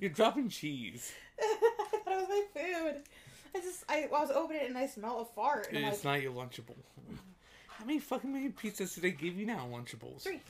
you're 0.00 0.10
dropping 0.10 0.48
cheese. 0.48 1.12
I 1.40 1.98
thought 2.04 2.12
it 2.12 2.16
was 2.16 2.28
my 2.28 2.44
food. 2.62 3.02
I 3.54 3.60
just 3.60 3.84
I, 3.88 4.04
I 4.04 4.20
was 4.20 4.30
opening 4.30 4.62
it 4.62 4.68
and 4.68 4.78
I 4.78 4.86
smelled 4.86 5.26
a 5.30 5.34
fart. 5.34 5.68
And 5.72 5.84
It's 5.84 6.04
like, 6.04 6.14
not 6.14 6.22
your 6.22 6.32
Lunchable. 6.32 6.76
How 7.68 7.86
many 7.86 7.98
fucking 7.98 8.30
many 8.30 8.50
pizzas 8.50 8.94
do 8.94 9.00
they 9.00 9.10
give 9.10 9.36
you 9.38 9.46
now, 9.46 9.66
Lunchables? 9.72 10.20
Three. 10.22 10.40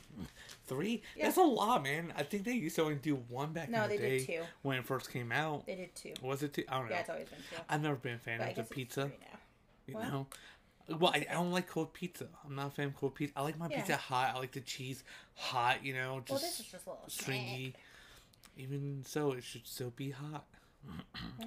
Three? 0.67 1.01
Yeah. 1.15 1.25
That's 1.25 1.37
a 1.37 1.41
lot, 1.41 1.81
man. 1.83 2.13
I 2.17 2.23
think 2.23 2.43
they 2.43 2.51
used 2.53 2.75
to 2.75 2.83
only 2.83 2.95
do 2.95 3.15
one 3.29 3.53
back 3.53 3.69
No, 3.69 3.83
in 3.85 3.89
the 3.91 3.97
they 3.97 4.01
day 4.01 4.17
did 4.19 4.27
two. 4.27 4.41
when 4.63 4.77
it 4.77 4.85
first 4.85 5.11
came 5.13 5.31
out. 5.31 5.65
they 5.65 5.75
did 5.75 5.95
two. 5.95 6.13
Was 6.21 6.43
it 6.43 6.53
two? 6.53 6.63
I 6.67 6.77
don't 6.79 6.89
know. 6.89 6.91
Yeah, 6.91 6.99
it's 6.99 7.09
always 7.09 7.29
been 7.29 7.39
two. 7.49 7.55
I've 7.69 7.81
never 7.81 7.95
been 7.95 8.15
a 8.15 8.19
fan 8.19 8.39
But 8.39 8.49
of 8.49 8.55
the 8.57 8.63
pizza. 8.63 9.09
You 9.87 9.93
What? 9.95 10.07
know? 10.09 10.27
Well, 10.99 11.11
I, 11.15 11.25
I 11.29 11.33
don't 11.33 11.51
like 11.51 11.67
cold 11.67 11.93
pizza. 11.93 12.27
I'm 12.45 12.55
not 12.55 12.67
a 12.67 12.71
fan 12.71 12.87
of 12.87 12.97
cold 12.97 13.15
pizza. 13.15 13.33
I 13.37 13.43
like 13.43 13.57
my 13.57 13.69
Yeah. 13.69 13.77
pizza 13.77 13.95
hot. 13.95 14.33
I 14.35 14.39
like 14.39 14.51
the 14.51 14.59
cheese 14.59 15.05
hot, 15.35 15.85
you 15.85 15.93
know, 15.93 16.15
Well, 16.15 16.23
just 16.25 16.41
this 16.41 16.59
is 16.59 16.65
just 16.65 16.85
a 16.85 16.89
little 16.89 17.05
stringy. 17.07 17.71
snack. 17.71 17.81
Even 18.57 19.03
so, 19.05 19.31
it 19.31 19.43
should 19.43 19.65
still 19.65 19.91
be 19.95 20.11
hot. 20.11 20.45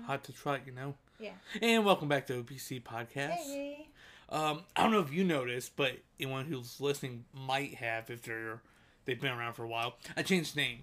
hot 0.07 0.25
to 0.25 0.33
try, 0.33 0.61
you 0.65 0.73
know? 0.73 0.95
Yeah. 1.19 1.33
And 1.61 1.85
welcome 1.85 2.09
back 2.09 2.27
to 2.29 2.43
OPC 2.43 2.83
Podcast. 2.83 3.31
Hey. 3.31 3.89
Um, 4.31 4.63
I 4.75 4.83
don't 4.83 4.93
know 4.93 5.01
if 5.01 5.13
you 5.13 5.23
noticed, 5.23 5.77
but 5.77 5.93
anyone 6.19 6.47
who's 6.47 6.81
listening 6.81 7.25
might 7.33 7.75
have 7.75 8.11
if 8.11 8.23
they're 8.23 8.61
they've 9.05 9.21
been 9.21 9.33
around 9.33 9.53
for 9.53 9.65
a 9.65 9.69
while. 9.69 9.97
I 10.17 10.23
changed 10.23 10.55
the 10.55 10.63
name 10.63 10.79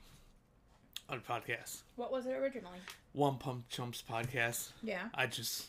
of 1.10 1.26
the 1.26 1.34
podcast. 1.34 1.82
What 1.96 2.12
was 2.12 2.28
it 2.28 2.34
originally? 2.34 2.80
One 3.14 3.38
Pump 3.38 3.68
Chumps 3.70 4.04
Podcast. 4.08 4.70
Yeah. 4.84 5.02
I 5.14 5.26
just 5.26 5.66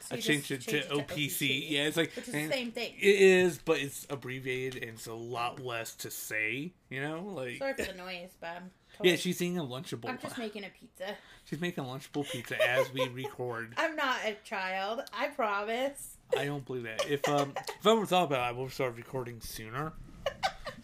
So 0.00 0.12
I 0.12 0.16
you 0.16 0.22
changed 0.22 0.48
just 0.48 0.68
it 0.68 0.88
to 0.90 0.96
OPC. 0.96 1.70
Yeah, 1.70 1.86
it's 1.86 1.96
like 1.96 2.14
Which 2.14 2.28
is 2.28 2.34
the 2.34 2.48
same 2.48 2.70
thing. 2.70 2.92
It 3.00 3.20
is, 3.20 3.58
but 3.58 3.78
it's 3.78 4.06
abbreviated 4.10 4.82
and 4.82 4.92
it's 4.92 5.06
a 5.06 5.14
lot 5.14 5.60
less 5.60 5.94
to 5.96 6.10
say. 6.10 6.72
You 6.90 7.00
know, 7.00 7.22
like 7.34 7.56
Sorry 7.58 7.72
for 7.74 7.84
the 7.84 7.98
noise, 7.98 8.30
but 8.40 8.62
totally, 8.96 9.10
yeah, 9.10 9.16
she's 9.16 9.40
eating 9.42 9.58
a 9.58 9.64
lunchable. 9.64 10.08
I'm 10.08 10.18
just 10.18 10.38
making 10.38 10.64
a 10.64 10.68
pizza. 10.70 11.14
She's 11.44 11.60
making 11.60 11.84
a 11.84 11.86
lunchable 11.86 12.28
pizza 12.30 12.56
as 12.68 12.92
we 12.92 13.06
record. 13.08 13.74
I'm 13.76 13.94
not 13.96 14.18
a 14.24 14.36
child. 14.44 15.02
I 15.12 15.28
promise. 15.28 16.16
I 16.36 16.46
don't 16.46 16.64
believe 16.64 16.84
that. 16.84 17.08
If 17.08 17.28
um 17.28 17.52
if 17.56 17.86
I 17.86 17.92
ever 17.92 18.06
thought 18.06 18.24
about 18.24 18.38
it, 18.40 18.42
I 18.42 18.52
would 18.52 18.64
have 18.64 18.74
started 18.74 18.96
recording 18.96 19.40
sooner. 19.40 19.92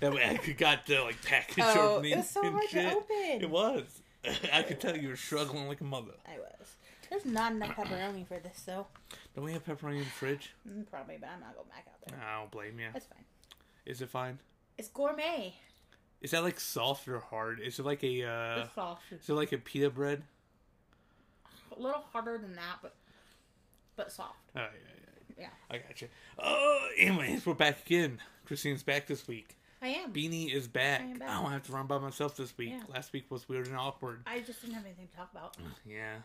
That 0.01 0.15
way 0.15 0.25
I 0.27 0.39
could 0.39 0.57
got 0.57 0.87
the 0.87 1.03
like 1.03 1.23
package 1.23 1.63
Oh, 1.67 1.97
opening 1.97 2.13
it 2.13 2.17
was 2.19 2.31
so 2.31 2.41
and 2.43 2.53
hard 2.55 2.69
to 2.71 2.71
shit. 2.71 2.95
open. 2.95 3.43
It 3.43 3.51
was. 3.51 4.01
I 4.53 4.63
could 4.63 4.81
tell 4.81 4.97
you 4.97 5.09
were 5.11 5.17
struggling 5.17 5.69
like 5.69 5.83
a 5.83 5.85
mother. 5.85 6.13
I 6.27 6.39
was. 6.39 6.77
There's 7.11 7.27
not 7.27 7.53
enough 7.53 7.77
pepperoni 7.77 8.27
for 8.27 8.39
this, 8.39 8.63
though. 8.65 8.87
Don't 9.37 9.45
we 9.45 9.53
have 9.53 9.63
pepperoni 9.67 9.95
in 9.99 10.05
the 10.05 10.05
fridge? 10.07 10.55
Mm, 10.67 10.89
Probably, 10.91 11.19
but 11.21 11.29
I'm 11.29 11.41
not 11.41 11.55
going 11.55 11.69
back 11.69 11.85
out 11.87 12.01
there. 12.07 12.19
I 12.27 12.39
don't 12.41 12.51
blame 12.51 12.79
you. 12.81 12.87
That's 12.95 13.05
fine. 13.07 13.25
Is 13.85 14.01
it 14.01 14.09
fine? 14.09 14.39
It's 14.79 14.89
gourmet. 14.89 15.53
Is 16.21 16.33
that 16.33 16.43
like 16.43 16.61
soft 16.61 17.09
or 17.09 17.19
hard? 17.21 17.61
Is 17.61 17.79
it 17.79 17.85
like 17.87 18.03
a 18.05 18.25
uh 18.25 18.61
It's 18.65 18.75
soft. 18.75 19.03
is 19.13 19.29
it 19.29 19.33
like 19.33 19.53
a 19.53 19.59
pita 19.59 19.91
bread? 19.91 20.23
A 21.77 21.81
little 21.81 22.05
harder 22.13 22.37
than 22.39 22.55
that, 22.57 22.79
but 22.83 22.95
but 23.97 24.13
soft. 24.13 24.37
Oh 24.57 24.61
yeah, 24.61 24.67
yeah. 25.39 25.45
Yeah, 25.45 25.49
I 25.71 25.79
got 25.79 26.03
you. 26.03 26.09
Oh, 26.39 26.89
anyways, 26.99 27.47
we're 27.47 27.55
back 27.55 27.87
again. 27.87 28.19
Christine's 28.45 28.83
back 28.83 29.07
this 29.07 29.27
week. 29.27 29.57
I 29.81 29.89
am. 29.89 30.13
Beanie 30.13 30.53
is 30.55 30.69
back. 30.69 31.01
I 31.01 31.05
am 31.05 31.19
back. 31.19 31.31
I 31.31 31.41
don't 31.43 31.51
have 31.53 31.63
to 31.63 31.73
run 31.73 31.87
by 31.87 31.97
myself 31.97 32.37
this 32.37 32.53
week. 32.59 32.71
Yeah. 32.73 32.83
Last 32.93 33.15
week 33.15 33.25
was 33.31 33.49
weird 33.49 33.67
and 33.67 33.77
awkward. 33.77 34.21
I 34.27 34.41
just 34.41 34.61
didn't 34.61 34.75
have 34.75 34.85
anything 34.85 35.09
to 35.09 35.17
talk 35.17 35.31
about, 35.33 35.57
Yeah. 35.87 36.17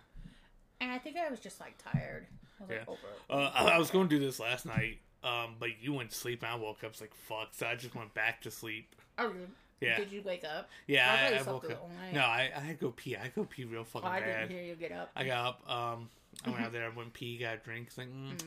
and 0.81 0.91
I 0.91 0.97
think 0.97 1.15
I 1.15 1.29
was 1.29 1.39
just 1.39 1.61
like 1.61 1.75
tired. 1.77 2.25
I 2.59 2.63
was 2.63 2.69
like 2.69 2.79
Yeah. 2.87 2.93
it. 2.93 2.99
Uh, 3.29 3.51
I, 3.53 3.75
I 3.75 3.77
was 3.77 3.89
going 3.91 4.09
to 4.09 4.19
do 4.19 4.25
this 4.25 4.39
last 4.41 4.65
night, 4.65 4.97
um, 5.23 5.55
but 5.59 5.69
you 5.81 5.93
went 5.93 6.09
to 6.09 6.15
sleep 6.17 6.43
and 6.43 6.51
I 6.51 6.55
woke 6.55 6.79
up. 6.79 6.85
I 6.85 6.87
was 6.89 6.99
like, 7.01 7.13
fuck. 7.15 7.49
So 7.53 7.65
I 7.67 7.75
just 7.75 7.95
went 7.95 8.13
back 8.13 8.41
to 8.41 8.51
sleep. 8.51 8.93
Oh, 9.17 9.27
you- 9.27 9.47
Yeah. 9.81 9.97
Did 9.97 10.11
you 10.11 10.21
wake 10.23 10.43
up? 10.45 10.69
Yeah, 10.87 11.05
I 11.11 11.35
I, 11.35 11.39
I 11.39 11.41
woke 11.43 11.63
up. 11.65 11.69
the 11.69 11.75
whole 11.75 11.89
night. 11.89 12.13
No, 12.13 12.21
I, 12.21 12.49
I 12.55 12.59
had 12.61 12.79
to 12.79 12.85
go 12.85 12.91
pee. 12.95 13.15
I 13.17 13.27
go 13.35 13.43
pee 13.43 13.65
real 13.65 13.83
fucking 13.83 14.07
Oh, 14.07 14.11
I 14.11 14.19
bad. 14.21 14.47
didn't 14.47 14.51
hear 14.51 14.63
you 14.63 14.75
get 14.75 14.91
up. 14.91 15.11
I 15.15 15.25
got 15.25 15.45
up. 15.67 15.69
Um, 15.69 16.09
I 16.45 16.49
went 16.49 16.63
out 16.63 16.71
there. 16.73 16.85
I 16.85 16.95
went 16.95 17.13
pee. 17.13 17.37
Got 17.37 17.55
a 17.55 17.57
drink. 17.57 17.89
Like, 17.97 18.07
mm, 18.07 18.41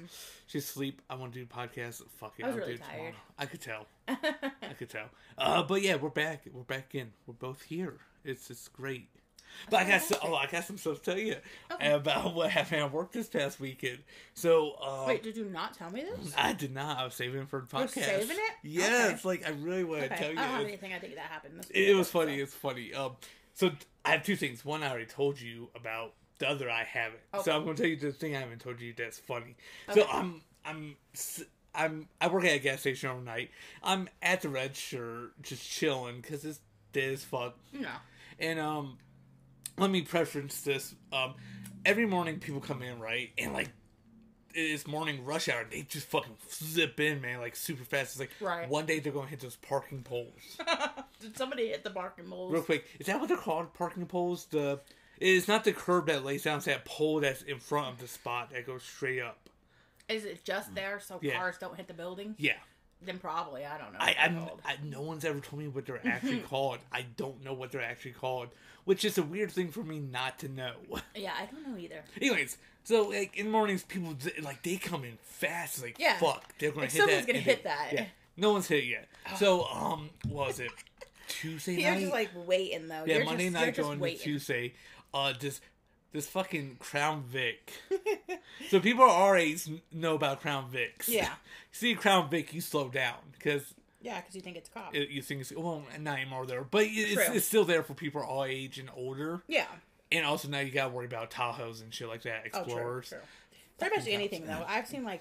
she's 0.47 0.65
asleep. 0.65 1.03
I 1.11 1.17
want 1.17 1.33
to 1.35 1.39
do 1.39 1.47
podcast. 1.47 2.03
Fuck 2.17 2.35
it. 2.39 2.45
I 2.45 2.49
was 2.49 2.55
I'll 2.57 2.61
really 2.61 2.77
do 2.77 2.83
it 2.83 2.85
tomorrow. 2.91 3.03
tired. 3.03 3.15
I 3.39 3.47
could 3.47 3.61
tell. 3.61 3.87
I 4.09 4.73
could 4.79 4.89
tell. 4.91 5.07
Uh, 5.37 5.63
but 5.63 5.83
yeah, 5.83 5.97
we're 5.97 6.09
back. 6.09 6.45
We're 6.53 6.63
back 6.63 6.95
in. 6.95 7.13
We're 7.27 7.35
both 7.35 7.63
here. 7.63 7.99
It's 8.25 8.51
it's 8.51 8.69
great. 8.69 9.09
But 9.71 9.81
I 9.81 9.89
got 9.89 10.03
so, 10.03 10.17
oh, 10.23 10.35
I 10.35 10.47
got 10.47 10.65
some 10.65 10.79
stuff 10.79 10.99
to 11.03 11.11
tell 11.11 11.19
you 11.19 11.37
Okay. 11.73 11.93
about 11.93 12.35
what 12.35 12.51
happened 12.51 12.83
at 12.83 12.93
work 12.93 13.13
this 13.13 13.29
past 13.29 13.59
weekend. 13.61 13.99
So 14.35 14.73
uh, 14.83 15.05
Wait, 15.07 15.23
did 15.23 15.37
you 15.37 15.45
not 15.47 15.75
tell 15.75 15.91
me 15.91 16.03
this? 16.05 16.33
I 16.37 16.53
did 16.53 16.73
not. 16.75 16.99
I 16.99 17.05
was 17.05 17.15
saving 17.15 17.43
it 17.43 17.49
for 17.49 17.67
the 17.69 17.79
You're 17.79 17.87
podcast. 17.87 18.05
saving 18.05 18.37
it? 18.37 18.53
Yes, 18.63 19.25
like 19.25 19.47
I 19.47 19.51
really 19.51 19.85
want 19.85 20.03
to 20.03 20.07
Okay, 20.07 20.17
tell 20.17 20.31
I 20.31 20.35
don't 20.35 20.45
have 20.45 20.61
anything. 20.63 20.93
I 20.93 20.99
think 20.99 21.15
that 21.17 21.25
happened. 21.27 21.55
This 21.59 21.71
it, 21.71 21.95
was 21.97 22.09
funny. 22.11 22.37
so- 22.39 22.43
It's 22.45 22.55
funny. 22.55 22.95
Um, 22.95 23.13
so 23.55 23.71
I 24.05 24.11
have 24.13 24.23
two 24.23 24.37
things. 24.37 24.65
One 24.65 24.83
I 24.83 24.91
already 24.91 25.07
told 25.07 25.41
you 25.41 25.69
about. 25.75 26.15
The 26.39 26.49
other 26.49 26.71
I 26.71 26.85
haven't. 26.85 27.19
Okay. 27.35 27.43
So 27.43 27.51
I'm 27.57 27.65
going 27.65 27.75
to 27.75 27.83
tell 27.83 27.91
you 27.91 27.97
the 27.97 28.13
thing 28.13 28.37
I 28.37 28.39
haven't 28.39 28.61
told 28.61 28.81
you 28.81 28.95
that's 28.97 29.19
funny. 29.19 29.57
Okay. 29.89 30.01
So 30.03 30.07
I'm 30.09 30.41
I'm 30.65 30.95
I'm 31.75 32.09
I 32.21 32.29
work 32.29 32.45
at 32.45 32.55
a 32.55 32.59
gas 32.61 32.79
station 32.81 33.11
overnight. 33.11 33.51
I'm 33.83 34.09
at 34.23 34.43
the 34.43 34.49
register 34.49 35.33
just 35.43 35.69
chilling 35.69 36.21
because 36.21 36.45
it's 36.45 36.61
dead 36.93 37.13
as 37.15 37.25
fuck. 37.25 37.57
No. 37.73 37.89
And 38.39 38.61
um, 38.61 38.99
let 39.79 39.91
me 39.91 40.03
preference 40.03 40.61
this. 40.63 40.95
Um, 41.13 41.35
every 41.85 42.07
morning 42.07 42.39
people 42.39 42.61
come 42.61 42.83
in 42.83 42.99
right, 43.01 43.31
and 43.39 43.53
like 43.53 43.71
it's 44.55 44.87
morning 44.87 45.25
rush 45.25 45.49
hour. 45.49 45.65
They 45.71 45.83
just 45.83 46.07
fucking 46.07 46.37
zip 46.51 46.99
in, 47.01 47.21
man, 47.21 47.41
like 47.41 47.55
super 47.55 47.85
fast. 47.85 48.13
It's 48.13 48.21
like 48.21 48.31
Right. 48.41 48.69
one 48.69 48.87
day 48.87 48.99
they're 48.99 49.13
gonna 49.13 49.29
hit 49.29 49.41
those 49.41 49.57
parking 49.57 50.03
poles. 50.03 50.57
Did 51.21 51.37
somebody 51.37 51.69
hit 51.69 51.85
the 51.85 51.91
parking 51.91 52.27
moles? 52.27 52.53
Real 52.53 52.63
quick, 52.63 52.87
is 52.99 53.07
that 53.07 53.19
what 53.21 53.29
they're 53.29 53.37
called? 53.37 53.75
Parking 53.75 54.07
poles? 54.07 54.47
The 54.47 54.81
it's 55.21 55.49
not 55.49 55.65
the 55.65 55.73
curb 55.73 56.07
that 56.07 56.25
lays 56.25 56.45
down; 56.45 56.57
it's 56.59 56.67
that 56.67 56.85
pole 56.85 57.21
that's 57.21 57.43
in 57.43 57.59
front 57.59 57.89
of 57.89 57.99
the 57.99 58.09
spot 58.09 58.51
that 58.51 58.67
goes 58.67 58.83
straight 58.85 59.21
up. 59.21 59.49
Is 60.09 60.25
it 60.25 60.45
just 60.45 60.75
there 60.75 61.01
so 61.01 61.19
Yeah. 61.23 61.37
cars 61.37 61.59
don't 61.59 61.77
hit 61.77 61.87
the 61.89 61.95
building? 61.95 62.35
Yeah, 62.39 62.57
Then 63.01 63.19
probably 63.19 63.65
I 63.65 63.79
don't 63.79 63.93
know. 63.93 63.99
I, 64.01 64.17
I'm. 64.21 64.39
I 64.65 64.77
no 64.85 65.03
one's 65.03 65.25
ever 65.25 65.39
told 65.41 65.63
me 65.63 65.69
what 65.69 65.87
they're 65.87 66.01
actually 66.07 66.41
called. 66.41 66.79
I 66.93 67.07
don't 67.17 67.45
know 67.45 67.53
what 67.53 67.71
they're 67.71 67.81
actually 67.83 68.11
called, 68.13 68.49
which 68.85 69.05
is 69.05 69.17
a 69.19 69.23
weird 69.23 69.53
thing 69.53 69.71
for 69.71 69.85
me 69.85 69.99
not 70.01 70.39
to 70.41 70.49
know. 70.49 70.73
yeah, 71.15 71.33
I 71.41 71.47
don't 71.47 71.67
know 71.69 71.79
either. 71.79 72.03
Anyways, 72.21 72.59
so 72.85 73.09
like 73.09 73.37
in 73.37 73.51
mornings, 73.51 73.85
people 73.85 74.17
like 74.43 74.63
they 74.65 74.77
come 74.77 75.05
in 75.05 75.17
fast. 75.23 75.81
Like 75.83 75.97
Yeah. 75.99 76.19
fuck, 76.19 76.59
they're 76.59 76.71
gonna 76.71 76.83
Like, 76.83 76.91
hit 76.93 77.01
someone's 77.01 77.27
that. 77.27 77.33
gonna 77.33 77.39
hit 77.45 77.65
that. 77.65 77.89
Yeah, 77.93 78.07
no 78.37 78.53
one's 78.53 78.67
hit 78.67 78.83
it 78.83 78.87
yet. 78.89 79.09
So 79.39 79.65
um, 79.67 80.11
what 80.29 80.49
was 80.49 80.59
it 80.61 80.71
Tuesday 81.29 81.77
night? 81.77 81.83
You're 81.83 81.91
night? 81.93 82.01
just 82.01 82.13
like 82.13 82.31
waiting 82.47 82.89
though. 82.89 83.05
yeah, 83.07 83.17
you're 83.19 83.25
Monday 83.27 83.45
just, 83.45 83.55
night 83.55 83.77
you're 83.77 83.87
going 83.97 84.01
to. 84.01 84.17
Tuesday. 84.17 84.75
Uh, 85.15 85.33
this 85.39 85.61
this 86.13 86.27
fucking 86.27 86.77
Crown 86.81 87.23
Vic. 87.29 87.73
so 88.71 88.81
people 88.81 89.05
our 89.05 89.37
age 89.37 89.69
know 89.93 90.15
about 90.15 90.41
Crown 90.41 90.71
Vics. 90.73 91.09
Yeah. 91.09 91.31
See 91.73 91.95
Crown 91.95 92.29
Vic, 92.31 92.53
you 92.55 92.61
slow 92.61 92.89
down 92.89 93.17
because 93.33 93.75
Yeah, 94.01 94.21
because 94.21 94.35
you 94.35 94.41
think 94.41 94.57
it's 94.57 94.69
a 94.69 94.73
cop. 94.73 94.95
you 94.95 95.21
think 95.23 95.43
it's 95.43 95.53
well 95.53 95.83
not 96.01 96.19
anymore 96.19 96.47
there, 96.47 96.65
but 96.65 96.85
it's, 96.89 97.29
it's 97.37 97.47
still 97.47 97.65
there 97.65 97.83
for 97.83 97.95
people 97.95 98.23
our 98.23 98.47
age 98.47 98.79
and 98.79 98.91
older. 98.97 99.43
yeah. 99.49 99.67
And 100.11 100.25
also 100.25 100.49
now 100.49 100.61
you 100.61 100.71
gotta 100.71 100.89
worry 100.91 101.05
about 101.05 101.31
Tahoes 101.31 101.83
and 101.83 101.93
shit 101.93 102.09
like 102.09 102.23
that, 102.23 102.45
Oh, 102.55 102.63
true. 102.65 102.73
Explorers. 102.73 103.09
true. 103.11 103.19
Pretty 103.79 103.97
much 103.97 104.09
anything 104.09 104.47
though. 104.47 104.65
I've 104.67 104.87
seen 104.87 105.05
like 105.05 105.21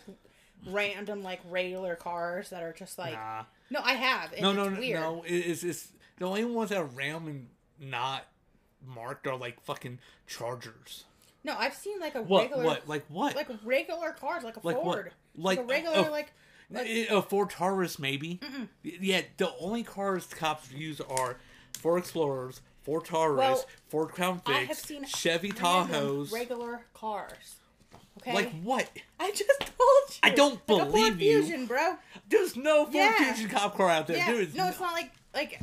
random 0.66 1.24
like 1.24 1.42
regular 1.50 1.96
cars 1.96 2.50
that 2.50 2.64
are 2.64 2.74
just 2.74 2.98
like 2.98 3.14
Nah. 3.14 3.44
no, 3.70 3.82
I 3.84 3.94
have. 3.94 4.34
No, 4.40 4.54
no, 4.54 4.70
no, 4.70 4.80
weird. 4.80 5.00
no. 5.02 5.24
It- 5.24 5.34
It's, 5.34 5.64
it's 5.64 5.90
the 6.18 6.26
only 6.26 6.46
ones 6.46 6.70
that 6.70 6.80
are 6.80 6.86
random 6.86 7.28
and 7.28 7.48
not 7.92 8.26
marked 8.86 9.28
are 9.28 9.36
like 9.38 9.60
fucking 9.62 10.00
Chargers. 10.28 11.06
No, 11.44 11.56
I've 11.58 11.74
seen 11.76 12.00
like 12.00 12.16
a 12.16 12.22
What? 12.22 12.44
regular 12.44 12.64
What? 12.66 12.88
Like 12.88 13.06
what? 13.10 13.36
like 13.36 13.48
regular 13.64 14.12
cars, 14.12 14.44
like 14.44 14.58
a 14.58 14.60
Like 14.64 14.76
what? 14.78 14.96
Ford, 14.96 15.12
Like, 15.36 15.60
a 15.60 15.64
regular 15.64 15.98
oh, 16.08 16.12
like 16.12 16.32
like 16.70 16.88
Eh, 16.88 17.06
a 17.10 17.22
Ford 17.22 17.50
Taurus, 17.50 17.98
maybe. 18.00 18.40
Yeah, 18.84 19.22
the 19.38 19.52
only 19.60 19.84
cars 19.84 20.26
cops 20.28 20.72
use 20.72 21.00
are 21.00 21.38
Ford 21.80 22.00
Explorers, 22.00 22.62
Ford 22.84 23.06
Taurus, 23.06 23.38
Well, 23.38 23.66
Ford 23.88 24.10
Crown 24.10 24.42
I 24.46 24.52
have 24.54 24.78
Vics, 24.78 24.86
seen 24.86 25.06
Chevy 25.06 25.52
Tahoes. 25.52 26.32
regular 26.34 26.82
cars. 26.94 27.56
Okay, 28.18 28.34
Like 28.34 28.52
what? 28.64 28.90
I 29.20 29.32
just 29.32 29.48
told 29.60 29.72
you. 30.10 30.16
I 30.24 30.32
don't 30.32 30.54
Like 30.56 30.62
a 30.64 30.66
Ford 30.68 30.92
believe 30.92 31.22
you. 31.22 31.44
Fusion, 31.44 31.66
bro. 31.68 31.96
There's 32.28 32.58
no 32.58 32.84
Ford 32.86 32.96
Yeah. 32.96 33.34
Fusion 33.34 33.50
cop 33.50 33.78
car 33.78 33.90
out 33.90 34.08
there. 34.08 34.18
Yeah, 34.18 34.26
There 34.32 34.42
is 34.42 34.56
no, 34.56 34.68
it's 34.68 34.80
not 34.80 34.92
like 34.94 35.12
like 35.34 35.60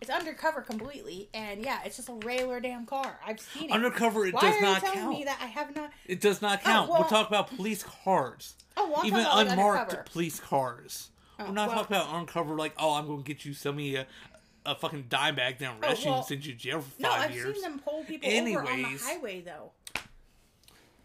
it's 0.00 0.10
undercover 0.10 0.60
completely, 0.60 1.28
and 1.32 1.64
yeah, 1.64 1.80
it's 1.84 1.96
just 1.96 2.08
a 2.08 2.14
regular 2.14 2.60
damn 2.60 2.84
car. 2.86 3.18
I've 3.26 3.40
seen 3.40 3.70
it. 3.70 3.72
Undercover, 3.72 4.26
it 4.26 4.34
Why 4.34 4.40
does 4.42 4.56
are 4.56 4.60
not 4.62 4.74
you 4.76 4.80
telling 4.82 4.98
count. 5.00 5.18
me 5.18 5.24
that 5.24 5.38
I 5.40 5.46
have 5.46 5.74
not? 5.74 5.90
It 6.06 6.20
does 6.20 6.42
not 6.42 6.60
oh, 6.62 6.64
count. 6.66 6.90
well- 6.90 7.00
We're 7.02 7.08
talking 7.08 7.28
about 7.34 7.54
police 7.56 7.82
cars. 7.82 8.54
Oh, 8.76 8.88
well, 8.90 9.00
I'm 9.00 9.06
Even 9.06 9.24
talking 9.24 9.42
about, 9.46 9.52
unmarked 9.52 9.80
undercover. 9.92 10.10
police 10.12 10.38
cars. 10.40 11.10
Oh, 11.38 11.46
We're 11.46 11.52
not 11.52 11.68
well- 11.68 11.78
talking 11.78 11.96
about 11.96 12.14
uncover 12.14 12.54
like, 12.56 12.74
oh, 12.78 12.94
I'm 12.94 13.06
going 13.06 13.22
to 13.22 13.24
get 13.26 13.44
you 13.46 13.54
some 13.54 13.76
of 13.78 13.80
a, 13.84 14.06
a 14.66 14.74
fucking 14.74 15.06
dime 15.08 15.36
bag 15.36 15.58
down, 15.58 15.76
oh, 15.82 15.86
arrest 15.86 16.04
you 16.04 16.10
well, 16.10 16.18
and 16.18 16.26
send 16.26 16.44
you 16.44 16.52
to 16.52 16.58
jail 16.58 16.80
for 16.82 17.02
No, 17.02 17.08
five 17.10 17.30
I've 17.30 17.34
years. 17.34 17.54
seen 17.54 17.62
them 17.62 17.78
pull 17.78 18.04
people 18.04 18.28
over 18.28 18.38
on 18.38 18.44
the 18.66 18.72
Anyways. 18.72 19.02
highway 19.06 19.40
though. 19.40 19.72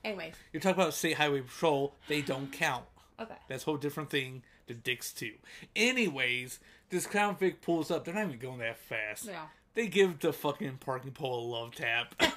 Anyways, 0.04 0.34
You're 0.52 0.62
talking 0.62 0.82
about 0.82 0.94
state 0.96 1.16
highway 1.18 1.42
patrol. 1.42 1.94
They 2.08 2.22
don't 2.22 2.52
count. 2.52 2.86
okay. 3.20 3.36
That's 3.48 3.64
a 3.64 3.66
whole 3.66 3.78
different 3.78 4.10
thing. 4.10 4.42
the 4.68 4.74
dicks 4.74 5.14
too. 5.14 5.34
Anyways, 5.76 6.60
this 6.92 7.08
Crown 7.08 7.36
Vic 7.38 7.62
pulls 7.62 7.90
up. 7.90 8.06
They're 8.06 8.14
not 8.14 8.28
even 8.28 8.40
going 8.40 8.60
that 8.60 8.78
fast. 8.78 9.26
Yeah. 9.26 9.46
They 9.74 9.88
give 9.88 10.20
the 10.20 10.34
fucking 10.34 10.78
parking 10.82 11.12
pole 11.12 11.46
a 11.46 11.48
love 11.50 11.74
tap. 11.74 12.14
and 12.20 12.30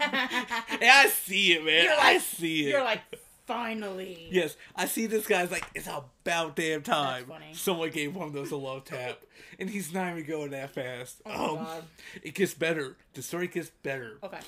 I 0.84 1.08
see 1.08 1.52
it, 1.54 1.64
man. 1.64 1.84
You're 1.84 1.92
I 2.00 2.18
see 2.18 2.66
it. 2.66 2.70
You're 2.70 2.84
like, 2.84 3.00
finally. 3.46 4.28
Yes, 4.30 4.56
I 4.76 4.86
see 4.86 5.06
this 5.06 5.26
guy's 5.26 5.50
like, 5.50 5.66
it's 5.74 5.86
about 5.88 6.56
damn 6.56 6.82
time. 6.82 7.26
Someone 7.52 7.90
gave 7.90 8.14
one 8.14 8.28
of 8.28 8.32
those 8.34 8.50
a 8.50 8.56
love 8.56 8.84
tap. 8.84 9.20
And 9.56 9.70
he's 9.70 9.94
not 9.94 10.10
even 10.10 10.28
going 10.28 10.50
that 10.50 10.70
fast. 10.74 11.22
Oh 11.24 11.50
um, 11.58 11.64
God. 11.64 11.84
It 12.24 12.34
gets 12.34 12.54
better. 12.54 12.96
The 13.12 13.22
story 13.22 13.46
gets 13.46 13.70
better. 13.84 14.18
Okay. 14.20 14.40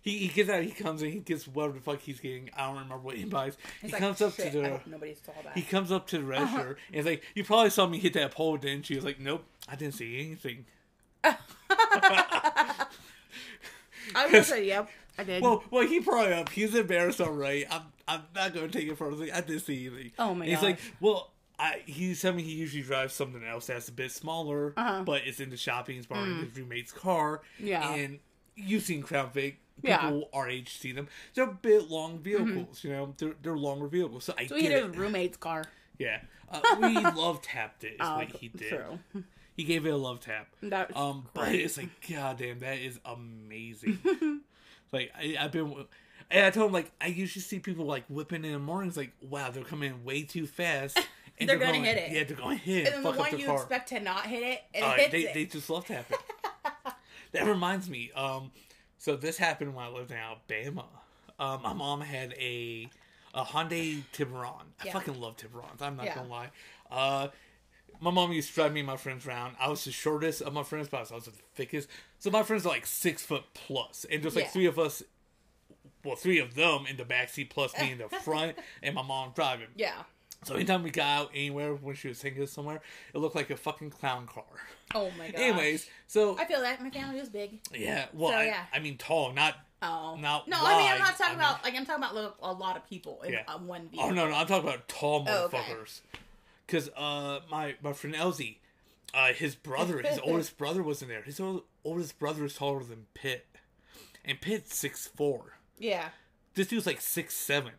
He, 0.00 0.16
he 0.16 0.28
gets 0.28 0.48
out, 0.48 0.62
he 0.62 0.70
comes 0.70 1.02
in, 1.02 1.12
he 1.12 1.18
gets 1.18 1.46
whatever 1.46 1.74
the 1.74 1.80
fuck 1.80 2.00
he's 2.00 2.18
getting. 2.18 2.48
I 2.56 2.66
don't 2.66 2.74
remember 2.76 2.96
what 2.96 3.16
he 3.16 3.24
buys. 3.24 3.58
He's 3.82 3.90
he 3.90 3.92
like, 3.92 4.00
comes 4.00 4.22
up 4.22 4.32
"Shit, 4.34 4.52
to 4.52 4.58
the 4.60 4.80
saw 5.22 5.32
that. 5.44 5.54
he 5.54 5.60
comes 5.60 5.92
up 5.92 6.06
to 6.08 6.18
the 6.18 6.24
Uh-huh. 6.34 6.56
register 6.56 6.78
and 6.88 6.96
he's 6.96 7.04
like, 7.04 7.22
You 7.34 7.44
probably 7.44 7.68
saw 7.68 7.86
me 7.86 7.98
hit 7.98 8.14
that 8.14 8.30
pole, 8.30 8.56
didn't 8.56 8.88
you? 8.88 8.96
He's 8.96 9.04
like, 9.04 9.20
Nope, 9.20 9.44
I 9.68 9.76
didn't 9.76 9.94
see 9.94 10.18
anything. 10.20 10.64
I 11.24 11.36
was 14.24 14.32
gonna 14.32 14.44
say, 14.44 14.66
yep, 14.66 14.88
I 15.18 15.24
did. 15.24 15.42
Well, 15.42 15.64
well, 15.70 15.86
he 15.86 16.00
brought 16.00 16.32
up. 16.32 16.48
He's 16.50 16.74
embarrassed, 16.74 17.20
all 17.20 17.30
right. 17.32 17.66
I'm, 17.70 17.82
I'm 18.06 18.22
not 18.34 18.52
going 18.52 18.68
to 18.70 18.78
take 18.78 18.88
it 18.88 18.98
further. 18.98 19.26
I 19.32 19.40
didn't 19.40 19.60
see 19.62 19.86
anything. 19.86 20.12
Oh 20.18 20.34
my 20.34 20.44
And 20.44 20.54
He's 20.54 20.62
like, 20.62 20.78
well, 21.00 21.32
I, 21.58 21.80
he's 21.86 22.20
telling 22.20 22.36
me 22.38 22.42
he 22.42 22.52
usually 22.52 22.82
drives 22.82 23.14
something 23.14 23.42
else 23.42 23.68
that's 23.68 23.88
a 23.88 23.92
bit 23.92 24.10
smaller, 24.12 24.74
Uh-huh. 24.76 25.02
but 25.04 25.22
it's 25.24 25.40
in 25.40 25.48
the 25.50 25.56
shopping. 25.56 25.96
He's 25.96 26.06
borrowing 26.06 26.38
his 26.44 26.54
roommate's 26.56 26.92
car. 26.92 27.40
Yeah. 27.58 27.94
And 27.94 28.18
you've 28.56 28.82
seen 28.82 29.02
Crown 29.02 29.30
Vic. 29.32 29.58
Yeah. 29.82 29.98
People 29.98 30.28
our 30.34 30.48
age 30.48 30.76
see 30.78 30.92
them. 30.92 31.08
They're 31.34 31.48
a 31.48 31.52
bit 31.52 31.90
long 31.90 32.18
vehicles, 32.20 32.84
you 32.84 32.90
know. 32.90 33.12
They're 33.18 33.34
they're 33.42 33.56
longer 33.56 33.88
vehicles. 33.88 34.22
So 34.24 34.32
I 34.38 34.46
so 34.46 34.54
he 34.54 34.62
get 34.62 34.70
hit 34.72 34.84
it. 34.84 34.88
his 34.88 34.96
roommate's 34.96 35.36
car. 35.36 35.64
Yeah. 35.98 36.20
Uh, 36.48 36.60
we 36.80 36.94
love 37.00 37.42
tapped 37.42 37.82
it. 37.82 37.94
Is 37.94 37.96
Oh, 38.00 38.18
what 38.18 38.28
he 38.30 38.48
did. 38.48 38.68
true. 38.68 39.22
He 39.54 39.64
gave 39.64 39.86
it 39.86 39.90
a 39.90 39.96
love 39.96 40.20
tap. 40.20 40.48
That's 40.62 40.94
Um, 40.96 41.26
but 41.32 41.54
it's 41.54 41.76
like, 41.76 41.88
god 42.10 42.38
damn, 42.38 42.58
that 42.60 42.78
is 42.78 42.98
amazing. 43.04 43.98
like 44.92 45.12
I, 45.16 45.36
I've 45.40 45.52
been, 45.52 45.74
and 46.30 46.46
I 46.46 46.50
told 46.50 46.66
him 46.68 46.72
like 46.72 46.90
I 47.00 47.06
usually 47.06 47.42
see 47.42 47.58
people 47.60 47.84
like 47.84 48.04
whipping 48.08 48.44
in 48.44 48.52
the 48.52 48.58
mornings, 48.58 48.96
like 48.96 49.12
wow, 49.20 49.50
they're 49.50 49.62
coming 49.64 49.90
in 49.90 50.04
way 50.04 50.22
too 50.22 50.46
fast. 50.46 50.98
And 51.36 51.48
They're 51.48 51.56
gonna 51.58 51.72
going- 51.72 51.84
hit 51.84 51.96
it. 51.96 52.12
Yeah, 52.12 52.22
they're 52.22 52.36
going 52.36 52.56
to 52.58 52.64
hit 52.64 52.86
it. 52.86 52.94
And 52.94 53.04
then 53.04 53.12
the 53.12 53.18
one 53.18 53.36
you 53.36 53.46
car. 53.46 53.56
expect 53.56 53.88
to 53.88 53.98
not 53.98 54.24
hit 54.26 54.44
it, 54.44 54.60
it 54.72 54.82
Uh, 54.84 54.92
hits 54.92 55.10
they 55.10 55.22
it. 55.22 55.34
they 55.34 55.44
just 55.46 55.68
love 55.68 55.84
tapping. 55.84 56.16
that 57.32 57.44
reminds 57.44 57.90
me. 57.90 58.12
Um, 58.14 58.52
so 58.98 59.16
this 59.16 59.36
happened 59.36 59.74
when 59.74 59.84
I 59.84 59.88
lived 59.88 60.12
in 60.12 60.16
Alabama. 60.16 60.84
Um, 61.40 61.60
my 61.62 61.72
mom 61.72 62.02
had 62.02 62.34
a 62.34 62.88
a 63.34 63.42
Hyundai 63.44 64.04
Tiburon. 64.12 64.62
I 64.80 64.84
Yeah. 64.86 64.92
fucking 64.92 65.20
love 65.20 65.36
Tiburons. 65.36 65.82
I'm 65.82 65.96
not 65.96 66.06
Yeah. 66.06 66.14
gonna 66.14 66.28
lie. 66.28 66.50
Uh, 66.88 67.28
my 68.00 68.10
mom 68.10 68.32
used 68.32 68.48
to 68.50 68.54
drive 68.54 68.72
me 68.72 68.80
and 68.80 68.86
my 68.86 68.96
friends 68.96 69.26
around. 69.26 69.56
I 69.60 69.68
was 69.68 69.84
the 69.84 69.92
shortest 69.92 70.42
of 70.42 70.52
my 70.52 70.62
friends, 70.62 70.88
but 70.88 71.10
I 71.10 71.14
was 71.14 71.24
the 71.24 71.32
thickest. 71.54 71.88
So 72.18 72.30
my 72.30 72.42
friends 72.42 72.66
are 72.66 72.70
like 72.70 72.86
six 72.86 73.22
foot 73.22 73.44
plus, 73.54 74.04
and 74.10 74.22
there's 74.22 74.36
like 74.36 74.46
Yeah. 74.46 74.50
three 74.50 74.66
of 74.66 74.78
us. 74.78 75.02
Well, 76.04 76.16
three 76.16 76.38
of 76.38 76.54
them 76.54 76.84
in 76.86 76.96
the 76.98 77.04
back 77.04 77.30
seat 77.30 77.48
plus 77.50 77.72
me 77.80 77.92
in 77.92 77.98
the 77.98 78.08
front, 78.24 78.58
and 78.82 78.94
my 78.94 79.02
mom 79.02 79.32
driving. 79.34 79.68
yeah. 79.76 80.02
So 80.44 80.56
anytime 80.56 80.82
we 80.82 80.90
got 80.90 81.06
out 81.06 81.30
anywhere 81.34 81.72
when 81.74 81.94
she 81.94 82.08
was 82.08 82.20
taking 82.20 82.42
us 82.42 82.52
somewhere, 82.52 82.82
it 83.14 83.16
looked 83.18 83.34
like 83.34 83.48
a 83.48 83.56
fucking 83.56 83.88
clown 83.88 84.26
car. 84.26 84.44
Oh 84.94 85.10
my 85.16 85.30
god. 85.30 85.40
Anyways, 85.40 85.88
so 86.06 86.36
I 86.38 86.44
feel 86.44 86.60
that 86.60 86.82
my 86.82 86.90
family 86.90 87.18
was 87.18 87.30
big. 87.30 87.60
yeah, 87.72 88.06
well, 88.12 88.28
So, 88.32 88.36
I, 88.36 88.44
yeah. 88.44 88.64
I 88.70 88.78
mean 88.78 88.98
tall, 88.98 89.32
not. 89.32 89.54
Oh 89.80 90.16
Not 90.20 90.46
no, 90.46 90.58
I 90.60 90.78
mean 90.78 90.92
I'm 90.92 90.98
not 90.98 91.16
talking 91.16 91.24
I 91.24 91.28
mean- 91.30 91.38
about 91.38 91.64
like 91.64 91.74
I'm 91.74 91.86
talking 91.86 92.04
about 92.04 92.36
a 92.42 92.52
lot 92.52 92.76
of 92.76 92.86
people 92.86 93.22
in 93.22 93.32
Yeah. 93.32 93.56
one 93.56 93.88
vehicle. 93.88 94.08
Oh 94.08 94.12
no, 94.12 94.28
no, 94.28 94.34
I'm 94.34 94.46
talking 94.46 94.68
about 94.68 94.86
tall 94.86 95.24
Oh, 95.26 95.44
okay. 95.46 95.56
Because 96.66 96.88
uh, 96.96 97.40
my 97.50 97.74
my 97.82 97.92
friend 97.92 98.16
Elsie, 98.16 98.60
uh, 99.12 99.32
his 99.32 99.54
brother, 99.54 100.00
his 100.00 100.18
oldest 100.24 100.56
brother 100.56 100.82
was 100.82 101.02
in 101.02 101.08
there. 101.08 101.22
His 101.22 101.38
old, 101.40 101.64
oldest 101.84 102.18
brother 102.18 102.44
is 102.44 102.54
taller 102.54 102.82
than 102.82 103.06
Pitt, 103.14 103.46
and 104.24 104.40
Pitt's 104.40 104.76
six 104.76 105.06
four. 105.06 105.58
Yeah. 105.78 106.08
This 106.54 106.68
dude's 106.68 106.86
like 106.86 107.00
six 107.00 107.34
seven. 107.34 107.72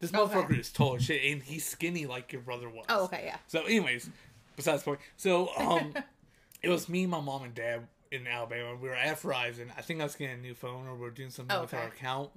This 0.00 0.14
Okay. 0.14 0.18
motherfucker 0.34 0.58
is 0.58 0.70
tall 0.72 0.96
as 0.96 1.04
shit, 1.04 1.24
and 1.32 1.42
he's 1.42 1.64
skinny 1.66 2.06
like 2.06 2.32
your 2.32 2.42
brother 2.42 2.68
was. 2.68 2.86
Oh 2.88 3.04
okay, 3.04 3.22
yeah. 3.26 3.36
So, 3.48 3.62
anyways, 3.64 4.08
besides 4.56 4.82
the 4.82 4.86
point. 4.90 5.00
So, 5.16 5.50
um, 5.58 5.92
it 6.62 6.68
was 6.68 6.88
me, 6.88 7.06
my 7.06 7.20
mom, 7.20 7.42
and 7.42 7.54
dad 7.54 7.86
in 8.12 8.26
Alabama. 8.26 8.76
We 8.80 8.88
were 8.88 8.94
at 8.94 9.20
Verizon. 9.20 9.66
I 9.76 9.82
think 9.82 10.00
I 10.00 10.04
was 10.04 10.14
getting 10.14 10.38
a 10.38 10.40
new 10.42 10.54
phone, 10.54 10.86
or 10.86 10.94
we 10.94 11.00
were 11.00 11.10
doing 11.10 11.30
something 11.30 11.54
Oh, 11.56 11.62
with 11.62 11.74
okay. 11.74 11.82
our 11.82 11.88
account. 11.88 12.30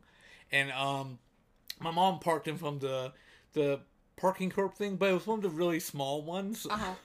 And 0.52 0.72
um, 0.72 1.20
my 1.80 1.92
mom 1.92 2.20
parked 2.20 2.48
in 2.48 2.58
from 2.58 2.80
the 2.80 3.14
the 3.54 3.80
parking 4.18 4.50
curb 4.50 4.76
thing, 4.76 4.96
but 4.96 5.10
it 5.10 5.14
was 5.14 5.28
one 5.28 5.40
of 5.40 5.44
the 5.44 5.50
really 5.50 5.80
small 5.80 6.22
ones. 6.22 6.68
Uh 6.70 6.78
huh. 6.78 6.94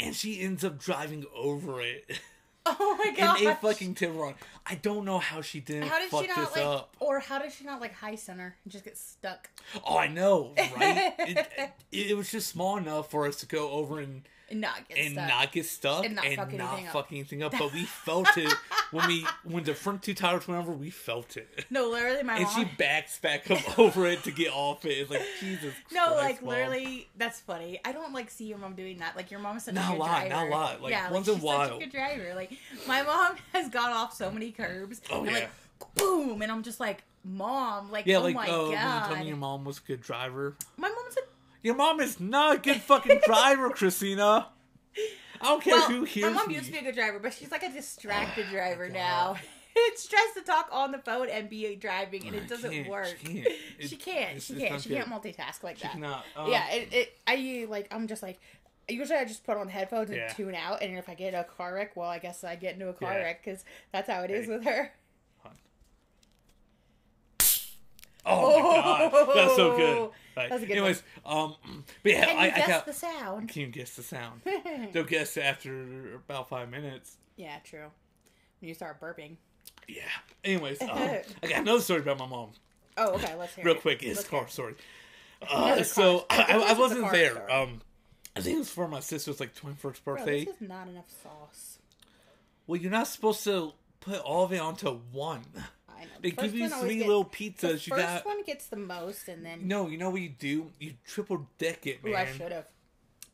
And 0.00 0.16
she 0.16 0.40
ends 0.40 0.64
up 0.64 0.78
driving 0.78 1.26
over 1.36 1.82
it 1.82 2.18
Oh 2.66 2.96
my 2.98 3.10
in 3.10 3.14
god. 3.16 3.42
a 3.42 3.54
fucking 3.56 3.94
Tiburon. 3.94 4.34
I 4.64 4.76
don't 4.76 5.04
know 5.04 5.18
how 5.18 5.42
she 5.42 5.60
didn't 5.60 5.88
How 5.88 5.98
did 5.98 6.08
fuck 6.10 6.22
she 6.22 6.28
not 6.28 6.36
this 6.38 6.56
like, 6.56 6.64
up. 6.64 6.96
or 7.00 7.20
how 7.20 7.38
did 7.38 7.52
she 7.52 7.64
not 7.64 7.82
like 7.82 7.92
high 7.92 8.14
center 8.14 8.56
and 8.64 8.72
just 8.72 8.82
get 8.84 8.96
stuck 8.96 9.50
Oh, 9.86 9.98
I 9.98 10.06
know, 10.08 10.54
right? 10.56 11.12
it, 11.18 11.46
it, 11.92 12.10
it 12.10 12.16
was 12.16 12.30
just 12.30 12.48
small 12.48 12.78
enough 12.78 13.10
for 13.10 13.26
us 13.26 13.36
to 13.40 13.46
go 13.46 13.70
over 13.72 14.00
and 14.00 14.22
and 14.54 14.60
not 14.60 14.88
get 14.88 14.98
and 14.98 15.12
stuck? 15.12 15.28
not 15.28 15.52
get 15.52 15.66
stuck 15.66 16.04
And 16.04 16.18
and 16.24 16.36
not 16.36 16.52
not, 16.52 16.68
fuck 16.68 16.72
anything 16.72 16.86
up. 16.86 16.92
fuck 16.92 17.12
anything 17.12 17.42
up. 17.42 17.52
But 17.58 17.72
we 17.72 17.84
felt 17.84 18.36
it 18.38 18.52
when 18.90 19.06
we 19.08 19.26
when 19.44 19.64
the 19.64 19.74
front 19.74 20.02
two 20.02 20.14
tires 20.14 20.46
went 20.48 20.60
over. 20.62 20.72
We 20.72 20.90
felt 20.90 21.36
it, 21.36 21.66
no, 21.70 21.88
literally, 21.90 22.22
my 22.22 22.34
mom 22.34 22.42
and 22.42 22.44
mom. 22.44 22.54
she 22.54 22.76
backs 22.76 23.18
back 23.18 23.50
up 23.50 23.78
over 23.78 24.06
it 24.06 24.22
to 24.24 24.30
get 24.30 24.52
off 24.52 24.84
it. 24.84 24.90
It's 24.98 25.10
like 25.10 25.22
Jesus. 25.40 25.74
no, 25.92 26.06
Christ, 26.12 26.18
like 26.22 26.40
Mom. 26.42 26.48
literally, 26.50 27.08
that's 27.16 27.40
funny. 27.40 27.80
I 27.84 27.92
don't 27.92 28.12
like 28.12 28.30
see 28.30 28.44
your 28.46 28.58
mom 28.58 28.74
doing 28.74 28.98
that. 28.98 29.16
Like 29.16 29.30
your 29.30 29.40
mom 29.40 29.56
is 29.56 29.64
such 29.64 29.74
Not 29.74 29.88
a 29.88 29.92
good 29.92 29.98
lot, 30.00 30.06
driver. 30.26 30.28
not 30.30 30.46
a 30.46 30.50
lot. 30.50 30.82
Like, 30.82 30.90
yeah, 30.92 31.10
once 31.10 31.26
like, 31.28 31.36
in 31.36 31.40
a 31.40 31.42
she's 31.42 31.50
such 31.50 31.58
while. 31.70 31.76
a 31.76 31.80
good 31.80 31.90
driver. 31.92 32.32
Like 32.34 32.52
my 32.86 33.02
mom 33.02 33.36
has 33.52 33.68
gone 33.68 33.90
off 33.92 34.14
so 34.14 34.30
many 34.30 34.50
curbs. 34.52 35.00
Oh, 35.10 35.18
and, 35.24 35.26
yeah. 35.30 35.32
Like, 35.34 35.50
boom, 35.96 36.40
and 36.42 36.50
I'm 36.52 36.62
just 36.62 36.78
like, 36.80 37.02
mom, 37.24 37.90
like, 37.90 38.06
Yeah, 38.06 38.18
oh 38.18 38.22
like 38.22 38.34
my 38.36 38.48
uh, 38.48 38.66
you 38.66 38.72
god. 38.72 39.06
told 39.08 39.18
me 39.20 39.26
your 39.28 39.36
mom 39.36 39.64
was 39.64 39.78
a 39.78 39.80
good 39.82 40.00
driver. 40.00 40.54
my 40.76 40.88
mom's 40.88 41.16
a 41.16 41.20
Your 41.64 41.74
mom 41.74 41.98
is 42.00 42.20
not 42.20 42.56
a 42.56 42.58
good 42.60 42.80
fucking 42.80 43.20
driver, 43.24 43.70
Christina. 43.74 44.48
I 45.40 45.44
don't 45.46 45.62
care 45.62 45.74
well, 45.74 45.88
who 46.04 46.20
my 46.22 46.28
mom 46.28 46.48
me. 46.48 46.54
used 46.54 46.66
to 46.66 46.72
be 46.72 46.78
a 46.78 46.82
good 46.82 46.94
driver, 46.94 47.18
but 47.18 47.32
she's 47.34 47.50
like 47.50 47.62
a 47.64 47.72
distracted 47.72 48.46
driver 48.50 48.86
God. 48.86 48.94
now. 48.94 49.36
It's 49.76 50.06
tries 50.06 50.32
to 50.36 50.42
talk 50.42 50.68
on 50.70 50.92
the 50.92 50.98
phone 50.98 51.28
and 51.28 51.50
be 51.50 51.74
driving, 51.74 52.28
and 52.28 52.36
it 52.36 52.46
doesn't 52.46 52.70
can't, 52.70 52.88
work. 52.88 53.08
she 53.20 53.26
can't. 53.26 53.46
It- 53.80 53.88
She 53.90 53.96
can't. 53.96 54.18
it's- 54.36 54.44
She 54.44 54.52
it's 54.54 54.62
can't. 54.68 54.80
She 54.82 54.88
can't 54.90 55.08
multitask 55.08 55.64
like 55.64 55.78
She 55.78 55.82
that. 55.82 55.92
cannot. 55.94 56.24
Um, 56.36 56.48
yeah, 56.48 56.70
it, 56.70 56.92
it. 56.92 57.18
I 57.26 57.66
like. 57.68 57.88
I'm 57.92 58.06
just 58.06 58.22
like. 58.22 58.38
Usually, 58.88 59.18
I 59.18 59.24
just 59.24 59.42
put 59.44 59.56
on 59.56 59.66
headphones 59.68 60.10
and 60.10 60.18
Yeah. 60.18 60.28
tune 60.32 60.54
out, 60.54 60.80
and 60.80 60.96
if 60.96 61.08
I 61.08 61.14
get 61.14 61.34
a 61.34 61.42
car 61.42 61.74
wreck, 61.74 61.96
well, 61.96 62.08
I 62.08 62.20
guess 62.20 62.44
I 62.44 62.54
get 62.54 62.74
into 62.74 62.88
a 62.88 62.92
car 62.92 63.14
Yeah. 63.14 63.18
wreck 63.24 63.44
because 63.44 63.64
that's 63.90 64.08
how 64.08 64.20
it 64.20 64.30
is 64.30 64.46
Hey. 64.46 64.52
with 64.52 64.64
her. 64.64 64.92
Oh 68.26 68.58
my 69.10 69.10
god, 69.10 69.34
that's 69.34 69.56
so 69.56 69.76
good. 69.76 70.10
Right. 70.36 70.50
That's 70.50 70.62
a 70.62 70.66
good 70.66 70.72
Anyways, 70.76 71.02
um, 71.24 71.54
but 72.02 72.12
yeah, 72.12 72.24
Can 72.24 72.38
I, 72.38 72.46
you 72.46 72.52
I 72.52 72.56
guess 72.56 72.68
got. 72.68 72.86
the 72.86 72.92
sound? 72.92 73.48
Can 73.50 73.60
you 73.62 73.66
guess 73.68 73.94
the 73.96 74.02
sound? 74.02 74.40
They'll 74.92 75.04
guess 75.04 75.36
after 75.36 76.14
about 76.16 76.48
five 76.48 76.70
minutes. 76.70 77.16
yeah, 77.36 77.58
true. 77.64 77.86
When 78.60 78.68
you 78.68 78.74
start 78.74 79.00
burping. 79.00 79.36
Yeah. 79.86 80.02
Anyways, 80.42 80.80
um, 80.82 80.88
I 80.90 81.22
got 81.42 81.58
another 81.60 81.80
story 81.80 82.00
about 82.00 82.18
my 82.18 82.26
mom. 82.26 82.50
Oh, 82.96 83.12
okay. 83.14 83.34
Let's 83.36 83.54
hear 83.54 83.64
Real 83.64 83.74
it. 83.76 83.82
quick, 83.82 84.02
it's 84.02 84.16
Let's 84.18 84.28
car 84.28 84.48
story. 84.48 84.74
Uh, 85.48 85.82
so. 85.84 86.24
I, 86.30 86.44
I, 86.48 86.58
This 86.58 86.64
is 86.70 86.76
a 86.78 86.80
wasn't 86.80 87.12
there. 87.12 87.30
story. 87.32 87.52
Um, 87.52 87.80
I 88.36 88.40
think 88.40 88.56
it 88.56 88.58
was 88.58 88.70
for 88.70 88.88
my 88.88 89.00
sister's 89.00 89.38
like 89.38 89.54
twenty 89.54 89.76
first 89.76 90.04
Bro, 90.04 90.16
birthday. 90.16 90.44
this 90.46 90.56
is 90.56 90.68
not 90.68 90.88
enough 90.88 91.10
sauce. 91.22 91.78
Well, 92.66 92.80
you're 92.80 92.90
not 92.90 93.06
supposed 93.06 93.44
to 93.44 93.72
put 94.00 94.18
all 94.20 94.44
of 94.44 94.52
it 94.52 94.58
onto 94.60 94.90
one. 95.12 95.44
I 96.04 96.14
know. 96.14 96.20
They 96.22 96.30
The 96.30 96.42
give 96.42 96.54
you 96.54 96.68
three 96.68 96.94
gets- 96.96 97.06
little 97.08 97.24
The 97.24 97.30
pizzas. 97.50 97.86
You 97.86 97.96
first 97.96 98.06
got 98.06 98.26
one 98.26 98.42
gets 98.44 98.66
the 98.66 98.76
most, 98.76 99.28
and 99.28 99.44
then 99.44 99.66
no. 99.68 99.88
You 99.88 99.98
know 99.98 100.10
what 100.10 100.20
you 100.20 100.28
do? 100.30 100.70
You 100.78 100.94
triple 101.06 101.46
deck 101.58 101.86
it, 101.86 102.02
man. 102.04 102.12
Ooh, 102.12 102.16
I 102.16 102.26
should 102.26 102.52
have. 102.52 102.66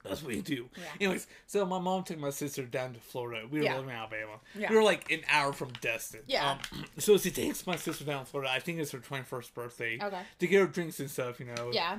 That's 0.02 0.22
what 0.22 0.34
you 0.34 0.40
do. 0.40 0.70
Yeah. 0.78 0.82
Anyways, 0.98 1.26
so 1.46 1.66
my 1.66 1.78
mom 1.78 2.04
took 2.04 2.18
my 2.18 2.30
sister 2.30 2.64
down 2.64 2.94
to 2.94 3.00
Florida. 3.00 3.46
We 3.46 3.58
were 3.58 3.64
Yeah. 3.66 3.74
living 3.76 3.90
in 3.90 3.96
Alabama. 3.96 4.40
Yeah. 4.54 4.70
We 4.70 4.76
were 4.76 4.82
like 4.82 5.10
an 5.10 5.20
hour 5.28 5.52
from 5.52 5.72
Destin. 5.82 6.22
Yeah. 6.26 6.52
Um, 6.52 6.84
so 6.98 7.18
she 7.18 7.30
takes 7.30 7.66
my 7.66 7.76
sister 7.76 8.04
down 8.04 8.24
to 8.24 8.30
Florida. 8.30 8.50
I 8.50 8.60
think 8.60 8.78
it's 8.78 8.92
her 8.92 8.98
twenty 8.98 9.24
first 9.24 9.54
birthday. 9.54 9.98
Okay. 10.02 10.22
To 10.38 10.46
get 10.46 10.60
her 10.60 10.66
drinks 10.66 11.00
and 11.00 11.10
stuff, 11.10 11.38
you 11.38 11.46
know. 11.46 11.70
Yeah. 11.74 11.98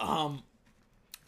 Um, 0.00 0.42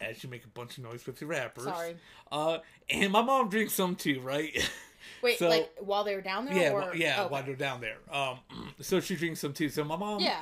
as 0.01 0.21
you 0.23 0.29
make 0.29 0.43
a 0.43 0.49
bunch 0.49 0.77
of 0.77 0.83
noise 0.83 1.05
with 1.05 1.21
your 1.21 1.29
rappers. 1.29 1.63
Sorry. 1.65 1.95
Uh, 2.31 2.59
and 2.89 3.11
my 3.13 3.21
mom 3.21 3.49
drinks 3.49 3.73
some 3.73 3.95
too, 3.95 4.19
right? 4.21 4.51
Wait, 5.21 5.39
So- 5.39 5.49
like 5.49 5.71
while 5.79 6.03
they 6.03 6.15
were 6.15 6.21
down 6.21 6.45
there? 6.45 6.55
yeah, 6.55 6.71
or... 6.71 6.95
yeah. 6.95 7.21
okay. 7.23 7.31
While 7.31 7.43
they're 7.43 7.55
down 7.55 7.81
there. 7.81 7.97
Um, 8.11 8.39
so 8.79 8.99
she 8.99 9.15
drinks 9.15 9.39
some 9.39 9.53
too. 9.53 9.69
So 9.69 9.83
my 9.83 9.95
mom. 9.95 10.21
Yeah. 10.21 10.41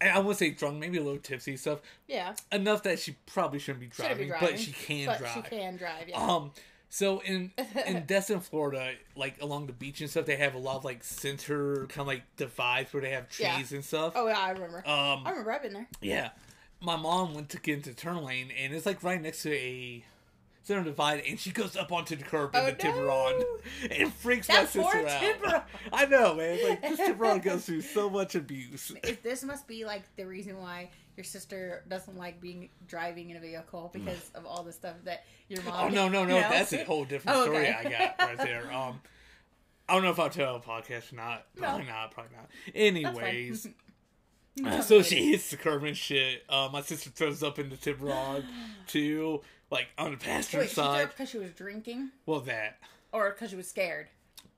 I 0.00 0.08
I 0.10 0.18
wouldn't 0.18 0.36
say 0.38 0.50
drunk, 0.50 0.78
maybe 0.78 0.98
a 0.98 1.02
little 1.02 1.18
tipsy 1.20 1.56
stuff. 1.56 1.80
Yeah. 2.06 2.34
Enough 2.52 2.84
that 2.84 2.98
she 3.00 3.16
probably 3.26 3.58
shouldn't 3.58 3.80
be 3.80 3.86
driving, 3.88 4.18
be 4.18 4.24
driving. 4.26 4.48
but 4.50 4.58
she 4.60 4.72
can 4.72 5.06
but 5.06 5.18
drive. 5.18 5.34
She 5.34 5.42
can 5.42 5.76
drive. 5.76 6.08
Yeah. 6.08 6.20
Um, 6.24 6.52
so 6.88 7.18
in 7.20 7.50
in 7.86 8.04
Destin, 8.06 8.40
Florida, 8.40 8.92
like 9.16 9.42
along 9.42 9.66
the 9.66 9.72
beach 9.72 10.00
and 10.00 10.08
stuff, 10.08 10.24
they 10.24 10.36
have 10.36 10.54
a 10.54 10.58
lot 10.58 10.76
of 10.76 10.84
like 10.84 11.02
center 11.04 11.86
kind 11.88 12.00
of 12.02 12.06
like 12.06 12.22
divides 12.36 12.92
where 12.92 13.02
they 13.02 13.10
have 13.10 13.28
trees 13.28 13.48
Yeah. 13.48 13.76
and 13.76 13.84
stuff. 13.84 14.12
oh 14.16 14.26
yeah, 14.28 14.38
I 14.38 14.50
remember. 14.50 14.78
Um, 14.86 15.22
I 15.26 15.30
remember. 15.30 15.52
I've 15.52 15.62
been 15.62 15.72
there. 15.72 15.88
yeah. 16.00 16.30
my 16.80 16.94
mom 16.96 17.34
went 17.34 17.48
to 17.50 17.58
get 17.58 17.74
into 17.78 17.92
turn 17.92 18.22
lane, 18.24 18.50
and 18.56 18.72
it's 18.72 18.86
like 18.86 19.02
right 19.02 19.20
next 19.20 19.42
to 19.42 19.52
a 19.52 20.04
center 20.68 20.84
divide, 20.84 21.22
and 21.28 21.38
she 21.40 21.50
goes 21.50 21.76
up 21.76 21.90
onto 21.90 22.14
the 22.14 22.22
curb 22.24 22.54
in 22.54 22.60
Oh, 22.60 22.66
the 22.66 22.72
Tiburon, 22.72 23.38
no. 23.40 23.58
and 23.90 24.12
freaks 24.12 24.46
That 24.46 24.62
my 24.62 24.66
sister 24.66 24.98
out. 25.08 25.20
Tiburon. 25.20 25.62
I 25.92 26.06
know, 26.06 26.34
man. 26.34 26.68
Like 26.68 26.82
this 26.82 26.98
Tiburon 27.00 27.40
goes 27.40 27.64
through 27.66 27.80
so 27.80 28.08
much 28.10 28.34
abuse. 28.34 28.92
If 29.02 29.22
this 29.22 29.42
must 29.42 29.66
be 29.66 29.84
like 29.84 30.02
the 30.16 30.24
reason 30.26 30.58
why 30.60 30.90
your 31.16 31.24
sister 31.24 31.82
doesn't 31.88 32.16
like 32.16 32.40
being 32.40 32.68
driving 32.86 33.30
in 33.30 33.36
a 33.36 33.40
vehicle 33.40 33.90
because 33.92 34.30
of 34.36 34.46
all 34.46 34.62
the 34.62 34.72
stuff 34.72 34.94
that 35.04 35.24
your 35.48 35.62
mom. 35.62 35.86
Oh 35.86 35.88
no, 35.88 36.08
no, 36.08 36.24
no! 36.24 36.36
you 36.36 36.42
know? 36.42 36.48
That's 36.50 36.72
a 36.72 36.84
whole 36.84 37.04
different 37.04 37.36
Oh, 37.38 37.42
story 37.44 37.66
okay. 37.68 37.74
I 37.74 37.82
got 37.84 38.14
right 38.20 38.36
there. 38.46 38.72
Um, 38.72 39.00
I 39.88 39.94
don't 39.94 40.04
know 40.04 40.10
if 40.10 40.20
I'll 40.20 40.28
tell 40.30 40.56
a 40.56 40.60
podcast 40.60 41.12
or 41.12 41.16
not. 41.16 41.46
Probably 41.56 41.86
No. 41.86 41.92
not. 41.92 42.10
Probably 42.12 42.36
not. 42.36 42.50
Anyways, 42.74 43.66
so 44.82 45.02
she 45.02 45.30
hits 45.30 45.50
the 45.50 45.56
curb 45.56 45.82
and 45.84 45.96
shit. 45.96 46.42
Uh, 46.48 46.68
my 46.72 46.82
sister 46.82 47.10
throws 47.10 47.42
up 47.42 47.58
in 47.58 47.70
the 47.70 47.76
Tiburon 47.76 48.44
too, 48.86 49.40
like 49.70 49.88
on 49.98 50.12
the 50.12 50.16
passenger 50.16 50.58
Wait, 50.58 50.68
she 50.68 50.74
side. 50.74 51.08
because 51.08 51.28
she 51.30 51.38
was 51.38 51.50
drinking, 51.52 52.10
Well, 52.26 52.40
that 52.40 52.78
or 53.12 53.30
because 53.30 53.50
she 53.50 53.56
was 53.56 53.68
scared. 53.68 54.08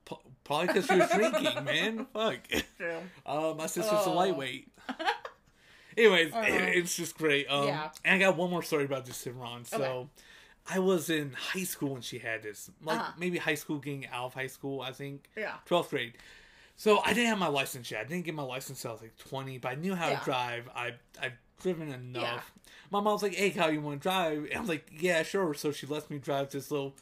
P- 0.05 0.15
probably 0.43 0.67
because 0.67 0.87
she 0.87 0.95
was 0.95 1.09
drinking, 1.09 1.63
man. 1.63 2.05
Fuck. 2.13 2.39
True. 2.77 2.97
Uh, 3.25 3.53
my 3.57 3.67
sister's 3.67 4.05
a 4.05 4.09
Oh. 4.09 4.13
lightweight. 4.13 4.67
Anyways, 5.97 6.31
it- 6.33 6.77
it's 6.77 6.95
just 6.95 7.17
great. 7.17 7.47
Um, 7.49 7.67
Yeah. 7.67 7.89
And 8.05 8.15
I 8.23 8.27
got 8.27 8.37
one 8.37 8.49
more 8.49 8.63
story 8.63 8.85
about 8.85 9.05
this 9.05 9.21
Tiburon. 9.23 9.65
So, 9.65 9.77
Okay. 9.83 10.09
I 10.69 10.79
was 10.79 11.09
in 11.09 11.33
high 11.33 11.63
school 11.63 11.89
when 11.93 12.01
she 12.01 12.19
had 12.19 12.43
this. 12.43 12.69
Like, 12.83 12.99
Uh-huh. 12.99 13.11
maybe 13.17 13.37
high 13.39 13.55
school, 13.55 13.79
getting 13.79 14.07
out 14.07 14.25
of 14.27 14.33
high 14.35 14.47
school, 14.47 14.81
I 14.81 14.91
think. 14.93 15.27
Yeah. 15.35 15.55
12th 15.65 15.89
grade. 15.89 16.13
So, 16.77 16.99
I 17.05 17.13
didn't 17.13 17.29
have 17.29 17.37
my 17.37 17.47
license 17.47 17.91
yet. 17.91 18.01
I 18.01 18.03
didn't 18.09 18.25
get 18.25 18.33
my 18.33 18.43
license 18.43 18.79
until 18.79 18.91
I 18.91 18.93
was 18.93 19.01
like 19.03 19.17
20, 19.17 19.57
but 19.59 19.69
I 19.69 19.75
knew 19.75 19.93
how 19.95 20.09
Yeah. 20.09 20.19
to 20.19 20.25
drive. 20.25 20.69
I, 20.75 20.93
I've 21.21 21.33
driven 21.61 21.91
enough. 21.91 22.23
Yeah. 22.23 22.71
My 22.89 22.99
mom's 23.01 23.21
like, 23.23 23.35
hey, 23.35 23.51
Kyle, 23.51 23.71
you 23.71 23.81
want 23.81 24.01
to 24.01 24.03
drive? 24.09 24.45
And 24.45 24.53
I'm 24.55 24.67
like, 24.67 24.89
yeah, 24.99 25.23
sure. 25.23 25.53
So, 25.53 25.71
she 25.71 25.85
lets 25.85 26.09
me 26.09 26.17
drive 26.17 26.49
this 26.49 26.71
little 26.71 26.95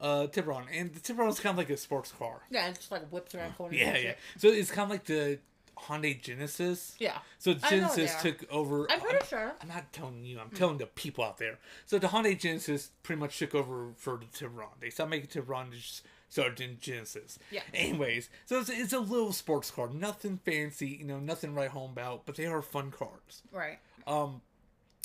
uh, 0.00 0.26
Tiburon. 0.28 0.66
And 0.72 0.94
the 0.94 1.00
Tiburon's 1.00 1.40
kind 1.40 1.54
of 1.54 1.58
like 1.58 1.70
a 1.70 1.76
sports 1.76 2.12
car. 2.12 2.42
Yeah, 2.50 2.68
it 2.68 2.76
just 2.76 2.92
like 2.92 3.08
whips 3.10 3.34
around 3.34 3.56
corners. 3.56 3.76
Yeah, 3.78 3.96
yeah. 3.98 4.14
So, 4.36 4.48
it's 4.48 4.70
kind 4.70 4.84
of 4.84 4.90
like 4.90 5.04
the 5.04 5.38
Hyundai 5.76 6.20
Genesis. 6.20 6.94
Yeah. 6.98 7.18
So 7.38 7.52
I 7.52 7.54
know 7.54 7.60
what 7.86 7.96
Genesis 7.96 8.22
took 8.22 8.44
over. 8.52 8.86
I'm 8.90 9.00
pretty 9.00 9.24
sure. 9.26 9.52
I'm 9.62 9.68
not 9.68 9.92
telling 9.92 10.24
you. 10.24 10.38
I'm 10.40 10.50
telling 10.50 10.78
the 10.78 10.86
people 10.86 11.22
out 11.24 11.38
there. 11.38 11.58
So 11.86 11.98
the 12.00 12.08
Hyundai 12.08 12.36
Genesis 12.38 12.90
pretty 13.04 13.20
much 13.20 13.38
took 13.38 13.54
over 13.54 13.90
for 13.96 14.16
the 14.16 14.26
Tiburon. 14.26 14.70
They 14.80 14.90
stopped 14.90 15.10
making 15.10 15.28
Tiburon. 15.28 15.70
They 15.70 15.76
just 15.76 16.02
doing 16.34 16.78
Genesis. 16.80 17.38
Yeah. 17.50 17.62
Anyways, 17.74 18.28
so 18.46 18.60
it's, 18.60 18.68
it's 18.70 18.92
a 18.92 18.98
little 19.00 19.32
sports 19.32 19.70
car. 19.70 19.88
Nothing 19.90 20.38
fancy. 20.44 20.88
You 21.00 21.04
know, 21.06 21.18
nothing 21.18 21.54
right 21.54 21.70
home 21.70 21.92
about. 21.92 22.26
But 22.26 22.36
they 22.36 22.46
are 22.46 22.62
fun 22.62 22.90
cars. 22.90 23.42
Right. 23.52 23.78
Um, 24.06 24.40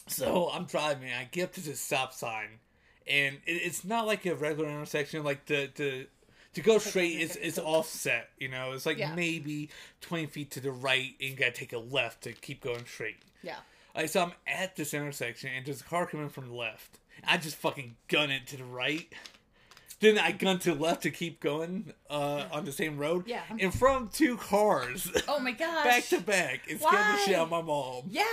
so 0.08 0.50
I'm 0.52 0.66
driving. 0.66 1.10
I 1.12 1.28
get 1.32 1.44
up 1.46 1.54
to 1.54 1.62
this 1.62 1.80
stop 1.80 2.14
sign, 2.14 2.60
and 3.08 3.38
it, 3.46 3.52
it's 3.52 3.86
not 3.86 4.06
like 4.06 4.26
a 4.26 4.36
regular 4.36 4.70
intersection. 4.70 5.24
Like 5.24 5.46
the 5.46 5.70
the 5.76 6.08
to 6.56 6.62
go 6.62 6.78
straight 6.78 7.20
is 7.20 7.36
is 7.38 7.58
offset. 7.58 8.30
You 8.38 8.50
know, 8.50 8.74
it's 8.74 8.86
like 8.86 8.98
Yeah. 8.98 9.16
maybe 9.16 9.70
20 10.02 10.26
feet 10.28 10.52
to 10.52 10.60
the 10.60 10.72
right, 10.72 11.14
and 11.22 11.30
you 11.32 11.36
gotta 11.36 11.52
take 11.52 11.74
a 11.74 11.80
left 11.80 12.24
to 12.24 12.34
keep 12.34 12.62
going 12.62 12.86
straight. 12.86 13.18
Yeah. 13.42 13.56
Like, 13.96 14.10
so 14.10 14.24
I'm 14.24 14.32
at 14.48 14.76
this 14.76 14.94
intersection, 14.94 15.52
and 15.56 15.66
there's 15.66 15.82
a 15.82 15.84
car 15.84 16.06
coming 16.08 16.30
from 16.30 16.48
the 16.50 16.56
left. 16.56 17.00
I 17.28 17.38
just 17.38 17.56
fucking 17.58 17.96
gun 18.08 18.32
it 18.32 18.48
to 18.48 18.58
the 18.58 18.64
right. 18.66 19.08
Then 20.00 20.18
I 20.18 20.32
gun 20.32 20.60
to 20.60 20.74
left 20.74 21.04
to 21.04 21.12
keep 21.12 21.40
going 21.40 21.94
uh, 22.10 22.46
on 22.52 22.66
the 22.66 22.72
same 22.72 22.98
road. 22.98 23.26
Yeah. 23.28 23.42
In 23.58 23.72
front 23.72 24.08
of 24.08 24.14
two 24.14 24.38
cars, 24.38 25.10
Oh 25.28 25.40
my 25.40 25.52
gosh. 25.52 25.84
back 25.86 26.06
to 26.08 26.20
back. 26.20 26.62
It 26.68 26.82
scared 26.82 26.94
the 26.94 27.18
shit 27.26 27.36
out 27.36 27.44
of 27.44 27.50
my 27.52 27.62
mom. 27.62 28.04
Yeah. 28.10 28.24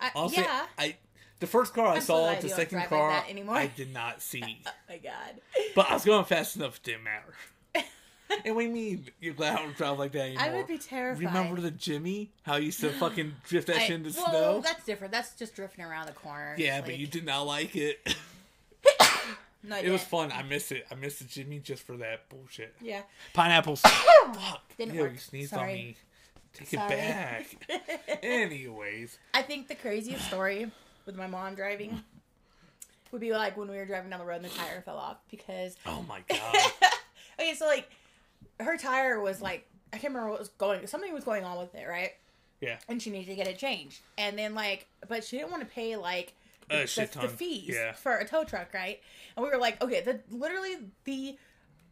I, 0.00 0.10
Honestly, 0.14 0.42
yeah. 0.42 0.66
I 0.78 0.96
the 1.40 1.46
first 1.46 1.74
car 1.74 1.88
I 1.88 1.94
I'm 1.96 2.00
saw, 2.00 2.34
the 2.34 2.48
second 2.48 2.78
like 2.78 2.88
car, 2.88 3.24
anymore. 3.28 3.56
I 3.56 3.66
did 3.66 3.92
not 3.92 4.22
see. 4.22 4.42
oh 4.66 4.70
my 4.88 4.98
god. 4.98 5.40
but 5.74 5.90
I 5.90 5.94
was 5.94 6.04
going 6.04 6.24
fast 6.24 6.56
enough; 6.56 6.76
it 6.78 6.82
didn't 6.84 7.04
matter. 7.04 7.34
and 8.44 8.56
we 8.56 8.66
mean 8.66 9.06
you're 9.20 9.34
glad 9.34 9.58
I 9.58 9.62
don't 9.62 9.76
drive 9.76 9.98
like 9.98 10.12
that 10.12 10.22
anymore? 10.22 10.42
I 10.42 10.54
would 10.54 10.66
be 10.66 10.78
terrified. 10.78 11.24
Remember 11.24 11.60
the 11.60 11.70
Jimmy? 11.70 12.30
How 12.42 12.56
you 12.56 12.66
used 12.66 12.80
to 12.80 12.90
fucking 12.90 13.34
drift 13.46 13.66
that 13.68 13.76
I- 13.78 13.80
shit 13.80 13.90
in 13.96 14.02
the 14.04 14.14
well, 14.16 14.30
snow? 14.30 14.60
that's 14.62 14.84
different. 14.84 15.12
That's 15.12 15.34
just 15.34 15.54
drifting 15.54 15.84
around 15.84 16.06
the 16.06 16.12
corner. 16.12 16.54
Yeah, 16.58 16.80
but 16.80 16.90
like- 16.90 16.98
you 16.98 17.06
did 17.06 17.24
not 17.26 17.42
like 17.42 17.76
it. 17.76 18.16
No, 19.64 19.76
I 19.76 19.80
it 19.80 19.90
was 19.90 20.02
fun. 20.02 20.32
I 20.32 20.42
miss 20.42 20.72
it. 20.72 20.86
I 20.90 20.94
miss 20.96 21.18
the 21.18 21.24
Jimmy 21.24 21.58
just 21.60 21.84
for 21.86 21.96
that 21.98 22.28
bullshit. 22.28 22.74
Yeah. 22.80 23.02
Pineapples. 23.32 23.80
Fuck. 23.80 24.76
Didn't 24.76 24.96
work. 24.98 25.12
you 25.12 25.18
sneezed 25.18 25.50
Sorry. 25.50 25.70
on 25.70 25.76
me. 25.76 25.96
Take 26.54 26.68
Sorry. 26.68 26.92
it 26.94 26.98
back. 27.68 28.18
Anyways. 28.22 29.18
I 29.34 29.42
think 29.42 29.68
the 29.68 29.74
craziest 29.74 30.26
story 30.26 30.70
with 31.06 31.16
my 31.16 31.26
mom 31.26 31.54
driving 31.54 32.02
would 33.10 33.20
be 33.20 33.32
like 33.32 33.56
when 33.56 33.70
we 33.70 33.76
were 33.76 33.84
driving 33.86 34.10
down 34.10 34.18
the 34.20 34.24
road 34.26 34.36
and 34.36 34.44
the 34.46 34.48
tire 34.50 34.80
fell 34.82 34.96
off 34.96 35.18
because 35.30 35.76
Oh 35.86 36.04
my 36.08 36.20
god. 36.28 36.54
okay, 37.38 37.54
so 37.54 37.66
like 37.66 37.88
her 38.60 38.76
tire 38.76 39.20
was 39.20 39.40
like 39.42 39.66
I 39.92 39.98
can't 39.98 40.12
remember 40.14 40.30
what 40.30 40.38
was 40.40 40.48
going 40.50 40.86
something 40.86 41.12
was 41.12 41.24
going 41.24 41.44
on 41.44 41.58
with 41.58 41.74
it, 41.74 41.86
right? 41.88 42.12
Yeah. 42.60 42.78
And 42.88 43.00
she 43.02 43.10
needed 43.10 43.26
to 43.28 43.34
get 43.34 43.46
it 43.48 43.58
changed. 43.58 44.00
And 44.18 44.38
then 44.38 44.54
like 44.54 44.86
but 45.08 45.24
she 45.24 45.36
didn't 45.38 45.50
want 45.50 45.62
to 45.62 45.68
pay 45.74 45.96
like 45.96 46.34
A 46.70 46.80
the, 46.82 46.86
shit 46.86 47.12
the 47.12 47.28
fees 47.28 47.74
Yeah. 47.74 47.92
for 47.92 48.16
a 48.16 48.26
tow 48.26 48.44
truck, 48.44 48.72
right? 48.74 49.00
And 49.36 49.44
we 49.44 49.50
were 49.50 49.58
like, 49.58 49.82
okay, 49.82 50.00
the 50.00 50.20
literally 50.30 50.76
the 51.04 51.36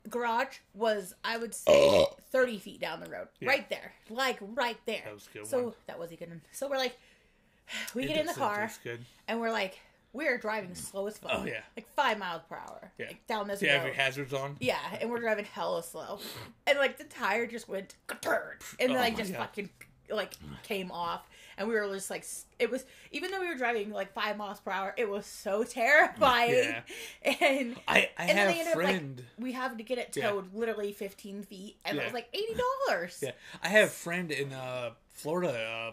garage 0.08 0.56
was 0.74 1.14
I 1.24 1.36
would 1.36 1.54
say 1.54 2.06
thirty 2.32 2.58
feet 2.58 2.80
down 2.80 3.00
the 3.00 3.10
road, 3.10 3.28
Yeah. 3.40 3.48
right 3.50 3.68
there, 3.68 3.92
like 4.08 4.38
right 4.40 4.78
there. 4.86 5.02
That 5.04 5.14
was 5.14 5.28
a 5.32 5.38
good 5.38 5.46
so 5.46 5.62
one. 5.64 5.72
that 5.86 5.98
was 5.98 6.12
a 6.12 6.16
good 6.16 6.28
one. 6.28 6.40
So 6.52 6.68
we're 6.68 6.76
like, 6.78 6.96
we 7.94 8.04
It 8.04 8.08
get 8.08 8.16
in 8.18 8.26
the 8.26 8.34
car 8.34 8.70
good. 8.82 9.00
and 9.28 9.40
we're 9.40 9.52
like, 9.52 9.78
we're 10.12 10.38
driving 10.38 10.74
slow 10.74 11.06
as 11.06 11.18
fuck. 11.18 11.30
Oh, 11.34 11.44
yeah. 11.44 11.60
like 11.76 11.88
five 11.94 12.18
miles 12.18 12.42
per 12.48 12.56
hour. 12.56 12.90
Yeah. 12.98 13.06
like, 13.08 13.26
down 13.28 13.46
this 13.46 13.60
Do 13.60 13.66
you 13.66 13.72
have 13.72 13.82
road. 13.82 13.86
your 13.88 13.94
hazards 13.94 14.32
on? 14.32 14.56
Yeah, 14.58 14.78
and 15.00 15.08
we're 15.10 15.20
driving 15.20 15.44
hella 15.44 15.82
slow, 15.82 16.18
and 16.66 16.78
like 16.78 16.98
the 16.98 17.04
tire 17.04 17.46
just 17.46 17.68
went 17.68 17.94
turn, 18.20 18.56
and 18.80 18.90
then 18.90 18.96
Oh 18.96 19.00
like 19.00 19.16
just 19.16 19.32
God. 19.32 19.38
fucking 19.40 19.70
like 20.10 20.32
came 20.64 20.90
off, 20.90 21.28
and 21.60 21.68
we 21.68 21.74
were 21.76 21.86
just 21.94 22.10
like 22.10 22.26
it 22.58 22.70
was 22.72 22.84
even 23.12 23.30
though 23.30 23.40
we 23.40 23.46
were 23.46 23.54
driving 23.54 23.90
like 23.92 24.12
five 24.12 24.36
miles 24.36 24.58
per 24.58 24.72
hour, 24.72 24.94
it 24.96 25.08
was 25.08 25.26
so 25.26 25.62
terrifying, 25.62 26.74
and 27.22 27.76
I, 27.86 28.08
I 28.18 28.24
and 28.24 28.30
had 28.38 28.48
a 28.48 28.52
ended 28.52 28.66
up 28.68 28.76
like 28.76 28.84
friend. 28.86 29.24
we 29.38 29.52
have 29.52 29.76
to 29.76 29.84
get 29.84 29.98
it 29.98 30.12
Yeah. 30.16 30.30
towed 30.30 30.52
literally 30.54 30.92
fifteen 30.92 31.44
feet, 31.44 31.76
and 31.84 31.98
it 31.98 32.04
was 32.04 32.14
like 32.14 32.28
eighty 32.34 32.54
dollars. 32.88 33.18
Yeah, 33.22 33.32
I 33.62 33.68
had 33.68 33.84
a 33.84 33.88
friend 33.88 34.32
in 34.32 34.52
uh, 34.52 34.90
Florida. 35.10 35.52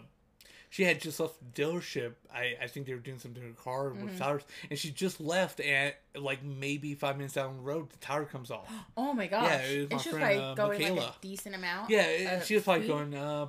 she 0.70 0.84
had 0.84 1.00
just 1.00 1.18
left 1.18 1.36
the 1.40 1.62
dealership. 1.62 2.12
I, 2.34 2.56
I 2.62 2.66
think 2.66 2.86
they 2.86 2.92
were 2.92 3.00
doing 3.00 3.18
something 3.18 3.40
to 3.42 3.48
her 3.48 3.54
car 3.54 3.88
Mm-hmm. 3.90 4.04
with 4.04 4.18
tires, 4.18 4.42
and 4.68 4.78
she 4.78 4.90
just 4.90 5.18
left. 5.20 5.60
And 5.60 5.94
like 6.14 6.42
maybe 6.44 6.94
five 6.94 7.16
minutes 7.16 7.34
down 7.34 7.56
the 7.56 7.62
road, 7.62 7.88
the 7.90 7.96
tire 7.98 8.24
comes 8.24 8.50
off. 8.50 8.70
Oh 8.96 9.14
my 9.14 9.26
gosh! 9.28 9.44
Yeah, 9.44 9.60
it 9.62 9.80
was 9.80 9.90
my 9.90 9.94
and 9.94 10.00
she 10.02 10.08
was 10.10 10.18
friend, 10.18 10.40
probably 10.40 10.52
uh, 10.52 10.54
going 10.54 10.96
like 10.96 11.08
a 11.08 11.14
decent 11.22 11.54
amount. 11.54 11.90
Yeah, 11.90 12.42
she 12.42 12.54
was 12.56 12.64
probably 12.64 12.86
going 12.86 13.14
uh, 13.14 13.46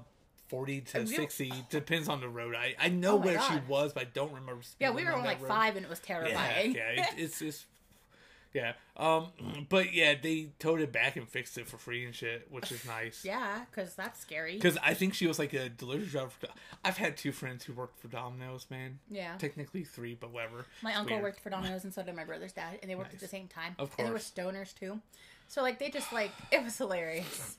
forty 0.49 0.81
to 0.81 0.99
Uh, 0.99 1.03
we- 1.03 1.07
sixty. 1.15 1.53
Depends 1.69 2.09
on 2.09 2.19
the 2.21 2.29
road. 2.29 2.55
I 2.55 2.75
I 2.79 2.89
know 2.89 3.13
Oh 3.13 3.17
where 3.17 3.39
she 3.41 3.55
was, 3.67 3.93
but 3.93 4.01
I 4.03 4.09
don't 4.13 4.33
remember. 4.33 4.61
speed 4.63 4.77
Yeah, 4.83 4.91
we 4.91 5.05
were 5.05 5.13
on 5.13 5.23
like 5.23 5.39
road. 5.41 5.47
five, 5.47 5.75
and 5.77 5.85
it 5.85 5.89
was 5.89 5.99
terrifying. 5.99 6.75
yeah, 6.75 6.89
it, 6.89 7.07
it's 7.17 7.41
it's. 7.41 7.65
Yeah, 8.51 8.73
um, 8.97 9.27
but 9.69 9.93
yeah, 9.93 10.15
they 10.19 10.49
towed 10.57 10.81
it 10.81 10.91
back 10.91 11.15
and 11.17 11.29
fixed 11.29 11.59
it 11.59 11.67
for 11.67 11.77
free 11.77 12.03
and 12.03 12.15
shit, 12.15 12.47
which 12.49 12.71
is 12.71 12.83
nice. 12.83 13.23
yeah, 13.23 13.63
because 13.69 13.93
that's 13.93 14.19
scary. 14.19 14.55
Because 14.55 14.75
I 14.81 14.95
think 14.95 15.13
she 15.13 15.27
was 15.27 15.37
like 15.37 15.53
a 15.53 15.69
delivery 15.69 16.07
driver. 16.07 16.31
For, 16.31 16.47
I've 16.83 16.97
had 16.97 17.15
two 17.15 17.31
friends 17.31 17.63
who 17.65 17.73
worked 17.73 17.99
for 17.99 18.07
Domino's, 18.07 18.65
man. 18.71 18.97
Yeah. 19.07 19.35
Technically 19.37 19.83
three, 19.83 20.15
but 20.19 20.31
whatever. 20.31 20.65
My 20.81 20.89
It's 20.89 20.99
uncle 20.99 21.17
weird. 21.17 21.23
worked 21.25 21.41
for 21.41 21.51
Domino's, 21.51 21.83
and 21.83 21.93
so 21.93 22.01
did 22.01 22.15
my 22.15 22.23
brother's 22.23 22.51
dad, 22.53 22.79
and 22.81 22.89
they 22.89 22.95
worked 22.95 23.13
at 23.13 23.19
the 23.19 23.27
same 23.27 23.47
time. 23.47 23.75
Of 23.77 23.91
And 23.99 24.07
they 24.07 24.11
were 24.11 24.17
stoners 24.17 24.73
too. 24.73 24.99
So 25.47 25.61
like 25.61 25.77
they 25.77 25.91
just 25.91 26.11
like 26.11 26.31
it 26.51 26.63
was 26.63 26.75
hilarious, 26.75 27.55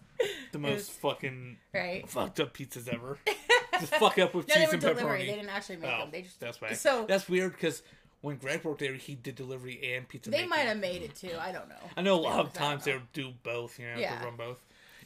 The 0.52 0.58
most 0.58 0.74
was- 0.74 0.88
fucking 0.90 1.56
right? 1.72 2.08
fucked 2.08 2.40
up 2.40 2.54
pizzas 2.56 2.88
ever. 2.92 3.18
Just 3.80 3.94
fuck 3.94 4.18
up 4.18 4.34
with 4.34 4.48
No, 4.48 4.54
they 4.54 4.60
cheese 4.64 4.72
and 4.72 4.80
delivery. 4.82 5.20
pepperoni. 5.20 5.26
They 5.26 5.34
didn't 5.36 5.48
actually 5.48 5.76
make 5.76 5.90
oh, 5.94 6.00
them. 6.00 6.08
They 6.10 6.22
just 6.22 6.38
that's 6.40 6.60
why. 6.60 6.72
So 6.72 7.06
that's 7.08 7.28
weird 7.28 7.52
because 7.52 7.82
when 8.20 8.36
Greg 8.36 8.62
worked 8.64 8.80
there, 8.80 8.92
he 8.94 9.14
did 9.14 9.36
delivery 9.36 9.94
and 9.94 10.06
pizza. 10.06 10.28
they 10.30 10.38
making. 10.38 10.50
might 10.50 10.58
have 10.66 10.76
made 10.78 11.02
it 11.02 11.14
too. 11.14 11.30
I 11.40 11.52
don't 11.52 11.68
know. 11.68 11.76
I 11.96 12.02
know 12.02 12.16
a 12.16 12.20
lot 12.20 12.32
of 12.40 12.46
honest, 12.46 12.56
I 12.56 12.60
don't 12.60 12.70
times 12.70 12.84
they 12.84 12.92
would 12.94 13.12
do 13.12 13.32
both. 13.42 13.78
You 13.78 13.86
know, 13.86 13.98
Yeah. 14.00 14.18
to 14.18 14.24
run 14.26 14.36
both. 14.36 14.58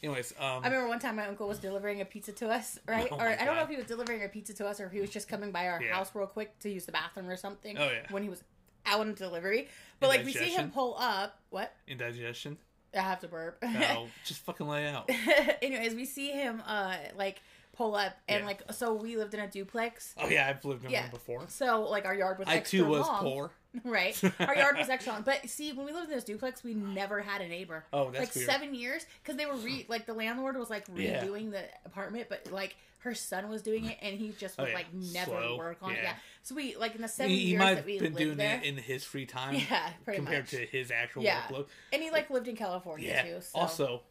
Anyways, 0.03 0.33
um, 0.41 0.63
I 0.65 0.67
remember 0.67 0.89
one 0.89 0.99
time 0.99 1.17
my 1.17 1.27
uncle 1.29 1.47
was 1.47 1.59
delivering 1.59 2.01
a 2.01 2.05
pizza 2.05 2.33
to 2.33 2.49
us, 2.51 2.79
right? 2.89 3.07
Oh 3.13 3.17
or 3.17 3.29
I 3.29 3.45
don't 3.45 3.55
know 3.57 3.63
if 3.63 3.69
he 3.69 3.77
was 3.77 3.87
delivering 3.87 4.25
a 4.25 4.29
pizza 4.29 4.53
to 4.55 4.67
us 4.67 4.81
or 4.81 4.87
if 4.87 4.93
he 4.93 5.01
was 5.01 5.11
just 5.11 5.29
coming 5.29 5.53
by 5.53 5.69
our 5.69 5.81
Yeah. 5.81 5.95
house 5.95 6.11
real 6.15 6.27
quick 6.27 6.59
to 6.61 6.69
use 6.71 6.87
the 6.87 6.93
bathroom 6.93 7.29
or 7.29 7.37
something. 7.37 7.79
Oh, 7.79 7.85
yeah. 7.85 8.07
When 8.11 8.23
he 8.25 8.29
was 8.29 8.43
out 8.87 9.01
on 9.01 9.15
delivery, 9.15 9.69
but 10.01 10.09
like 10.09 10.25
we 10.25 10.33
see 10.33 10.49
him 10.51 10.71
pull 10.73 10.97
up. 10.99 11.39
What? 11.51 11.73
indigestion. 11.87 12.59
I 12.97 13.01
have 13.01 13.21
to 13.21 13.29
burp. 13.29 13.59
No, 13.63 14.07
just 14.25 14.41
fucking 14.41 14.67
lay 14.69 14.87
out. 14.89 15.09
Anyways, 15.63 15.95
we 15.95 16.05
see 16.05 16.31
him 16.31 16.63
uh 16.67 16.95
like 17.17 17.41
pull 17.77 17.95
up 17.97 18.13
and 18.29 18.41
Yeah. 18.41 18.47
like 18.47 18.63
so 18.73 18.95
we 18.95 19.17
lived 19.17 19.35
in 19.35 19.41
a 19.41 19.49
duplex. 19.49 20.15
Oh 20.19 20.29
yeah, 20.29 20.47
I've 20.49 20.65
lived 20.65 20.85
in 20.85 20.91
Yeah. 20.91 21.03
one 21.03 21.11
before. 21.11 21.45
So 21.49 21.83
like 21.83 22.05
our 22.05 22.15
yard 22.15 22.39
was 22.39 22.47
I 22.49 22.61
too 22.61 22.85
was 22.87 23.07
long. 23.07 23.21
poor. 23.23 23.51
Right. 23.85 24.17
Our 24.39 24.55
yard 24.55 24.77
was 24.79 24.89
extra 24.89 25.15
long. 25.15 25.23
But 25.23 25.51
see, 25.51 25.73
when 25.73 25.85
we 25.85 25.91
lived 25.93 26.09
in 26.09 26.15
this 26.15 26.23
duplex, 26.23 26.63
we 26.63 26.75
never 26.75 27.21
had 27.21 27.41
a 27.41 27.49
neighbor. 27.49 27.85
Oh, 27.93 28.05
that's 28.13 28.21
like 28.27 28.35
weird. 28.37 28.49
seven 28.49 28.73
years 28.73 29.05
because 29.21 29.37
they 29.37 29.47
were 29.47 29.57
re 29.57 29.85
like 29.89 30.07
the 30.07 30.15
landlord 30.15 30.57
was 30.57 30.71
like 30.71 30.87
Yeah. 30.95 31.25
redoing 31.25 31.51
the 31.51 31.63
apartment, 31.85 32.29
but 32.29 32.53
like 32.53 32.77
her 33.05 33.15
son 33.15 33.49
was 33.51 33.61
doing 33.63 33.85
it 33.85 33.99
and 34.01 34.19
he 34.19 34.31
just 34.39 34.57
Oh, 34.59 34.63
would 34.63 34.71
yeah. 34.71 34.75
like 34.77 34.93
never 34.95 35.31
Slow. 35.31 35.59
work 35.59 35.77
on 35.83 35.93
it. 35.93 35.97
Yeah. 35.97 36.03
Yeah. 36.05 36.15
So 36.43 36.55
we 36.55 36.75
like 36.77 36.95
in 36.95 37.03
the 37.03 37.09
seven 37.09 37.31
He, 37.31 37.39
he 37.39 37.45
years 37.51 37.59
might 37.61 37.71
that 37.73 37.77
have 37.77 37.87
we 37.87 37.99
been 37.99 38.15
lived 38.15 38.19
doing 38.25 38.37
there. 38.39 38.57
it 38.57 38.65
in 38.65 38.77
his 38.79 39.05
free 39.05 39.27
time 39.27 39.55
yeah, 39.71 39.91
pretty 40.05 40.17
compared 40.19 40.45
much. 40.45 40.51
to 40.53 40.65
his 40.67 40.91
actual 40.91 41.23
Yeah. 41.23 41.43
workload. 41.43 41.67
and 41.93 42.03
he 42.03 42.11
like 42.11 42.31
lived 42.31 42.49
in 42.49 42.57
California 42.57 43.07
Yeah. 43.09 43.23
too. 43.23 43.41
So. 43.43 43.59
Also, 43.59 44.03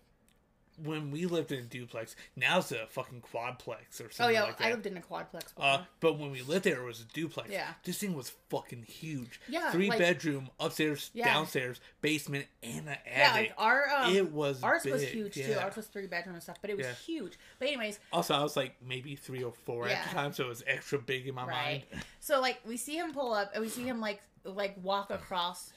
when 0.82 1.12
we 1.12 1.25
lived 1.25 1.51
in 1.51 1.60
a 1.60 1.63
duplex, 1.63 2.15
now 2.36 2.60
it's 2.60 2.72
a 2.72 2.86
fucking 2.88 3.22
quadplex 3.34 4.01
or 4.01 4.06
oh 4.06 4.10
something 4.12 4.36
yeah, 4.36 4.44
like 4.44 4.58
that. 4.58 4.68
I 4.68 4.72
lived 4.72 4.86
in 4.88 4.98
a 4.98 5.01
quadplex 5.01 5.53
before. 5.56 5.65
Uh, 5.65 5.84
but 6.00 6.18
when 6.18 6.32
we 6.32 6.42
lived 6.42 6.65
there, 6.65 6.82
it 6.82 6.86
was 6.86 7.01
a 7.01 7.06
duplex. 7.13 7.50
Yeah. 7.50 7.68
This 7.84 7.98
thing 8.00 8.15
was 8.15 8.32
fucking 8.50 8.84
huge. 8.84 9.39
Yeah, 9.48 9.72
Three 9.72 9.89
like- 9.89 10.00
bedroom, 10.00 10.50
upstairs, 10.60 11.12
Yeah. 11.13 11.25
downstairs, 11.25 11.80
basement, 12.01 12.48
and 12.63 12.88
an 12.88 12.98
attic. 13.06 13.08
yeah, 13.08 13.34
like 13.34 13.53
our 13.58 13.89
um, 13.89 14.15
it 14.15 14.32
was 14.32 14.63
ours 14.63 14.84
was 14.86 15.01
big, 15.03 15.10
huge 15.13 15.34
too. 15.36 15.56
Ours 15.60 15.75
was 15.75 15.88
three 15.88 16.08
bedroom 16.08 16.36
and 16.36 16.44
stuff, 16.44 16.58
but 16.62 16.70
it 16.70 16.77
was 16.77 16.86
Yeah. 16.86 16.94
huge. 17.06 17.38
But 17.60 17.68
anyways, 17.68 18.00
Also, 18.12 18.34
I 18.34 18.42
was 18.42 18.56
like 18.56 18.75
maybe 18.82 19.15
three 19.15 19.44
or 19.44 19.51
four 19.65 19.88
at 19.88 20.03
the 20.08 20.10
time, 20.15 20.34
so 20.34 20.46
it 20.46 20.50
was 20.50 20.63
extra 20.65 21.00
big 21.00 21.27
in 21.27 21.36
my 21.36 21.46
Right. 21.46 21.86
mind. 21.92 22.03
So 22.20 22.39
like 22.42 22.60
we 22.65 22.77
see 22.77 22.98
him 22.98 23.13
pull 23.13 23.34
up 23.34 23.51
and 23.53 23.62
we 23.62 23.70
see 23.70 23.84
him 23.84 24.00
like 24.00 24.22
like 24.46 24.75
walk 24.82 25.10
across 25.12 25.72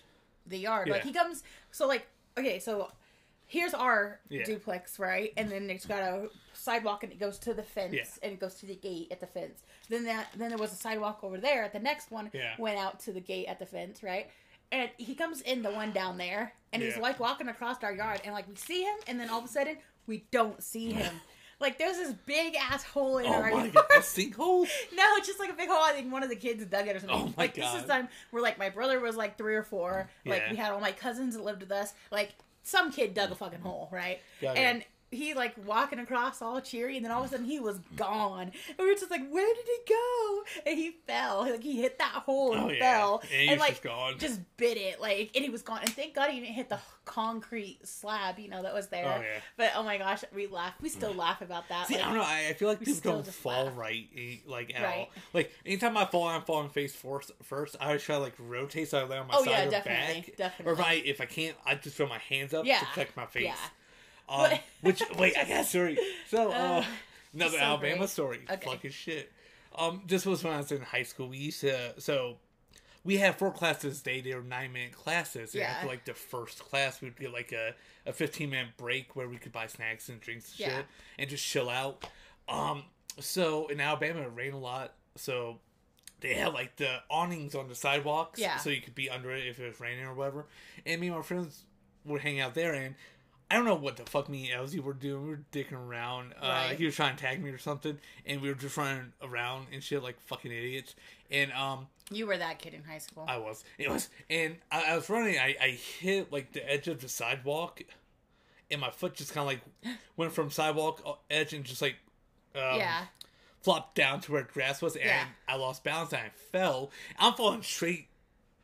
the 0.47 0.59
yard. 0.59 0.88
Like 0.88 1.03
he 1.05 1.12
comes 1.12 1.43
so 1.71 1.87
like 1.87 2.07
okay, 2.38 2.59
so 2.59 2.91
here's 3.47 3.75
our 3.75 4.21
Yeah. 4.29 4.45
duplex, 4.45 4.99
right? 4.99 5.33
And 5.37 5.50
then 5.50 5.71
it's 5.71 5.87
got 5.87 6.03
a 6.03 6.29
sidewalk 6.53 7.03
and 7.05 7.12
it 7.12 7.21
goes 7.21 7.38
to 7.41 7.55
the 7.55 7.62
fence 7.62 7.95
Yeah. 7.95 8.05
and 8.23 8.33
it 8.33 8.41
goes 8.41 8.55
to 8.57 8.67
the 8.67 8.75
gate 8.75 9.09
at 9.11 9.21
the 9.21 9.26
fence. 9.26 9.62
Then 9.88 10.05
that 10.05 10.29
then 10.35 10.49
there 10.49 10.59
was 10.59 10.73
a 10.73 10.76
sidewalk 10.76 11.21
over 11.23 11.38
there 11.38 11.62
at 11.65 11.73
the 11.73 11.79
next 11.79 12.11
one 12.11 12.31
Yeah. 12.33 12.55
went 12.59 12.79
out 12.79 13.00
to 13.00 13.12
the 13.12 13.21
gate 13.21 13.47
at 13.47 13.59
the 13.59 13.67
fence, 13.67 14.03
right? 14.03 14.29
And 14.73 14.91
he 14.97 15.15
comes 15.15 15.43
in 15.43 15.62
the 15.62 15.71
one 15.71 15.93
down 15.93 16.19
there 16.19 16.53
and 16.73 16.83
he's 16.83 16.97
like 16.97 17.21
walking 17.21 17.49
across 17.49 17.83
our 17.85 17.93
yard 17.93 18.21
and 18.25 18.35
like 18.35 18.49
we 18.49 18.57
see 18.57 18.83
him 18.83 18.97
and 19.07 19.21
then 19.21 19.31
all 19.31 19.38
of 19.38 19.45
a 19.45 19.49
sudden 19.49 19.76
we 20.07 20.25
don't 20.31 20.62
see 20.62 20.93
him. 20.93 21.21
Like 21.59 21.79
there's 21.79 21.97
this 21.97 22.12
big 22.26 22.55
ass 22.55 22.85
hole 22.85 23.17
in 23.17 23.25
Oh 23.25 23.33
our 23.33 23.41
my 23.45 23.49
yard. 23.65 23.73
god, 23.73 23.87
a 23.91 24.00
sinkhole? 24.00 24.69
No, 24.93 25.03
it's 25.17 25.26
just 25.26 25.41
like 25.41 25.49
a 25.49 25.55
big 25.55 25.71
hole. 25.71 25.83
I 25.83 25.93
think 25.93 26.12
one 26.12 26.23
of 26.23 26.29
the 26.29 26.37
kids 26.37 26.62
dug 26.67 26.87
it 26.87 26.95
or 26.95 26.99
something. 27.00 27.17
Oh 27.17 27.26
my 27.29 27.33
like 27.45 27.55
this 27.55 27.65
is 27.76 27.81
God. 27.85 27.88
time 27.88 28.09
where 28.31 28.43
like 28.43 28.59
my 28.59 28.69
brother 28.69 29.00
was 29.00 29.17
like 29.17 29.38
three 29.38 29.55
or 29.55 29.62
four. 29.62 30.11
Like 30.26 30.43
Yeah. 30.43 30.50
we 30.50 30.57
had 30.59 30.73
all 30.73 30.81
my 30.81 30.93
cousins 30.93 31.35
that 31.35 31.43
lived 31.43 31.62
with 31.62 31.73
us. 31.73 31.95
Like 32.11 32.35
some 32.66 32.90
kid 32.90 33.14
dug 33.14 33.30
a 33.30 33.35
fucking 33.35 33.61
hole, 33.61 33.88
right? 33.92 34.20
It. 34.40 34.56
and 34.56 34.85
he 35.16 35.35
like 35.35 35.54
walking 35.66 35.99
across 35.99 36.40
all 36.42 36.61
cheery, 36.61 36.96
and 36.96 37.04
then 37.04 37.12
all 37.12 37.20
of 37.23 37.26
a 37.26 37.30
sudden 37.30 37.46
he 37.46 37.58
was 37.58 37.78
gone. 37.96 38.52
And 38.68 38.78
we 38.78 38.87
were 38.87 38.94
just 38.94 39.11
like, 39.11 39.28
where 39.30 39.54
did 39.54 39.64
he 39.64 39.92
go? 39.94 40.42
And 40.66 40.78
he 40.78 40.90
fell. 41.06 41.40
Like 41.40 41.62
he 41.62 41.80
hit 41.80 41.99
that 41.99 42.23
hole 42.26 42.54
and 42.54 42.62
Oh, 42.64 42.68
yeah. 42.70 42.78
fell, 42.80 43.23
And 43.32 43.50
and 43.52 43.61
like 43.61 43.70
just 43.70 43.82
gone. 43.82 44.18
just 44.18 44.40
bit 44.56 44.76
it. 44.76 45.00
Like 45.00 45.30
and 45.35 45.44
he 45.44 45.50
was 45.50 45.62
gone. 45.62 45.80
And 45.82 45.90
thank 45.90 46.14
God 46.14 46.30
he 46.30 46.40
didn't 46.40 46.54
hit 46.54 46.68
the 46.68 46.78
concrete 47.04 47.78
slab, 47.85 48.38
you 48.38 48.49
know, 48.49 48.62
that 48.62 48.75
was 48.75 48.88
there. 48.88 49.04
Oh, 49.18 49.20
yeah. 49.23 49.40
But 49.56 49.73
oh 49.76 49.82
my 49.82 49.96
gosh, 49.99 50.23
we 50.35 50.46
laugh. 50.46 50.75
We 50.80 50.88
still 50.88 51.14
laugh 51.14 51.40
about 51.40 51.68
that. 51.68 51.87
See, 51.88 51.94
like, 51.94 52.04
I 52.04 52.06
don't 52.08 52.16
know. 52.18 52.23
I, 52.25 52.46
I 52.50 52.52
feel 52.54 52.68
like 52.68 52.80
people 52.80 53.00
don't 53.02 53.26
fall 53.26 53.64
laugh. 53.66 53.76
right, 53.76 54.06
eh, 54.16 54.37
like 54.46 54.75
at 54.75 54.82
Right. 54.82 54.99
all. 54.99 55.08
Like 55.32 55.52
anytime 55.64 55.96
I 55.96 56.04
fall, 56.04 56.28
I'm 56.28 56.42
falling 56.42 56.68
face 56.68 56.94
first. 56.94 57.32
First, 57.42 57.76
I 57.80 57.87
always 57.87 58.02
try 58.02 58.16
to 58.16 58.20
like 58.20 58.35
rotate 58.38 58.88
so 58.88 58.99
I 58.99 59.04
lay 59.04 59.16
on 59.18 59.28
my 59.28 59.35
Oh, 59.37 59.44
side 59.44 59.50
yeah, 59.52 59.66
or 59.66 59.70
definitely, 59.70 60.20
back. 60.23 60.37
definitely. 60.37 60.70
Or 60.70 60.75
if 60.75 60.87
I 60.87 60.92
if 60.94 61.20
I 61.20 61.26
can't, 61.26 61.56
I 61.64 61.75
just 61.76 61.96
throw 61.96 62.06
my 62.08 62.18
hands 62.18 62.52
up 62.54 62.64
Yeah, 62.66 62.80
to 62.80 62.87
protect 62.87 63.16
my 63.16 63.26
face. 63.26 63.44
Um, 64.28 64.50
which 64.80 65.02
wait, 65.18 65.37
I 65.37 65.45
got 65.45 65.61
a 65.61 65.64
story. 65.64 65.99
So 66.28 66.50
uh, 66.52 66.54
Uh, 66.54 66.84
another 67.34 67.58
so 67.58 67.65
Alabama 67.65 67.99
great. 67.99 68.08
story. 68.10 68.41
Okay. 68.50 68.71
Fucking 68.71 68.91
shit. 68.91 69.32
Um, 69.78 70.02
this 70.06 70.25
was 70.26 70.43
when 70.43 70.54
I 70.54 70.58
was 70.58 70.73
in 70.73 70.80
high 70.82 71.02
school. 71.02 71.28
We 71.28 71.39
used 71.39 71.60
to 71.60 72.00
so. 72.00 72.36
We 73.04 73.19
had 73.19 73.39
four 73.39 73.52
classes 73.52 74.00
a 74.00 74.04
day. 74.04 74.21
They 74.21 74.34
were 74.34 74.43
nine 74.43 74.73
minute 74.73 74.91
classes. 74.93 75.54
And 75.54 75.60
Yeah. 75.60 75.71
after 75.71 75.86
like 75.86 76.04
the 76.06 76.15
first 76.15 76.58
class, 76.58 77.00
we'd 77.00 77.17
get 77.17 77.32
like 77.32 77.52
a, 77.52 77.73
a 78.04 78.12
15 78.12 78.50
minute 78.50 78.71
break 78.76 79.15
where 79.15 79.28
we 79.28 79.36
could 79.36 79.52
buy 79.52 79.69
snacks 79.69 80.08
and 80.08 80.21
drinks 80.21 80.50
and 80.50 80.58
Yeah. 80.58 80.76
shit 80.78 80.86
and 81.17 81.30
just 81.30 81.45
chill 81.47 81.71
out. 81.71 82.04
Um, 82.49 82.82
so 83.21 83.69
in 83.69 83.80
Alabama, 83.80 84.23
it 84.23 84.32
rained 84.34 84.54
a 84.54 84.58
lot. 84.58 84.95
So 85.15 85.60
they 86.19 86.34
had 86.34 86.52
like 86.52 86.75
the 86.78 86.97
awnings 87.08 87.54
on 87.54 87.69
the 87.69 87.76
sidewalks. 87.76 88.41
Yeah. 88.41 88.56
So 88.56 88.71
you 88.71 88.80
could 88.80 88.97
be 88.97 89.08
under 89.08 89.30
it 89.30 89.47
if 89.47 89.60
it 89.60 89.69
was 89.69 89.78
raining 89.78 90.04
or 90.04 90.12
whatever. 90.15 90.47
And 90.84 91.00
me 91.00 91.06
and 91.06 91.15
my 91.17 91.23
friends 91.23 91.62
would 92.06 92.23
hang 92.23 92.41
out 92.41 92.54
there 92.54 92.75
and 92.75 92.97
I 93.50 93.54
don't 93.54 93.65
know 93.65 93.75
what 93.76 93.97
the 93.97 94.04
fuck 94.04 94.28
me 94.28 94.50
and 94.50 94.61
Elsie 94.61 94.80
were 94.80 94.93
doing. 94.93 95.23
We 95.23 95.30
were 95.30 95.41
dicking 95.52 95.73
around. 95.73 96.35
Uh, 96.41 96.47
Right. 96.69 96.76
he 96.78 96.85
was 96.85 96.97
trying 96.97 97.15
to 97.17 97.23
tag 97.23 97.43
me 97.43 97.50
or 97.50 97.59
something, 97.59 97.99
and 98.25 98.41
we 98.41 98.49
were 98.49 98.54
just 98.56 98.76
running 98.76 99.13
around 99.23 99.69
and 99.73 99.82
shit 99.82 100.02
like 100.02 100.21
fucking 100.23 100.50
idiots. 100.50 100.95
And 101.30 101.52
um, 101.52 101.87
You 102.11 102.26
were 102.26 102.37
that 102.37 102.59
kid 102.59 102.75
in 102.75 102.82
high 102.82 102.99
school. 102.99 103.25
I 103.28 103.37
was. 103.39 103.65
It 103.78 103.89
was, 103.89 104.09
and 104.28 104.56
I, 104.73 104.93
I 104.93 104.97
was 104.97 105.09
running. 105.09 105.39
I, 105.39 105.54
I 105.63 105.69
hit 105.71 106.32
like 106.32 106.52
the 106.52 106.69
edge 106.69 106.89
of 106.89 107.00
the 107.00 107.09
sidewalk, 107.09 107.82
and 108.71 108.80
my 108.80 108.91
foot 108.91 109.15
just 109.15 109.32
kind 109.32 109.43
of 109.49 109.54
like 109.85 109.97
went 110.17 110.32
from 110.32 110.50
sidewalk 110.50 111.00
uh, 111.06 111.13
edge 111.30 111.52
and 111.52 111.65
just 111.65 111.80
like 111.82 111.97
um, 112.56 112.78
yeah. 112.78 113.04
flopped 113.63 113.95
down 113.95 114.21
to 114.23 114.32
where 114.32 114.43
grass 114.43 114.82
was, 114.82 114.97
and 114.97 115.04
Yeah. 115.04 115.25
I 115.47 115.54
lost 115.54 115.85
balance 115.85 116.13
and 116.13 116.23
I 116.23 116.30
fell. 116.50 116.91
I'm 117.19 117.35
falling 117.35 117.63
straight 117.63 118.09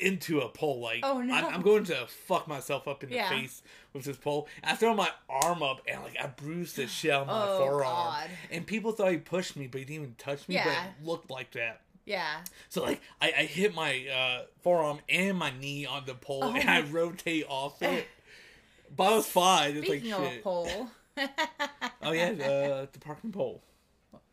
into 0.02 0.40
a 0.40 0.48
pole. 0.48 0.80
Like, 0.80 1.00
Oh, 1.02 1.20
no. 1.20 1.32
I'm, 1.34 1.54
I'm 1.54 1.62
going 1.62 1.84
to 1.84 2.06
fuck 2.26 2.48
myself 2.48 2.86
up 2.88 3.02
in 3.02 3.10
the 3.10 3.16
Yeah. 3.16 3.28
face 3.28 3.62
with 3.92 4.04
this 4.04 4.16
pole. 4.16 4.48
I 4.64 4.74
throw 4.74 4.94
my 4.94 5.10
arm 5.28 5.62
up 5.62 5.80
and 5.88 6.02
like 6.02 6.16
I 6.22 6.26
bruised 6.26 6.76
the 6.76 6.86
shit 6.86 7.12
of 7.12 7.26
my 7.26 7.46
Oh, 7.48 7.58
forearm. 7.58 7.82
God. 7.84 8.30
And 8.50 8.66
people 8.66 8.92
thought 8.92 9.10
he 9.12 9.18
pushed 9.18 9.56
me, 9.56 9.66
but 9.66 9.78
he 9.78 9.84
didn't 9.84 10.02
even 10.02 10.14
touch 10.16 10.48
me. 10.48 10.56
But 10.56 10.72
it 10.72 11.06
looked 11.06 11.30
like 11.30 11.52
that. 11.52 11.80
Yeah. 12.04 12.38
So 12.68 12.82
like 12.82 13.00
I, 13.20 13.26
I 13.38 13.42
hit 13.44 13.74
my 13.74 14.04
uh, 14.08 14.42
forearm 14.62 14.98
and 15.08 15.38
my 15.38 15.52
knee 15.60 15.86
on 15.86 16.04
the 16.04 16.14
pole, 16.14 16.40
Oh 16.44 16.54
and 16.54 16.68
I 16.68 16.80
rotate 16.82 17.44
off 17.48 17.80
it. 17.82 18.08
But 18.94 19.04
I 19.12 19.16
was 19.16 19.26
fine. 19.26 19.76
It's 19.76 19.88
like 19.88 20.02
shit. 20.04 20.42
pole. 20.42 20.88
Oh 22.04 22.10
yeah, 22.10 22.30
uh, 22.30 22.86
the 22.92 22.98
parking 22.98 23.30
pole. 23.30 23.62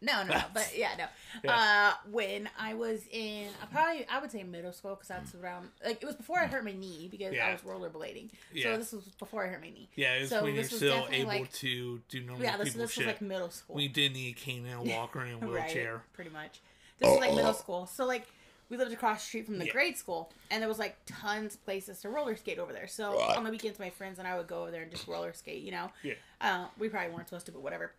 No, 0.02 0.24
no, 0.24 0.34
no, 0.34 0.44
but 0.54 0.72
yeah, 0.78 0.92
no. 0.98 1.06
Yeah. 1.44 1.92
Uh, 1.96 2.10
when 2.10 2.50
I 2.58 2.74
was 2.74 3.02
in, 3.12 3.48
I 3.62 3.66
probably 3.66 4.06
I 4.10 4.20
would 4.22 4.32
say 4.32 4.44
middle 4.44 4.72
school 4.72 4.96
because 4.96 5.10
that's 5.10 5.36
around 5.36 5.68
like 5.86 6.02
it 6.02 6.06
was 6.06 6.16
before 6.16 6.40
I 6.40 6.46
hurt 6.48 6.64
my 6.64 6.72
knee 6.72 7.10
because 7.12 7.34
Yeah. 7.34 7.48
I 7.48 7.52
was 7.52 7.62
rollerblading. 7.62 8.30
Yeah. 8.54 8.64
So 8.74 8.78
this 8.78 8.92
was 8.94 9.04
before 9.20 9.44
I 9.46 9.48
hurt 9.50 9.62
my 9.62 9.70
knee. 9.70 9.90
Yeah, 9.96 10.26
So 10.26 10.44
when 10.44 10.54
you're 10.54 10.64
this 10.64 10.72
was 10.72 10.80
still 10.80 11.06
able 11.12 11.28
like- 11.28 11.52
to 11.54 12.02
do 12.08 12.22
normal 12.22 12.44
Yeah, 12.46 12.56
this, 12.58 12.70
people 12.70 12.82
this 12.82 12.92
shit. 12.94 13.06
was 13.08 13.14
like 13.14 13.22
middle 13.22 13.50
school. 13.50 13.76
we 13.76 13.88
didn't 13.90 14.14
need 14.14 14.30
a 14.36 14.40
cane 14.40 14.66
and 14.66 14.88
a 14.90 14.96
walker 14.96 15.20
and 15.20 15.44
a 15.44 15.46
wheelchair. 15.46 15.96
Right, 15.96 16.14
pretty 16.14 16.30
much. 16.32 16.62
This 17.00 17.10
was 17.10 17.20
like 17.20 17.36
middle 17.36 17.54
school. 17.54 17.86
So 17.86 18.06
like 18.06 18.26
we 18.70 18.78
lived 18.78 18.94
across 18.94 19.18
the 19.22 19.26
street 19.26 19.48
from 19.48 19.58
the 19.58 19.66
Yeah. 19.66 19.72
grade 19.74 19.98
school 19.98 20.32
and 20.50 20.62
there 20.62 20.70
was 20.70 20.80
like 20.80 20.96
tons 21.06 21.56
of 21.56 21.66
places 21.66 22.00
to 22.04 22.10
roller 22.10 22.38
skate 22.38 22.58
over 22.60 22.72
there. 22.72 22.88
So 22.88 23.18
Right. 23.18 23.36
on 23.36 23.44
the 23.44 23.50
weekends 23.52 23.80
my 23.80 23.90
friends 23.90 24.18
and 24.20 24.28
I 24.28 24.38
would 24.38 24.48
go 24.48 24.62
over 24.62 24.72
there 24.72 24.84
and 24.84 24.92
just 24.92 25.08
roller 25.08 25.34
skate, 25.34 25.62
you 25.64 25.72
know. 25.72 25.92
Yeah. 26.04 26.14
Uh, 26.40 26.68
we 26.78 26.88
probably 26.88 27.14
weren't 27.14 27.28
supposed 27.28 27.48
to, 27.48 27.52
but 27.52 27.62
whatever. 27.62 27.92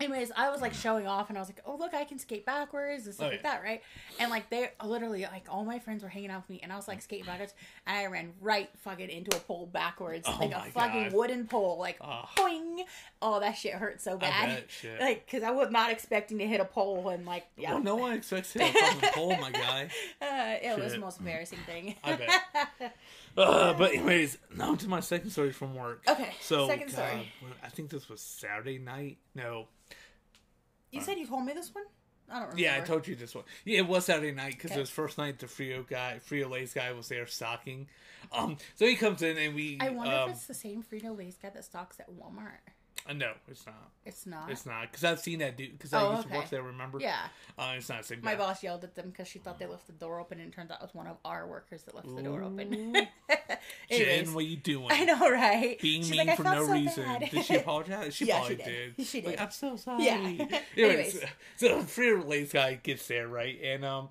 Anyways, 0.00 0.32
I 0.36 0.50
was 0.50 0.60
like 0.62 0.72
showing 0.72 1.06
off 1.06 1.28
and 1.28 1.36
I 1.36 1.40
was 1.40 1.48
like, 1.48 1.60
oh, 1.66 1.76
look, 1.76 1.92
I 1.94 2.04
can 2.04 2.18
skate 2.18 2.46
backwards 2.46 3.04
and 3.06 3.14
stuff 3.14 3.26
Oh, 3.26 3.30
like 3.30 3.42
yeah. 3.42 3.50
that, 3.56 3.62
right? 3.62 3.82
And 4.18 4.30
like, 4.30 4.48
they 4.48 4.70
literally, 4.84 5.22
like, 5.22 5.44
all 5.50 5.64
my 5.64 5.78
friends 5.78 6.02
were 6.02 6.08
hanging 6.08 6.30
out 6.30 6.42
with 6.42 6.50
me 6.50 6.60
and 6.62 6.72
I 6.72 6.76
was 6.76 6.88
like 6.88 7.02
skating 7.02 7.26
backwards 7.26 7.52
and 7.86 7.96
I 7.98 8.06
ran 8.06 8.32
right 8.40 8.70
fucking 8.78 9.10
into 9.10 9.36
a 9.36 9.40
pole 9.40 9.66
backwards. 9.72 10.26
Oh 10.26 10.36
like 10.40 10.52
a 10.52 10.70
fucking 10.70 11.04
God. 11.04 11.12
wooden 11.12 11.46
pole. 11.46 11.78
Like, 11.78 11.98
Ah. 12.00 12.30
boing. 12.36 12.80
Oh, 13.20 13.40
that 13.40 13.52
shit 13.58 13.74
hurt 13.74 14.00
so 14.00 14.16
bad. 14.16 14.64
shit. 14.68 14.98
Like, 15.00 15.26
because 15.26 15.42
I 15.42 15.50
was 15.50 15.70
not 15.70 15.90
expecting 15.90 16.38
to 16.38 16.46
hit 16.46 16.60
a 16.60 16.64
pole 16.64 17.10
and 17.10 17.26
like, 17.26 17.46
yeah. 17.56 17.74
Well, 17.74 17.82
no 17.82 17.96
one 17.96 18.12
expects 18.14 18.52
to 18.54 18.64
hit 18.64 18.74
a 18.74 18.78
fucking 18.94 19.10
pole, 19.10 19.36
my 19.40 19.50
guy. 19.50 19.88
Uh, 20.22 20.56
it 20.62 20.78
was 20.82 20.92
the 20.92 20.98
most 20.98 21.18
embarrassing 21.20 21.58
thing. 21.66 21.94
I 22.02 22.16
bet. 22.16 22.96
Uh, 23.36 23.72
but 23.74 23.92
anyways, 23.92 24.38
now 24.56 24.74
to 24.74 24.88
my 24.88 25.00
second 25.00 25.30
story 25.30 25.52
from 25.52 25.74
work. 25.74 26.02
Okay, 26.08 26.30
So 26.40 26.66
second 26.66 26.90
story. 26.90 27.32
I 27.62 27.68
think 27.68 27.90
this 27.90 28.08
was 28.08 28.20
Saturday 28.20 28.78
night. 28.78 29.18
No. 29.34 29.68
you 30.90 31.00
said 31.00 31.18
you 31.18 31.26
told 31.26 31.44
me 31.44 31.52
this 31.52 31.74
one? 31.74 31.84
I 32.28 32.34
don't 32.34 32.42
remember. 32.42 32.60
Yeah, 32.62 32.76
I 32.76 32.80
told 32.86 33.08
you 33.08 33.16
this 33.16 33.34
one. 33.34 33.44
Yeah, 33.64 33.78
it 33.78 33.88
was 33.88 34.04
Saturday 34.04 34.32
night 34.32 34.52
because 34.52 34.70
Okay. 34.70 34.78
it 34.78 34.82
was 34.82 34.90
first 34.90 35.18
night. 35.18 35.38
The 35.40 35.46
Frito 35.46 35.86
guy, 35.86 36.20
Frito 36.28 36.48
Lay's 36.50 36.72
guy, 36.72 36.92
was 36.92 37.08
there 37.08 37.26
stocking. 37.26 37.88
Um, 38.32 38.56
so 38.76 38.86
he 38.86 38.94
comes 38.94 39.22
in 39.22 39.36
and 39.36 39.54
we. 39.54 39.78
I 39.80 39.88
wonder 39.90 40.14
um, 40.14 40.30
if 40.30 40.36
it's 40.36 40.46
the 40.46 40.54
same 40.54 40.82
Frito 40.84 41.16
Lay's 41.16 41.36
guy 41.36 41.50
that 41.50 41.64
stocks 41.64 41.98
at 41.98 42.08
Walmart. 42.08 42.60
Uh, 43.08 43.12
no, 43.12 43.32
it's 43.48 43.66
not. 43.66 43.90
It's 44.04 44.26
not. 44.26 44.50
It's 44.50 44.66
not 44.66 44.82
because 44.82 45.04
I've 45.04 45.20
seen 45.20 45.38
that 45.40 45.56
dude. 45.56 45.72
Because 45.72 45.92
Oh, 45.94 46.10
I 46.10 46.16
used 46.16 46.28
to 46.28 46.34
work 46.34 46.50
there. 46.50 46.62
Remember? 46.62 46.98
Yeah. 47.00 47.16
Uh, 47.58 47.74
it's 47.76 47.88
not 47.88 47.98
the 48.02 48.04
same 48.08 48.20
My 48.22 48.34
boss 48.34 48.62
yelled 48.62 48.84
at 48.84 48.94
them 48.94 49.10
because 49.10 49.28
she 49.28 49.38
thought 49.38 49.58
they 49.58 49.66
left 49.66 49.86
the 49.86 49.92
door 49.92 50.20
open, 50.20 50.38
and 50.40 50.52
it 50.52 50.54
turns 50.54 50.70
out 50.70 50.78
it 50.80 50.82
was 50.84 50.94
one 50.94 51.06
of 51.06 51.16
our 51.24 51.46
workers 51.46 51.82
that 51.84 51.94
left 51.94 52.14
the 52.14 52.22
door 52.22 52.42
open. 52.42 52.94
Jen, 53.90 54.34
what 54.34 54.44
are 54.44 54.46
you 54.46 54.56
doing? 54.56 54.88
I 54.90 55.04
know, 55.04 55.30
right? 55.30 55.78
Being 55.80 56.02
She's 56.02 56.12
mean 56.12 56.26
like, 56.26 56.36
for 56.36 56.44
no 56.44 56.66
so 56.66 56.72
reason. 56.72 57.04
bad. 57.04 57.30
Did 57.30 57.44
she 57.44 57.54
apologize? 57.56 58.14
She 58.14 58.26
Yeah, 58.26 58.38
probably 58.38 58.56
she 58.56 58.62
did. 58.62 58.96
did. 58.96 59.06
She 59.06 59.22
Like, 59.22 59.30
did. 59.36 59.40
I'm 59.40 59.50
so 59.50 59.76
sorry. 59.76 60.04
Yeah. 60.04 60.14
Anyways, 60.16 60.60
Anyways. 60.76 61.24
so 61.56 61.80
Free 61.82 62.14
Lay's 62.14 62.52
guy 62.52 62.74
gets 62.82 63.06
there 63.08 63.28
right, 63.28 63.58
and 63.62 63.84
um, 63.84 64.08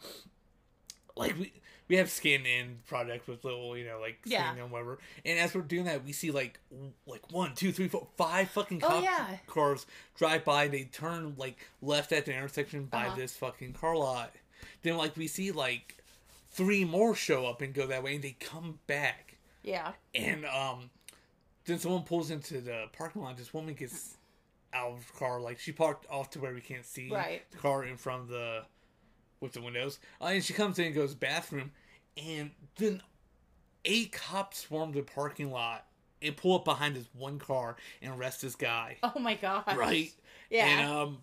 like 1.16 1.38
we 1.38 1.54
we 1.90 1.98
have 1.98 2.10
skin 2.10 2.46
in 2.46 2.78
project 2.88 3.28
with 3.28 3.44
little, 3.44 3.76
you 3.76 3.84
know, 3.86 4.00
like 4.00 4.20
Yeah. 4.24 4.56
and 4.56 4.72
whatever. 4.72 5.00
And 5.26 5.38
as 5.40 5.54
we're 5.54 5.62
doing 5.62 5.86
that, 5.86 6.06
we 6.06 6.14
see 6.14 6.32
like 6.32 6.60
like 7.06 7.32
one, 7.32 7.56
two, 7.56 7.72
three, 7.74 7.88
four, 7.90 8.08
five 8.16 8.50
fucking 8.52 8.82
Oh, 8.84 9.02
yeah. 9.02 9.38
cars 9.48 9.86
drive 10.16 10.46
by. 10.46 10.68
They 10.68 10.84
turn 10.86 11.34
like 11.38 11.58
left 11.82 12.12
at 12.12 12.26
the 12.26 12.34
intersection 12.34 12.86
by 12.86 13.08
Uh-huh. 13.08 13.16
this 13.16 13.36
fucking 13.36 13.74
car 13.74 13.98
lot. 13.98 14.34
Then 14.84 14.96
like 14.98 15.18
we 15.18 15.28
see 15.28 15.52
like 15.52 15.98
three 16.52 16.86
more 16.86 17.16
show 17.16 17.46
up 17.48 17.62
and 17.62 17.74
go 17.74 17.88
that 17.88 18.04
way, 18.04 18.16
and 18.16 18.24
they 18.24 18.38
come 18.40 18.80
back. 18.88 19.36
Yeah. 19.64 19.94
And 20.16 20.46
um, 20.46 20.90
then 21.66 21.80
someone 21.80 22.04
pulls 22.04 22.30
into 22.32 22.62
the 22.62 22.86
parking 22.94 23.22
lot. 23.24 23.36
This 23.38 23.54
woman 23.54 23.74
gets 23.74 24.16
out 24.74 24.92
of 24.92 25.08
the 25.08 25.14
car, 25.14 25.42
like 25.42 25.60
she 25.60 25.72
parked 25.72 26.06
off 26.10 26.30
to 26.32 26.40
where 26.40 26.54
we 26.54 26.62
can't 26.62 26.86
see 26.86 27.10
Right. 27.10 27.42
the 27.52 27.58
car 27.58 27.84
in 27.84 27.98
front 27.98 28.22
of 28.24 28.28
the 28.30 28.66
with 29.42 29.54
the 29.54 29.62
windows. 29.62 30.00
Uh, 30.22 30.26
and 30.26 30.44
she 30.44 30.54
comes 30.54 30.80
in 30.80 30.86
and 30.88 30.96
goes 30.96 31.14
bathroom, 31.16 31.72
and 32.18 32.52
then 32.78 33.02
eight 33.86 34.12
cops 34.12 34.60
swarm 34.68 34.92
the 34.92 35.02
parking 35.02 35.52
lot 35.52 35.86
and 36.22 36.36
pull 36.36 36.56
up 36.56 36.66
behind 36.66 36.96
this 36.96 37.06
one 37.18 37.40
car 37.40 37.78
and 38.02 38.14
arrest 38.20 38.42
this 38.42 38.56
guy. 38.56 38.98
Oh 39.04 39.20
my 39.20 39.36
god. 39.36 39.64
Right? 39.78 40.12
Yeah. 40.50 40.66
And 40.66 40.92
um, 40.92 41.18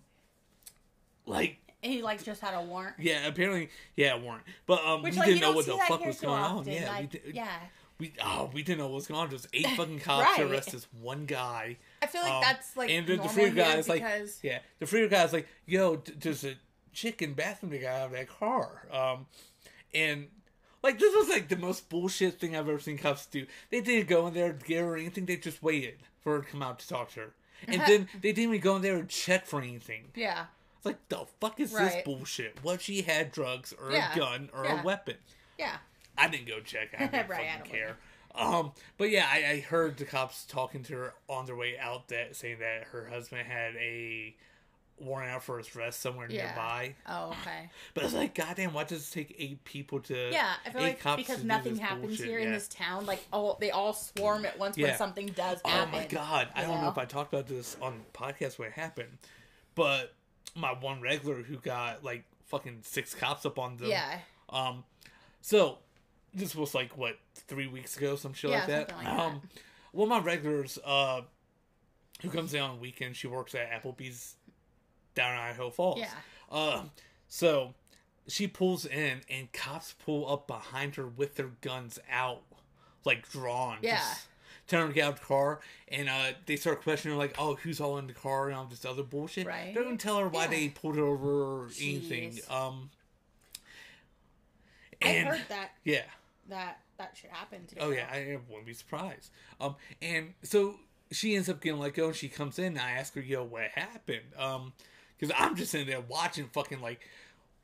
like 1.25 1.57
And 1.83 1.91
he 1.93 2.01
like 2.01 2.23
just 2.23 2.41
had 2.41 2.53
a 2.53 2.61
warrant. 2.61 2.95
yeah, 2.99 3.27
apparently 3.27 3.69
yeah, 3.95 4.15
warrant. 4.15 4.43
But 4.65 4.83
um, 4.85 5.03
Which 5.03 5.13
we 5.13 5.19
like 5.19 5.27
didn't 5.27 5.41
know 5.41 5.51
what 5.51 5.65
the 5.65 5.77
fuck 5.87 6.03
was 6.05 6.19
going 6.19 6.41
often. 6.41 6.73
on. 6.73 6.79
Yeah, 6.81 6.89
like, 6.89 7.01
we 7.01 7.07
did, 7.19 7.35
yeah. 7.35 7.59
we 7.99 8.13
oh 8.23 8.49
we 8.53 8.63
didn't 8.63 8.79
know 8.79 8.87
what 8.87 8.95
was 8.95 9.07
going 9.07 9.19
on. 9.19 9.29
Just 9.29 9.47
eight 9.53 9.67
fucking 9.77 9.99
cops 9.99 10.23
Right. 10.23 10.37
to 10.37 10.51
arrest 10.51 10.71
this 10.71 10.87
one 11.01 11.25
guy. 11.25 11.77
I 12.01 12.07
feel 12.07 12.21
like 12.21 12.33
Um, 12.33 12.41
that's 12.41 12.75
like 12.77 12.89
and 12.89 13.05
the, 13.05 13.11
the 13.13 13.17
normal 13.17 13.33
free 13.33 13.43
here 13.45 13.53
guy's 13.53 13.87
like 13.89 14.03
yeah, 14.41 14.59
the 14.79 14.85
free 14.87 15.07
guy's 15.07 15.33
like 15.33 15.47
yo, 15.65 15.97
d- 15.97 16.13
there's 16.19 16.43
a 16.43 16.55
chicken 16.97 17.33
bathroom 17.33 17.71
to 17.71 17.77
get 17.77 17.93
out 17.93 18.07
of 18.07 18.11
that 18.13 18.27
car. 18.27 18.87
Um, 18.91 19.27
and 19.93 20.27
like 20.81 20.97
this 20.99 21.13
was 21.15 21.29
like 21.29 21.47
the 21.47 21.55
most 21.55 21.89
bullshit 21.89 22.39
thing 22.39 22.55
I've 22.55 22.67
ever 22.67 22.79
seen 22.79 22.97
cops 22.97 23.25
do. 23.27 23.45
They 23.69 23.81
didn't 23.81 24.07
go 24.09 24.25
in 24.27 24.33
there 24.33 24.51
to 24.53 24.65
get 24.65 24.79
her 24.79 24.93
or 24.93 24.97
anything. 24.97 25.25
They 25.27 25.37
just 25.37 25.61
waited 25.61 25.97
for 26.23 26.37
her 26.37 26.41
to 26.43 26.47
come 26.49 26.63
out 26.63 26.79
to 26.79 26.87
talk 26.87 27.11
to 27.11 27.19
her, 27.19 27.31
and 27.67 27.81
then 27.87 28.07
they 28.21 28.31
didn't 28.31 28.49
even 28.55 28.61
go 28.61 28.75
in 28.77 28.81
there 28.81 28.97
and 28.97 29.07
check 29.09 29.45
for 29.45 29.61
anything. 29.61 30.05
yeah. 30.15 30.45
It's 30.77 30.85
like 30.85 30.97
the 31.09 31.25
fuck 31.41 31.59
is 31.59 31.71
this 31.73 31.95
bullshit? 32.05 32.63
What 32.63 32.81
she 32.81 33.01
had 33.01 33.31
drugs 33.31 33.73
or 33.81 33.91
Yeah. 33.91 34.13
a 34.13 34.15
gun 34.15 34.49
or 34.53 34.63
Yeah. 34.65 34.81
a 34.81 34.83
weapon? 34.83 35.15
Yeah. 35.57 35.77
I 36.17 36.27
didn't 36.27 36.47
go 36.47 36.59
check. 36.61 36.89
I 36.97 37.05
didn't 37.07 37.29
Right, 37.29 37.41
I 37.47 37.57
fucking 37.57 37.63
don't 37.63 37.71
care. 37.71 37.97
Um, 38.35 38.71
but 38.99 39.09
yeah, 39.09 39.27
I, 39.27 39.37
I 39.53 39.59
heard 39.61 39.97
the 39.97 40.05
cops 40.05 40.45
talking 40.45 40.83
to 40.83 40.93
her 40.93 41.13
on 41.27 41.47
their 41.47 41.55
way 41.55 41.77
out 41.79 42.09
that 42.09 42.35
saying 42.35 42.59
that 42.59 42.83
her 42.91 43.07
husband 43.07 43.47
had 43.47 43.75
a 43.77 44.35
warrant 44.99 45.31
out 45.31 45.43
for 45.43 45.57
his 45.59 45.75
arrest 45.75 45.99
somewhere 45.99 46.27
Yeah. 46.29 46.45
nearby. 46.47 46.95
Oh, 47.07 47.29
okay. 47.41 47.69
But 47.93 48.03
it's 48.05 48.13
like, 48.13 48.33
goddamn, 48.33 48.73
why 48.73 48.83
does 48.83 49.07
it 49.09 49.13
take 49.13 49.35
eight 49.37 49.63
people 49.63 49.99
to? 50.01 50.29
Yeah, 50.31 50.53
I 50.65 50.69
feel 50.71 50.81
eight 50.81 51.05
like 51.05 51.17
because 51.17 51.43
nothing 51.43 51.75
happens 51.77 52.07
bullshit? 52.07 52.25
here 52.25 52.39
in 52.39 52.51
this 52.51 52.67
town, 52.67 53.05
like 53.05 53.23
oh, 53.31 53.57
they 53.59 53.71
all 53.71 53.93
swarm 53.93 54.45
at 54.45 54.57
once 54.57 54.77
Yeah. 54.77 54.87
when 54.87 54.97
something 54.97 55.27
does 55.27 55.59
Oh 55.65 55.69
happen. 55.69 55.91
my 55.91 56.05
god! 56.07 56.47
I 56.55 56.61
don't 56.63 56.81
know 56.81 56.89
if 56.89 56.97
I 56.97 57.05
talked 57.05 57.31
about 57.33 57.47
this 57.47 57.77
on 57.81 57.99
the 57.99 58.17
podcast 58.17 58.57
when 58.57 58.69
it 58.69 58.73
happened, 58.73 59.17
but 59.75 60.13
my 60.55 60.71
one 60.73 61.01
regular 61.01 61.43
who 61.43 61.57
got 61.57 62.03
like 62.03 62.23
fucking 62.45 62.79
six 62.81 63.13
cops 63.13 63.45
up 63.45 63.59
on 63.59 63.77
them. 63.77 63.89
Yeah. 63.89 64.19
Um, 64.49 64.83
so 65.41 65.77
this 66.33 66.55
was 66.55 66.73
like 66.73 66.97
what 66.97 67.17
three 67.35 67.67
weeks 67.67 67.97
ago, 67.97 68.15
some 68.15 68.33
shit 68.33 68.49
Yeah, 68.49 68.57
like 68.59 68.67
that. 68.67 68.91
like 68.95 69.05
that. 69.05 69.19
um, 69.19 69.41
one 69.91 70.11
of 70.11 70.23
my 70.23 70.25
regulars, 70.25 70.79
uh, 70.83 71.21
who 72.21 72.29
comes 72.29 72.53
in 72.53 72.61
on 72.61 72.79
weekends, 72.79 73.17
she 73.17 73.27
works 73.27 73.53
at 73.53 73.69
Applebee's 73.71 74.35
down 75.17 75.37
Idaho 75.37 75.69
Falls. 75.69 75.99
Yeah. 75.99 76.09
Uh, 76.49 76.83
so 77.27 77.73
she 78.27 78.47
pulls 78.47 78.85
in, 78.85 79.21
and 79.29 79.51
cops 79.51 79.93
pull 80.05 80.31
up 80.31 80.47
behind 80.47 80.95
her 80.95 81.07
with 81.07 81.35
their 81.35 81.51
guns 81.61 81.99
out, 82.09 82.43
like 83.05 83.29
drawn. 83.29 83.79
Yeah. 83.81 83.97
Just 83.97 84.27
telling 84.67 84.87
her 84.87 84.91
to 84.91 84.95
get 84.95 85.05
out 85.07 85.13
of 85.13 85.19
the 85.19 85.25
car, 85.25 85.59
and 85.87 86.09
uh, 86.09 86.31
they 86.45 86.55
start 86.57 86.83
questioning 86.83 87.17
her, 87.17 87.21
like, 87.21 87.35
"Oh, 87.39 87.55
who's 87.55 87.79
all 87.81 87.97
in 87.97 88.07
the 88.07 88.13
car?" 88.13 88.47
and 88.47 88.55
all 88.57 88.65
this 88.65 88.85
other 88.85 89.03
bullshit. 89.03 89.47
Right. 89.47 89.73
They 89.73 89.81
don't 89.83 89.99
tell 89.99 90.17
her 90.19 90.27
why 90.27 90.43
Yeah. 90.43 90.49
they 90.51 90.69
pulled 90.69 90.95
her 90.97 91.03
over 91.05 91.29
or 91.43 91.69
anything. 91.81 92.31
Jeez. 92.31 92.51
Um. 92.51 92.89
I 95.01 95.09
heard 95.19 95.41
that 95.49 95.71
yeah. 95.83 96.05
that 96.49 96.79
that 96.97 97.15
should 97.15 97.29
happen 97.29 97.65
too. 97.67 97.77
Oh 97.79 97.91
yeah, 97.91 98.07
I 98.11 98.37
wouldn't 98.49 98.65
be 98.65 98.73
surprised. 98.73 99.29
Um, 99.61 99.75
and 100.01 100.33
so 100.43 100.75
she 101.11 101.35
ends 101.35 101.49
up 101.49 101.61
getting 101.61 101.79
let 101.79 101.93
go, 101.93 102.07
and 102.07 102.15
she 102.15 102.27
comes 102.29 102.57
in. 102.59 102.65
and 102.65 102.79
I 102.79 102.91
ask 102.91 103.13
her, 103.13 103.21
"Yo, 103.21 103.43
what 103.43 103.69
happened?" 103.75 104.25
Um, 104.37 104.73
because 105.17 105.33
I'm 105.37 105.55
just 105.55 105.71
sitting 105.71 105.87
there 105.87 106.01
watching 106.01 106.47
fucking 106.47 106.81
like 106.81 107.07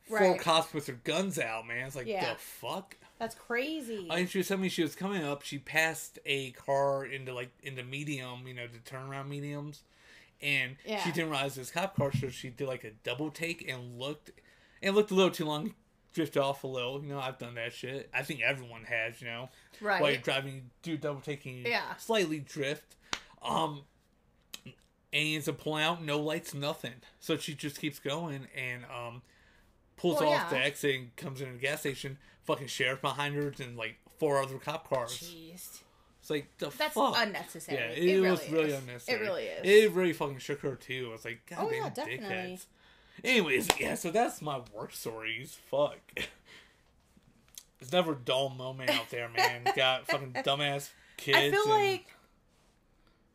four 0.08 0.20
Right. 0.20 0.40
cops 0.40 0.74
with 0.74 0.86
their 0.88 0.96
guns 1.04 1.40
out, 1.40 1.66
man. 1.68 1.88
It's 1.88 1.96
like 1.96 2.08
Yeah. 2.08 2.34
the 2.34 2.40
fuck. 2.40 2.96
That's 3.20 3.36
crazy. 3.36 4.08
I 4.10 4.18
mean, 4.18 4.28
she 4.28 4.40
was 4.40 4.48
telling 4.48 4.64
me 4.64 4.70
she 4.70 4.82
was 4.82 4.96
coming 4.96 5.24
up. 5.24 5.44
She 5.44 5.58
passed 5.60 6.20
a 6.26 6.52
car 6.52 7.06
into 7.06 7.34
like 7.34 7.52
into 7.64 7.84
medium, 7.84 8.46
you 8.48 8.54
know, 8.54 8.68
the 8.68 8.80
turnaround 8.80 9.28
mediums, 9.30 9.84
and 10.42 10.76
Yeah. 10.86 11.02
she 11.04 11.12
didn't 11.12 11.30
realize 11.30 11.56
this 11.56 11.72
cop 11.72 11.96
car. 11.96 12.12
So 12.12 12.30
she 12.30 12.50
did 12.50 12.68
like 12.68 12.84
a 12.84 12.92
double 13.04 13.32
take 13.32 13.68
and 13.70 13.98
looked, 13.98 14.32
and 14.82 14.94
looked 14.96 15.12
a 15.12 15.16
little 15.16 15.32
too 15.32 15.46
long, 15.46 15.74
drifted 16.14 16.42
off 16.42 16.64
a 16.66 16.68
little. 16.68 17.02
You 17.02 17.10
know, 17.10 17.20
I've 17.20 17.38
done 17.38 17.56
that 17.56 17.72
shit. 17.72 18.10
I 18.14 18.24
think 18.24 18.42
everyone 18.42 18.84
has. 18.86 19.22
You 19.22 19.28
know, 19.28 19.50
right. 19.80 20.02
while 20.02 20.12
you're 20.12 20.20
driving, 20.20 20.72
do 20.82 20.98
double 20.98 21.22
taking, 21.22 21.66
Yeah. 21.66 21.96
slightly 21.96 22.40
drift. 22.40 22.96
Um, 23.42 23.84
and 25.14 25.48
up 25.48 25.58
pulling 25.60 25.84
out, 25.84 26.04
no 26.04 26.20
lights, 26.20 26.54
nothing. 26.54 26.96
So 27.20 27.38
she 27.38 27.54
just 27.54 27.80
keeps 27.80 28.00
going 28.00 28.48
and 28.58 28.84
um, 28.86 29.22
pulls 29.96 30.20
Well, 30.20 30.30
off 30.30 30.48
yeah. 30.52 30.58
the 30.60 30.66
exit 30.66 30.96
and 30.96 31.16
comes 31.16 31.40
in 31.42 31.50
a 31.50 31.52
gas 31.54 31.82
station. 31.82 32.18
Fucking 32.44 32.68
sheriff 32.68 33.02
behind 33.02 33.36
her 33.36 33.54
and 33.60 33.78
like 33.78 33.98
four 34.20 34.42
other 34.42 34.58
cop 34.58 34.90
cars. 34.90 35.12
Jeez. 35.18 35.80
It's 36.20 36.30
like 36.30 36.48
the 36.58 36.70
That's 36.78 36.94
fuck. 36.94 37.16
unnecessary. 37.18 37.78
Yeah, 37.78 37.88
It 37.90 38.04
it, 38.18 38.20
was 38.22 38.42
really 38.50 38.54
really 38.54 38.70
is. 38.74 38.80
unnecessary. 38.80 39.18
It 39.18 39.22
really 39.22 39.44
is. 39.44 39.60
It 39.86 39.92
really 39.92 40.14
fucking 40.14 40.38
shook 40.40 40.62
her 40.62 40.76
too. 40.76 41.08
I 41.10 41.12
was 41.14 41.26
like, 41.26 41.42
God 41.50 41.60
Oh, 41.62 41.70
damn 41.70 41.84
yeah, 41.84 41.90
definitely. 41.90 42.26
dickheads. 42.28 42.66
Anyways, 43.24 43.70
yeah, 43.80 43.96
so 43.96 44.10
that's 44.12 44.42
my 44.42 44.62
work 44.74 44.94
stories. 44.94 45.58
Fuck. 45.70 46.00
There's 47.80 47.92
never 47.92 48.14
a 48.14 48.16
dull 48.16 48.50
moment 48.50 48.90
out 48.90 49.10
there, 49.10 49.30
man. 49.30 49.62
Got 49.76 50.08
fucking 50.08 50.34
dumbass 50.38 50.90
kids. 51.18 51.38
I 51.38 51.52
feel 51.52 51.62
and- 51.64 51.70
like 51.94 52.08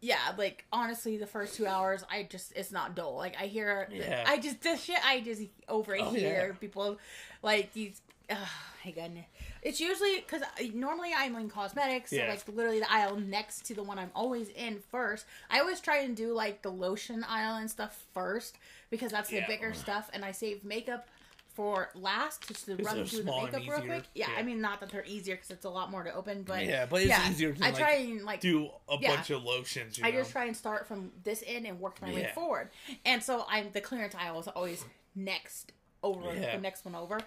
yeah, 0.01 0.19
like 0.37 0.65
honestly, 0.73 1.17
the 1.17 1.27
first 1.27 1.55
two 1.57 1.67
hours, 1.67 2.05
I 2.11 2.23
just 2.25 2.53
it's 2.57 2.71
not 2.73 2.95
dull. 2.95 3.17
Like 3.17 3.37
I 3.41 3.47
hear, 3.47 3.89
Yeah. 3.91 4.25
I 4.27 4.39
just 4.39 4.61
the 4.63 4.77
shit 4.77 4.99
I 5.05 5.21
just 5.21 5.43
overhear 5.69 6.05
Oh, 6.07 6.15
yeah. 6.15 6.53
people 6.61 6.99
like 7.43 7.73
these. 7.73 8.01
Oh 8.31 8.49
my 8.85 8.91
goodness! 8.91 9.25
It's 9.63 9.81
usually 9.81 10.17
because 10.21 10.43
normally 10.75 11.13
I'm 11.17 11.35
in 11.37 11.49
cosmetics, 11.49 12.11
so 12.11 12.17
Yeah. 12.17 12.29
like 12.29 12.47
literally 12.47 12.79
the 12.81 12.93
aisle 12.93 13.17
next 13.17 13.65
to 13.67 13.75
the 13.75 13.83
one 13.83 13.99
I'm 13.99 14.11
always 14.15 14.51
in 14.51 14.81
first. 14.91 15.25
I 15.51 15.61
always 15.61 15.81
try 15.81 16.01
and 16.01 16.15
do 16.15 16.35
like 16.35 16.61
the 16.61 16.69
lotion 16.71 17.25
aisle 17.25 17.57
and 17.57 17.71
stuff 17.71 18.05
first 18.13 18.59
because 18.91 19.13
that's 19.13 19.31
the 19.31 19.43
bigger 19.49 19.73
stuff, 19.73 20.11
and 20.13 20.27
I 20.27 20.33
save 20.33 20.63
makeup 20.63 21.09
for 21.59 21.89
last 21.97 22.47
just 22.47 22.67
to 22.67 22.77
run 22.77 23.05
through 23.05 23.25
the 23.25 23.33
makeup 23.33 23.63
real 23.69 23.81
quick. 23.81 24.05
Yeah, 24.15 24.29
Yeah. 24.29 24.39
I 24.39 24.45
mean 24.45 24.61
not 24.61 24.79
that 24.79 24.91
they're 24.91 25.05
easier 25.05 25.35
because 25.35 25.51
it's 25.51 25.65
a 25.65 25.69
lot 25.69 25.91
more 25.91 26.05
to 26.05 26.15
open, 26.15 26.45
but 26.45 26.65
Yeah, 26.65 26.87
but 26.87 27.01
it's 27.03 27.09
yeah, 27.09 27.29
easier 27.29 27.53
to, 27.53 27.65
I 27.65 27.71
like, 27.71 27.79
try 27.79 27.95
and 27.95 28.25
like 28.25 28.41
do 28.41 28.69
a 28.89 28.97
Yeah. 29.01 29.17
bunch 29.17 29.31
of 29.31 29.43
lotions. 29.43 29.99
You 29.99 30.05
I 30.05 30.13
know? 30.13 30.19
just 30.19 30.31
try 30.31 30.45
and 30.45 30.57
start 30.57 30.87
from 30.87 31.11
this 31.25 31.43
end 31.45 31.67
and 31.67 31.81
work 31.81 32.01
my 32.01 32.13
way 32.13 32.31
forward. 32.33 32.71
And 33.05 33.21
so 33.21 33.45
I'm 33.51 33.73
the 33.73 33.81
clearance 33.81 34.15
aisle 34.15 34.39
is 34.39 34.47
always 34.47 34.85
next 35.17 35.73
over 36.05 36.33
the 36.33 36.59
next 36.61 36.85
one 36.85 36.95
over. 36.95 37.19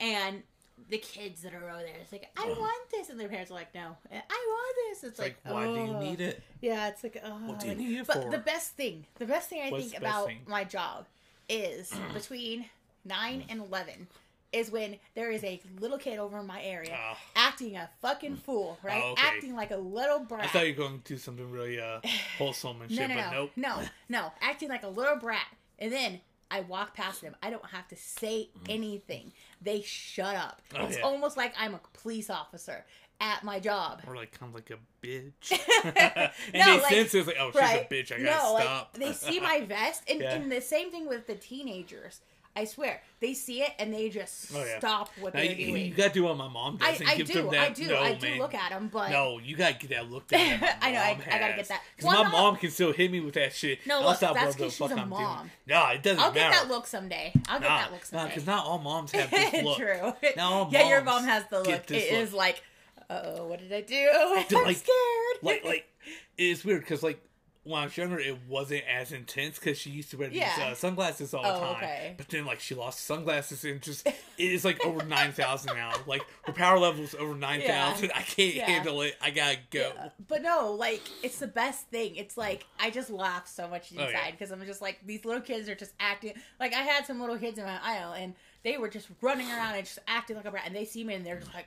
And 0.00 0.42
the 0.88 0.98
kids 0.98 1.42
that 1.42 1.54
are 1.54 1.70
over 1.70 1.82
there, 1.82 1.94
it's 2.02 2.10
like, 2.10 2.28
I 2.36 2.42
Uh-huh. 2.42 2.54
want 2.58 2.90
this, 2.90 3.10
and 3.10 3.20
their 3.20 3.28
parents 3.28 3.52
are 3.52 3.54
like, 3.54 3.72
No, 3.76 3.96
I 4.10 4.14
want 4.48 4.76
this. 4.88 5.04
It's, 5.04 5.04
It's 5.04 5.18
like, 5.20 5.36
like, 5.44 5.54
why 5.54 5.66
do 5.72 5.80
you 5.80 5.94
need 5.94 6.20
it? 6.20 6.42
Yeah, 6.60 6.88
it's 6.88 7.04
like, 7.04 7.16
oh, 7.24 7.30
What 7.46 7.60
do 7.60 7.68
you 7.68 7.76
need 7.76 7.98
it 8.00 8.06
but 8.08 8.24
for? 8.24 8.30
the 8.32 8.38
best 8.38 8.72
thing, 8.72 9.06
the 9.20 9.26
best 9.26 9.48
thing 9.48 9.62
I 9.62 9.70
What's 9.70 9.90
think 9.90 10.02
about 10.02 10.26
thing? 10.26 10.40
my 10.48 10.64
job 10.64 11.06
is 11.48 11.92
between 12.12 12.66
nine 13.08 13.44
and 13.48 13.60
eleven 13.60 14.06
is 14.52 14.70
when 14.70 14.96
there 15.14 15.30
is 15.30 15.44
a 15.44 15.60
little 15.78 15.98
kid 15.98 16.18
over 16.18 16.38
in 16.38 16.46
my 16.46 16.62
area 16.62 16.96
Ah. 16.98 17.18
acting 17.36 17.76
a 17.76 17.88
fucking 18.00 18.36
fool, 18.36 18.78
right? 18.82 19.02
Oh, 19.04 19.12
okay. 19.12 19.22
Acting 19.26 19.54
like 19.54 19.70
a 19.70 19.76
little 19.76 20.20
brat. 20.20 20.44
I 20.44 20.46
thought 20.48 20.66
you 20.66 20.72
were 20.74 20.88
going 20.88 21.00
to 21.02 21.04
do 21.14 21.18
something 21.18 21.50
really 21.50 21.78
uh, 21.78 22.00
wholesome 22.38 22.80
and 22.80 22.90
No, 22.90 22.96
shit, 22.96 23.08
no, 23.10 23.14
but 23.16 23.30
no, 23.30 23.32
nope. 23.40 23.50
no, 23.56 23.82
no, 24.08 24.32
acting 24.40 24.70
like 24.70 24.84
a 24.84 24.88
little 24.88 25.16
brat, 25.16 25.46
and 25.78 25.92
then 25.92 26.20
I 26.50 26.60
walk 26.60 26.94
past 26.94 27.20
them. 27.20 27.36
I 27.42 27.50
don't 27.50 27.66
have 27.66 27.88
to 27.88 27.96
say 27.96 28.48
anything. 28.70 29.32
They 29.60 29.82
shut 29.82 30.34
up. 30.34 30.62
Mm. 30.70 30.80
Oh, 30.80 30.86
it's 30.86 30.96
yeah. 30.96 31.02
almost 31.04 31.36
like 31.36 31.52
I'm 31.58 31.74
a 31.74 31.80
police 32.00 32.30
officer 32.30 32.86
at 33.20 33.44
my 33.44 33.60
job. 33.60 34.00
Or 34.06 34.16
like 34.16 34.32
kind 34.38 34.48
of 34.48 34.54
like 34.54 34.70
a 34.70 34.78
bitch. 35.06 35.50
and 35.84 36.30
No, 36.54 36.64
they 36.76 36.80
like- 36.80 36.88
sense 36.90 37.14
it's 37.14 37.26
like, 37.26 37.36
oh, 37.38 37.50
she's 37.52 37.60
a 37.60 37.86
bitch. 37.90 38.12
I 38.12 38.22
gotta 38.22 38.24
no, 38.24 38.58
stop. 38.60 38.90
like 38.94 39.02
they 39.06 39.12
see 39.12 39.40
my 39.40 39.60
vest, 39.60 40.04
and, 40.08 40.20
Yeah. 40.22 40.32
and 40.36 40.50
the 40.50 40.62
same 40.62 40.90
thing 40.90 41.06
with 41.06 41.26
the 41.26 41.34
teenagers. 41.34 42.22
I 42.60 42.64
swear, 42.64 43.00
they 43.20 43.34
see 43.34 43.62
it 43.62 43.70
and 43.78 43.92
they 43.94 44.08
just 44.08 44.50
Oh, 44.54 44.64
yeah. 44.64 44.78
stop 44.78 45.10
what 45.20 45.32
Now, 45.34 45.40
they're 45.40 45.52
you, 45.52 45.66
doing. 45.72 45.86
you 45.86 45.94
gotta 45.94 46.10
do 46.12 46.24
what 46.24 46.36
my 46.36 46.48
mom 46.48 46.76
does 46.76 47.00
I, 47.02 47.12
I 47.12 47.16
do, 47.18 47.24
that. 47.50 47.54
I 47.54 47.68
do, 47.70 47.86
no, 47.88 47.98
I 48.00 48.14
do 48.14 48.28
man. 48.30 48.38
look 48.38 48.54
at 48.54 48.70
them, 48.70 48.88
but 48.92 49.10
No, 49.10 49.38
you 49.38 49.56
gotta 49.56 49.74
get 49.74 49.90
that 49.90 50.10
look 50.10 50.26
that 50.28 50.78
I 50.82 50.90
know, 50.92 50.98
I- 50.98 51.18
I 51.30 51.38
gotta 51.38 51.54
get 51.54 51.68
that. 51.68 51.80
'Cause 51.98 52.12
Because 52.12 52.14
my 52.24 52.28
mom 52.30 52.56
can 52.56 52.70
still 52.70 52.92
hit 52.92 53.10
me 53.12 53.20
with 53.20 53.34
that 53.34 53.52
shit. 53.54 53.86
No, 53.86 54.00
I'll 54.00 54.06
look, 54.08 54.16
stop 54.16 54.34
that's 54.34 54.56
whatever 54.56 54.58
the 54.58 54.64
'cause 54.64 54.72
she's 54.90 54.98
a 54.98 55.00
I'm 55.02 55.08
mom. 55.08 55.36
doing. 55.38 55.50
No, 55.68 55.86
it 55.90 56.02
doesn't 56.02 56.16
matter. 56.18 56.26
I'll 56.28 56.32
get 56.32 56.52
that 56.52 56.68
look 56.68 56.86
someday. 56.86 57.32
I'll 57.48 57.60
get 57.60 57.68
Nah, 57.68 57.78
that 57.78 57.92
look 57.92 58.00
nah, 58.00 58.18
someday. 58.18 58.28
because 58.34 58.46
not 58.46 58.66
all 58.66 58.78
moms 58.78 59.12
have 59.12 59.30
this 59.30 59.62
look. 59.64 59.78
True. 59.78 60.12
Not 60.36 60.52
all 60.52 60.68
yeah, 60.72 60.88
your 60.88 61.02
mom 61.04 61.24
has 61.24 61.44
the 61.48 61.58
look. 61.60 61.90
It 61.90 62.12
is 62.12 62.32
like, 62.32 62.62
oh, 63.10 63.46
what 63.46 63.60
did 63.60 63.72
I 63.72 63.80
do? 63.82 64.10
I'm 64.14 64.64
like- 64.64 64.76
scared. 64.76 65.42
like 65.42 65.64
like 65.64 65.88
it's 66.36 66.64
weird 66.64 66.80
because 66.80 67.02
like 67.02 67.20
when 67.68 67.80
I 67.82 67.84
was 67.84 67.96
younger, 67.96 68.18
it 68.18 68.36
wasn't 68.48 68.82
as 68.92 69.12
intense 69.12 69.58
because 69.58 69.78
she 69.78 69.90
used 69.90 70.10
to 70.12 70.16
wear 70.16 70.28
these 70.28 70.38
Yeah. 70.38 70.68
uh, 70.70 70.74
sunglasses 70.74 71.34
all 71.34 71.42
the 71.42 71.54
Oh, 71.54 71.60
time. 71.60 71.76
okay. 71.76 72.14
But 72.16 72.28
then 72.28 72.44
like 72.46 72.60
she 72.60 72.74
lost 72.74 73.04
sunglasses 73.04 73.64
and 73.64 73.80
just 73.82 74.06
it 74.06 74.14
is 74.38 74.64
like 74.64 74.84
over 74.84 75.04
nine 75.04 75.32
thousand 75.32 75.76
now. 75.76 75.92
Like 76.06 76.22
her 76.44 76.52
power 76.52 76.78
level's 76.78 77.14
over 77.14 77.34
nine 77.34 77.60
thousand. 77.62 78.10
I 78.14 78.22
can't 78.22 78.54
Yeah. 78.54 78.66
handle 78.70 79.02
it. 79.02 79.16
I 79.20 79.30
gotta 79.30 79.58
go. 79.70 79.92
Yeah. 79.94 80.08
But 80.26 80.42
no, 80.42 80.72
like 80.72 81.02
it's 81.22 81.38
the 81.38 81.46
best 81.46 81.88
thing. 81.88 82.16
It's 82.16 82.36
like 82.36 82.66
I 82.80 82.90
just 82.90 83.10
laugh 83.10 83.46
so 83.46 83.68
much 83.68 83.90
Oh, 83.92 84.00
yeah. 84.00 84.06
inside 84.08 84.30
because 84.32 84.50
I'm 84.50 84.64
just 84.66 84.80
like 84.82 84.98
these 85.06 85.24
little 85.24 85.42
kids 85.42 85.68
are 85.68 85.74
just 85.74 85.92
acting 86.00 86.34
like 86.58 86.72
I 86.74 86.80
had 86.82 87.06
some 87.06 87.20
little 87.20 87.38
kids 87.38 87.58
in 87.58 87.64
my 87.64 87.78
aisle 87.82 88.12
and 88.14 88.34
they 88.64 88.76
were 88.78 88.88
just 88.88 89.08
running 89.20 89.48
around 89.48 89.74
and 89.76 89.84
just 89.84 89.98
acting 90.08 90.36
like 90.36 90.44
a 90.46 90.50
brat 90.50 90.64
and 90.66 90.74
they 90.74 90.84
see 90.84 91.04
me 91.04 91.14
and 91.14 91.24
they're 91.24 91.38
just 91.38 91.52
like 91.54 91.66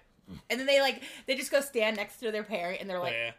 and 0.49 0.59
then 0.59 0.65
they 0.67 0.79
like 0.81 1.01
they 1.27 1.35
just 1.35 1.51
go 1.51 1.61
stand 1.61 1.97
next 1.97 2.17
to 2.17 2.31
their 2.31 2.43
parent 2.43 2.79
and 2.81 2.89
they're 2.89 2.97
Oh, 2.97 3.03
like 3.03 3.13
yeah. 3.13 3.31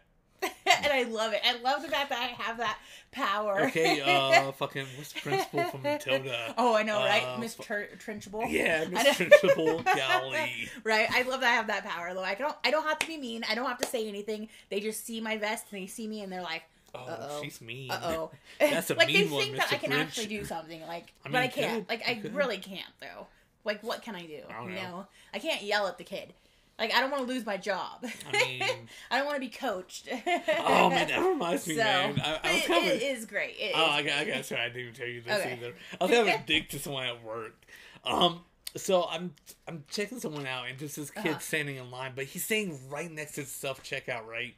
and 0.65 0.93
I 0.93 1.03
love 1.03 1.33
it. 1.33 1.41
I 1.45 1.57
love 1.61 1.81
the 1.81 1.87
fact 1.87 2.09
that 2.09 2.19
I 2.19 2.41
have 2.43 2.57
that 2.57 2.77
power. 3.11 3.61
Okay. 3.67 4.01
Uh, 4.03 4.51
fucking 4.51 4.85
what's 4.97 5.13
the 5.13 5.21
principal 5.21 5.63
from 5.65 5.81
Matilda? 5.83 6.53
oh, 6.57 6.75
I 6.75 6.83
know, 6.83 6.99
right, 6.99 7.23
uh, 7.23 7.37
Miss 7.37 7.55
Tr- 7.55 7.93
Trunchbull. 7.97 8.51
Yeah, 8.51 8.85
Miss. 8.89 9.17
Golly. 9.55 10.69
right. 10.83 11.07
I 11.11 11.21
love 11.23 11.41
that 11.41 11.51
I 11.51 11.53
have 11.55 11.67
that 11.67 11.85
power 11.85 12.13
though. 12.13 12.23
I 12.23 12.35
don't. 12.35 12.55
I 12.63 12.71
don't 12.71 12.83
have 12.87 12.99
to 12.99 13.07
be 13.07 13.17
mean. 13.17 13.43
I 13.49 13.55
don't 13.55 13.67
have 13.67 13.77
to 13.79 13.87
say 13.87 14.07
anything. 14.07 14.49
They 14.69 14.79
just 14.79 15.05
see 15.05 15.21
my 15.21 15.37
vest 15.37 15.65
and 15.71 15.81
they 15.81 15.87
see 15.87 16.07
me 16.07 16.21
and 16.21 16.31
they're 16.31 16.41
like, 16.41 16.63
Oh, 16.95 16.99
Uh-oh. 17.07 17.41
she's 17.43 17.59
mean. 17.61 17.89
uh 17.89 17.99
oh. 18.03 18.31
That's 18.59 18.89
a 18.91 18.93
like 18.95 19.07
they 19.07 19.13
mean 19.23 19.31
one, 19.31 19.43
think 19.43 19.57
that 19.57 19.67
Mr. 19.69 19.73
I 19.73 19.77
can 19.77 19.91
Grinch. 19.91 19.99
actually 20.01 20.27
do 20.27 20.45
something. 20.45 20.81
Like, 20.87 21.11
I 21.25 21.29
but 21.29 21.37
I 21.39 21.45
you 21.45 21.51
can't. 21.51 21.87
could. 21.87 21.89
Like, 21.89 22.07
I 22.07 22.15
could. 22.15 22.35
really 22.35 22.57
can't 22.57 22.85
though. 23.01 23.27
Like, 23.65 23.81
what 23.81 24.01
can 24.03 24.15
I 24.15 24.25
do? 24.25 24.39
I 24.49 24.53
don't 24.53 24.69
you 24.69 24.75
know. 24.75 24.81
know, 24.81 25.05
I 25.33 25.39
can't 25.39 25.63
yell 25.63 25.87
at 25.87 25.97
the 25.97 26.03
kid. 26.03 26.33
Like, 26.83 26.93
I 26.93 26.99
don't 26.99 27.11
want 27.11 27.25
to 27.27 27.33
lose 27.33 27.45
my 27.45 27.55
job. 27.55 28.03
I 28.27 28.31
mean- 28.45 28.63
I 29.11 29.17
don't 29.17 29.25
want 29.25 29.35
to 29.37 29.39
be 29.39 29.47
coached. 29.49 30.09
Oh 30.11 30.89
man, 30.89 31.07
that 31.07 31.19
reminds 31.25 31.65
me, 31.65 31.75
so, 31.77 31.83
man. 31.83 32.19
I, 32.21 32.39
I 32.43 32.53
was 32.53 32.63
it, 32.87 33.01
it 33.01 33.03
is 33.17 33.25
great. 33.25 33.55
It 33.57 33.63
is 33.69 33.71
Oh, 33.75 33.85
I 33.85 34.01
great. 34.01 34.11
got, 34.11 34.19
I 34.19 34.25
got. 34.25 34.45
Sorry, 34.45 34.61
I 34.61 34.69
didn't 34.69 34.93
tell 34.93 35.07
you 35.07 35.21
this 35.21 35.39
Okay. 35.39 35.53
either. 35.53 35.73
I 36.01 36.03
was 36.03 36.11
having 36.13 36.33
a 36.33 36.43
dick 36.45 36.67
to 36.69 36.79
someone 36.79 37.05
at 37.07 37.23
work. 37.23 37.55
Um, 38.03 38.41
so 38.75 39.07
I'm 39.09 39.33
I'm 39.67 39.85
checking 39.89 40.19
someone 40.19 40.45
out, 40.45 40.67
and 40.67 40.77
just 40.77 40.97
this 40.97 41.09
kid 41.09 41.27
Uh-huh. 41.29 41.39
standing 41.39 41.77
in 41.77 41.89
line, 41.89 42.11
but 42.15 42.25
he's 42.25 42.43
standing 42.43 42.77
right 42.89 43.09
next 43.09 43.35
to 43.35 43.41
the 43.43 43.47
self 43.47 43.81
checkout, 43.81 44.25
right? 44.27 44.55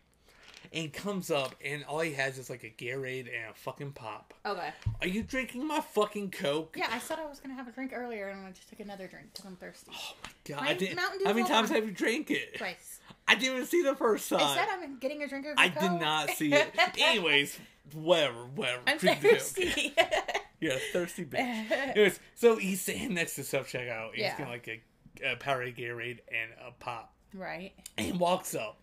And 0.73 0.91
comes 0.93 1.32
up, 1.32 1.56
and 1.63 1.84
all 1.86 1.99
he 1.99 2.13
has 2.13 2.38
is 2.38 2.49
like 2.49 2.63
a 2.63 2.69
Gatorade 2.69 3.28
and 3.28 3.51
a 3.51 3.54
fucking 3.54 3.91
pop. 3.93 4.34
Okay. 4.45 4.69
Are 5.01 5.08
you 5.08 5.23
drinking 5.23 5.67
my 5.67 5.80
fucking 5.80 6.32
Coke? 6.32 6.75
Yeah, 6.78 6.88
I 6.91 6.99
said 6.99 7.19
I 7.19 7.25
was 7.25 7.39
gonna 7.39 7.56
have 7.56 7.67
a 7.67 7.71
drink 7.71 7.91
earlier, 7.93 8.28
and 8.30 8.45
I 8.45 8.51
just 8.51 8.69
took 8.69 8.80
another 8.80 9.08
drink 9.08 9.28
because 9.34 9.45
I'm 9.45 9.56
thirsty. 9.56 9.91
Oh 9.93 10.13
my 10.23 10.30
god! 10.56 10.62
My 10.63 10.69
I 10.69 10.73
didn't. 10.73 10.95
Mountain 10.95 11.21
How 11.25 11.34
many 11.34 11.47
times 11.47 11.69
gone. 11.69 11.75
have 11.78 11.86
you 11.86 11.91
drank 11.93 12.32
it? 12.32 12.58
Twice. 12.58 12.99
I 13.28 13.36
didn't 13.36 13.56
even 13.56 13.65
see 13.67 13.82
the 13.82 13.95
first 13.95 14.30
time. 14.30 14.39
I 14.41 14.56
said 14.56 14.67
I'm 14.71 14.97
getting 14.99 15.23
a 15.23 15.28
drink 15.28 15.45
of 15.47 15.54
I 15.58 15.69
Coke. 15.69 15.82
did 15.82 15.91
not 16.01 16.30
see 16.32 16.54
it. 16.54 16.67
Anyways, 16.99 17.58
whatever, 17.93 18.45
whatever. 18.45 18.82
I'm 18.88 18.99
thirsty. 18.99 19.95
You're 20.60 20.73
a 20.73 20.80
thirsty 20.93 21.25
bitch. 21.25 21.71
Anyways, 21.71 22.19
so 22.36 22.56
he's 22.58 22.82
sitting 22.82 23.13
next 23.13 23.36
to 23.36 23.43
self 23.43 23.67
checkout. 23.71 24.12
He's 24.13 24.21
Yeah. 24.21 24.38
getting 24.38 24.51
like 24.51 24.67
a, 24.67 25.32
a 25.32 25.36
Powerade 25.36 25.78
Gatorade 25.78 26.19
and 26.30 26.51
a 26.65 26.71
pop. 26.71 27.13
right. 27.34 27.73
And 27.97 28.19
walks 28.19 28.56
up, 28.56 28.78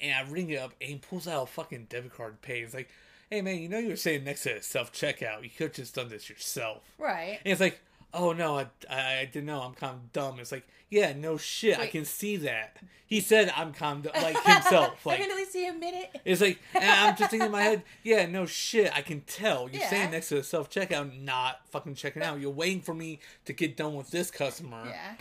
and 0.00 0.14
I 0.14 0.30
ring 0.30 0.50
it 0.50 0.58
up, 0.58 0.72
and 0.80 0.90
he 0.90 0.96
pulls 0.96 1.26
out 1.28 1.42
a 1.44 1.46
fucking 1.46 1.86
debit 1.88 2.14
card 2.14 2.40
to 2.40 2.46
pay. 2.46 2.60
He's 2.62 2.74
like, 2.74 2.88
"Hey 3.30 3.40
man, 3.42 3.58
you 3.58 3.68
know 3.68 3.78
you 3.78 3.90
were 3.90 3.96
saying 3.96 4.24
next 4.24 4.42
to 4.44 4.56
a 4.56 4.62
self 4.62 4.92
checkout. 4.92 5.42
You 5.42 5.50
could 5.50 5.68
have 5.68 5.72
just 5.76 5.94
done 5.94 6.08
this 6.08 6.28
yourself." 6.28 6.82
Right. 6.98 7.38
And 7.44 7.52
it's 7.52 7.60
like, 7.60 7.80
"Oh 8.14 8.32
no, 8.32 8.58
I, 8.58 8.66
I, 8.90 9.18
I 9.20 9.24
didn't 9.32 9.46
know. 9.46 9.60
I'm 9.60 9.74
kind 9.74 9.94
of 9.94 10.12
dumb." 10.12 10.38
It's 10.40 10.52
like, 10.52 10.66
"Yeah, 10.90 11.12
no 11.14 11.36
shit. 11.36 11.78
I 11.78 11.86
can 11.86 12.04
see 12.04 12.36
that." 12.38 12.76
He 13.06 13.20
said, 13.20 13.50
"I'm 13.56 13.72
kind 13.72 14.04
of 14.06 14.14
like 14.22 14.36
himself." 14.44 14.98
I 15.06 15.08
Like 15.10 15.20
can 15.20 15.30
at 15.30 15.36
least 15.36 15.52
see 15.52 15.66
a 15.66 15.72
minute. 15.72 16.10
it's 16.26 16.42
like, 16.42 16.58
and 16.74 16.84
I'm 16.84 17.16
just 17.16 17.30
thinking 17.30 17.46
in 17.46 17.52
my 17.52 17.62
head, 17.62 17.82
yeah, 18.02 18.26
no 18.26 18.44
shit, 18.44 18.94
I 18.94 19.00
can 19.00 19.22
tell. 19.22 19.62
You're 19.70 19.80
Yeah. 19.80 19.86
standing 19.86 20.10
next 20.10 20.28
to 20.28 20.34
the 20.34 20.42
self 20.44 20.68
checkout, 20.68 21.18
not 21.22 21.60
fucking 21.70 21.94
checking 21.94 22.22
out. 22.22 22.38
You're 22.38 22.50
waiting 22.50 22.82
for 22.82 22.92
me 22.92 23.20
to 23.46 23.54
get 23.54 23.76
done 23.78 23.94
with 23.94 24.10
this 24.10 24.30
customer 24.30 24.82
Yeah. 24.86 25.14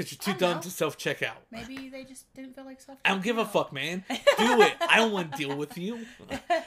Because 0.00 0.12
you're 0.26 0.34
too 0.34 0.38
dumb 0.38 0.56
know. 0.56 0.62
to 0.62 0.70
self 0.70 0.98
checkout. 0.98 1.36
Maybe 1.50 1.88
they 1.88 2.04
just 2.04 2.32
didn't 2.34 2.54
feel 2.54 2.64
like 2.64 2.80
stuff. 2.80 2.98
I 3.04 3.10
don't 3.10 3.22
give 3.22 3.38
a 3.38 3.44
fuck, 3.44 3.72
man. 3.72 4.04
Do 4.08 4.16
it. 4.62 4.74
I 4.88 4.96
don't 4.96 5.12
want 5.12 5.32
to 5.32 5.38
deal 5.38 5.56
with 5.56 5.76
you. 5.76 6.06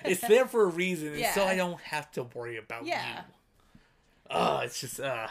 It's 0.05 0.21
there 0.21 0.45
for 0.45 0.63
a 0.63 0.67
reason, 0.67 1.13
and 1.13 1.25
so 1.33 1.43
I 1.43 1.55
don't 1.55 1.79
have 1.81 2.11
to 2.13 2.23
worry 2.23 2.57
about 2.57 2.85
Yeah. 2.85 3.03
you. 3.05 3.81
Oh, 4.29 4.59
it's 4.59 4.79
just 4.79 4.99
uh 4.99 5.27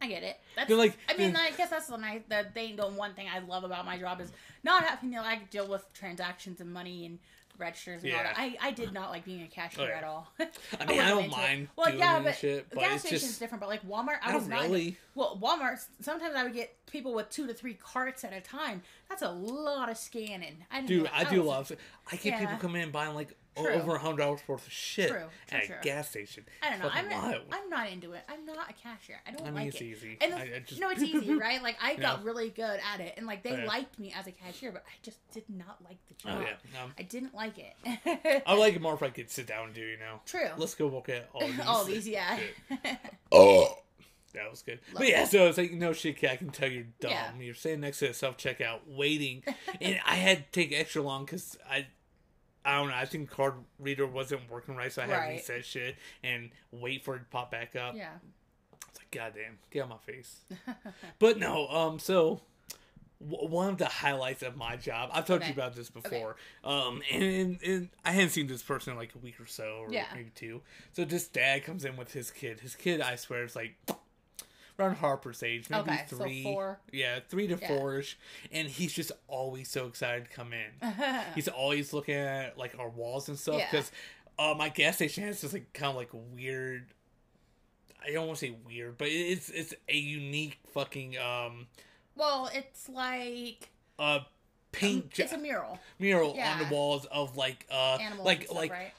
I 0.00 0.08
get 0.08 0.22
it. 0.22 0.38
That's 0.54 0.70
like- 0.70 0.98
I 1.08 1.16
mean, 1.16 1.34
I 1.34 1.52
guess 1.52 1.70
that's 1.70 1.86
the 1.86 1.96
nice 1.96 2.20
the 2.28 2.46
thing. 2.52 2.76
The 2.76 2.86
one 2.86 3.14
thing 3.14 3.28
I 3.34 3.38
love 3.38 3.64
about 3.64 3.86
my 3.86 3.98
job 3.98 4.20
is 4.20 4.30
not 4.62 4.84
having 4.84 5.12
to 5.12 5.20
like 5.20 5.50
deal 5.50 5.66
with 5.66 5.90
transactions 5.94 6.60
and 6.60 6.70
money 6.72 7.06
and 7.06 7.18
registers 7.58 8.02
and 8.04 8.12
all 8.12 8.22
that. 8.22 8.34
I, 8.36 8.56
I 8.60 8.70
did 8.70 8.92
not 8.92 9.10
like 9.10 9.24
being 9.24 9.42
a 9.42 9.46
cashier 9.46 9.84
Oh, 9.84 9.88
yeah. 9.88 9.96
at 9.98 10.04
all. 10.04 10.28
I 10.38 10.44
mean, 10.86 11.00
I, 11.00 11.04
wasn't 11.04 11.08
don't 11.08 11.24
into 11.24 11.24
it. 11.24 11.30
mind 11.40 11.68
Well, 11.76 11.86
doing 11.86 11.98
yeah, 11.98 12.20
but 12.20 12.34
shit, 12.36 12.66
but 12.70 12.78
gas 12.80 13.00
station's 13.00 13.22
just 13.22 13.40
different. 13.40 13.60
But 13.60 13.68
like 13.68 13.86
Walmart, 13.86 14.18
I 14.22 14.32
Not 14.32 14.38
was 14.40 14.48
not. 14.48 14.62
really. 14.62 14.96
Well, 15.14 15.38
Walmart. 15.42 15.84
Sometimes 16.00 16.34
I 16.34 16.42
would 16.44 16.54
get 16.54 16.74
people 16.86 17.14
with 17.14 17.30
two 17.30 17.46
to 17.46 17.54
three 17.54 17.74
carts 17.74 18.24
at 18.24 18.32
a 18.32 18.40
time. 18.40 18.82
That's 19.08 19.22
a 19.22 19.30
lot 19.30 19.88
of 19.90 19.96
scanning. 19.96 20.64
I 20.70 20.76
didn't 20.76 20.88
dude, 20.88 21.04
know- 21.04 21.10
I 21.12 21.24
do 21.24 21.38
was- 21.40 21.46
love 21.46 21.70
it. 21.72 21.78
I 22.12 22.16
get 22.16 22.38
people 22.38 22.52
Yeah. 22.54 22.58
coming 22.58 22.82
in 22.82 22.90
buying 22.90 23.14
like 23.14 23.36
True. 23.56 23.68
over 23.72 23.94
a 23.94 23.98
hundred 23.98 24.18
dollars 24.18 24.40
worth 24.46 24.66
of 24.66 24.72
shit 24.72 25.08
True, 25.10 25.18
true, 25.48 25.58
at 25.58 25.64
a 25.64 25.74
gas 25.82 26.10
station. 26.10 26.44
I 26.62 26.70
don't 26.70 26.78
know. 26.80 26.90
I'm 26.92 27.08
wild. 27.10 27.42
I'm 27.52 27.70
not 27.70 27.90
into 27.90 28.12
it. 28.12 28.22
I'm 28.28 28.44
not 28.44 28.68
a 28.70 28.72
cashier. 28.72 29.16
I 29.26 29.30
don't 29.32 29.42
I 29.42 29.44
mean, 29.46 29.54
like 29.54 29.66
it's 29.68 29.80
it. 29.80 29.84
easy. 29.84 30.18
And 30.20 30.32
the, 30.32 30.36
I- 30.36 30.40
I 30.56 30.62
just- 30.66 30.80
no, 30.80 30.90
it's 30.90 31.02
easy, 31.02 31.34
right? 31.34 31.62
Like 31.62 31.76
I 31.82 31.94
got 31.96 32.18
Yeah. 32.20 32.24
really 32.26 32.50
good 32.50 32.80
at 32.92 33.00
it, 33.00 33.14
and 33.16 33.26
like 33.26 33.42
they 33.42 33.52
Oh, 33.52 33.56
yeah. 33.58 33.66
liked 33.66 33.98
me 33.98 34.12
as 34.18 34.26
a 34.26 34.32
cashier, 34.32 34.72
but 34.72 34.84
I 34.86 34.92
just 35.02 35.18
did 35.32 35.44
not 35.48 35.78
like 35.84 35.96
the 36.08 36.28
Oh 36.30 36.32
job. 36.40 36.46
yeah, 36.74 36.82
um, 36.82 36.92
I 36.98 37.02
didn't 37.02 37.34
like 37.34 37.54
it. 37.58 38.42
I 38.46 38.54
like 38.54 38.74
it 38.74 38.82
more 38.82 38.94
if 38.94 39.02
I 39.02 39.10
could 39.10 39.30
sit 39.30 39.46
down 39.46 39.66
and 39.66 39.74
do. 39.74 39.80
You 39.82 39.98
know, 39.98 40.20
True. 40.26 40.48
let's 40.58 40.74
go 40.74 40.86
look 40.88 41.08
at 41.08 41.28
all 41.32 41.40
these. 41.46 41.60
All 41.66 41.84
these, 41.84 42.08
yeah. 42.08 42.38
Oh, 43.32 43.78
that 44.34 44.50
was 44.50 44.62
good. 44.62 44.80
Love 44.92 44.98
but 44.98 45.08
yeah, 45.08 45.22
that. 45.22 45.30
so 45.30 45.46
it's 45.48 45.58
like 45.58 45.72
no 45.72 45.92
shit, 45.92 46.22
I 46.24 46.36
can 46.36 46.50
tell 46.50 46.68
you're 46.70 46.84
dumb. 47.00 47.10
Yeah. 47.10 47.30
You're 47.40 47.54
standing 47.54 47.80
next 47.80 47.98
to 48.00 48.08
the 48.08 48.14
self 48.14 48.36
checkout, 48.36 48.80
waiting, 48.86 49.42
and 49.80 49.98
I 50.06 50.16
had 50.16 50.52
to 50.52 50.60
take 50.60 50.78
extra 50.78 51.02
long 51.02 51.24
because 51.24 51.56
I. 51.68 51.86
I 52.66 52.76
don't 52.78 52.88
know. 52.88 52.94
I 52.94 53.04
think 53.06 53.30
card 53.30 53.54
reader 53.78 54.06
wasn't 54.06 54.50
working 54.50 54.74
right, 54.76 54.92
so 54.92 55.02
I 55.02 55.06
had 55.06 55.12
to 55.14 55.20
Right. 55.20 55.36
reset 55.36 55.64
shit 55.64 55.96
and 56.22 56.50
wait 56.72 57.04
for 57.04 57.14
it 57.16 57.20
to 57.20 57.24
pop 57.26 57.50
back 57.50 57.76
up. 57.76 57.94
yeah. 57.94 58.10
It's 58.90 58.98
like, 58.98 59.10
goddamn, 59.10 59.58
get 59.70 59.82
out 59.84 59.88
my 59.90 59.98
face. 59.98 60.40
but 61.18 61.38
no, 61.38 61.68
um, 61.68 61.98
so 61.98 62.40
w- 63.20 63.48
one 63.48 63.68
of 63.68 63.78
the 63.78 63.86
highlights 63.86 64.42
of 64.42 64.56
my 64.56 64.76
job, 64.76 65.10
I've 65.12 65.26
told 65.26 65.40
you 65.42 65.50
Okay. 65.50 65.52
about 65.60 65.74
this 65.74 65.90
before, 65.90 66.36
um, 66.64 67.02
and, 67.12 67.22
and, 67.22 67.62
and 67.62 67.88
I 68.04 68.12
hadn't 68.12 68.30
seen 68.30 68.46
this 68.46 68.62
person 68.62 68.92
in 68.92 68.98
like 68.98 69.14
a 69.14 69.18
week 69.18 69.38
or 69.40 69.46
so, 69.46 69.84
or 69.86 69.92
Yeah. 69.92 70.06
maybe 70.14 70.30
two. 70.34 70.62
So 70.92 71.04
this 71.04 71.28
dad 71.28 71.64
comes 71.64 71.84
in 71.84 71.96
with 71.96 72.12
his 72.12 72.30
kid. 72.30 72.60
His 72.60 72.74
kid, 72.74 73.00
I 73.00 73.16
swear, 73.16 73.44
is 73.44 73.54
like 73.56 73.74
around 74.78 74.96
Harper's 74.96 75.42
age, 75.42 75.68
maybe 75.70 75.82
Okay, 75.90 76.04
so 76.08 76.16
three, 76.16 76.42
four. 76.42 76.78
yeah, 76.92 77.20
three 77.28 77.46
to 77.46 77.56
Yeah. 77.60 77.68
four-ish, 77.68 78.18
and 78.52 78.68
he's 78.68 78.92
just 78.92 79.12
always 79.28 79.68
so 79.70 79.86
excited 79.86 80.26
to 80.26 80.30
come 80.30 80.52
in. 80.52 80.92
he's 81.34 81.48
always 81.48 81.92
looking 81.92 82.14
at 82.14 82.58
like 82.58 82.78
our 82.78 82.88
walls 82.88 83.28
and 83.28 83.38
stuff 83.38 83.56
Yeah. 83.58 83.70
because 83.70 83.90
uh, 84.38 84.54
my 84.56 84.68
gas 84.68 84.96
station 84.96 85.24
has 85.24 85.40
this 85.40 85.52
like 85.52 85.72
kind 85.72 85.90
of 85.90 85.96
like 85.96 86.10
weird. 86.12 86.88
I 88.06 88.12
don't 88.12 88.26
want 88.26 88.38
to 88.38 88.46
say 88.46 88.54
weird, 88.66 88.98
but 88.98 89.08
it's 89.08 89.48
it's 89.48 89.74
a 89.88 89.96
unique 89.96 90.58
fucking 90.72 91.16
um 91.18 91.66
well, 92.14 92.48
it's 92.54 92.88
like 92.88 93.70
uh 93.98 94.20
paint 94.72 95.18
it's 95.18 95.32
a 95.32 95.38
mural. 95.38 95.78
mural 95.98 96.38
on 96.38 96.58
the 96.58 96.66
walls 96.66 97.06
of 97.06 97.36
like 97.36 97.66
uh 97.70 97.96
Animals 98.00 98.26
like 98.26 98.42
stuff, 98.44 98.56
like 98.56 98.70
right? 98.70 98.92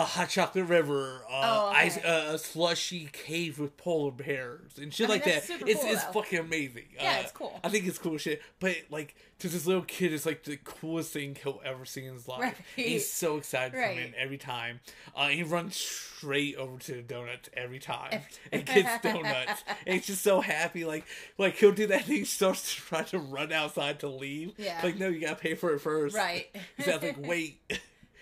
A 0.00 0.04
hot 0.04 0.28
chocolate 0.28 0.66
river, 0.66 1.22
uh, 1.30 1.40
Oh, 1.64 1.68
okay. 1.70 1.78
ice, 1.78 1.96
uh, 1.98 2.30
a 2.34 2.38
slushy 2.38 3.08
cave 3.12 3.58
with 3.58 3.76
polar 3.76 4.10
bears 4.12 4.78
and 4.78 4.92
shit 4.94 5.08
I 5.10 5.14
mean, 5.14 5.20
like 5.20 5.24
that. 5.24 5.36
It's 5.36 5.48
cool, 5.48 5.68
it's 5.92 6.04
though. 6.04 6.12
fucking 6.12 6.38
amazing. 6.38 6.84
Yeah, 6.94 7.16
Uh, 7.18 7.20
it's 7.22 7.32
cool. 7.32 7.60
I 7.64 7.68
think 7.68 7.86
it's 7.86 7.98
cool 7.98 8.16
shit. 8.18 8.40
But 8.60 8.76
like 8.90 9.16
to 9.40 9.48
this 9.48 9.66
little 9.66 9.82
kid, 9.82 10.12
it's 10.12 10.26
like 10.26 10.44
the 10.44 10.56
coolest 10.62 11.12
thing 11.12 11.36
he'll 11.42 11.60
ever 11.64 11.84
see 11.84 12.04
in 12.06 12.14
his 12.14 12.28
life. 12.28 12.40
Right. 12.40 12.56
He's 12.76 13.10
so 13.10 13.36
excited 13.38 13.72
to 13.72 13.82
come 13.88 13.98
in 13.98 14.14
every 14.16 14.38
time. 14.38 14.80
Uh, 15.16 15.28
he 15.28 15.42
runs 15.42 15.76
straight 15.76 16.56
over 16.56 16.78
to 16.78 16.92
the 16.94 17.02
donuts 17.02 17.48
every 17.54 17.78
time 17.78 18.08
Every- 18.12 18.26
and 18.52 18.66
gets 18.66 19.02
donuts. 19.02 19.64
and 19.86 19.94
he's 19.96 20.06
just 20.06 20.22
so 20.22 20.40
happy. 20.40 20.84
Like 20.84 21.04
like 21.38 21.56
he'll 21.56 21.72
do 21.72 21.86
that 21.88 22.04
thing. 22.04 22.16
He 22.18 22.24
starts 22.24 22.74
to 22.74 22.80
try 22.80 23.02
to 23.04 23.18
run 23.18 23.52
outside 23.52 24.00
to 24.00 24.08
leave. 24.08 24.52
Yeah. 24.58 24.80
Like 24.82 24.96
no, 24.98 25.08
you 25.08 25.20
gotta 25.20 25.36
pay 25.36 25.54
for 25.54 25.72
it 25.74 25.80
first. 25.80 26.16
Right. 26.16 26.46
He's 26.76 26.86
like 26.86 27.16
wait. 27.18 27.60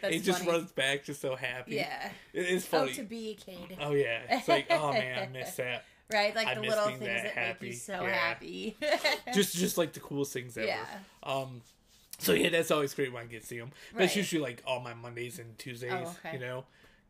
That's 0.03 0.15
he 0.15 0.21
just 0.21 0.41
funny. 0.41 0.51
runs 0.53 0.73
back, 0.73 1.05
just 1.05 1.21
so 1.21 1.37
happy. 1.37 1.77
Yeah. 1.77 2.11
It- 2.33 2.41
it's 2.51 2.67
Oh, 2.67 2.79
funny. 2.81 2.95
to 2.95 3.03
be 3.03 3.31
a 3.31 3.35
kid. 3.35 3.79
Oh 3.81 3.93
yeah, 3.93 4.21
it's 4.29 4.49
like 4.49 4.67
oh 4.71 4.93
man, 4.93 5.23
I 5.23 5.27
miss 5.33 5.55
that. 5.57 5.85
right? 6.13 6.35
Like 6.35 6.47
I 6.49 6.55
the 6.55 6.61
little 6.61 6.87
things 6.87 7.01
that 7.01 7.35
that, 7.35 7.63
make 7.63 7.71
you 7.73 7.77
so 7.77 8.03
Yeah. 8.03 8.11
happy. 8.11 8.77
just 9.35 9.57
just 9.57 9.79
like 9.79 9.93
the 9.93 10.01
coolest 10.01 10.33
things 10.33 10.57
ever. 10.59 10.67
Yeah. 10.67 10.85
Um. 11.23 11.63
So 12.19 12.33
yeah, 12.33 12.49
that's 12.51 12.71
always 12.71 12.95
great 12.95 13.13
when 13.13 13.23
I 13.25 13.27
get 13.27 13.43
to 13.43 13.47
see 13.47 13.59
them. 13.59 13.73
But 13.93 14.05
it's 14.05 14.13
Right. 14.13 14.17
usually 14.17 14.43
like 14.43 14.63
all 14.67 14.81
my 14.81 14.95
Mondays 14.95 15.39
and 15.39 15.59
Tuesdays. 15.59 15.93
Oh, 15.93 16.17
okay. 16.25 16.35
You 16.37 16.41
know, 16.41 16.65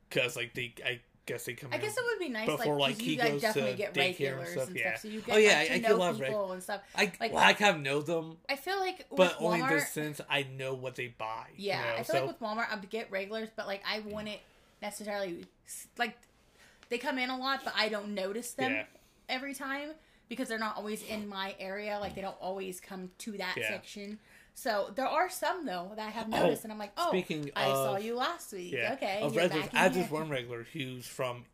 because 0.08 0.34
like 0.36 0.54
they, 0.54 0.74
I 0.84 1.00
guess 1.26 1.44
they 1.44 1.54
come. 1.54 1.70
I 1.72 1.78
guess 1.78 1.96
it 1.96 2.04
would 2.04 2.18
be 2.18 2.28
nice, 2.28 2.46
before, 2.46 2.78
like, 2.78 2.96
like, 2.96 3.06
you 3.06 3.18
like 3.18 3.32
goes 3.32 3.40
definitely 3.42 3.74
get 3.74 3.88
and 3.88 3.96
regulars 3.96 4.38
and 4.38 4.48
stuff, 4.52 4.64
stuff, 4.64 4.76
yeah. 4.76 4.96
so 4.96 5.08
you 5.08 5.22
Oh, 5.28 5.34
get 5.34 5.42
yeah, 5.42 5.48
like, 5.48 5.70
I- 5.70 5.78
to 5.78 5.86
I 5.86 5.90
know 5.90 6.02
of 6.02 6.20
people 6.20 6.52
and 6.52 6.62
stuff. 6.62 6.80
I 6.94 7.12
like, 7.20 7.32
well, 7.32 7.42
I 7.44 7.52
kind 7.52 7.76
of 7.76 7.82
know 7.82 8.00
them, 8.00 8.36
I 8.48 8.56
feel 8.56 8.78
like 8.78 8.98
with 9.10 9.16
but 9.16 9.36
only 9.40 9.60
in 9.60 9.66
the 9.68 9.80
sense 9.80 10.20
I 10.30 10.44
know 10.44 10.74
what 10.74 10.94
they 10.94 11.08
buy. 11.08 11.48
yeah, 11.56 11.78
you 11.78 11.84
know? 11.84 11.92
I 11.92 11.96
feel 11.96 12.04
so 12.04 12.12
like 12.26 12.28
with 12.28 12.40
Walmart, 12.40 12.66
I'd 12.72 12.88
get 12.90 13.10
regulars, 13.10 13.48
but 13.54 13.66
like 13.66 13.82
I 13.86 14.00
wouldn't 14.00 14.28
mm. 14.28 14.38
necessarily 14.80 15.44
like 15.98 16.16
they 16.88 16.98
come 16.98 17.18
in 17.18 17.30
a 17.30 17.36
lot, 17.36 17.62
but 17.64 17.74
I 17.76 17.88
don't 17.88 18.14
notice 18.14 18.52
them 18.52 18.72
Yeah. 18.72 18.84
every 19.28 19.54
time 19.54 19.90
because 20.28 20.48
they're 20.48 20.58
not 20.58 20.76
always 20.76 21.02
in 21.02 21.28
my 21.28 21.54
area. 21.58 21.98
Like 22.00 22.14
they 22.14 22.20
don't 22.20 22.36
always 22.40 22.80
come 22.80 23.10
to 23.18 23.32
that 23.32 23.56
Yeah. 23.56 23.68
section. 23.68 24.18
So 24.58 24.90
there 24.94 25.06
are 25.06 25.28
some 25.28 25.66
though 25.66 25.92
that 25.96 26.06
I 26.06 26.10
have 26.10 26.28
Oh, 26.32 26.36
noticed, 26.42 26.64
and 26.64 26.72
I'm 26.72 26.78
like, 26.78 26.92
oh, 26.96 27.08
speaking 27.08 27.50
I 27.54 27.66
saw 27.66 27.98
you 27.98 28.16
last 28.16 28.52
week. 28.54 28.72
yeah, 28.72 28.94
Okay, 28.94 29.20
of 29.20 29.36
regulars, 29.36 29.68
I 29.74 29.90
here. 29.90 30.04
one 30.06 30.30
regular 30.30 30.66
who's 30.72 31.06
from 31.06 31.44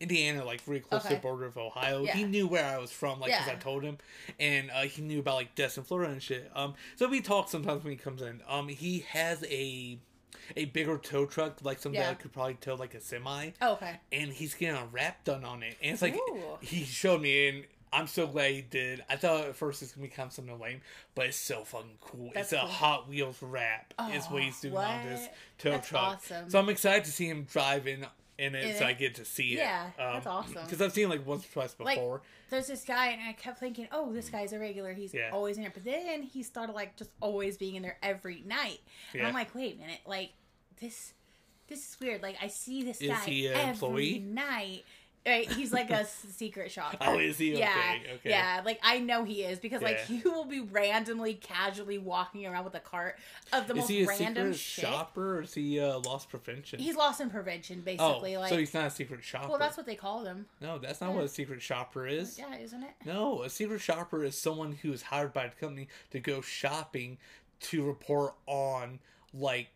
Indiana, 0.00 0.42
like 0.42 0.62
really 0.66 0.80
close 0.80 1.02
to 1.02 1.10
the 1.10 1.16
border 1.16 1.44
of 1.44 1.58
Ohio. 1.58 2.02
Yeah. 2.04 2.16
He 2.16 2.24
knew 2.24 2.46
where 2.48 2.64
I 2.64 2.78
was 2.78 2.90
from, 2.90 3.20
like 3.20 3.30
because 3.30 3.46
Yeah. 3.46 3.52
I 3.52 3.56
told 3.56 3.82
him, 3.84 3.98
and 4.40 4.70
uh, 4.70 4.82
he 4.84 5.02
knew 5.02 5.20
about 5.20 5.34
like 5.34 5.54
Destin, 5.54 5.84
Florida, 5.84 6.12
and 6.12 6.22
shit. 6.22 6.50
Um, 6.54 6.72
so 6.96 7.06
we 7.08 7.20
talk 7.20 7.50
sometimes 7.50 7.84
when 7.84 7.92
he 7.92 7.98
comes 7.98 8.22
in. 8.22 8.40
Um, 8.48 8.68
he 8.68 9.00
has 9.10 9.44
a 9.44 9.98
a 10.56 10.64
bigger 10.66 10.96
tow 10.96 11.26
truck, 11.26 11.58
like 11.62 11.78
something 11.78 12.00
Yeah. 12.00 12.08
that 12.08 12.20
could 12.20 12.32
probably 12.32 12.54
tow 12.54 12.74
like 12.76 12.94
a 12.94 13.00
semi, 13.02 13.50
Oh, 13.60 13.72
okay. 13.74 14.00
and 14.12 14.32
he's 14.32 14.54
getting 14.54 14.80
a 14.80 14.86
wrap 14.86 15.24
done 15.24 15.44
on 15.44 15.62
it, 15.62 15.76
and 15.82 15.92
it's 15.92 16.00
like 16.02 16.16
Ooh. 16.16 16.56
he 16.62 16.84
showed 16.84 17.20
me, 17.20 17.48
and 17.48 17.64
I'm 17.92 18.06
so 18.06 18.26
glad 18.26 18.50
he 18.52 18.62
did. 18.62 19.04
I 19.08 19.16
thought 19.16 19.44
at 19.46 19.56
first 19.56 19.82
it's 19.82 19.92
gonna 19.92 20.06
be 20.06 20.12
kind 20.12 20.26
of 20.28 20.32
something 20.32 20.58
lame, 20.58 20.80
but 21.14 21.26
it's 21.26 21.36
so 21.36 21.64
fucking 21.64 21.98
cool. 22.00 22.30
That's 22.34 22.52
it's 22.52 22.62
a. 22.62 22.66
Hot 22.66 23.08
Wheels 23.08 23.38
wrap. 23.40 23.94
is 24.12 24.26
what 24.26 24.42
he's 24.42 24.60
doing 24.60 24.76
on 24.76 25.06
this 25.06 25.28
tow 25.58 25.70
That's 25.72 25.88
truck. 25.88 26.02
awesome. 26.16 26.50
So 26.50 26.58
I'm 26.58 26.68
excited 26.68 27.04
to 27.04 27.12
see 27.12 27.26
him 27.28 27.44
driving 27.50 28.04
in 28.38 28.54
it, 28.54 28.64
In 28.64 28.76
so 28.76 28.84
it? 28.84 28.88
I 28.88 28.92
get 28.92 29.14
to 29.14 29.24
see 29.24 29.52
it. 29.54 29.58
Yeah, 29.58 29.86
that's 29.96 30.26
um, 30.26 30.32
awesome. 30.32 30.64
Because 30.64 30.82
I've 30.82 30.92
seen 30.92 31.08
like 31.08 31.26
once 31.26 31.44
or 31.46 31.48
twice 31.52 31.74
Like, 31.78 31.96
before. 31.96 32.20
There's 32.50 32.66
this 32.66 32.84
guy, 32.84 33.08
and 33.08 33.22
I 33.26 33.32
kept 33.32 33.58
thinking, 33.58 33.88
oh, 33.92 34.12
this 34.12 34.28
guy's 34.28 34.52
a 34.52 34.58
regular. 34.58 34.92
He's 34.92 35.14
Yeah. 35.14 35.30
always 35.32 35.56
in 35.56 35.62
there. 35.62 35.72
But 35.72 35.84
then 35.84 36.22
he 36.22 36.42
started 36.42 36.74
like 36.74 36.96
just 36.96 37.10
always 37.20 37.56
being 37.56 37.76
in 37.76 37.82
there 37.82 37.96
every 38.02 38.42
night. 38.46 38.80
And 39.12 39.22
Yeah. 39.22 39.28
I'm 39.28 39.34
like, 39.34 39.54
wait 39.54 39.76
a 39.76 39.78
minute, 39.78 40.00
like 40.06 40.32
this, 40.80 41.14
this 41.68 41.88
is 41.88 41.96
weird. 42.00 42.22
Like 42.22 42.36
I 42.42 42.48
see 42.48 42.82
this 42.82 43.00
Is 43.00 43.08
guy 43.08 43.16
every 43.54 43.70
employee? 43.70 44.18
night. 44.18 44.84
Right, 45.26 45.50
he's 45.50 45.72
like 45.72 45.90
a 45.90 46.06
secret 46.06 46.70
shopper. 46.70 46.96
Oh, 47.00 47.18
is 47.18 47.38
he? 47.38 47.58
Yeah, 47.58 47.68
Okay, 47.70 48.14
okay. 48.14 48.30
yeah. 48.30 48.62
Like 48.64 48.78
I 48.82 48.98
know 49.00 49.24
he 49.24 49.42
is 49.42 49.58
because 49.58 49.82
like 49.82 50.00
he 50.00 50.20
will 50.24 50.44
be 50.44 50.60
randomly, 50.60 51.34
casually 51.34 51.98
walking 51.98 52.46
around 52.46 52.64
with 52.64 52.74
a 52.74 52.80
cart 52.80 53.18
of 53.52 53.66
the 53.66 53.74
is 53.74 53.78
most 53.80 53.88
he 53.88 54.04
a 54.04 54.06
random 54.06 54.52
secret 54.52 54.56
shit. 54.56 54.84
shopper 54.84 55.38
or 55.38 55.42
is 55.42 55.54
he 55.54 55.80
uh, 55.80 55.98
lost 56.00 56.28
prevention? 56.28 56.78
He's 56.78 56.94
lost 56.96 57.20
in 57.20 57.28
prevention, 57.30 57.78
oh, 57.80 57.84
basically. 57.84 58.36
like, 58.36 58.50
so 58.50 58.58
he's 58.58 58.72
not 58.74 58.86
a 58.86 58.90
secret 58.90 59.24
shopper. 59.24 59.48
well, 59.48 59.58
that's 59.58 59.76
what 59.76 59.86
they 59.86 59.96
call 59.96 60.22
them. 60.22 60.46
No, 60.60 60.78
that's 60.78 61.00
not 61.00 61.10
Yeah. 61.10 61.16
what 61.16 61.24
a 61.24 61.28
secret 61.28 61.60
shopper 61.60 62.06
is. 62.06 62.38
Yeah, 62.38 62.56
isn't 62.56 62.82
it? 62.82 62.90
No, 63.04 63.42
a 63.42 63.50
secret 63.50 63.80
shopper 63.80 64.24
is 64.24 64.38
someone 64.38 64.72
who 64.82 64.92
is 64.92 65.02
hired 65.02 65.32
by 65.32 65.48
the 65.48 65.54
company 65.56 65.88
to 66.12 66.20
go 66.20 66.40
shopping 66.40 67.18
to 67.60 67.84
report 67.84 68.34
on 68.46 69.00
like 69.34 69.68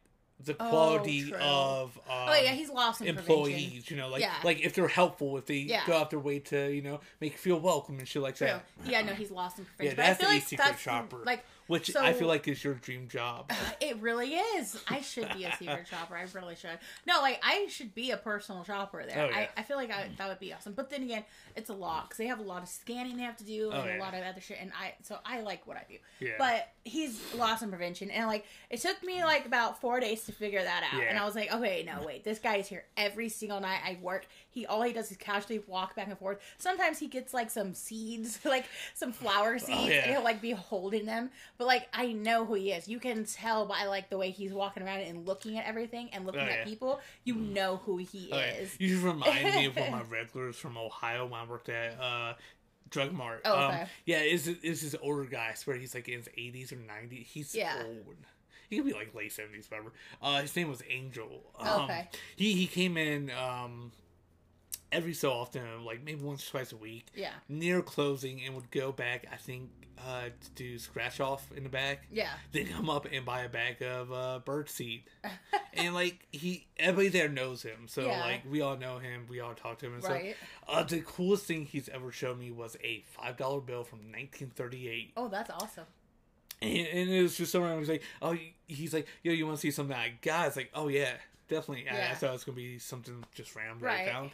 the 0.45 0.57
Oh, 0.59 0.69
quality 0.71 1.29
true. 1.29 1.37
of 1.39 1.97
um, 1.99 2.03
oh 2.29 2.41
yeah, 2.43 2.53
he's 2.53 2.71
lost 2.71 3.01
in 3.03 3.15
prevention. 3.15 3.33
employees. 3.33 3.91
You 3.91 3.97
know, 3.97 4.09
like 4.09 4.23
Yeah. 4.23 4.35
like 4.43 4.61
if 4.61 4.75
they're 4.75 4.89
helpful, 4.89 5.37
if 5.37 5.47
they 5.47 5.57
Yeah. 5.57 5.87
go 5.87 5.97
out 5.97 6.11
their 6.11 6.19
way 6.19 6.39
to 6.41 6.71
you 6.75 6.83
know 6.83 7.01
make 7.21 7.33
you 7.33 7.39
feel 7.39 7.61
welcome 7.61 7.99
and 7.99 8.09
shit 8.09 8.23
like 8.23 8.37
True. 8.37 8.47
that. 8.49 8.65
Yeah, 8.85 9.03
no, 9.03 9.13
he's 9.13 9.31
lost 9.31 9.59
in 9.59 9.65
Yeah, 9.65 9.93
prevention. 9.93 9.97
but 9.97 10.03
I 10.03 10.07
that's 10.09 10.21
feel 10.21 10.31
a 10.31 10.33
like 10.35 10.43
secret 10.43 10.79
shopper. 10.79 11.17
Like 11.25 11.45
Which 11.71 11.93
So- 11.93 12.03
I 12.03 12.13
feel 12.13 12.27
like 12.27 12.49
is 12.49 12.65
your 12.65 12.75
dream 12.75 13.07
job. 13.09 13.53
it 13.81 13.97
really 13.99 14.35
is. 14.35 14.77
I 14.89 15.01
should 15.03 15.33
be 15.35 15.45
a 15.45 15.55
secret 15.59 15.87
shopper. 15.87 16.17
I 16.17 16.27
really 16.35 16.57
should. 16.57 16.79
No, 17.07 17.21
like 17.21 17.41
I 17.45 17.69
should 17.69 17.95
be 17.95 18.11
a 18.11 18.17
personal 18.17 18.65
shopper 18.65 19.05
there. 19.07 19.27
Oh, 19.27 19.29
yeah. 19.31 19.47
I, 19.57 19.61
I 19.61 19.63
feel 19.63 19.77
like 19.77 19.93
I, 19.93 20.09
that 20.19 20.29
would 20.29 20.41
be 20.41 20.53
awesome. 20.53 20.73
But 20.73 20.91
then 20.91 21.05
again, 21.05 21.25
it's 21.55 21.71
a 21.71 21.75
lot 21.75 22.09
because 22.09 22.19
they 22.19 22.27
have 22.27 22.41
a 22.41 22.43
lot 22.43 22.63
of 22.65 22.69
scanning 22.69 23.17
they 23.17 23.23
have 23.23 23.37
to 23.37 23.45
do 23.45 23.71
oh, 23.73 23.81
and 23.81 23.83
Oh, 23.83 23.87
yeah. 23.87 23.99
a 23.99 24.01
lot 24.01 24.15
of 24.15 24.25
other 24.25 24.41
shit. 24.41 24.59
And 24.61 24.73
I 24.79 24.95
so 25.03 25.19
I 25.25 25.43
like 25.43 25.65
what 25.69 25.77
I 25.77 25.85
do. 25.89 25.97
Yeah. 26.19 26.33
But 26.39 26.69
he's 26.85 27.21
lost 27.35 27.63
in 27.63 27.69
prevention, 27.71 28.11
and 28.11 28.27
like 28.27 28.47
it 28.69 28.81
took 28.81 29.01
me 29.05 29.23
like 29.23 29.47
about 29.47 29.81
four 29.81 30.01
days 30.01 30.25
to 30.25 30.33
figure 30.33 30.63
that 30.65 30.83
out. 30.93 31.01
Yeah. 31.01 31.09
And 31.11 31.19
I 31.19 31.25
was 31.25 31.37
like, 31.37 31.55
okay, 31.55 31.85
no, 31.87 32.05
wait, 32.05 32.25
this 32.25 32.41
guy 32.41 32.57
is 32.57 32.67
here 32.67 32.85
every 32.97 33.29
single 33.29 33.61
night 33.61 33.79
I 33.85 33.97
work. 34.03 34.27
He 34.51 34.67
all 34.67 34.83
he 34.83 34.93
does 34.93 35.11
is 35.11 35.17
casually 35.17 35.61
walk 35.67 35.95
back 35.97 36.09
and 36.09 36.19
forth. 36.19 36.39
Sometimes 36.59 36.99
he 36.99 37.07
gets 37.07 37.33
like 37.33 37.51
some 37.51 37.73
seeds, 37.75 38.41
like 38.45 38.67
some 38.95 39.13
flower 39.13 39.59
seeds, 39.59 39.71
Oh, 39.81 39.89
yeah. 39.89 40.03
and 40.03 40.11
he'll 40.13 40.25
like 40.25 40.41
be 40.41 40.51
holding 40.53 41.07
them. 41.07 41.31
But 41.59 41.67
like 41.67 41.89
I 41.93 42.13
know 42.13 42.45
who 42.45 42.55
he 42.55 42.73
is. 42.73 42.89
You 42.89 42.99
can 42.99 43.25
tell 43.25 43.67
by 43.67 43.85
like 43.87 44.11
the 44.11 44.19
way 44.19 44.31
he's 44.31 44.53
walking 44.53 44.83
around 44.83 45.01
and 45.01 45.27
looking 45.27 45.57
at 45.59 45.67
everything 45.67 46.11
and 46.13 46.27
looking 46.27 46.43
Oh, 46.43 46.47
at 46.47 46.65
people. 46.65 47.01
You 47.25 47.35
know 47.37 47.79
who 47.85 47.99
he 47.99 48.31
Okay. 48.33 48.57
is. 48.61 48.77
You 48.79 48.89
just 48.89 49.03
remind 49.05 49.45
me 49.55 49.67
of 49.67 49.77
one 49.77 49.87
of 49.87 49.93
my 49.93 50.03
regulars 50.11 50.57
from 50.57 50.77
Ohio 50.77 51.27
when 51.27 51.41
I 51.41 51.45
worked 51.45 51.69
at 51.69 52.01
uh, 52.01 52.35
Drug 52.91 53.13
Mart. 53.13 53.43
Oh, 53.45 53.59
um, 53.59 53.71
okay. 53.75 53.85
yeah, 54.07 54.19
is 54.21 54.49
is 54.49 54.83
this 54.83 54.97
older 55.01 55.25
guy? 55.25 55.51
I 55.53 55.55
swear 55.55 55.77
he's 55.77 55.95
like 55.95 56.09
in 56.09 56.19
his 56.19 56.29
eighties 56.37 56.73
or 56.73 56.77
nineties. 56.77 57.29
He's 57.31 57.55
Yeah. 57.55 57.75
old. 57.85 58.17
He 58.69 58.77
could 58.77 58.87
be 58.87 58.93
like 58.93 59.15
late 59.15 59.33
seventies, 59.33 59.71
whatever. 59.71 59.93
Uh, 60.23 60.43
his 60.43 60.55
name 60.55 60.69
was 60.69 60.83
Angel. 60.89 61.43
Um, 61.59 61.83
Okay. 61.83 62.09
He 62.37 62.53
he 62.55 62.67
came 62.67 62.97
in 62.97 63.31
um, 63.31 63.93
every 64.93 65.15
so 65.15 65.33
often, 65.33 65.85
like 65.85 66.03
maybe 66.05 66.23
once 66.23 66.47
or 66.47 66.51
twice 66.51 66.73
a 66.73 66.77
week. 66.77 67.07
Yeah. 67.15 67.33
Near 67.49 67.83
closing, 67.83 68.43
and 68.45 68.55
would 68.55 68.71
go 68.71 68.93
back. 68.93 69.27
I 69.33 69.37
think 69.37 69.71
uh, 69.99 70.25
to 70.41 70.51
do 70.55 70.79
scratch 70.79 71.21
off 71.21 71.51
in 71.55 71.63
the 71.63 71.69
back. 71.69 72.07
Yeah. 72.11 72.31
Then 72.53 72.67
come 72.69 72.89
up 72.89 73.07
and 73.13 73.25
buy 73.27 73.43
a 73.43 73.49
bag 73.51 73.83
of 73.83 74.11
uh, 74.13 74.39
bird 74.45 74.71
seed 74.71 75.03
and 75.75 75.95
like 75.95 76.27
he 76.33 76.67
everybody 76.79 77.09
there 77.09 77.29
knows 77.29 77.63
him 77.63 77.87
so 77.87 78.07
Yeah. 78.07 78.21
like 78.21 78.41
we 78.51 78.63
all 78.63 78.79
know 78.79 78.97
him 78.99 79.27
we 79.29 79.41
all 79.41 79.53
talk 79.53 79.79
to 79.81 79.87
him 79.87 79.95
and 79.97 80.03
Right. 80.05 80.35
stuff 80.67 80.77
uh, 80.79 80.83
the 80.85 81.01
coolest 81.03 81.45
thing 81.45 81.67
he's 81.67 81.91
ever 81.91 82.11
shown 82.13 82.39
me 82.39 82.51
was 82.51 82.79
a 82.83 83.03
five 83.09 83.37
dollar 83.37 83.61
bill 83.61 83.85
from 83.85 83.99
1938 83.99 85.13
Oh, 85.19 85.29
that's 85.29 85.51
awesome. 85.51 85.85
and, 86.63 86.87
and 86.87 87.11
it 87.11 87.23
was 87.23 87.37
just 87.37 87.53
someone 87.53 87.79
was 87.79 87.89
like 87.89 88.03
oh 88.23 88.37
he's 88.67 88.95
like 88.95 89.07
yo 89.23 89.33
you 89.33 89.45
want 89.47 89.59
to 89.59 89.61
see 89.61 89.71
something 89.71 89.95
i 89.97 90.13
got 90.23 90.47
it's 90.49 90.57
like 90.57 90.71
oh 90.75 90.89
yeah 90.89 91.13
definitely 91.49 91.85
Yeah. 91.85 92.09
i 92.11 92.15
thought 92.15 92.31
it 92.31 92.33
was 92.33 92.45
gonna 92.45 92.57
be 92.57 92.79
something 92.79 93.23
just 93.35 93.55
random 93.55 93.79
Right. 93.81 94.09
i 94.09 94.13
found 94.13 94.31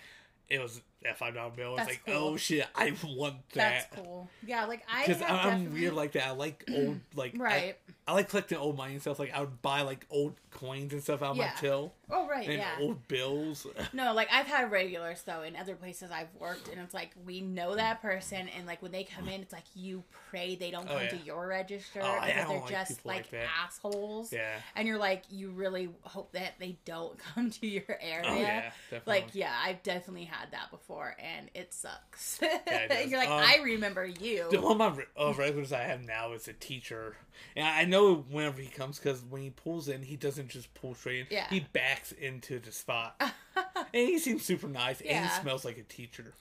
it 0.49 0.61
was 0.61 0.81
that 1.03 1.19
five 1.19 1.35
dollar 1.35 1.51
bill. 1.51 1.77
It's 1.77 1.87
like, 1.89 2.03
cool. 2.07 2.15
oh 2.15 2.37
shit, 2.37 2.67
I 2.75 2.93
want 3.05 3.37
that. 3.51 3.87
That's 3.91 3.97
cool. 4.05 4.29
Yeah, 4.47 4.65
like 4.67 4.83
I 4.93 5.07
because 5.07 5.23
I'm 5.23 5.29
definitely- 5.37 5.81
weird 5.81 5.95
like 5.95 6.13
that. 6.13 6.27
I 6.27 6.31
like 6.33 6.65
old, 6.73 7.01
like 7.15 7.35
I- 7.35 7.39
Right. 7.39 7.77
I, 8.09 8.13
like 8.13 8.29
collecting 8.29 8.59
old 8.59 8.77
money 8.77 8.93
and 8.95 9.01
stuff. 9.03 9.19
Like 9.19 9.35
I 9.35 9.41
would 9.41 9.61
buy 9.63 9.83
like 9.83 10.07
old 10.11 10.35
coins 10.51 10.93
and 10.93 11.03
stuff 11.03 11.23
out 11.23 11.33
of 11.33 11.37
Yeah. 11.39 11.51
my 11.55 11.61
till 11.61 11.93
oh 12.09 12.29
right, 12.29 12.49
and 12.49 12.59
yeah. 12.59 12.77
old 12.81 13.07
bills. 13.09 13.67
No, 13.93 14.15
like 14.15 14.29
I've 14.33 14.47
had 14.47 14.71
regulars 14.71 15.23
though 15.23 15.43
in 15.43 15.55
other 15.57 15.75
places 15.75 16.11
I've 16.11 16.33
worked, 16.39 16.69
and 16.69 16.81
it's 16.81 16.95
like 16.95 17.11
we 17.25 17.41
know 17.41 17.75
that 17.77 18.01
person, 18.03 18.49
and 18.57 18.67
like 18.67 18.81
when 18.83 18.93
they 18.93 19.05
come 19.05 19.29
in, 19.29 19.41
it's 19.43 19.53
like 19.53 19.65
you 19.75 20.03
pray 20.31 20.55
they 20.57 20.71
don't 20.71 20.87
Oh, 20.89 20.95
come 20.95 21.03
yeah. 21.03 21.09
to 21.11 21.17
your 21.19 21.47
register 21.49 22.01
Oh, 22.03 22.07
I 22.07 22.27
because 22.29 22.49
they're 22.49 22.59
like 22.61 22.71
just 22.71 23.07
like, 23.07 23.33
like 23.33 23.43
assholes. 23.65 24.33
yeah. 24.33 24.55
And 24.77 24.87
you're 24.89 24.99
like, 24.99 25.25
you 25.31 25.51
really 25.51 25.89
hope 26.03 26.33
that 26.33 26.55
they 26.59 26.79
don't 26.85 27.19
come 27.35 27.51
to 27.51 27.67
your 27.67 27.83
oh, 27.89 27.95
area. 28.01 28.25
Oh 28.29 28.35
yeah, 28.37 28.71
definitely. 28.91 29.13
Like, 29.13 29.35
yeah, 29.35 29.53
I've 29.65 29.83
definitely 29.83 30.25
had 30.25 30.53
that 30.53 30.71
before, 30.71 30.86
and 30.89 31.51
it 31.55 31.73
sucks. 31.75 32.39
it 32.43 33.09
you're 33.09 33.19
like, 33.19 33.29
Um, 33.29 33.43
I 33.45 33.59
remember 33.63 34.05
you. 34.07 34.47
The 34.51 34.61
one 34.61 34.81
of 34.81 34.97
my 34.97 35.05
uh, 35.23 35.33
regulars 35.35 35.73
I 35.73 35.83
have 35.83 36.03
now 36.03 36.33
is 36.33 36.49
a 36.49 36.53
teacher, 36.53 37.17
and 37.57 37.67
I 37.67 37.85
know 37.85 38.25
whenever 38.31 38.61
he 38.61 38.69
comes 38.69 38.99
because 38.99 39.23
when 39.29 39.43
he 39.43 39.51
pulls 39.51 39.89
in, 39.89 40.03
he 40.03 40.17
doesn't 40.17 40.49
just 40.49 40.73
pull 40.75 40.95
straight 40.95 41.21
in. 41.21 41.27
Yeah. 41.31 41.49
He 41.49 41.61
backs 41.73 42.13
into 42.13 42.59
the 42.59 42.73
spot, 42.73 43.21
and 43.57 43.85
he 43.93 44.19
seems 44.19 44.45
super 44.45 44.69
nice, 44.69 45.01
and 45.01 45.25
he 45.27 45.31
smells 45.41 45.65
like 45.65 45.79
a 45.79 45.83
teacher. 45.83 46.33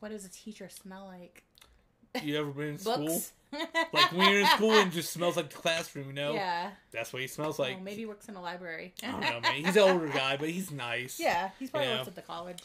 what 0.00 0.10
does 0.10 0.24
a 0.24 0.30
teacher 0.30 0.68
smell 0.68 1.06
like? 1.06 1.42
You 2.22 2.38
ever 2.38 2.50
been 2.50 2.68
in 2.68 2.78
school? 2.78 3.20
Like 3.92 4.12
when 4.12 4.30
you're 4.30 4.40
in 4.40 4.46
school 4.46 4.72
and 4.72 4.90
just 4.92 5.12
smells 5.12 5.36
like 5.36 5.50
the 5.50 5.56
classroom, 5.56 6.06
you 6.08 6.12
know? 6.12 6.34
Yeah. 6.34 6.70
That's 6.92 7.12
what 7.12 7.22
he 7.22 7.28
smells 7.28 7.58
like. 7.58 7.76
oh, 7.78 7.82
maybe 7.82 7.98
he 7.98 8.06
works 8.06 8.28
in 8.28 8.36
a 8.36 8.40
library. 8.42 8.94
I 9.02 9.10
don't 9.10 9.20
know, 9.20 9.40
man. 9.40 9.64
He's 9.64 9.76
an 9.76 9.82
older 9.82 10.08
guy, 10.08 10.36
but 10.36 10.48
he's 10.48 10.70
nice. 10.70 11.18
Yeah, 11.20 11.50
he's 11.58 11.70
probably 11.70 11.88
Yeah. 11.88 11.96
works 11.98 12.08
at 12.08 12.14
the 12.14 12.22
college. 12.22 12.62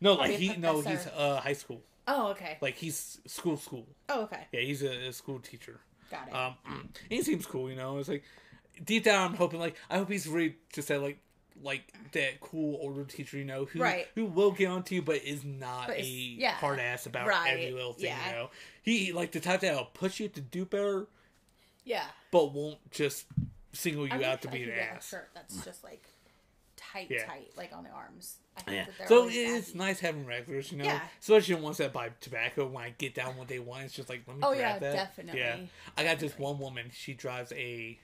No, 0.00 0.14
like 0.14 0.32
he 0.32 0.56
no, 0.56 0.80
he's 0.80 1.06
uh 1.06 1.40
high 1.42 1.52
school. 1.54 1.82
Oh, 2.08 2.28
okay. 2.28 2.58
Like 2.60 2.76
he's 2.76 3.20
school 3.26 3.56
school. 3.56 3.86
Oh, 4.08 4.22
okay. 4.22 4.46
Yeah, 4.52 4.60
he's 4.60 4.82
a, 4.82 5.08
a 5.08 5.12
school 5.12 5.38
teacher. 5.40 5.80
Got 6.10 6.28
it. 6.28 6.34
Um, 6.34 6.88
he 7.08 7.22
seems 7.22 7.46
cool, 7.46 7.68
you 7.70 7.76
know. 7.76 7.98
It's 7.98 8.08
like 8.08 8.22
deep 8.84 9.04
down, 9.04 9.30
I'm 9.32 9.36
hoping 9.36 9.58
like 9.60 9.76
I 9.90 9.98
hope 9.98 10.10
he's 10.10 10.26
really 10.28 10.56
just 10.72 10.88
that 10.88 11.02
like 11.02 11.18
like 11.62 11.90
that 12.12 12.38
cool 12.40 12.78
older 12.82 13.04
teacher, 13.04 13.38
you 13.38 13.44
know, 13.44 13.64
who 13.64 13.80
Right. 13.80 14.06
who 14.14 14.26
will 14.26 14.52
get 14.52 14.66
on 14.68 14.82
to 14.84 14.94
you, 14.94 15.02
but 15.02 15.16
is 15.16 15.42
not 15.42 15.86
But 15.88 15.96
a 15.98 16.02
yeah. 16.04 16.52
hard 16.52 16.78
ass 16.78 17.06
about 17.06 17.26
Right, 17.26 17.50
every 17.52 17.72
little 17.72 17.94
thing, 17.94 18.06
yeah. 18.06 18.26
you 18.28 18.32
know. 18.36 18.50
He 18.82 19.12
like 19.12 19.32
the 19.32 19.40
type 19.40 19.60
that'll 19.60 19.86
push 19.86 20.20
you 20.20 20.28
to 20.28 20.40
do 20.40 20.64
better, 20.66 21.06
yeah. 21.84 22.04
but 22.30 22.52
won't 22.52 22.78
just 22.90 23.24
single 23.72 24.04
I 24.04 24.08
you 24.14 24.18
wish 24.18 24.26
out 24.26 24.42
to 24.42 24.48
be 24.48 24.58
an 24.58 24.64
could 24.66 24.74
get 24.74 24.78
a 24.88 24.92
ass. 24.92 25.08
shirt 25.08 25.30
that's 25.34 25.64
just 25.64 25.82
like 25.82 26.04
tight, 26.96 27.10
Yeah. 27.10 27.26
tight, 27.26 27.50
like 27.56 27.72
on 27.72 27.84
the 27.84 27.90
arms. 27.90 28.38
I 28.56 28.60
think 28.62 28.76
Yeah. 28.76 28.86
that 28.98 29.08
So 29.08 29.20
always 29.20 29.36
it's 29.36 29.66
baggy. 29.68 29.78
nice 29.78 30.00
having 30.00 30.24
regulars, 30.26 30.72
you 30.72 30.78
know, 30.78 30.84
Yeah. 30.84 31.06
especially 31.20 31.54
the 31.56 31.60
ones 31.60 31.76
that 31.78 31.92
buy 31.92 32.10
tobacco. 32.20 32.66
When 32.66 32.84
I 32.84 32.90
get 32.90 33.14
down 33.14 33.36
what 33.36 33.48
they 33.48 33.58
want, 33.58 33.84
it's 33.84 33.94
just 33.94 34.08
like 34.08 34.22
let 34.26 34.36
me 34.36 34.42
Oh, 34.42 34.54
grab 34.54 34.60
yeah, 34.60 34.78
that. 34.78 34.92
definitely. 34.94 35.40
Yeah, 35.40 35.58
I 35.96 36.04
got 36.04 36.18
this 36.18 36.38
one 36.38 36.58
woman. 36.58 36.90
She 36.94 37.12
drives 37.14 37.52
a 37.52 37.98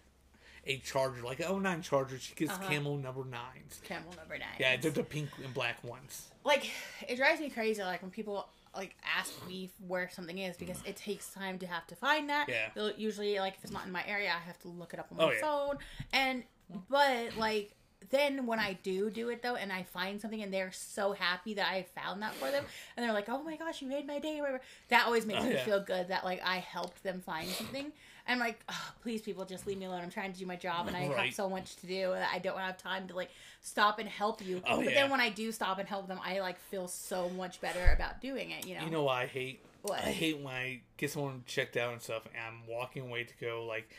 a 0.64 0.78
Charger, 0.78 1.22
like 1.22 1.40
an 1.40 1.46
09 1.46 1.82
Charger. 1.82 2.18
She 2.20 2.34
gets 2.36 2.52
Uh-huh. 2.52 2.68
Camel 2.68 2.96
number 2.96 3.24
nines. 3.24 3.80
Camel 3.82 4.12
number 4.14 4.38
nine. 4.38 4.46
Yeah, 4.60 4.76
they're 4.76 4.92
the 4.92 5.02
pink 5.02 5.30
and 5.42 5.52
black 5.52 5.82
ones. 5.82 6.28
like 6.44 6.70
it 7.08 7.16
drives 7.16 7.40
me 7.40 7.48
crazy 7.50 7.82
like 7.82 8.02
when 8.02 8.10
people 8.10 8.48
like 8.74 8.94
ask 9.04 9.32
me 9.46 9.70
where 9.86 10.08
something 10.10 10.38
is 10.38 10.56
because 10.56 10.82
it 10.84 10.96
takes 10.96 11.32
time 11.32 11.58
to 11.58 11.66
have 11.66 11.86
to 11.86 11.94
find 11.94 12.28
that 12.30 12.48
Yeah. 12.48 12.70
They'll 12.74 12.90
usually 12.92 13.38
like 13.38 13.54
if 13.56 13.62
it's 13.64 13.72
not 13.72 13.86
in 13.86 13.92
my 13.92 14.04
area 14.06 14.30
i 14.34 14.38
have 14.40 14.58
to 14.60 14.68
look 14.68 14.92
it 14.94 14.98
up 14.98 15.06
on 15.12 15.18
my 15.18 15.24
Oh, 15.24 15.26
my 15.28 15.34
yeah. 15.34 15.40
phone 15.40 15.78
and 16.12 16.42
but 16.88 17.36
like 17.36 17.74
then 18.10 18.46
when 18.46 18.58
i 18.58 18.72
do 18.82 19.10
do 19.10 19.28
it 19.28 19.42
though 19.42 19.54
and 19.54 19.72
i 19.72 19.82
find 19.82 20.20
something 20.20 20.42
and 20.42 20.52
they're 20.52 20.72
so 20.72 21.12
happy 21.12 21.54
that 21.54 21.68
i 21.68 21.84
found 21.94 22.22
that 22.22 22.34
for 22.34 22.50
them 22.50 22.64
and 22.96 23.04
they're 23.04 23.12
like 23.12 23.28
oh 23.28 23.42
my 23.42 23.56
gosh 23.56 23.82
you 23.82 23.88
made 23.88 24.06
my 24.06 24.18
day 24.18 24.40
whatever 24.40 24.60
that 24.88 25.06
always 25.06 25.26
makes 25.26 25.40
Oh, 25.40 25.44
me 25.48 25.54
yeah. 25.54 25.64
feel 25.64 25.80
good 25.80 26.08
that 26.08 26.24
like 26.24 26.40
i 26.44 26.56
helped 26.58 27.02
them 27.02 27.20
find 27.24 27.48
something 27.48 27.92
I'm 28.24 28.38
like, 28.38 28.60
oh, 28.68 28.92
please, 29.02 29.20
people, 29.20 29.44
just 29.44 29.66
leave 29.66 29.78
me 29.78 29.86
alone. 29.86 30.00
I'm 30.00 30.08
trying 30.10 30.32
to 30.32 30.38
do 30.38 30.46
my 30.46 30.54
job, 30.54 30.86
and 30.86 30.96
I 30.96 31.00
have 31.24 31.34
so 31.34 31.48
much 31.50 31.74
to 31.76 31.88
do 31.88 32.10
that 32.12 32.30
I 32.32 32.38
don't 32.38 32.56
have 32.56 32.78
time 32.78 33.08
to 33.08 33.16
like 33.16 33.30
stop 33.62 33.98
and 33.98 34.08
help 34.08 34.46
you. 34.46 34.62
Oh, 34.64 34.76
but 34.76 34.84
yeah. 34.84 34.94
then 34.94 35.10
when 35.10 35.20
I 35.20 35.28
do 35.28 35.50
stop 35.50 35.80
and 35.80 35.88
help 35.88 36.06
them, 36.06 36.20
I 36.24 36.38
like 36.38 36.60
feel 36.60 36.86
so 36.86 37.28
much 37.30 37.60
better 37.60 37.92
about 37.92 38.20
doing 38.20 38.52
it. 38.52 38.64
You 38.64 38.76
know. 38.76 38.84
You 38.84 38.90
know 38.92 39.08
I 39.08 39.26
hate? 39.26 39.64
What? 39.82 39.98
I 39.98 40.12
hate 40.12 40.38
when 40.38 40.54
I 40.54 40.82
get 40.96 41.10
someone 41.10 41.42
checked 41.46 41.76
out 41.76 41.92
and 41.94 42.00
stuff, 42.00 42.22
and 42.26 42.36
I'm 42.46 42.72
walking 42.72 43.02
away 43.02 43.24
to 43.24 43.34
go 43.40 43.64
like 43.64 43.90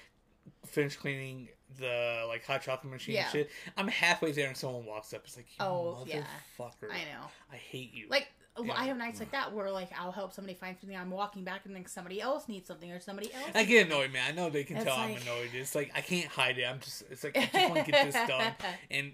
finish 0.66 0.96
cleaning 0.96 1.50
the 1.78 2.26
like 2.28 2.46
hot 2.46 2.62
chocolate 2.62 2.92
machine 2.92 3.16
Yeah. 3.16 3.24
and 3.24 3.32
shit. 3.32 3.50
I'm 3.78 3.88
halfway 3.88 4.32
there, 4.32 4.48
and 4.48 4.58
someone 4.58 4.86
walks 4.86 5.14
up. 5.14 5.22
It's 5.26 5.36
like, 5.38 5.48
you 5.60 5.66
Oh, 5.66 6.04
yeah. 6.08 6.24
motherfucker! 6.60 6.92
I 6.92 6.98
know. 7.14 7.28
I 7.52 7.56
hate 7.56 7.94
you. 7.94 8.08
Like 8.10 8.28
Yeah. 8.62 8.74
I 8.76 8.86
have 8.86 8.98
nights 8.98 9.20
like 9.20 9.32
that 9.32 9.52
where 9.54 9.72
like 9.72 9.90
I'll 10.00 10.12
help 10.12 10.34
somebody 10.34 10.54
find 10.54 10.78
something. 10.80 10.98
I'm 10.98 11.10
walking 11.12 11.44
back 11.44 11.62
and 11.66 11.76
then 11.76 11.86
somebody 11.88 12.22
else 12.22 12.48
needs 12.48 12.68
something 12.68 12.92
or 12.92 13.00
somebody 13.00 13.34
else. 13.34 13.52
I 13.56 13.64
get 13.64 13.88
annoyed, 13.88 14.12
man. 14.14 14.32
I 14.32 14.36
know 14.36 14.50
they 14.50 14.64
can 14.64 14.78
It's 14.78 14.86
tell 14.86 14.96
like- 14.98 15.16
I'm 15.18 15.22
annoyed. 15.24 15.50
It's 15.54 15.74
like 15.76 15.92
I 15.96 16.02
can't 16.02 16.28
hide 16.28 16.58
it. 16.60 16.64
I'm 16.64 16.80
just. 16.80 17.04
It's 17.10 17.24
like 17.24 17.36
I 17.38 17.46
just 17.46 17.54
want 17.70 17.86
to 17.86 17.92
get 17.92 18.06
this 18.12 18.28
done, 18.28 18.54
and 18.92 19.12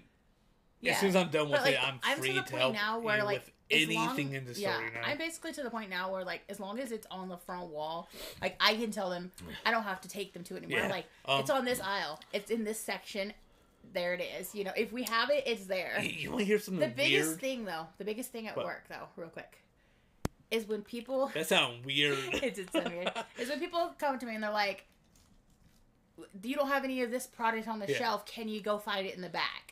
Yeah. 0.80 0.92
as 0.92 0.98
soon 1.00 1.08
as 1.10 1.16
I'm 1.16 1.30
done 1.30 1.48
with 1.50 1.58
But, 1.60 1.66
like, 1.66 1.74
it, 1.74 1.82
I'm 1.86 1.98
I'm 2.02 2.16
to 2.16 2.20
free 2.22 2.32
the 2.32 2.42
to, 2.42 2.50
point 2.50 2.60
help 2.62 2.74
now 2.74 2.98
where, 3.00 3.22
like, 3.24 3.52
as 3.72 3.88
long- 3.88 4.06
anything 4.08 4.34
in 4.34 4.44
the 4.44 4.54
story. 4.54 4.72
yeah, 4.72 5.00
know? 5.00 5.06
I'm 5.06 5.18
basically 5.18 5.52
to 5.52 5.62
the 5.62 5.70
point 5.70 5.90
now 5.90 6.10
where 6.12 6.24
like 6.24 6.42
as 6.48 6.58
long 6.60 6.78
as 6.78 6.92
it's 6.92 7.06
on 7.10 7.28
the 7.28 7.36
front 7.38 7.68
wall, 7.70 8.08
like 8.40 8.56
I 8.60 8.74
can 8.74 8.90
tell 8.90 9.10
them 9.10 9.32
I 9.64 9.70
don't 9.70 9.84
have 9.84 10.00
to 10.02 10.08
take 10.08 10.32
them 10.32 10.42
to 10.44 10.54
it 10.56 10.64
anymore. 10.64 10.80
Yeah. 10.84 10.88
Like 10.88 11.06
Um, 11.26 11.40
it's 11.40 11.50
on 11.50 11.64
this 11.64 11.80
aisle, 11.80 12.20
it's 12.32 12.50
in 12.50 12.64
this 12.64 12.80
section. 12.80 13.32
There 13.92 14.14
it 14.14 14.20
is. 14.40 14.54
You 14.54 14.64
know, 14.64 14.72
if 14.76 14.92
we 14.92 15.02
have 15.04 15.30
it, 15.30 15.44
it's 15.46 15.66
there. 15.66 16.00
you 16.02 16.30
want 16.30 16.40
to 16.40 16.44
hear 16.46 16.58
something 16.58 16.80
The 16.88 16.94
biggest 16.94 17.28
weird? 17.30 17.40
thing 17.40 17.64
though, 17.64 17.86
the 17.98 18.04
biggest 18.04 18.30
thing 18.30 18.46
at 18.46 18.56
What? 18.56 18.66
work 18.66 18.84
though, 18.88 19.08
real 19.16 19.30
quick, 19.30 19.58
is 20.50 20.66
when 20.68 20.82
people 20.82 21.28
That 21.34 21.46
sounds 21.48 21.84
weird. 21.84 22.18
it's, 22.34 22.58
it's 22.58 22.72
so 22.72 22.82
weird. 22.82 23.12
Is 23.38 23.48
when 23.48 23.58
people 23.60 23.92
come 23.98 24.18
to 24.18 24.26
me 24.26 24.34
and 24.34 24.42
they're 24.44 24.50
like, 24.50 24.84
"You 26.42 26.54
don't 26.54 26.68
have 26.68 26.84
any 26.84 27.02
of 27.02 27.10
this 27.10 27.26
product 27.26 27.66
on 27.68 27.78
the 27.78 27.86
Yeah. 27.90 27.98
shelf. 27.98 28.26
Can 28.26 28.48
you 28.48 28.60
go 28.60 28.78
find 28.78 29.06
it 29.06 29.14
in 29.14 29.22
the 29.22 29.28
back?" 29.28 29.69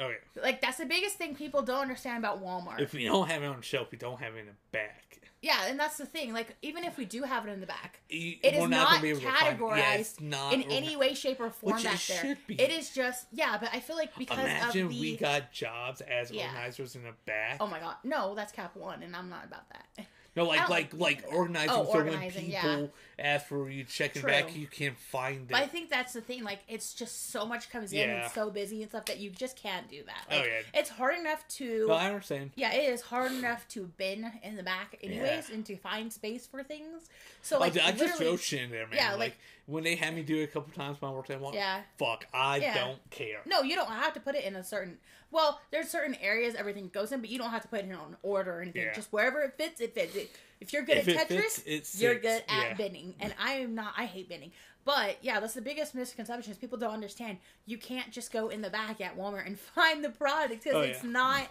Oh 0.00 0.08
yeah. 0.08 0.42
Like 0.42 0.60
that's 0.60 0.78
the 0.78 0.86
biggest 0.86 1.16
thing 1.16 1.34
people 1.34 1.62
don't 1.62 1.80
understand 1.82 2.18
about 2.24 2.42
Walmart. 2.42 2.80
If 2.80 2.92
we 2.92 3.04
don't 3.04 3.28
have 3.28 3.42
it 3.42 3.46
on 3.46 3.56
the 3.56 3.62
shelf, 3.62 3.88
we 3.92 3.98
don't 3.98 4.20
have 4.20 4.34
it 4.34 4.40
in 4.40 4.46
the 4.46 4.52
back. 4.72 5.20
yeah, 5.42 5.66
and 5.68 5.78
that's 5.80 5.96
the 5.96 6.04
thing. 6.06 6.32
Like 6.32 6.56
even 6.62 6.84
if 6.84 6.96
we 6.98 7.04
do 7.04 7.22
have 7.22 7.46
it 7.46 7.50
in 7.50 7.60
the 7.60 7.66
back, 7.66 8.00
You- 8.08 8.36
it 8.42 8.54
is 8.54 8.68
not, 8.68 8.88
gonna 8.90 9.02
be 9.02 9.08
able 9.10 9.20
to 9.20 9.30
find- 9.30 9.58
categorized 9.58 9.76
yeah, 9.78 9.94
it's 9.94 10.20
not 10.20 10.52
in 10.52 10.62
any 10.64 10.96
way, 10.96 11.14
shape, 11.14 11.40
or 11.40 11.50
form 11.50 11.82
back 11.82 12.00
there. 12.06 12.36
be. 12.46 12.60
It 12.60 12.70
is 12.70 12.90
just 12.90 13.26
yeah, 13.32 13.56
but 13.58 13.70
I 13.72 13.80
feel 13.80 13.96
like 13.96 14.14
because 14.16 14.38
Imagine 14.38 14.86
of 14.86 14.92
the 14.92 15.00
we 15.00 15.16
got 15.16 15.52
jobs 15.52 16.00
as 16.02 16.30
Yeah. 16.30 16.46
organizers 16.48 16.94
in 16.96 17.04
the 17.04 17.12
back. 17.26 17.56
oh 17.60 17.66
my 17.66 17.80
god, 17.80 17.96
no, 18.04 18.34
that's 18.34 18.52
Cap 18.52 18.76
One, 18.76 19.02
and 19.02 19.14
I'm 19.16 19.28
not 19.30 19.44
about 19.44 19.68
that. 19.70 20.06
no, 20.36 20.44
like 20.44 20.68
like 20.68 20.94
like 20.94 21.24
like 21.24 21.32
organizing 21.34 21.70
Oh, 21.70 21.84
so 21.84 21.90
organizing, 21.90 22.42
when 22.44 22.50
yeah. 22.52 22.60
people 22.62 22.90
ask 23.18 23.46
for 23.46 23.68
you 23.68 23.84
checking 23.84 24.22
True. 24.22 24.30
back, 24.30 24.56
you 24.56 24.66
can't 24.66 24.96
find 24.96 25.42
it. 25.42 25.48
But 25.50 25.56
I 25.62 25.66
think 25.66 25.90
that's 25.90 26.12
the 26.12 26.20
thing. 26.20 26.42
Like, 26.44 26.60
it's 26.68 26.94
just 26.94 27.30
so 27.30 27.44
much 27.44 27.68
comes 27.70 27.92
in. 27.92 28.08
Yeah. 28.08 28.24
It's 28.26 28.34
so 28.34 28.48
busy 28.50 28.80
and 28.82 28.90
stuff 28.90 29.06
that 29.06 29.18
you 29.18 29.30
just 29.30 29.56
can't 29.56 29.90
do 29.90 30.02
that. 30.06 30.24
Oh, 30.30 30.36
yeah. 30.36 30.62
It's 30.72 30.88
hard 30.90 31.18
enough 31.18 31.46
to. 31.58 31.86
no, 31.88 31.94
I 31.94 32.06
understand. 32.06 32.52
yeah, 32.54 32.72
it 32.72 32.88
is 32.92 33.00
hard 33.02 33.32
enough 33.32 33.66
to 33.70 33.90
bin 33.98 34.30
in 34.42 34.56
the 34.56 34.62
back, 34.62 34.96
anyways, 35.02 35.50
and 35.50 35.66
to 35.66 35.76
find 35.76 36.12
space 36.12 36.46
for 36.46 36.62
things. 36.62 37.08
So 37.42 37.58
like, 37.58 37.76
I, 37.76 37.88
I 37.88 37.92
just 37.92 38.16
throw 38.16 38.36
shit 38.36 38.62
in 38.62 38.70
there, 38.70 38.86
man. 38.86 38.96
Yeah, 38.96 39.10
like, 39.10 39.18
like- 39.18 39.36
when 39.66 39.84
they 39.84 39.94
had 39.94 40.14
me 40.16 40.22
do 40.22 40.36
it 40.38 40.44
a 40.44 40.46
couple 40.48 40.72
times 40.72 41.00
when 41.00 41.10
I 41.12 41.14
worked 41.14 41.30
at. 41.30 41.40
Yeah. 41.54 41.80
Fuck, 41.98 42.26
I 42.34 42.56
Yeah. 42.56 42.74
don't 42.74 43.10
care. 43.10 43.40
No, 43.46 43.62
you 43.62 43.76
don't 43.76 43.88
have 43.88 44.12
to 44.14 44.20
put 44.20 44.34
it 44.34 44.44
in 44.44 44.56
a 44.56 44.64
certain. 44.64 44.98
Well, 45.30 45.60
there's 45.70 45.88
certain 45.88 46.16
areas 46.16 46.54
everything 46.54 46.88
goes 46.92 47.12
in, 47.12 47.20
but 47.20 47.30
you 47.30 47.38
don't 47.38 47.50
have 47.50 47.62
to 47.62 47.68
put 47.68 47.80
it 47.80 47.84
in 47.86 47.92
an 47.92 48.16
order 48.22 48.58
or 48.58 48.62
anything. 48.62 48.82
Yeah. 48.82 48.92
Just 48.94 49.12
wherever 49.12 49.40
it 49.42 49.54
fits, 49.56 49.80
it 49.80 49.94
fits. 49.94 50.16
If 50.60 50.72
you're 50.72 50.82
good 50.82 50.98
If 50.98 51.08
at 51.08 51.28
Tetris, 51.28 51.60
fits, 51.62 51.94
it 51.94 52.00
you're 52.02 52.18
good 52.18 52.42
at 52.48 52.68
Yeah. 52.68 52.74
binning, 52.74 53.14
and 53.20 53.34
I 53.38 53.52
am 53.54 53.74
not. 53.74 53.94
I 53.96 54.04
hate 54.06 54.28
binning. 54.28 54.52
But 54.84 55.18
yeah, 55.22 55.40
that's 55.40 55.54
the 55.54 55.60
biggest 55.62 55.94
misconception 55.94 56.50
is 56.50 56.58
people 56.58 56.78
don't 56.78 56.92
understand. 56.94 57.38
You 57.66 57.76
can't 57.78 58.10
just 58.10 58.32
go 58.32 58.48
in 58.48 58.60
the 58.62 58.70
back 58.70 59.00
at 59.00 59.16
Walmart 59.16 59.46
and 59.46 59.58
find 59.74 60.02
the 60.02 60.10
product 60.10 60.64
because 60.64 60.74
Oh, 60.74 60.80
it's 60.80 61.04
yeah. 61.04 61.10
not. 61.10 61.48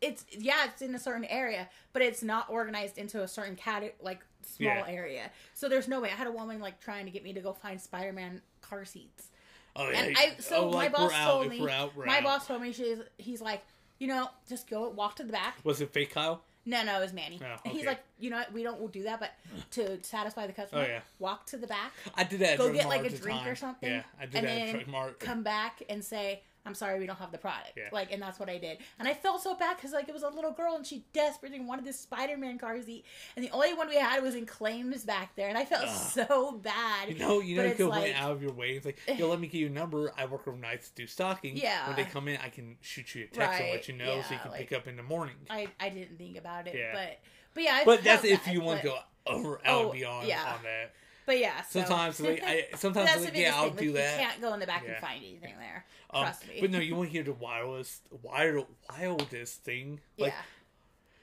It's 0.00 0.24
yeah, 0.30 0.66
it's 0.66 0.82
in 0.82 0.94
a 0.94 0.98
certain 0.98 1.24
area, 1.24 1.68
but 1.92 2.02
it's 2.02 2.22
not 2.22 2.48
organized 2.50 2.96
into 2.98 3.22
a 3.22 3.28
certain 3.28 3.56
cat 3.56 3.82
like 4.00 4.20
small 4.42 4.68
Yeah. 4.68 4.84
area. 4.86 5.30
So 5.54 5.68
there's 5.68 5.88
no 5.88 6.00
way. 6.00 6.10
I 6.10 6.14
had 6.14 6.26
a 6.26 6.32
woman 6.32 6.60
like 6.60 6.80
trying 6.80 7.06
to 7.06 7.10
get 7.10 7.24
me 7.24 7.32
to 7.32 7.40
go 7.40 7.52
find 7.54 7.80
Spider-Man 7.80 8.42
car 8.60 8.84
seats. 8.84 9.30
Oh 9.76 9.88
yeah. 9.90 10.00
And 10.02 10.16
I 10.16 10.34
so 10.38 10.68
oh, 10.68 10.72
my 10.72 10.88
boss 10.88 11.12
out, 11.12 11.30
told 11.30 11.48
me 11.50 11.68
out, 11.68 11.92
my 11.96 12.18
out. 12.18 12.24
boss 12.24 12.46
told 12.46 12.62
me 12.62 12.72
she's 12.72 12.98
he's 13.18 13.40
like 13.40 13.62
you 13.98 14.08
know 14.08 14.28
just 14.48 14.68
go 14.68 14.88
walk 14.90 15.16
to 15.16 15.24
the 15.24 15.32
back. 15.32 15.58
Was 15.64 15.80
it 15.80 15.92
fake 15.92 16.12
Kyle? 16.12 16.42
No, 16.68 16.82
no, 16.82 16.98
it 16.98 17.02
was 17.02 17.12
Manny. 17.12 17.40
Oh, 17.40 17.56
And 17.64 17.72
He's 17.72 17.86
like 17.86 18.00
you 18.18 18.30
know 18.30 18.38
what 18.38 18.52
we 18.52 18.62
don't 18.64 18.78
we'll 18.80 18.88
do 18.88 19.04
that, 19.04 19.20
but 19.20 19.30
to 19.72 20.02
satisfy 20.02 20.46
the 20.48 20.52
customer, 20.52 20.82
Oh, 20.82 20.86
yeah. 20.86 21.00
walk 21.18 21.46
to 21.46 21.56
the 21.56 21.66
back, 21.68 21.92
I 22.14 22.24
did 22.24 22.40
that. 22.40 22.52
At 22.54 22.58
go 22.58 22.72
get 22.72 22.88
like 22.88 23.04
a 23.04 23.10
drink 23.10 23.40
time. 23.40 23.48
or 23.48 23.54
something, 23.54 23.88
Yeah, 23.90 24.02
I 24.20 24.26
did 24.26 24.34
and 24.36 24.46
that 24.46 24.80
at 24.80 24.86
then 24.88 25.14
come 25.20 25.42
back 25.42 25.82
and 25.88 26.04
say. 26.04 26.42
I'm 26.66 26.74
sorry, 26.74 26.98
we 26.98 27.06
don't 27.06 27.18
have 27.18 27.32
the 27.32 27.38
product. 27.38 27.72
Yeah. 27.76 27.84
Like, 27.92 28.12
and 28.12 28.20
that's 28.20 28.38
what 28.40 28.48
I 28.50 28.58
did. 28.58 28.78
And 28.98 29.06
I 29.06 29.14
felt 29.14 29.40
so 29.42 29.54
bad 29.54 29.76
because, 29.76 29.92
like, 29.92 30.08
it 30.08 30.12
was 30.12 30.22
a 30.24 30.28
little 30.28 30.50
girl 30.52 30.74
and 30.76 30.84
she 30.84 31.04
desperately 31.12 31.60
wanted 31.60 31.84
this 31.84 31.98
Spider-Man 32.00 32.58
car 32.58 32.82
seat, 32.82 33.04
and 33.36 33.44
the 33.44 33.50
only 33.50 33.72
one 33.74 33.88
we 33.88 33.96
had 33.96 34.22
was 34.22 34.34
in 34.34 34.46
claims 34.46 35.04
back 35.04 35.34
there, 35.36 35.48
and 35.48 35.56
I 35.56 35.64
felt 35.64 35.84
Ugh. 35.86 36.10
so 36.12 36.52
bad. 36.62 37.08
You 37.08 37.18
know, 37.18 37.40
you 37.40 37.56
know, 37.56 37.64
you 37.64 37.74
could 37.74 37.86
like- 37.88 38.02
went 38.02 38.20
out 38.20 38.32
of 38.32 38.42
your 38.42 38.52
way. 38.52 38.72
It's 38.72 38.84
like, 38.86 38.98
yo, 39.16 39.28
let 39.28 39.40
me 39.40 39.46
get 39.46 39.58
you 39.58 39.66
a 39.68 39.70
number. 39.70 40.12
I 40.18 40.26
work 40.26 40.44
overnights 40.46 40.88
to 40.88 40.94
do 40.96 41.06
stocking. 41.06 41.56
Yeah. 41.56 41.86
When 41.86 41.96
they 41.96 42.04
come 42.04 42.26
in, 42.28 42.38
I 42.44 42.48
can 42.48 42.76
shoot 42.80 43.14
you 43.14 43.24
a 43.24 43.26
text 43.28 43.60
and 43.60 43.70
let 43.70 43.88
you 43.88 43.94
know 43.94 44.22
so 44.26 44.34
you 44.34 44.40
can 44.40 44.50
like- 44.50 44.60
pick 44.68 44.72
up 44.72 44.86
in 44.88 44.96
the 44.96 45.02
morning. 45.02 45.36
I, 45.48 45.68
I 45.78 45.88
didn't 45.90 46.18
think 46.18 46.36
about 46.36 46.66
it, 46.66 46.74
Yeah. 46.76 46.92
but 46.92 47.18
but 47.54 47.62
yeah, 47.64 47.78
I 47.80 47.84
but 47.84 48.02
that's 48.04 48.22
felt 48.22 48.32
if 48.34 48.46
you 48.48 48.60
want 48.60 48.82
but- 48.82 48.88
to 48.90 48.94
go 48.94 48.98
over 49.34 49.60
out 49.66 49.84
Oh, 49.86 49.92
beyond 49.92 50.26
yeah. 50.28 50.40
on 50.54 50.62
that. 50.64 50.92
But 51.26 51.38
yeah, 51.40 51.62
so. 51.62 51.80
Sometimes, 51.80 52.20
like, 52.20 52.42
I 52.44 52.66
sometimes 52.76 53.06
that's 53.10 53.24
like, 53.24 53.34
the 53.34 53.40
yeah, 53.40 53.56
I'll 53.56 53.70
thing. 53.70 53.88
do 53.88 53.92
like, 53.92 54.02
that. 54.04 54.20
You 54.20 54.26
can't 54.26 54.40
go 54.40 54.54
in 54.54 54.60
the 54.60 54.66
back 54.66 54.84
Yeah. 54.84 54.92
and 54.92 55.00
find 55.00 55.22
anything 55.24 55.54
there. 55.58 55.84
Um, 56.08 56.22
Trust 56.22 56.46
me. 56.48 56.58
But 56.60 56.70
no, 56.70 56.78
you 56.78 56.94
want 56.94 57.08
to 57.08 57.12
hear 57.12 57.24
the 57.24 57.32
wildest, 57.32 58.02
wild, 58.22 58.66
wildest 58.88 59.64
thing? 59.64 59.98
Like, 60.16 60.32
yeah. 60.32 60.42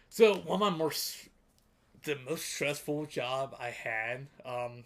So 0.09 0.35
one 0.35 0.61
of 0.61 0.71
my 0.73 0.77
more, 0.77 0.91
the 2.03 2.17
most 2.29 2.45
stressful 2.45 3.05
job 3.05 3.55
I 3.57 3.69
had, 3.69 4.27
um, 4.45 4.83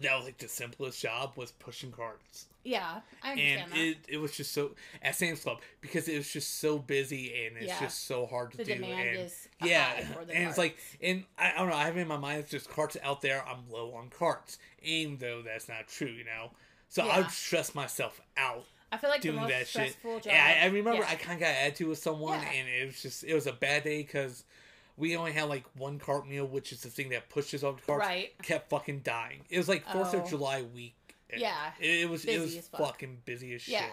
that 0.00 0.16
was 0.16 0.24
like 0.26 0.38
the 0.38 0.48
simplest 0.48 1.00
job 1.00 1.32
was 1.36 1.52
pushing 1.52 1.90
carts. 1.90 2.46
Yeah, 2.64 3.00
I 3.22 3.30
and 3.30 3.40
understand 3.60 3.72
that. 3.72 3.78
it, 3.78 3.96
it 4.08 4.16
was 4.18 4.32
just 4.32 4.52
so 4.52 4.72
at 5.02 5.14
Sam's 5.14 5.40
Club 5.40 5.58
because 5.80 6.08
it 6.08 6.16
was 6.16 6.28
just 6.30 6.58
so 6.58 6.78
busy 6.78 7.46
and 7.46 7.56
it's 7.56 7.66
Yeah. 7.68 7.80
just 7.80 8.06
so 8.06 8.26
hard 8.26 8.52
to 8.52 8.58
The 8.58 8.64
do. 8.64 8.72
demand 8.72 9.08
and 9.08 9.18
is 9.20 9.48
yeah, 9.60 9.84
high 9.84 10.02
for 10.02 10.24
the 10.24 10.36
and 10.36 10.48
it's 10.48 10.58
like, 10.58 10.76
and 11.00 11.24
I, 11.38 11.52
I 11.52 11.58
don't 11.58 11.68
know. 11.68 11.76
I 11.76 11.84
have 11.84 11.96
in 11.96 12.08
my 12.08 12.16
mind 12.16 12.40
it's 12.40 12.50
just 12.50 12.68
carts 12.68 12.96
out 13.02 13.22
there. 13.22 13.44
I'm 13.46 13.70
low 13.70 13.92
on 13.94 14.08
carts, 14.10 14.58
even 14.82 15.16
though 15.18 15.42
that's 15.42 15.68
not 15.68 15.86
true, 15.88 16.08
you 16.08 16.24
know. 16.24 16.50
So 16.88 17.02
I 17.02 17.06
Yeah. 17.06 17.16
would 17.18 17.30
stress 17.30 17.74
myself 17.74 18.20
out 18.36 18.64
I 18.92 18.98
feel 18.98 19.10
like 19.10 19.20
the 19.20 19.28
doing 19.28 19.40
most 19.40 19.50
that 19.50 19.66
shit. 19.68 19.96
job. 20.02 20.22
Yeah, 20.26 20.44
I, 20.62 20.64
I 20.64 20.66
remember 20.66 21.02
yeah. 21.02 21.08
I 21.10 21.14
kind 21.16 21.34
of 21.34 21.40
got 21.40 21.54
attitude 21.54 21.88
with 21.88 21.98
someone, 21.98 22.38
and 22.40 22.68
it 22.68 22.86
was 22.86 23.02
just 23.02 23.24
it 23.24 23.34
was 23.34 23.46
a 23.46 23.52
bad 23.52 23.84
day 23.84 23.98
because 24.02 24.44
we 24.96 25.16
only 25.16 25.32
had 25.32 25.44
like 25.48 25.64
one 25.76 25.98
cart 25.98 26.26
mule, 26.28 26.46
which 26.46 26.72
is 26.72 26.80
the 26.82 26.88
thing 26.90 27.10
that 27.10 27.28
pushes 27.28 27.62
off 27.64 27.80
the 27.80 27.86
carts. 27.86 28.06
Right. 28.06 28.30
Kept 28.42 28.70
fucking 28.70 29.00
dying. 29.00 29.42
It 29.50 29.58
was 29.58 29.68
like 29.68 29.84
Fourth 29.90 30.14
Oh. 30.14 30.20
of 30.20 30.28
July 30.28 30.62
week. 30.62 30.94
Yeah. 31.36 31.72
It, 31.80 32.02
it 32.02 32.10
was 32.10 32.24
it 32.24 32.40
was 32.40 32.56
fuck. 32.68 32.80
fucking 32.80 33.18
busy 33.24 33.54
as 33.54 33.62
shit. 33.62 33.74
yeah. 33.74 33.88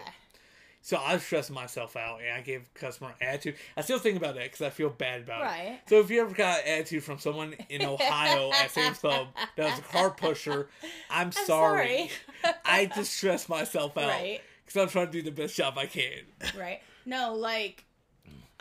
So 0.82 0.98
I 0.98 1.14
was 1.14 1.22
stressing 1.22 1.54
myself 1.54 1.96
out, 1.96 2.20
and 2.20 2.30
I 2.36 2.42
gave 2.42 2.68
customer 2.74 3.14
attitude. 3.18 3.54
I 3.74 3.80
still 3.80 3.98
think 3.98 4.18
about 4.18 4.34
that 4.34 4.44
because 4.44 4.60
I 4.60 4.68
feel 4.68 4.90
bad 4.90 5.22
about 5.22 5.40
it. 5.40 5.44
Right. 5.46 5.80
So 5.88 5.98
if 6.00 6.10
you 6.10 6.20
ever 6.20 6.34
got 6.34 6.60
attitude 6.66 7.02
from 7.02 7.18
someone 7.18 7.54
in 7.70 7.82
Ohio 7.82 8.50
at 8.54 8.70
Sam's 8.70 8.98
Club 8.98 9.28
that 9.56 9.64
was 9.70 9.78
a 9.78 9.82
car 9.82 10.10
pusher, 10.10 10.68
I'm, 11.08 11.32
sorry. 11.32 12.10
sorry. 12.42 12.54
I 12.66 12.84
just 12.84 13.14
stress 13.14 13.48
myself 13.48 13.96
out 13.96 14.08
Right. 14.08 14.42
because 14.66 14.82
I'm 14.82 14.88
trying 14.90 15.06
to 15.06 15.12
do 15.12 15.22
the 15.22 15.30
best 15.30 15.56
job 15.56 15.78
I 15.78 15.86
can. 15.86 16.20
Right. 16.58 16.80
No, 17.06 17.32
like 17.34 17.82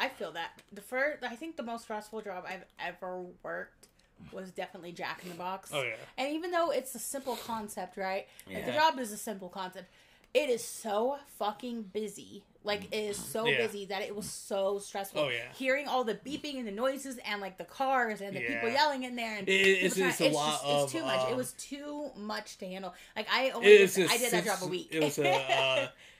I 0.04 0.10
feel 0.10 0.32
that 0.34 0.52
the 0.72 0.82
first. 0.82 1.24
I 1.24 1.36
think 1.36 1.56
the 1.56 1.64
most 1.64 1.84
stressful 1.84 2.22
job 2.22 2.44
I've 2.48 2.66
ever 2.80 3.24
worked 3.42 3.88
was 4.32 4.52
definitely 4.52 4.92
Jack 4.92 5.22
in 5.24 5.30
the 5.30 5.36
Box. 5.36 5.70
Oh, 5.74 5.82
yeah. 5.82 5.96
And 6.18 6.34
even 6.34 6.52
though 6.52 6.70
it's 6.72 6.94
a 6.96 7.00
simple 7.00 7.36
concept, 7.38 7.98
right? 7.98 8.28
Like 8.52 8.66
the 8.66 8.72
job 8.74 9.00
is 9.00 9.12
a 9.12 9.18
simple 9.18 9.50
concept. 9.50 9.86
it 10.34 10.50
is 10.50 10.64
so 10.64 11.18
fucking 11.38 11.84
busy. 11.94 12.44
Like 12.64 12.86
it 12.92 12.96
is 12.98 13.18
so 13.18 13.46
Yeah. 13.46 13.58
busy 13.58 13.86
that 13.86 14.02
it 14.02 14.16
was 14.16 14.28
so 14.28 14.80
stressful. 14.80 15.22
Oh, 15.22 15.30
yeah. 15.30 15.42
hearing 15.54 15.88
all 15.88 16.04
the 16.04 16.16
beeping 16.16 16.58
and 16.58 16.66
the 16.68 16.72
noises 16.72 17.20
and 17.26 17.40
like 17.40 17.58
the 17.60 17.66
cars 17.66 18.20
and 18.22 18.36
the 18.36 18.40
people 18.42 18.70
yelling 18.70 19.04
in 19.04 19.16
there 19.16 19.38
and 19.38 19.48
It- 19.48 19.52
it's- 19.54 19.98
it's 19.98 20.18
trying- 20.18 20.32
a 20.32 20.34
lot 20.34 20.52
just, 20.54 20.66
of, 20.66 20.84
it's 20.84 20.92
too 20.92 21.04
much. 21.06 21.28
it 21.28 21.32
um, 21.34 21.38
was 21.38 21.52
too 21.54 22.12
much 22.16 22.58
to 22.60 22.66
handle. 22.66 22.94
Like 23.16 23.28
I 23.32 23.52
only 23.52 23.68
It's 23.68 23.94
did, 23.96 24.10
I 24.10 24.18
did 24.18 24.32
that 24.32 24.46
job 24.46 24.60
a 24.64 24.68
week. 24.68 24.88
It 24.92 25.04
was 25.04 25.20
a 25.20 25.30
uh, 25.30 25.88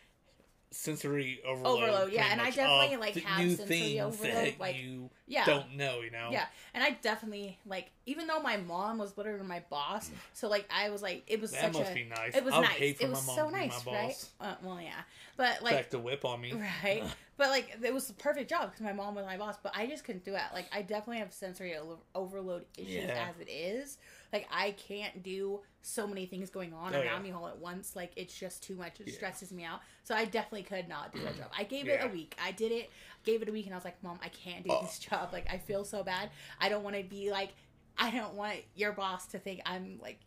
sensory 0.74 1.40
overload. 1.46 1.84
Overload, 1.84 2.12
yeah, 2.12 2.28
and 2.32 2.42
I 2.42 2.50
definitely, 2.52 2.98
like, 2.98 3.16
have 3.16 3.58
sensory 3.58 4.00
overload, 4.00 4.34
that 4.36 4.60
like- 4.60 4.76
you 4.76 5.10
yeah. 5.28 5.46
don't 5.46 5.76
know. 5.76 6.02
You 6.02 6.12
know. 6.12 6.30
Yeah, 6.32 6.46
and 6.74 6.84
I 6.84 6.92
definitely 7.02 7.58
like 7.66 7.92
even 8.06 8.28
though 8.28 8.42
my 8.42 8.58
mom 8.58 8.98
was 8.98 9.18
literally 9.18 9.46
my 9.46 9.62
boss, 9.70 10.12
so 10.34 10.50
like 10.50 10.68
I 10.74 10.90
was 10.90 11.02
like 11.02 11.24
it 11.28 11.40
was 11.40 11.52
That 11.52 11.74
such 11.74 11.88
a 11.88 12.06
nice. 12.06 12.36
it 12.36 12.44
was 12.44 12.54
I 12.54 12.62
nice. 12.62 12.80
It 12.82 13.02
my 13.04 13.10
was 13.10 13.28
mom 13.28 13.36
so 13.36 13.50
nice, 13.50 13.86
right? 13.86 14.26
Uh, 14.42 14.56
well, 14.64 14.82
yeah, 14.82 14.92
but 15.38 15.62
like 15.64 15.76
Back 15.76 15.90
to 15.92 16.00
whip 16.00 16.26
on 16.26 16.42
me. 16.42 16.54
right, 16.84 17.04
but 17.38 17.50
like 17.50 17.78
it 17.82 17.94
was 17.94 18.08
the 18.08 18.14
perfect 18.14 18.50
job 18.50 18.72
because 18.72 18.82
my 18.82 18.94
mom 18.94 19.16
was 19.16 19.26
my 19.26 19.38
boss, 19.38 19.56
but 19.62 19.74
I 19.76 19.88
just 19.88 20.04
couldn't 20.04 20.26
do 20.26 20.34
it. 20.36 20.42
Like 20.54 20.66
I 20.74 20.82
definitely 20.82 21.20
have 21.20 21.32
sensory 21.32 21.76
overload 22.16 22.66
issues 22.78 23.06
Yeah. 23.06 23.30
as 23.30 23.40
it 23.40 23.50
is. 23.50 23.98
Like 24.34 24.48
I 24.52 24.72
can't 24.72 25.22
do 25.24 25.62
so 25.84 26.08
many 26.08 26.26
things 26.26 26.50
going 26.50 26.74
on 26.74 26.94
Oh, 26.96 27.00
around 27.00 27.06
yeah. 27.24 27.32
me 27.32 27.32
all 27.32 27.48
at 27.48 27.60
once. 27.60 27.96
Like 27.96 28.12
it's 28.16 28.36
just 28.38 28.64
too 28.64 28.76
much. 28.76 29.00
It 29.00 29.08
Yeah. 29.08 29.14
stresses 29.14 29.52
me 29.52 29.64
out. 29.64 29.82
So 30.04 30.16
I 30.16 30.26
definitely 30.26 30.64
could 30.64 30.90
not 30.90 31.14
do 31.14 31.22
that 31.24 31.38
job. 31.38 31.52
I 31.58 31.64
gave 31.64 31.88
it 31.88 32.04
a 32.04 32.08
week. 32.08 32.36
I 32.44 32.52
did 32.52 32.72
it. 32.72 32.90
Gave 33.24 33.42
it 33.44 33.48
a 33.48 33.52
week, 33.52 33.66
and 33.68 33.74
I 33.74 33.78
was 33.78 33.86
like, 33.86 34.02
Mom, 34.04 34.20
I 34.24 34.30
can't 34.30 34.66
do 34.66 34.72
Oh. 34.74 34.82
this 34.82 35.00
job. 35.10 35.30
Like 35.32 35.46
I 35.50 35.60
feel 35.60 35.86
so 35.86 36.04
bad. 36.04 36.32
I 36.60 36.68
don't 36.70 36.84
want 36.84 36.96
to 36.98 37.04
be 37.04 37.32
like. 37.32 37.54
I 37.96 38.10
don't 38.10 38.34
want 38.34 38.58
your 38.74 38.92
boss 38.92 39.28
to 39.28 39.38
think 39.38 39.62
I'm 39.68 40.00
like 40.02 40.20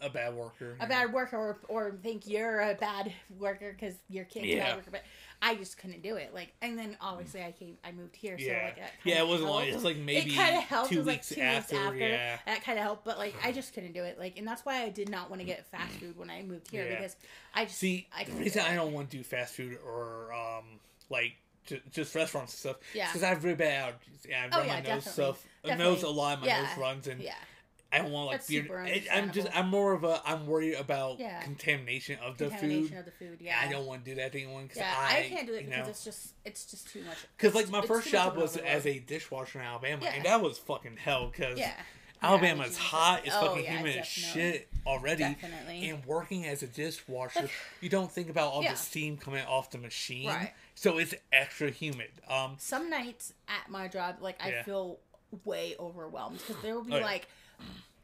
A 0.00 0.08
bad 0.10 0.34
worker. 0.34 0.76
a 0.80 0.86
bad 0.86 1.12
worker 1.12 1.36
or, 1.36 1.58
or 1.68 1.92
think 2.02 2.26
you're 2.26 2.60
a 2.60 2.74
bad 2.74 3.12
worker 3.38 3.72
because 3.72 3.94
your 4.08 4.24
kid's 4.24 4.46
a 4.46 4.48
Yeah. 4.48 4.64
bad 4.64 4.76
worker. 4.76 4.90
But 4.90 5.02
I 5.40 5.54
just 5.56 5.78
couldn't 5.78 6.02
do 6.02 6.16
it. 6.16 6.32
Like, 6.34 6.52
and 6.62 6.78
then 6.78 6.96
obviously 7.00 7.42
I 7.42 7.52
came, 7.52 7.76
I 7.84 7.92
moved 7.92 8.14
here, 8.16 8.38
so 8.38 8.44
Yeah. 8.44 8.64
like, 8.64 8.76
that 8.76 8.92
Yeah, 9.04 9.20
it 9.20 9.26
wasn't 9.28 9.50
long. 9.50 9.64
It 9.66 9.74
was 9.74 9.84
like 9.84 9.96
maybe 9.96 10.32
it 10.32 10.36
kind 10.36 10.56
of 10.56 10.62
helped. 10.64 10.90
two 10.90 10.98
was 10.98 11.06
like 11.06 11.16
weeks 11.16 11.28
two 11.30 11.40
after, 11.40 11.74
weeks 11.76 11.84
after. 11.86 11.98
yeah. 11.98 12.38
That 12.46 12.62
kind 12.64 12.78
of 12.78 12.84
helped, 12.84 13.04
but 13.04 13.18
like 13.18 13.34
I 13.44 13.52
just 13.52 13.74
couldn't 13.74 13.92
do 13.92 14.04
it. 14.04 14.18
Like, 14.18 14.38
and 14.38 14.46
that's 14.46 14.64
why 14.64 14.82
I 14.82 14.88
did 14.88 15.08
not 15.08 15.30
want 15.30 15.40
to 15.40 15.46
get 15.46 15.66
fast 15.66 15.92
food 15.94 16.16
when 16.18 16.30
I 16.30 16.42
moved 16.42 16.70
here 16.70 16.84
Yeah. 16.84 16.96
because 16.96 17.16
I 17.54 17.64
just 17.64 17.78
See, 17.78 18.08
I 18.16 18.24
the 18.24 18.32
reason 18.32 18.62
do 18.62 18.68
I 18.70 18.74
don't 18.74 18.92
want 18.92 19.10
to 19.10 19.16
do 19.16 19.22
fast 19.22 19.54
food 19.54 19.78
or 19.86 20.32
um 20.32 20.64
like 21.10 21.32
just, 21.66 21.82
just 21.92 22.14
restaurants 22.16 22.52
and 22.54 22.58
stuff, 22.58 22.76
Yeah. 22.94 23.06
because 23.08 23.22
I 23.22 23.28
have 23.28 23.44
really 23.44 23.56
bad 23.56 23.94
allergies. 23.94 24.28
Yeah, 24.28 24.42
I 24.42 24.46
Oh, 24.56 24.58
run 24.58 24.66
yeah, 24.66 24.72
my 24.74 24.80
nose 24.80 24.84
definitely. 25.04 25.12
stuff. 25.12 25.46
My 25.64 25.70
Definitely. 25.70 25.94
nose 25.94 26.02
a 26.02 26.08
lot. 26.08 26.40
My 26.40 26.46
Yeah. 26.48 26.62
nose 26.62 26.76
runs, 26.78 27.06
and 27.06 27.20
Yeah, 27.22 27.34
I 27.92 27.98
don't 27.98 28.10
want 28.10 28.28
like 28.28 28.36
That's 28.38 28.48
beer. 28.48 29.02
I'm 29.12 29.32
just. 29.32 29.48
I'm 29.54 29.68
more 29.68 29.92
of 29.92 30.02
a 30.04 30.22
I'm 30.24 30.46
worried 30.46 30.74
about 30.74 31.20
Yeah. 31.20 31.42
contamination 31.42 32.18
of 32.24 32.38
the 32.38 32.48
contamination 32.48 32.88
food. 32.88 32.98
of 32.98 33.04
the 33.04 33.10
food. 33.10 33.38
Yeah, 33.40 33.58
I 33.62 33.70
don't 33.70 33.84
want 33.86 34.04
to 34.04 34.10
do 34.10 34.16
that 34.16 34.32
to 34.32 34.38
anyone 34.42 34.62
because 34.64 34.78
Yeah, 34.78 34.94
I, 34.96 35.18
I, 35.18 35.28
can't 35.28 35.46
do 35.46 35.54
it 35.54 35.66
because 35.66 35.84
know, 35.84 35.90
it's 35.90 36.04
just 36.04 36.34
it's 36.44 36.64
just 36.64 36.88
too 36.88 37.02
much. 37.02 37.18
Because 37.36 37.54
like 37.54 37.68
my 37.70 37.82
first 37.82 38.08
job 38.08 38.36
was 38.36 38.56
as 38.56 38.86
a 38.86 38.98
dishwasher 38.98 39.58
in 39.60 39.66
Alabama, 39.66 40.04
Yeah. 40.04 40.12
and 40.14 40.24
that 40.24 40.40
was 40.40 40.56
fucking 40.58 40.96
hell 40.96 41.28
because 41.30 41.58
yeah. 41.58 41.72
Alabama's 42.22 42.76
Yeah, 42.78 42.82
hot, 42.84 43.22
it's 43.26 43.34
oh, 43.36 43.48
fucking 43.48 43.64
yeah, 43.64 43.76
humid 43.78 43.96
as 43.96 44.06
shit 44.06 44.68
already. 44.86 45.24
Definitely. 45.24 45.90
And 45.90 46.04
working 46.06 46.46
as 46.46 46.62
a 46.62 46.68
dishwasher, 46.68 47.50
you 47.80 47.88
don't 47.88 48.10
think 48.10 48.30
about 48.30 48.52
all 48.52 48.62
Yeah. 48.62 48.72
the 48.72 48.78
steam 48.78 49.16
coming 49.16 49.44
off 49.44 49.70
the 49.70 49.78
machine, 49.78 50.28
Right. 50.28 50.52
so 50.76 50.98
it's 50.98 51.14
extra 51.32 51.70
humid. 51.70 52.10
Um, 52.28 52.54
some 52.58 52.88
nights 52.88 53.34
at 53.48 53.68
my 53.68 53.88
job, 53.88 54.18
like 54.20 54.40
I 54.40 54.62
feel 54.62 54.98
way 55.44 55.74
overwhelmed 55.80 56.38
because 56.38 56.62
there 56.62 56.74
will 56.74 56.84
be 56.84 56.94
Oh, 56.94 57.00
like 57.00 57.26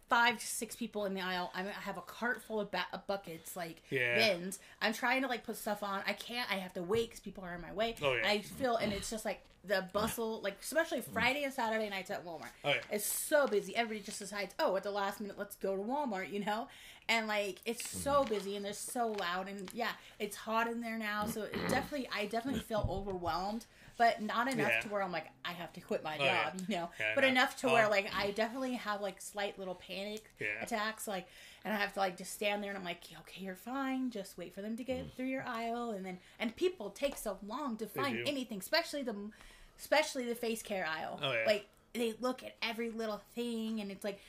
five 0.09 0.39
to 0.39 0.47
six 0.47 0.75
people 0.75 1.05
in 1.05 1.13
the 1.15 1.21
aisle. 1.21 1.51
I, 1.55 1.63
have 1.63 1.99
a 1.99 2.03
cart 2.03 2.43
full 2.43 2.61
of, 2.61 2.71
ba- 2.71 2.87
buckets, 3.07 3.57
like 3.57 3.83
Yeah. 3.91 4.17
bins. 4.17 4.59
I'm 4.81 4.93
trying 4.95 5.23
to 5.23 5.29
like 5.29 5.45
put 5.45 5.57
stuff 5.57 5.83
on. 5.83 6.01
I 6.07 6.15
can't. 6.15 6.51
I 6.51 6.55
have 6.57 6.73
to 6.75 6.83
wait 6.83 7.09
because 7.09 7.21
people 7.21 7.45
are 7.45 7.55
in 7.55 7.61
my 7.61 7.73
way. 7.73 7.95
Oh, 8.03 8.15
yeah. 8.15 8.27
I 8.29 8.41
feel, 8.41 8.77
and 8.77 8.93
it's 8.93 9.11
just 9.11 9.25
like 9.27 9.43
the 9.65 9.85
bustle, 9.93 10.41
like 10.41 10.57
especially 10.63 11.03
Friday 11.03 11.45
and 11.45 11.53
Saturday 11.53 11.91
nights 11.91 12.11
at 12.11 12.25
Walmart. 12.25 12.49
Oh, 12.65 12.71
yeah. 12.71 12.77
It's 12.91 13.05
so 13.07 13.47
busy. 13.47 13.77
Everybody 13.77 14.05
just 14.05 14.19
decides, 14.19 14.55
oh, 14.59 14.77
at 14.77 14.83
the 14.83 14.91
last 14.91 15.21
minute, 15.21 15.39
let's 15.39 15.57
go 15.57 15.77
to 15.77 15.83
Walmart, 15.83 16.33
you 16.33 16.43
know? 16.45 16.69
And 17.11 17.27
like 17.27 17.61
it's 17.65 17.83
so 17.83 18.23
Mm-hmm. 18.23 18.29
busy 18.29 18.57
and 18.57 18.65
they're 18.65 18.73
so 18.75 19.09
loud 19.09 19.49
and 19.49 19.71
yeah, 19.73 19.93
it's 20.19 20.37
hot 20.37 20.69
in 20.69 20.81
there 20.83 20.99
now, 20.99 21.25
so 21.27 21.43
it 21.45 21.67
definitely 21.67 22.09
I 22.15 22.27
definitely 22.27 22.61
feel 22.61 22.85
overwhelmed, 22.89 23.65
but 23.97 24.21
not 24.21 24.47
enough 24.47 24.73
Yeah. 24.73 24.81
to 24.81 24.89
where 24.89 25.03
I'm 25.03 25.11
like 25.13 25.27
I 25.45 25.53
have 25.53 25.73
to 25.73 25.81
quit 25.81 26.05
my 26.05 26.19
Oh, 26.21 26.25
yeah. 26.25 26.51
job, 26.51 26.53
you 26.69 26.77
know. 26.77 26.91
Yeah, 27.01 27.07
but 27.15 27.25
know. 27.25 27.31
enough 27.31 27.57
to 27.61 27.69
where 27.69 27.85
Um, 27.85 27.91
like 27.91 28.11
I 28.15 28.31
definitely 28.33 28.75
have 28.75 29.01
like 29.01 29.21
slight 29.23 29.59
little 29.59 29.75
panic 29.75 30.31
Yeah. 30.39 30.47
attacks, 30.63 31.09
like 31.09 31.27
and 31.65 31.73
I 31.73 31.79
have 31.79 31.95
to 31.95 32.01
like 32.01 32.17
just 32.19 32.33
stand 32.35 32.63
there 32.63 32.71
and 32.71 32.79
I'm 32.79 32.85
like, 32.85 33.03
okay, 33.21 33.43
you're 33.43 33.55
fine. 33.55 34.11
Just 34.11 34.37
wait 34.37 34.55
for 34.55 34.61
them 34.61 34.77
to 34.77 34.85
get 34.85 35.11
through 35.17 35.27
your 35.27 35.45
aisle, 35.47 35.91
and 35.93 36.05
then 36.05 36.19
and 36.39 36.55
people 36.57 36.91
take 36.91 37.17
so 37.17 37.39
long 37.43 37.77
to 37.79 37.87
find 37.87 38.21
anything, 38.27 38.59
especially 38.59 39.03
the 39.03 39.15
especially 39.79 40.25
the 40.27 40.35
face 40.35 40.63
care 40.63 40.87
aisle. 40.87 41.21
Oh, 41.23 41.33
yeah. 41.33 41.45
Like 41.47 41.69
they 41.95 42.15
look 42.21 42.43
at 42.43 42.57
every 42.63 42.91
little 42.91 43.21
thing, 43.35 43.81
and 43.81 43.91
it's 43.91 44.05
like 44.05 44.21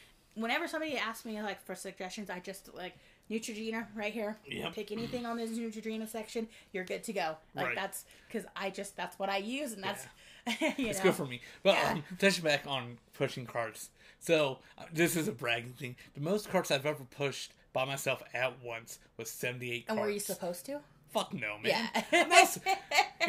whenever 0.42 0.68
somebody 0.68 0.98
asks 0.98 1.26
me 1.26 1.42
like 1.42 1.62
for 1.64 1.76
suggestions, 1.76 2.30
I 2.30 2.40
just 2.40 2.74
like 2.76 2.94
Neutrogena 3.30 3.86
right 3.96 4.12
here. 4.14 4.38
Yep. 4.48 4.74
Pick 4.74 4.92
anything 4.92 5.26
on 5.26 5.38
this 5.38 5.52
Neutrogena 5.52 6.08
section, 6.08 6.48
you're 6.74 6.84
good 6.86 7.04
to 7.04 7.14
go. 7.14 7.38
Like 7.56 7.68
Right. 7.68 7.76
that's 7.76 8.06
because 8.28 8.48
I 8.56 8.70
just 8.70 8.96
that's 8.98 9.20
what 9.20 9.30
I 9.30 9.38
use, 9.38 9.74
and 9.74 9.84
that's 9.84 10.06
you 10.78 10.88
It's 10.88 11.00
know. 11.00 11.04
good 11.06 11.16
for 11.16 11.26
me. 11.26 11.42
But 11.64 11.76
Yeah. 11.76 11.92
um, 11.94 12.04
touching 12.18 12.44
back 12.44 12.66
on 12.68 12.98
pushing 13.18 13.46
carts. 13.46 13.90
So 14.20 14.60
uh, 14.78 14.84
this 14.94 15.16
is 15.16 15.28
a 15.28 15.32
bragging 15.32 15.74
thing. 15.74 15.96
The 16.16 16.22
most 16.22 16.50
carts 16.50 16.72
I've 16.72 16.86
ever 16.86 17.04
pushed 17.04 17.54
by 17.72 17.86
myself 17.86 18.22
at 18.34 18.54
once 18.64 19.00
was 19.18 19.30
seventy-eight 19.30 19.86
And 19.88 19.98
carts. 19.98 20.08
were 20.08 20.14
you 20.14 20.20
supposed 20.20 20.66
to? 20.66 20.80
Fuck 21.12 21.34
no, 21.34 21.58
man. 21.58 21.90
Yeah. 21.94 22.04
I'm 22.12 22.30
not, 22.30 22.58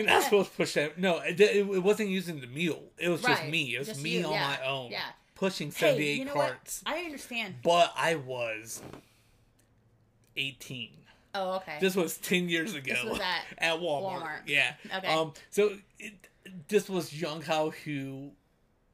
not 0.06 0.22
supposed 0.24 0.50
to 0.50 0.56
push 0.56 0.74
that. 0.74 0.98
No, 0.98 1.18
it, 1.20 1.40
it, 1.40 1.56
it 1.66 1.82
wasn't 1.82 2.10
using 2.10 2.40
the 2.40 2.46
mule. 2.46 2.82
It 2.98 3.08
was 3.08 3.22
just 3.22 3.46
me. 3.46 3.74
It 3.74 3.78
was 3.78 3.88
Just 3.88 4.02
me 4.02 4.18
you, 4.18 4.26
on 4.26 4.32
yeah. 4.32 4.48
my 4.60 4.66
own. 4.66 4.90
Yeah. 4.90 5.00
Pushing 5.40 5.68
Hey, 5.72 5.92
78 5.92 6.18
you 6.18 6.24
know 6.26 6.34
carts. 6.34 6.82
what? 6.84 6.94
I 6.94 6.98
understand. 7.00 7.54
But 7.64 7.92
I 7.96 8.14
was 8.16 8.82
18. 10.36 10.90
Oh, 11.34 11.54
okay. 11.56 11.78
This 11.80 11.96
was 11.96 12.18
10 12.18 12.48
years 12.50 12.74
ago. 12.74 12.92
This 12.92 13.02
was 13.04 13.20
at 13.58 13.76
Walmart. 13.78 14.20
Walmart. 14.22 14.40
Yeah. 14.46 14.74
Okay. 14.94 15.06
Um. 15.08 15.32
So 15.48 15.72
it, 15.98 16.12
this 16.68 16.90
was 16.90 17.18
young 17.18 17.40
Hao 17.40 17.70
who 17.84 18.32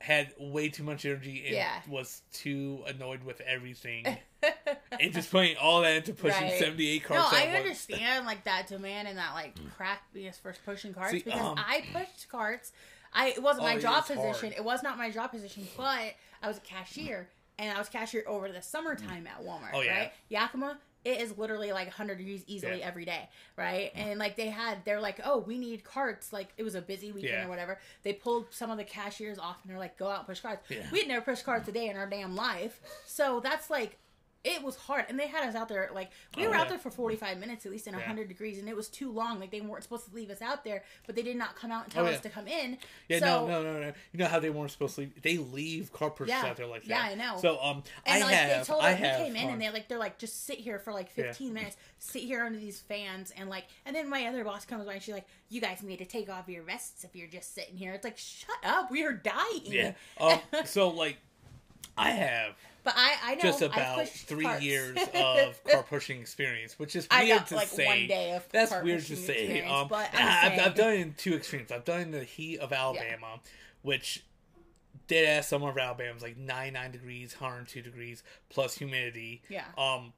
had 0.00 0.32
way 0.38 0.68
too 0.68 0.84
much 0.84 1.04
energy 1.04 1.42
and 1.46 1.56
Yeah. 1.56 1.80
was 1.88 2.22
too 2.32 2.84
annoyed 2.86 3.24
with 3.24 3.40
everything. 3.40 4.06
and 5.00 5.12
just 5.12 5.32
putting 5.32 5.56
all 5.56 5.80
that 5.82 5.96
into 5.96 6.14
pushing 6.14 6.42
Right. 6.44 6.58
78 6.60 7.10
no, 7.10 7.16
I 7.16 7.46
at 7.46 7.56
understand 7.56 8.24
like 8.24 8.44
that 8.44 8.68
demand 8.68 9.08
and 9.08 9.18
that 9.18 9.32
like 9.34 9.56
crappiness 9.76 10.38
for 10.40 10.54
pushing 10.64 10.94
carts 10.94 11.10
See, 11.10 11.22
because 11.24 11.40
um, 11.40 11.58
I 11.58 11.82
pushed 11.92 12.28
carts. 12.28 12.70
I 13.12 13.28
it 13.30 13.42
wasn't 13.42 13.64
Oh, 13.64 13.68
my 13.68 13.78
job 13.78 14.04
it's 14.06 14.08
position. 14.08 14.50
hard. 14.50 14.58
It 14.58 14.64
was 14.64 14.82
not 14.82 14.98
my 14.98 15.10
job 15.10 15.30
position, 15.32 15.66
but 15.76 16.14
I 16.46 16.48
was 16.48 16.58
a 16.58 16.60
cashier 16.60 17.28
and 17.58 17.74
I 17.74 17.78
was 17.78 17.88
cashier 17.88 18.22
over 18.26 18.50
the 18.52 18.62
summertime 18.62 19.26
at 19.26 19.44
Walmart. 19.44 19.70
Oh, 19.74 19.80
yeah. 19.80 19.98
Right, 19.98 20.12
Yakima. 20.28 20.78
It 21.04 21.20
is 21.20 21.36
literally 21.38 21.70
like 21.72 21.86
100 21.86 22.18
degrees 22.18 22.42
easily 22.46 22.80
Yeah. 22.80 22.86
every 22.86 23.04
day, 23.04 23.28
right? 23.56 23.92
Mm-hmm. 23.94 24.08
And 24.10 24.18
like 24.20 24.36
they 24.36 24.48
had, 24.48 24.84
they're 24.84 25.00
like, 25.00 25.20
oh, 25.24 25.38
we 25.38 25.56
need 25.58 25.82
carts. 25.84 26.32
Like 26.32 26.48
it 26.56 26.62
was 26.62 26.74
a 26.76 26.80
busy 26.80 27.10
weekend 27.12 27.32
Yeah. 27.32 27.46
or 27.46 27.48
whatever. 27.48 27.78
They 28.04 28.12
pulled 28.12 28.46
some 28.52 28.70
of 28.70 28.76
the 28.76 28.84
cashiers 28.84 29.38
off 29.38 29.58
and 29.62 29.70
they're 29.70 29.78
like, 29.78 29.96
go 29.98 30.08
out 30.08 30.18
and 30.18 30.26
push 30.28 30.40
carts. 30.40 30.68
Yeah. 30.68 30.86
We 30.92 31.00
had 31.00 31.08
never 31.08 31.24
pushed 31.24 31.44
carts 31.44 31.68
a 31.68 31.72
day 31.72 31.88
in 31.88 31.96
our 31.96 32.08
damn 32.08 32.34
life. 32.36 32.80
So 33.06 33.40
that's 33.40 33.70
like, 33.70 33.98
it 34.46 34.62
was 34.62 34.76
hard. 34.76 35.04
And 35.08 35.18
they 35.18 35.26
had 35.26 35.46
us 35.48 35.54
out 35.54 35.68
there, 35.68 35.90
like, 35.92 36.10
we 36.36 36.44
Oh, 36.44 36.48
were 36.48 36.54
yeah. 36.54 36.60
out 36.62 36.68
there 36.68 36.78
for 36.78 36.90
45 36.90 37.38
minutes 37.38 37.66
at 37.66 37.72
least 37.72 37.86
in 37.88 37.94
Yeah. 37.94 38.00
100 38.00 38.28
degrees 38.28 38.58
and 38.58 38.68
it 38.68 38.76
was 38.76 38.88
too 38.88 39.10
long 39.10 39.40
like 39.40 39.50
they 39.50 39.60
weren't 39.60 39.82
supposed 39.82 40.08
to 40.08 40.14
leave 40.14 40.30
us 40.30 40.40
out 40.40 40.64
there 40.64 40.84
but 41.06 41.16
they 41.16 41.22
did 41.22 41.36
not 41.36 41.56
come 41.56 41.72
out 41.72 41.84
and 41.84 41.92
tell 41.92 42.06
Oh, 42.06 42.08
us 42.10 42.20
to 42.20 42.28
come 42.30 42.46
in 42.46 42.78
Yeah, 43.08 43.18
so, 43.18 43.46
no, 43.46 43.62
no, 43.62 43.72
no, 43.72 43.80
no. 43.80 43.92
You 44.12 44.18
know 44.20 44.26
how 44.26 44.38
they 44.38 44.50
weren't 44.50 44.70
supposed 44.70 44.94
to 44.94 45.00
leave? 45.02 45.20
They 45.22 45.36
leave 45.38 45.90
Yeah. 46.26 46.42
out 46.46 46.56
there 46.56 46.66
like 46.66 46.82
that. 46.84 46.88
Yeah, 46.88 47.02
I 47.02 47.14
know. 47.14 47.38
So, 47.40 47.60
um, 47.60 47.82
and 48.06 48.22
I 48.22 48.26
like 48.26 48.34
have, 48.36 48.66
they 48.66 48.72
told 48.72 48.84
I 48.84 48.92
us 48.92 48.98
have, 49.00 49.18
we 49.18 49.24
came 49.26 49.36
in 49.36 49.44
um, 49.46 49.52
and 49.54 49.62
they 49.62 49.70
like 49.70 49.88
they're 49.88 49.98
like 49.98 50.18
just 50.18 50.46
sit 50.46 50.58
here 50.58 50.78
for 50.78 50.92
like 50.92 51.08
Yeah. 51.16 51.24
15 51.24 51.52
minutes 51.52 51.76
sit 51.98 52.22
here 52.22 52.44
under 52.44 52.58
these 52.58 52.80
fans 52.80 53.32
and 53.36 53.48
like 53.50 53.64
and 53.84 53.96
then 53.96 54.08
my 54.08 54.26
other 54.26 54.44
boss 54.44 54.64
comes 54.64 54.84
by 54.86 54.94
and 54.94 55.02
she's 55.02 55.14
like 55.14 55.26
you 55.48 55.60
guys 55.60 55.82
need 55.82 55.98
to 55.98 56.04
take 56.04 56.28
off 56.28 56.48
your 56.48 56.62
vests 56.62 57.02
if 57.04 57.16
you're 57.16 57.26
just 57.28 57.54
sitting 57.54 57.76
here 57.76 57.92
it's 57.92 58.04
like 58.04 58.16
shut 58.18 58.56
up 58.64 58.90
we 58.90 59.02
are 59.04 59.12
dying 59.12 59.62
yeah. 59.64 59.92
Um, 60.20 60.38
so 60.64 60.88
like, 60.90 61.16
I 61.98 62.10
have 62.10 62.54
but 62.86 62.94
I 62.96 63.16
I 63.24 63.34
know 63.34 63.40
just 63.42 63.62
about 63.62 64.08
three 64.08 64.48
years 64.60 64.96
of 65.14 65.64
car 65.64 65.82
pushing 65.82 66.20
experience, 66.20 66.78
which 66.78 66.94
is 66.94 67.08
I 67.10 67.24
weird 67.24 67.38
got 67.38 67.46
to 67.48 67.54
like 67.56 67.66
say. 67.66 67.86
one 67.86 68.06
day 68.06 68.32
of 68.32 68.48
That's 68.52 68.72
weird 68.80 69.04
to 69.06 69.16
say. 69.16 69.64
Um, 69.64 69.88
but 69.88 70.08
I'm 70.14 70.60
I've, 70.60 70.76
done 70.76 70.92
it 70.92 71.00
in 71.00 71.14
two 71.14 71.34
extremes. 71.34 71.72
I've 71.72 71.84
done 71.84 71.98
it 71.98 72.02
in 72.04 72.10
the 72.12 72.22
heat 72.22 72.60
of 72.60 72.72
Alabama, 72.72 73.40
which 73.82 74.24
dead 75.08 75.24
ass 75.24 75.48
summer 75.48 75.70
of 75.70 75.76
Alabama 75.76 76.14
is 76.14 76.22
like 76.22 76.36
99 76.36 76.92
degrees, 76.92 77.34
102 77.40 77.82
degrees 77.82 78.22
plus 78.50 78.78
humidity. 78.78 79.42
Yeah. 79.48 79.64
Um, 79.76 80.12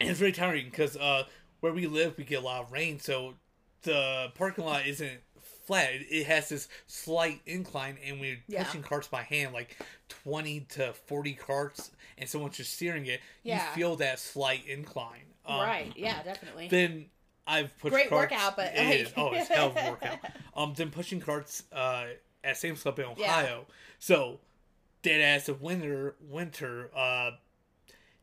and 0.00 0.08
it's 0.08 0.18
very 0.18 0.32
tiring 0.32 0.64
because 0.64 0.96
uh, 0.96 1.24
where 1.60 1.74
we 1.74 1.86
live, 1.86 2.16
we 2.16 2.24
get 2.24 2.38
a 2.42 2.44
lot 2.44 2.62
of 2.62 2.72
rain, 2.72 3.00
so 3.00 3.34
the 3.82 4.32
parking 4.34 4.64
lot 4.64 4.86
isn't 4.86 5.20
flat. 5.68 5.92
It- 5.94 6.06
It 6.10 6.26
has 6.26 6.48
this 6.48 6.66
slight 6.88 7.40
incline, 7.46 7.98
and 8.02 8.18
we're 8.20 8.42
Yeah. 8.48 8.64
pushing 8.64 8.82
carts 8.82 9.06
by 9.06 9.22
hand, 9.22 9.52
like 9.54 9.76
20 10.08 10.60
to 10.70 10.92
40 10.92 11.34
carts, 11.34 11.92
and 12.16 12.28
someone's 12.28 12.56
just 12.56 12.72
steering 12.74 13.06
it. 13.06 13.20
Yeah. 13.44 13.68
You 13.68 13.74
feel 13.76 13.96
that 13.96 14.18
slight 14.18 14.66
incline. 14.66 15.26
Um, 15.46 15.60
right 15.60 15.92
yeah 15.96 16.22
definitely 16.22 16.68
Then 16.68 17.08
I've 17.46 17.74
pushed 17.78 17.94
Great 17.94 18.10
carts. 18.10 18.32
workout, 18.32 18.54
but, 18.56 18.74
it 18.74 18.84
like- 18.84 18.94
is. 18.98 19.12
oh, 19.16 19.32
it's 19.32 19.48
hell 19.48 19.68
of 19.68 19.76
a 19.78 19.90
workout. 19.90 20.18
Um, 20.54 20.74
then 20.74 20.90
pushing 20.90 21.20
carts 21.20 21.62
uh 21.72 22.08
at 22.44 22.56
Sam's 22.58 22.82
Club 22.82 22.98
in 22.98 23.06
Yeah. 23.16 23.38
Ohio. 23.40 23.66
So 23.98 24.40
dead 25.02 25.20
ass 25.22 25.48
of 25.48 25.62
winter 25.62 26.16
winter 26.20 26.90
uh 26.94 27.30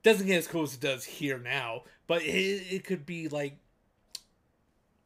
doesn't 0.04 0.28
get 0.28 0.38
as 0.38 0.48
cool 0.48 0.64
as 0.64 0.74
it 0.76 0.82
does 0.82 1.06
here 1.06 1.40
now, 1.40 1.84
but 2.08 2.22
it 2.22 2.28
it 2.72 2.84
could 2.84 3.06
be 3.06 3.28
like 3.30 3.58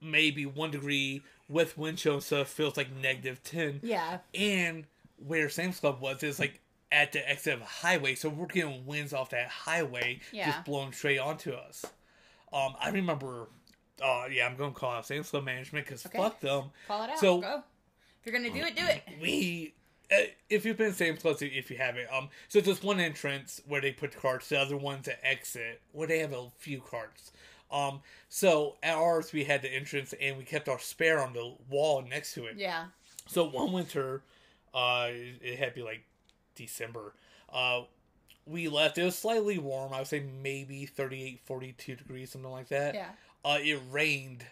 maybe 0.02 0.46
one 0.46 0.72
degree 0.72 1.22
with 1.50 1.78
wind 1.78 1.98
chill 1.98 2.14
and 2.16 2.24
stuff 2.24 2.48
feels 2.48 2.78
like 2.78 2.96
negative 2.96 3.44
ten. 3.44 3.80
Yeah. 3.84 4.20
And 4.34 4.86
where 5.18 5.50
Sam's 5.50 5.80
Club 5.80 6.00
was 6.00 6.24
is 6.24 6.40
like 6.40 6.62
at 6.92 7.12
the 7.12 7.28
exit 7.30 7.56
of 7.56 7.62
a 7.62 7.66
highway, 7.66 8.16
so 8.16 8.30
we're 8.30 8.46
getting 8.48 8.86
winds 8.86 9.14
off 9.14 9.32
that 9.32 9.48
highway 9.50 10.20
Yeah. 10.32 10.52
just 10.52 10.66
blowing 10.66 10.92
straight 10.94 11.20
onto 11.20 11.52
us. 11.52 11.86
Um, 12.54 12.76
I 12.80 12.90
remember. 12.90 13.50
Uh, 14.02 14.28
yeah, 14.32 14.46
I'm 14.48 14.56
gonna 14.56 14.72
call 14.72 14.92
out 14.94 15.06
Sam's 15.06 15.30
Club 15.30 15.44
management 15.44 15.86
because 15.86 16.06
Okay. 16.06 16.18
fuck 16.18 16.40
them. 16.40 16.72
Call 16.88 17.04
it 17.04 17.10
out. 17.10 17.20
So- 17.20 17.42
Go. 17.42 17.64
If 18.22 18.26
you're 18.26 18.34
gonna 18.42 18.54
do 18.54 18.66
it, 18.66 18.76
do 18.76 18.86
it. 18.86 19.04
We, 19.22 19.74
uh, 20.12 20.16
if 20.50 20.66
you've 20.66 20.78
been 20.78 20.92
to 20.92 20.96
Sam's 20.96 21.20
Club, 21.22 21.38
if 21.42 21.70
you 21.70 21.78
haven't, 21.78 22.08
um, 22.12 22.30
so 22.48 22.62
there's 22.62 22.82
one 22.82 23.00
entrance 23.00 23.62
where 23.68 23.82
they 23.82 23.92
put 23.92 24.16
carts, 24.18 24.50
the 24.50 24.60
other 24.60 24.78
one's 24.78 25.08
an 25.10 25.16
exit 25.22 25.82
where 25.92 26.08
they 26.08 26.20
have 26.20 26.32
a 26.34 26.50
few 26.58 26.80
carts. 26.82 27.32
Um, 27.72 28.02
so 28.30 28.76
at 28.82 28.96
ours 28.96 29.32
we 29.32 29.44
had 29.44 29.62
the 29.62 29.70
entrance 29.72 30.14
and 30.20 30.38
we 30.38 30.44
kept 30.44 30.68
our 30.68 30.80
spare 30.80 31.20
on 31.20 31.34
the 31.34 31.54
wall 31.70 32.02
next 32.08 32.34
to 32.34 32.46
it. 32.46 32.56
Yeah. 32.58 32.86
So 33.28 33.46
one 33.48 33.72
winter, 33.72 34.24
uh, 34.74 35.10
it 35.12 35.60
had 35.60 35.70
to 35.70 35.76
be 35.76 35.84
like 35.84 36.04
December. 36.56 37.14
Uh, 37.52 37.82
we 38.46 38.68
left. 38.68 38.98
It 38.98 39.04
was 39.04 39.18
slightly 39.18 39.60
warm. 39.60 39.94
I 39.94 40.00
would 40.00 40.08
say 40.08 40.24
maybe 40.42 40.86
38, 40.86 41.40
42 41.46 41.96
degrees, 41.96 42.32
something 42.32 42.50
like 42.52 42.70
that. 42.70 42.96
Yeah. 42.96 43.10
Uh, 43.46 43.60
it 43.62 43.80
rained 43.92 44.44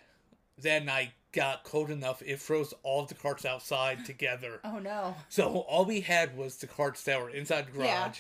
that 0.62 0.86
night. 0.86 1.12
Got 1.34 1.64
cold 1.64 1.92
enough. 1.92 2.24
It 2.26 2.40
froze 2.40 2.74
all 2.84 3.06
the 3.06 3.14
carts 3.14 3.46
outside 3.46 4.06
together. 4.06 4.60
Oh 4.64 4.80
no. 4.80 5.16
So 5.30 5.66
all 5.68 5.86
we 5.86 6.02
had 6.02 6.36
was 6.38 6.58
the 6.58 6.68
carts 6.68 7.04
that 7.04 7.22
were 7.22 7.30
inside 7.30 7.68
the 7.68 7.72
garage, 7.72 7.88
Yeah. 7.88 8.12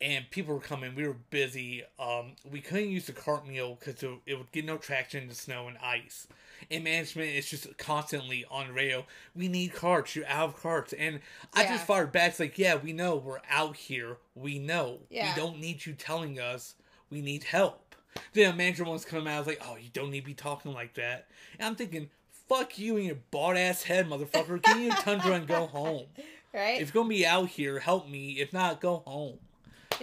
And 0.00 0.28
people 0.30 0.54
were 0.54 0.60
coming. 0.60 0.94
We 0.94 1.06
were 1.06 1.16
busy. 1.30 1.84
Um, 1.98 2.32
we 2.50 2.60
couldn't 2.60 2.90
use 2.90 3.06
the 3.06 3.12
cart 3.12 3.46
wheel 3.46 3.76
because 3.78 4.02
it, 4.02 4.10
it 4.26 4.38
would 4.38 4.50
get 4.52 4.64
no 4.64 4.76
traction 4.76 5.22
in 5.22 5.28
the 5.28 5.34
snow 5.34 5.68
and 5.68 5.78
ice. 5.78 6.26
And 6.70 6.84
management 6.84 7.30
is 7.30 7.48
just 7.48 7.76
constantly 7.78 8.44
on 8.50 8.72
rail. 8.72 9.06
We 9.34 9.48
need 9.48 9.72
carts. 9.72 10.16
You're 10.16 10.26
out 10.26 10.50
of 10.50 10.62
carts. 10.62 10.92
And 10.92 11.20
I 11.52 11.64
just 11.64 11.86
fired 11.86 12.12
back. 12.12 12.30
It's 12.30 12.40
like, 12.40 12.58
yeah, 12.58 12.76
we 12.76 12.92
know 12.92 13.16
we're 13.16 13.40
out 13.50 13.76
here. 13.76 14.18
We 14.34 14.58
know. 14.58 15.00
Yeah. 15.10 15.34
We 15.34 15.40
don't 15.40 15.60
need 15.60 15.84
you 15.86 15.92
telling 15.92 16.40
us 16.40 16.74
we 17.10 17.20
need 17.20 17.44
help. 17.44 17.94
Then 18.32 18.52
a 18.52 18.56
manager 18.56 18.84
to 18.84 18.98
come 19.06 19.26
out. 19.26 19.34
I 19.34 19.38
was 19.38 19.46
like, 19.46 19.62
oh, 19.64 19.76
you 19.76 19.90
don't 19.92 20.10
need 20.10 20.20
to 20.20 20.26
be 20.26 20.34
talking 20.34 20.72
like 20.72 20.94
that. 20.94 21.28
And 21.58 21.66
I'm 21.66 21.76
thinking, 21.76 22.10
fuck 22.48 22.78
you 22.78 22.96
and 22.96 23.06
your 23.06 23.18
bald 23.30 23.56
ass 23.56 23.82
head, 23.84 24.08
motherfucker. 24.08 24.62
Get 24.62 24.76
in 24.76 24.84
your 24.84 24.96
tundra 24.96 25.32
and 25.32 25.46
go 25.46 25.66
home. 25.68 26.06
Right. 26.52 26.80
If 26.80 26.94
you're 26.94 27.02
gonna 27.02 27.08
be 27.08 27.26
out 27.26 27.48
here, 27.48 27.80
help 27.80 28.08
me. 28.08 28.32
If 28.40 28.52
not, 28.52 28.80
go 28.80 29.02
home. 29.06 29.38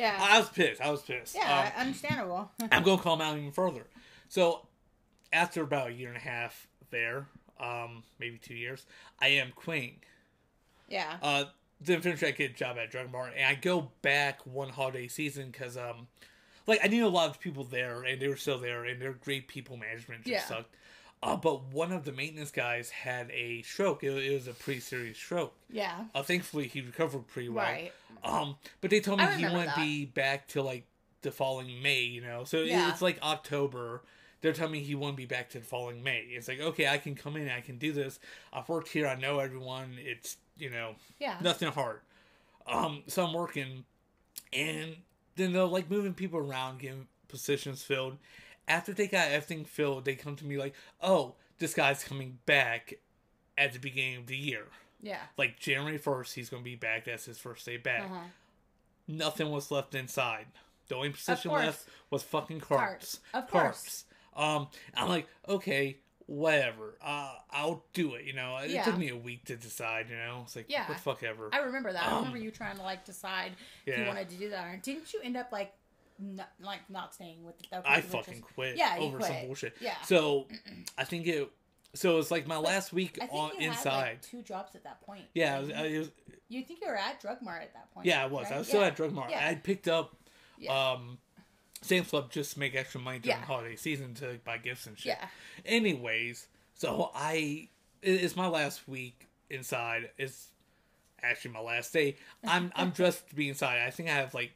Yeah. 0.01 0.17
I 0.19 0.39
was 0.39 0.49
pissed. 0.49 0.81
I 0.81 0.89
was 0.89 1.01
pissed. 1.01 1.35
yeah. 1.35 1.71
Um, 1.77 1.81
understandable. 1.87 2.51
I'm 2.71 2.83
gonna 2.83 3.01
call 3.01 3.15
him 3.15 3.21
out 3.21 3.37
even 3.37 3.51
further. 3.51 3.85
So, 4.29 4.65
after 5.31 5.61
about 5.61 5.89
a 5.89 5.93
year 5.93 6.07
and 6.09 6.17
a 6.17 6.21
half 6.21 6.67
there, 6.89 7.27
um, 7.59 8.03
maybe 8.19 8.37
two 8.37 8.55
years, 8.55 8.85
I 9.19 9.27
am 9.27 9.51
quitting. 9.55 9.97
yeah. 10.89 11.17
Uh, 11.21 11.43
then 11.79 12.01
finish 12.01 12.19
get 12.19 12.39
a 12.39 12.49
job 12.49 12.77
at 12.77 12.91
Drug 12.91 13.11
Mart, 13.11 13.33
and 13.35 13.45
I 13.45 13.55
go 13.55 13.89
back 14.01 14.45
one 14.45 14.69
holiday 14.69 15.07
season 15.07 15.49
because 15.51 15.77
um, 15.77 16.07
like 16.67 16.79
I 16.83 16.87
knew 16.87 17.05
a 17.05 17.09
lot 17.09 17.29
of 17.29 17.39
people 17.39 17.63
there, 17.63 18.03
and 18.03 18.21
they 18.21 18.27
were 18.27 18.35
still 18.37 18.59
there, 18.59 18.85
and 18.85 19.01
they're 19.01 19.13
great 19.13 19.47
people 19.47 19.77
management. 19.77 20.21
Just 20.23 20.31
Yeah. 20.31 20.45
sucked. 20.57 20.75
Uh, 21.23 21.35
but 21.35 21.65
one 21.71 21.91
of 21.91 22.03
the 22.03 22.11
maintenance 22.11 22.49
guys 22.51 22.89
had 22.89 23.29
a 23.31 23.61
stroke. 23.61 24.03
It, 24.03 24.09
it 24.11 24.33
was 24.33 24.47
a 24.47 24.53
pretty 24.53 24.79
serious 24.79 25.17
stroke. 25.17 25.53
yeah. 25.69 26.05
Uh, 26.15 26.23
thankfully, 26.23 26.67
he 26.67 26.81
recovered 26.81 27.27
pretty 27.27 27.49
well. 27.49 27.63
Right. 27.65 27.91
Um, 28.23 28.55
but 28.81 28.89
they 28.89 28.99
told 28.99 29.19
me 29.19 29.25
I 29.25 29.35
he 29.35 29.43
wouldn't 29.45 29.65
that. 29.67 29.75
be 29.77 30.05
back 30.05 30.47
till 30.47 30.63
like 30.63 30.85
the 31.21 31.31
following 31.31 31.81
May. 31.83 32.01
You 32.01 32.21
know, 32.21 32.43
so 32.43 32.57
it- 32.57 32.67
Yeah. 32.67 32.89
it's 32.89 33.01
like 33.01 33.19
October. 33.21 34.01
They're 34.41 34.53
telling 34.53 34.71
me 34.71 34.79
he 34.79 34.95
won't 34.95 35.15
be 35.15 35.27
back 35.27 35.51
to 35.51 35.59
the 35.59 35.65
following 35.65 36.01
May. 36.01 36.21
It's 36.31 36.47
like 36.47 36.59
okay, 36.59 36.87
I 36.87 36.97
can 36.97 37.13
come 37.13 37.35
in, 37.37 37.47
I 37.49 37.61
can 37.61 37.77
do 37.77 37.93
this. 37.93 38.19
I've 38.51 38.67
worked 38.67 38.87
here, 38.89 39.05
I 39.07 39.13
know 39.15 39.37
everyone. 39.37 39.97
It's 39.99 40.37
you 40.57 40.71
know 40.71 40.95
Yeah. 41.19 41.37
nothing 41.41 41.71
hard. 41.71 41.99
Um, 42.65 43.03
so 43.05 43.23
I'm 43.25 43.33
working, 43.33 43.85
and 44.53 44.95
then 45.35 45.53
they're 45.53 45.63
like 45.65 45.89
moving 45.91 46.13
people 46.15 46.39
around, 46.39 46.79
getting 46.79 47.07
positions 47.27 47.83
filled. 47.83 48.17
After 48.71 48.93
they 48.93 49.07
got 49.07 49.27
everything 49.27 49.65
filled, 49.65 50.05
they 50.05 50.15
come 50.15 50.35
to 50.37 50.45
me 50.45 50.57
like, 50.57 50.73
"Oh, 51.01 51.35
this 51.59 51.73
guy's 51.73 52.03
coming 52.03 52.39
back 52.45 52.93
at 53.57 53.73
the 53.73 53.79
beginning 53.79 54.17
of 54.17 54.27
the 54.27 54.37
year." 54.37 54.67
Yeah. 55.01 55.19
Like 55.37 55.59
January 55.59 55.97
first, 55.97 56.35
he's 56.35 56.49
gonna 56.49 56.63
be 56.63 56.75
back. 56.75 57.05
That's 57.05 57.25
his 57.25 57.37
first 57.37 57.65
day 57.65 57.77
back. 57.77 58.03
Uh-huh. 58.03 58.19
Nothing 59.07 59.51
was 59.51 59.71
left 59.71 59.93
inside. 59.93 60.45
The 60.87 60.95
only 60.95 61.09
position 61.09 61.51
left 61.51 61.85
was 62.09 62.23
fucking 62.23 62.61
carts. 62.61 63.19
Of 63.33 63.49
Carts. 63.49 64.05
Um, 64.35 64.67
I'm 64.93 65.09
like, 65.09 65.27
okay, 65.47 65.97
whatever. 66.27 66.97
Uh, 67.01 67.35
I'll 67.49 67.83
do 67.93 68.15
it. 68.15 68.25
You 68.25 68.33
know, 68.33 68.57
it 68.57 68.69
Yeah. 68.71 68.83
took 68.83 68.97
me 68.97 69.09
a 69.09 69.17
week 69.17 69.45
to 69.45 69.57
decide. 69.57 70.09
You 70.09 70.15
know, 70.17 70.41
it's 70.43 70.55
like, 70.55 70.69
Yeah. 70.69 70.87
what 70.87 70.95
the 70.97 71.01
fuck 71.03 71.23
ever. 71.23 71.49
I 71.51 71.57
remember 71.59 71.91
that. 71.91 72.03
I 72.03 72.11
Um, 72.11 72.17
remember 72.19 72.37
you 72.37 72.51
trying 72.51 72.77
to 72.77 72.83
like 72.83 73.03
decide 73.03 73.53
if 73.85 73.97
you 73.97 74.05
wanted 74.05 74.29
to 74.29 74.35
do 74.37 74.49
that. 74.51 74.65
Or 74.67 74.77
didn't 74.77 75.11
you 75.13 75.19
end 75.21 75.35
up 75.35 75.51
like, 75.51 75.73
not, 76.21 76.49
like 76.61 76.81
not 76.89 77.13
staying 77.13 77.43
with 77.43 77.55
the? 77.59 77.81
I 77.89 78.01
fucking 78.01 78.41
quit 78.41 78.77
Yeah, 78.77 78.95
over 78.99 79.19
some 79.21 79.35
bullshit. 79.45 79.75
Yeah. 79.81 79.95
So 80.05 80.47
I 80.97 81.03
think 81.03 81.27
it. 81.27 81.49
So 81.93 82.19
it's 82.19 82.31
like 82.31 82.47
my 82.47 82.57
last 82.57 82.93
week 82.93 83.17
I 83.21 83.25
think 83.27 83.33
on 83.33 83.51
inside. 83.59 83.91
had 83.91 84.01
like 84.01 84.21
two 84.21 84.41
jobs 84.43 84.75
at 84.75 84.83
that 84.85 85.01
point. 85.01 85.25
yeah, 85.33 85.57
it 85.59 85.67
didn't 85.67 85.81
was, 85.81 85.91
you? 85.91 85.95
it 85.95 85.99
was, 85.99 86.11
you 86.47 86.63
think 86.63 86.79
you 86.81 86.87
were 86.87 86.95
at 86.97 87.19
Drug 87.19 87.41
Mart 87.41 87.63
at 87.63 87.73
that 87.73 87.93
point? 87.93 88.05
yeah, 88.05 88.23
I 88.23 88.27
was. 88.27 88.47
I 88.49 88.57
was 88.59 88.67
still 88.67 88.79
Yeah. 88.81 88.87
at 88.87 88.95
Drug 88.95 89.11
Mart. 89.11 89.29
Yeah. 89.31 89.45
I 89.45 89.55
picked 89.55 89.87
up 89.89 90.15
Yeah. 90.57 90.91
um, 90.91 91.17
Sam's 91.81 92.07
Club 92.09 92.31
just 92.31 92.53
to 92.53 92.59
make 92.59 92.75
extra 92.75 93.01
money 93.01 93.19
during 93.19 93.39
Yeah. 93.39 93.45
holiday 93.45 93.75
season 93.75 94.13
to 94.15 94.39
buy 94.45 94.57
gifts 94.57 94.87
and 94.87 94.97
shit. 94.97 95.17
yeah. 95.19 95.27
Anyways, 95.65 96.47
so 96.75 97.11
I 97.13 97.67
it- 98.01 98.23
it's 98.23 98.35
my 98.35 98.47
last 98.47 98.87
week 98.87 99.27
inside. 99.49 100.11
It's 100.17 100.47
actually 101.21 101.51
my 101.51 101.59
last 101.59 101.91
day. 101.93 102.15
I'm 102.45 102.71
I'm 102.75 102.89
dressed 102.91 103.27
to 103.29 103.35
be 103.35 103.49
inside. 103.49 103.79
I 103.85 103.89
think 103.89 104.09
I 104.09 104.13
have 104.13 104.33
like 104.33 104.51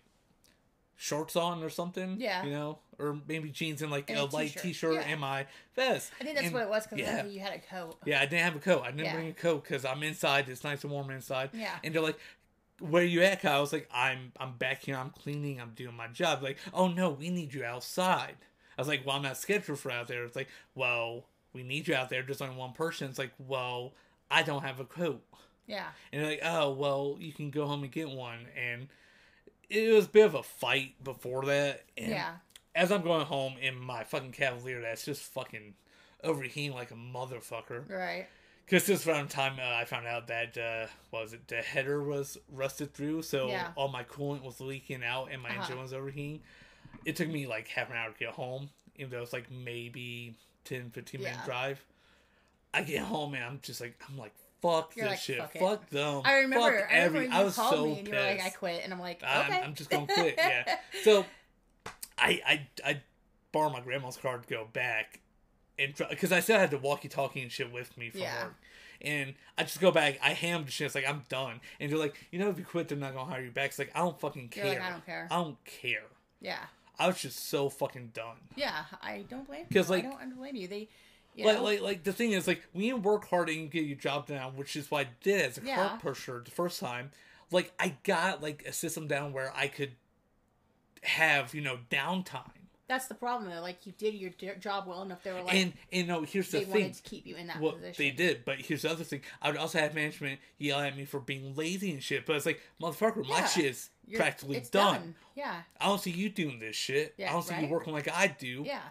shorts 0.96 1.36
on 1.36 1.62
or 1.64 1.70
something. 1.70 2.18
Yeah. 2.20 2.44
you 2.44 2.52
know, 2.52 2.80
or 2.98 3.18
maybe 3.28 3.50
jeans 3.50 3.82
and 3.82 3.92
like 3.92 4.10
And 4.10 4.18
a, 4.20 4.24
a 4.24 4.26
light 4.26 4.50
t-shirt, 4.52 4.62
t-shirt 4.64 4.94
yeah. 4.96 5.02
and 5.02 5.20
my 5.22 5.46
vest. 5.76 6.12
I 6.20 6.24
think 6.24 6.36
that's 6.36 6.48
And- 6.48 6.54
what 6.56 6.64
it 6.64 6.70
was 6.70 6.88
because 6.88 7.00
yeah. 7.00 7.26
you 7.26 7.40
had 7.40 7.54
a 7.54 7.60
coat. 7.60 7.98
Yeah, 8.06 8.20
I 8.22 8.26
didn't 8.26 8.44
have 8.44 8.56
a 8.56 8.60
coat. 8.60 8.82
I 8.84 8.92
didn't 8.92 9.06
Yeah. 9.06 9.14
bring 9.16 9.28
a 9.30 9.34
coat 9.34 9.64
because 9.64 9.84
I'm 9.86 10.04
inside. 10.04 10.48
It's 10.50 10.64
nice 10.64 10.84
and 10.84 10.92
warm 10.92 11.10
inside. 11.12 11.50
Yeah. 11.54 11.76
And 11.84 11.94
they're 11.94 12.02
like, 12.02 12.18
"Where 12.80 13.04
you 13.04 13.22
at?" 13.24 13.42
Kyle? 13.42 13.58
I 13.58 13.60
was 13.62 13.74
like, 13.74 13.90
"I'm 13.94 14.32
I'm 14.40 14.58
back 14.58 14.84
here. 14.84 14.96
I'm 14.98 15.10
cleaning. 15.12 15.60
I'm 15.62 15.72
doing 15.76 15.96
my 15.96 16.08
job." 16.08 16.42
Like, 16.44 16.58
"Oh 16.74 16.88
no, 16.88 17.10
we 17.10 17.30
need 17.30 17.54
you 17.54 17.64
outside." 17.66 18.36
I 18.78 18.82
was 18.82 18.88
like, 18.88 19.06
"Well, 19.06 19.16
I'm 19.16 19.22
not 19.24 19.38
scheduled 19.38 19.80
for 19.80 19.92
out 19.92 20.08
there." 20.08 20.24
It's 20.26 20.36
like, 20.36 20.50
"Well, 20.76 21.26
we 21.54 21.64
need 21.64 21.88
you 21.88 21.96
out 21.96 22.10
there. 22.10 22.22
There's 22.24 22.42
only 22.42 22.56
one 22.56 22.74
person." 22.74 23.10
It's 23.10 23.20
like, 23.20 23.32
"Well, 23.38 23.94
I 24.32 24.44
don't 24.44 24.64
have 24.64 24.80
a 24.80 24.86
coat." 24.86 25.22
Yeah. 25.68 25.88
And 26.14 26.22
they're 26.22 26.30
like, 26.32 26.42
"Oh, 26.44 26.72
well, 26.72 27.18
you 27.20 27.34
can 27.34 27.50
go 27.52 27.66
home 27.68 27.84
and 27.84 27.92
get 27.92 28.10
one." 28.10 28.46
And 28.58 28.88
it 29.70 29.94
was 29.94 30.06
a 30.06 30.10
bit 30.10 30.26
of 30.26 30.36
a 30.36 30.44
fight 30.44 31.02
before 31.04 31.46
that. 31.46 31.84
And 31.98 32.10
Yeah. 32.12 32.36
As 32.74 32.92
I'm 32.92 33.04
going 33.04 33.26
home 33.26 33.56
in 33.62 33.80
my 33.80 34.04
fucking 34.04 34.34
Cavalier, 34.34 34.82
that's 34.82 35.06
just 35.06 35.22
fucking 35.22 35.76
overheating 36.24 36.74
like 36.76 36.92
a 36.92 36.96
motherfucker. 36.96 37.90
Right. 37.90 38.28
Because 38.66 38.86
this 38.88 39.06
around 39.08 39.30
time 39.30 39.60
uh, 39.60 39.76
I 39.76 39.86
found 39.86 40.08
out 40.08 40.28
that 40.28 40.58
uh, 40.58 40.88
what 41.12 41.22
was 41.24 41.34
it 41.34 41.48
the 41.48 41.58
header 41.58 42.02
was 42.04 42.38
rusted 42.52 42.94
through, 42.94 43.22
so 43.22 43.48
Yeah. 43.48 43.72
all 43.76 43.88
my 43.88 44.04
coolant 44.04 44.42
was 44.44 44.60
leaking 44.60 45.04
out 45.04 45.30
and 45.32 45.42
my 45.42 45.50
Uh-huh. 45.50 45.62
engine 45.62 45.80
was 45.80 45.94
overheating. 45.94 46.42
It 47.06 47.16
took 47.16 47.30
me 47.30 47.46
like 47.48 47.68
half 47.68 47.90
an 47.92 47.96
hour 47.96 48.12
to 48.12 48.18
get 48.18 48.30
home, 48.34 48.70
even 48.98 49.12
though 49.12 49.22
it's 49.22 49.34
like 49.34 49.50
maybe 49.52 50.36
10, 50.66 50.90
15 50.90 51.22
minute 51.22 51.38
Yeah. 51.40 51.46
drive. 51.46 51.86
I 52.74 52.82
get 52.84 53.04
home 53.04 53.36
and 53.36 53.44
I'm 53.44 53.60
just 53.62 53.80
like 53.80 53.96
I'm 54.10 54.18
like 54.18 54.34
fuck 54.72 54.96
You're 54.96 55.06
this 55.06 55.12
like, 55.12 55.20
shit, 55.20 55.38
"Fuck 55.40 55.54
fuck, 55.58 55.90
them. 55.90 56.22
I 56.26 56.36
remember. 56.40 56.80
fuck 56.80 56.92
I 56.92 56.96
remember 56.96 57.18
every. 57.18 57.26
you 57.28 57.32
I 57.34 57.44
was 57.44 57.56
called 57.56 57.74
so 57.76 57.86
me 57.86 58.00
and 58.00 58.08
you 58.08 58.14
were 58.14 58.20
like, 58.20 58.42
"I 58.42 58.50
quit," 58.50 58.82
and 58.84 58.94
I'm 58.94 59.00
like, 59.00 59.22
"Okay." 59.24 59.30
I'm, 59.58 59.64
I'm 59.64 59.74
just 59.76 59.90
gonna 59.90 60.08
quit. 60.08 60.36
Yeah. 60.38 60.78
So 61.04 61.26
I 62.18 62.42
I 62.48 62.68
I 62.86 63.02
borrowed 63.52 63.74
my 63.74 63.82
grandma's 63.82 64.18
car 64.18 64.38
to 64.38 64.48
go 64.48 64.68
back, 64.74 65.20
and 65.78 65.94
because 66.10 66.32
I 66.32 66.40
still 66.40 66.58
had 66.60 66.72
the 66.72 66.78
walkie-talkie 66.78 67.42
and 67.42 67.52
shit 67.52 67.72
with 67.72 67.98
me 67.98 68.10
from 68.10 68.22
Yeah. 68.22 68.44
work, 68.46 68.56
and 69.02 69.34
I 69.58 69.64
just 69.64 69.80
go 69.82 69.92
back. 69.92 70.20
I 70.24 70.30
hammed 70.32 70.68
the 70.68 70.72
shit. 70.72 70.86
It's 70.86 70.96
like 70.96 71.08
I'm 71.08 71.24
done, 71.30 71.60
and 71.80 71.92
they're 71.92 72.00
like, 72.00 72.16
you 72.32 72.40
know, 72.40 72.50
if 72.50 72.58
you 72.58 72.66
quit, 72.66 72.88
they're 72.88 72.98
not 72.98 73.14
gonna 73.14 73.30
hire 73.32 73.44
you 73.44 73.52
back. 73.52 73.70
It's 73.70 73.80
like 73.80 73.92
I 73.96 74.00
don't 74.00 74.20
fucking 74.20 74.50
care. 74.50 74.66
You're 74.66 74.74
like, 74.76 74.84
"I 74.84 74.90
don't 74.92 75.06
care." 75.06 75.28
I 75.32 75.36
don't 75.36 75.64
care. 75.66 76.04
yeah. 76.42 76.60
I 76.98 77.08
was 77.08 77.22
just 77.22 77.50
so 77.50 77.68
fucking 77.68 78.12
done. 78.14 78.38
Yeah. 78.56 78.86
I 79.02 79.26
don't 79.30 79.46
blame. 79.46 79.66
'Cause, 79.66 79.90
you. 79.90 79.96
like- 79.96 80.06
I 80.06 80.10
don't 80.24 80.38
blame 80.38 80.56
you. 80.56 80.70
They. 80.70 80.88
You 81.36 81.46
Like, 81.46 81.58
know, 81.58 81.64
like, 81.64 81.82
like 81.82 82.04
the 82.04 82.14
thing 82.14 82.32
is, 82.32 82.48
like, 82.48 82.64
when 82.72 82.86
you 82.86 82.96
work 82.96 83.28
hard 83.30 83.50
and 83.50 83.58
you 83.60 83.68
get 83.68 83.84
your 83.86 83.98
job 83.98 84.28
done, 84.28 84.56
which 84.56 84.76
is 84.78 84.90
what 84.90 85.06
I 85.08 85.10
did 85.22 85.42
as 85.42 85.58
a 85.58 85.62
Yeah. 85.64 85.76
cart 85.76 86.02
pusher 86.02 86.42
the 86.44 86.52
first 86.52 86.80
time. 86.80 87.12
Like, 87.52 87.74
I 87.80 87.98
got 88.04 88.42
like 88.42 88.64
a 88.66 88.72
system 88.74 89.08
down 89.08 89.34
where 89.34 89.54
I 89.56 89.68
could 89.68 89.92
have, 91.04 91.54
you 91.54 91.62
know, 91.62 91.80
downtime. 91.90 92.52
That's 92.88 93.08
the 93.08 93.16
problem 93.16 93.50
though. 93.50 93.62
Like 93.62 93.88
you 93.88 93.94
did 93.98 94.14
your 94.14 94.30
job 94.56 94.86
well 94.88 95.02
enough. 95.02 95.24
They 95.24 95.32
were 95.34 95.42
like 95.42 95.56
and 95.56 95.74
and 95.92 96.08
no, 96.08 96.22
here's 96.22 96.52
the 96.52 96.60
they 96.60 96.64
thing. 96.66 96.72
wanted 96.74 96.94
to 96.94 97.02
keep 97.02 97.26
you 97.26 97.36
in 97.36 97.48
that 97.48 97.60
Well, 97.60 97.72
position. 97.72 97.96
they 97.98 98.12
did, 98.12 98.46
but 98.46 98.60
here's 98.60 98.84
the 98.84 98.92
other 98.92 99.04
thing. 99.04 99.22
I 99.42 99.50
would 99.50 99.58
also 99.58 99.80
have 99.80 99.96
management 99.96 100.40
yell 100.60 100.80
at 100.80 100.96
me 100.96 101.04
for 101.06 101.20
being 101.20 101.56
lazy 101.56 101.92
and 101.92 102.04
shit. 102.04 102.28
But 102.28 102.36
it's 102.36 102.46
like, 102.46 102.62
motherfucker, 102.80 103.28
my 103.28 103.40
Yeah. 103.40 103.48
shit's 103.48 103.90
You're- 104.06 104.20
practically 104.22 104.58
it's 104.58 104.70
done. 104.70 105.16
Yeah, 105.34 105.64
I 105.82 105.86
don't 105.88 106.00
see 106.00 106.12
you 106.12 106.30
doing 106.30 106.60
this 106.60 106.76
shit. 106.76 107.16
Yeah, 107.18 107.30
I 107.30 107.34
don't 107.34 107.42
see 107.42 107.60
you 107.60 107.68
working 107.68 107.92
like 107.92 108.08
I 108.08 108.28
do. 108.28 108.64
yeah. 108.66 108.82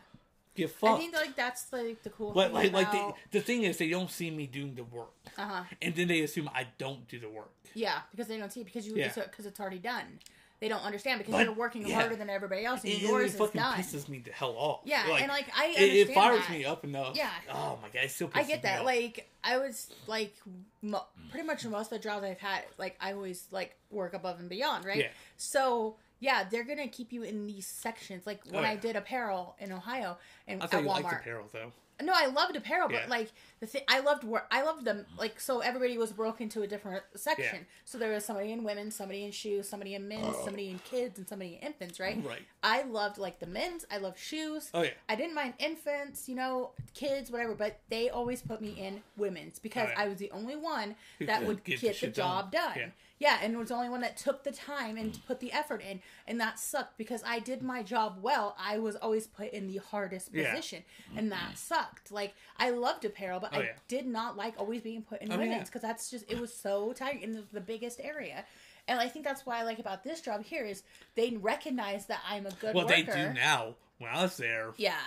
Get 0.54 0.72
I 0.82 0.96
think 0.96 1.14
like 1.14 1.34
that's 1.34 1.72
like 1.72 2.02
the 2.04 2.10
cool 2.10 2.30
but 2.32 2.46
thing 2.46 2.54
like, 2.54 2.72
like 2.72 2.88
about. 2.94 3.16
the, 3.32 3.40
thing 3.40 3.64
is, 3.64 3.76
they 3.76 3.88
don't 3.90 4.10
see 4.10 4.30
me 4.30 4.46
doing 4.46 4.74
the 4.76 4.84
work, 4.84 5.10
uh 5.36 5.42
huh. 5.44 5.62
and 5.82 5.94
then 5.96 6.06
they 6.06 6.20
assume 6.20 6.48
I 6.54 6.66
don't 6.78 7.08
do 7.08 7.18
the 7.18 7.28
work. 7.28 7.50
Yeah, 7.74 7.98
because 8.12 8.28
they 8.28 8.38
don't 8.38 8.52
see 8.52 8.60
it 8.60 8.64
because 8.64 8.86
you 8.86 8.94
Yeah. 8.94 9.12
because 9.12 9.46
it's 9.46 9.58
already 9.58 9.80
done. 9.80 10.20
They 10.60 10.68
don't 10.68 10.82
understand 10.82 11.18
because 11.18 11.32
But, 11.32 11.44
you're 11.46 11.54
working 11.54 11.86
yeah. 11.86 11.96
harder 11.96 12.14
than 12.14 12.30
everybody 12.30 12.64
else, 12.64 12.84
and 12.84 12.92
It, 12.92 13.00
yours 13.00 13.22
it 13.32 13.34
is 13.34 13.38
fucking 13.40 13.60
done. 13.60 13.76
pisses 13.78 14.08
me 14.08 14.20
the 14.20 14.30
hell 14.30 14.54
off. 14.56 14.80
Yeah, 14.84 15.04
and 15.16 15.28
like 15.28 15.46
I 15.54 15.74
it, 15.76 16.08
it 16.08 16.14
fires 16.14 16.40
that. 16.46 16.50
me 16.52 16.64
up 16.64 16.84
enough. 16.84 17.16
Yeah. 17.16 17.28
Oh 17.52 17.78
my 17.82 17.88
god, 17.88 18.04
it 18.04 18.10
still 18.12 18.30
I 18.32 18.44
get 18.44 18.62
that. 18.62 18.80
off. 18.80 18.86
Like 18.86 19.28
I 19.42 19.58
was 19.58 19.90
like 20.06 20.34
mo- 20.80 21.04
pretty 21.30 21.46
much 21.46 21.66
most 21.66 21.90
of 21.90 21.98
the 22.00 22.08
jobs 22.08 22.24
I've 22.24 22.38
had, 22.38 22.62
like 22.78 22.96
I 23.00 23.12
always 23.12 23.46
like 23.50 23.74
work 23.90 24.14
above 24.14 24.38
and 24.38 24.48
beyond, 24.48 24.84
right? 24.84 24.98
Yeah. 24.98 25.08
So 25.36 25.96
yeah, 26.24 26.44
they're 26.50 26.64
gonna 26.64 26.88
keep 26.88 27.12
you 27.12 27.22
in 27.22 27.46
these 27.46 27.66
sections. 27.66 28.26
Like 28.26 28.40
when 28.50 28.64
Oh, 28.64 28.68
I 28.68 28.76
did 28.76 28.96
apparel 28.96 29.56
in 29.58 29.70
Ohio 29.72 30.16
and 30.48 30.62
I 30.62 30.64
at 30.64 30.72
you 30.72 30.78
Walmart. 30.88 31.02
liked 31.02 31.20
apparel 31.20 31.46
though. 31.52 31.72
No, 32.02 32.12
I 32.12 32.26
loved 32.26 32.56
apparel, 32.56 32.90
Yeah. 32.90 33.02
but 33.02 33.08
like 33.08 33.30
the 33.60 33.66
thing, 33.66 33.82
I 33.86 34.00
loved 34.00 34.24
work. 34.24 34.46
I 34.50 34.62
loved 34.62 34.84
them. 34.84 35.06
Like 35.16 35.38
so, 35.38 35.60
everybody 35.60 35.96
was 35.96 36.10
broken 36.12 36.44
into 36.44 36.62
a 36.62 36.66
different 36.66 37.04
section. 37.14 37.60
Yeah. 37.60 37.82
So 37.84 37.98
there 37.98 38.10
was 38.10 38.24
somebody 38.24 38.50
in 38.50 38.64
women, 38.64 38.90
somebody 38.90 39.24
in 39.24 39.30
shoes, 39.30 39.68
somebody 39.68 39.94
in 39.94 40.08
men's, 40.08 40.34
oh. 40.36 40.44
somebody 40.44 40.70
in 40.70 40.80
kids, 40.80 41.18
and 41.18 41.28
somebody 41.28 41.54
in 41.62 41.68
infants. 41.68 42.00
Right. 42.00 42.18
Right. 42.26 42.42
I 42.64 42.82
loved 42.82 43.16
like 43.18 43.38
the 43.38 43.46
men's. 43.46 43.84
I 43.92 43.98
loved 43.98 44.18
shoes. 44.18 44.70
Oh 44.74 44.82
yeah. 44.82 44.90
I 45.08 45.14
didn't 45.14 45.36
mind 45.36 45.54
infants, 45.60 46.28
you 46.28 46.34
know, 46.34 46.72
kids, 46.94 47.30
whatever, 47.30 47.54
but 47.54 47.78
they 47.90 48.10
always 48.10 48.42
put 48.42 48.60
me 48.60 48.70
in 48.70 49.00
women's 49.16 49.60
because 49.60 49.86
Oh, 49.86 49.92
yeah. 49.92 50.02
I 50.04 50.08
was 50.08 50.18
the 50.18 50.32
only 50.32 50.56
one 50.56 50.96
that 51.20 51.46
would 51.46 51.62
get 51.62 51.80
get, 51.80 52.00
the 52.00 52.06
the, 52.06 52.12
job 52.12 52.50
done. 52.50 52.74
done. 52.76 52.92
Yeah. 53.18 53.38
Yeah. 53.40 53.46
and 53.46 53.56
was 53.56 53.68
the 53.68 53.74
only 53.74 53.88
one 53.88 54.00
that 54.02 54.16
took 54.16 54.44
the 54.44 54.52
time 54.52 54.96
and 54.96 55.18
put 55.26 55.40
the 55.40 55.52
effort 55.52 55.82
in, 55.82 56.00
and 56.26 56.40
that 56.40 56.58
sucked 56.58 56.98
because 56.98 57.22
I 57.26 57.38
did 57.38 57.62
my 57.62 57.82
job 57.82 58.18
well. 58.22 58.56
I 58.58 58.78
was 58.78 58.96
always 58.96 59.26
put 59.26 59.52
in 59.52 59.66
the 59.66 59.78
hardest 59.78 60.30
Yeah. 60.32 60.50
position, 60.54 60.82
and 61.16 61.30
that 61.32 61.38
mm-hmm. 61.40 61.54
sucked. 61.54 62.10
Like 62.12 62.34
I 62.58 62.70
loved 62.70 63.04
apparel, 63.04 63.40
but 63.40 63.50
Oh, 63.54 63.60
I 63.60 63.62
yeah. 63.64 63.72
did 63.88 64.06
not 64.06 64.36
like 64.36 64.54
always 64.58 64.82
being 64.82 65.02
put 65.02 65.22
in 65.22 65.30
Oh, 65.30 65.34
yeah. 65.34 65.40
women's 65.40 65.68
because 65.68 65.82
that's 65.82 66.10
just 66.10 66.30
it 66.30 66.40
was 66.40 66.52
so 66.54 66.92
tight 66.92 67.22
in 67.22 67.32
the, 67.32 67.44
the 67.52 67.60
biggest 67.60 68.00
area. 68.02 68.44
And 68.86 69.00
I 69.00 69.08
think 69.08 69.24
that's 69.24 69.46
what 69.46 69.56
I 69.56 69.62
like 69.62 69.78
about 69.78 70.04
this 70.04 70.20
job 70.20 70.44
here 70.44 70.64
is 70.66 70.82
they 71.14 71.30
recognize 71.40 72.04
that 72.06 72.20
I'm 72.28 72.44
a 72.46 72.50
good 72.50 72.74
Well, 72.74 72.84
worker. 72.84 72.96
they 72.96 73.02
do 73.02 73.32
now. 73.32 73.74
When 73.98 74.10
I 74.10 74.22
was 74.22 74.36
there, 74.36 74.72
Yeah. 74.76 74.98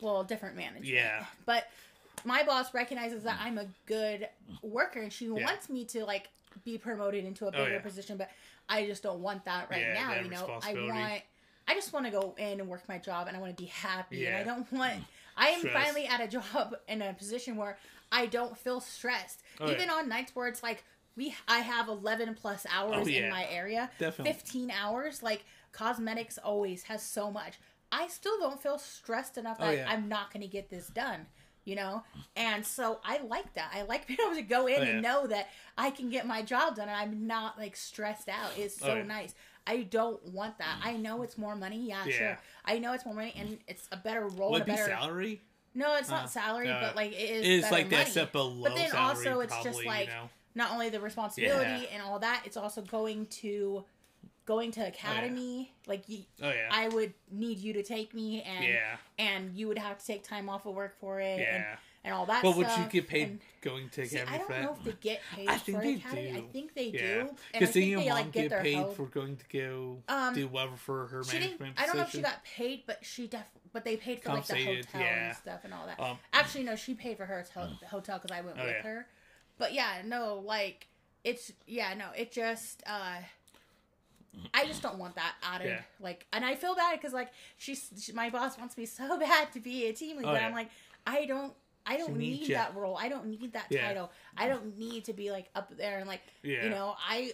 Well, 0.00 0.24
different 0.24 0.56
management. 0.56 0.86
Yeah. 0.86 1.24
But 1.44 1.68
my 2.24 2.44
boss 2.44 2.72
recognizes 2.72 3.24
that 3.24 3.38
I'm 3.42 3.58
a 3.58 3.66
good 3.86 4.28
worker 4.62 5.00
and 5.00 5.12
she 5.12 5.28
wants 5.28 5.68
me 5.68 5.84
to 5.86 6.04
like 6.04 6.28
be 6.64 6.78
promoted 6.78 7.24
into 7.24 7.46
a 7.46 7.50
bigger 7.50 7.64
Oh, 7.64 7.68
yeah. 7.68 7.78
position, 7.80 8.16
but 8.16 8.30
I 8.68 8.86
just 8.86 9.02
don't 9.02 9.20
want 9.20 9.44
that 9.44 9.70
right 9.70 9.80
Yeah, 9.80 9.94
now, 9.94 10.08
that 10.10 10.24
you 10.24 10.30
know. 10.30 10.58
I 10.62 10.74
want 10.74 11.22
I 11.68 11.74
just 11.74 11.92
want 11.92 12.06
to 12.06 12.12
go 12.12 12.34
in 12.38 12.60
and 12.60 12.68
work 12.68 12.88
my 12.88 12.98
job 12.98 13.26
and 13.26 13.36
I 13.36 13.40
want 13.40 13.56
to 13.56 13.60
be 13.62 13.68
happy 13.68 14.18
Yeah. 14.18 14.38
and 14.38 14.50
I 14.50 14.54
don't 14.54 14.70
want 14.72 14.94
I 15.36 15.48
am 15.48 15.60
Stress. 15.60 15.84
finally 15.84 16.06
at 16.06 16.20
a 16.20 16.28
job 16.38 16.76
in 16.88 17.02
a 17.02 17.12
position 17.12 17.56
where 17.56 17.76
I 18.12 18.26
don't 18.26 18.56
feel 18.56 18.80
stressed. 18.80 19.42
Oh, 19.60 19.70
Even 19.70 19.86
yeah. 19.88 19.94
on 19.94 20.08
nights 20.08 20.34
where 20.34 20.46
it's 20.48 20.62
like 20.62 20.84
we 21.16 21.34
I 21.48 21.58
have 21.58 21.88
11 21.88 22.34
plus 22.34 22.66
hours 22.72 22.94
Oh, 22.96 23.06
yeah. 23.08 23.24
in 23.24 23.30
my 23.30 23.46
area. 23.50 23.90
Definitely. 23.98 24.32
15 24.34 24.70
hours 24.70 25.22
like 25.22 25.44
cosmetics 25.72 26.38
always 26.38 26.84
has 26.84 27.02
so 27.02 27.30
much. 27.30 27.54
I 27.92 28.08
still 28.08 28.38
don't 28.40 28.60
feel 28.60 28.78
stressed 28.78 29.38
enough 29.38 29.58
Oh, 29.60 29.66
that 29.66 29.76
yeah. 29.76 29.86
I'm 29.88 30.08
not 30.08 30.32
going 30.32 30.42
to 30.42 30.48
get 30.48 30.70
this 30.70 30.88
done, 30.88 31.26
you 31.66 31.74
know? 31.76 32.02
And 32.36 32.64
so 32.64 33.00
I 33.04 33.18
like 33.18 33.52
that. 33.54 33.70
I 33.74 33.82
like 33.82 34.06
being 34.08 34.18
able 34.24 34.36
to 34.36 34.42
go 34.42 34.66
in 34.66 34.80
Oh, 34.80 34.82
yeah. 34.84 34.90
and 34.92 35.02
know 35.02 35.26
that 35.26 35.48
I 35.76 35.90
can 35.90 36.08
get 36.08 36.26
my 36.26 36.40
job 36.40 36.76
done 36.76 36.88
and 36.88 36.96
I'm 36.96 37.26
not 37.26 37.58
like 37.58 37.76
stressed 37.76 38.28
out. 38.30 38.52
It's 38.56 38.78
so 38.78 38.92
Oh, 38.92 38.96
yeah. 38.96 39.02
nice. 39.02 39.34
I 39.66 39.82
don't 39.82 40.22
want 40.32 40.56
that. 40.58 40.78
I 40.82 40.96
know 40.96 41.22
it's 41.22 41.36
more 41.36 41.56
money. 41.56 41.86
Yeah, 41.88 42.06
Yeah. 42.06 42.12
sure. 42.12 42.38
I 42.64 42.78
know 42.78 42.92
it's 42.94 43.04
more 43.04 43.14
money 43.16 43.34
and 43.36 43.58
it's 43.66 43.88
a 43.92 43.96
better 43.96 44.26
role. 44.28 44.52
would 44.52 44.62
and 44.62 44.68
it 44.70 44.72
a 44.72 44.76
be 44.76 44.80
better. 44.80 44.90
salary? 44.90 45.42
No, 45.74 45.96
it's 45.96 46.08
not 46.08 46.24
Uh, 46.24 46.28
salary, 46.28 46.68
uh, 46.70 46.80
but 46.80 46.96
like 46.96 47.12
it 47.12 47.16
is. 47.30 47.46
It's 47.46 47.62
better 47.64 47.74
like 47.82 47.90
that 47.90 48.08
step 48.08 48.32
below 48.32 48.62
But 48.62 48.74
then 48.76 48.88
salary, 48.90 49.08
also, 49.28 49.40
it's 49.40 49.52
probably, 49.52 49.70
just 49.72 49.84
like 49.84 50.06
you 50.08 50.14
know. 50.14 50.30
not 50.54 50.70
only 50.72 50.88
the 50.88 51.00
responsibility 51.00 51.88
and 51.92 52.00
all 52.02 52.18
that, 52.20 52.42
it's 52.46 52.56
also 52.56 52.80
going 52.80 53.26
to 53.26 53.84
going 54.46 54.70
to 54.72 54.86
academy. 54.86 55.72
Like 55.86 56.08
you, 56.08 56.22
Oh 56.42 56.48
yeah. 56.50 56.68
I 56.70 56.88
would 56.88 57.12
need 57.30 57.58
you 57.58 57.72
to 57.74 57.82
take 57.82 58.14
me, 58.14 58.42
and 58.42 58.64
yeah. 58.64 58.96
and 59.18 59.52
you 59.54 59.68
would 59.68 59.78
have 59.78 59.98
to 59.98 60.06
take 60.06 60.22
time 60.26 60.48
off 60.48 60.64
of 60.66 60.74
work 60.74 60.98
for 60.98 61.20
it, 61.20 61.32
and, 61.32 61.40
Yeah. 61.40 61.76
and 62.04 62.14
all 62.14 62.26
that. 62.26 62.42
But 62.42 62.56
would 62.56 62.66
you 62.68 62.84
get 62.90 63.06
paid 63.08 63.28
And- 63.28 63.40
going 63.60 63.88
to 63.90 64.06
See, 64.06 64.16
academy 64.16 64.34
I 64.36 64.38
don't 64.38 64.48
that? 64.50 64.62
know 64.62 64.72
if 64.78 64.84
they 64.84 64.92
get 65.00 65.20
paid 65.34 65.48
I 65.48 65.58
think 65.58 65.78
for 65.78 65.82
they 65.84 65.94
academy. 65.94 66.30
I 66.38 66.52
think 66.52 66.74
they 66.74 66.86
yeah. 66.90 67.00
do, 67.00 67.20
I 67.20 67.24
Because 67.24 67.60
then 67.60 67.72
think 67.72 67.90
your 67.90 68.00
they 68.00 68.08
mom 68.08 68.16
like 68.18 68.32
get 68.32 68.40
get 68.42 68.50
their 68.50 68.62
paid 68.62 68.74
help. 68.74 68.96
for 68.96 69.06
going 69.06 69.36
to 69.36 69.44
go 69.58 70.02
Um, 70.08 70.34
do 70.34 70.46
whatever 70.48 70.76
for 70.76 71.06
her 71.08 71.24
She 71.24 71.38
management. 71.38 71.74
I 71.80 71.86
don't 71.86 71.96
know 71.96 72.02
if 72.02 72.10
she 72.10 72.20
got 72.22 72.42
paid, 72.44 72.84
but 72.86 73.04
she 73.04 73.26
def. 73.26 73.42
But 73.72 73.84
they 73.84 73.96
paid 73.96 74.22
for 74.22 74.30
like 74.30 74.46
the 74.46 74.54
hotel 74.64 75.00
yeah. 75.00 75.26
and 75.28 75.36
stuff 75.36 75.60
and 75.64 75.74
all 75.74 75.86
that. 75.86 76.00
Um, 76.00 76.18
Actually, 76.32 76.64
no, 76.64 76.76
she 76.76 76.94
paid 76.94 77.16
for 77.18 77.26
her 77.26 77.42
hotel 77.42 77.76
hotel 77.90 78.18
because 78.22 78.34
I 78.36 78.40
went 78.40 78.56
Oh, 78.58 78.64
with 78.64 78.72
yeah. 78.76 78.82
her. 78.82 79.06
But 79.58 79.74
yeah, 79.74 80.02
no, 80.04 80.36
like 80.36 80.86
it's 81.24 81.52
yeah, 81.66 81.92
no, 81.94 82.06
it 82.16 82.30
just. 82.32 82.82
uh 82.86 83.16
I 84.54 84.66
just 84.66 84.82
don't 84.82 84.98
want 84.98 85.14
that 85.16 85.34
added. 85.42 85.68
Yeah. 85.68 85.80
Like, 86.00 86.26
and 86.32 86.44
I 86.44 86.54
feel 86.54 86.74
bad 86.74 86.98
because 86.98 87.12
like 87.12 87.30
she's 87.56 87.90
she, 88.00 88.12
my 88.12 88.30
boss 88.30 88.58
wants 88.58 88.76
me 88.76 88.86
so 88.86 89.18
bad 89.20 89.52
to 89.52 89.60
be 89.60 89.86
a 89.86 89.92
team 89.92 90.16
lead, 90.18 90.26
Oh, 90.26 90.32
but 90.32 90.40
yeah. 90.40 90.46
I'm 90.46 90.52
like, 90.54 90.70
I 91.06 91.24
don't. 91.26 91.52
I 91.88 91.96
don't 91.98 92.16
need 92.16 92.48
that 92.50 92.74
role. 92.74 92.96
I 93.00 93.08
don't 93.08 93.26
need 93.26 93.52
that 93.52 93.66
Yeah. 93.70 93.86
title. 93.86 94.10
I 94.36 94.48
don't 94.48 94.76
need 94.76 95.04
to 95.04 95.12
be 95.12 95.30
like 95.30 95.48
up 95.54 95.76
there 95.76 95.98
and 95.98 96.08
like 96.08 96.22
Yeah. 96.42 96.64
you 96.64 96.70
know. 96.70 96.96
I 96.98 97.32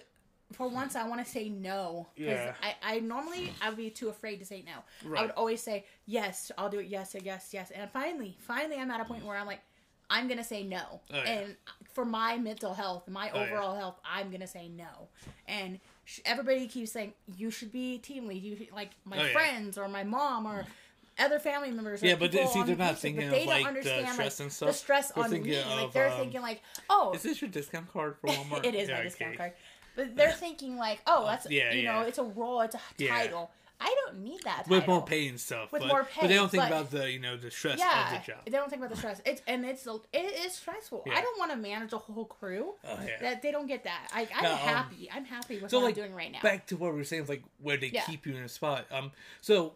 for 0.53 0.69
once 0.69 0.95
I 0.95 1.09
want 1.09 1.25
to 1.25 1.31
say 1.31 1.49
no 1.49 2.07
because 2.15 2.39
Yeah. 2.39 2.55
I, 2.63 2.97
I 2.97 2.99
normally 3.01 3.51
I 3.63 3.71
would 3.71 3.79
be 3.79 3.89
too 3.89 4.11
afraid 4.11 4.37
to 4.41 4.45
say 4.45 4.63
no. 4.67 5.09
Right. 5.09 5.21
I 5.21 5.23
would 5.23 5.31
always 5.33 5.63
say 5.63 5.87
yes. 6.05 6.53
I'll 6.59 6.69
do 6.69 6.81
it. 6.81 6.87
Yes, 6.89 7.17
yes, 7.23 7.49
yes. 7.53 7.71
And 7.71 7.91
finally, 7.91 8.37
finally, 8.41 8.77
I'm 8.77 8.91
at 8.91 9.01
a 9.01 9.07
point 9.07 9.25
where 9.25 9.39
I'm 9.39 9.47
like, 9.47 9.61
I'm 10.11 10.29
gonna 10.29 10.45
say 10.45 10.63
no. 10.65 11.01
Oh, 11.11 11.17
yeah. 11.17 11.23
And 11.25 11.57
for 11.95 12.05
my 12.05 12.37
mental 12.37 12.75
health, 12.75 13.09
my 13.09 13.31
Oh, 13.33 13.39
yeah. 13.39 13.45
overall 13.47 13.75
health, 13.75 13.99
I'm 14.05 14.31
gonna 14.31 14.47
say 14.47 14.69
no. 14.69 15.09
And 15.49 15.81
everybody 16.25 16.67
keeps 16.67 16.93
saying 16.93 17.13
you 17.37 17.51
should 17.51 17.73
be 17.73 17.99
team 17.99 18.27
lead. 18.27 18.43
You 18.43 18.57
should, 18.57 18.73
like 18.73 18.91
my 19.05 19.19
Oh, 19.19 19.25
yeah. 19.25 19.33
friends 19.33 19.79
or 19.79 19.89
my 19.89 20.05
mom 20.05 20.47
or 20.47 20.65
other 21.19 21.39
family 21.39 21.71
members. 21.71 22.03
Yeah, 22.03 22.15
but 22.17 22.33
see, 22.33 22.63
they're 22.63 22.77
not 22.77 22.99
thinking 22.99 23.29
but 23.29 23.39
of, 23.39 23.41
they 23.41 23.47
like, 23.47 23.65
don't 23.65 23.75
the 23.75 23.79
understand 23.95 24.09
stress 24.09 24.39
like 24.39 24.45
and 24.45 24.51
the 24.51 24.55
stuff. 24.55 24.77
stress 24.77 25.13
They're 25.13 25.25
on 25.25 25.31
me. 25.31 25.65
like 25.83 25.93
they're 25.93 26.11
um, 26.11 26.19
thinking 26.19 26.41
like, 26.43 26.63
oh, 26.91 27.13
Is 27.15 27.23
this 27.23 27.41
your 27.43 27.51
discount 27.51 27.93
card 27.93 28.17
for 28.21 28.27
Walmart? 28.31 28.65
it 28.65 28.75
is 28.75 28.89
Yeah, 28.89 28.95
my 28.95 29.01
okay. 29.01 29.09
discount 29.09 29.37
card. 29.37 29.53
But 29.95 30.17
they're 30.17 30.33
thinking 30.33 30.77
like, 30.79 31.01
oh, 31.07 31.27
that's 31.27 31.51
yeah, 31.51 31.73
you 31.73 31.83
know, 31.85 32.01
yeah. 32.01 32.07
it's 32.07 32.19
a 32.19 32.23
role, 32.25 32.63
it's 32.63 32.75
a 32.75 32.81
title. 33.07 33.51
I 33.85 33.95
don't 34.05 34.23
need 34.23 34.41
that 34.45 34.69
With 34.69 34.87
more 34.87 35.01
title. 35.01 35.03
pay 35.03 35.29
and 35.29 35.41
stuff. 35.41 35.73
With 35.73 35.83
but, 35.83 35.89
more 35.89 36.09
But 36.21 36.29
they 36.29 36.35
don't 36.35 36.51
think 36.51 36.63
but- 36.63 36.69
about 36.71 36.91
the, 36.91 37.11
you 37.11 37.19
know, 37.19 37.37
the 37.37 37.51
stress 37.51 37.79
Yeah, 37.79 38.15
of 38.17 38.25
the 38.25 38.33
job. 38.33 38.45
they 38.45 38.51
don't 38.53 38.71
think 38.71 38.81
about 38.81 38.91
the 38.91 38.97
stress. 38.97 39.21
It's 39.27 39.43
and 39.47 39.65
it's 39.65 39.87
it 40.13 40.19
is 40.47 40.55
stressful. 40.55 41.03
Yeah. 41.07 41.15
I 41.17 41.21
don't 41.23 41.39
want 41.39 41.51
to 41.51 41.57
manage 41.57 41.93
a 41.93 41.99
whole 41.99 42.25
crew. 42.27 42.75
Oh, 42.85 42.99
yeah. 43.05 43.19
That 43.21 43.43
they 43.43 43.51
don't 43.51 43.67
get 43.67 43.85
that. 43.85 44.09
I, 44.15 44.29
I'm 44.35 44.43
No, 44.45 44.53
um, 44.53 44.59
happy. 44.59 45.09
I'm 45.13 45.25
happy 45.25 45.59
with 45.59 45.71
so 45.71 45.79
what 45.81 45.87
like 45.87 45.97
I'm 45.99 46.03
doing 46.05 46.15
right 46.15 46.31
now. 46.33 46.41
back 46.43 46.67
to 46.69 46.77
what 46.77 46.93
we 46.93 46.99
were 46.99 47.05
saying, 47.05 47.27
like 47.27 47.43
where 47.61 47.77
they 47.77 47.89
Yeah. 47.89 48.05
keep 48.05 48.25
you 48.27 48.37
in 48.37 48.43
a 48.43 48.49
spot. 48.49 48.87
Um, 48.93 49.11
so 49.41 49.75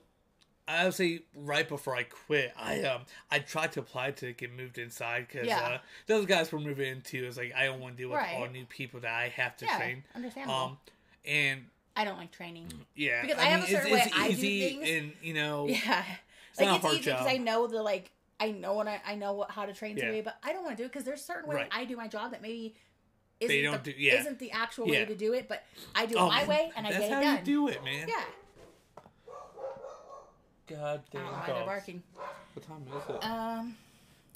I 0.68 0.84
would 0.84 0.94
say 0.94 1.22
right 1.34 1.68
before 1.68 1.94
I 1.94 2.02
quit, 2.04 2.52
I 2.56 2.82
um 2.82 3.02
I 3.30 3.38
tried 3.38 3.72
to 3.72 3.80
apply 3.80 4.10
to 4.12 4.32
get 4.32 4.52
moved 4.52 4.78
inside 4.78 5.26
because 5.30 5.48
uh, 5.48 5.78
those 6.06 6.26
guys 6.26 6.50
were 6.50 6.58
moving 6.60 6.88
into 6.90 7.24
is 7.24 7.36
like 7.36 7.52
I 7.54 7.66
don't 7.66 7.80
want 7.80 7.96
to 7.96 8.02
deal 8.02 8.10
with 8.10 8.18
Right. 8.18 8.34
all 8.36 8.48
new 8.48 8.64
people 8.66 9.00
that 9.00 9.12
I 9.14 9.28
have 9.28 9.56
to 9.58 9.66
train. 9.66 10.02
understandable. 10.14 10.54
Um, 10.54 10.78
and 11.24 11.66
I 11.96 12.04
don't 12.04 12.18
like 12.18 12.30
training. 12.30 12.66
yeah, 12.94 13.22
Because 13.22 13.38
I 13.38 13.44
have 13.46 13.60
a 13.60 13.62
mean, 13.64 13.72
certain 13.72 13.92
it's, 13.92 13.94
way 13.94 14.02
it's 14.06 14.16
I 14.18 14.26
do 14.28 14.32
easy 14.34 14.68
things. 14.78 14.88
and 14.90 15.12
you 15.22 15.34
know 15.34 15.66
Yeah, 15.68 15.78
not 15.78 16.04
a 16.58 16.64
like 16.64 16.74
it's 16.76 16.82
hard 16.84 16.94
easy 16.96 17.10
because. 17.10 17.26
I 17.26 17.36
know 17.38 17.66
the 17.66 17.82
like 17.82 18.10
I 18.38 18.50
know 18.50 18.74
what 18.74 18.86
I, 18.86 19.00
I 19.06 19.14
know 19.14 19.32
what 19.32 19.50
how 19.50 19.64
to 19.64 19.72
train 19.72 19.96
Yeah. 19.96 20.02
somebody, 20.02 20.20
but 20.20 20.36
I 20.44 20.52
don't 20.52 20.62
want 20.62 20.76
to 20.76 20.82
do 20.82 20.86
it 20.86 20.92
because 20.92 21.04
there's 21.04 21.24
certain 21.24 21.48
ways 21.48 21.56
Right. 21.56 21.68
I 21.72 21.84
do 21.86 21.96
my 21.96 22.06
job 22.08 22.32
that 22.32 22.42
maybe. 22.42 22.74
Isn't 23.38 23.54
They 23.54 23.62
don't 23.62 23.84
the, 23.84 23.92
do- 23.92 23.98
yeah. 23.98 24.20
isn't 24.20 24.38
the 24.38 24.50
actual 24.52 24.86
Yeah. 24.86 25.00
way 25.00 25.04
to 25.06 25.14
do 25.14 25.34
it, 25.34 25.46
but 25.48 25.62
I 25.94 26.06
do 26.06 26.16
it 26.16 26.20
Oh, 26.20 26.28
my 26.28 26.38
man, 26.40 26.48
way 26.48 26.72
and 26.76 26.86
I 26.86 26.90
that's 26.90 27.02
get 27.02 27.10
it 27.10 27.14
how 27.14 27.20
done. 27.22 27.36
you 27.36 27.42
do 27.44 27.68
it, 27.68 27.84
man. 27.84 28.08
Yeah, 28.08 28.24
God 30.66 31.02
I 31.12 31.16
damn 31.16 31.22
don't 31.22 31.32
know 31.32 31.38
why 31.38 31.46
they're 31.52 31.66
barking. 31.66 32.02
What 32.54 32.66
time 32.66 32.82
is 32.88 33.14
it? 33.14 33.24
Um, 33.24 33.76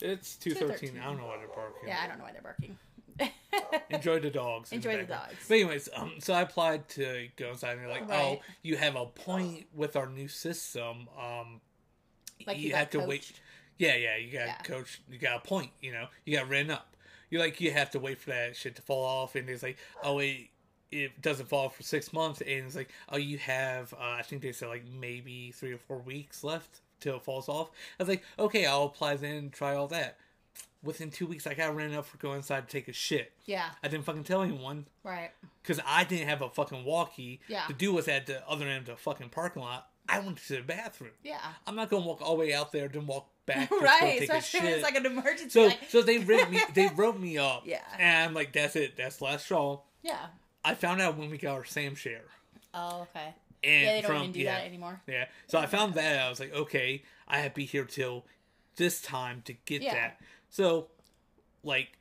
it's 0.02 0.36
2:13. 0.36 1.00
I 1.00 1.04
don't 1.04 1.16
know 1.18 1.26
why 1.26 1.38
they're 1.38 1.48
barking. 1.48 1.88
yeah, 1.88 2.00
I 2.04 2.08
don't 2.08 2.18
know 2.18 2.24
why 2.24 2.32
they're 2.32 2.42
barking. 2.42 2.76
Enjoy 3.90 4.18
the 4.20 4.30
dogs. 4.30 4.72
Enjoy 4.72 4.96
the 4.96 5.04
dogs. 5.04 5.34
But 5.48 5.54
anyways, 5.54 5.88
um, 5.94 6.12
so 6.18 6.34
I 6.34 6.42
applied 6.42 6.88
to 6.90 7.28
go 7.36 7.50
inside, 7.50 7.72
and 7.72 7.80
they're 7.82 7.88
like, 7.88 8.10
"Oh, 8.10 8.40
you 8.62 8.76
have 8.76 8.96
a 8.96 9.06
point 9.06 9.66
with 9.74 9.96
our 9.96 10.08
new 10.08 10.28
system. 10.28 11.08
Um, 11.20 11.60
Like 12.46 12.58
you, 12.58 12.64
you 12.64 12.70
got 12.70 12.78
have 12.78 12.90
to 12.90 13.00
wait. 13.00 13.20
coached. 13.22 13.40
Yeah, 13.78 13.96
yeah, 13.96 14.16
you 14.16 14.32
got 14.32 14.46
Yeah. 14.46 14.56
coach. 14.62 15.00
You 15.10 15.18
got 15.18 15.38
a 15.44 15.48
point. 15.48 15.70
You 15.80 15.92
know, 15.92 16.06
you 16.24 16.36
got 16.36 16.48
written 16.48 16.70
up. 16.70 16.96
You're 17.30 17.40
like, 17.40 17.60
you 17.60 17.70
have 17.70 17.90
to 17.92 17.98
wait 18.00 18.18
for 18.18 18.30
that 18.30 18.56
shit 18.56 18.76
to 18.76 18.82
fall 18.82 19.04
off, 19.04 19.34
and 19.34 19.48
it's 19.48 19.62
like, 19.62 19.78
oh 20.02 20.16
wait. 20.16 20.50
It 20.92 21.22
doesn't 21.22 21.48
fall 21.48 21.66
off 21.66 21.76
for 21.76 21.84
six 21.84 22.12
months, 22.12 22.40
and 22.40 22.66
it's 22.66 22.74
like, 22.74 22.90
oh, 23.10 23.16
you 23.16 23.38
have. 23.38 23.94
Uh, 23.94 23.98
I 24.18 24.22
think 24.22 24.42
they 24.42 24.50
said 24.50 24.68
like 24.70 24.84
maybe 24.84 25.52
three 25.52 25.72
or 25.72 25.78
four 25.78 25.98
weeks 25.98 26.42
left 26.42 26.80
till 26.98 27.14
it 27.16 27.22
falls 27.22 27.48
off. 27.48 27.70
I 27.98 28.02
was 28.02 28.08
like, 28.08 28.24
okay, 28.40 28.66
I'll 28.66 28.82
apply 28.86 29.14
then 29.14 29.36
and 29.36 29.52
try 29.52 29.76
all 29.76 29.86
that. 29.86 30.18
Within 30.82 31.11
two 31.11 31.26
weeks, 31.26 31.46
I 31.46 31.53
got 31.53 31.76
ran 31.76 31.92
up 31.92 32.07
for 32.07 32.16
going 32.16 32.36
inside 32.36 32.66
to 32.66 32.72
take 32.72 32.88
a 32.88 32.92
shit. 32.92 33.32
Yeah. 33.44 33.66
I 33.82 33.88
didn't 33.88 34.07
fucking 34.07 34.24
tell 34.24 34.40
anyone 34.42 34.86
Right. 35.05 35.30
because 35.62 35.78
I 35.86 36.05
didn't 36.05 36.28
have 36.28 36.40
a 36.40 36.48
fucking 36.48 36.84
walkie. 36.84 37.40
Yeah. 37.48 37.64
The 37.68 37.74
dude 37.74 37.94
was 37.94 38.09
at 38.09 38.26
the 38.26 38.48
other 38.48 38.66
end 38.66 38.78
of 38.88 38.96
the 38.96 38.96
fucking 38.96 39.28
parking 39.28 39.61
lot. 39.62 39.88
I 40.09 40.20
went 40.20 40.38
to 40.38 40.57
the 40.57 40.62
bathroom. 40.62 41.11
Yeah. 41.22 41.38
I'm 41.66 41.76
not 41.76 41.90
gonna 41.90 42.07
walk 42.07 42.22
all 42.22 42.34
the 42.34 42.40
way 42.40 42.55
out 42.55 42.72
there, 42.72 42.88
then 42.88 43.07
walk 43.07 43.28
back. 43.44 43.70
Right. 43.80 43.80
Go 44.01 44.07
take 44.07 44.20
a 44.20 44.22
Especially 44.22 44.61
when 44.61 44.72
it's 44.72 44.82
like 44.82 44.94
an 44.96 45.05
emergency. 45.07 45.51
so, 45.51 45.66
like, 45.66 45.78
so 45.90 46.01
they 46.03 46.16
wrote 46.18 46.51
me. 46.51 46.62
They 46.74 46.86
wrote 46.96 47.20
me 47.20 47.36
up. 47.36 47.64
Yeah. 47.66 47.80
And 47.98 48.28
I'm 48.30 48.34
like, 48.34 48.53
that's 48.53 48.74
it. 48.74 48.96
That's 48.96 49.16
the 49.18 49.24
last 49.24 49.44
straw. 49.44 49.80
yeah. 50.03 50.26
I 50.64 50.74
found 50.74 51.01
out 51.01 51.16
when 51.18 51.30
we 51.30 51.36
got 51.38 51.55
our 51.57 51.64
Sam 51.64 51.94
share. 51.94 52.24
Oh, 52.74 53.03
okay. 53.03 53.34
And 53.62 53.82
Yeah, 53.82 53.92
they 53.96 54.01
don't 54.03 54.11
from, 54.11 54.18
even 54.22 54.32
do 54.32 54.40
yeah, 54.40 54.57
that 54.59 54.66
anymore. 54.66 55.01
Yeah. 55.07 55.26
So 55.46 55.59
I 55.59 55.66
found 55.66 55.94
that. 55.94 56.20
I 56.20 56.28
was 56.30 56.40
like, 56.40 56.55
okay, 56.55 57.03
I 57.28 57.38
have 57.40 57.53
to 57.53 57.57
be 57.57 57.64
here 57.66 57.84
till 57.84 58.24
this 58.76 59.01
time 59.03 59.42
to 59.46 59.53
get 59.64 59.80
Yeah. 59.82 59.94
that. 59.94 60.20
So, 60.51 60.88
like, 61.62 61.96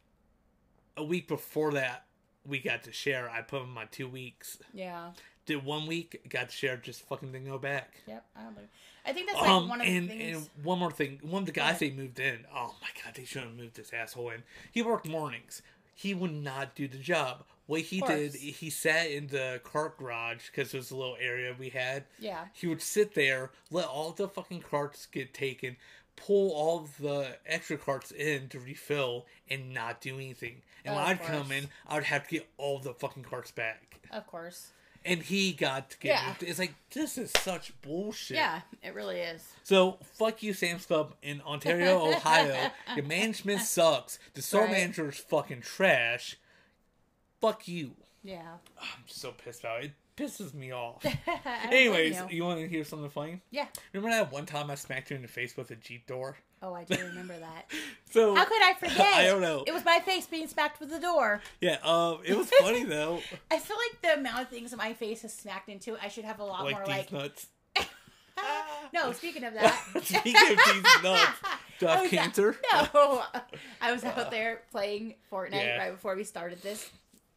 a 0.97 1.03
week 1.03 1.27
before 1.27 1.71
that, 1.73 2.05
we 2.45 2.59
got 2.59 2.83
to 2.83 2.91
share. 2.91 3.29
I 3.29 3.41
put 3.41 3.61
in 3.63 3.69
my 3.69 3.85
two 3.85 4.07
weeks. 4.07 4.57
Yeah. 4.73 5.11
Did 5.45 5.63
one 5.65 5.87
week, 5.87 6.21
got 6.29 6.49
to 6.49 6.55
share, 6.55 6.77
just 6.77 7.07
fucking 7.07 7.31
didn't 7.31 7.47
go 7.47 7.57
back. 7.57 7.93
Yep. 8.07 8.25
I 8.35 8.41
don't 8.43 8.53
believe. 8.55 8.69
I 9.05 9.13
think 9.13 9.27
that's 9.27 9.41
like 9.41 9.49
Um, 9.49 9.67
one 9.69 9.81
of 9.81 9.87
and, 9.87 10.09
the 10.09 10.17
things. 10.17 10.37
and 10.57 10.65
one 10.65 10.77
more 10.79 10.91
thing. 10.91 11.19
One 11.23 11.43
of 11.43 11.45
the 11.47 11.51
guys 11.51 11.79
they 11.79 11.89
moved 11.89 12.19
in. 12.19 12.45
Oh 12.53 12.75
my 12.81 12.87
god, 13.03 13.15
they 13.15 13.23
shouldn't 13.25 13.51
have 13.51 13.59
moved 13.59 13.75
this 13.75 13.91
asshole 13.93 14.29
in. 14.31 14.43
He 14.71 14.81
worked 14.83 15.07
mornings. 15.07 15.61
He 15.95 16.13
would 16.13 16.33
not 16.33 16.75
do 16.75 16.87
the 16.87 16.97
job. 16.97 17.43
What 17.65 17.81
he 17.81 18.01
did, 18.01 18.33
he 18.35 18.69
sat 18.69 19.09
in 19.11 19.27
the 19.27 19.61
cart 19.63 19.97
garage 19.97 20.47
because 20.47 20.71
there 20.71 20.79
was 20.79 20.91
a 20.91 20.95
little 20.95 21.17
area 21.19 21.55
we 21.57 21.69
had. 21.69 22.05
yeah. 22.19 22.45
He 22.53 22.67
would 22.67 22.81
sit 22.81 23.13
there, 23.15 23.51
let 23.71 23.85
all 23.85 24.11
the 24.11 24.27
fucking 24.27 24.61
carts 24.61 25.05
get 25.05 25.33
taken, 25.33 25.77
pull 26.25 26.51
all 26.51 26.87
the 26.99 27.37
extra 27.45 27.77
carts 27.77 28.11
in 28.11 28.47
to 28.49 28.59
refill, 28.59 29.25
and 29.49 29.73
not 29.73 30.01
do 30.01 30.15
anything. 30.15 30.61
And 30.85 30.95
when 30.95 31.03
I'd 31.03 31.21
come 31.21 31.51
in, 31.51 31.67
I 31.87 31.95
would 31.95 32.03
have 32.05 32.23
to 32.27 32.29
get 32.35 32.49
all 32.57 32.79
the 32.79 32.93
fucking 32.93 33.23
carts 33.23 33.51
back. 33.51 33.99
Of 34.11 34.25
course. 34.27 34.71
And 35.05 35.21
he 35.23 35.53
got 35.53 35.91
to 35.91 35.97
get 35.99 36.09
Yeah. 36.21 36.27
moved. 36.27 36.43
It's 36.43 36.59
like 36.59 36.73
this 36.91 37.17
is 37.17 37.31
such 37.31 37.73
bullshit. 37.81 38.35
Yeah. 38.37 38.61
It 38.83 38.93
really 38.93 39.19
is. 39.19 39.43
So 39.63 39.97
fuck 40.15 40.43
you, 40.43 40.53
Sam's 40.53 40.85
Club 40.85 41.13
in 41.21 41.41
Ontario, 41.41 42.05
Ohio. 42.15 42.71
Your 42.95 43.05
management 43.05 43.61
sucks. 43.61 44.19
The 44.33 44.41
store 44.41 44.63
Right. 44.63 44.71
manager 44.71 45.09
is 45.09 45.17
fucking 45.17 45.61
trash. 45.61 46.37
Fuck 47.41 47.67
you. 47.67 47.95
Yeah. 48.23 48.57
I'm 48.81 49.03
so 49.07 49.31
pissed 49.31 49.63
out. 49.63 49.83
It 49.85 49.91
pisses 50.19 50.53
me 50.53 50.71
off. 50.73 51.05
I 51.05 51.09
don't 51.25 51.43
blame 51.43 51.71
Anyways, 51.71 52.17
you. 52.17 52.27
you 52.37 52.43
want 52.43 52.59
to 52.59 52.67
hear 52.67 52.83
something 52.83 53.09
funny? 53.09 53.41
Yeah. 53.51 53.65
Remember 53.93 54.15
that 54.15 54.31
one 54.31 54.45
time 54.45 54.69
I 54.69 54.75
smacked 54.75 55.09
you 55.09 55.15
in 55.15 55.21
the 55.21 55.27
face 55.27 55.55
with 55.55 55.71
a 55.71 55.75
Jeep 55.75 56.05
door? 56.07 56.37
Oh, 56.61 56.73
I 56.73 56.83
do 56.83 56.95
remember 57.05 57.37
that. 57.39 57.71
So 58.11 58.33
How 58.33 58.43
could 58.43 58.61
I 58.61 58.73
forget? 58.79 58.99
I 58.99 59.25
don't 59.27 59.39
know. 59.41 59.63
It 59.67 59.71
was 59.71 59.85
my 59.85 59.99
face 59.99 60.25
being 60.25 60.47
smacked 60.47 60.79
with 60.79 60.89
the 60.89 60.99
door. 60.99 61.41
Yeah, 61.61 61.77
um, 61.83 62.19
it 62.25 62.35
was 62.35 62.49
funny 62.59 62.83
though. 62.83 63.21
I 63.51 63.59
feel 63.59 63.77
like 63.77 64.01
the 64.01 64.19
amount 64.19 64.41
of 64.41 64.49
things 64.49 64.75
my 64.75 64.93
face 64.93 65.23
is 65.23 65.31
smacked 65.31 65.69
into, 65.69 65.95
I 66.01 66.07
should 66.07 66.25
have 66.25 66.39
a 66.39 66.43
lot 66.43 66.63
like 66.65 66.73
more 66.75 66.85
these 66.87 66.95
like. 66.95 67.11
nuts. 67.13 67.47
no, 68.93 69.11
speaking 69.11 69.43
of 69.43 69.53
that. 69.53 69.79
Speaking 70.03 70.33
of 70.35 70.73
these 70.73 71.03
nuts, 71.03 71.31
do 71.79 71.87
I 71.87 71.91
have 71.91 72.01
was- 72.01 72.09
cancer? 72.09 72.57
No, 72.73 73.21
I 73.79 73.91
was 73.91 74.03
out 74.03 74.31
there 74.31 74.61
playing 74.71 75.15
Fortnite 75.31 75.51
Yeah. 75.53 75.77
right 75.77 75.91
before 75.91 76.15
we 76.15 76.23
started 76.23 76.61
this, 76.63 76.89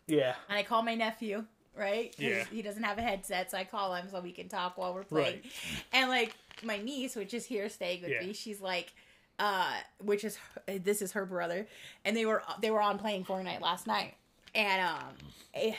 Yeah. 0.06 0.34
and 0.48 0.56
I 0.58 0.62
call 0.62 0.82
my 0.82 0.94
nephew. 0.94 1.44
Right? 1.76 2.14
Yeah. 2.18 2.44
He 2.50 2.62
doesn't 2.62 2.82
have 2.82 2.98
a 2.98 3.02
headset, 3.02 3.50
so 3.50 3.56
I 3.58 3.64
call 3.64 3.94
him 3.94 4.06
so 4.10 4.20
we 4.20 4.32
can 4.32 4.48
talk 4.48 4.76
while 4.76 4.94
we're 4.94 5.04
playing. 5.04 5.40
Right. 5.42 5.52
And 5.92 6.10
like 6.10 6.34
my 6.62 6.78
niece, 6.78 7.16
which 7.16 7.32
is 7.34 7.44
here 7.46 7.68
staying 7.68 8.02
with 8.02 8.10
Yeah. 8.10 8.20
me, 8.26 8.32
she's 8.34 8.60
like, 8.60 8.92
uh, 9.38 9.72
which 10.04 10.24
is 10.24 10.38
this 10.66 11.00
is 11.02 11.12
her 11.12 11.24
brother, 11.24 11.66
and 12.04 12.16
they 12.16 12.26
were 12.26 12.42
they 12.60 12.70
were 12.70 12.82
on 12.82 12.98
playing 12.98 13.24
Fortnite 13.24 13.60
last 13.60 13.86
night, 13.86 14.14
and 14.54 14.82
um, 14.82 15.14
eh, 15.54 15.74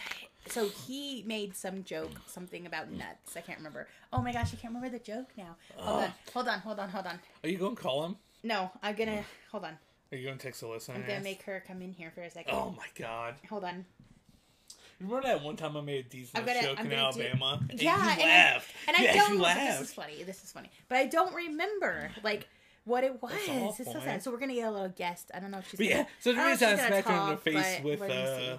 so 0.47 0.67
he 0.67 1.23
made 1.25 1.55
some 1.55 1.83
joke, 1.83 2.11
something 2.25 2.65
about 2.65 2.91
nuts. 2.91 3.37
I 3.37 3.41
can't 3.41 3.59
remember. 3.59 3.87
Oh 4.11 4.21
my 4.21 4.33
gosh, 4.33 4.53
I 4.53 4.57
can't 4.57 4.73
remember 4.73 4.89
the 4.89 5.03
joke 5.03 5.29
now. 5.37 5.55
Hold 5.77 6.03
on, 6.03 6.13
hold 6.33 6.47
on, 6.47 6.59
hold 6.59 6.79
on, 6.79 6.89
hold 6.89 7.05
on. 7.05 7.19
Are 7.43 7.49
you 7.49 7.57
going 7.57 7.75
to 7.75 7.81
call 7.81 8.03
him? 8.05 8.17
No, 8.43 8.69
I'm 8.81 8.95
gonna 8.95 9.23
hold 9.51 9.63
on. 9.63 9.77
Are 10.11 10.17
you 10.17 10.25
going 10.25 10.37
to 10.37 10.43
text 10.43 10.61
Alyssa? 10.61 10.89
I'm 10.89 11.01
gonna 11.01 11.13
ask? 11.13 11.23
make 11.23 11.43
her 11.43 11.63
come 11.65 11.81
in 11.81 11.93
here 11.93 12.11
for 12.13 12.21
a 12.21 12.29
second. 12.29 12.53
Oh 12.53 12.73
my 12.77 12.87
god. 12.99 13.35
Hold 13.49 13.63
on. 13.63 13.85
Remember 15.03 15.27
that 15.27 15.43
one 15.43 15.55
time 15.55 15.75
I 15.77 15.81
made 15.81 16.05
a 16.05 16.09
decent 16.09 16.45
gonna- 16.45 16.61
joke 16.61 16.79
I'm 16.79 16.85
in 16.85 16.91
gonna 16.91 17.13
do- 17.13 17.21
Alabama? 17.21 17.59
And 17.69 17.81
Yeah, 17.81 17.95
you 18.03 18.09
and 18.11 18.21
I- 18.21 18.25
laughed. 18.25 18.71
And 18.87 18.97
I 18.97 19.01
yes, 19.01 19.15
don't. 19.15 19.37
you 19.39 19.45
This 19.45 19.81
is 19.81 19.93
funny. 19.93 20.23
This 20.23 20.43
is 20.43 20.51
funny, 20.51 20.69
but 20.87 20.97
I 20.97 21.05
don't 21.05 21.33
remember 21.33 22.11
like 22.23 22.47
what 22.85 23.03
it 23.03 23.21
was. 23.21 23.31
It's 23.79 23.91
so 23.91 23.99
sad. 23.99 24.23
So 24.23 24.31
we're 24.31 24.39
gonna 24.39 24.53
get 24.55 24.67
a 24.67 24.71
little 24.71 24.89
guest. 24.89 25.31
I 25.33 25.39
don't 25.39 25.51
know 25.51 25.59
if 25.59 25.69
she's. 25.69 25.77
But 25.79 25.89
gonna, 25.89 26.01
yeah, 26.01 26.05
so 26.19 26.33
the 26.33 26.41
reason 26.43 26.69
I 26.69 26.75
smacked 26.87 27.07
her 27.07 27.13
in 27.23 27.29
the 27.29 27.37
face 27.37 27.83
with 27.83 28.01
uh, 28.01 28.57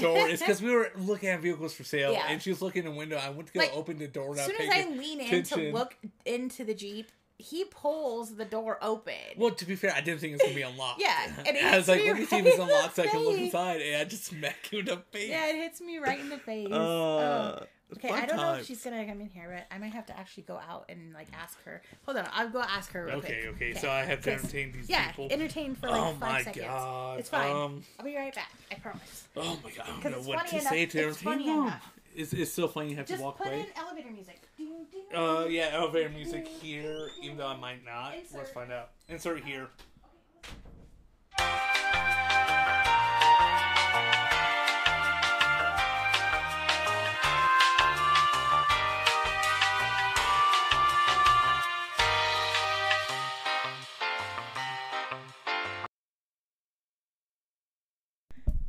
door 0.00 0.28
is 0.28 0.40
because 0.40 0.62
we 0.62 0.70
were 0.70 0.90
looking 0.96 1.28
at 1.28 1.40
vehicles 1.40 1.74
for 1.74 1.84
sale, 1.84 2.12
Yeah. 2.12 2.26
and 2.28 2.42
she 2.42 2.50
was 2.50 2.62
looking 2.62 2.84
in 2.84 2.92
the 2.92 2.96
window. 2.96 3.16
I 3.16 3.30
went 3.30 3.48
to 3.48 3.52
go 3.52 3.60
Like, 3.60 3.72
open 3.74 3.98
the 3.98 4.08
door 4.08 4.36
As 4.38 4.46
soon 4.46 4.56
as 4.60 4.68
I 4.70 4.88
lean 4.90 5.20
in 5.20 5.42
to 5.44 5.72
look 5.72 5.96
into 6.24 6.64
the 6.64 6.74
jeep, 6.74 7.10
he 7.38 7.64
pulls 7.64 8.36
the 8.36 8.44
door 8.44 8.78
open. 8.80 9.14
Well, 9.36 9.50
to 9.52 9.64
be 9.66 9.74
fair, 9.76 9.92
I 9.94 10.00
didn't 10.00 10.20
think 10.20 10.32
it 10.32 10.34
was 10.36 10.42
gonna 10.42 10.54
be 10.54 10.62
unlocked. 10.62 11.00
Yeah, 11.00 11.32
and 11.46 11.58
I 11.58 11.76
was 11.76 11.88
like, 11.88 12.00
me 12.02 12.08
let 12.08 12.18
me 12.20 12.24
see 12.26 12.36
if 12.38 12.46
it's 12.46 12.58
unlocked 12.58 12.96
so 12.96 13.02
I 13.02 13.06
can 13.08 13.20
look 13.24 13.38
inside, 13.38 13.80
and 13.82 13.96
I 13.96 14.04
just 14.04 14.24
smack 14.30 14.70
you 14.72 14.78
in 14.80 14.84
the 14.86 14.96
face. 15.12 15.28
yeah, 15.30 15.48
it 15.50 15.56
hits 15.56 15.80
me 15.80 15.98
right 15.98 16.20
in 16.20 16.28
the 16.28 16.38
face. 16.38 16.68
Uh, 16.72 17.60
Oh. 17.60 17.66
Okay, 17.98 18.08
I 18.10 18.26
don't 18.26 18.38
know 18.38 18.54
if 18.54 18.66
she's 18.66 18.82
gonna 18.82 19.04
come 19.06 19.20
in 19.20 19.28
here, 19.28 19.48
but 19.68 19.72
I 19.72 19.78
might 19.78 19.92
have 19.92 20.06
to 20.06 20.18
actually 20.18 20.44
go 20.44 20.56
out 20.68 20.86
and 20.88 21.12
like 21.12 21.28
ask 21.32 21.62
her. 21.64 21.80
Hold 22.06 22.16
on, 22.16 22.26
I'll 22.32 22.48
go 22.48 22.60
ask 22.60 22.90
her. 22.92 23.04
Real 23.04 23.16
Okay, 23.18 23.42
quick. 23.42 23.54
okay, 23.54 23.70
okay. 23.72 23.78
so 23.78 23.88
I 23.90 24.04
have 24.04 24.20
to 24.22 24.32
entertain 24.32 24.72
these 24.72 24.88
Yeah, 24.88 25.08
people. 25.08 25.28
entertain 25.30 25.76
for 25.76 25.88
like 25.90 26.00
oh 26.00 26.14
five 26.18 26.18
my 26.32 26.42
seconds. 26.42 26.64
god. 26.66 27.18
It's 27.20 27.28
fine. 27.28 27.52
Um, 27.54 27.84
I'll 27.98 28.04
be 28.04 28.16
right 28.16 28.34
back. 28.34 28.50
I 28.72 28.76
promise. 28.76 29.28
oh 29.36 29.58
my 29.62 29.70
god, 29.70 29.86
I 29.86 30.02
don't 30.02 30.12
know 30.12 30.18
what 30.28 30.38
funny 30.38 30.48
to 30.50 30.56
enough- 30.56 30.72
say 30.72 30.86
to 30.86 30.98
entertain 30.98 31.24
funny 31.24 31.46
them. 31.46 31.62
enough. 31.66 31.92
It's, 32.14 32.32
it's 32.32 32.52
so 32.52 32.68
funny 32.68 32.90
you 32.90 32.96
have 32.96 33.06
Just 33.06 33.18
to 33.18 33.24
walk 33.24 33.38
put 33.38 33.48
away. 33.48 33.60
in 33.60 33.66
elevator 33.76 34.10
music. 34.10 34.40
Ding, 34.56 34.86
ding, 34.92 35.02
Uh, 35.14 35.46
yeah, 35.48 35.70
elevator 35.72 36.10
music 36.10 36.46
here, 36.46 37.08
even 37.20 37.36
though 37.36 37.46
I 37.48 37.56
might 37.56 37.84
not. 37.84 38.12
Let's 38.14 38.32
Insert. 38.32 38.54
find 38.54 38.72
out. 38.72 38.90
Insert 39.08 39.42
here. 39.44 39.68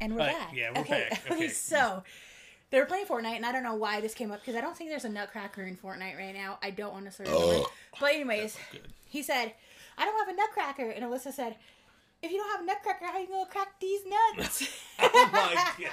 And 0.02 0.14
we're 0.14 0.20
Right, 0.20 0.38
back. 0.38 0.54
yeah, 0.54 0.72
we're 0.74 0.82
okay. 0.82 1.08
back, 1.10 1.24
okay. 1.32 1.48
so 1.50 2.04
they 2.76 2.82
were 2.82 2.88
playing 2.88 3.05
Fortnite, 3.05 3.38
and 3.38 3.45
I 3.45 3.53
don't 3.53 3.63
know 3.63 3.76
why 3.76 4.01
this 4.01 4.13
came 4.13 4.32
up 4.32 4.41
because 4.41 4.53
I 4.53 4.59
don't 4.59 4.76
think 4.76 4.89
there's 4.89 5.05
a 5.05 5.09
Nutcracker 5.09 5.63
in 5.63 5.78
Fortnite 5.78 6.17
right 6.17 6.34
now. 6.34 6.59
I 6.61 6.71
don't 6.71 6.91
want 6.91 7.05
to 7.05 7.11
sort 7.11 7.30
of. 7.30 7.67
But 7.97 8.11
anyways, 8.13 8.57
he 9.07 9.23
said, 9.23 9.53
"I 9.97 10.03
don't 10.03 10.19
have 10.19 10.28
a 10.28 10.38
Nutcracker," 10.38 10.89
and 10.89 11.05
Alyssa 11.05 11.32
said, 11.32 11.55
"If 12.26 12.32
you 12.32 12.38
don't 12.38 12.51
have 12.51 12.61
a 12.61 12.65
Nutcracker, 12.65 13.05
how 13.05 13.13
are 13.13 13.19
you 13.19 13.28
gonna 13.28 13.45
crack 13.49 13.80
these 13.80 14.01
nuts?" 14.38 14.63
Oh 14.97 15.30
my 15.32 15.53
god. 15.80 15.91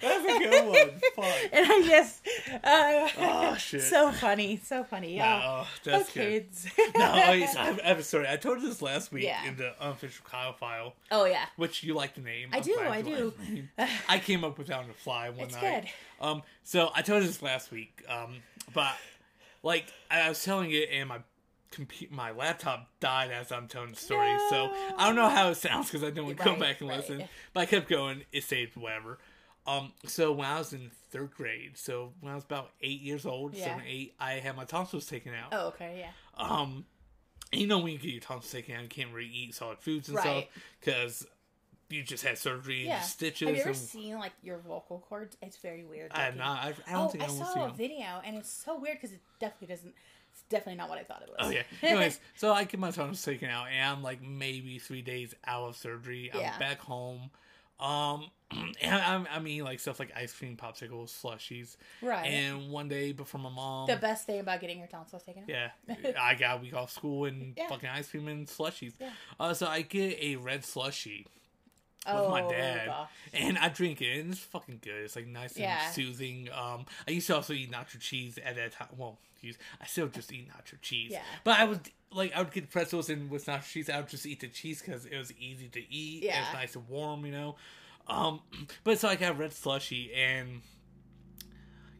That's 0.00 0.24
a 0.24 0.38
good 0.38 0.66
one. 0.68 1.00
Fuck. 1.16 1.48
and 1.52 1.66
I 1.70 1.82
just, 1.86 2.26
uh, 2.64 3.08
Oh, 3.18 3.54
shit. 3.56 3.82
so 3.82 4.10
funny, 4.12 4.60
so 4.62 4.84
funny. 4.84 5.16
No, 5.18 5.24
Oh, 5.24 5.68
that's 5.84 6.10
oh, 6.10 6.12
good. 6.14 6.50
kids. 6.50 6.66
No, 6.96 7.04
I, 7.04 7.20
I 7.30 7.36
have- 7.36 7.80
I 7.84 7.88
have 7.88 7.98
a 7.98 8.02
story. 8.02 8.26
I 8.28 8.36
told 8.36 8.60
you 8.60 8.68
this 8.68 8.82
last 8.82 9.12
week 9.12 9.24
Yeah. 9.24 9.46
in 9.46 9.56
the 9.56 9.74
unofficial 9.82 10.24
Kyle 10.28 10.52
file, 10.52 10.94
oh 11.10 11.24
yeah, 11.26 11.46
which 11.56 11.82
you 11.82 11.94
like 11.94 12.14
the 12.14 12.20
name. 12.20 12.50
I 12.52 12.58
I'm 12.58 12.62
do, 12.62 12.74
glad 12.74 12.90
I 12.90 12.96
you 12.98 13.04
do. 13.04 13.24
like 13.24 13.36
the 13.46 13.52
name. 13.54 13.68
I 14.08 14.18
came 14.18 14.44
up 14.44 14.58
with 14.58 14.66
that 14.68 14.78
on 14.80 14.88
the 14.88 14.94
fly 14.94 15.30
one 15.30 15.40
It's 15.46 15.54
night. 15.54 15.84
good. 16.20 16.26
Um, 16.26 16.42
so 16.62 16.90
I 16.94 17.02
told 17.02 17.22
you 17.22 17.28
this 17.28 17.42
last 17.42 17.70
week. 17.70 18.02
Um, 18.08 18.36
but 18.72 18.94
like 19.62 19.86
I 20.10 20.28
was 20.28 20.42
telling 20.42 20.70
it, 20.72 20.88
and 20.92 21.08
my 21.08 21.18
my 22.10 22.30
laptop 22.32 22.88
died 23.00 23.30
as 23.30 23.52
I'm 23.52 23.68
telling 23.68 23.90
the 23.90 23.96
story. 23.96 24.36
So 24.50 24.70
I 24.96 25.06
don't 25.06 25.16
know 25.16 25.28
how 25.28 25.48
it 25.50 25.56
sounds 25.56 25.86
because 25.86 26.02
I 26.02 26.10
didn't 26.10 26.36
go 26.36 26.50
Right, 26.50 26.60
back 26.60 26.80
and 26.80 26.88
right. 26.90 26.98
listen. 26.98 27.24
But 27.52 27.60
I 27.60 27.66
kept 27.66 27.88
going. 27.88 28.24
It 28.32 28.44
saved 28.44 28.76
whatever. 28.76 29.18
Um, 29.66 29.92
so 30.06 30.32
when 30.32 30.46
I 30.46 30.58
was 30.58 30.72
in 30.72 30.90
third 31.10 31.32
grade, 31.32 31.78
so 31.78 32.12
when 32.20 32.32
I 32.32 32.34
was 32.34 32.44
about 32.44 32.70
eight 32.82 33.00
years 33.00 33.24
old, 33.24 33.54
Yeah. 33.54 33.64
seven, 33.64 33.82
eight, 33.86 34.14
I 34.20 34.34
had 34.34 34.56
my 34.56 34.64
tonsils 34.64 35.06
taken 35.06 35.32
out. 35.34 35.48
Oh 35.52 35.68
okay, 35.68 35.96
yeah. 36.00 36.10
Um, 36.36 36.84
you 37.52 37.66
know 37.66 37.78
when 37.78 37.92
you 37.92 37.98
get 37.98 38.10
your 38.10 38.20
tonsils 38.20 38.52
taken 38.52 38.76
out, 38.76 38.82
you 38.82 38.88
can't 38.88 39.12
really 39.12 39.30
eat 39.30 39.54
solid 39.54 39.78
foods 39.78 40.08
and 40.08 40.18
stuff 40.18 40.44
because 40.80 41.26
you 41.88 42.02
just 42.02 42.24
had 42.24 42.36
surgery 42.36 42.88
and 42.88 43.02
stitches. 43.04 43.48
Have 43.48 43.56
you 43.56 43.62
ever 43.62 43.70
and 43.70 43.78
seen 43.78 44.18
like 44.18 44.32
your 44.42 44.58
vocal 44.58 45.04
cords? 45.08 45.36
It's 45.40 45.56
very 45.56 45.84
weird. 45.84 46.12
I 46.12 46.22
have 46.24 46.36
not. 46.36 46.58
I, 46.58 46.74
I 46.86 46.92
don't 46.92 47.06
oh, 47.06 47.08
think 47.08 47.24
I, 47.24 47.26
I 47.26 47.30
want 47.30 47.40
to 47.40 47.46
see 47.46 47.52
saw 47.54 47.66
a 47.66 47.72
video, 47.72 48.06
and 48.24 48.36
it's 48.36 48.50
so 48.50 48.78
weird 48.78 48.98
because 49.00 49.14
it 49.14 49.20
definitely 49.40 49.74
doesn't. 49.74 49.94
Definitely 50.54 50.76
not 50.76 50.88
what 50.88 50.98
I 50.98 51.02
thought 51.02 51.22
it 51.22 51.28
was. 51.28 51.36
Oh 51.40 51.50
yeah. 51.50 51.62
Anyways, 51.82 52.20
so 52.36 52.52
I 52.52 52.64
get 52.64 52.78
my 52.78 52.90
tonsils 52.90 53.24
taken 53.24 53.50
out, 53.50 53.66
and 53.68 53.82
I'm 53.96 54.02
like 54.02 54.22
maybe 54.22 54.78
three 54.78 55.02
days 55.02 55.34
out 55.46 55.68
of 55.68 55.76
surgery. 55.76 56.30
I'm 56.32 56.40
Yeah. 56.40 56.58
back 56.58 56.80
home. 56.80 57.30
Um, 57.80 58.30
and 58.52 58.94
I, 58.94 59.24
I 59.34 59.38
mean 59.40 59.64
like 59.64 59.80
stuff 59.80 59.98
like 59.98 60.12
ice 60.16 60.32
cream, 60.32 60.56
popsicles, 60.56 61.08
slushies. 61.10 61.76
Right. 62.00 62.24
And 62.26 62.70
one 62.70 62.88
day 62.88 63.10
before 63.12 63.40
my 63.40 63.50
mom, 63.50 63.88
the 63.88 63.96
best 63.96 64.26
thing 64.26 64.38
about 64.38 64.60
getting 64.60 64.78
your 64.78 64.86
tonsils 64.86 65.24
taken 65.24 65.42
out. 65.42 65.48
yeah, 65.48 65.70
I 66.20 66.34
got 66.36 66.58
a 66.58 66.62
week 66.62 66.72
off 66.74 66.92
school 66.92 67.24
and 67.24 67.54
Yeah. 67.56 67.68
fucking 67.68 67.88
ice 67.88 68.08
cream 68.08 68.28
and 68.28 68.46
slushies. 68.46 68.92
Yeah. 69.00 69.10
Uh, 69.40 69.54
so 69.54 69.66
I 69.66 69.82
get 69.82 70.16
a 70.20 70.36
red 70.36 70.64
slushy 70.64 71.26
with 72.06 72.14
oh, 72.14 72.30
my 72.30 72.42
dad, 72.42 72.86
gosh. 72.86 73.08
and 73.32 73.56
I 73.58 73.68
drink 73.68 74.02
it, 74.02 74.18
and 74.20 74.30
it's 74.32 74.40
fucking 74.40 74.80
good. 74.82 75.04
It's 75.04 75.16
like 75.16 75.26
nice 75.26 75.56
and 75.56 75.92
soothing. 75.94 76.48
Um, 76.52 76.86
I 77.08 77.12
used 77.12 77.26
to 77.28 77.36
also 77.36 77.52
eat 77.52 77.70
nacho 77.72 77.98
cheese 78.00 78.38
at 78.44 78.56
that 78.56 78.72
time. 78.72 78.88
Well, 78.96 79.18
use 79.40 79.56
I 79.80 79.86
still 79.86 80.08
just 80.08 80.32
eat 80.32 80.48
nacho 80.48 80.80
cheese. 80.80 81.12
Yeah. 81.12 81.22
But 81.44 81.58
I 81.58 81.64
would 81.64 81.80
like 82.12 82.34
I 82.34 82.40
would 82.42 82.52
get 82.52 82.70
pretzels 82.70 83.08
and 83.10 83.30
with 83.30 83.46
nacho 83.46 83.64
cheese, 83.70 83.90
I 83.90 83.96
would 83.98 84.08
just 84.08 84.26
eat 84.26 84.40
the 84.40 84.48
cheese 84.48 84.80
because 84.82 85.06
it 85.06 85.16
was 85.16 85.32
easy 85.38 85.68
to 85.68 85.80
eat. 85.92 86.22
It 86.24 86.26
Yeah. 86.26 86.40
was 86.40 86.52
nice 86.54 86.76
and 86.76 86.88
warm, 86.88 87.24
you 87.26 87.32
know. 87.32 87.56
Um, 88.06 88.40
but 88.84 88.98
so 88.98 89.08
I 89.08 89.16
got 89.16 89.38
red 89.38 89.52
slushy 89.52 90.12
and. 90.14 90.60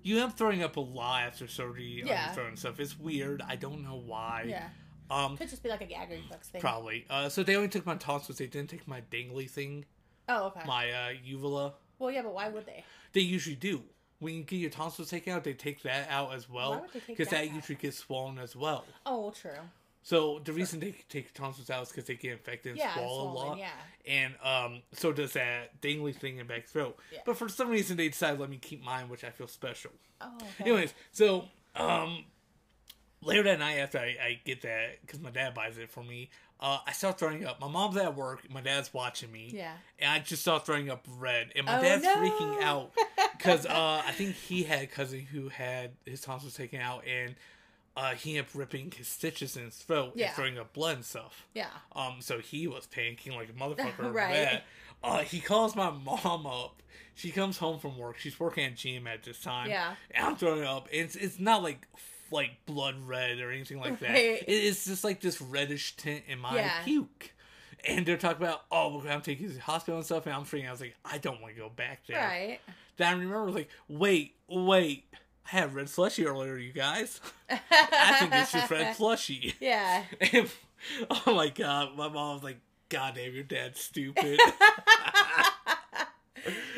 You 0.02 0.16
end 0.16 0.32
up 0.32 0.36
throwing 0.36 0.62
up 0.62 0.76
a 0.76 0.80
lot 0.80 1.22
after 1.22 1.48
surgery 1.48 2.02
on 2.02 2.08
Yeah. 2.08 2.26
your 2.26 2.34
throat 2.34 2.48
and 2.48 2.58
stuff. 2.58 2.78
It's 2.78 2.98
weird. 2.98 3.40
I 3.40 3.56
don't 3.56 3.82
know 3.82 4.02
why. 4.04 4.44
Yeah. 4.46 4.68
Um, 5.10 5.36
Could 5.38 5.48
just 5.48 5.62
be 5.62 5.70
like 5.70 5.80
a 5.80 5.86
gag 5.86 6.10
reflex 6.10 6.48
thing. 6.48 6.60
probably. 6.60 7.06
Uh, 7.08 7.30
so 7.30 7.42
they 7.42 7.56
only 7.56 7.68
took 7.68 7.86
my 7.86 7.94
tonsils. 7.94 8.36
They 8.38 8.46
didn't 8.46 8.68
take 8.68 8.86
my 8.86 9.00
dangly 9.10 9.48
thing, 9.48 9.86
Oh, 10.28 10.46
okay. 10.46 10.60
my 10.66 10.90
uh, 10.90 11.10
uvula. 11.24 11.74
well, 11.98 12.10
yeah, 12.10 12.22
but 12.22 12.34
why 12.34 12.48
would 12.48 12.66
they? 12.66 12.84
They 13.12 13.20
usually 13.20 13.56
do. 13.56 13.82
When 14.20 14.34
you 14.34 14.42
get 14.42 14.56
your 14.56 14.70
tonsils 14.70 15.10
taken 15.10 15.32
out, 15.34 15.44
they 15.44 15.52
take 15.52 15.82
that 15.82 16.08
out 16.08 16.32
as 16.34 16.48
Why 16.48 16.56
well 16.56 16.80
would 16.80 16.92
they 16.92 17.00
take 17.00 17.06
because 17.08 17.28
that, 17.28 17.46
that 17.46 17.54
usually 17.54 17.76
gets 17.76 17.98
swollen 17.98 18.38
as 18.38 18.56
well. 18.56 18.84
Oh, 19.04 19.30
true. 19.30 19.50
So 20.02 20.40
the 20.44 20.52
reason 20.52 20.80
they 20.80 20.94
take 21.08 21.32
tonsils 21.34 21.70
out 21.70 21.82
is 21.84 21.88
because 21.88 22.04
they 22.04 22.14
get 22.14 22.32
infected 22.32 22.72
and 22.72 22.78
Yeah, 22.78 22.94
swallow 22.94 23.30
a 23.30 23.32
lot. 23.32 23.58
yeah. 23.58 23.70
And 24.06 24.34
um, 24.42 24.82
so 24.92 25.12
does 25.12 25.32
that 25.32 25.80
dangly 25.80 26.14
thing 26.14 26.38
in 26.38 26.46
back 26.46 26.66
throat. 26.66 26.98
Yeah. 27.12 27.20
But 27.24 27.36
for 27.38 27.48
some 27.48 27.68
reason, 27.70 27.96
they 27.96 28.08
decided 28.08 28.38
let 28.40 28.50
me 28.50 28.58
keep 28.58 28.82
mine, 28.84 29.08
which 29.08 29.24
I 29.24 29.30
feel 29.30 29.48
special. 29.48 29.90
Oh, 30.20 30.28
okay. 30.36 30.70
Anyways, 30.70 30.92
so 31.10 31.46
um, 31.74 32.24
later 33.22 33.42
that 33.44 33.58
night 33.58 33.78
after 33.78 33.98
I, 33.98 34.16
I 34.22 34.40
get 34.44 34.62
that, 34.62 35.00
because 35.00 35.20
my 35.20 35.30
dad 35.30 35.54
buys 35.54 35.78
it 35.78 35.90
for 35.90 36.04
me, 36.04 36.30
uh, 36.60 36.78
I 36.86 36.92
start 36.92 37.18
throwing 37.18 37.44
up. 37.44 37.60
My 37.60 37.68
mom's 37.68 37.96
at 37.96 38.16
work, 38.16 38.48
my 38.50 38.60
dad's 38.60 38.92
watching 38.94 39.30
me, 39.32 39.50
Yeah. 39.52 39.72
and 39.98 40.10
I 40.10 40.18
just 40.20 40.42
start 40.42 40.64
throwing 40.64 40.88
up 40.90 41.06
red, 41.18 41.52
and 41.56 41.66
my 41.66 41.78
Oh, 41.78 41.82
dad's 41.82 42.02
no. 42.04 42.16
freaking 42.16 42.62
out 42.62 42.92
because 43.36 43.66
uh, 43.66 44.02
I 44.06 44.12
think 44.12 44.34
he 44.36 44.62
had 44.64 44.82
a 44.82 44.86
cousin 44.86 45.20
who 45.20 45.48
had 45.48 45.92
his 46.06 46.20
tonsils 46.20 46.54
taken 46.56 46.80
out, 46.80 47.04
and 47.06 47.34
uh, 47.96 48.14
he 48.14 48.30
ended 48.38 48.46
up 48.52 48.58
ripping 48.58 48.90
his 48.96 49.06
stitches 49.08 49.56
in 49.56 49.64
his 49.66 49.76
throat 49.76 50.12
Yeah. 50.16 50.26
and 50.28 50.34
throwing 50.36 50.58
up 50.58 50.72
blood 50.72 50.96
and 50.96 51.04
stuff. 51.04 51.46
Yeah. 51.54 51.66
Um, 51.94 52.16
so 52.20 52.38
he 52.40 52.66
was 52.66 52.86
panicking 52.86 53.34
like 53.36 53.48
a 53.50 53.52
motherfucker 53.60 54.12
Right. 54.12 54.62
Uh, 55.02 55.18
he 55.18 55.38
calls 55.40 55.76
my 55.76 55.90
mom 55.90 56.46
up. 56.46 56.82
She 57.14 57.30
comes 57.30 57.58
home 57.58 57.78
from 57.78 57.96
work. 57.98 58.18
She's 58.18 58.40
working 58.40 58.64
at 58.64 58.74
GM 58.74 59.06
at 59.06 59.22
this 59.22 59.38
time. 59.40 59.68
Yeah. 59.70 59.94
And 60.10 60.26
I'm 60.26 60.34
throwing 60.36 60.64
up. 60.64 60.88
It's 60.90 61.14
it's 61.14 61.38
not 61.38 61.62
like 61.62 61.86
like 62.34 62.50
blood 62.66 62.96
red 63.06 63.38
or 63.40 63.50
anything 63.50 63.78
like 63.80 63.98
that. 64.00 64.10
Right. 64.10 64.42
It 64.46 64.48
is 64.48 64.84
just 64.84 65.04
like 65.04 65.20
this 65.20 65.40
reddish 65.40 65.96
tint 65.96 66.24
in 66.28 66.38
my 66.38 66.54
Yeah. 66.56 66.82
puke. 66.84 67.30
And 67.86 68.04
they're 68.06 68.16
talking 68.16 68.42
about, 68.42 68.62
oh, 68.72 69.00
gonna 69.00 69.20
take 69.20 69.40
you 69.40 69.48
to 69.48 69.54
the 69.54 69.60
hospital 69.60 69.96
and 69.98 70.04
stuff. 70.06 70.26
And 70.26 70.34
I'm 70.34 70.44
freaking. 70.44 70.64
out. 70.64 70.68
I 70.68 70.72
was 70.72 70.80
like, 70.80 70.96
I 71.04 71.18
don't 71.18 71.40
want 71.42 71.54
to 71.54 71.60
go 71.60 71.68
back 71.68 72.00
there. 72.06 72.18
Right. 72.18 72.58
Then 72.96 73.08
I 73.08 73.12
remember, 73.12 73.50
like, 73.50 73.68
wait, 73.88 74.34
wait. 74.48 75.04
I 75.46 75.56
had 75.58 75.74
red 75.74 75.90
slushy 75.90 76.26
earlier, 76.26 76.56
you 76.56 76.72
guys. 76.72 77.20
I 77.50 78.16
think 78.18 78.32
it's 78.34 78.52
just 78.52 78.70
red 78.70 78.96
slushy. 78.96 79.54
Yeah. 79.60 80.02
And, 80.32 80.48
oh 81.10 81.34
my 81.34 81.48
god, 81.48 81.96
my 81.96 82.08
mom 82.08 82.34
was 82.36 82.42
like, 82.44 82.58
God 82.90 83.14
damn, 83.16 83.34
your 83.34 83.42
dad's 83.42 83.80
stupid. 83.80 84.38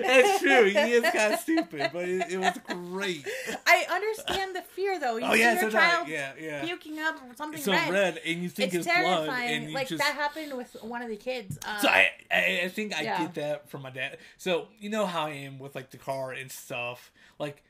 That's 0.00 0.40
true. 0.40 0.64
He 0.66 0.92
is 0.92 1.02
kind 1.10 1.34
of 1.34 1.40
stupid, 1.40 1.90
but 1.92 2.08
it, 2.08 2.32
it 2.32 2.38
was 2.38 2.58
great. 2.66 3.26
I 3.66 3.86
understand 3.90 4.54
the 4.56 4.62
fear 4.62 4.98
though. 5.00 5.16
You 5.16 5.26
Oh 5.26 5.34
see 5.34 5.40
yeah, 5.40 5.54
your 5.60 5.70
so 5.70 5.78
child 5.78 6.08
yeah, 6.08 6.32
yeah. 6.40 6.64
puking 6.64 6.98
up 7.00 7.16
something 7.36 7.60
So 7.60 7.72
red. 7.72 7.90
red. 7.90 8.20
and 8.24 8.42
you 8.42 8.48
think 8.48 8.74
It's 8.74 8.86
it's, 8.86 8.98
blood, 9.00 9.28
and 9.28 9.68
you 9.68 9.74
like 9.74 9.88
just. 9.88 10.02
that 10.02 10.14
happened 10.14 10.56
with 10.56 10.76
one 10.82 11.02
of 11.02 11.08
the 11.08 11.16
kids. 11.16 11.58
Uh, 11.66 11.78
So 11.78 11.88
I, 11.88 12.10
I, 12.30 12.60
I 12.64 12.68
think 12.68 12.94
I 12.96 13.02
Yeah. 13.02 13.18
get 13.18 13.34
that 13.34 13.68
from 13.68 13.82
my 13.82 13.90
dad. 13.90 14.18
So 14.38 14.68
you 14.78 14.90
know 14.90 15.06
how 15.06 15.26
I 15.26 15.30
am 15.30 15.58
with 15.58 15.74
like 15.74 15.90
the 15.90 15.98
car 15.98 16.32
and 16.32 16.50
stuff. 16.50 17.10
Like 17.38 17.62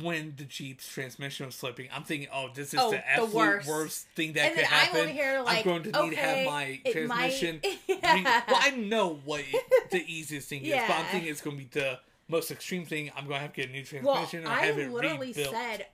when 0.00 0.34
the 0.36 0.44
Jeep's 0.44 0.88
transmission 0.88 1.46
was 1.46 1.54
slipping, 1.54 1.88
I'm 1.94 2.04
thinking, 2.04 2.28
oh, 2.32 2.48
this 2.54 2.72
is 2.72 2.80
Oh, 2.80 2.90
the 2.90 2.96
the 2.96 3.08
absolute 3.10 3.34
worst. 3.34 3.68
worst. 3.68 4.06
thing 4.16 4.32
that 4.34 4.46
and 4.46 4.54
could 4.54 4.64
I'm 4.64 4.70
happen. 4.70 5.08
here 5.08 5.42
like, 5.42 5.58
I'm 5.58 5.64
going 5.64 5.82
to 5.84 6.02
need 6.02 6.10
to 6.10 6.16
have 6.16 6.46
my 6.46 6.80
it 6.84 7.06
might- 7.08 7.38
transmission. 7.38 7.60
Yeah. 7.88 8.42
well, 8.48 8.60
I 8.60 8.70
know 8.70 9.20
what 9.24 9.40
it- 9.40 9.90
the 9.90 10.04
easiest 10.06 10.48
thing 10.48 10.64
is, 10.64 10.72
but 10.74 10.90
I'm 10.90 11.04
thinking 11.06 11.30
it's 11.30 11.40
going 11.40 11.56
to 11.58 11.62
be 11.62 11.68
the 11.72 11.98
most 12.28 12.50
extreme 12.50 12.86
thing. 12.86 13.10
I'm 13.16 13.24
going 13.26 13.36
to 13.36 13.42
have 13.42 13.52
to 13.52 13.60
get 13.60 13.68
a 13.68 13.72
new 13.72 13.84
well, 14.02 14.14
transmission 14.16 14.46
or 14.46 14.50
I 14.50 14.66
have 14.66 14.78
it 14.78 14.90
literally 14.90 15.28
rebuilt. 15.28 15.50
said, 15.54 15.86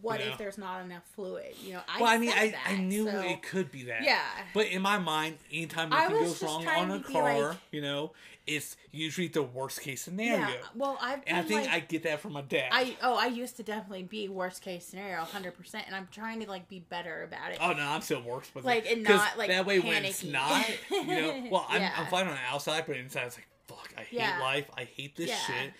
"What 0.00 0.20
Yeah. 0.20 0.32
if 0.32 0.38
there's 0.38 0.56
not 0.58 0.82
enough 0.84 1.02
fluid?" 1.14 1.54
You 1.62 1.74
know, 1.74 1.80
I 1.88 2.00
well, 2.00 2.10
I 2.10 2.18
mean, 2.18 2.30
I, 2.34 2.48
that, 2.50 2.60
I 2.66 2.76
knew 2.76 3.04
so- 3.10 3.20
it 3.20 3.42
could 3.42 3.70
be 3.70 3.84
that. 3.84 4.02
Yeah. 4.02 4.20
But 4.54 4.66
in 4.68 4.80
my 4.80 4.98
mind, 4.98 5.36
anytime 5.52 5.92
anything 5.92 6.24
goes 6.24 6.42
wrong 6.42 6.66
on 6.66 6.90
a 6.90 7.00
car, 7.00 7.48
like- 7.50 7.58
you 7.70 7.82
know, 7.82 8.12
it's 8.46 8.76
usually 8.92 9.28
the 9.28 9.42
worst 9.42 9.80
case 9.80 10.02
scenario. 10.02 10.38
Yeah. 10.48 10.54
Well, 10.74 10.98
I've 11.00 11.20
And 11.26 11.38
I 11.38 11.42
think 11.42 11.62
like, 11.62 11.70
I 11.70 11.80
get 11.80 12.02
that 12.02 12.20
from 12.20 12.32
my 12.34 12.42
dad. 12.42 12.68
I 12.72 12.96
oh 13.02 13.16
I 13.16 13.26
used 13.26 13.56
to 13.56 13.62
definitely 13.62 14.02
be 14.02 14.28
worst 14.28 14.60
case 14.62 14.84
scenario 14.84 15.18
100 15.18 15.56
percent 15.56 15.84
and 15.86 15.96
I'm 15.96 16.08
trying 16.10 16.40
to 16.40 16.48
like 16.48 16.68
be 16.68 16.80
better 16.80 17.22
about 17.22 17.52
it. 17.52 17.58
Oh 17.60 17.72
no, 17.72 17.82
I'm 17.82 18.02
still 18.02 18.22
worse 18.22 18.50
with 18.54 18.64
Like, 18.64 18.86
and 18.90 19.02
not, 19.02 19.38
like, 19.38 19.48
that 19.48 19.64
way 19.66 19.80
when 19.80 20.04
it's 20.04 20.22
not, 20.24 20.66
you 20.90 21.06
know. 21.06 21.44
Well, 21.50 21.66
I'm, 21.68 21.80
Yeah. 21.80 21.92
I'm 21.96 22.06
fine 22.06 22.26
on 22.26 22.34
the 22.34 22.40
outside, 22.52 22.84
but 22.86 22.96
inside 22.96 23.26
it's 23.26 23.36
like, 23.36 23.48
fuck, 23.66 23.92
I 23.96 24.02
hate 24.02 24.18
Yeah. 24.18 24.38
life. 24.40 24.70
I 24.76 24.84
hate 24.84 25.16
this 25.16 25.30
shit. 25.30 25.72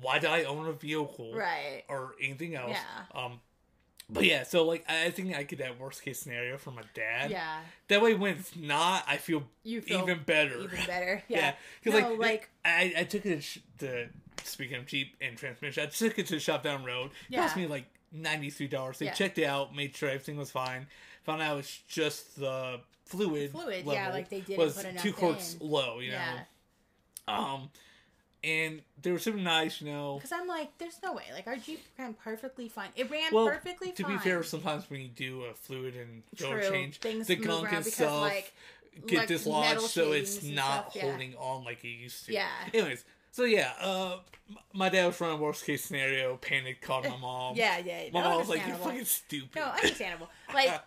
Why 0.00 0.18
did 0.18 0.30
I 0.30 0.44
own 0.44 0.66
a 0.68 0.72
vehicle 0.72 1.34
Right. 1.34 1.84
or 1.88 2.14
anything 2.20 2.54
else? 2.54 2.72
Yeah. 2.76 3.24
Um, 3.24 3.40
but 4.10 4.24
yeah, 4.24 4.42
so 4.44 4.64
like 4.64 4.84
I 4.88 5.10
think 5.10 5.34
I 5.36 5.42
get 5.42 5.58
that 5.60 5.78
worst 5.80 6.02
case 6.02 6.20
scenario 6.20 6.58
from 6.58 6.74
my 6.76 6.82
dad. 6.94 7.30
Yeah. 7.30 7.60
That 7.88 8.00
way, 8.02 8.14
when 8.14 8.36
it's 8.36 8.54
not, 8.56 9.04
I 9.08 9.16
feel, 9.16 9.44
You 9.64 9.80
feel 9.82 10.00
even 10.02 10.20
better. 10.24 10.58
Even 10.60 10.78
better. 10.86 11.22
Yeah, 11.28 11.38
Yeah. 11.38 11.54
because 11.82 12.00
No, 12.00 12.08
like, 12.10 12.18
like- 12.18 12.50
I, 12.64 12.92
I 12.98 13.04
took 13.04 13.24
it 13.26 13.44
to, 13.78 14.08
speaking 14.44 14.76
of 14.76 14.86
Jeep 14.86 15.16
and 15.20 15.36
transmission, 15.36 15.82
I 15.82 15.86
took 15.86 16.18
it 16.18 16.26
to 16.26 16.34
the 16.34 16.40
shop 16.40 16.62
down 16.62 16.84
road. 16.84 17.10
It 17.30 17.36
cost 17.36 17.56
me 17.56 17.66
like 17.66 17.86
ninety 18.12 18.50
three 18.50 18.68
dollars. 18.68 18.98
They 18.98 19.06
Yeah. 19.06 19.12
checked 19.14 19.38
it 19.38 19.44
out, 19.44 19.74
made 19.74 19.94
sure 19.96 20.08
everything 20.08 20.36
was 20.36 20.50
fine. 20.50 20.86
Found 21.24 21.40
out 21.42 21.54
it 21.54 21.56
was 21.56 21.80
just 21.88 22.38
the 22.38 22.80
fluid. 23.06 23.52
Fluid, 23.52 23.84
yeah, 23.86 24.10
like 24.10 24.28
they 24.28 24.40
didn't 24.40 24.58
was 24.58 24.74
put 24.76 24.86
enough 24.86 25.02
two 25.02 25.12
quarts 25.12 25.54
in. 25.60 25.66
low. 25.68 25.98
You 26.00 26.10
Yeah. 26.12 26.34
know. 27.28 27.34
Um, 27.34 27.70
and 28.44 28.82
they 29.00 29.12
were 29.12 29.18
super 29.18 29.38
nice. 29.38 29.80
You 29.80 29.90
know. 29.92 30.14
Because 30.16 30.32
I'm 30.32 30.46
like, 30.46 30.76
there's 30.78 30.98
no 31.02 31.12
way. 31.12 31.24
Like 31.32 31.46
our 31.46 31.56
Jeep 31.56 31.80
ran 31.98 32.14
perfectly 32.14 32.68
fine. 32.68 32.90
It 32.96 33.10
ran 33.10 33.32
Well, 33.32 33.48
perfectly 33.48 33.92
to 33.92 34.02
fine. 34.02 34.12
be 34.12 34.18
fair, 34.18 34.42
sometimes 34.42 34.88
when 34.90 35.00
you 35.00 35.08
do 35.08 35.42
a 35.44 35.54
fluid 35.54 35.94
and 35.96 36.22
oil 36.42 36.70
change, 36.70 36.98
Things 36.98 37.26
the 37.26 37.36
gunk 37.36 37.72
and 37.72 37.84
because, 37.84 37.94
stuff 37.94 38.20
like, 38.20 38.52
get 39.06 39.18
like, 39.20 39.28
dislodged, 39.28 39.80
so 39.80 40.12
it's 40.12 40.42
not 40.42 40.92
stuff, 40.92 40.96
yeah. 40.96 41.02
holding 41.02 41.34
on 41.36 41.64
like 41.64 41.84
it 41.84 41.88
used 41.88 42.26
to. 42.26 42.32
Yeah. 42.32 42.48
Anyways, 42.72 43.04
so 43.30 43.44
yeah, 43.44 43.72
uh, 43.80 44.18
my 44.74 44.88
dad 44.90 45.06
was 45.06 45.20
running 45.20 45.40
worst 45.40 45.64
case 45.64 45.84
scenario, 45.84 46.36
panicked, 46.36 46.82
called 46.82 47.04
my 47.08 47.16
mom. 47.16 47.56
Yeah, 47.56 47.78
yeah. 47.78 48.08
My 48.12 48.20
no, 48.22 48.28
mom 48.28 48.38
was 48.40 48.48
like, 48.48 48.66
"You're 48.66 48.76
fucking 48.76 49.04
stupid." 49.06 49.56
No, 49.56 49.62
understandable. 49.82 50.28
Like, 50.52 50.82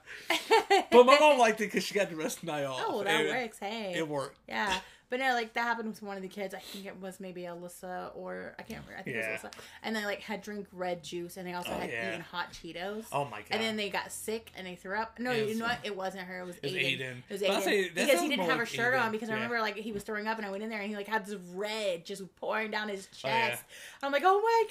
but 0.91 1.05
my 1.05 1.17
mom 1.19 1.39
liked 1.39 1.61
it 1.61 1.65
because 1.65 1.83
she 1.83 1.95
got 1.95 2.09
the 2.09 2.15
rest 2.15 2.37
of 2.39 2.45
the 2.45 2.51
night 2.51 2.65
off. 2.65 2.81
oh, 2.85 2.95
well, 2.97 3.03
that 3.03 3.25
works. 3.25 3.57
Hey, 3.59 3.93
It 3.95 4.07
worked. 4.07 4.37
Yeah, 4.47 4.77
but 5.09 5.19
no, 5.19 5.33
like 5.33 5.53
that 5.53 5.63
happened 5.63 5.89
with 5.89 6.01
one 6.01 6.17
of 6.17 6.23
the 6.23 6.29
kids. 6.29 6.53
I 6.53 6.59
think 6.59 6.85
it 6.85 6.99
was 7.01 7.19
maybe 7.19 7.41
Alyssa 7.43 8.11
or 8.15 8.53
I 8.59 8.63
can't 8.63 8.81
remember. 8.85 8.99
I 8.99 9.03
think 9.03 9.15
Yeah. 9.17 9.29
it 9.35 9.43
was 9.43 9.51
Alyssa. 9.51 9.59
And 9.83 9.95
they 9.95 10.05
like 10.05 10.21
had 10.21 10.41
drink 10.41 10.67
red 10.73 11.03
juice, 11.03 11.37
and 11.37 11.47
they 11.47 11.53
also 11.53 11.71
Oh, 11.71 11.77
had 11.79 11.89
yeah. 11.91 12.09
eaten 12.09 12.21
hot 12.21 12.51
Cheetos. 12.53 13.05
Oh 13.11 13.25
my 13.25 13.39
god. 13.39 13.47
And 13.51 13.61
then 13.61 13.75
they 13.77 13.89
got 13.89 14.11
sick 14.11 14.51
and 14.57 14.65
they 14.65 14.75
threw 14.75 14.95
up. 14.97 15.19
No, 15.19 15.31
It 15.31 15.49
you 15.49 15.55
know 15.55 15.65
what? 15.65 15.79
It 15.83 15.95
wasn't 15.95 16.23
her. 16.23 16.39
It 16.41 16.45
was 16.45 16.61
was 16.61 16.71
Aiden. 16.71 16.99
Aiden. 16.99 17.17
It 17.29 17.33
was 17.33 17.41
Aiden 17.41 17.61
say, 17.61 17.89
because 17.89 18.21
he 18.21 18.27
didn't 18.29 18.45
have 18.49 18.59
a 18.59 18.65
shirt 18.65 18.93
Aiden. 18.93 19.01
on. 19.05 19.11
Because 19.11 19.29
I 19.29 19.33
remember 19.33 19.59
like 19.61 19.75
he 19.77 19.91
was 19.91 20.03
throwing 20.03 20.27
up, 20.27 20.37
and 20.37 20.45
I 20.45 20.49
went 20.51 20.63
in 20.63 20.69
there 20.69 20.79
and 20.81 20.89
he 20.89 20.95
like 20.95 21.07
had 21.07 21.25
this 21.25 21.35
red 21.53 22.05
just 22.05 22.23
pouring 22.37 22.71
down 22.71 22.89
his 22.89 23.07
chest. 23.07 23.23
Oh, 23.23 23.27
yeah. 23.29 23.57
I'm 24.03 24.11
like, 24.11 24.23
oh 24.25 24.41
my 24.41 24.63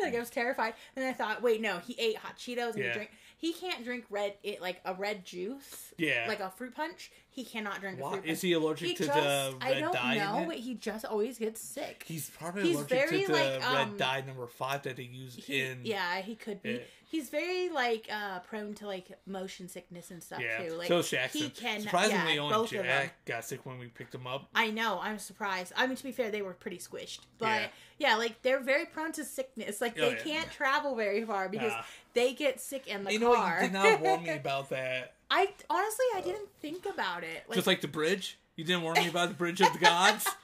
god! 0.00 0.06
Like 0.06 0.14
I 0.16 0.20
was 0.20 0.30
terrified. 0.30 0.74
And 0.96 1.04
I 1.04 1.12
thought, 1.12 1.42
wait, 1.42 1.60
no, 1.60 1.78
he 1.78 1.94
ate 1.98 2.16
hot 2.16 2.36
Cheetos 2.36 2.74
and 2.74 2.78
Yeah. 2.78 2.88
he 2.88 2.92
drank. 2.94 3.10
He 3.40 3.52
can't 3.52 3.84
drink 3.84 4.04
red, 4.10 4.34
it 4.42 4.60
like 4.60 4.80
a 4.84 4.94
red 4.94 5.24
juice. 5.24 5.94
Yeah. 5.96 6.24
Like 6.26 6.40
a 6.40 6.50
fruit 6.50 6.74
punch. 6.74 7.12
He 7.30 7.44
cannot 7.44 7.80
drink 7.80 7.98
a 7.98 8.02
fruit 8.02 8.10
punch. 8.10 8.26
Is 8.26 8.40
he 8.40 8.52
allergic 8.52 8.88
He 8.88 8.94
to 8.96 9.06
just, 9.06 9.14
the 9.16 9.54
red 9.62 9.76
I 9.76 9.80
don't 9.80 9.92
dye 9.94 10.16
know, 10.16 10.40
it? 10.40 10.46
but 10.48 10.56
he 10.56 10.74
just 10.74 11.04
always 11.04 11.38
gets 11.38 11.60
sick. 11.60 12.04
He's 12.06 12.28
probably 12.30 12.62
he's 12.64 12.76
allergic 12.76 12.98
very, 12.98 13.20
to 13.22 13.26
the 13.28 13.32
like, 13.32 13.60
red 13.60 13.62
um, 13.62 13.96
dye 13.96 14.24
number 14.26 14.46
five 14.48 14.82
that 14.82 14.96
they 14.96 15.04
use 15.04 15.36
He- 15.36 15.60
in. 15.60 15.80
yeah, 15.84 16.20
he 16.20 16.34
could 16.34 16.62
be. 16.62 16.72
Yeah. 16.72 16.78
He's 17.10 17.30
very 17.30 17.70
like 17.70 18.06
uh 18.12 18.40
prone 18.40 18.74
to 18.74 18.86
like 18.86 19.06
motion 19.26 19.66
sickness 19.68 20.10
and 20.10 20.22
stuff 20.22 20.40
Yeah. 20.42 20.68
too. 20.68 20.74
Like 20.74 20.88
so 20.88 20.98
is 20.98 21.08
Jackson. 21.10 21.40
he 21.40 21.48
can 21.50 21.80
Surprisingly, 21.80 22.34
yeah, 22.34 22.40
only 22.40 22.54
both. 22.54 22.70
Jack 22.70 23.24
got 23.24 23.44
sick 23.46 23.64
when 23.64 23.78
we 23.78 23.86
picked 23.86 24.14
him 24.14 24.26
up. 24.26 24.48
I 24.54 24.70
know. 24.70 25.00
I'm 25.02 25.18
surprised. 25.18 25.72
I 25.74 25.86
mean, 25.86 25.96
to 25.96 26.04
be 26.04 26.12
fair, 26.12 26.30
they 26.30 26.42
were 26.42 26.52
pretty 26.52 26.76
squished, 26.78 27.20
but 27.38 27.46
Yeah. 27.62 27.68
yeah, 27.98 28.16
like 28.16 28.42
they're 28.42 28.60
very 28.60 28.84
prone 28.84 29.12
to 29.12 29.24
sickness. 29.24 29.80
Like 29.80 29.98
Oh, 29.98 30.02
they 30.02 30.16
yeah. 30.16 30.22
can't 30.22 30.50
travel 30.50 30.94
very 30.96 31.24
far 31.24 31.48
because 31.48 31.72
Ah. 31.74 31.86
they 32.12 32.34
get 32.34 32.60
sick 32.60 32.86
in 32.86 33.04
the 33.04 33.12
You 33.14 33.20
know 33.20 33.30
what? 33.30 33.38
car. 33.38 33.56
You 33.62 33.68
did 33.68 33.72
not 33.72 34.00
warn 34.00 34.22
me 34.24 34.30
about 34.32 34.68
that. 34.68 35.14
I 35.30 35.48
honestly, 35.70 36.06
I 36.14 36.20
didn't 36.20 36.48
think 36.60 36.84
about 36.86 37.24
it. 37.24 37.44
Like, 37.48 37.54
Just 37.56 37.66
like 37.66 37.80
the 37.80 37.88
bridge. 37.88 38.38
You 38.56 38.64
didn't 38.64 38.82
warn 38.82 38.98
me 38.98 39.08
about 39.08 39.28
the 39.28 39.34
bridge 39.34 39.60
of 39.60 39.72
the 39.72 39.78
gods. 39.78 40.26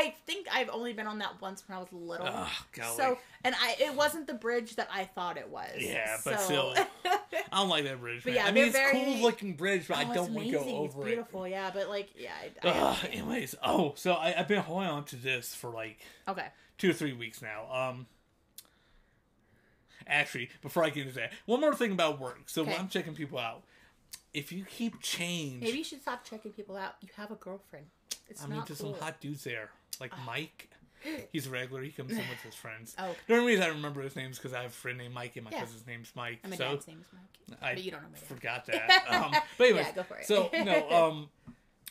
I 0.00 0.04
I 0.06 0.14
think 0.26 0.46
I've 0.52 0.70
only 0.70 0.92
been 0.92 1.06
on 1.06 1.18
that 1.18 1.40
once 1.40 1.62
when 1.68 1.76
I 1.76 1.80
was 1.80 1.88
little. 1.92 2.26
Oh, 2.28 2.50
golly. 2.72 2.96
so 2.96 3.18
and 3.44 3.54
I 3.60 3.76
it 3.80 3.94
wasn't 3.94 4.26
the 4.26 4.34
bridge 4.34 4.76
that 4.76 4.88
I 4.92 5.04
thought 5.04 5.36
it 5.36 5.48
was. 5.48 5.70
Yeah, 5.78 6.16
but 6.24 6.40
So- 6.40 6.44
still, 6.44 6.74
I 7.04 7.18
don't 7.58 7.68
like 7.68 7.84
that 7.84 8.00
bridge. 8.00 8.22
But 8.24 8.34
Man. 8.34 8.36
yeah, 8.36 8.46
I 8.46 8.52
mean, 8.52 8.64
it's 8.64 8.76
very- 8.76 8.92
cool 8.92 9.18
looking 9.22 9.54
bridge, 9.54 9.86
but 9.88 9.96
I 9.98 10.10
Oh, 10.10 10.14
don't 10.14 10.32
want 10.32 10.46
to 10.46 10.52
go 10.52 10.58
amazing. 10.60 10.84
It's 10.84 10.94
over 10.94 11.02
it. 11.02 11.06
beautiful, 11.06 11.48
yeah, 11.48 11.70
but 11.72 11.88
like, 11.88 12.08
yeah. 12.18 12.32
I, 12.62 12.68
I 12.68 13.06
anyways, 13.12 13.54
oh, 13.62 13.92
so 13.96 14.12
I, 14.14 14.34
I've 14.38 14.48
been 14.48 14.60
holding 14.62 14.88
on 14.88 15.04
to 15.06 15.16
this 15.16 15.54
for 15.54 15.70
like 15.70 15.98
okay. 16.28 16.46
two 16.78 16.90
or 16.90 16.94
three 16.94 17.12
weeks 17.12 17.42
now. 17.42 17.66
Um, 17.72 18.06
actually, 20.06 20.50
before 20.62 20.84
I 20.84 20.90
get 20.90 21.06
into 21.06 21.14
that, 21.18 21.32
one 21.46 21.60
more 21.60 21.74
thing 21.74 21.92
about 21.92 22.20
work. 22.20 22.42
So 22.46 22.62
when 22.64 22.78
I'm 22.78 22.88
checking 22.88 23.14
people 23.14 23.38
out, 23.38 23.62
if 24.32 24.52
you 24.52 24.64
keep 24.64 25.00
change, 25.00 25.62
Maybe 25.62 25.78
you 25.78 25.84
should 25.84 26.02
stop 26.02 26.24
checking 26.24 26.52
people 26.52 26.76
out. 26.76 26.94
You 27.00 27.08
have 27.16 27.30
a 27.30 27.34
girlfriend. 27.36 27.86
It's 28.28 28.44
I 28.44 28.46
mean, 28.46 28.62
there's 28.66 28.80
cool. 28.80 28.94
some 28.94 29.02
hot 29.02 29.20
dudes 29.20 29.42
there, 29.44 29.70
like 30.00 30.12
Mike. 30.26 30.68
He's 31.32 31.46
a 31.46 31.50
regular. 31.50 31.82
He 31.82 31.90
comes 31.90 32.12
in 32.12 32.18
with 32.18 32.42
his 32.44 32.54
friends. 32.54 32.94
Oh. 32.98 33.14
The 33.26 33.34
only 33.34 33.46
reason 33.52 33.62
I 33.64 33.68
remember 33.68 34.02
his 34.02 34.16
name 34.16 34.30
is 34.30 34.36
because 34.38 34.52
I 34.52 34.62
have 34.62 34.70
a 34.70 34.74
friend 34.74 34.98
named 34.98 35.14
Mike, 35.14 35.34
and 35.36 35.44
my 35.46 35.50
Yeah. 35.50 35.60
cousin's 35.60 35.86
name's 35.86 36.12
Mike. 36.14 36.40
And 36.42 36.50
my 36.50 36.56
so 36.56 36.64
dad's 36.72 36.86
name 36.88 37.00
is 37.00 37.06
Mike. 37.12 37.58
I 37.62 37.74
but 37.74 37.82
you 37.84 37.90
don't 37.90 38.02
know 38.02 38.08
my 38.10 38.18
dad. 38.18 38.26
forgot 38.26 38.66
that. 39.00 39.04
Um, 39.08 39.32
but 39.56 39.64
anyways, 39.64 39.86
Yeah, 39.86 39.92
go 39.92 40.02
for 40.02 40.16
it. 40.18 40.26
so 40.26 40.50
no, 40.52 40.90
um, 40.90 41.28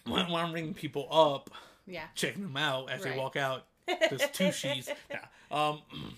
when, 0.06 0.30
when 0.30 0.46
I'm 0.46 0.54
ringing 0.54 0.74
people 0.76 1.08
up, 1.12 1.50
Yeah. 1.88 2.06
checking 2.14 2.44
them 2.44 2.56
out 2.58 2.92
as 2.92 3.02
they 3.04 3.18
walk 3.18 3.36
out. 3.36 3.66
There's 3.88 4.30
two 4.32 4.52
sheets. 4.52 4.90
Nah. 5.52 5.72
Um, 5.72 5.82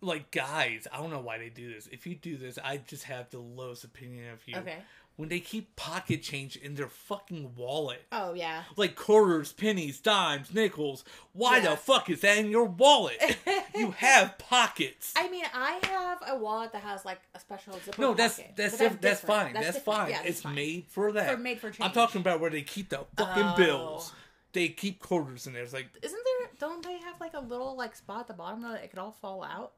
like 0.00 0.32
guys, 0.32 0.88
I 0.92 0.96
don't 0.96 1.10
know 1.10 1.20
why 1.20 1.38
they 1.38 1.48
do 1.48 1.72
this. 1.72 1.86
If 1.92 2.06
you 2.08 2.16
do 2.16 2.36
this, 2.36 2.58
I 2.62 2.78
just 2.78 3.04
have 3.04 3.30
the 3.30 3.38
lowest 3.38 3.84
opinion 3.84 4.30
of 4.32 4.40
you. 4.46 4.56
Okay. 4.56 4.78
When 5.16 5.28
they 5.28 5.40
keep 5.40 5.76
pocket 5.76 6.22
change 6.22 6.56
in 6.56 6.74
their 6.74 6.88
fucking 6.88 7.54
wallet, 7.54 8.02
Oh 8.10 8.32
yeah. 8.32 8.62
like 8.76 8.96
quarters, 8.96 9.52
pennies, 9.52 10.00
dimes, 10.00 10.52
nickels, 10.54 11.04
why 11.32 11.58
Yeah. 11.58 11.70
the 11.70 11.76
fuck 11.76 12.08
is 12.10 12.22
that 12.22 12.38
in 12.38 12.50
your 12.50 12.64
wallet? 12.64 13.20
you 13.74 13.90
have 13.92 14.38
pockets. 14.38 15.12
I 15.16 15.28
mean, 15.28 15.44
I 15.54 15.78
have 15.84 16.22
a 16.26 16.36
wallet 16.36 16.72
that 16.72 16.82
has 16.82 17.04
like 17.04 17.20
a 17.34 17.40
special 17.40 17.74
zipper. 17.84 18.00
no, 18.00 18.14
that's 18.14 18.36
pocket, 18.38 18.52
that's 18.56 18.78
diff- 18.78 19.00
that's 19.00 19.20
fine. 19.20 19.52
That's, 19.52 19.66
different. 19.66 19.84
fine. 19.84 20.10
Yeah, 20.10 20.16
that's 20.18 20.28
it's 20.30 20.40
fine. 20.42 20.54
made 20.54 20.86
for 20.88 21.12
that. 21.12 21.30
For- 21.32 21.36
made 21.36 21.60
for 21.60 21.70
change. 21.70 21.80
I'm 21.86 21.92
talking 21.92 22.20
about 22.22 22.40
where 22.40 22.50
they 22.50 22.62
keep 22.62 22.88
the 22.88 23.04
fucking 23.16 23.42
Oh. 23.42 23.54
bills. 23.56 24.12
They 24.54 24.68
keep 24.68 25.00
quarters 25.00 25.46
in 25.46 25.52
there. 25.52 25.62
It's 25.62 25.72
like 25.72 25.88
Isn't 26.02 26.20
there? 26.24 26.48
Don't 26.58 26.82
they 26.82 26.98
have 26.98 27.20
like 27.20 27.34
a 27.34 27.40
little 27.40 27.76
like 27.76 27.94
spot 27.96 28.20
at 28.20 28.26
the 28.28 28.34
bottom 28.34 28.62
that 28.62 28.82
it 28.82 28.90
could 28.90 28.98
all 28.98 29.12
fall 29.12 29.42
out? 29.44 29.72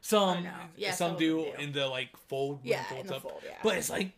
Some. 0.00 0.46
Yeah, 0.76 0.92
some 0.92 1.10
some 1.12 1.18
do 1.18 1.44
do. 1.56 1.62
in 1.62 1.72
the 1.72 1.86
like 1.86 2.16
fold 2.28 2.60
when 2.62 2.72
Yeah, 2.72 2.84
in 2.94 3.06
the 3.06 3.16
up. 3.16 3.22
fold, 3.22 3.42
yeah. 3.44 3.52
But 3.62 3.76
it's 3.78 3.90
like 3.90 4.12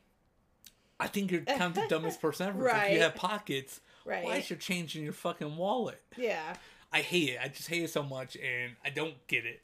I 1.00 1.06
think 1.08 1.30
you're 1.32 1.40
kind 1.42 1.62
of 1.62 1.74
the 1.74 1.86
dumbest 1.88 2.20
person 2.22 2.48
ever. 2.48 2.66
If 2.66 2.72
Right. 2.72 2.92
you 2.92 3.00
have 3.00 3.14
pockets, 3.14 3.80
Right. 4.04 4.24
why 4.24 4.36
is 4.36 4.50
your 4.50 4.58
change 4.58 4.96
in 4.96 5.02
your 5.04 5.12
fucking 5.12 5.56
wallet? 5.56 6.00
Yeah. 6.16 6.54
I 6.92 7.00
hate 7.02 7.30
it. 7.30 7.38
I 7.42 7.48
just 7.48 7.68
hate 7.68 7.82
it 7.84 7.90
so 7.90 8.02
much 8.02 8.36
and 8.36 8.72
I 8.84 8.90
don't 8.90 9.14
get 9.26 9.44
it. 9.46 9.62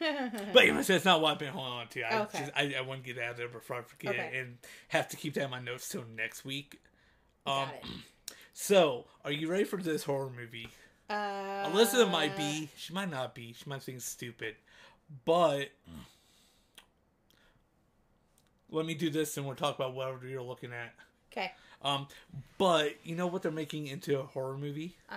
but 0.52 0.62
anyways, 0.62 0.86
that's 0.86 1.04
not 1.04 1.20
what 1.20 1.32
I've 1.32 1.38
been 1.38 1.48
holding 1.52 1.72
on 1.72 1.88
to. 1.88 2.02
I 2.02 2.20
Okay. 2.22 2.38
just 2.38 2.52
I, 2.54 2.74
I 2.78 2.80
want 2.82 3.04
to 3.04 3.12
get 3.14 3.22
out 3.22 3.32
of 3.32 3.36
there 3.36 3.48
before 3.48 3.76
I 3.78 3.82
forget 3.82 4.14
Okay. 4.14 4.38
and 4.38 4.58
have 4.88 5.08
to 5.08 5.16
keep 5.16 5.34
that 5.34 5.44
in 5.44 5.50
my 5.50 5.60
notes 5.60 5.88
till 5.88 6.04
next 6.16 6.44
week. 6.44 6.80
Um 7.46 7.54
Got 7.68 7.74
it. 7.74 7.84
so 8.52 9.06
are 9.24 9.32
you 9.32 9.48
ready 9.50 9.64
for 9.64 9.78
this 9.82 10.04
horror 10.04 10.30
movie? 10.30 10.68
Uh, 11.10 11.70
Alyssa 11.70 12.10
might 12.10 12.36
be. 12.36 12.68
She 12.76 12.92
might 12.92 13.10
not 13.10 13.34
be. 13.34 13.54
She 13.54 13.64
might 13.68 13.82
think 13.82 13.96
it's 13.96 14.04
stupid. 14.06 14.56
But 15.24 15.70
let 18.70 18.86
me 18.86 18.94
do 18.94 19.10
this 19.10 19.36
and 19.36 19.46
we'll 19.46 19.56
talk 19.56 19.76
about 19.76 19.94
whatever 19.94 20.26
you're 20.26 20.42
looking 20.42 20.72
at. 20.72 20.94
Okay. 21.32 21.52
Um, 21.82 22.08
but 22.58 22.94
you 23.04 23.14
know 23.16 23.26
what 23.26 23.42
they're 23.42 23.52
making 23.52 23.86
into 23.86 24.18
a 24.18 24.22
horror 24.24 24.56
movie? 24.58 24.96
Uh, 25.10 25.16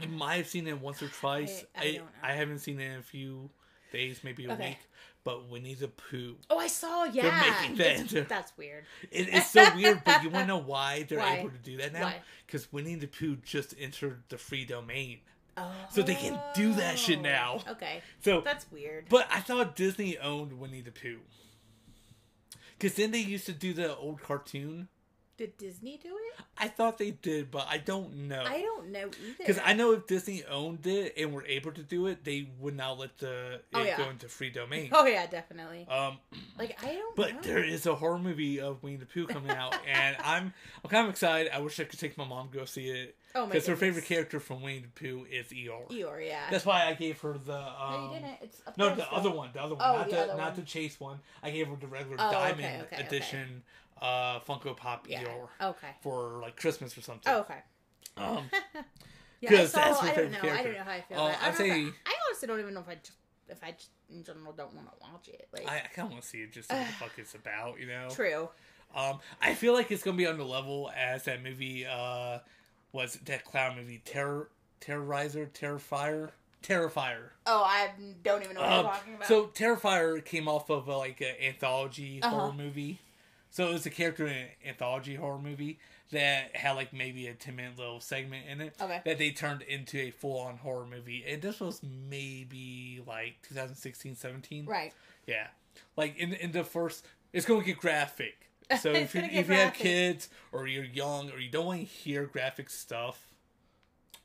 You 0.00 0.08
might 0.08 0.36
have 0.36 0.48
seen 0.48 0.66
it 0.66 0.80
once 0.80 1.02
or 1.02 1.08
twice. 1.08 1.64
I- 1.76 1.78
I 1.78 1.82
I, 1.82 1.92
don't 1.92 2.04
know. 2.04 2.10
I, 2.22 2.32
haven't 2.32 2.58
seen 2.58 2.80
it 2.80 2.90
in 2.90 2.98
a 2.98 3.02
few 3.02 3.50
days, 3.92 4.20
maybe 4.24 4.44
a 4.46 4.52
Okay. 4.52 4.70
week. 4.70 4.78
But 5.22 5.48
Winnie 5.48 5.74
the 5.74 5.88
Pooh. 5.88 6.36
oh, 6.50 6.58
I 6.58 6.66
saw. 6.66 7.04
Yeah. 7.04 7.22
they're 7.22 7.52
making 7.52 7.76
that 7.76 8.00
into- 8.00 8.22
That's 8.28 8.52
weird. 8.58 8.84
It, 9.10 9.28
it's 9.32 9.50
so 9.50 9.74
weird, 9.74 10.02
but 10.04 10.22
you 10.22 10.28
want 10.30 10.44
to 10.44 10.48
know 10.48 10.58
why 10.66 11.04
they're 11.04 11.18
Why? 11.20 11.38
able 11.38 11.50
to 11.50 11.58
do 11.58 11.76
that 11.78 11.92
now? 11.92 12.12
Because 12.46 12.70
Winnie 12.72 12.96
the 12.96 13.06
Pooh 13.06 13.36
just 13.36 13.74
entered 13.78 14.24
the 14.28 14.36
free 14.36 14.64
domain. 14.66 15.20
Oh. 15.56 15.70
So 15.92 16.02
they 16.02 16.16
can 16.16 16.38
do 16.56 16.74
that 16.74 16.98
shit 16.98 17.20
now. 17.22 17.60
Okay. 17.68 18.02
So 18.22 18.40
That's 18.40 18.70
weird. 18.72 19.06
But 19.08 19.28
I 19.30 19.38
thought 19.40 19.76
Disney 19.76 20.18
owned 20.18 20.58
Winnie 20.58 20.80
the 20.82 20.90
Pooh. 20.90 21.20
Because 22.84 22.98
then 22.98 23.12
they 23.12 23.20
used 23.20 23.46
to 23.46 23.52
do 23.52 23.72
the 23.72 23.96
old 23.96 24.20
cartoon. 24.20 24.88
Did 25.36 25.56
Disney 25.58 25.98
do 26.00 26.10
it? 26.10 26.44
I 26.56 26.68
thought 26.68 26.96
they 26.96 27.10
did, 27.10 27.50
but 27.50 27.66
I 27.68 27.78
don't 27.78 28.28
know. 28.28 28.42
I 28.46 28.60
don't 28.60 28.90
know 28.92 29.06
either. 29.06 29.34
Because 29.38 29.58
I 29.64 29.72
know 29.72 29.92
if 29.92 30.06
Disney 30.06 30.44
owned 30.44 30.86
it 30.86 31.14
and 31.18 31.32
were 31.32 31.44
able 31.44 31.72
to 31.72 31.82
do 31.82 32.06
it, 32.06 32.22
they 32.24 32.46
would 32.60 32.76
not 32.76 32.98
let 33.00 33.18
the 33.18 33.60
Oh, 33.74 33.80
it 33.82 33.86
yeah. 33.86 33.96
go 33.98 34.10
into 34.10 34.28
free 34.28 34.50
domain. 34.50 34.90
Oh 34.92 35.04
yeah, 35.06 35.26
definitely. 35.26 35.86
Um, 35.88 36.18
Like 36.58 36.78
I 36.84 36.94
don't. 36.94 37.16
but 37.16 37.34
know. 37.34 37.40
there 37.42 37.64
is 37.64 37.84
a 37.86 37.96
horror 37.96 38.18
movie 38.18 38.60
of 38.60 38.80
Winnie 38.84 38.96
the 38.96 39.06
Pooh 39.06 39.26
coming 39.26 39.50
out, 39.50 39.74
and 39.92 40.16
I'm 40.22 40.52
I'm 40.84 40.90
kind 40.90 41.04
of 41.06 41.10
excited. 41.10 41.50
I 41.52 41.58
wish 41.58 41.80
I 41.80 41.84
could 41.84 41.98
take 41.98 42.16
my 42.16 42.24
mom 42.24 42.48
to 42.50 42.58
go 42.58 42.64
see 42.64 42.88
it 42.90 43.16
Oh 43.34 43.40
my 43.46 43.52
because 43.54 43.66
her 43.66 43.74
favorite 43.74 44.04
character 44.04 44.38
from 44.38 44.62
Winnie 44.62 44.82
the 44.82 44.88
Pooh 45.00 45.26
is 45.28 45.46
Eeyore. 45.48 45.88
Eeyore, 45.90 46.24
yeah. 46.24 46.42
That's 46.48 46.64
why 46.64 46.86
I 46.86 46.94
gave 46.94 47.20
her 47.22 47.32
the 47.44 47.58
um, 47.58 47.90
no, 47.90 48.04
you 48.12 48.20
didn't. 48.20 48.36
It's 48.40 48.62
No, 48.76 48.94
the 48.94 49.04
still. 49.04 49.18
other 49.18 49.30
one, 49.32 49.50
the 49.52 49.60
other 49.62 49.74
one, 49.74 49.84
Oh, 49.84 49.96
not 49.96 50.10
the 50.10 50.14
the, 50.16 50.26
not 50.26 50.38
one. 50.38 50.54
the 50.54 50.62
chase 50.62 51.00
one. 51.00 51.18
I 51.42 51.50
gave 51.50 51.66
her 51.66 51.74
the 51.74 51.88
regular 51.88 52.16
Oh, 52.20 52.30
diamond 52.30 52.60
okay, 52.60 52.80
okay. 52.92 53.04
edition 53.04 53.64
uh 54.02 54.40
Funko 54.40 54.76
Pop 54.76 55.06
Yeah. 55.08 55.22
Eeyore 55.24 55.48
Okay. 55.70 55.88
for 56.02 56.40
like 56.42 56.56
Christmas 56.56 56.96
or 56.98 57.00
something. 57.02 57.32
Oh, 57.32 57.40
okay. 57.40 57.58
Um, 58.16 58.50
Yeah, 59.40 59.50
I 59.50 59.56
that's 59.66 59.74
my 59.74 60.10
I 60.10 60.14
don't 60.14 60.30
know. 60.32 60.38
I 60.42 60.62
don't 60.62 60.72
know 60.72 60.82
how 60.84 60.90
I 60.92 61.00
feel. 61.02 61.18
About. 61.26 61.42
I, 61.42 61.52
say- 61.52 61.70
I, 61.70 61.74
I 62.06 62.14
honestly 62.28 62.48
don't 62.48 62.60
even 62.60 62.72
know 62.72 62.80
if 62.80 62.88
I 62.88 62.94
just 62.94 63.12
if 63.48 63.62
I 63.62 63.72
just 63.72 63.90
in 64.10 64.24
general 64.24 64.52
don't 64.54 64.74
want 64.74 64.86
to 64.88 64.94
watch 65.00 65.28
it. 65.28 65.48
Like 65.52 65.68
I, 65.70 65.76
I 65.78 65.80
kind 65.94 66.06
of 66.06 66.12
want 66.12 66.22
to 66.22 66.28
see 66.28 66.38
it 66.38 66.52
just 66.52 66.70
what 66.72 66.78
the 66.86 66.92
fuck 66.98 67.10
it's 67.18 67.34
about, 67.34 67.78
you 67.78 67.86
know. 67.86 68.08
true. 68.10 68.48
Um, 68.96 69.18
I 69.42 69.52
feel 69.54 69.74
like 69.74 69.90
it's 69.90 70.02
gonna 70.02 70.16
be 70.16 70.26
on 70.26 70.38
the 70.38 70.44
level 70.44 70.90
as 70.96 71.24
that 71.24 71.42
movie. 71.42 71.84
Uh, 71.84 72.38
was 72.92 73.14
that 73.26 73.44
clown 73.44 73.76
movie 73.76 74.00
Terror 74.04 74.48
Terrorizer 74.80 75.50
Terrifier 75.50 76.30
Terrifier. 76.62 77.30
Oh, 77.46 77.62
I 77.64 77.90
don't 78.22 78.42
even 78.42 78.54
know 78.54 78.62
what 78.62 78.70
Um, 78.70 78.84
you're 78.84 78.92
talking 78.94 79.14
about. 79.16 79.28
So 79.28 79.46
Terrifier 79.48 80.24
came 80.24 80.48
off 80.48 80.70
of 80.70 80.88
uh, 80.88 80.96
like 80.96 81.20
an 81.20 81.34
anthology 81.42 82.20
Uh-huh. 82.22 82.34
horror 82.34 82.52
movie. 82.54 83.00
So 83.54 83.68
it 83.70 83.72
was 83.72 83.86
a 83.86 83.90
character 83.90 84.26
in 84.26 84.32
an 84.34 84.48
anthology 84.66 85.14
horror 85.14 85.38
movie 85.38 85.78
that 86.10 86.56
had 86.56 86.72
like 86.72 86.92
maybe 86.92 87.28
a 87.28 87.34
ten 87.34 87.54
minute 87.54 87.78
little 87.78 88.00
segment 88.00 88.46
in 88.48 88.60
it 88.60 88.74
Okay. 88.80 89.00
that 89.04 89.16
they 89.18 89.30
turned 89.30 89.62
into 89.62 89.96
a 90.00 90.10
full 90.10 90.40
on 90.40 90.56
horror 90.56 90.86
movie. 90.86 91.24
And 91.24 91.40
this 91.40 91.60
was 91.60 91.80
maybe 92.18 93.00
like 93.06 93.36
2016, 93.48 94.16
17. 94.16 94.66
right. 94.66 94.92
Yeah. 95.28 95.46
Like 95.96 96.16
in 96.18 96.32
in 96.32 96.50
the 96.50 96.64
first 96.64 97.06
it's 97.32 97.46
gonna 97.46 97.64
get 97.64 97.78
graphic. 97.78 98.34
So 98.80 98.90
if 98.92 99.14
you 99.14 99.20
if 99.22 99.48
you 99.48 99.54
have 99.54 99.74
kids 99.74 100.30
or 100.50 100.66
you're 100.66 100.82
young 100.84 101.30
or 101.30 101.38
you 101.38 101.50
don't 101.50 101.66
want 101.66 101.78
to 101.80 101.84
hear 101.86 102.24
graphic 102.24 102.70
stuff, 102.70 103.20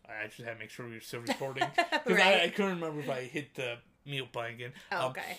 I 0.08 0.26
just 0.28 0.40
had 0.40 0.54
to 0.54 0.60
make 0.60 0.70
sure 0.72 0.88
we 0.88 0.94
were 0.96 1.02
still 1.02 1.20
recording 1.22 1.68
because 1.76 2.18
Right. 2.18 2.40
I, 2.40 2.44
I 2.46 2.50
couldn't 2.50 2.80
remember 2.80 3.02
if 3.02 3.10
I 3.10 3.22
hit 3.26 3.54
the 3.54 3.76
mute 4.06 4.32
button 4.32 4.56
again. 4.56 4.72
Oh, 4.92 5.06
Um, 5.06 5.12
okay. 5.12 5.38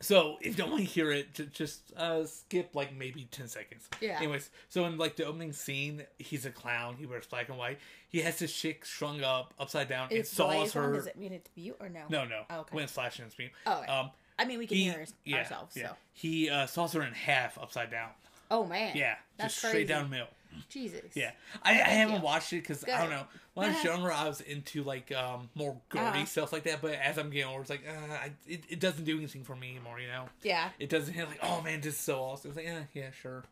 So 0.00 0.36
if 0.40 0.46
you 0.46 0.54
don't 0.54 0.70
want 0.70 0.82
to 0.82 0.88
hear 0.88 1.10
it, 1.10 1.52
just 1.52 1.92
uh, 1.96 2.24
skip 2.24 2.74
like 2.74 2.96
maybe 2.96 3.26
ten 3.30 3.48
seconds. 3.48 3.88
Yeah. 4.00 4.18
Anyways, 4.18 4.50
so 4.68 4.84
in 4.84 4.96
like 4.96 5.16
the 5.16 5.24
opening 5.24 5.52
scene, 5.52 6.04
he's 6.18 6.46
a 6.46 6.50
clown. 6.50 6.96
He 6.98 7.06
wears 7.06 7.26
black 7.26 7.48
and 7.48 7.58
white. 7.58 7.78
He 8.08 8.20
has 8.20 8.38
his 8.38 8.52
chick 8.52 8.84
strung 8.84 9.22
up 9.22 9.54
upside 9.58 9.88
down 9.88 10.08
and 10.10 10.20
Is 10.20 10.30
the 10.30 10.36
saws 10.36 10.76
on? 10.76 10.82
her. 10.84 10.92
Does 10.94 11.06
it 11.06 11.18
mean 11.18 11.32
it's 11.32 11.50
mute 11.56 11.76
or 11.80 11.88
no? 11.88 12.02
No, 12.08 12.24
no. 12.24 12.42
Oh, 12.48 12.60
okay. 12.60 12.74
When 12.74 12.84
it's 12.84 12.92
flashing 12.92 13.24
on 13.24 13.30
screen. 13.30 13.50
Oh, 13.66 13.80
okay. 13.80 13.92
Um, 13.92 14.10
I 14.38 14.44
mean, 14.44 14.58
we 14.58 14.66
can 14.66 14.76
he, 14.76 14.84
hear 14.84 15.04
yeah, 15.24 15.38
ourselves. 15.38 15.76
yeah. 15.76 15.88
So. 15.88 15.94
He 16.12 16.48
uh, 16.48 16.66
saws 16.66 16.92
her 16.92 17.02
in 17.02 17.12
half 17.12 17.58
upside 17.58 17.90
down. 17.90 18.10
Oh 18.50 18.64
man. 18.64 18.96
Yeah, 18.96 19.16
That's 19.36 19.54
just 19.54 19.64
crazy. 19.64 19.84
straight 19.84 19.88
down 19.88 20.04
the 20.04 20.10
middle. 20.10 20.28
Jesus. 20.68 21.14
Yeah, 21.14 21.30
I, 21.62 21.70
I 21.72 21.74
haven't 21.74 22.16
you. 22.16 22.22
watched 22.22 22.52
it 22.52 22.56
because 22.62 22.84
I 22.84 22.98
don't 23.00 23.10
know. 23.10 23.24
When 23.54 23.70
I 23.70 23.72
was 23.74 23.84
younger, 23.84 24.12
I 24.12 24.28
was 24.28 24.40
into 24.40 24.82
like 24.82 25.10
um 25.12 25.48
more 25.54 25.80
gory 25.88 26.04
Uh-huh. 26.06 26.24
stuff 26.26 26.52
like 26.52 26.64
that. 26.64 26.80
But 26.82 26.92
as 26.94 27.18
I'm 27.18 27.30
getting 27.30 27.48
older, 27.48 27.62
it's 27.62 27.70
like 27.70 27.84
uh, 27.88 28.12
I, 28.12 28.32
it, 28.46 28.64
it 28.68 28.80
doesn't 28.80 29.04
do 29.04 29.16
anything 29.16 29.44
for 29.44 29.56
me 29.56 29.70
anymore. 29.70 29.98
You 30.00 30.08
know, 30.08 30.24
Yeah. 30.42 30.68
it 30.78 30.88
doesn't 30.90 31.14
hit 31.14 31.28
like 31.28 31.40
oh 31.42 31.60
man, 31.62 31.80
this 31.80 31.94
is 31.94 32.00
so 32.00 32.20
awesome. 32.20 32.50
It's 32.50 32.56
like 32.56 32.66
yeah, 32.66 32.82
yeah, 32.94 33.10
sure. 33.10 33.44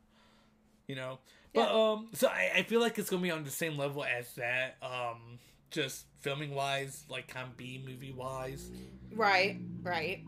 You 0.87 0.97
know, 0.97 1.19
but 1.55 1.69
Yeah. 1.73 1.93
um, 1.93 2.09
so 2.13 2.29
I, 2.29 2.51
I 2.57 2.63
feel 2.63 2.81
like 2.81 2.99
it's 2.99 3.11
gonna 3.11 3.23
be 3.23 3.31
on 3.31 3.45
the 3.45 3.51
same 3.51 3.77
level 3.77 4.05
as 4.05 4.33
that. 4.35 4.77
Um, 4.83 5.39
just 5.71 6.05
filming 6.21 6.55
wise, 6.55 7.05
like 7.09 7.27
kind 7.29 7.47
of 7.49 7.57
B 7.57 7.83
movie 7.85 8.13
wise. 8.13 8.71
Right. 9.13 9.59
Right. 9.83 10.25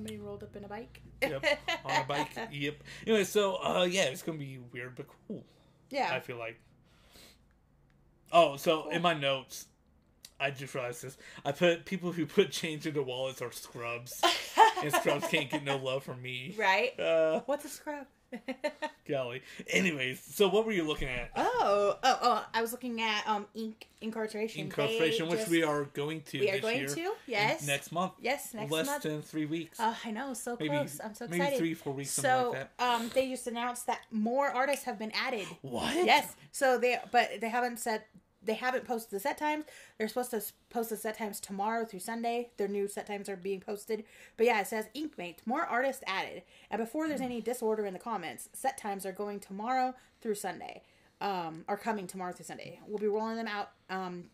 Somebody 0.00 0.16
rolled 0.16 0.42
up 0.42 0.56
in 0.56 0.64
a 0.64 0.68
bike. 0.68 1.02
Yep, 1.20 1.44
on 1.84 2.00
a 2.00 2.04
bike. 2.04 2.30
Yep. 2.50 2.82
Anyway, 3.06 3.24
so 3.24 3.56
uh, 3.56 3.84
yeah, 3.84 4.04
it's 4.04 4.22
gonna 4.22 4.38
be 4.38 4.58
weird 4.72 4.96
but 4.96 5.04
cool. 5.28 5.44
yeah. 5.90 6.08
I 6.10 6.20
feel 6.20 6.38
like. 6.38 6.58
Oh, 8.32 8.56
so 8.56 8.88
in 8.88 9.02
my 9.02 9.12
notes, 9.12 9.66
I 10.40 10.52
just 10.52 10.74
realized 10.74 11.02
this. 11.02 11.18
I 11.44 11.52
put 11.52 11.84
people 11.84 12.12
who 12.12 12.24
put 12.24 12.50
change 12.50 12.86
into 12.86 13.02
wallets 13.02 13.42
are 13.42 13.52
scrubs, 13.52 14.22
and 14.82 14.90
scrubs 14.90 15.26
can't 15.28 15.50
get 15.50 15.64
no 15.64 15.76
love 15.76 16.02
from 16.02 16.22
me. 16.22 16.54
right. 16.58 16.98
Uh, 16.98 17.42
What's 17.44 17.66
a 17.66 17.68
scrub? 17.68 18.06
Golly. 19.08 19.42
Anyways, 19.68 20.20
so 20.22 20.48
what 20.48 20.64
were 20.64 20.72
you 20.72 20.84
looking 20.84 21.08
at? 21.08 21.30
Oh, 21.36 21.96
oh, 22.02 22.18
oh! 22.22 22.46
I 22.54 22.62
was 22.62 22.72
looking 22.72 23.00
at 23.00 23.26
um 23.26 23.46
ink 23.54 23.88
incarceration. 24.00 24.62
Incorporation, 24.62 25.26
They 25.26 25.30
which 25.30 25.40
just- 25.40 25.50
we 25.50 25.62
are 25.62 25.84
going 25.84 26.22
to 26.22 26.40
we 26.40 26.50
are 26.50 26.60
going 26.60 26.78
year. 26.78 26.88
to 26.88 27.12
yes 27.26 27.66
Next 27.66 27.92
month. 27.92 28.12
yes 28.20 28.54
next 28.54 28.70
Less 28.70 28.86
month. 28.86 29.02
than 29.02 29.22
three 29.22 29.46
weeks. 29.46 29.78
Oh, 29.80 29.96
I 30.04 30.10
know, 30.10 30.32
so 30.34 30.56
maybe 30.60 30.70
close. 30.70 31.00
I'm 31.02 31.14
so 31.14 31.24
excited. 31.26 31.44
maybe 31.44 31.56
three, 31.58 31.74
four 31.74 31.92
weeks, 31.92 32.10
so, 32.10 32.50
like 32.54 32.70
that. 32.78 32.84
um, 32.84 33.10
they 33.14 33.28
just 33.28 33.46
announced 33.46 33.86
that 33.88 34.00
more 34.10 34.48
artists 34.48 34.84
have 34.84 34.98
been 34.98 35.12
added. 35.12 35.46
What? 35.62 35.92
Yes. 35.94 36.34
So 36.52 36.78
they, 36.78 36.98
but 37.10 37.40
they 37.40 37.48
haven't 37.48 37.78
said 37.78 38.02
they 38.42 38.54
haven't 38.54 38.86
posted 38.86 39.10
the 39.10 39.20
set 39.20 39.38
times. 39.38 39.64
They're 39.98 40.08
supposed 40.08 40.30
to 40.30 40.42
post 40.70 40.90
the 40.90 40.96
set 40.96 41.18
times 41.18 41.40
tomorrow 41.40 41.84
through 41.84 42.00
Sunday. 42.00 42.50
Their 42.56 42.68
new 42.68 42.88
set 42.88 43.06
times 43.06 43.28
are 43.28 43.36
being 43.36 43.60
posted. 43.60 44.04
But 44.36 44.46
yeah, 44.46 44.60
it 44.60 44.66
says 44.66 44.86
Inkmate, 44.94 45.38
more 45.46 45.62
artists 45.62 46.02
added. 46.06 46.42
And 46.70 46.80
before 46.80 47.08
there's 47.08 47.20
any 47.20 47.40
disorder 47.40 47.84
in 47.86 47.92
the 47.92 47.98
comments, 47.98 48.48
set 48.52 48.78
times 48.78 49.04
are 49.04 49.12
going 49.12 49.40
tomorrow 49.40 49.94
through 50.20 50.36
Sunday. 50.36 50.82
Um, 51.20 51.64
are 51.68 51.76
coming 51.76 52.06
tomorrow 52.06 52.32
through 52.32 52.46
Sunday. 52.46 52.80
We'll 52.86 52.96
be 52.96 53.06
rolling 53.06 53.36
them 53.36 53.46
out 53.46 53.72
um, 53.90 54.30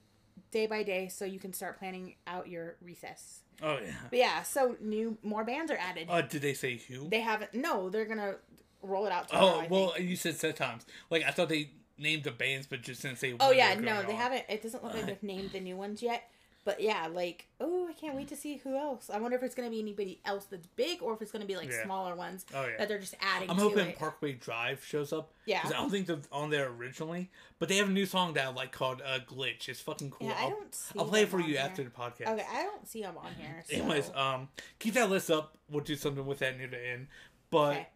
day 0.53 0.69
by 0.69 0.85
day, 0.85 1.09
so 1.09 1.25
you 1.25 1.41
can 1.41 1.53
start 1.53 1.81
planning 1.81 2.15
out 2.29 2.49
your 2.49 2.77
recess. 2.81 3.41
Oh 3.61 3.79
yeah. 3.85 3.93
But 4.09 4.19
yeah, 4.21 4.43
so 4.43 4.77
new 4.81 5.19
more 5.25 5.43
bands 5.43 5.73
are 5.73 5.79
added. 5.79 6.07
Uh, 6.09 6.23
did 6.23 6.43
they 6.43 6.55
say 6.55 6.77
who? 6.77 7.09
they 7.09 7.21
haven't. 7.21 7.55
No, 7.55 7.91
they're 7.91 8.05
gonna 8.05 8.37
roll 8.83 9.05
it 9.07 9.11
out. 9.11 9.29
Tomorrow, 9.29 9.65
oh 9.65 9.67
well, 9.69 10.01
you 10.01 10.15
said 10.15 10.37
set 10.37 10.55
times. 10.55 10.87
Like 11.11 11.25
I 11.25 11.33
thought 11.33 11.49
they 11.49 11.71
named 11.99 12.25
the 12.25 12.31
bands, 12.33 12.67
but 12.67 12.83
just 12.83 13.03
didn't 13.03 13.19
say. 13.19 13.35
Oh 13.41 13.51
yeah, 13.53 13.75
no, 13.75 14.03
they 14.03 14.13
on. 14.13 14.19
haven't. 14.19 14.45
It 14.49 14.63
doesn't 14.63 14.83
look 14.85 14.95
like 14.95 15.07
they've 15.07 15.23
named 15.23 15.51
the 15.53 15.61
new 15.61 15.77
ones 15.77 16.03
yet. 16.03 16.29
But 16.65 16.81
yeah, 16.81 17.07
like 17.07 17.47
oh, 17.61 17.87
I 17.89 17.93
can't 17.93 18.17
wait 18.17 18.27
to 18.27 18.35
see 18.37 18.57
who 18.57 18.77
else. 18.77 19.09
I 19.09 19.21
wonder 19.21 19.37
if 19.37 19.45
it's 19.45 19.55
gonna 19.55 19.71
be 19.71 19.79
anybody 19.79 20.19
else 20.25 20.47
that's 20.47 20.67
big, 20.67 21.01
or 21.01 21.15
if 21.15 21.23
it's 21.23 21.31
gonna 21.31 21.45
be 21.45 21.55
like 21.55 21.71
Yeah. 21.71 21.85
smaller 21.85 22.17
ones 22.17 22.45
Oh, 22.53 22.67
yeah. 22.67 22.77
that 22.79 22.89
they're 22.89 22.99
just 22.99 23.15
adding. 23.21 23.49
I'm 23.49 23.57
hoping 23.57 23.87
it. 23.87 23.99
Parkway 24.01 24.33
Drive 24.33 24.85
shows 24.85 25.13
up. 25.13 25.31
Yeah. 25.45 25.61
I 25.65 25.69
don't 25.69 25.91
think 25.91 26.09
they're 26.09 26.19
on 26.33 26.51
there 26.51 26.67
originally, 26.67 27.31
but 27.61 27.69
they 27.69 27.77
have 27.77 27.89
a 27.89 27.93
new 27.93 28.05
song 28.05 28.33
that 28.35 28.47
I 28.47 28.49
like 28.49 28.73
called 28.73 29.01
uh, 29.01 29.21
"Glitch." 29.21 29.69
It's 29.69 29.79
fucking 29.79 30.11
cool. 30.11 30.27
Yeah, 30.27 30.35
I 30.37 30.43
I'll, 30.43 30.51
don't 30.51 30.75
see 30.75 30.99
I'll 30.99 31.05
play 31.07 31.23
it 31.23 31.29
for 31.29 31.39
you 31.39 31.53
here. 31.55 31.61
after 31.61 31.85
the 31.85 31.91
podcast. 31.91 32.27
Okay, 32.33 32.47
I 32.53 32.63
don't 32.65 32.89
see 32.89 33.03
them 33.03 33.17
on 33.17 33.33
here. 33.39 33.63
So. 33.71 33.77
Anyways, 33.77 34.11
um, 34.17 34.49
keep 34.81 34.95
that 34.95 35.09
list 35.09 35.31
up. 35.31 35.57
We'll 35.71 35.85
do 35.85 35.95
something 35.95 36.27
with 36.27 36.41
that 36.41 36.59
near 36.59 36.67
the 36.67 36.85
end. 36.85 37.07
But 37.49 37.71
okay. 37.77 37.89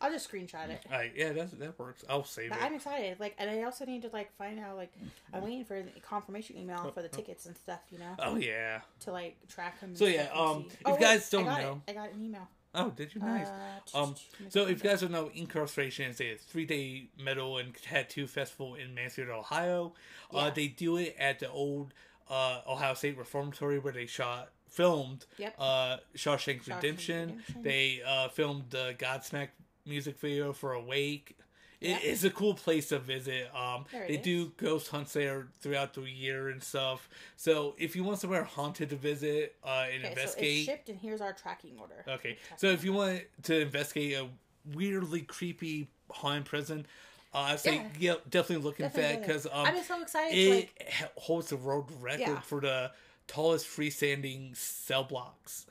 I'll 0.00 0.10
just 0.10 0.30
screenshot 0.30 0.68
it. 0.70 0.80
alright, 0.86 1.12
yeah, 1.14 1.32
that 1.32 1.58
that 1.58 1.78
works. 1.78 2.04
I'll 2.08 2.24
save 2.24 2.50
But 2.50 2.58
it. 2.58 2.64
I'm 2.64 2.74
excited. 2.74 3.20
Like, 3.20 3.34
and 3.38 3.50
I 3.50 3.62
also 3.64 3.84
need 3.84 4.02
to 4.02 4.08
like 4.12 4.34
find 4.36 4.58
out. 4.58 4.76
Like, 4.76 4.92
I'm 5.34 5.42
waiting 5.42 5.64
for 5.64 5.82
the 5.82 6.00
confirmation 6.00 6.56
email 6.56 6.90
for 6.94 7.02
the 7.02 7.08
tickets 7.08 7.46
and 7.46 7.56
stuff. 7.56 7.80
You 7.90 7.98
know, 7.98 8.14
Oh 8.18 8.36
yeah. 8.36 8.80
to 9.00 9.12
like 9.12 9.36
track 9.48 9.80
them. 9.80 9.94
So, 9.94 10.06
yeah, 10.06 10.28
um, 10.34 10.66
if 10.70 10.86
you 10.86 10.98
guys 10.98 11.28
don't 11.30 11.46
I 11.48 11.62
know- 11.62 11.82
it. 11.86 11.90
I 11.90 11.94
got 11.94 12.12
an 12.12 12.24
email. 12.24 12.48
Oh, 12.72 12.90
did 12.90 13.12
you 13.14 13.20
nice? 13.20 13.48
Uh, 13.48 13.98
Um, 14.02 14.14
so 14.48 14.62
if 14.68 14.82
you 14.82 14.88
guys 14.88 15.00
don't 15.00 15.10
know, 15.10 15.28
Inkcarceration 15.36 16.10
is 16.10 16.20
a 16.20 16.36
three-day 16.36 17.08
metal 17.18 17.58
and 17.58 17.74
tattoo 17.74 18.28
festival 18.28 18.76
in 18.76 18.94
Mansfield, 18.94 19.28
Ohio. 19.28 19.92
Uh, 20.32 20.44
Yeah. 20.44 20.50
they 20.50 20.68
do 20.68 20.96
it 20.96 21.16
at 21.18 21.40
the 21.40 21.50
old 21.50 21.92
uh, 22.28 22.60
Ohio 22.68 22.94
State 22.94 23.18
Reformatory 23.18 23.80
where 23.80 23.92
they 23.92 24.06
shot, 24.06 24.50
filmed 24.68 25.26
Yep. 25.38 25.54
uh, 25.58 25.96
Shawshank 26.16 26.64
Redemption. 26.68 27.30
Redemption. 27.30 27.62
They 27.64 28.02
uh, 28.06 28.28
filmed 28.28 28.70
the 28.70 28.94
Godsmack 28.96 29.48
music 29.86 30.18
video 30.18 30.52
for 30.52 30.72
Awake. 30.72 31.36
It, 31.80 31.88
Yep. 31.88 32.00
It's 32.04 32.24
a 32.24 32.30
cool 32.30 32.52
place 32.52 32.90
to 32.90 32.98
visit. 32.98 33.48
Um, 33.54 33.86
they 33.90 34.16
is. 34.16 34.22
do 34.22 34.52
ghost 34.58 34.88
hunts 34.88 35.14
there 35.14 35.48
throughout 35.62 35.94
the 35.94 36.02
year 36.02 36.50
and 36.50 36.62
stuff. 36.62 37.08
So 37.36 37.74
if 37.78 37.96
you 37.96 38.04
want 38.04 38.18
somewhere 38.18 38.44
haunted 38.44 38.90
to 38.90 38.96
visit 38.96 39.56
uh, 39.64 39.86
and 39.90 39.94
okay, 39.94 40.02
so 40.02 40.08
investigate, 40.10 40.56
it's 40.58 40.66
shipped, 40.66 40.88
and 40.90 40.98
here's 40.98 41.22
our 41.22 41.32
tracking 41.32 41.78
order. 41.80 42.04
Okay, 42.06 42.34
Tracking 42.34 42.58
so 42.58 42.66
if 42.66 42.84
you 42.84 42.92
want 42.92 43.22
to 43.44 43.60
investigate 43.62 44.12
a 44.18 44.28
weirdly 44.74 45.22
creepy 45.22 45.88
haunted 46.10 46.44
prison, 46.44 46.86
uh, 47.32 47.38
I'd 47.38 47.60
say 47.60 47.82
yeah, 47.98 48.16
definitely 48.28 48.62
look 48.62 48.78
into 48.78 48.96
that 49.00 49.22
because 49.22 49.46
um, 49.46 49.64
I'm 49.64 49.82
so 49.82 50.02
excited. 50.02 50.34
to, 50.34 50.40
it 50.40 50.54
like, 50.54 51.12
holds 51.16 51.48
the 51.48 51.56
world 51.56 51.90
record 51.98 52.20
Yeah. 52.20 52.40
for 52.40 52.60
the 52.60 52.90
tallest 53.26 53.66
freestanding 53.66 54.54
cell 54.54 55.04
blocks, 55.04 55.64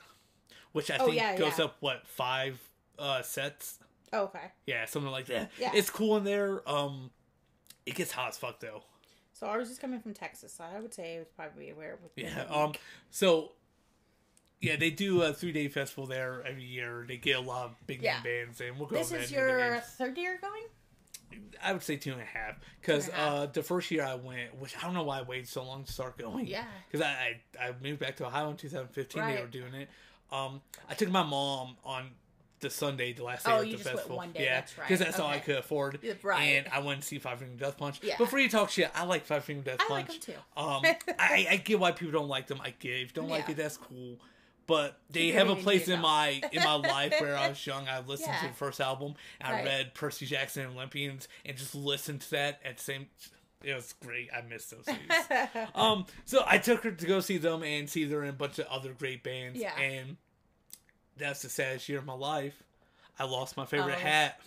which 0.72 0.90
I 0.90 0.96
Oh, 0.98 1.04
think 1.04 1.18
yeah, 1.18 1.36
goes 1.36 1.58
yeah. 1.60 1.66
up 1.66 1.76
what 1.78 2.04
five 2.08 2.58
uh, 2.98 3.22
sets. 3.22 3.78
Oh, 4.12 4.24
okay. 4.24 4.52
Yeah, 4.66 4.84
something 4.86 5.10
like 5.10 5.26
that. 5.26 5.50
Yeah. 5.58 5.70
It's 5.74 5.90
cool 5.90 6.16
in 6.16 6.24
there. 6.24 6.68
Um, 6.68 7.10
it 7.86 7.94
gets 7.94 8.12
hot 8.12 8.30
as 8.30 8.38
fuck 8.38 8.60
though. 8.60 8.82
So 9.32 9.46
ours 9.46 9.70
is 9.70 9.78
coming 9.78 10.00
from 10.00 10.12
Texas, 10.14 10.52
so 10.52 10.64
I 10.64 10.80
would 10.80 10.92
say 10.92 11.14
it 11.16 11.18
was 11.20 11.28
probably 11.34 11.72
where. 11.72 11.98
Within 12.02 12.24
Yeah. 12.32 12.44
Um. 12.44 12.72
So. 13.10 13.52
Yeah, 14.62 14.76
they 14.76 14.90
do 14.90 15.22
a 15.22 15.32
three 15.32 15.52
day 15.52 15.68
festival 15.68 16.06
there 16.06 16.44
every 16.46 16.64
year. 16.64 17.06
They 17.08 17.16
get 17.16 17.38
a 17.38 17.40
lot 17.40 17.64
of 17.64 17.86
big 17.86 18.02
Yeah. 18.02 18.20
bands, 18.22 18.60
and 18.60 18.76
we'll 18.78 18.88
go. 18.88 18.96
this 18.96 19.10
is 19.10 19.30
that 19.30 19.34
near 19.34 19.46
the 19.56 19.64
your 19.72 19.80
third 19.80 20.18
year 20.18 20.38
going. 20.42 20.64
I 21.62 21.72
would 21.72 21.82
say 21.82 21.96
two 21.96 22.12
and 22.12 22.20
a 22.20 22.24
half 22.26 22.56
because 22.78 23.06
Two 23.06 23.12
and 23.12 23.20
a 23.20 23.24
half. 23.24 23.32
uh, 23.32 23.46
the 23.46 23.62
first 23.62 23.90
year 23.90 24.04
I 24.04 24.16
went, 24.16 24.54
which 24.58 24.76
I 24.76 24.82
don't 24.82 24.92
know 24.92 25.04
why 25.04 25.20
I 25.20 25.22
waited 25.22 25.48
so 25.48 25.64
long 25.64 25.84
to 25.84 25.90
start 25.90 26.18
going. 26.18 26.46
Yeah. 26.46 26.66
because 26.90 27.06
I, 27.06 27.40
I 27.58 27.68
I 27.68 27.74
moved 27.82 28.00
back 28.00 28.16
to 28.16 28.26
Ohio 28.26 28.50
in 28.50 28.56
2015. 28.58 29.24
They 29.34 29.40
were 29.40 29.46
doing 29.46 29.72
it. 29.72 29.88
Um, 30.30 30.60
I 30.90 30.94
took 30.94 31.08
my 31.08 31.22
mom 31.22 31.76
on 31.82 32.10
the 32.60 32.70
Sunday, 32.70 33.12
the 33.12 33.24
last 33.24 33.44
day 33.46 33.52
Oh, 33.52 33.60
of 33.60 33.64
you 33.66 33.72
the 33.72 33.76
just 33.78 33.86
went 33.86 33.96
festival. 33.98 34.16
one 34.16 34.32
day, 34.32 34.44
yeah, 34.44 34.54
that's 34.60 34.76
right. 34.78 34.88
because 34.88 35.04
that's 35.04 35.18
all 35.18 35.28
I 35.28 35.38
could 35.38 35.56
afford. 35.56 35.98
Right. 36.22 36.42
And 36.42 36.66
I 36.72 36.80
went 36.80 37.02
to 37.02 37.06
see 37.06 37.18
Five 37.18 37.38
Finger 37.40 37.56
Death 37.56 37.76
Punch. 37.78 38.00
Yeah. 38.02 38.16
But 38.18 38.28
for 38.28 38.38
you 38.38 38.48
to 38.48 38.52
talk 38.52 38.70
shit, 38.70 38.90
I 38.94 39.04
like 39.04 39.24
Five 39.24 39.44
Finger 39.44 39.62
Death 39.62 39.80
I 39.88 39.92
like 39.92 40.06
Punch. 40.08 40.20
them 40.26 40.34
too. 40.56 40.60
Um, 40.60 40.82
I, 41.18 41.46
I 41.50 41.56
get 41.56 41.78
why 41.80 41.92
people 41.92 42.12
don't 42.12 42.28
like 42.28 42.46
them. 42.46 42.60
I 42.62 42.70
get. 42.78 42.92
If 42.92 43.00
you 43.00 43.22
don't 43.22 43.28
like 43.28 43.48
it, 43.48 43.56
that's 43.56 43.76
cool. 43.76 44.16
But 44.66 44.98
they 45.10 45.26
Keep 45.26 45.34
have 45.34 45.48
a 45.50 45.56
place 45.56 45.88
in 45.88 46.00
my 46.00 46.40
in 46.52 46.62
my 46.62 46.74
life 46.74 47.14
where 47.20 47.36
I 47.36 47.48
was 47.48 47.66
young. 47.66 47.88
I 47.88 48.00
listened 48.00 48.36
to 48.40 48.46
the 48.48 48.54
first 48.54 48.80
album. 48.80 49.14
I 49.40 49.52
Right. 49.52 49.64
read 49.64 49.94
Percy 49.94 50.26
Jackson 50.26 50.64
and 50.66 50.74
Olympians 50.76 51.26
and 51.44 51.56
just 51.56 51.74
listened 51.74 52.20
to 52.20 52.30
that 52.32 52.60
at 52.64 52.76
the 52.76 52.82
same. 52.82 53.06
It 53.64 53.74
was 53.74 53.92
great. 54.02 54.28
I 54.32 54.42
miss 54.42 54.66
those 54.66 54.84
days. 54.86 54.96
um, 55.74 56.06
so 56.24 56.44
I 56.46 56.58
took 56.58 56.82
her 56.84 56.92
to 56.92 57.06
go 57.06 57.18
see 57.20 57.36
them 57.36 57.62
and 57.64 57.90
see 57.90 58.04
them 58.04 58.20
and 58.20 58.30
a 58.30 58.32
bunch 58.32 58.58
of 58.60 58.66
other 58.68 58.92
great 58.92 59.22
bands. 59.24 59.58
Yeah. 59.58 59.76
And 59.78 60.16
that's 61.20 61.42
the 61.42 61.48
saddest 61.48 61.88
year 61.88 61.98
of 61.98 62.06
my 62.06 62.14
life. 62.14 62.62
I 63.18 63.24
lost 63.24 63.56
my 63.56 63.66
favorite 63.66 63.96
Oh. 63.96 64.00
hat. 64.00 64.40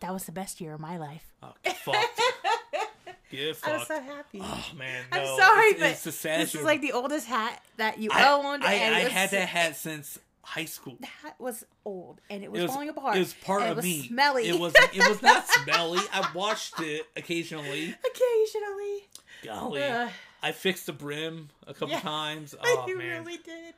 that 0.00 0.12
was 0.12 0.24
the 0.24 0.32
best 0.32 0.60
year 0.60 0.74
of 0.74 0.80
my 0.80 0.98
life. 0.98 1.24
Oh, 1.42 1.52
fuck. 1.84 1.94
Get 3.30 3.56
I 3.64 3.78
was 3.78 3.86
so 3.88 4.00
happy. 4.00 4.40
Oh 4.42 4.64
man, 4.76 5.04
I'm 5.10 5.26
sorry, 5.26 5.66
it's, 5.68 5.80
but 5.80 5.90
it's 5.90 6.04
the 6.04 6.12
saddest 6.12 6.52
this 6.52 6.60
is 6.60 6.64
like 6.64 6.80
the 6.82 6.92
oldest 6.92 7.26
hat 7.26 7.60
that 7.78 7.98
you 7.98 8.10
I, 8.12 8.30
owned. 8.32 8.62
I, 8.62 9.00
I 9.00 9.04
was, 9.04 9.12
had 9.12 9.30
that 9.30 9.48
hat 9.48 9.76
since 9.76 10.18
high 10.42 10.66
school. 10.66 10.96
The 11.00 11.06
hat 11.06 11.34
was 11.40 11.64
old 11.84 12.20
and 12.30 12.44
it 12.44 12.52
was, 12.52 12.60
It 12.60 12.62
was 12.64 12.72
falling 12.72 12.90
apart. 12.90 13.16
It 13.16 13.20
was 13.20 13.34
part 13.34 13.62
of 13.62 13.68
it 13.70 13.76
was 13.76 13.84
me. 13.84 14.06
Smelly. 14.08 14.48
It 14.48 14.60
was. 14.60 14.72
It 14.92 15.08
was 15.08 15.20
not 15.22 15.48
smelly. 15.48 16.00
I 16.12 16.28
washed 16.34 16.78
it 16.80 17.06
occasionally. 17.16 17.94
occasionally. 18.06 19.08
Golly, 19.42 19.82
Ugh. 19.82 20.10
I 20.42 20.52
fixed 20.52 20.86
the 20.86 20.92
brim 20.92 21.48
a 21.66 21.72
couple 21.74 21.88
Yeah. 21.88 22.00
times. 22.00 22.54
Oh 22.62 22.84
you 22.86 22.98
man, 22.98 23.24
really 23.24 23.38
did. 23.38 23.74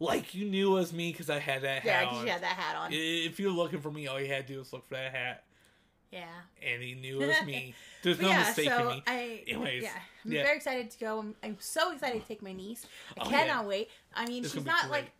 Like 0.00 0.34
you 0.34 0.44
knew 0.46 0.72
it 0.76 0.80
was 0.80 0.92
me 0.92 1.12
because 1.12 1.30
I 1.30 1.38
had 1.38 1.62
that 1.62 1.84
Yeah, 1.84 2.00
hat 2.00 2.08
because 2.10 2.24
you 2.24 2.30
had 2.30 2.42
that 2.42 2.56
hat 2.56 2.76
on. 2.76 2.90
If 2.92 3.38
you're 3.40 3.52
looking 3.52 3.80
for 3.80 3.90
me, 3.90 4.06
all 4.06 4.20
you 4.20 4.26
had 4.28 4.46
to 4.46 4.52
do 4.54 4.58
was 4.58 4.72
look 4.72 4.86
for 4.86 4.94
that 4.94 5.12
hat, 5.14 5.44
Yeah. 6.10 6.26
and 6.62 6.82
he 6.82 6.94
knew 6.94 7.20
it 7.22 7.26
was 7.28 7.42
me. 7.46 7.74
There's 8.02 8.20
no 8.20 8.28
yeah, 8.28 8.38
mistake 8.40 8.68
so 8.68 8.78
in 8.80 8.86
me. 8.88 9.02
I, 9.06 9.42
Anyways, 9.48 9.82
yeah, 9.82 9.90
I'm 10.24 10.32
yeah. 10.32 10.42
very 10.42 10.56
excited 10.56 10.90
to 10.90 10.98
go. 10.98 11.18
I'm, 11.20 11.34
I'm 11.42 11.56
so 11.58 11.92
excited 11.92 12.20
to 12.22 12.28
take 12.28 12.42
my 12.42 12.52
niece. 12.52 12.86
I 13.18 13.22
Oh, 13.24 13.28
cannot 13.30 13.62
yeah. 13.64 13.68
wait. 13.68 13.88
I 14.14 14.26
mean, 14.26 14.44
It's 14.44 14.52
she's 14.52 14.64
not 14.64 14.90
like 14.90 15.10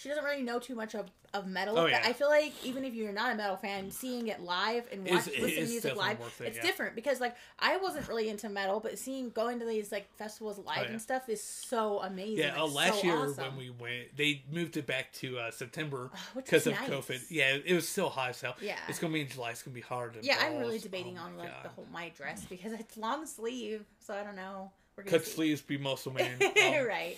she 0.00 0.08
doesn't 0.08 0.24
really 0.24 0.42
know 0.42 0.58
too 0.58 0.74
much 0.74 0.94
of, 0.94 1.10
of 1.34 1.46
metal. 1.46 1.76
Oh, 1.78 1.82
but 1.82 1.90
yeah. 1.90 2.00
I 2.04 2.14
feel 2.14 2.30
like 2.30 2.54
even 2.64 2.84
if 2.86 2.94
you're 2.94 3.12
not 3.12 3.32
a 3.32 3.34
metal 3.34 3.56
fan, 3.58 3.90
seeing 3.90 4.28
it 4.28 4.40
live 4.40 4.84
and 4.90 5.06
It's- 5.06 5.26
watch, 5.26 5.36
it 5.36 5.42
listen 5.42 5.64
to 5.64 5.68
music 5.70 5.96
live, 5.96 6.18
it, 6.20 6.44
it's 6.46 6.56
yeah. 6.56 6.62
different 6.62 6.94
because 6.94 7.20
like 7.20 7.36
I 7.58 7.76
wasn't 7.76 8.08
really 8.08 8.30
into 8.30 8.48
metal, 8.48 8.80
but 8.80 8.98
seeing 8.98 9.28
going 9.28 9.58
to 9.58 9.66
these 9.66 9.92
like 9.92 10.08
festivals 10.16 10.56
live 10.56 10.66
Oh, 10.78 10.82
yeah. 10.84 10.88
and 10.92 11.02
stuff 11.02 11.28
is 11.28 11.42
so 11.42 12.00
amazing. 12.00 12.38
Yeah, 12.38 12.62
uh, 12.62 12.66
last 12.66 13.00
so 13.00 13.06
year 13.06 13.16
awesome. 13.18 13.44
when 13.44 13.56
we 13.58 13.70
went, 13.70 14.16
they 14.16 14.42
moved 14.50 14.78
it 14.78 14.86
back 14.86 15.12
to 15.14 15.38
uh, 15.38 15.50
September 15.50 16.10
because 16.34 16.66
of 16.66 16.72
nice. 16.72 16.88
COVID. 16.88 17.20
Yeah, 17.28 17.58
it 17.62 17.74
was 17.74 17.86
still 17.86 18.08
hot 18.08 18.30
as 18.30 18.40
hell. 18.40 18.56
Yeah. 18.62 18.78
it's 18.88 18.98
gonna 18.98 19.12
be 19.12 19.20
in 19.20 19.28
July. 19.28 19.50
It's 19.50 19.62
gonna 19.62 19.74
be 19.74 19.82
hard. 19.82 20.16
Yeah, 20.22 20.38
I'm 20.40 20.56
really 20.56 20.78
debating 20.78 21.18
Oh 21.18 21.24
on 21.24 21.36
like 21.36 21.48
God. 21.48 21.64
the 21.64 21.68
whole 21.68 21.86
my 21.92 22.08
dress 22.16 22.46
because 22.48 22.72
it's 22.72 22.96
long 22.96 23.26
sleeve, 23.26 23.84
so 23.98 24.14
I 24.14 24.22
don't 24.22 24.36
know. 24.36 24.70
We're 24.96 25.02
gonna 25.04 25.18
cut 25.18 25.26
see. 25.26 25.32
sleeves 25.32 25.60
be 25.60 25.76
muscle 25.76 26.12
man. 26.14 26.38
Um, 26.40 26.86
right. 26.86 27.16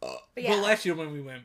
But, 0.00 0.22
But 0.34 0.42
yeah, 0.44 0.54
last 0.56 0.84
year 0.84 0.94
when 0.94 1.12
we 1.12 1.20
went, 1.20 1.42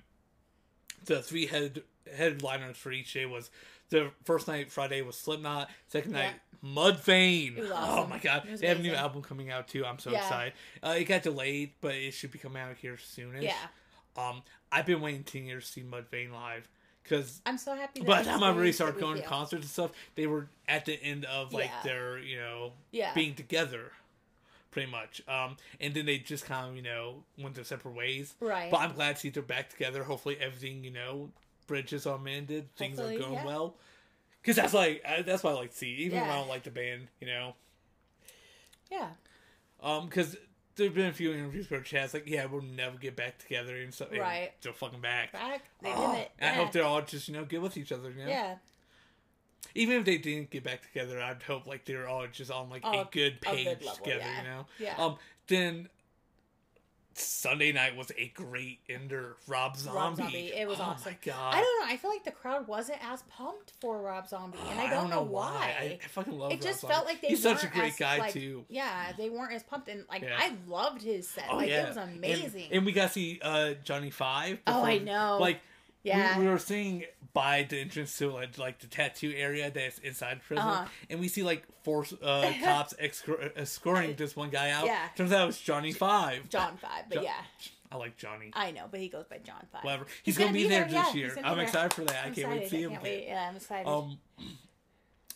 the 1.08 1.22
three 1.22 1.48
head 1.48 1.82
headliners 2.16 2.78
for 2.78 2.92
each 2.92 3.14
day 3.14 3.26
was 3.26 3.50
the 3.90 4.12
first 4.24 4.48
night 4.48 4.72
Friday 4.72 5.02
was 5.02 5.18
Slipknot, 5.18 5.70
second 5.88 6.12
night 6.12 6.34
Mudvayne. 6.64 7.58
It 7.58 7.62
was 7.64 7.72
Oh 7.74 8.06
my 8.08 8.20
god, 8.20 8.44
they 8.60 8.68
have 8.68 8.80
a 8.80 8.82
new 8.82 8.94
album 8.94 9.22
coming 9.22 9.50
out 9.52 9.68
too. 9.68 9.86
I'm 9.86 10.00
so 10.00 10.12
Yeah. 10.12 10.18
excited. 10.20 10.54
Uh, 10.84 10.96
it 10.98 11.06
got 11.06 11.24
delayed, 11.24 11.72
but 11.82 11.96
it 11.96 12.12
should 12.12 12.32
be 12.32 12.40
coming 12.40 12.62
out 12.62 12.76
here 12.78 12.96
soonish. 12.98 13.44
yeah, 13.44 13.68
Um, 14.16 14.44
I've 14.72 14.86
been 14.86 15.02
waiting 15.02 15.24
ten 15.24 15.46
years 15.46 15.66
to 15.66 15.72
see 15.74 15.84
Mudvayne 15.84 16.32
live 16.32 16.68
because 17.04 17.42
I'm 17.46 17.58
so 17.58 17.76
happy. 17.76 18.00
That 18.02 18.08
by 18.08 18.22
the 18.24 18.30
time 18.30 18.44
I 18.44 18.50
really 18.50 18.72
started 18.72 19.00
going 19.00 19.18
to 19.18 19.24
concerts 19.28 19.64
and 19.64 19.70
stuff, 19.72 19.92
they 20.16 20.28
were 20.28 20.50
at 20.68 20.86
the 20.86 21.02
end 21.02 21.26
of 21.26 21.54
like 21.54 21.66
Yeah. 21.66 21.82
their 21.84 22.18
you 22.20 22.38
know 22.38 22.74
Yeah. 22.92 23.14
being 23.14 23.34
together, 23.36 23.92
pretty 24.78 24.92
much. 24.92 25.22
Um, 25.28 25.58
and 25.82 25.94
then 25.94 26.06
they 26.06 26.20
just 26.20 26.46
kind 26.46 26.70
of 26.70 26.76
you 26.76 26.82
know 26.84 27.24
went 27.40 27.56
their 27.56 27.64
separate 27.64 27.96
ways. 27.96 28.36
Right. 28.40 28.70
But 28.70 28.82
I'm 28.82 28.94
glad 28.94 29.16
to 29.16 29.22
see 29.22 29.30
they're 29.30 29.42
back 29.44 29.70
together. 29.70 30.04
Hopefully 30.04 30.38
everything 30.40 30.84
you 30.84 30.92
know 30.92 31.30
bridges 31.66 32.06
are 32.06 32.18
mended, 32.20 32.74
things 32.76 32.98
Hopefully, 32.98 33.18
are 33.18 33.20
going 33.22 33.34
yeah. 33.34 33.46
well. 33.46 33.76
because 34.42 34.56
that's 34.56 34.74
like 34.74 35.02
I, 35.08 35.22
that's 35.24 35.44
what 35.44 35.54
I 35.54 35.56
like 35.58 35.72
to 35.72 35.78
see. 35.78 35.90
Even 35.96 36.22
when 36.22 36.30
I 36.30 36.36
don't 36.36 36.48
like 36.50 36.64
the 36.64 36.70
band, 36.72 37.08
you 37.20 37.28
know, 37.28 37.56
Yeah. 38.92 39.10
um, 39.82 40.06
because 40.08 40.38
there've 40.76 40.94
been 40.94 41.08
a 41.08 41.14
few 41.14 41.34
interviews 41.34 41.70
where 41.72 41.82
Chad's 41.82 42.14
like, 42.14 42.28
"Yeah, 42.28 42.46
we'll 42.46 42.62
never 42.62 42.98
get 42.98 43.16
back 43.16 43.40
together," 43.40 43.76
and 43.78 43.94
so 43.94 44.08
and 44.12 44.20
Right. 44.20 44.52
they're 44.62 44.74
fucking 44.74 45.02
back. 45.02 45.32
Back. 45.34 45.64
They 45.82 45.92
Oh, 45.94 46.12
did 46.14 46.22
it. 46.22 46.32
and 46.40 46.50
I 46.52 46.54
hope 46.64 46.72
they're 46.72 46.84
all 46.84 47.02
just 47.02 47.28
you 47.28 47.34
know 47.34 47.46
good 47.46 47.62
with 47.62 47.78
each 47.78 47.92
other. 47.92 48.12
You 48.12 48.24
know? 48.26 48.30
yeah. 48.30 48.56
Even 49.76 49.98
if 49.98 50.06
they 50.06 50.18
didn't 50.18 50.50
get 50.50 50.64
back 50.64 50.82
together, 50.82 51.22
I'd 51.22 51.44
hope 51.44 51.68
like 51.68 51.86
they're 51.86 52.08
all 52.08 52.26
just 52.28 52.50
on 52.52 52.70
like 52.70 52.82
Oh, 52.84 53.02
a 53.02 53.08
good 53.12 53.38
a 53.44 53.46
page 53.46 53.66
good 53.66 53.86
level, 53.86 54.04
together. 54.06 54.22
yeah. 54.24 54.42
You 54.42 54.48
know? 54.48 54.66
Yeah. 54.80 54.96
Um. 54.98 55.16
Then 55.48 55.90
Sunday 57.14 57.72
night 57.72 57.96
was 57.96 58.12
a 58.18 58.28
great 58.36 58.80
ender. 58.90 59.38
Rob 59.48 59.76
Zombie. 59.76 59.98
Rob 59.98 60.16
Zombie. 60.18 60.52
It 60.56 60.68
was 60.68 60.80
oh 60.80 60.84
awesome. 60.84 61.12
my 61.14 61.18
god. 61.26 61.56
I 61.56 61.62
don't 61.62 61.80
know. 61.80 61.94
I 61.94 61.98
feel 61.98 62.12
like 62.12 62.24
the 62.24 62.32
crowd 62.32 62.68
wasn't 62.68 63.00
as 63.04 63.24
pumped 63.24 63.74
for 63.82 64.00
Rob 64.02 64.28
Zombie, 64.28 64.60
and 64.70 64.80
I 64.80 64.88
don't, 64.90 65.10
know 65.10 65.24
why. 65.24 65.74
I, 65.80 65.84
I 66.04 66.08
fucking 66.10 66.38
love. 66.38 66.52
it 66.52 66.62
just 66.62 66.84
Rob 66.84 66.92
felt 66.92 67.06
like 67.06 67.22
they 67.22 67.30
He's 67.30 67.42
such 67.42 67.64
a 67.64 67.68
great 67.68 67.94
as, 67.94 67.98
guy 68.00 68.18
like- 68.20 68.34
too. 68.34 68.66
Yeah, 68.70 69.14
they 69.18 69.30
weren't 69.30 69.54
as 69.54 69.64
pumped, 69.64 69.90
and 69.90 70.06
like 70.10 70.22
Yeah. 70.22 70.38
I 70.38 70.54
loved 70.68 71.02
his 71.02 71.28
set. 71.28 71.46
Oh 71.50 71.58
like 71.58 71.70
yeah, 71.70 71.86
it 71.86 71.88
was 71.90 71.98
amazing. 71.98 72.68
And, 72.72 72.86
we 72.86 72.92
got 72.92 73.08
to 73.08 73.14
see 73.14 73.40
uh, 73.42 73.74
Johnny 73.84 74.12
Five. 74.12 74.60
Oh, 74.68 74.84
I 74.84 75.00
know. 75.00 75.38
Like 75.42 75.60
yeah, 76.04 76.38
we, 76.38 76.46
we 76.46 76.52
were 76.52 76.60
seeing 76.60 77.04
by 77.38 77.66
the 77.70 77.80
entrance 77.80 78.18
to 78.18 78.32
like, 78.32 78.58
like 78.58 78.80
the 78.80 78.88
tattoo 78.88 79.32
area 79.36 79.70
that's 79.70 80.00
inside 80.00 80.42
prison, 80.48 80.66
Uh-huh. 80.68 80.86
and 81.10 81.20
we 81.20 81.28
see 81.28 81.44
like 81.44 81.64
four 81.84 82.06
uh, 82.24 82.52
cops 82.64 82.94
escor- 83.02 83.52
escorting 83.56 84.16
this 84.16 84.36
one 84.36 84.50
guy 84.50 84.72
out. 84.72 84.86
Yeah. 84.86 85.00
Turns 85.16 85.32
out 85.32 85.44
it 85.44 85.46
was 85.48 85.60
Johnny 85.60 85.92
Five. 85.92 86.50
John 86.50 86.78
Five, 86.78 87.06
but 87.10 87.16
Jo- 87.16 87.22
yeah, 87.22 87.34
I 87.92 87.98
like 87.98 88.18
Johnny. 88.18 88.50
I 88.54 88.72
know, 88.72 88.86
but 88.90 89.00
he 89.00 89.08
goes 89.08 89.26
by 89.30 89.38
John 89.38 89.66
Five. 89.72 89.84
Whatever. 89.84 90.06
He's 90.24 90.36
He's, 90.36 90.38
gonna, 90.40 90.48
gonna 90.50 90.64
be, 90.64 90.68
there, 90.68 90.86
there, 90.86 90.90
this 91.04 91.06
he's 91.12 91.16
year. 91.16 91.38
I'm 91.44 91.58
there. 91.58 91.66
excited 91.66 91.94
for 91.94 92.04
that. 92.06 92.24
I 92.24 92.28
I'm 92.28 92.34
can't 92.34 92.50
wait 92.50 92.64
to 92.64 92.70
see 92.70 92.82
him. 92.84 92.92
can't 92.92 93.04
wait. 93.04 93.26
Yeah, 93.28 93.48
I'm 93.50 93.56
excited. 93.56 93.88
Um, 93.88 94.18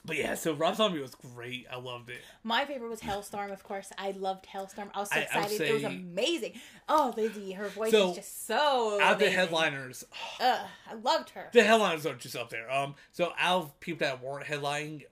but 0.05 0.17
yeah, 0.17 0.35
so 0.35 0.53
Rob 0.53 0.75
Zombie 0.75 0.99
was 1.01 1.13
great. 1.15 1.65
I 1.71 1.77
loved 1.77 2.09
it. 2.09 2.19
My 2.43 2.65
favorite 2.65 2.89
was 2.89 3.01
Halestorm, 3.01 3.51
of 3.51 3.63
course. 3.63 3.89
I 3.97 4.11
loved 4.11 4.45
Halestorm. 4.47 4.89
I 4.95 4.99
was 4.99 5.09
so 5.09 5.15
I- 5.17 5.19
excited. 5.23 5.61
it 5.61 5.73
was 5.73 5.83
amazing. 5.83 6.53
Oh, 6.89 7.13
Lizzie, 7.15 7.51
her 7.53 7.67
voice 7.69 7.91
So, 7.91 8.09
is 8.11 8.15
just 8.17 8.45
so. 8.47 8.99
Out 9.01 9.13
of 9.13 9.19
the 9.19 9.29
headliners, 9.29 10.03
Ugh, 10.39 10.67
I 10.89 10.93
loved 10.95 11.29
her. 11.31 11.49
the 11.53 11.63
headliners 11.63 12.05
are 12.05 12.15
just 12.15 12.35
up 12.35 12.49
there. 12.49 12.69
Um, 12.71 12.95
so 13.11 13.33
out 13.39 13.61
of 13.63 13.79
people 13.79 14.05
that 14.07 14.23
weren't 14.23 14.45
headlining, 14.45 15.03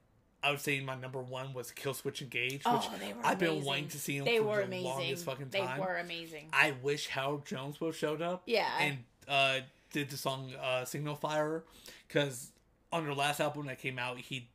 I 0.41 0.51
would 0.51 0.61
say 0.61 0.79
my 0.79 0.95
number 0.95 1.21
one 1.21 1.53
was 1.53 1.71
Killswitch 1.71 2.21
Engage, 2.21 2.53
which 2.53 2.63
oh, 2.65 2.93
they 2.99 3.11
were 3.13 3.19
I've 3.25 3.37
been 3.39 3.49
amazing. 3.49 3.65
wanting 3.67 3.87
to 3.89 3.99
see 3.99 4.17
them 4.19 4.25
They 4.25 4.37
for 4.37 4.43
were 4.45 4.55
the 4.57 4.63
amazing. 4.63 4.85
longest 4.85 5.25
fucking 5.25 5.49
time. 5.49 5.77
they 5.77 5.83
were 5.85 5.97
amazing. 5.97 6.47
I 6.53 6.73
wish 6.81 7.09
Howard 7.09 7.45
Jones 7.45 7.79
would 7.81 7.87
have 7.87 7.95
showed 7.97 8.21
up 8.21 8.43
Yeah. 8.45 8.69
and 8.79 8.99
uh, 9.27 9.59
did 9.91 10.09
the 10.09 10.15
song 10.17 10.53
uh, 10.55 10.85
"Signal 10.85 11.15
Fire" 11.15 11.63
because 12.07 12.51
on 12.91 13.03
their 13.03 13.13
last 13.13 13.39
album 13.41 13.65
that 13.67 13.79
came 13.79 13.99
out, 13.99 14.17
he 14.17 14.47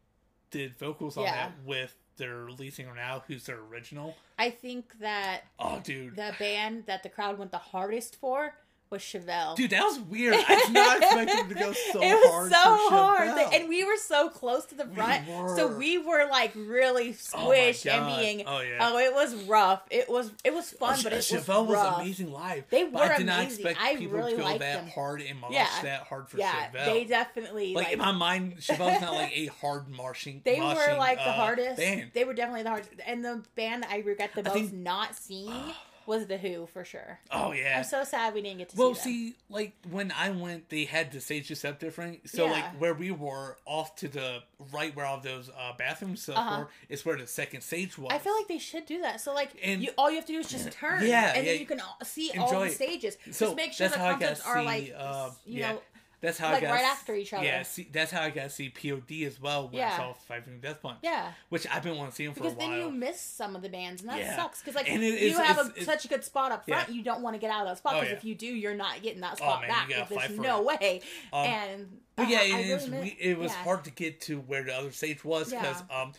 did 0.55 0.77
vocals 0.79 1.17
on 1.17 1.25
Yeah. 1.25 1.33
that 1.49 1.53
with 1.65 1.97
their 2.17 2.49
lead 2.49 2.73
singer 2.73 2.95
now, 2.95 3.25
who's 3.27 3.45
their 3.45 3.59
original. 3.59 4.17
I 4.39 4.51
think 4.51 4.99
that 5.01 5.43
Oh, 5.59 5.81
dude, 5.81 6.15
the 6.15 6.33
band 6.39 6.87
that 6.87 7.03
the 7.03 7.09
crowd 7.09 7.39
went 7.39 7.51
the 7.51 7.59
hardest 7.59 8.15
for 8.17 8.55
was 8.95 9.03
Chevelle. 9.03 9.57
dude, 9.57 9.71
that 9.71 9.83
was 9.85 9.99
weird. 10.01 10.35
I 10.37 10.55
did 10.65 10.73
not 10.73 10.97
expect 11.03 11.31
him 11.31 11.49
to 11.51 11.55
go 11.55 11.73
so 11.93 12.01
hard. 12.01 12.05
it 12.05 12.15
was 12.15 12.31
hard. 12.31 12.53
so 12.53 12.89
hard, 12.97 13.53
and 13.55 13.69
we 13.69 13.85
were 13.85 13.97
so 13.97 14.29
close 14.31 14.65
to 14.67 14.75
the 14.75 14.87
We 14.87 14.95
front, 14.95 15.29
were. 15.29 15.55
so 15.57 15.69
we 15.77 15.99
were 15.99 16.27
like 16.31 16.53
really 16.55 17.11
Oh 17.35 17.49
squished 17.49 17.91
and 17.91 18.07
being. 18.07 18.45
Oh, 18.47 18.61
yeah. 18.61 18.79
Oh, 18.81 18.99
it 18.99 19.13
was 19.13 19.35
rough. 19.45 19.83
It 19.91 20.09
was 20.09 20.31
it 20.45 20.55
was 20.55 20.71
fun, 20.71 20.97
Oh, 20.99 21.03
but 21.03 21.13
it 21.13 21.17
was 21.17 21.27
Chevelle 21.31 21.67
was 21.67 21.75
rough. 21.75 22.01
amazing 22.01 22.33
live. 22.33 22.65
They 22.71 22.85
but 22.85 23.03
I 23.03 23.09
were 23.09 23.17
did 23.19 23.27
not 23.27 23.41
amazing. 23.41 23.67
expect 23.67 23.81
I 23.83 23.97
people 23.97 24.17
really 24.17 24.33
to 24.33 24.39
go 24.39 24.45
that 24.49 24.59
them. 24.61 24.89
hard 24.89 25.21
and 25.23 25.41
march 25.41 25.53
Yeah. 25.53 25.69
that 25.83 26.03
hard 26.05 26.29
for 26.29 26.39
Yeah, 26.39 26.53
Chevelle. 26.73 26.85
they 26.87 27.05
definitely 27.05 27.75
like, 27.75 27.85
like, 27.87 27.93
in 27.95 27.99
my 27.99 28.13
mind, 28.13 28.57
Chevelle's 28.59 29.01
not 29.01 29.15
like 29.15 29.33
a 29.35 29.47
hard 29.47 29.89
marching. 29.89 30.41
they 30.45 30.61
were 30.61 30.67
moshing, 30.67 30.99
like 30.99 31.19
the 31.19 31.29
uh, 31.29 31.33
hardest. 31.33 31.77
band. 31.79 32.11
They 32.15 32.25
were 32.25 32.35
definitely 32.35 32.63
the 32.63 32.71
hardest. 32.71 32.91
And 33.07 33.25
the 33.25 33.43
band 33.57 33.85
I 33.91 33.99
regret 33.99 34.31
the 34.35 34.43
most 34.45 34.55
think- 34.55 34.73
not 34.73 35.17
seeing 35.17 35.53
was 36.07 36.27
the 36.27 36.37
Who 36.39 36.67
for 36.67 36.85
sure. 36.85 37.19
Oh 37.31 37.53
yeah. 37.53 37.79
I'm 37.79 37.85
so 37.85 38.05
sad 38.05 38.35
we 38.35 38.43
didn't 38.43 38.59
get 38.59 38.69
to 38.71 38.77
well, 38.77 38.95
see 38.95 39.31
see, 39.31 39.35
like 39.49 39.73
when 39.91 40.13
I 40.13 40.31
went, 40.31 40.69
they 40.69 40.85
had 40.85 41.13
the 41.13 41.21
stage 41.21 41.49
just 41.49 41.65
up 41.65 41.79
different. 41.79 42.29
So 42.29 42.47
Yeah. 42.47 42.53
like 42.53 42.81
where 42.81 42.95
we 42.95 43.11
were, 43.11 43.57
off 43.67 43.97
to 43.97 44.09
the 44.09 44.43
right 44.73 44.95
where 44.97 45.07
all 45.07 45.21
those 45.21 45.51
uh, 45.51 45.73
bathrooms 45.77 46.23
stuff 46.23 46.37
Uh-huh. 46.39 46.59
were, 46.61 46.69
is 46.89 47.05
where 47.05 47.17
the 47.17 47.27
second 47.27 47.61
stage 47.63 47.97
was. 47.99 48.11
I 48.13 48.19
feel 48.19 48.35
like 48.37 48.49
they 48.49 48.59
should 48.59 48.87
do 48.87 49.01
that. 49.03 49.21
So 49.21 49.33
like, 49.35 49.51
And- 49.63 49.83
you 49.83 49.91
all 49.99 50.11
you 50.11 50.17
have 50.17 50.27
to 50.27 50.33
do 50.33 50.39
is 50.39 50.49
just 50.49 50.71
turn, 50.81 51.07
Yeah, 51.07 51.33
and 51.35 51.45
yeah. 51.47 51.53
then 51.53 51.61
you 51.61 51.67
can 51.67 51.81
all- 51.81 51.99
see 52.05 52.31
all 52.39 52.61
the 52.61 52.71
stages. 52.71 53.17
so 53.31 53.47
just 53.47 53.57
make 53.57 53.73
sure 53.73 53.89
the 53.89 53.99
how 53.99 54.07
I 54.07 54.11
got 54.13 54.21
concerts 54.21 54.47
are 54.47 54.59
see. 54.61 54.65
like, 54.65 54.95
uh, 54.97 55.31
you 55.47 55.61
yeah, 55.61 55.73
know, 55.73 55.81
that's 56.25 56.39
how 56.39 56.49
like 56.53 56.63
I 56.63 56.67
got 56.67 56.73
right 56.73 56.81
to 56.81 56.87
after 56.87 57.15
each 57.15 57.33
other. 57.33 57.45
Yeah, 57.45 57.63
see, 57.63 57.89
that's 57.93 58.11
how 58.11 58.23
I 58.23 58.31
got 58.31 58.45
to 58.45 58.51
see 58.51 58.69
POD 58.71 59.25
as 59.27 59.41
well 59.41 59.69
when 59.69 59.77
I 59.83 59.87
Yeah. 59.87 59.97
saw 59.97 60.13
Five 60.15 60.45
Finger 60.45 60.61
Death 60.69 60.81
Punch. 60.83 60.99
yeah. 61.03 61.33
which 61.51 61.67
I've 61.69 61.83
been 61.83 61.97
wanting 61.97 62.11
to 62.13 62.17
see 62.17 62.25
them 62.27 62.35
for 62.35 62.41
Because 62.41 62.55
a 62.55 62.57
while. 62.57 62.69
Because 62.69 62.81
then 62.85 62.93
you 62.93 62.99
miss 62.99 63.21
some 63.21 63.55
of 63.55 63.63
the 63.63 63.69
bands, 63.69 64.01
and 64.03 64.11
that 64.11 64.19
Yeah. 64.19 64.37
sucks. 64.37 64.61
Because 64.61 64.75
like 64.75 64.89
you 64.89 65.01
is- 65.01 65.37
have 65.37 65.51
it's- 65.59 65.67
a, 65.67 65.71
it's- 65.71 65.87
such 65.87 66.05
a 66.05 66.09
good 66.09 66.25
spot 66.25 66.51
up 66.53 66.65
front, 66.67 66.89
Yeah. 66.89 66.95
you 66.95 67.03
don't 67.03 67.23
want 67.23 67.35
to 67.35 67.39
get 67.41 67.51
out 67.51 67.63
of 67.63 67.69
that 67.69 67.79
spot. 67.79 67.95
Oh, 67.95 68.01
Because 68.01 68.13
yeah. 68.13 68.17
if 68.19 68.25
you 68.25 68.35
do, 68.35 68.47
you're 68.47 68.75
not 68.75 69.03
getting 69.03 69.21
that 69.21 69.33
Oh, 69.35 69.37
spot 69.37 69.61
man, 69.63 69.71
back. 69.71 70.09
there's 70.09 70.31
no 70.39 70.69
it. 70.71 70.81
way. 70.81 71.03
Um, 71.33 71.47
and 71.47 72.01
But 72.17 72.29
yeah, 72.29 72.39
uh, 72.39 72.41
I 72.41 72.45
it, 72.45 72.53
really 72.53 72.71
is, 72.73 72.89
miss- 72.89 73.03
we, 73.03 73.17
it 73.21 73.39
was 73.39 73.53
hard 73.53 73.85
to 73.85 73.91
get 73.91 74.21
to 74.23 74.41
where 74.41 74.63
the 74.65 74.75
other 74.75 74.93
stage 74.93 75.25
was 75.25 75.51
because 75.53 75.83
um, 75.91 76.13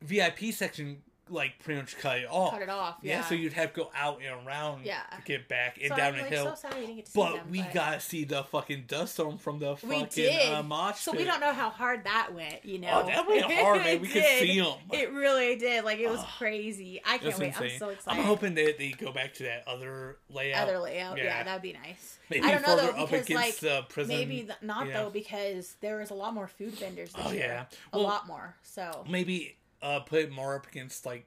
VIP 0.00 0.52
section 0.52 1.02
like 1.28 1.58
pretty 1.60 1.80
much 1.80 1.96
cut 1.98 2.18
it 2.18 2.26
off. 2.30 2.52
Cut 2.52 2.62
it 2.62 2.68
off. 2.68 2.96
Yeah, 3.02 3.18
Yeah. 3.20 3.24
so 3.24 3.34
you'd 3.34 3.52
have 3.54 3.72
to 3.72 3.80
go 3.80 3.90
out 3.96 4.20
and 4.22 4.46
around 4.46 4.84
Yeah. 4.84 5.00
to 5.16 5.22
get 5.24 5.48
back 5.48 5.78
and 5.80 5.88
so 5.88 5.96
down 5.96 6.08
I'm 6.08 6.14
the 6.16 6.22
like, 6.22 6.30
hill. 6.32 6.44
so 6.56 6.68
sad 6.68 6.74
we 6.74 6.80
didn't 6.80 6.96
get 6.96 7.06
to 7.06 7.12
see 7.12 7.18
but 7.20 7.34
them, 7.36 7.46
we 7.50 7.62
but 7.62 7.72
gotta 7.74 8.00
see 8.00 8.24
the 8.24 8.44
fucking 8.44 8.84
dust 8.88 9.14
storm 9.14 9.38
from 9.38 9.58
the 9.60 9.72
we 9.84 10.00
fucking 10.00 10.08
did. 10.10 10.52
uh, 10.52 10.62
mosh 10.62 10.96
so 10.98 11.12
we 11.12 11.24
don't 11.24 11.40
know 11.40 11.52
how 11.52 11.70
hard 11.70 12.04
that 12.04 12.34
went. 12.34 12.64
You 12.64 12.80
know, 12.80 13.02
Oh, 13.02 13.06
that 13.06 13.26
went 13.26 13.50
hard, 13.50 13.78
man. 13.82 14.00
We 14.00 14.08
could 14.12 14.24
see 14.24 14.58
'em. 14.60 14.74
It 14.92 15.12
really 15.12 15.56
did. 15.56 15.84
Like 15.84 16.00
it 16.00 16.10
was 16.10 16.20
Oh, 16.20 16.28
crazy. 16.38 17.00
I 17.06 17.18
can't 17.18 17.38
wait. 17.38 17.46
insane. 17.48 17.70
I'm 17.72 17.78
so 17.78 17.88
excited. 17.90 18.18
I'm 18.20 18.26
hoping 18.26 18.54
that 18.54 18.76
they 18.78 18.90
go 18.90 19.12
back 19.12 19.34
to 19.34 19.44
that 19.44 19.66
other 19.66 20.18
layout. 20.28 20.68
other 20.68 20.78
layout. 20.80 21.16
Yeah, 21.18 21.24
Yeah. 21.24 21.42
that 21.44 21.52
would 21.54 21.62
be 21.62 21.72
nice. 21.72 22.18
Maybe 22.30 22.44
I 22.46 22.52
don't 22.52 22.62
know 22.62 22.76
though 22.76 23.06
because 23.06 23.30
like 23.30 23.56
the 23.58 23.82
prison. 23.88 24.16
maybe 24.16 24.42
th- 24.42 24.52
not 24.62 24.86
yeah. 24.88 25.02
though 25.04 25.10
because 25.10 25.76
there 25.80 25.98
was 25.98 26.10
a 26.10 26.14
lot 26.14 26.34
more 26.34 26.48
food 26.48 26.72
vendors 26.74 27.12
Oh, 27.14 27.30
year. 27.30 27.44
yeah. 27.46 27.64
a 27.92 27.98
lot 27.98 28.26
more. 28.26 28.56
So 28.62 29.04
maybe 29.08 29.56
uh, 29.82 30.00
put 30.00 30.20
it 30.20 30.30
more 30.32 30.54
up 30.56 30.66
against 30.66 31.04
like 31.06 31.26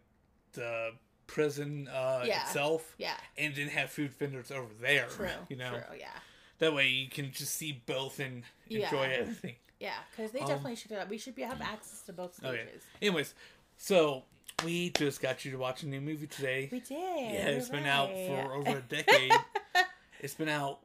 the 0.53 0.91
prison 1.27 1.87
uh, 1.87 2.23
Yeah. 2.25 2.43
itself. 2.43 2.95
yeah, 2.97 3.17
and 3.37 3.53
then 3.55 3.67
have 3.67 3.89
food 3.89 4.13
vendors 4.13 4.51
over 4.51 4.73
there. 4.79 5.07
true. 5.07 5.27
You 5.49 5.57
know, 5.57 5.71
true. 5.71 5.97
Yeah, 5.99 6.07
that 6.59 6.73
way 6.73 6.87
you 6.87 7.09
can 7.09 7.31
just 7.31 7.55
see 7.55 7.81
both 7.85 8.19
and 8.19 8.43
enjoy 8.69 9.07
Yeah. 9.07 9.17
everything. 9.19 9.55
yeah. 9.79 9.95
Because 10.11 10.31
they 10.31 10.39
Um, 10.39 10.47
definitely 10.47 10.75
should. 10.77 10.91
that. 10.91 11.09
We 11.09 11.17
should 11.17 11.35
be, 11.35 11.41
have 11.43 11.61
access 11.61 12.01
to 12.03 12.13
both 12.13 12.43
Okay. 12.43 12.63
stages. 12.65 12.83
Anyways, 13.01 13.33
so 13.77 14.23
we 14.63 14.91
just 14.91 15.21
got 15.21 15.43
you 15.43 15.51
to 15.51 15.57
watch 15.57 15.83
a 15.83 15.87
new 15.87 15.99
movie 15.99 16.27
today. 16.27 16.69
We 16.71 16.79
did. 16.79 16.91
yeah, 16.91 17.47
it's 17.47 17.69
been 17.69 17.85
out 17.85 18.09
for 18.09 18.53
over 18.53 18.77
a 18.77 18.81
decade. 18.87 19.31
it's 20.21 20.33
been 20.35 20.47
out. 20.49 20.79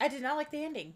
I 0.00 0.08
did 0.08 0.22
not 0.22 0.36
like 0.36 0.50
the 0.50 0.64
ending. 0.64 0.94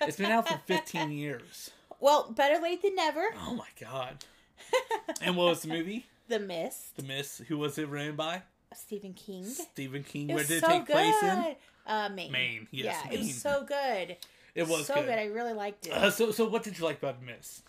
It's 0.00 0.16
been 0.16 0.30
out 0.30 0.48
for 0.48 0.58
15 0.66 1.10
years. 1.12 1.70
Well, 2.00 2.30
better 2.32 2.60
late 2.62 2.82
than 2.82 2.94
never. 2.94 3.24
Oh 3.46 3.54
my 3.54 3.68
god! 3.80 4.24
And 5.22 5.36
what 5.36 5.46
was 5.46 5.62
the 5.62 5.68
movie? 5.68 6.06
the 6.28 6.38
Mist. 6.40 6.96
The 6.96 7.02
Mist. 7.02 7.42
Who 7.48 7.58
was 7.58 7.76
it 7.78 7.88
written 7.88 8.16
by? 8.16 8.42
Stephen 8.74 9.12
King. 9.14 9.44
Stephen 9.44 10.02
King. 10.02 10.30
It 10.30 10.34
Where 10.34 10.44
did 10.44 10.62
it 10.62 10.66
take 10.66 10.86
good. 10.86 10.92
place 10.94 11.22
in? 11.22 11.56
Uh, 11.86 12.08
Maine. 12.14 12.32
Maine, 12.32 12.68
yes, 12.70 12.96
yeah, 13.04 13.12
it 13.12 13.18
was 13.20 13.34
so 13.40 13.62
good. 13.64 14.16
It 14.54 14.66
was 14.66 14.86
so 14.86 14.94
good. 14.94 15.06
good. 15.06 15.18
I 15.18 15.26
really 15.26 15.52
liked 15.52 15.86
it. 15.86 15.92
Uh, 15.92 16.10
so, 16.10 16.30
so 16.30 16.48
what 16.48 16.62
did 16.62 16.78
you 16.78 16.84
like 16.84 16.98
about 16.98 17.20
The 17.20 17.26
Mist? 17.26 17.62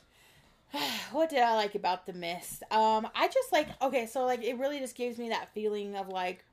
what 1.11 1.29
did 1.29 1.39
I 1.39 1.55
like 1.55 1.75
about 1.75 2.05
the 2.05 2.13
mist? 2.13 2.63
Um, 2.71 3.07
I 3.15 3.27
just 3.27 3.51
like 3.53 3.67
okay, 3.81 4.07
so 4.07 4.25
like 4.25 4.43
it 4.43 4.57
really 4.57 4.79
just 4.79 4.95
gives 4.95 5.17
me 5.17 5.29
that 5.29 5.53
feeling 5.53 5.95
of 5.95 6.07
like 6.09 6.43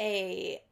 a 0.00 0.62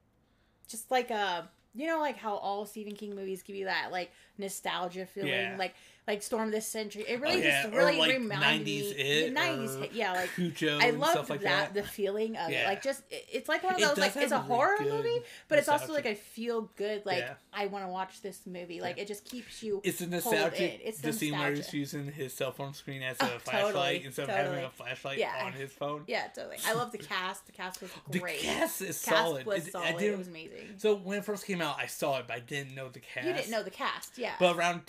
just 0.68 0.90
like 0.90 1.10
a 1.10 1.48
you 1.74 1.86
know 1.86 1.98
like 1.98 2.16
how 2.16 2.36
all 2.36 2.64
Stephen 2.66 2.94
King 2.94 3.14
movies 3.14 3.42
give 3.42 3.56
you 3.56 3.66
that 3.66 3.90
like 3.90 4.10
nostalgia 4.38 5.06
feeling, 5.06 5.30
Yeah. 5.30 5.56
like 5.58 5.74
like 6.10 6.22
Storm 6.22 6.50
this 6.50 6.66
Century. 6.66 7.04
It 7.08 7.20
really 7.20 7.36
Oh, 7.42 7.46
yeah, 7.46 7.62
just 7.62 7.74
really 7.74 7.98
like, 7.98 8.12
reminded 8.12 8.66
90s 8.66 8.66
me 8.66 8.80
It, 9.00 9.32
nineties 9.32 9.74
hit, 9.76 9.92
yeah, 9.92 10.12
like 10.12 10.30
Cujo 10.34 10.78
I 10.78 10.86
and 10.86 10.98
loved 11.00 11.30
like 11.30 11.40
that, 11.42 11.72
that. 11.72 11.74
the 11.74 11.82
feeling 11.88 12.36
of 12.36 12.50
it. 12.50 12.66
Like 12.66 12.82
just 12.82 13.02
it- 13.10 13.26
it's 13.32 13.48
like 13.48 13.62
one 13.62 13.74
of 13.74 13.80
It 13.80 13.82
those 13.84 13.96
does 13.96 13.98
like 14.14 14.16
it's 14.16 14.32
a 14.32 14.36
really 14.36 14.46
horror 14.48 14.76
movie, 14.80 15.20
but 15.48 15.58
it's 15.58 15.68
also 15.68 15.92
like 15.92 16.06
I 16.06 16.14
feel 16.14 16.70
good. 16.76 17.06
Like 17.06 17.18
Yeah. 17.18 17.34
I 17.52 17.66
want 17.66 17.84
to 17.84 17.88
watch 17.90 18.20
this 18.22 18.40
movie. 18.46 18.80
Like 18.80 18.96
Yeah. 18.96 19.02
it 19.04 19.06
just 19.08 19.24
keeps 19.24 19.62
you. 19.62 19.80
It's 19.84 20.00
a 20.00 20.06
nostalgic. 20.06 20.60
in. 20.60 20.80
It's 20.84 21.00
the 21.00 21.12
scene 21.12 21.38
where 21.38 21.52
he's 21.52 21.72
using 21.72 22.10
his 22.12 22.32
cell 22.32 22.52
phone 22.52 22.74
screen 22.74 23.02
as 23.02 23.16
oh, 23.20 23.26
a 23.26 23.34
Oh, 23.34 23.38
flashlight 23.38 23.74
totally, 23.74 24.04
instead 24.04 24.28
of 24.28 24.34
having 24.34 24.64
a 24.64 24.70
flashlight 24.70 25.18
Yeah. 25.18 25.42
on 25.44 25.52
his 25.52 25.72
phone. 25.72 26.04
Yeah, 26.06 26.26
totally. 26.34 26.56
I 26.66 26.72
love 26.74 26.92
the 26.92 26.98
cast. 27.12 27.46
The 27.46 27.52
cast 27.52 27.80
was 27.80 27.90
great. 28.10 28.40
The 28.40 28.46
cast 28.46 28.80
is 28.82 29.02
cast 29.02 29.04
solid. 29.04 29.46
was 29.46 29.70
solid. 29.70 29.86
I 29.86 29.90
It 29.90 29.98
didn't. 29.98 30.18
was 30.18 30.28
amazing. 30.28 30.74
so 30.76 30.96
when 30.96 31.18
it 31.18 31.24
first 31.24 31.46
came 31.46 31.60
out, 31.60 31.76
I 31.78 31.86
saw 31.86 32.18
it, 32.18 32.24
but 32.26 32.36
I 32.36 32.40
didn't 32.40 32.74
know 32.74 32.88
the 32.88 33.00
cast. 33.00 33.26
You 33.26 33.32
didn't 33.32 33.50
know 33.50 33.62
the 33.62 33.70
cast, 33.70 34.18
yeah. 34.18 34.34
But 34.40 34.56
around 34.56 34.86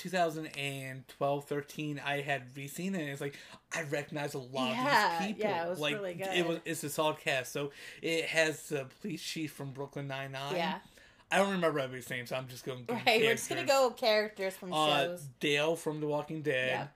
2012, 1.20 1.46
13, 1.46 2.02
I 2.06 2.22
had 2.22 2.44
re-seen 2.56 2.96
it. 2.96 3.02
And 3.02 3.10
it's 3.10 3.22
like 3.22 3.38
I 3.76 3.84
recognize 3.84 4.34
a 4.34 4.40
lot 4.40 4.70
Yeah, 4.72 5.14
of 5.14 5.20
these 5.20 5.28
people. 5.36 5.50
yeah, 5.50 5.66
it 5.66 5.70
was 5.70 5.80
like, 5.80 5.96
really 5.96 6.22
It 6.36 6.48
was. 6.48 6.60
It's 6.66 6.84
a 6.84 6.90
solid 6.90 7.20
cast. 7.20 7.52
So 7.52 7.72
it 8.02 8.26
has 8.26 8.68
the 8.70 8.88
police 9.02 9.22
chief 9.22 9.52
from 9.54 9.72
Brooklyn 9.72 10.08
Nine 10.08 10.32
Nine. 10.34 10.56
yeah, 10.56 10.80
I 11.32 11.38
don't 11.38 11.52
remember 11.52 11.80
everybody's 11.80 12.10
name, 12.10 12.26
so 12.26 12.36
I'm 12.36 12.48
just 12.48 12.66
going. 12.66 12.86
to 12.86 12.94
Right, 12.94 13.22
we're 13.22 13.32
just 13.34 13.48
gonna 13.50 13.64
go 13.66 13.92
characters 13.92 14.56
from 14.56 14.74
Uh, 14.74 14.88
shows. 15.06 15.28
Dale 15.40 15.76
from 15.76 16.00
The 16.02 16.08
Walking 16.08 16.42
Dead. 16.42 16.90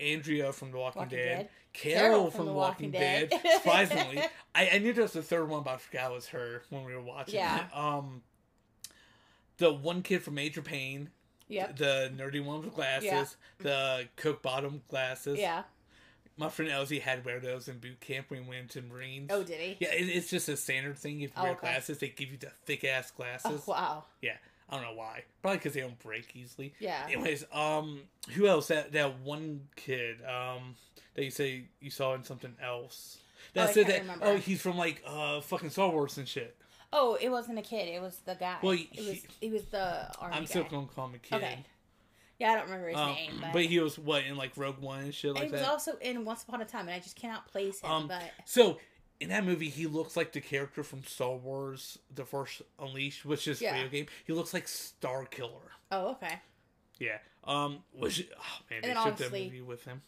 Andrea 0.00 0.52
from 0.52 0.72
The 0.72 0.78
Walking, 0.78 1.02
Walking 1.02 1.16
Dead, 1.18 1.38
Dead. 1.38 1.48
Carol, 1.72 2.30
from, 2.30 2.46
The 2.46 2.52
Walking, 2.52 2.90
Dead. 2.90 3.32
Surprisingly, 3.54 4.18
I, 4.54 4.70
I 4.74 4.78
knew 4.78 4.92
there 4.92 5.04
was 5.04 5.12
the 5.12 5.22
third 5.22 5.48
one, 5.48 5.62
but 5.62 5.74
I 5.74 5.76
forgot 5.76 6.10
it 6.10 6.14
was 6.14 6.26
her 6.28 6.62
when 6.70 6.84
we 6.84 6.92
were 6.92 7.00
watching. 7.02 7.36
Yeah. 7.36 7.66
it. 7.66 7.76
Um, 7.76 8.22
the 9.58 9.72
one 9.72 10.02
kid 10.02 10.22
from 10.24 10.34
Major 10.34 10.60
Payne, 10.60 11.10
Yep. 11.52 11.76
the 11.76 12.12
nerdy 12.16 12.44
one 12.44 12.62
with 12.62 12.74
glasses, 12.74 13.04
Yeah. 13.10 13.24
the 13.58 14.08
Coke 14.16 14.42
bottom 14.42 14.82
glasses. 14.88 15.38
Yeah. 15.38 15.62
My 16.38 16.48
friend 16.48 16.70
Elsie 16.70 16.98
had 16.98 17.24
wear 17.26 17.38
those 17.40 17.68
in 17.68 17.78
boot 17.78 18.00
camp 18.00 18.30
when 18.30 18.46
we 18.46 18.56
went 18.56 18.70
to 18.70 18.82
Marines. 18.82 19.30
Oh, 19.30 19.42
did 19.42 19.60
he? 19.60 19.76
Yeah, 19.80 19.92
it, 19.92 20.08
it's 20.08 20.30
just 20.30 20.48
a 20.48 20.56
standard 20.56 20.96
thing. 20.98 21.20
If 21.20 21.30
you 21.30 21.34
Oh, 21.36 21.42
wear 21.42 21.52
okay. 21.52 21.60
glasses, 21.60 21.98
they 21.98 22.08
give 22.08 22.30
you 22.30 22.38
the 22.38 22.50
thick 22.64 22.84
ass 22.84 23.10
glasses. 23.10 23.62
Oh, 23.66 23.70
wow. 23.70 24.04
Yeah, 24.22 24.36
I 24.70 24.76
don't 24.76 24.84
know 24.84 24.94
why. 24.94 25.24
Probably 25.42 25.58
because 25.58 25.74
they 25.74 25.80
don't 25.82 25.98
break 25.98 26.34
easily. 26.34 26.72
Yeah. 26.80 27.04
Anyways, 27.06 27.44
um, 27.52 28.00
who 28.30 28.46
else? 28.46 28.68
That 28.68 28.92
that 28.92 29.18
one 29.20 29.68
kid, 29.76 30.20
um, 30.24 30.74
that 31.14 31.24
you 31.24 31.30
say 31.30 31.64
you 31.80 31.90
saw 31.90 32.14
in 32.14 32.24
something 32.24 32.54
else. 32.62 33.18
That 33.52 33.66
Oh, 33.66 33.70
I 33.70 33.72
said 33.74 33.86
can't 33.86 33.88
that. 33.88 34.00
remember. 34.14 34.24
Oh, 34.26 34.36
he's 34.36 34.62
from 34.62 34.78
like 34.78 35.02
uh 35.06 35.42
fucking 35.42 35.68
Star 35.70 35.90
Wars 35.90 36.16
and 36.16 36.26
shit. 36.26 36.56
Oh, 36.92 37.16
it 37.20 37.30
wasn't 37.30 37.58
a 37.58 37.62
kid. 37.62 37.88
It 37.88 38.00
was 38.02 38.18
the 38.24 38.34
guy. 38.34 38.58
Well, 38.62 38.72
it 38.72 38.86
he- 38.90 39.08
was. 39.08 39.18
It 39.40 39.52
was 39.52 39.62
the 39.66 40.14
army 40.18 40.36
I'm 40.36 40.42
guy. 40.42 40.46
still 40.46 40.64
gonna 40.64 40.86
call 40.86 41.06
him 41.06 41.14
a 41.14 41.18
kid. 41.18 41.36
Okay. 41.36 41.64
Yeah, 42.38 42.52
I 42.52 42.54
don't 42.56 42.64
remember 42.64 42.88
his 42.88 42.98
Um, 42.98 43.12
name, 43.14 43.32
but, 43.40 43.52
but 43.52 43.64
he 43.66 43.78
was 43.78 43.98
what 43.98 44.24
in 44.24 44.36
like 44.36 44.52
Rogue 44.56 44.78
One 44.78 45.00
and 45.00 45.14
shit 45.14 45.30
and 45.30 45.38
like 45.38 45.46
he 45.46 45.52
was 45.52 45.60
that. 45.60 45.68
also 45.70 45.96
in 46.00 46.24
Once 46.24 46.42
Upon 46.42 46.60
a 46.60 46.64
Time, 46.64 46.88
and 46.88 46.90
I 46.90 46.98
just 46.98 47.14
cannot 47.16 47.46
place 47.46 47.80
him. 47.80 47.90
Um, 47.90 48.08
but 48.08 48.22
So 48.46 48.78
in 49.20 49.28
that 49.28 49.44
movie, 49.44 49.68
he 49.68 49.86
looks 49.86 50.16
like 50.16 50.32
the 50.32 50.40
character 50.40 50.82
from 50.82 51.04
Star 51.04 51.36
Wars: 51.36 51.98
The 52.12 52.24
Force 52.24 52.60
Unleashed, 52.80 53.24
which 53.24 53.46
is 53.46 53.60
a 53.60 53.64
Yeah. 53.64 53.74
video 53.74 53.88
game. 53.90 54.06
He 54.26 54.32
looks 54.32 54.52
like 54.52 54.66
Starkiller. 54.66 55.70
oh, 55.92 56.08
okay, 56.12 56.40
Yeah. 56.98 57.18
Um. 57.44 57.84
Which 57.92 58.26
oh 58.36 58.42
man, 58.70 58.80
And 58.82 58.84
they 58.84 58.88
should 58.88 58.96
that 58.96 59.06
obviously- 59.06 59.44
movie 59.44 59.60
with 59.62 59.84
him. 59.84 60.02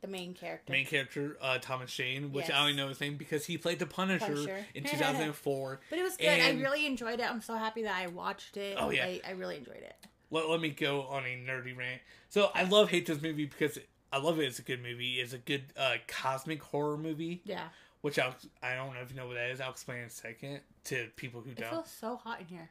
The 0.00 0.08
main 0.08 0.32
character. 0.34 0.72
Main 0.72 0.86
character, 0.86 1.36
uh, 1.42 1.58
Thomas 1.58 1.94
Jane, 1.94 2.32
which 2.32 2.48
Yes. 2.48 2.56
I 2.56 2.60
only 2.62 2.72
know 2.74 2.88
his 2.88 3.00
name 3.00 3.16
because 3.16 3.44
he 3.44 3.58
played 3.58 3.78
the 3.78 3.86
Punisher, 3.86 4.24
Punisher. 4.26 4.66
in 4.74 4.84
2004. 4.84 5.80
But 5.90 5.98
it 5.98 6.02
was 6.02 6.16
good. 6.16 6.26
And- 6.26 6.58
I 6.58 6.62
really 6.62 6.86
enjoyed 6.86 7.20
it. 7.20 7.30
I'm 7.30 7.42
so 7.42 7.54
happy 7.54 7.82
that 7.82 7.94
I 7.94 8.06
watched 8.06 8.56
it. 8.56 8.76
Oh, 8.80 8.90
yeah. 8.90 9.04
I, 9.04 9.20
I 9.26 9.30
really 9.32 9.56
enjoyed 9.58 9.76
it. 9.76 9.94
let, 10.30 10.48
let 10.48 10.60
me 10.60 10.70
go 10.70 11.02
on 11.02 11.24
a 11.24 11.36
nerdy 11.46 11.76
rant. 11.76 12.00
So 12.30 12.50
I 12.54 12.62
love 12.64 12.88
hate 12.90 13.04
this 13.06 13.20
movie 13.20 13.44
because 13.46 13.78
I 14.12 14.18
love 14.18 14.38
it. 14.40 14.44
It's 14.44 14.58
a 14.58 14.62
good 14.62 14.82
movie. 14.82 15.20
It's 15.20 15.32
a 15.34 15.38
good 15.38 15.64
uh, 15.76 15.96
cosmic 16.08 16.62
horror 16.62 16.96
movie, 16.96 17.42
Yeah, 17.44 17.64
which 18.00 18.18
I'll, 18.18 18.34
I 18.62 18.74
don't 18.74 18.94
know 18.94 19.00
if 19.02 19.10
you 19.10 19.16
know 19.16 19.26
what 19.26 19.34
that 19.34 19.50
is. 19.50 19.60
I'll 19.60 19.70
explain 19.70 19.98
in 19.98 20.04
a 20.06 20.10
second 20.10 20.60
to 20.84 21.08
people 21.16 21.42
who 21.42 21.50
it 21.50 21.58
don't. 21.58 21.70
feels 21.70 21.90
so 21.90 22.16
hot 22.16 22.40
in 22.40 22.46
here. 22.46 22.70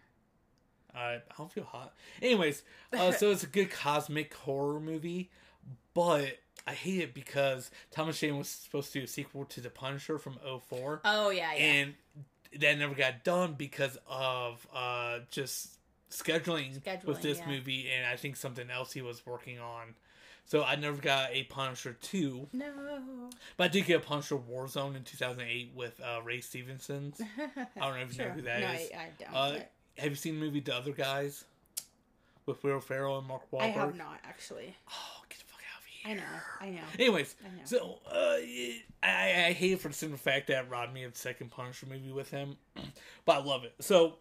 Uh, 0.95 0.97
I 0.97 1.19
don't 1.37 1.51
feel 1.51 1.65
hot. 1.65 1.93
Anyways, 2.21 2.63
uh, 2.91 3.11
so 3.11 3.29
it's 3.31 3.43
a 3.43 3.47
good 3.47 3.69
cosmic 3.69 4.33
horror 4.33 4.79
movie, 4.79 5.29
but 5.93 6.39
I 6.69 6.73
hate 6.73 7.01
it 7.01 7.13
because 7.15 7.71
Thomas 7.89 8.19
Jane 8.19 8.37
was 8.37 8.47
supposed 8.47 8.93
to 8.93 8.99
do 8.99 9.05
a 9.05 9.07
sequel 9.07 9.45
to 9.45 9.59
The 9.59 9.71
Punisher 9.71 10.19
from 10.19 10.37
04, 10.69 11.01
Oh 11.03 11.31
yeah, 11.31 11.51
yeah. 11.55 11.59
and 11.59 11.93
that 12.59 12.77
never 12.77 12.93
got 12.93 13.23
done 13.23 13.55
because 13.57 13.97
of 14.07 14.67
uh, 14.73 15.19
just 15.31 15.79
scheduling, 16.11 16.75
with 17.05 17.23
this 17.23 17.39
yeah. 17.39 17.47
movie, 17.47 17.89
and 17.89 18.05
I 18.05 18.17
think 18.17 18.35
something 18.35 18.69
else 18.69 18.91
he 18.91 19.01
was 19.01 19.25
working 19.25 19.59
on. 19.59 19.95
So 20.45 20.63
I 20.63 20.75
never 20.75 21.01
got 21.01 21.31
a 21.31 21.43
Punisher 21.43 21.97
2, 22.01 22.49
no. 22.53 22.65
but 23.57 23.63
I 23.63 23.67
did 23.67 23.85
get 23.85 23.97
a 23.97 23.99
Punisher 23.99 24.35
Warzone 24.37 24.95
in 24.95 25.03
2008 25.03 25.71
with 25.75 25.99
uh, 26.01 26.21
Ray 26.23 26.41
Stevenson. 26.41 27.13
I 27.19 27.79
don't 27.79 27.95
know 27.95 28.01
if 28.01 28.17
you 28.17 28.25
know 28.25 28.31
who 28.31 28.41
that 28.43 28.61
no, 28.61 28.71
is. 28.71 28.89
I, 28.91 28.99
I 28.99 29.09
don't. 29.19 29.33
Uh, 29.33 29.63
have 29.97 30.09
you 30.09 30.15
seen 30.15 30.39
the 30.39 30.45
movie 30.45 30.59
The 30.59 30.75
Other 30.75 30.91
Guys 30.91 31.45
with 32.45 32.63
Will 32.63 32.79
Ferrell 32.79 33.17
and 33.19 33.27
Mark 33.27 33.43
Wahlberg? 33.51 33.61
I 33.61 33.67
have 33.67 33.95
not 33.95 34.19
actually. 34.23 34.75
Oh, 34.89 35.19
I 36.05 36.13
know. 36.13 36.23
I 36.61 36.69
know. 36.69 36.81
Anyways, 36.97 37.35
I 37.45 37.49
know. 37.49 37.61
so 37.65 37.99
uh, 38.07 38.35
it- 38.39 38.83
I, 39.01 39.47
I 39.47 39.53
hate 39.53 39.73
it 39.73 39.81
for 39.81 39.87
the 39.89 39.93
simple 39.93 40.17
fact 40.17 40.47
that 40.47 40.69
me 40.93 41.03
of 41.03 41.15
second 41.15 41.51
Punisher 41.51 41.85
movie 41.85 42.11
with 42.11 42.29
him, 42.29 42.57
but 43.25 43.37
I 43.37 43.43
love 43.43 43.63
it. 43.63 43.73
So, 43.79 44.15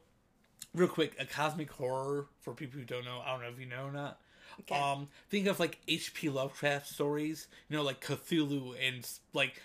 real 0.75 0.89
quick, 0.89 1.17
a 1.19 1.25
cosmic 1.25 1.71
horror 1.71 2.27
for 2.41 2.53
people 2.55 2.79
who 2.79 2.85
don't 2.85 3.05
know. 3.05 3.21
I 3.25 3.33
don't 3.33 3.43
know 3.43 3.49
if 3.49 3.59
you 3.59 3.67
know 3.67 3.87
or 3.87 3.93
not. 3.93 4.21
Okay. 4.61 4.79
Um, 4.81 5.09
think 5.31 5.47
of 5.47 5.59
like 5.61 5.79
H.P. 5.89 6.29
Lovecraft 6.31 6.87
stories, 6.89 7.49
you 7.69 7.77
know, 7.77 7.83
like 7.83 8.01
Cthulhu 8.05 8.75
and 8.81 9.09
like 9.33 9.61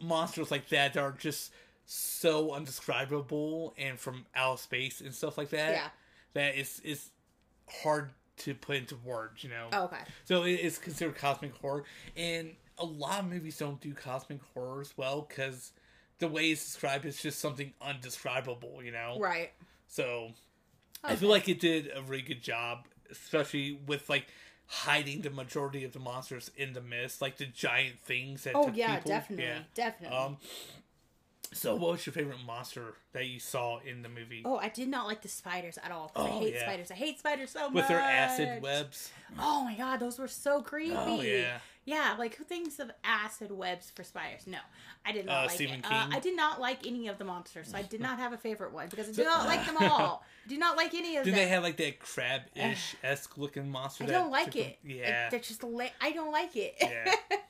monsters 0.00 0.50
like 0.50 0.68
that 0.68 0.94
that 0.94 1.00
are 1.00 1.12
just 1.12 1.52
so 1.86 2.52
undescribable 2.52 3.74
and 3.78 3.98
from 3.98 4.26
outer 4.34 4.58
space 4.60 5.00
and 5.00 5.14
stuff 5.14 5.38
like 5.38 5.50
that. 5.50 5.72
Yeah. 5.72 5.88
That 6.34 6.56
is 6.58 6.80
is 6.80 7.10
hard 7.82 8.10
to 8.38 8.54
put 8.54 8.76
into 8.76 8.96
words, 8.96 9.42
you 9.44 9.50
know. 9.50 9.68
Oh, 9.72 9.84
okay. 9.84 10.00
So 10.24 10.44
it 10.44 10.60
is 10.60 10.78
considered 10.78 11.16
cosmic 11.16 11.54
horror, 11.56 11.84
and 12.16 12.52
a 12.78 12.84
lot 12.84 13.20
of 13.20 13.30
movies 13.30 13.58
don't 13.58 13.80
do 13.80 13.92
cosmic 13.92 14.40
horror 14.54 14.80
as 14.80 14.96
well 14.96 15.26
because 15.28 15.72
the 16.18 16.28
way 16.28 16.50
it's 16.50 16.64
described 16.64 17.04
is 17.04 17.20
just 17.20 17.40
something 17.40 17.72
undescribable, 17.80 18.82
you 18.82 18.92
know. 18.92 19.18
Right. 19.20 19.52
So 19.86 20.30
I 21.04 21.16
feel 21.16 21.28
like 21.28 21.48
it 21.48 21.60
did 21.60 21.90
a 21.94 22.02
really 22.02 22.22
good 22.22 22.42
job, 22.42 22.86
especially 23.10 23.80
with 23.86 24.08
like 24.08 24.26
hiding 24.66 25.22
the 25.22 25.30
majority 25.30 25.84
of 25.84 25.92
the 25.92 25.98
monsters 25.98 26.50
in 26.56 26.72
the 26.72 26.80
mist, 26.80 27.22
like 27.22 27.36
the 27.36 27.46
giant 27.46 27.98
things 28.00 28.44
that. 28.44 28.52
Oh 28.54 28.70
yeah, 28.74 28.96
people. 28.96 29.10
definitely, 29.10 29.44
Yeah. 29.44 29.58
definitely. 29.74 30.16
Um. 30.16 30.36
So, 31.52 31.74
what 31.76 31.92
was 31.92 32.04
your 32.06 32.12
favorite 32.12 32.38
monster 32.46 32.94
that 33.12 33.26
you 33.26 33.40
saw 33.40 33.78
in 33.78 34.02
the 34.02 34.08
movie? 34.08 34.42
oh, 34.44 34.56
I 34.58 34.68
did 34.68 34.88
not 34.88 35.06
like 35.06 35.22
the 35.22 35.28
spiders 35.28 35.78
at 35.82 35.90
all. 35.90 36.08
'cause 36.08 36.26
I 36.26 36.30
Oh, 36.30 36.38
hate 36.40 36.54
yeah. 36.54 36.62
spiders. 36.62 36.90
I 36.90 36.94
hate 36.94 37.18
spiders 37.18 37.50
so 37.50 37.64
much. 37.70 37.72
With 37.74 37.88
their 37.88 38.00
acid 38.00 38.62
webs. 38.62 39.10
Oh 39.38 39.64
my 39.64 39.74
god, 39.74 40.00
those 40.00 40.18
were 40.18 40.28
so 40.28 40.60
creepy. 40.62 40.94
Oh 40.96 41.20
yeah. 41.22 41.58
Yeah, 41.84 42.16
like 42.18 42.34
who 42.34 42.44
thinks 42.44 42.78
of 42.80 42.90
acid 43.02 43.50
webs 43.50 43.90
for 43.96 44.04
spiders? 44.04 44.46
No, 44.46 44.58
I 45.06 45.12
did 45.12 45.24
not 45.24 45.38
Uh, 45.38 45.42
like 45.46 45.50
Stephen 45.52 45.78
it. 45.80 45.86
Uh. 45.90 46.08
I 46.12 46.18
did 46.20 46.36
not 46.36 46.60
like 46.60 46.86
any 46.86 47.08
of 47.08 47.16
the 47.16 47.24
monsters, 47.24 47.70
so 47.70 47.78
I 47.78 47.82
did 47.82 48.00
not 48.02 48.18
have 48.18 48.34
a 48.34 48.36
favorite 48.36 48.72
one 48.74 48.88
because 48.88 49.08
I 49.08 49.12
do 49.12 49.24
not 49.32 49.46
like 49.46 49.64
them 49.64 49.76
all. 49.78 50.22
do 50.46 50.58
not 50.58 50.76
like 50.76 50.92
any 50.92 51.16
of 51.16 51.24
Do 51.24 51.30
them. 51.30 51.38
they 51.40 51.48
have 51.48 51.62
like 51.62 51.78
that 51.78 51.98
crab-ish 51.98 52.94
esque 53.02 53.38
looking 53.38 53.70
monster? 53.70 54.04
I 54.04 54.08
don't 54.08 54.30
like 54.30 54.54
it. 54.54 54.82
them- 54.82 54.90
Yeah. 54.90 55.30
They're 55.30 55.40
just 55.40 55.62
la- 55.64 55.86
I 55.98 56.12
don't 56.12 56.30
like 56.30 56.54
it. 56.56 56.74
Yeah. 56.78 57.14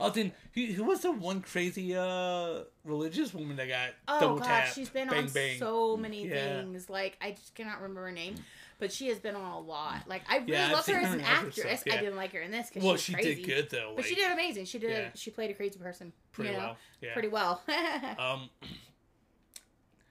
oh, 0.00 0.10
then 0.10 0.32
who, 0.54 0.64
who 0.66 0.84
was 0.84 1.00
the 1.02 1.12
one 1.12 1.40
crazy 1.40 1.94
uh 1.96 2.60
religious 2.84 3.32
woman 3.34 3.56
that 3.56 3.68
got 3.68 3.90
Oh 4.08 4.20
double 4.20 4.38
god, 4.38 4.46
tapped? 4.46 4.74
she's 4.74 4.88
been 4.88 5.08
bang, 5.08 5.24
on 5.24 5.28
bang. 5.30 5.58
so 5.58 5.96
many 5.96 6.26
Yeah. 6.26 6.60
things. 6.62 6.88
Like 6.90 7.16
I 7.20 7.32
just 7.32 7.54
cannot 7.54 7.76
remember 7.76 8.02
her 8.06 8.12
name, 8.12 8.34
but 8.78 8.92
she 8.92 9.08
has 9.08 9.18
been 9.18 9.34
on 9.36 9.50
a 9.52 9.60
lot. 9.60 10.08
Like 10.08 10.22
I 10.28 10.38
really 10.38 10.52
Yeah, 10.52 10.72
love 10.72 10.86
her 10.86 10.94
as 10.98 11.14
an 11.14 11.20
actress. 11.20 11.82
yeah. 11.86 11.94
I 11.94 11.96
didn't 11.98 12.16
like 12.16 12.32
her 12.32 12.40
in 12.40 12.50
this 12.50 12.68
because 12.68 12.82
Well, 12.84 12.96
she, 12.96 13.12
crazy. 13.14 13.34
did 13.36 13.44
good 13.46 13.70
though. 13.70 13.92
but 13.96 14.04
she 14.04 14.14
did 14.14 14.30
amazing. 14.32 14.64
She 14.66 14.78
did. 14.78 15.12
She 15.14 15.30
played 15.30 15.50
a 15.50 15.54
crazy 15.54 15.78
person. 15.78 16.12
pretty 16.32 16.50
you 16.50 16.56
know, 16.56 16.62
well. 16.64 16.76
Yeah. 17.00 17.12
Pretty 17.12 17.28
well. 17.28 17.62
Um. 18.18 18.50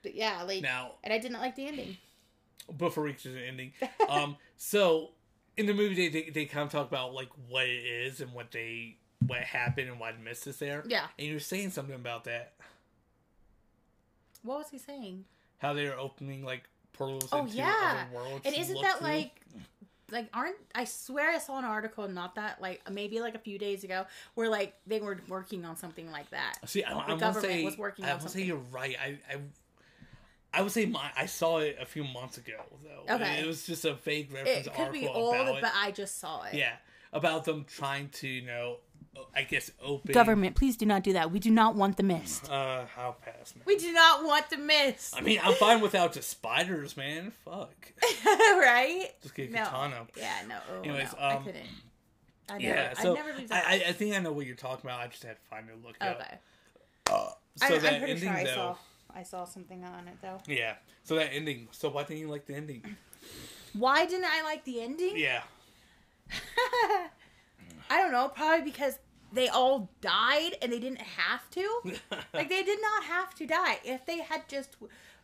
but 0.04 0.16
yeah, 0.16 0.44
like, 0.44 0.62
Now, 0.62 0.94
and 1.04 1.14
I 1.14 1.18
didn't 1.18 1.40
like 1.40 1.56
the 1.56 1.68
ending. 1.68 1.98
before 2.78 3.04
we 3.04 3.14
to 3.14 3.30
the 3.30 3.42
ending, 3.42 3.74
um, 4.10 4.38
so 4.58 5.12
in 5.58 5.66
the 5.66 5.74
movie 5.74 5.96
they, 5.96 6.10
they 6.10 6.30
they 6.30 6.46
kind 6.46 6.66
of 6.66 6.72
talk 6.72 6.88
about 6.88 7.14
like 7.14 7.30
what 7.50 7.66
it 7.66 7.86
is 7.86 8.22
and 8.22 8.34
what 8.34 8.52
they 8.52 8.98
what 9.28 9.40
happened 9.42 9.90
and 9.90 10.00
why 10.00 10.12
the 10.12 10.20
mist 10.20 10.48
is 10.48 10.58
there. 10.58 10.84
Yeah. 10.88 11.08
And 11.18 11.28
you're 11.28 11.40
saying 11.40 11.72
something 11.72 11.96
about 11.96 12.24
that. 12.26 12.54
What 14.44 14.60
was 14.60 14.70
he 14.70 14.78
saying? 14.78 15.26
How 15.58 15.74
they're 15.74 15.98
opening 16.00 16.44
like 16.44 16.64
portals 16.94 17.30
Oh, 17.32 17.40
into 17.46 17.58
yeah. 17.58 18.06
other 18.08 18.16
worlds. 18.16 18.46
And 18.46 18.56
isn't 18.56 18.82
that 18.82 19.00
through. 19.00 19.08
like 19.08 19.42
like 20.12 20.30
aren't 20.34 20.58
I 20.76 20.84
swear 20.86 21.32
I 21.32 21.40
saw 21.40 21.58
an 21.58 21.66
article 21.66 22.08
not 22.08 22.36
that 22.36 22.62
like 22.62 22.88
maybe 22.92 23.20
like 23.22 23.34
a 23.36 23.40
few 23.40 23.58
days 23.58 23.84
ago 23.84 24.06
where 24.36 24.50
like 24.50 24.76
they 24.86 25.00
were 25.00 25.20
working 25.28 25.66
on 25.66 25.76
something 25.78 26.12
like 26.12 26.30
that. 26.30 26.58
See, 26.66 26.84
I, 26.84 26.92
I 26.92 26.96
want 26.96 27.08
to 27.10 27.16
government 27.18 27.46
say 27.54 27.64
was 27.64 27.78
working 27.78 28.06
I 28.06 28.12
on 28.12 28.20
would 28.22 28.30
say 28.30 28.44
you're 28.44 28.58
right. 28.72 28.96
I, 29.02 29.18
I 29.34 29.38
I 30.54 30.62
would 30.62 30.72
say 30.72 30.86
my 30.86 31.10
I 31.18 31.26
saw 31.26 31.58
it 31.58 31.78
a 31.82 31.86
few 31.86 32.04
months 32.04 32.38
ago 32.38 32.54
though. 32.84 33.16
Okay. 33.16 33.40
it 33.42 33.48
was 33.48 33.66
just 33.66 33.84
a 33.84 33.96
vague 33.96 34.32
reference 34.32 34.68
It 34.68 34.74
could 34.76 34.92
be 34.92 35.08
article 35.08 35.16
old, 35.16 35.36
about 35.36 35.56
it. 35.58 35.62
but 35.64 35.72
I 35.76 35.90
just 35.92 36.20
saw 36.20 36.44
it. 36.44 36.54
yeah, 36.54 36.74
about 37.12 37.44
them 37.46 37.66
trying 37.68 38.10
to 38.10 38.28
you 38.28 38.44
know, 38.46 38.78
I 39.36 39.44
guess 39.44 39.70
open 39.82 40.14
Government, 40.14 40.56
please 40.56 40.78
do 40.78 40.86
not 40.86 41.04
do 41.04 41.14
that. 41.14 41.32
We 41.32 41.40
do 41.40 41.52
not 41.52 41.76
want 41.76 41.98
the 41.98 42.04
mist. 42.04 42.50
Uh, 42.50 42.86
I'll 42.98 43.14
pass, 43.14 43.54
man. 43.56 43.64
We 43.66 43.76
do 43.78 43.92
not 43.92 44.24
want 44.24 44.50
the 44.50 44.58
mist. 44.58 45.14
I 45.18 45.22
mean, 45.22 45.40
I'm 45.44 45.54
fine 45.56 45.82
without 45.82 46.14
the 46.14 46.22
spiders, 46.22 46.96
man. 46.96 47.32
Fuck. 47.44 47.92
right? 48.26 49.10
Just 49.22 49.36
get 49.36 49.50
a 49.50 49.54
No. 49.54 49.64
katana. 49.66 50.08
Yeah, 50.18 50.32
no. 50.48 50.58
Oh, 50.72 50.82
Anyways, 50.82 51.12
no, 51.14 51.20
I 51.20 51.34
um, 51.36 51.44
couldn't. 51.44 51.66
I 52.50 52.58
never, 52.58 52.64
Yeah, 52.64 52.94
so 52.94 53.12
I 53.12 53.16
never 53.16 53.38
leave 53.38 53.50
that. 53.50 53.66
I, 53.68 53.74
I 53.74 53.84
I 53.90 53.92
think 53.92 54.16
I 54.16 54.20
know 54.20 54.32
what 54.32 54.46
you're 54.46 54.56
talking 54.56 54.90
about. 54.90 55.00
I 55.02 55.08
just 55.08 55.24
had 55.24 55.36
to 55.36 55.42
find 55.50 55.68
it. 55.70 55.76
Look 55.86 55.96
up. 56.00 56.16
okay. 56.22 56.38
Uh, 57.08 57.30
so 57.56 57.66
I, 57.76 57.78
that 57.78 57.94
I'm 57.94 58.00
pretty 58.00 58.14
ending 58.14 58.30
sure 58.30 58.38
I 58.38 58.44
though. 58.44 58.54
saw. 58.54 58.76
I 59.14 59.24
saw 59.24 59.46
something 59.46 59.84
on 59.84 60.08
it 60.08 60.16
though. 60.22 60.42
Yeah. 60.48 60.76
So 61.04 61.16
that 61.16 61.34
ending. 61.34 61.68
So 61.72 61.90
why 61.90 62.04
didn't 62.04 62.20
you 62.20 62.30
like 62.30 62.46
the 62.46 62.56
ending? 62.56 62.84
Why 63.74 64.06
didn't 64.06 64.26
I 64.26 64.44
like 64.44 64.64
the 64.66 64.82
ending? 64.82 65.18
Yeah. 65.18 65.42
I 67.90 68.02
don't 68.02 68.12
know. 68.12 68.30
Probably 68.30 68.64
because 68.64 68.98
they 69.34 69.48
all 69.50 69.90
died 70.02 70.56
and 70.62 70.72
they 70.72 70.80
didn't 70.80 71.02
have 71.02 71.50
to. 71.52 71.82
like 72.34 72.50
they 72.50 72.64
did 72.64 72.80
not 72.82 73.04
have 73.06 73.34
to 73.36 73.46
die. 73.46 73.80
If 73.84 74.06
they 74.06 74.20
had 74.20 74.48
just 74.48 74.76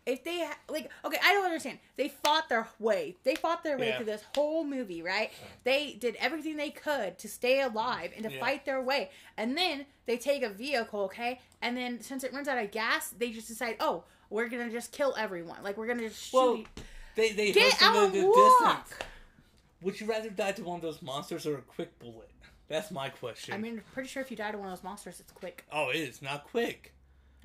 if 0.03 0.23
they 0.23 0.43
like 0.67 0.89
okay 1.05 1.19
i 1.23 1.31
don't 1.31 1.45
understand 1.45 1.77
they 1.95 2.07
fought 2.07 2.49
their 2.49 2.67
way 2.79 3.15
they 3.23 3.35
fought 3.35 3.63
their 3.63 3.77
way 3.77 3.89
Yeah. 3.89 3.97
through 3.97 4.07
this 4.07 4.23
whole 4.33 4.63
movie 4.63 5.03
right 5.03 5.29
they 5.63 5.93
did 5.93 6.15
everything 6.15 6.57
they 6.57 6.71
could 6.71 7.19
to 7.19 7.27
stay 7.29 7.61
alive 7.61 8.11
and 8.15 8.25
to 8.25 8.31
Yeah. 8.33 8.39
fight 8.39 8.65
their 8.65 8.81
way 8.81 9.11
and 9.37 9.55
then 9.55 9.85
they 10.07 10.17
take 10.17 10.41
a 10.41 10.49
vehicle 10.49 11.01
okay 11.01 11.39
and 11.61 11.77
then 11.77 12.01
since 12.01 12.23
it 12.23 12.33
runs 12.33 12.47
out 12.47 12.57
of 12.57 12.71
gas 12.71 13.09
they 13.15 13.29
just 13.29 13.47
decide 13.47 13.75
oh 13.79 14.03
we're 14.31 14.49
gonna 14.49 14.71
just 14.71 14.91
kill 14.91 15.13
everyone 15.19 15.61
like 15.61 15.77
we're 15.77 15.85
gonna 15.85 16.09
just 16.09 16.19
shoot 16.31 16.35
Well, 16.35 16.55
you. 16.55 16.65
they 17.15 17.33
they 17.33 17.51
get 17.51 17.79
out 17.83 17.95
and 18.05 18.13
the 18.15 18.25
walk 18.25 18.87
distance. 18.87 19.03
Would 19.83 20.01
you 20.01 20.07
rather 20.07 20.31
die 20.31 20.53
to 20.53 20.63
one 20.63 20.77
of 20.77 20.81
those 20.81 21.03
monsters 21.03 21.45
or 21.45 21.59
a 21.59 21.61
quick 21.61 21.99
bullet? 21.99 22.30
That's 22.71 22.91
my 22.91 23.09
question. 23.09 23.53
i 23.53 23.57
mean 23.57 23.81
pretty 23.93 24.09
sure 24.09 24.21
if 24.23 24.31
you 24.31 24.37
die 24.37 24.51
to 24.51 24.57
one 24.57 24.67
of 24.69 24.73
those 24.77 24.83
monsters 24.83 25.19
it's 25.19 25.31
quick 25.31 25.65
oh, 25.71 25.89
it 25.89 25.97
is 25.97 26.21
not 26.21 26.45
quick. 26.45 26.93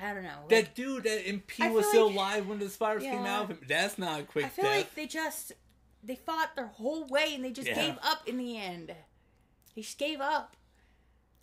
i 0.00 0.12
don't 0.14 0.22
know 0.22 0.44
That 0.48 0.74
dude 0.74 1.04
that 1.04 1.24
MP 1.26 1.72
was 1.72 1.86
still 1.86 2.06
like- 2.06 2.14
alive 2.14 2.48
when 2.48 2.58
the 2.58 2.68
spiders 2.68 3.02
came 3.02 3.24
out 3.26 3.44
of 3.44 3.50
him. 3.50 3.60
That's 3.68 3.98
not 3.98 4.20
a 4.20 4.22
quick 4.24 4.46
I 4.46 4.48
feel 4.48 4.64
death. 4.64 4.76
like 4.76 4.94
they 4.94 5.06
just 5.06 5.52
they 6.04 6.14
fought 6.16 6.54
their 6.54 6.66
whole 6.68 7.06
way 7.08 7.34
and 7.34 7.44
they 7.44 7.50
just 7.50 7.66
Yeah. 7.68 7.74
gave 7.74 7.98
up 8.02 8.28
in 8.28 8.36
the 8.38 8.56
end. 8.58 8.94
They 9.74 9.82
just 9.82 9.98
gave 9.98 10.20
up, 10.20 10.56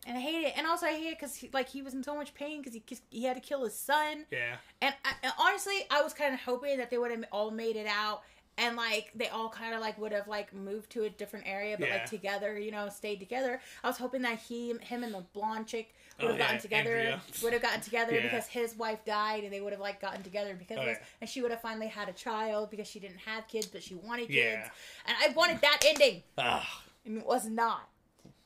and 0.07 0.17
I 0.17 0.21
hate 0.21 0.43
it. 0.45 0.53
And 0.57 0.65
also 0.65 0.85
I 0.87 0.93
hate 0.93 1.09
it 1.11 1.19
because 1.19 1.43
like 1.53 1.67
he 1.69 1.81
was 1.81 1.93
in 1.93 2.01
so 2.03 2.15
much 2.15 2.33
pain 2.33 2.61
because 2.61 2.73
he 2.73 2.83
he 3.09 3.23
had 3.25 3.35
to 3.35 3.41
kill 3.41 3.63
his 3.65 3.77
son. 3.77 4.25
yeah. 4.31 4.55
And, 4.81 4.95
I, 5.05 5.11
and 5.21 5.33
honestly, 5.37 5.75
I 5.91 6.01
was 6.01 6.13
kind 6.13 6.33
of 6.33 6.39
hoping 6.39 6.77
that 6.77 6.89
they 6.89 6.97
would 6.97 7.11
have 7.11 7.23
all 7.31 7.51
made 7.51 7.75
it 7.75 7.87
out. 7.87 8.21
And 8.57 8.75
like 8.75 9.11
they 9.15 9.29
all 9.29 9.49
kind 9.49 9.73
of 9.73 9.81
like 9.81 9.97
would 9.99 10.11
have 10.11 10.27
like 10.27 10.53
moved 10.53 10.91
to 10.91 11.05
a 11.05 11.09
different 11.09 11.47
area, 11.47 11.75
but 11.79 11.87
Yeah. 11.87 11.95
like 11.95 12.05
together, 12.05 12.59
you 12.59 12.69
know, 12.69 12.87
stayed 12.89 13.19
together. 13.19 13.59
I 13.83 13.87
was 13.87 13.97
hoping 13.97 14.21
that 14.21 14.37
he, 14.37 14.73
him, 14.81 15.03
and 15.03 15.11
the 15.13 15.21
blonde 15.33 15.65
chick 15.65 15.95
would 16.19 16.25
Oh, 16.25 16.29
have 16.29 16.37
gotten 16.37 16.55
yeah, 16.57 16.61
together. 16.61 17.21
Would 17.41 17.53
have 17.53 17.61
gotten 17.63 17.81
together 17.81 18.13
Yeah. 18.13 18.21
because 18.21 18.45
his 18.45 18.75
wife 18.75 19.03
died, 19.05 19.43
and 19.43 19.51
they 19.51 19.59
would 19.59 19.73
have 19.73 19.81
like 19.81 19.99
gotten 19.99 20.21
together 20.21 20.53
because 20.53 20.77
Oh, 20.77 20.81
of 20.81 20.85
this. 20.87 20.97
yeah. 20.99 21.05
And 21.21 21.29
she 21.29 21.41
would 21.41 21.49
have 21.49 21.61
finally 21.61 21.87
had 21.87 22.09
a 22.09 22.13
child 22.13 22.69
because 22.69 22.87
she 22.87 22.99
didn't 22.99 23.19
have 23.19 23.47
kids, 23.47 23.65
but 23.65 23.81
she 23.81 23.95
wanted 23.95 24.27
kids. 24.29 24.69
And 25.07 25.17
I 25.19 25.33
wanted 25.33 25.59
that 25.61 25.83
ending, 25.87 26.21
and 26.37 27.17
it 27.17 27.25
was 27.25 27.47
not. 27.47 27.89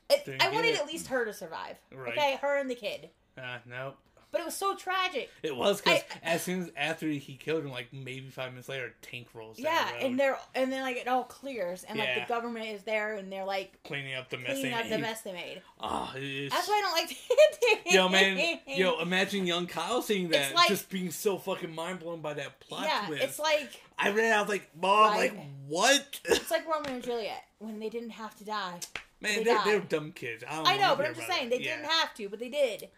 It, 0.10 0.38
I 0.40 0.50
wanted 0.52 0.70
it. 0.76 0.80
at 0.80 0.88
least 0.88 1.08
her 1.08 1.26
to 1.26 1.34
survive. 1.34 1.76
Right. 1.92 2.14
Okay, 2.18 2.38
her 2.42 2.58
and 2.58 2.72
the 2.72 2.76
kid. 2.76 3.10
uh, 3.38 3.58
nope. 3.66 3.98
But 4.30 4.42
it 4.42 4.46
was 4.46 4.56
so 4.56 4.76
tragic. 4.76 5.30
It 5.42 5.56
was 5.56 5.80
because 5.80 6.02
as 6.22 6.42
soon 6.44 6.64
as 6.64 6.72
after 6.76 7.08
he 7.08 7.36
killed 7.38 7.64
him, 7.64 7.72
like 7.72 7.94
maybe 7.94 8.28
five 8.30 8.52
minutes 8.52 8.68
later, 8.68 8.88
a 9.02 9.06
tank 9.06 9.28
rolls 9.34 9.56
down 9.58 9.66
Yeah, 9.66 9.90
the 10.00 10.06
and 10.06 10.20
they're 10.20 10.38
and 10.54 10.72
then 10.72 10.82
like 10.82 10.98
it 10.98 11.08
all 11.08 11.24
clears, 11.24 11.84
and 11.86 11.98
like 11.98 12.10
Yeah. 12.10 12.26
the 12.26 12.28
government 12.28 12.66
is 12.68 12.84
there, 12.84 13.16
and 13.16 13.32
they're 13.32 13.46
like 13.46 13.82
cleaning 13.84 14.16
up 14.16 14.30
the 14.30 14.38
mess. 14.38 14.48
cleaning 14.52 14.72
they 14.72 14.78
up 14.78 14.84
the 14.84 14.90
made. 14.98 15.02
mess 15.02 15.22
they 15.22 15.32
made. 15.32 15.62
Ah, 15.80 16.14
is. 16.18 16.52
That's 16.52 16.68
why 16.68 16.74
I 16.76 16.82
don't 16.82 16.92
like 16.92 17.10
the 17.10 17.76
ending. 17.78 17.94
Yo, 17.94 18.10
man, 18.10 18.60
yo, 18.68 19.00
imagine 19.02 19.48
young 19.48 19.66
Kyle 19.66 20.02
seeing 20.02 20.28
that, 20.30 20.54
like- 20.54 20.68
just 20.68 20.90
being 20.90 21.10
so 21.10 21.38
fucking 21.38 21.74
mind 21.74 22.00
blown 22.00 22.20
by 22.20 22.34
that 22.34 22.60
plot 22.60 22.84
yeah, 22.84 23.06
twist. 23.08 23.24
it's 23.24 23.40
like 23.40 23.82
I 23.98 24.10
read 24.12 24.26
it, 24.26 24.34
I 24.34 24.42
was 24.42 24.50
like, 24.50 24.70
Mom, 24.80 25.12
Right. 25.12 25.34
like, 25.34 25.46
what? 25.68 26.20
it's 26.26 26.52
like 26.52 26.68
Romeo 26.68 26.92
and 26.96 27.04
Juliet 27.04 27.44
when 27.60 27.80
they 27.80 27.90
didn't 27.90 28.10
have 28.12 28.36
to 28.38 28.44
die. 28.44 28.80
Man, 29.22 29.38
they 29.38 29.44
they're, 29.46 29.64
they're 29.64 29.80
dumb 29.80 30.12
kids. 30.12 30.44
I, 30.48 30.56
don't 30.58 30.68
I 30.68 30.78
know, 30.78 30.96
but 30.98 31.06
I'm 31.08 31.16
just 31.16 31.28
saying 31.28 31.48
it. 31.48 31.50
they 31.50 31.60
Yeah. 31.64 31.78
didn't 31.78 31.90
have 31.92 32.14
to, 32.16 32.28
but 32.30 32.40
they 32.40 32.50
did. 32.50 32.90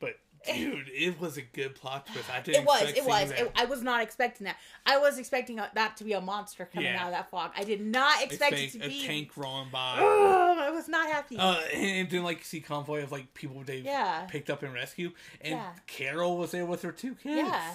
But 0.00 0.14
dude, 0.54 0.88
it 0.92 1.20
was 1.20 1.36
a 1.36 1.42
good 1.42 1.74
plot 1.74 2.06
twist. 2.06 2.30
I 2.30 2.40
didn't. 2.40 2.62
It 2.62 2.66
was. 2.66 2.82
It 2.96 3.04
was. 3.04 3.30
It, 3.30 3.52
I 3.56 3.64
was 3.66 3.82
not 3.82 4.02
expecting 4.02 4.44
that. 4.46 4.56
I 4.86 4.98
was 4.98 5.18
expecting 5.18 5.56
that 5.56 5.96
to 5.96 6.04
be 6.04 6.12
a 6.14 6.20
monster 6.20 6.64
coming 6.72 6.90
Yeah. 6.92 7.00
out 7.02 7.06
of 7.08 7.12
that 7.12 7.30
fog. 7.30 7.52
I 7.56 7.64
did 7.64 7.80
not 7.80 8.22
expect, 8.22 8.52
Expect 8.54 8.62
it 8.62 8.70
to 8.72 8.78
be 8.78 8.84
a 8.84 8.88
be. 9.00 9.06
tank 9.06 9.36
rolling 9.36 9.68
by. 9.70 9.94
Ugh, 9.98 10.58
I 10.58 10.70
was 10.70 10.88
not 10.88 11.08
happy. 11.08 11.36
Uh, 11.38 11.56
and 11.74 12.08
then 12.10 12.22
like 12.24 12.44
see 12.44 12.60
convoy 12.60 13.02
of 13.02 13.12
like 13.12 13.32
people 13.34 13.62
they 13.64 13.78
Yeah. 13.78 14.26
picked 14.28 14.50
up 14.50 14.62
and 14.62 14.72
rescue, 14.74 15.12
and 15.40 15.54
Yeah. 15.56 15.72
Carol 15.86 16.36
was 16.38 16.50
there 16.52 16.66
with 16.66 16.82
her 16.82 16.92
two 16.92 17.14
kids. 17.14 17.48
yeah, 17.48 17.74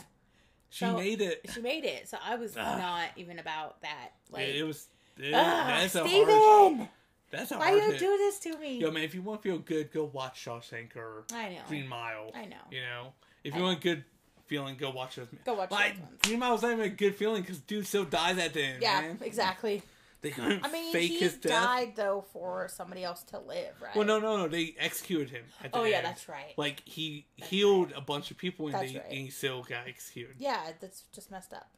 she 0.69 0.85
So- 0.85 0.97
made 0.97 1.21
it. 1.21 1.45
she 1.53 1.61
made 1.61 1.85
it. 1.85 2.07
So 2.09 2.17
I 2.23 2.35
was 2.35 2.55
Ugh. 2.57 2.77
not 2.77 3.09
even 3.15 3.39
about 3.39 3.81
that. 3.81 4.09
Like, 4.31 4.47
it, 4.47 4.55
it 4.57 4.63
was. 4.63 4.87
It, 5.17 5.33
ugh, 5.33 5.67
that's 5.67 5.95
a 5.95 6.07
hard. 6.07 6.89
That's 7.33 7.51
a 7.51 7.57
why 7.57 7.71
you 7.71 7.81
hit. 7.81 7.99
do 7.99 8.17
this 8.17 8.39
to 8.39 8.57
me? 8.57 8.77
Yo, 8.79 8.91
man, 8.91 9.03
if 9.03 9.13
you 9.15 9.21
want 9.21 9.41
to 9.43 9.49
feel 9.49 9.57
good, 9.59 9.91
go 9.91 10.05
watch 10.05 10.43
Shawshank 10.45 10.95
or 10.95 11.23
I 11.33 11.49
know. 11.49 11.59
Green 11.67 11.87
Mile. 11.87 12.31
I 12.35 12.45
know. 12.45 12.55
You 12.71 12.81
know, 12.81 13.13
if 13.43 13.53
I 13.53 13.57
you 13.57 13.63
want 13.63 13.79
a 13.79 13.81
good 13.81 14.03
feeling, 14.45 14.75
go 14.77 14.91
watch 14.91 15.15
those. 15.15 15.27
Go 15.45 15.55
watch 15.55 15.71
Like, 15.71 15.93
those 15.95 16.01
ones. 16.03 16.19
Green 16.21 16.39
Mile's 16.39 16.61
not 16.61 16.71
even 16.73 16.85
a 16.85 16.89
good 16.89 17.15
feeling 17.15 17.41
because 17.41 17.59
dude 17.59 17.85
still 17.87 18.05
dies 18.05 18.37
at 18.37 18.53
the 18.53 18.61
end. 18.63 18.81
Yeah, 18.81 19.01
man. 19.01 19.17
exactly. 19.21 19.81
They 20.21 20.29
couldn't 20.29 20.63
I 20.65 20.71
mean, 20.71 20.93
fake 20.93 21.11
he 21.11 21.19
his 21.19 21.33
death. 21.33 21.51
died 21.51 21.93
though 21.97 22.23
for 22.31 22.69
somebody 22.73 23.03
else 23.03 23.23
to 23.23 23.39
live, 23.39 23.73
right? 23.81 23.93
Well, 23.93 24.05
no, 24.07 24.19
no, 24.19 24.37
no. 24.37 24.47
They 24.47 24.73
executed 24.79 25.29
him. 25.29 25.43
The 25.61 25.69
Oh 25.77 25.83
yeah, 25.83 25.97
end. 25.97 26.05
that's 26.05 26.29
right. 26.29 26.53
Like 26.55 26.81
he 26.85 27.25
healed 27.35 27.91
a 27.93 27.99
bunch 27.99 28.31
of 28.31 28.37
people 28.37 28.67
and, 28.67 28.75
That's 28.75 28.93
they, 28.93 28.99
right. 28.99 29.07
and 29.09 29.17
he 29.17 29.29
still 29.29 29.63
got 29.63 29.85
executed. 29.85 30.35
Yeah, 30.39 30.61
that's 30.79 31.03
just 31.13 31.29
messed 31.29 31.51
up. 31.51 31.69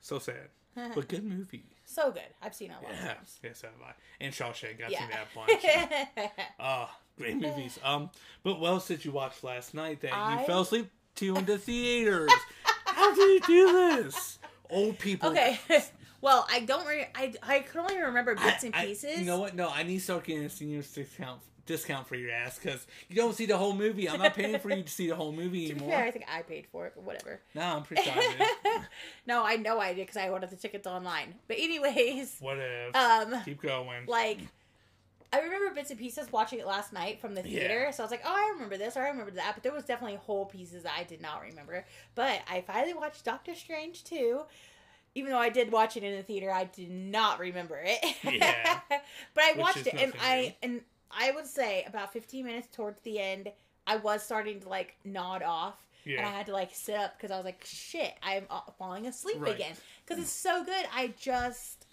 So 0.00 0.18
sad, 0.18 0.48
but 0.94 1.08
good 1.08 1.24
movie. 1.24 1.66
So 1.94 2.10
good. 2.12 2.22
I've 2.42 2.54
seen 2.54 2.70
it 2.70 2.76
a 2.80 2.84
lot 2.84 2.92
Yeah, 2.94 3.10
of 3.10 3.16
times. 3.16 3.38
yes, 3.42 3.58
so 3.60 3.68
have 3.68 3.76
I. 3.88 3.92
And 4.24 4.32
Shawshank, 4.34 4.82
I've 4.84 4.90
Yeah. 4.90 4.98
seen 5.00 5.08
that 5.10 5.34
bunch. 5.34 6.50
Ah, 6.58 6.96
great 7.18 7.36
movies. 7.36 7.78
Um, 7.82 8.10
but 8.42 8.60
what 8.60 8.68
else 8.68 8.88
did 8.88 9.04
you 9.04 9.12
watch 9.12 9.42
last 9.42 9.74
night 9.74 10.00
that 10.02 10.14
I- 10.14 10.40
you 10.40 10.46
fell 10.46 10.60
asleep 10.62 10.90
to 11.16 11.36
in 11.36 11.44
the 11.44 11.58
theaters? 11.58 12.30
How 12.86 13.14
did 13.14 13.28
you 13.28 13.40
do 13.46 13.72
this? 14.02 14.38
Old 14.68 14.98
people. 14.98 15.30
okay. 15.30 15.58
well, 16.20 16.46
I 16.50 16.60
don't. 16.60 16.86
Re- 16.86 17.08
I 17.14 17.32
I 17.42 17.58
can 17.60 17.80
only 17.80 17.98
remember 18.00 18.36
I- 18.38 18.50
bits 18.50 18.64
and 18.64 18.74
I- 18.74 18.86
pieces. 18.86 19.18
you 19.18 19.24
know 19.26 19.38
what? 19.40 19.54
No, 19.54 19.68
I 19.68 19.82
need 19.82 19.98
to 19.98 20.04
start 20.04 20.24
getting 20.24 20.44
a 20.44 20.50
senior 20.50 20.82
discount 20.82 21.40
discount 21.66 22.06
for 22.06 22.16
your 22.16 22.30
ass 22.30 22.58
because 22.58 22.86
you 23.08 23.16
don't 23.16 23.34
see 23.34 23.46
the 23.46 23.56
whole 23.56 23.72
movie. 23.74 24.08
I'm 24.08 24.20
not 24.20 24.34
paying 24.34 24.58
for 24.58 24.70
you 24.70 24.82
to 24.82 24.88
see 24.90 25.08
the 25.08 25.16
whole 25.16 25.32
movie 25.32 25.68
To 25.68 25.74
be 25.74 25.80
anymore. 25.80 25.90
fair, 25.98 26.04
I 26.06 26.10
think 26.10 26.26
I 26.32 26.42
paid 26.42 26.66
for 26.66 26.86
it, 26.86 26.92
but 26.94 27.04
whatever. 27.04 27.40
No, 27.54 27.62
I'm 27.62 27.82
pretty 27.82 28.02
sure 28.02 28.14
no, 29.26 29.44
I 29.44 29.56
know 29.56 29.78
I 29.78 29.94
did 29.94 30.06
because 30.06 30.16
I 30.16 30.28
ordered 30.28 30.50
the 30.50 30.56
tickets 30.56 30.86
online. 30.86 31.34
But 31.48 31.58
anyways, 31.58 32.36
Whatever. 32.40 32.90
um, 32.96 33.34
Keep 33.44 33.62
going. 33.62 34.06
like 34.06 34.38
I 35.32 35.40
remember 35.42 35.72
bits 35.74 35.90
and 35.90 35.98
pieces 35.98 36.32
watching 36.32 36.58
it 36.58 36.66
last 36.66 36.92
night 36.92 37.20
from 37.20 37.34
the 37.36 37.42
theater. 37.42 37.82
Yeah. 37.84 37.90
So 37.92 38.02
I 38.02 38.04
was 38.04 38.10
like, 38.10 38.22
oh, 38.24 38.34
I 38.34 38.50
remember 38.54 38.76
this 38.76 38.96
or 38.96 39.02
I 39.02 39.08
remember 39.10 39.30
that. 39.32 39.52
But 39.54 39.62
there 39.62 39.72
was 39.72 39.84
definitely 39.84 40.16
whole 40.16 40.44
pieces 40.46 40.82
that 40.82 40.92
I 40.98 41.04
did 41.04 41.22
not 41.22 41.40
remember. 41.42 41.84
But 42.16 42.40
I 42.50 42.62
finally 42.62 42.94
watched 42.94 43.24
Doctor 43.24 43.54
Strange 43.54 44.02
too. 44.02 44.40
Even 45.14 45.30
though 45.30 45.38
I 45.38 45.48
did 45.48 45.70
watch 45.72 45.96
it 45.96 46.02
in 46.02 46.16
the 46.16 46.22
theater, 46.22 46.50
I 46.52 46.64
did 46.64 46.90
not 46.90 47.38
remember 47.38 47.80
it. 47.82 48.16
Yeah. 48.24 48.80
but 48.88 49.44
I 49.44 49.52
watched 49.56 49.86
it 49.86 49.94
and 49.94 50.12
nothing 50.14 50.20
I 50.20 50.56
and 50.62 50.80
I 51.10 51.30
would 51.32 51.46
say 51.46 51.84
about 51.86 52.12
15 52.12 52.44
minutes 52.44 52.68
towards 52.72 53.00
the 53.02 53.18
end, 53.18 53.50
I 53.86 53.96
was 53.96 54.22
starting 54.22 54.60
to 54.60 54.68
like 54.68 54.96
nod 55.04 55.42
off. 55.42 55.74
And 56.06 56.26
I 56.26 56.30
had 56.30 56.46
to 56.46 56.52
like 56.52 56.70
sit 56.74 56.94
up 56.96 57.16
because 57.16 57.30
I 57.30 57.36
was 57.36 57.44
like, 57.44 57.62
shit, 57.64 58.14
I'm 58.22 58.44
uh, 58.50 58.60
falling 58.78 59.06
asleep 59.06 59.36
Right. 59.40 59.54
again. 59.54 59.74
Because 60.04 60.22
it's 60.22 60.32
so 60.32 60.64
good. 60.64 60.86
I 60.94 61.12
just, 61.20 61.86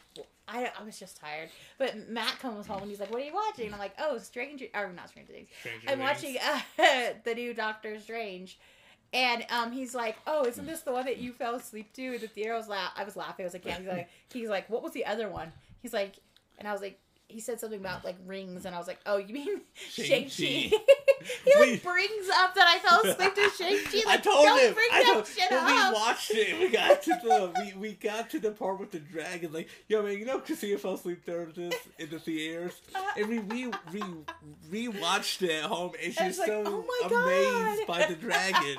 I, 0.47 0.71
I 0.79 0.83
was 0.83 0.97
just 0.97 1.19
tired. 1.19 1.49
But 1.77 2.09
Matt 2.09 2.39
comes 2.39 2.65
home 2.67 2.81
and 2.83 2.89
he's 2.89 2.99
like, 3.01 3.11
what 3.11 3.21
are 3.21 3.25
you 3.25 3.33
watching? 3.33 3.65
And 3.65 3.75
I'm 3.75 3.79
like, 3.81 3.95
oh, 3.99 4.17
Stranger, 4.17 4.65
or 4.73 4.91
not 4.93 5.09
Stranger 5.09 5.33
Things. 5.33 5.49
Stranger 5.59 5.89
I'm 5.89 5.97
Things. 5.99 6.09
watching 6.09 6.37
uh, 6.41 7.13
the 7.25 7.35
new 7.35 7.53
Doctor 7.53 7.99
Strange. 7.99 8.57
And 9.13 9.45
um, 9.49 9.71
he's 9.71 9.95
like, 9.95 10.17
"Oh, 10.27 10.43
isn't 10.45 10.65
this 10.65 10.81
the 10.81 10.91
one 10.91 11.05
that 11.05 11.15
you 11.17 11.31
fell 11.31 11.55
asleep 11.55 11.93
to 11.93 12.15
in 12.15 12.19
the 12.19 12.27
theater?" 12.27 12.53
I 12.53 12.57
was 12.57 12.67
la- 12.67 12.89
I 12.93 13.05
was 13.05 13.15
laughing. 13.15 13.45
I 13.45 13.47
was 13.47 13.53
like, 13.53 13.65
"Yeah." 13.65 13.77
He's 13.77 13.87
like, 13.87 14.09
"He's 14.33 14.49
like, 14.49 14.69
what 14.69 14.83
was 14.83 14.91
the 14.91 15.05
other 15.05 15.29
one?" 15.29 15.53
He's 15.81 15.93
like, 15.93 16.15
and 16.59 16.67
I 16.67 16.73
was 16.73 16.81
like, 16.81 16.99
he 17.29 17.39
said 17.41 17.59
something 17.59 17.79
about 17.79 18.05
like 18.05 18.15
rings, 18.25 18.65
and 18.65 18.73
I 18.73 18.77
was 18.79 18.87
like, 18.87 18.99
"Oh, 19.05 19.17
you 19.17 19.33
mean 19.33 19.61
Shang 19.75 20.27
Shang-Chi. 20.29 20.71
He 21.43 21.53
like 21.59 21.69
We- 21.71 21.77
brings 21.79 22.29
up 22.33 22.55
that 22.55 22.67
I 22.67 22.79
fell 22.79 23.01
asleep 23.11 23.35
to 23.35 23.49
Shang 23.57 23.77
Chi. 23.83 24.01
I 24.07 24.13
Like, 24.15 24.23
told 24.23 24.45
don't 24.45 24.59
him. 24.61 24.73
bring 24.73 24.87
I 24.93 25.03
that 25.03 25.13
told, 25.13 25.27
shit 25.27 25.51
when 25.51 25.59
up. 25.59 25.93
we 25.93 25.99
watched 25.99 26.31
it, 26.31 26.59
we 26.59 26.69
got 26.69 27.01
to 27.01 27.09
the 27.23 27.51
we, 27.59 27.73
we 27.79 27.93
got 27.95 28.29
to 28.29 28.39
the 28.39 28.51
part 28.51 28.79
with 28.79 28.91
the 28.91 28.99
dragon. 28.99 29.51
Like, 29.51 29.67
yo, 29.89 30.03
man, 30.03 30.17
you 30.19 30.25
know, 30.25 30.39
Christina 30.39 30.77
fell 30.77 30.93
asleep 30.93 31.25
there 31.25 31.43
in 31.43 31.51
this 31.53 31.75
in 31.99 32.09
the 32.09 32.19
theaters, 32.19 32.79
and 33.17 33.27
we 33.27 33.39
re 33.39 33.71
re 33.91 34.03
rewatched 34.71 35.41
it 35.41 35.51
at 35.51 35.63
home, 35.65 35.91
and 36.01 36.13
I 36.17 36.27
she's 36.27 36.37
was 36.37 36.39
like, 36.39 36.47
so 36.47 36.63
"Oh 36.65 36.85
my 36.87 37.07
amazed 37.25 37.87
God." 37.87 37.87
by 37.87 38.05
the 38.05 38.15
dragon. 38.15 38.77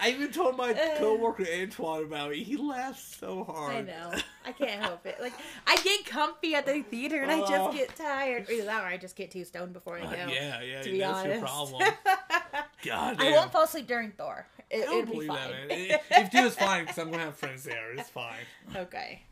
I 0.00 0.10
even 0.10 0.30
told 0.30 0.56
my 0.56 0.72
uh. 0.74 0.98
coworker 0.98 1.46
Antoine 1.60 2.04
about 2.04 2.32
it. 2.32 2.38
He 2.40 2.56
laughed 2.56 3.18
so 3.18 3.42
hard. 3.44 3.74
I 3.74 3.80
know. 3.80 4.12
I 4.46 4.52
can't 4.52 4.80
help 4.82 5.04
it. 5.06 5.16
Like 5.20 5.32
I 5.66 5.76
get 5.76 6.06
comfy 6.06 6.54
at 6.54 6.64
the 6.66 6.82
theater 6.82 7.20
and 7.22 7.30
I 7.30 7.40
Oh. 7.40 7.46
just 7.48 7.76
get 7.76 7.96
tired. 7.96 8.48
Either 8.50 8.64
that 8.64 8.84
or 8.84 8.86
I 8.86 8.96
just 8.96 9.16
get 9.16 9.30
too 9.30 9.44
stoned 9.44 9.72
before 9.72 9.96
I 9.98 10.02
go. 10.02 10.06
Uh, 10.06 10.28
yeah, 10.30 10.60
yeah, 10.62 10.82
To 10.82 10.90
be 10.90 10.98
that's 10.98 11.18
honest. 11.18 11.34
your 11.34 11.40
problem. 11.40 11.82
God 12.84 13.16
I 13.20 13.32
won't 13.32 13.50
fall 13.52 13.64
asleep 13.64 13.86
during 13.86 14.12
Thor. 14.12 14.46
It, 14.70 14.82
I 14.82 14.84
don't 14.84 14.92
it'll 15.02 15.06
be 15.06 15.12
believe 15.12 15.28
fine. 15.28 15.50
that, 15.50 15.68
man. 15.68 15.98
If 16.10 16.30
do, 16.30 16.46
it's 16.46 16.56
fine 16.56 16.84
because 16.84 16.98
I'm 16.98 17.10
gonna 17.10 17.24
have 17.24 17.36
friends 17.36 17.64
there. 17.64 17.92
It's 17.92 18.08
fine. 18.10 18.34
okay. 18.74 19.22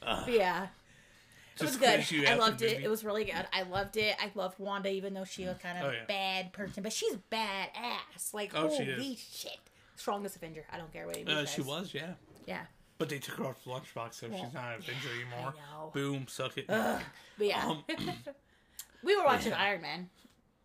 But 0.00 0.28
yeah. 0.30 0.66
It 1.60 1.62
was 1.64 1.76
good. 1.76 2.04
I 2.26 2.34
loved 2.34 2.62
it. 2.62 2.82
It 2.82 2.88
was 2.88 3.04
really 3.04 3.24
good. 3.24 3.46
I 3.52 3.62
loved 3.62 3.96
it. 3.98 4.16
I 4.20 4.30
loved 4.34 4.58
Wanda, 4.58 4.88
even 4.90 5.12
though 5.14 5.24
she 5.24 5.44
was 5.44 5.56
kind 5.58 5.78
of 5.78 5.84
Oh, 5.84 5.90
a 5.90 5.92
yeah. 5.92 6.04
bad 6.08 6.52
person, 6.52 6.82
but 6.82 6.92
she's 6.92 7.14
badass. 7.30 8.32
Like 8.32 8.52
Oh, 8.54 8.68
holy 8.68 8.84
is. 8.84 9.18
shit, 9.18 9.58
strongest 9.96 10.36
Avenger. 10.36 10.64
I 10.72 10.78
don't 10.78 10.92
care 10.92 11.06
what 11.06 11.16
anybody 11.16 11.36
Uh, 11.36 11.40
says. 11.40 11.50
she 11.54 11.60
was, 11.60 11.92
yeah. 11.94 12.14
Yeah. 12.46 12.62
But 13.02 13.08
they 13.08 13.18
took 13.18 13.34
her 13.38 13.46
off 13.46 13.64
the 13.64 13.70
lunchbox, 13.70 14.14
so 14.14 14.28
Well, 14.28 14.44
she's 14.44 14.54
not 14.54 14.74
an 14.74 14.78
Avenger 14.78 15.08
anymore. 15.20 15.54
Boom, 15.92 16.26
suck 16.28 16.56
it. 16.56 16.66
Ugh. 16.68 17.02
But 17.36 17.46
yeah. 17.48 17.66
Um, 17.66 17.82
we 19.02 19.16
were 19.16 19.24
watching 19.24 19.50
yeah. 19.50 19.60
Iron 19.60 19.82
Man. 19.82 20.08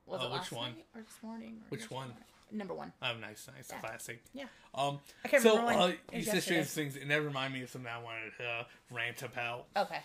Was 0.06 0.22
Oh, 0.22 0.28
it 0.28 0.32
which 0.34 0.38
last 0.42 0.52
one? 0.52 0.72
night 0.74 0.86
or 0.94 1.02
this 1.02 1.18
morning? 1.24 1.58
or 1.64 1.70
Which 1.70 1.90
one? 1.90 2.08
morning? 2.10 2.24
number 2.52 2.76
one. 2.76 2.94
Oh, 3.02 3.16
nice, 3.20 3.48
nice, 3.56 3.70
Yeah. 3.72 3.80
classic. 3.80 4.22
Yeah. 4.36 4.44
Um, 4.76 5.00
I 5.26 5.30
can't 5.30 5.42
so 5.42 5.58
remember 5.58 5.82
uh, 5.82 5.92
you 6.16 6.22
said 6.22 6.44
strange 6.44 6.68
things, 6.68 6.96
and 6.96 7.10
that 7.10 7.24
reminded 7.24 7.58
me 7.58 7.64
of 7.64 7.72
something 7.72 7.92
I 7.92 7.98
wanted 8.04 8.34
to 8.38 8.46
uh, 8.48 8.64
rant 8.92 9.24
about. 9.24 9.66
Okay. 9.76 10.02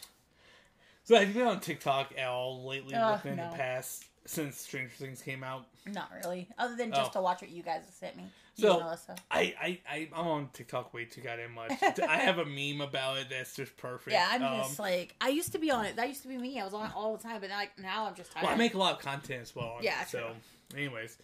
So 1.05 1.17
have 1.19 1.29
you 1.29 1.35
been 1.35 1.47
on 1.47 1.61
TikTok 1.61 2.15
at 2.17 2.29
all 2.29 2.67
lately? 2.67 2.95
Uh, 2.95 3.19
no. 3.27 3.51
the 3.51 3.57
past 3.59 4.07
since 4.25 4.57
Stranger 4.57 4.95
Things 4.97 5.21
came 5.21 5.45
out? 5.45 5.67
Not 5.87 6.09
really. 6.25 6.49
Other 6.59 6.77
than 6.77 6.93
just 6.93 7.11
Oh. 7.11 7.19
to 7.19 7.21
watch 7.21 7.43
what 7.43 7.51
you 7.51 7.63
guys 7.63 7.83
sent 8.01 8.17
me. 8.17 8.25
So 8.55 8.81
Alyssa. 8.81 9.17
I, 9.31 9.55
I, 9.61 9.79
I 9.91 10.09
I'm 10.15 10.27
on 10.27 10.49
TikTok 10.53 10.93
way 10.93 11.07
too 11.07 11.23
goddamn 11.23 11.53
much. 11.53 11.73
I 12.07 12.19
have 12.19 12.39
a 12.39 12.45
meme 12.45 12.81
about 12.87 13.17
it 13.19 13.29
that's 13.31 13.57
just 13.57 13.77
perfect. 13.79 14.13
Yeah, 14.13 14.29
I'm 14.31 14.43
Um, 14.43 14.59
just 14.59 14.79
like 14.79 15.15
I 15.21 15.29
used 15.29 15.53
to 15.53 15.59
be 15.59 15.71
on 15.71 15.87
it. 15.87 15.97
That 15.97 16.09
used 16.09 16.23
to 16.23 16.29
be 16.29 16.37
me. 16.37 16.61
I 16.61 16.65
was 16.65 16.75
on 16.75 16.87
it 16.87 16.93
all 16.95 17.17
the 17.17 17.23
time, 17.23 17.41
but 17.41 17.49
like 17.51 17.79
now 17.79 18.07
I'm 18.07 18.15
just 18.15 18.31
tired. 18.33 18.45
Well, 18.45 18.53
I 18.53 18.57
make 18.57 18.75
a 18.75 18.79
lot 18.79 18.93
of 18.95 18.99
content 19.01 19.41
as 19.43 19.57
well. 19.57 19.77
on 19.79 19.83
Yeah, 19.83 20.03
it, 20.03 20.09
So, 20.09 20.33
anyways, 20.77 21.17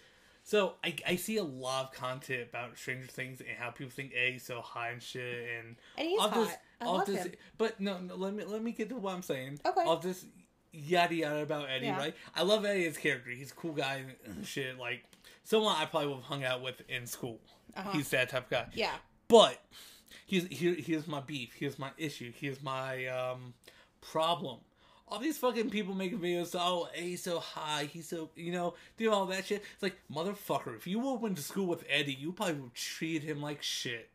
so 0.42 0.74
I, 0.82 0.94
I 1.06 1.16
see 1.16 1.36
a 1.36 1.42
lot 1.44 1.84
of 1.86 1.92
content 1.92 2.48
about 2.48 2.78
Stranger 2.78 3.06
Things 3.08 3.40
and 3.40 3.50
how 3.58 3.70
people 3.70 3.90
think 3.90 4.12
Eddie's 4.16 4.44
so 4.46 4.62
high 4.62 4.88
and 4.90 5.02
shit, 5.02 5.48
and 5.58 5.76
and 5.98 6.08
he's 6.08 6.18
all 6.18 6.30
hot. 6.30 6.46
this, 6.46 6.56
I 6.80 6.84
all 6.86 6.94
love 6.96 7.06
this. 7.06 7.24
him. 7.26 7.32
But 7.58 7.78
no, 7.78 7.98
no, 8.00 8.14
let 8.16 8.32
me 8.32 8.44
let 8.44 8.62
me 8.62 8.72
get 8.72 8.88
to 8.88 8.96
what 8.96 9.12
I'm 9.14 9.22
saying. 9.22 9.60
Okay. 9.66 9.82
All 9.82 9.98
this 9.98 10.24
yada 10.72 11.14
yada 11.14 11.42
about 11.42 11.68
Eddie, 11.68 11.86
Yeah. 11.86 11.98
right? 11.98 12.14
I 12.34 12.42
love 12.42 12.64
Eddie 12.64 12.86
as 12.86 12.96
character. 12.96 13.30
He's 13.30 13.50
a 13.52 13.54
cool 13.54 13.72
guy 13.72 14.04
and 14.24 14.46
shit. 14.46 14.78
Like 14.78 15.04
someone 15.48 15.74
I 15.78 15.86
probably 15.86 16.08
would 16.08 16.16
have 16.16 16.24
hung 16.24 16.44
out 16.44 16.62
with 16.62 16.82
in 16.90 17.06
school. 17.06 17.40
Uh-huh. 17.74 17.90
He's 17.92 18.10
that 18.10 18.28
type 18.28 18.44
of 18.44 18.50
guy. 18.50 18.66
Yeah. 18.74 18.92
But 19.28 19.58
here's 20.26 20.46
here, 20.48 20.74
here's 20.74 21.06
my 21.06 21.20
beef. 21.20 21.52
Here's 21.58 21.78
my 21.78 21.90
issue. 21.96 22.32
Here's 22.38 22.62
my 22.62 23.06
um 23.06 23.54
problem. 24.00 24.58
All 25.10 25.18
these 25.18 25.38
fucking 25.38 25.70
people 25.70 25.94
making 25.94 26.18
videos. 26.18 26.54
Oh, 26.58 26.88
he's 26.94 27.22
so 27.22 27.38
high. 27.38 27.84
He's 27.84 28.06
so 28.08 28.28
you 28.36 28.52
know 28.52 28.74
do 28.98 29.10
all 29.10 29.24
that 29.26 29.46
shit. 29.46 29.62
It's 29.72 29.82
like 29.82 29.96
motherfucker. 30.12 30.76
If 30.76 30.86
you 30.86 30.98
went 30.98 31.36
to 31.36 31.42
school 31.42 31.66
with 31.66 31.84
Eddie, 31.88 32.12
you 32.12 32.32
probably 32.32 32.54
would 32.54 32.74
treat 32.74 33.22
him 33.22 33.40
like 33.40 33.62
shit. 33.62 34.10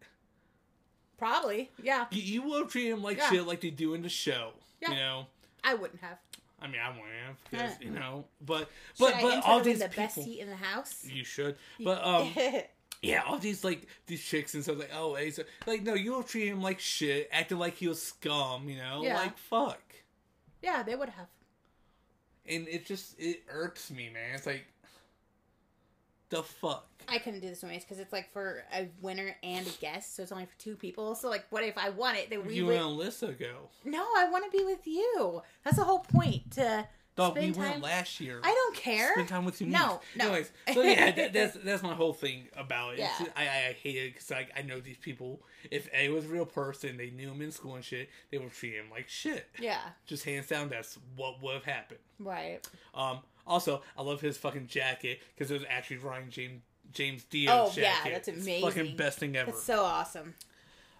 Probably. 1.18 1.72
Yeah. 1.82 2.06
You, 2.12 2.22
you 2.22 2.42
would 2.50 2.70
treat 2.70 2.90
him 2.90 3.02
like 3.02 3.18
Yeah. 3.18 3.30
shit, 3.30 3.48
like 3.48 3.62
they 3.62 3.70
do 3.72 3.94
in 3.96 4.02
the 4.04 4.10
show. 4.10 4.52
Yeah. 4.82 4.90
You 4.90 4.96
know. 4.98 5.26
I 5.64 5.74
wouldn't 5.76 6.02
have. 6.02 6.18
I 6.64 6.68
mean, 6.68 6.80
I 6.82 6.90
wouldn't 6.90 7.08
have 7.28 7.36
because 7.52 7.82
you 7.82 7.90
know, 7.92 8.24
but 8.42 8.70
but 8.98 9.16
but 9.22 9.44
all 9.46 9.60
these 9.60 9.80
the 9.80 9.90
people. 9.90 10.04
best 10.06 10.16
seat 10.16 10.40
in 10.40 10.50
the 10.50 10.56
house? 10.56 11.04
You 11.06 11.26
should, 11.26 11.58
but 11.84 12.02
um, 12.06 12.32
yeah, 13.02 13.24
all 13.28 13.38
these 13.38 13.64
like 13.66 13.86
these 14.08 14.24
chicks 14.24 14.54
and 14.54 14.64
stuff 14.64 14.80
like, 14.80 14.92
oh, 14.96 15.18
Ace, 15.18 15.40
like 15.68 15.84
no, 15.84 15.94
you'll 15.94 16.24
treat 16.24 16.48
him 16.48 16.62
like 16.62 16.80
shit, 16.80 17.28
acting 17.34 17.60
like 17.60 17.76
he 17.76 17.88
was 17.90 18.02
scum, 18.02 18.70
you 18.70 18.78
know, 18.78 19.02
Yeah. 19.04 19.16
like 19.18 19.38
fuck, 19.38 19.82
yeah, 20.62 20.84
they 20.84 20.96
would 20.96 21.10
have. 21.10 21.28
and 22.48 22.68
it 22.70 22.86
just 22.86 23.20
it 23.20 23.44
irks 23.50 23.92
me, 23.92 24.10
man. 24.14 24.36
It's 24.36 24.46
like 24.46 24.66
the 26.38 26.44
fuck. 26.44 26.88
I 27.08 27.18
couldn't 27.18 27.42
do 27.42 27.50
this 27.50 27.64
anyways 27.64 27.84
because 27.84 28.00
it's 28.00 28.14
like 28.14 28.32
for 28.32 28.64
a 28.74 28.88
winner 29.02 29.36
and 29.44 29.68
a 29.68 29.70
guest, 29.82 30.16
so 30.16 30.24
it's 30.24 30.32
only 30.32 30.46
for 30.46 30.58
two 30.58 30.76
people. 30.76 31.16
So 31.16 31.30
like, 31.30 31.46
what 31.50 31.64
if 31.64 31.78
I 31.78 31.90
won 31.90 32.16
it? 32.16 32.30
Then 32.30 32.46
we 32.46 32.56
you 32.56 32.66
would. 32.68 32.76
and 32.78 32.86
Alyssa 32.86 33.38
go. 33.38 33.70
No, 33.84 34.04
I 34.18 34.30
want 34.30 34.50
to 34.50 34.58
be 34.58 34.64
with 34.64 34.88
you. 34.88 35.42
That's 35.66 35.78
the 35.78 35.84
whole 35.84 36.00
point. 36.00 36.52
To 36.52 36.88
Dog, 37.16 37.36
we 37.38 37.54
spend 37.54 37.58
went 37.58 37.82
last 37.84 38.20
year. 38.22 38.40
I 38.44 38.52
don't 38.52 38.76
care. 38.76 39.12
Spend 39.14 39.28
time 39.28 39.46
with 39.46 39.62
you. 39.62 39.68
No, 39.68 40.00
no. 40.16 40.28
Anyways, 40.28 40.52
so 40.74 40.82
yeah, 40.82 41.12
that, 41.12 41.34
that's 41.34 41.58
that's 41.58 41.84
my 41.84 41.94
whole 41.94 42.14
thing 42.14 42.48
about 42.56 42.94
it. 42.94 43.00
Yeah. 43.00 43.12
just- 43.20 43.32
I, 43.36 43.42
I 43.44 43.76
hate 43.84 43.98
it 43.98 44.14
because 44.14 44.32
like 44.32 44.52
I 44.58 44.62
know 44.62 44.80
these 44.80 44.98
people. 44.98 45.42
If 45.70 45.90
A 45.94 46.08
was 46.10 46.26
a 46.26 46.30
real 46.30 46.46
person, 46.46 46.98
they 46.98 47.10
knew 47.12 47.30
him 47.32 47.42
in 47.42 47.52
school 47.52 47.76
and 47.76 47.84
shit. 47.84 48.10
They 48.32 48.38
would 48.38 48.52
treat 48.54 48.74
him 48.76 48.86
like 48.90 49.10
shit. 49.10 49.46
Yeah. 49.60 49.78
Just 50.06 50.24
hands 50.26 50.48
down, 50.48 50.70
that's 50.70 50.98
what 51.18 51.42
would 51.44 51.54
have 51.56 51.64
happened. 51.66 52.00
Right. 52.20 52.60
Um, 52.96 53.20
also, 53.46 53.82
I 53.98 54.02
love 54.02 54.22
his 54.22 54.38
fucking 54.38 54.68
jacket 54.68 55.20
because 55.36 55.52
it 55.52 55.56
was 55.56 55.64
actually 55.70 55.98
Ryan 55.98 56.30
James 56.30 56.62
James 56.92 57.24
Dio 57.26 57.52
Oh, 57.52 57.66
jacket. 57.72 57.82
yeah, 58.06 58.12
that's 58.14 58.28
It's 58.28 58.44
amazing. 58.44 58.70
fucking 58.70 58.96
best 58.96 59.20
thing 59.20 59.36
ever. 59.36 59.52
That's 59.52 59.64
so 59.64 59.84
awesome. 59.84 60.34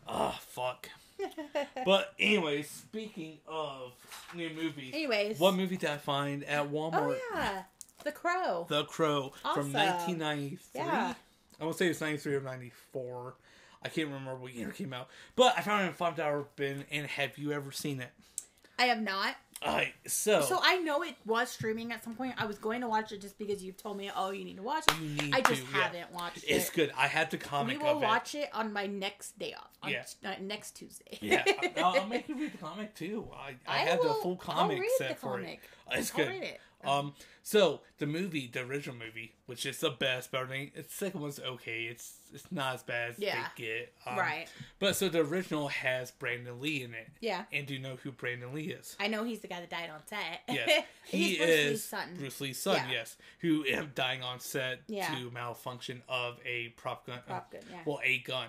Oh 0.08 0.36
fuck. 0.40 0.90
but 1.86 2.14
anyway, 2.20 2.64
speaking 2.64 3.38
of 3.48 3.94
new 4.36 4.50
movies, 4.50 4.92
Anyways. 4.94 5.40
what 5.40 5.54
movie 5.54 5.78
did 5.78 5.90
I 5.90 5.98
find 5.98 6.44
at 6.44 6.70
Walmart? 6.72 6.94
Oh 6.96 7.16
yeah, 7.36 7.64
The 8.04 8.12
Crow. 8.12 8.66
The 8.68 8.84
Crow 8.86 9.32
Awesome. 9.46 9.64
from 9.72 9.74
1993. 9.74 10.82
Yeah. 10.82 11.14
I 11.62 11.64
want 11.64 11.78
to 11.78 11.84
say 11.84 11.90
it's 11.90 12.02
93 12.02 12.36
or 12.36 12.42
94. 12.42 13.36
I 13.84 13.90
can't 13.90 14.08
remember 14.08 14.36
what 14.36 14.54
year 14.54 14.70
it 14.70 14.76
came 14.76 14.92
out. 14.94 15.08
But 15.36 15.54
I 15.58 15.62
found 15.62 15.82
it 15.82 15.86
in 15.86 15.90
a 15.92 15.94
five 15.94 16.16
dollar 16.16 16.46
bin. 16.56 16.86
And 16.92 17.06
have 17.06 17.38
you 17.38 17.52
ever 17.52 17.72
seen 17.72 18.02
it? 18.02 18.10
I 18.80 18.86
have 18.86 19.02
not. 19.02 19.36
So, 20.06 20.42
So 20.42 20.60
I 20.62 20.78
know 20.78 21.04
it 21.04 21.16
was 21.26 21.50
streaming 21.50 21.92
at 21.92 22.04
some 22.04 22.16
point. 22.16 22.34
I 22.38 22.46
was 22.46 22.58
going 22.58 22.82
to 22.82 22.88
watch 22.88 23.12
it 23.12 23.22
just 23.22 23.38
because 23.38 23.64
you've 23.64 23.78
told 23.78 23.98
me, 23.98 24.12
oh, 24.16 24.32
you 24.32 24.44
need 24.44 24.58
to 24.58 24.64
watch 24.64 24.84
it. 24.90 25.34
I 25.34 25.42
just 25.42 25.62
to, 25.66 25.74
haven't 25.74 26.12
watched 26.14 26.38
it. 26.38 26.48
it's 26.48 26.70
good. 26.70 26.92
I 26.98 27.08
had 27.08 27.32
the 27.32 27.38
We 27.38 27.44
comic 27.44 27.82
will 27.82 27.90
of 27.98 28.04
it. 28.04 28.06
watch 28.06 28.36
it 28.36 28.50
on 28.54 28.74
my 28.74 28.86
next 28.88 29.38
day 29.40 29.54
off. 29.54 29.70
On 29.82 29.90
Yeah. 29.92 30.04
uh, 30.26 30.34
next 30.42 30.72
Tuesday. 30.78 31.18
Yeah, 31.22 31.44
I'll, 31.78 32.02
I'll 32.02 32.08
make 32.08 32.28
you 32.28 32.36
read 32.38 32.54
the 32.54 32.58
comic 32.58 32.94
too. 32.96 33.28
I, 33.36 33.56
I, 33.68 33.76
I 33.76 33.78
have 33.80 34.02
the 34.02 34.08
will- 34.10 34.14
full 34.16 34.40
I'll 34.48 34.56
comic 34.56 34.82
set 34.98 35.10
the 35.10 35.16
for 35.16 35.38
comic. 35.38 35.62
it. 35.92 36.00
It's 36.00 36.12
good. 36.12 36.58
Um, 36.86 37.14
so 37.42 37.82
the 37.98 38.06
movie, 38.06 38.48
the 38.52 38.62
original 38.62 38.96
movie, 38.96 39.34
which 39.46 39.66
is 39.66 39.80
the 39.80 39.90
best, 39.90 40.32
but 40.32 40.42
I 40.44 40.48
think 40.48 40.76
the 40.76 40.84
second 40.88 41.22
one's 41.22 41.40
okay. 41.40 41.84
It's 41.86 42.14
it's 42.34 42.52
not 42.52 42.76
as 42.76 42.84
bad 42.84 43.12
as 43.12 43.20
Yeah. 43.20 43.48
they 43.58 43.64
get. 43.64 43.94
Um, 44.06 44.18
Right. 44.18 44.48
But 44.80 44.96
so 44.96 45.08
the 45.10 45.20
original 45.20 45.68
has 45.68 46.12
Brandon 46.12 46.60
Lee 46.60 46.84
in 46.84 46.94
it. 46.94 47.10
Yeah. 47.22 47.44
And 47.52 47.68
do 47.68 47.74
you 47.76 47.80
know 47.80 47.98
who 47.98 48.12
Brandon 48.12 48.54
Lee 48.54 48.70
is? 48.72 48.96
I 49.00 49.08
know 49.08 49.24
he's 49.24 49.40
the 49.42 49.48
guy 49.48 49.60
that 49.60 49.70
died 49.70 49.90
on 49.90 50.00
set. 50.08 50.42
Yes, 50.50 50.84
he 51.06 51.18
he's 51.36 51.38
Bruce 51.38 51.50
is 51.50 51.70
Lee's 51.72 51.84
son. 51.84 52.10
Bruce 52.18 52.42
Lee's 52.42 52.60
son. 52.62 52.76
Yeah. 52.76 52.92
Yes, 52.92 53.18
who 53.40 53.66
am 53.68 53.92
dying 53.94 54.22
on 54.24 54.40
set 54.40 54.80
Yeah. 54.88 55.14
to 55.16 55.30
malfunction 55.32 56.02
of 56.10 56.40
a 56.46 56.70
prop 56.70 57.06
gun. 57.08 57.20
Prop 57.28 57.52
gun, 57.52 57.62
yeah. 57.70 57.82
Well, 57.86 58.00
a 58.04 58.18
gun. 58.20 58.48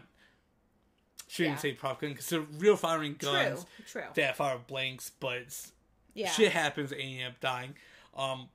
Shouldn't 1.27 1.57
Yeah. 1.57 1.61
say 1.61 1.73
prop 1.73 2.01
gun 2.01 2.11
because 2.11 2.29
they're 2.29 2.41
real 2.41 2.77
firing 2.77 3.15
guns 3.15 3.65
True. 3.87 4.03
True. 4.03 4.11
that 4.15 4.37
fire 4.37 4.59
blanks, 4.59 5.11
but 5.19 5.45
Yeah. 6.15 6.31
shit 6.31 6.53
happens 6.53 6.93
and 6.93 7.03
you 7.03 7.25
end 7.25 7.35
up 7.35 7.41
dying. 7.41 7.77
Um, 8.17 8.49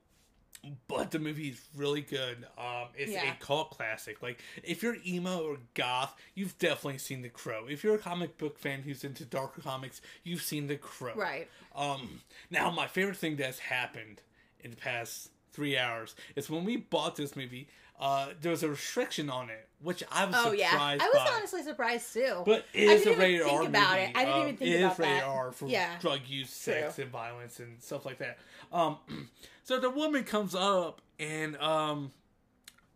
but 0.90 1.12
the 1.12 1.20
movie 1.20 1.50
is 1.50 1.62
really 1.76 2.02
good. 2.02 2.46
Um, 2.58 2.88
it's 2.98 3.12
Yeah. 3.12 3.34
a 3.34 3.36
cult 3.38 3.72
classic. 3.72 4.22
Like 4.22 4.42
if 4.64 4.84
you're 4.84 4.98
emo 5.06 5.40
or 5.42 5.58
goth, 5.74 6.14
you've 6.36 6.58
definitely 6.60 6.98
seen 6.98 7.22
The 7.22 7.30
Crow. 7.30 7.66
If 7.70 7.84
you're 7.84 7.96
a 7.96 8.00
comic 8.00 8.38
book 8.38 8.60
fan 8.60 8.82
who's 8.82 9.04
into 9.06 9.24
darker 9.24 9.62
comics, 9.62 10.02
you've 10.24 10.42
seen 10.42 10.68
The 10.68 10.76
Crow. 10.76 11.16
Right. 11.16 11.48
Um, 11.76 12.22
now 12.50 12.70
my 12.72 12.88
favorite 12.88 13.16
thing 13.18 13.38
that's 13.38 13.60
happened 13.60 14.22
in 14.60 14.72
the 14.72 14.78
past 14.78 15.30
three 15.54 15.78
hours 15.78 16.16
is 16.36 16.50
when 16.50 16.66
we 16.66 16.76
bought 16.78 17.16
this 17.16 17.36
movie. 17.36 17.70
Uh, 18.00 18.30
there 18.42 18.52
was 18.52 18.64
a 18.64 18.70
restriction 18.70 19.30
on 19.30 19.50
it, 19.50 19.68
which 19.82 20.04
I 20.12 20.26
was 20.26 20.34
surprised. 20.36 20.50
Oh 20.50 20.54
yeah. 20.54 20.78
I 20.80 20.96
was 20.98 21.14
by. 21.14 21.32
honestly 21.36 21.64
surprised 21.64 22.14
too. 22.14 22.44
But 22.46 22.66
it 22.74 22.84
is 22.90 23.02
a 23.02 23.06
didn't 23.06 23.12
even 23.12 23.20
rated 23.20 23.46
think 23.48 23.60
R 23.60 23.66
about 23.68 23.90
movie. 23.92 24.02
it. 24.04 24.12
I 24.18 24.20
didn't 24.26 24.34
Um, 24.36 24.42
even 24.44 24.58
think 24.58 24.72
it 24.72 24.78
about 24.82 24.92
is 24.94 25.00
rated. 25.00 25.24
R 25.24 25.52
for 25.52 25.68
Yeah. 25.68 26.00
drug 26.00 26.20
use, 26.28 26.50
sex, 26.50 26.96
True. 26.96 27.04
and 27.04 27.12
violence 27.12 27.60
and 27.60 27.82
stuff 27.84 28.06
like 28.06 28.18
that. 28.20 28.38
Um, 28.72 28.98
so 29.64 29.80
the 29.80 29.90
woman 29.90 30.24
comes 30.24 30.56
up 30.56 31.02
and 31.20 31.58
um, 31.58 32.12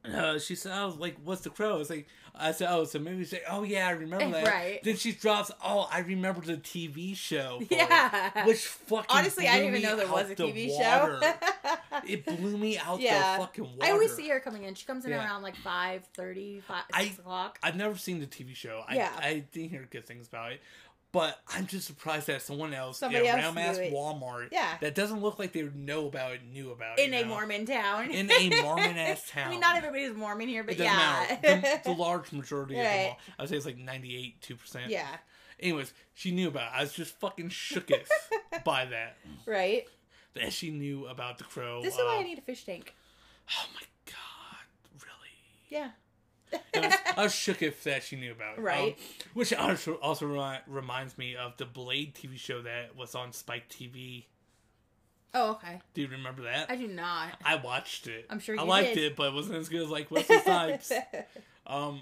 uh, 0.05 0.39
she 0.39 0.55
said, 0.55 0.71
"I 0.71 0.85
was 0.85 0.97
like, 0.97 1.15
what's 1.23 1.41
the 1.41 1.49
crow?" 1.49 1.75
I 1.75 1.77
was 1.77 1.89
like, 1.89 2.07
I 2.35 2.51
said, 2.51 2.67
"Oh, 2.71 2.81
it's 2.81 2.93
movie." 2.95 3.23
She's 3.23 3.33
like, 3.33 3.43
"Oh 3.49 3.63
yeah, 3.63 3.87
I 3.87 3.91
remember 3.91 4.31
that." 4.41 4.47
Right. 4.47 4.79
Then 4.83 4.97
she 4.97 5.11
drops, 5.13 5.51
"Oh, 5.63 5.87
I 5.91 5.99
remember 5.99 6.41
the 6.41 6.57
TV 6.57 7.15
show." 7.15 7.59
for 7.59 7.63
it," 7.73 7.77
Yeah. 7.77 8.45
which 8.45 8.65
fucking 8.65 9.05
Honestly, 9.09 9.47
I 9.47 9.59
didn't 9.59 9.75
even 9.75 9.81
know 9.81 9.95
there 9.95 10.11
was 10.11 10.29
a 10.29 10.35
TV 10.35 10.69
show. 10.69 11.19
it 12.07 12.25
blew 12.25 12.57
me 12.57 12.77
out 12.77 12.99
yeah. 12.99 13.37
the 13.37 13.43
fucking 13.43 13.63
water. 13.63 13.77
I 13.81 13.91
always 13.91 14.13
see 14.13 14.27
her 14.29 14.39
coming 14.39 14.63
in. 14.63 14.75
She 14.75 14.85
comes 14.85 15.05
in 15.05 15.11
Yeah. 15.11 15.23
around 15.23 15.41
like 15.43 15.55
5 15.57 16.07
6 16.15 16.65
I- 16.93 17.01
o'clock. 17.17 17.59
I've 17.63 17.75
never 17.75 17.97
seen 17.97 18.19
the 18.19 18.25
TV 18.27 18.55
show. 18.55 18.83
I, 18.87 18.95
Yeah. 18.95 19.11
I 19.17 19.43
didn't 19.51 19.69
hear 19.69 19.87
good 19.89 20.05
things 20.05 20.27
about 20.27 20.51
it. 20.53 20.61
But 21.13 21.39
I'm 21.47 21.67
just 21.67 21.85
surprised 21.87 22.25
that 22.27 22.41
someone 22.41 22.73
else 22.73 22.97
Somebody 22.97 23.27
at 23.27 23.39
else 23.39 23.55
knew 23.55 23.61
Ass 23.61 23.77
it. 23.77 23.93
Walmart 23.93 24.47
Yeah. 24.51 24.77
that 24.81 24.95
doesn't 24.95 25.21
look 25.21 25.37
like 25.39 25.53
they 25.53 25.61
know 25.61 26.07
about 26.07 26.33
it 26.33 26.41
knew 26.43 26.71
about 26.71 26.97
it. 26.99 27.05
in 27.05 27.13
you 27.13 27.19
a 27.19 27.21
know? 27.21 27.27
Mormon 27.29 27.65
town. 27.67 28.09
In 28.09 28.29
a 28.31 28.61
Mormon-ass 28.63 29.29
town. 29.29 29.47
I 29.47 29.51
mean, 29.51 29.59
not 29.59 29.75
everybody's 29.77 30.15
Mormon 30.15 30.47
here, 30.49 30.63
but 30.63 30.73
It 30.73 30.79
doesn't 30.79 30.91
yeah. 30.91 31.37
matter. 31.43 31.79
The, 31.83 31.91
the 31.91 31.95
large 31.97 32.31
majority 32.31 32.73
of 32.73 32.83
them 32.83 32.93
Right. 32.93 33.05
all. 33.09 33.19
I 33.37 33.41
would 33.43 33.49
say 33.49 33.57
it's 33.57 33.65
like 33.67 33.77
98, 33.77 34.41
2%. 34.41 34.89
yeah. 34.89 35.05
Anyways, 35.59 35.93
she 36.15 36.31
knew 36.31 36.47
about 36.47 36.73
it. 36.73 36.77
I 36.79 36.81
was 36.81 36.93
just 36.93 37.17
fucking 37.19 37.49
shooketh 37.49 38.09
by 38.65 38.85
that. 38.85 39.15
Right. 39.45 39.85
That 40.33 40.51
she 40.51 40.71
knew 40.71 41.05
about 41.05 41.37
the 41.37 41.43
crow. 41.43 41.83
This 41.83 41.93
is 41.93 41.99
why 41.99 42.15
uh, 42.17 42.19
I 42.21 42.23
need 42.23 42.39
a 42.39 42.41
fish 42.41 42.65
tank. 42.65 42.95
Oh 43.51 43.65
my 43.75 43.81
god. 44.07 45.03
Really? 45.03 45.29
Yeah. 45.69 45.89
I 46.75 46.79
was, 46.79 46.93
I 47.17 47.23
was 47.23 47.35
shook 47.35 47.61
if 47.61 47.83
that 47.83 48.03
she 48.03 48.15
knew 48.15 48.31
about 48.31 48.57
it. 48.57 48.61
Right. 48.61 48.93
Um, 48.93 49.27
which 49.33 49.53
also, 49.53 49.93
also 49.95 50.25
remi- 50.25 50.59
reminds 50.67 51.17
me 51.17 51.35
of 51.35 51.57
the 51.57 51.65
Blade 51.65 52.15
TV 52.15 52.37
show 52.37 52.61
that 52.61 52.95
was 52.95 53.15
on 53.15 53.31
Spike 53.33 53.69
TV. 53.69 54.25
Oh, 55.33 55.51
okay. 55.51 55.81
Do 55.93 56.01
you 56.01 56.07
remember 56.09 56.43
that? 56.43 56.69
I 56.69 56.75
do 56.75 56.87
not. 56.87 57.29
I 57.43 57.55
watched 57.55 58.07
it. 58.07 58.25
I'm 58.29 58.39
sure 58.39 58.59
I 58.59 58.63
liked 58.63 58.93
did. 58.95 59.03
it, 59.11 59.15
but 59.15 59.27
it 59.29 59.33
wasn't 59.33 59.57
as 59.57 59.67
good 59.69 59.81
as 59.81 59.89
like 59.89 60.11
Wesley 60.11 60.39
Snipes. 60.39 60.91
um, 61.65 62.01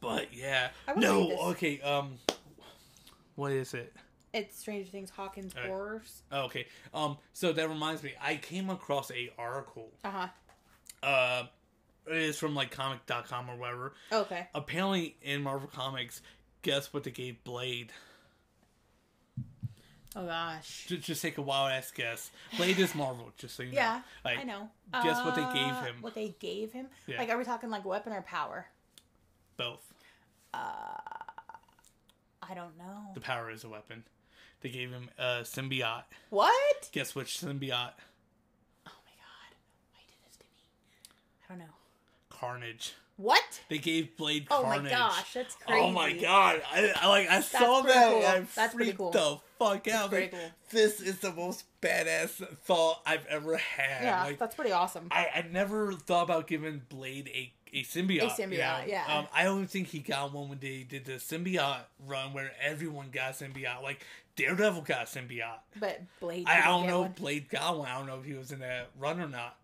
but 0.00 0.34
yeah, 0.34 0.68
no. 0.96 1.30
Okay. 1.50 1.80
Um, 1.80 2.14
what 3.36 3.52
is 3.52 3.74
it? 3.74 3.92
it's 4.34 4.58
Stranger 4.58 4.90
Things 4.90 5.08
Hawkins 5.10 5.54
Alright. 5.54 5.70
Horrors. 5.70 6.22
Oh, 6.30 6.42
okay. 6.42 6.66
Um, 6.92 7.16
so 7.32 7.52
that 7.52 7.68
reminds 7.68 8.02
me. 8.02 8.12
I 8.20 8.36
came 8.36 8.68
across 8.68 9.10
a 9.10 9.30
article 9.38 9.90
Uh 10.04 10.10
huh. 10.10 10.26
uh 11.02 11.46
is 12.10 12.38
from 12.38 12.54
like 12.54 12.70
comic.com 12.70 13.50
or 13.50 13.56
whatever. 13.56 13.92
Okay. 14.12 14.48
Apparently, 14.54 15.16
in 15.22 15.42
Marvel 15.42 15.68
Comics, 15.72 16.20
guess 16.62 16.92
what 16.92 17.04
they 17.04 17.10
gave 17.10 17.42
Blade? 17.44 17.92
Oh 20.16 20.26
gosh. 20.26 20.86
Just, 20.88 21.02
just 21.06 21.22
take 21.22 21.38
a 21.38 21.42
wild 21.42 21.70
ass 21.70 21.90
guess. 21.92 22.30
Blade 22.56 22.78
is 22.78 22.94
Marvel, 22.94 23.30
just 23.36 23.54
so 23.54 23.62
you 23.62 23.70
know. 23.70 23.74
Yeah, 23.76 24.00
Like, 24.24 24.38
I 24.38 24.42
know. 24.42 24.68
guess 24.92 25.22
what 25.24 25.34
they 25.36 25.42
gave 25.42 25.72
Uh, 25.72 25.82
him? 25.82 25.96
What 26.00 26.14
they 26.14 26.34
gave 26.40 26.72
him? 26.72 26.86
Yeah. 27.06 27.18
Like, 27.18 27.28
are 27.30 27.38
we 27.38 27.44
talking 27.44 27.70
like 27.70 27.84
weapon 27.84 28.12
or 28.12 28.22
power? 28.22 28.66
Both. 29.56 29.92
Uh 30.54 30.58
I 32.50 32.54
don't 32.54 32.78
know. 32.78 33.10
The 33.14 33.20
power 33.20 33.50
is 33.50 33.64
a 33.64 33.68
weapon. 33.68 34.04
They 34.62 34.70
gave 34.70 34.90
him 34.90 35.10
a 35.18 35.42
symbiote. 35.42 36.04
What? 36.30 36.88
Guess 36.92 37.14
which 37.14 37.38
symbiote? 37.38 37.92
Oh 38.86 38.96
my 39.04 39.14
god! 39.14 39.54
Why 39.92 40.00
did 40.08 40.16
this 40.26 40.36
to 40.38 40.44
me? 40.44 40.62
I 41.44 41.48
don't 41.50 41.58
know. 41.58 41.74
Carnage. 42.38 42.94
What? 43.16 43.60
They 43.68 43.78
gave 43.78 44.16
Blade 44.16 44.46
Oh 44.48 44.62
Carnage. 44.62 44.84
my 44.84 44.90
gosh, 44.90 45.32
that's 45.34 45.56
crazy. 45.56 45.80
Oh 45.82 45.90
my 45.90 46.12
god! 46.12 46.62
I, 46.72 46.92
I 47.02 47.08
like 47.08 47.28
I 47.28 47.40
saw 47.40 47.80
that 47.82 48.08
cool. 48.10 48.16
and 48.18 48.26
I 48.26 48.40
That's 48.54 48.74
pretty 48.74 48.92
freaked 48.92 48.98
cool. 48.98 49.10
the 49.10 49.38
fuck 49.58 49.88
out. 49.88 50.12
Like, 50.12 50.30
cool. 50.30 50.40
This 50.70 51.00
is 51.00 51.18
the 51.18 51.32
most 51.32 51.64
badass 51.82 52.46
thought 52.64 53.02
I've 53.04 53.26
ever 53.26 53.56
had. 53.56 54.04
Yeah, 54.04 54.22
like 54.24 54.38
that's 54.38 54.54
pretty 54.54 54.70
awesome. 54.70 55.08
I, 55.10 55.26
I 55.34 55.44
never 55.50 55.92
thought 55.94 56.22
about 56.22 56.46
giving 56.46 56.82
Blade 56.88 57.28
a, 57.34 57.52
a 57.76 57.82
symbiote. 57.82 58.22
A 58.22 58.26
symbiote, 58.40 58.52
you 58.52 58.58
know? 58.58 58.80
yeah. 58.86 59.04
Um, 59.18 59.26
I 59.34 59.42
don't 59.42 59.66
think 59.68 59.88
he 59.88 59.98
got 59.98 60.32
one 60.32 60.48
when 60.48 60.60
they 60.60 60.84
did 60.88 61.04
the 61.04 61.14
symbiote 61.14 61.80
run 62.06 62.32
where 62.32 62.52
everyone 62.62 63.08
got 63.10 63.32
symbiote. 63.34 63.82
Like 63.82 64.06
Daredevil 64.36 64.82
got 64.82 65.06
symbiote. 65.06 65.58
but 65.80 66.00
Blade. 66.20 66.46
I, 66.48 66.60
I 66.60 66.66
don't 66.66 66.86
know 66.86 67.00
one. 67.00 67.10
if 67.10 67.16
Blade 67.16 67.48
got 67.48 67.76
one. 67.78 67.88
I 67.88 67.98
don't 67.98 68.06
know 68.06 68.20
if 68.20 68.24
he 68.24 68.34
was 68.34 68.52
in 68.52 68.60
that 68.60 68.90
run 68.96 69.18
or 69.20 69.28
not. 69.28 69.56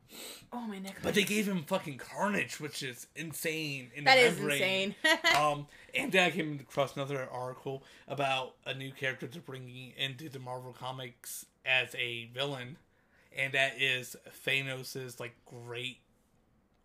Oh 0.53 0.61
my 0.61 0.79
neck. 0.79 0.97
But 1.03 1.15
they 1.15 1.25
gave 1.25 1.47
him 1.49 1.65
fucking 1.65 1.99
Carnage, 1.99 2.61
which 2.61 2.83
is 2.83 3.07
insane. 3.17 3.91
In 3.95 4.05
That 4.05 4.19
is 4.19 4.39
insane. 4.39 4.95
um, 5.37 5.67
and 5.95 6.13
then 6.13 6.25
I 6.27 6.31
came 6.31 6.59
across 6.61 6.95
another 6.97 7.29
article 7.31 7.83
about 8.07 8.55
a 8.67 8.75
new 8.75 8.93
character 8.93 9.27
they're 9.27 9.43
bringing 9.43 9.93
into 9.97 10.29
the 10.29 10.39
Marvel 10.39 10.73
comics 10.73 11.47
as 11.67 11.95
a 11.97 12.27
villain, 12.35 12.77
and 13.37 13.53
that 13.55 13.81
is 13.81 14.15
Thanos' 14.47 15.19
like 15.19 15.35
great 15.47 15.99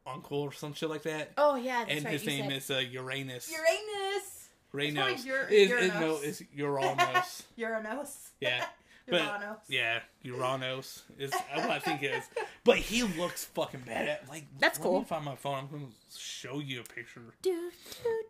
uncle 0.08 0.40
or 0.40 0.52
some 0.52 0.74
shit 0.74 0.90
like 0.90 1.04
that. 1.04 1.32
oh 1.38 1.56
yeah, 1.56 1.80
that's 1.86 1.91
and 1.91 2.06
right. 2.06 2.14
his 2.14 2.26
name 2.26 2.46
said 2.46 2.54
is 2.54 2.72
uh, 2.72 2.80
Uranus. 2.91 3.52
Uranus. 3.52 4.50
Uranus. 4.74 5.26
It's 5.26 5.26
probably 5.26 5.32
Ur- 5.32 5.48
Is- 5.50 5.52
is- 5.52 5.70
Uranus. 5.70 6.00
no, 6.00 6.20
it's 6.24 6.44
Uranus. 6.56 7.44
Uranus. 7.58 8.32
yeah. 8.40 8.66
But 9.10 9.22
Uranus. 9.22 9.57
yeah, 9.68 9.99
Uranus 10.23 11.03
is 11.18 11.31
what 11.31 11.69
I 11.69 11.80
think 11.80 12.03
it 12.03 12.11
is. 12.11 12.23
But 12.64 12.77
he 12.77 13.03
looks 13.03 13.45
fucking 13.45 13.81
bad. 13.86 14.19
Like 14.30 14.45
That's 14.60 14.77
let 14.80 14.84
cool. 14.84 14.99
Me 14.99 15.06
find 15.06 15.26
my 15.26 15.36
phone. 15.36 15.57
I'm 15.60 15.68
gonna 15.68 15.91
show 16.15 16.60
you 16.60 16.81
a 16.81 16.84
picture. 16.84 17.22
Do 17.41 17.72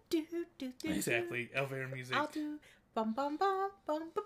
do 0.10 0.24
do 0.32 0.46
do 0.58 0.72
do. 0.82 0.90
Exactly. 0.90 1.50
Elevator 1.54 1.88
music. 1.88 2.16
I'll 2.16 2.28
do 2.28 2.60
bum 2.94 3.14
bum 3.14 3.38
bum 3.38 3.70
bum 3.86 4.00
bum 4.00 4.12
bum. 4.16 4.26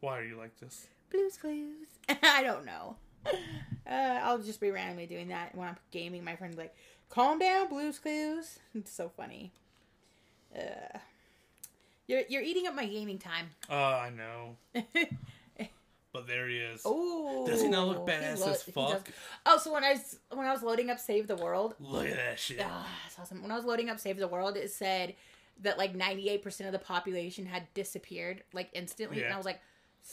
Why 0.00 0.18
are 0.18 0.24
you 0.24 0.36
like 0.36 0.58
this? 0.60 0.86
Blues 1.10 1.36
Clues. 1.36 1.86
I 2.22 2.42
don't 2.42 2.64
know. 2.66 2.96
Uh, 3.26 3.90
I'll 4.22 4.38
just 4.38 4.60
be 4.60 4.70
randomly 4.70 5.06
doing 5.06 5.28
that 5.28 5.54
when 5.54 5.68
I'm 5.68 5.76
gaming. 5.90 6.24
My 6.24 6.36
friend's 6.36 6.58
like, 6.58 6.74
"Calm 7.08 7.38
down, 7.38 7.68
Blues 7.68 7.98
Clues." 7.98 8.58
It's 8.74 8.92
so 8.92 9.08
funny. 9.16 9.52
Uh, 10.54 10.98
you're 12.06 12.22
you're 12.28 12.42
eating 12.42 12.66
up 12.66 12.74
my 12.74 12.86
gaming 12.86 13.18
time. 13.18 13.50
Uh, 13.70 13.74
I 13.74 14.10
know. 14.10 14.56
But 16.14 16.28
there 16.28 16.48
he 16.48 16.58
is. 16.58 16.80
Oh, 16.84 17.44
Does 17.44 17.60
he 17.60 17.68
not 17.68 17.88
look 17.88 18.06
badass 18.06 18.46
as 18.46 18.62
fuck? 18.62 19.10
Oh, 19.44 19.58
so 19.58 19.72
when 19.72 19.82
I 19.82 19.94
was 19.94 20.16
when 20.30 20.46
I 20.46 20.52
was 20.52 20.62
loading 20.62 20.88
up 20.88 21.00
Save 21.00 21.26
the 21.26 21.34
World, 21.34 21.74
Look 21.80 22.06
at 22.06 22.16
that 22.16 22.38
shit. 22.38 22.60
ah, 22.64 22.88
that's 23.02 23.18
awesome. 23.18 23.42
When 23.42 23.50
I 23.50 23.56
was 23.56 23.64
loading 23.64 23.90
up 23.90 23.98
Save 23.98 24.18
the 24.18 24.28
World, 24.28 24.56
it 24.56 24.70
said 24.70 25.16
that 25.62 25.76
like 25.76 25.92
98% 25.92 26.66
of 26.66 26.72
the 26.72 26.78
population 26.78 27.46
had 27.46 27.64
disappeared 27.74 28.44
like 28.52 28.70
instantly, 28.72 29.22
and 29.22 29.34
I 29.34 29.36
was 29.36 29.44
like. 29.44 29.60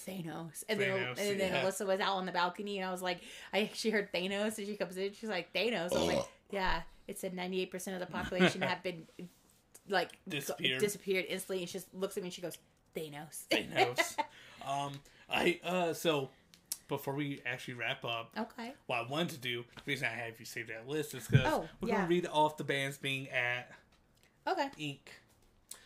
Thanos, 0.07 0.63
and 0.69 0.79
then 0.79 0.89
Thanos, 0.89 1.17
and 1.19 1.37
then 1.37 1.51
yeah. 1.51 1.63
Alyssa 1.65 1.85
was 1.85 1.99
out 1.99 2.15
on 2.15 2.25
the 2.25 2.31
balcony, 2.31 2.79
and 2.79 2.87
I 2.87 2.93
was 2.93 3.01
like, 3.01 3.19
I 3.53 3.69
she 3.73 3.89
heard 3.89 4.09
Thanos, 4.13 4.57
and 4.57 4.65
she 4.65 4.77
comes 4.77 4.95
in, 4.95 5.11
she's 5.11 5.27
like 5.27 5.51
Thanos. 5.53 5.91
I 5.93 5.99
was 5.99 6.07
like, 6.07 6.25
yeah, 6.49 6.83
it 7.09 7.19
said 7.19 7.33
ninety 7.33 7.61
eight 7.61 7.71
percent 7.71 7.95
of 7.95 7.99
the 7.99 8.05
population 8.09 8.61
have 8.61 8.81
been 8.83 9.05
like 9.89 10.11
go- 10.29 10.37
Disappeared. 10.37 10.79
disappeared 10.79 11.25
instantly, 11.27 11.59
and 11.59 11.67
she 11.67 11.73
just 11.73 11.93
looks 11.93 12.15
at 12.15 12.23
me 12.23 12.27
and 12.27 12.33
she 12.33 12.41
goes, 12.41 12.57
Thanos. 12.95 13.47
Thanos. 13.51 14.15
um, 14.65 14.93
I 15.31 15.59
uh, 15.63 15.93
so 15.93 16.29
before 16.87 17.13
we 17.15 17.41
actually 17.45 17.75
wrap 17.75 18.03
up, 18.03 18.31
okay. 18.37 18.73
what 18.87 18.97
I 18.97 19.07
wanted 19.09 19.29
to 19.29 19.37
do, 19.39 19.63
the 19.75 19.81
reason 19.85 20.07
I 20.11 20.15
have 20.25 20.39
you 20.39 20.45
save 20.45 20.67
that 20.67 20.87
list 20.87 21.13
is 21.13 21.25
because 21.27 21.45
Oh, 21.45 21.67
we're 21.79 21.89
yeah. 21.89 21.95
gonna 21.97 22.07
read 22.07 22.27
off 22.27 22.57
the 22.57 22.63
bands 22.65 22.97
being 22.97 23.29
at 23.29 23.71
Okay. 24.47 24.67
Ink. 24.77 25.09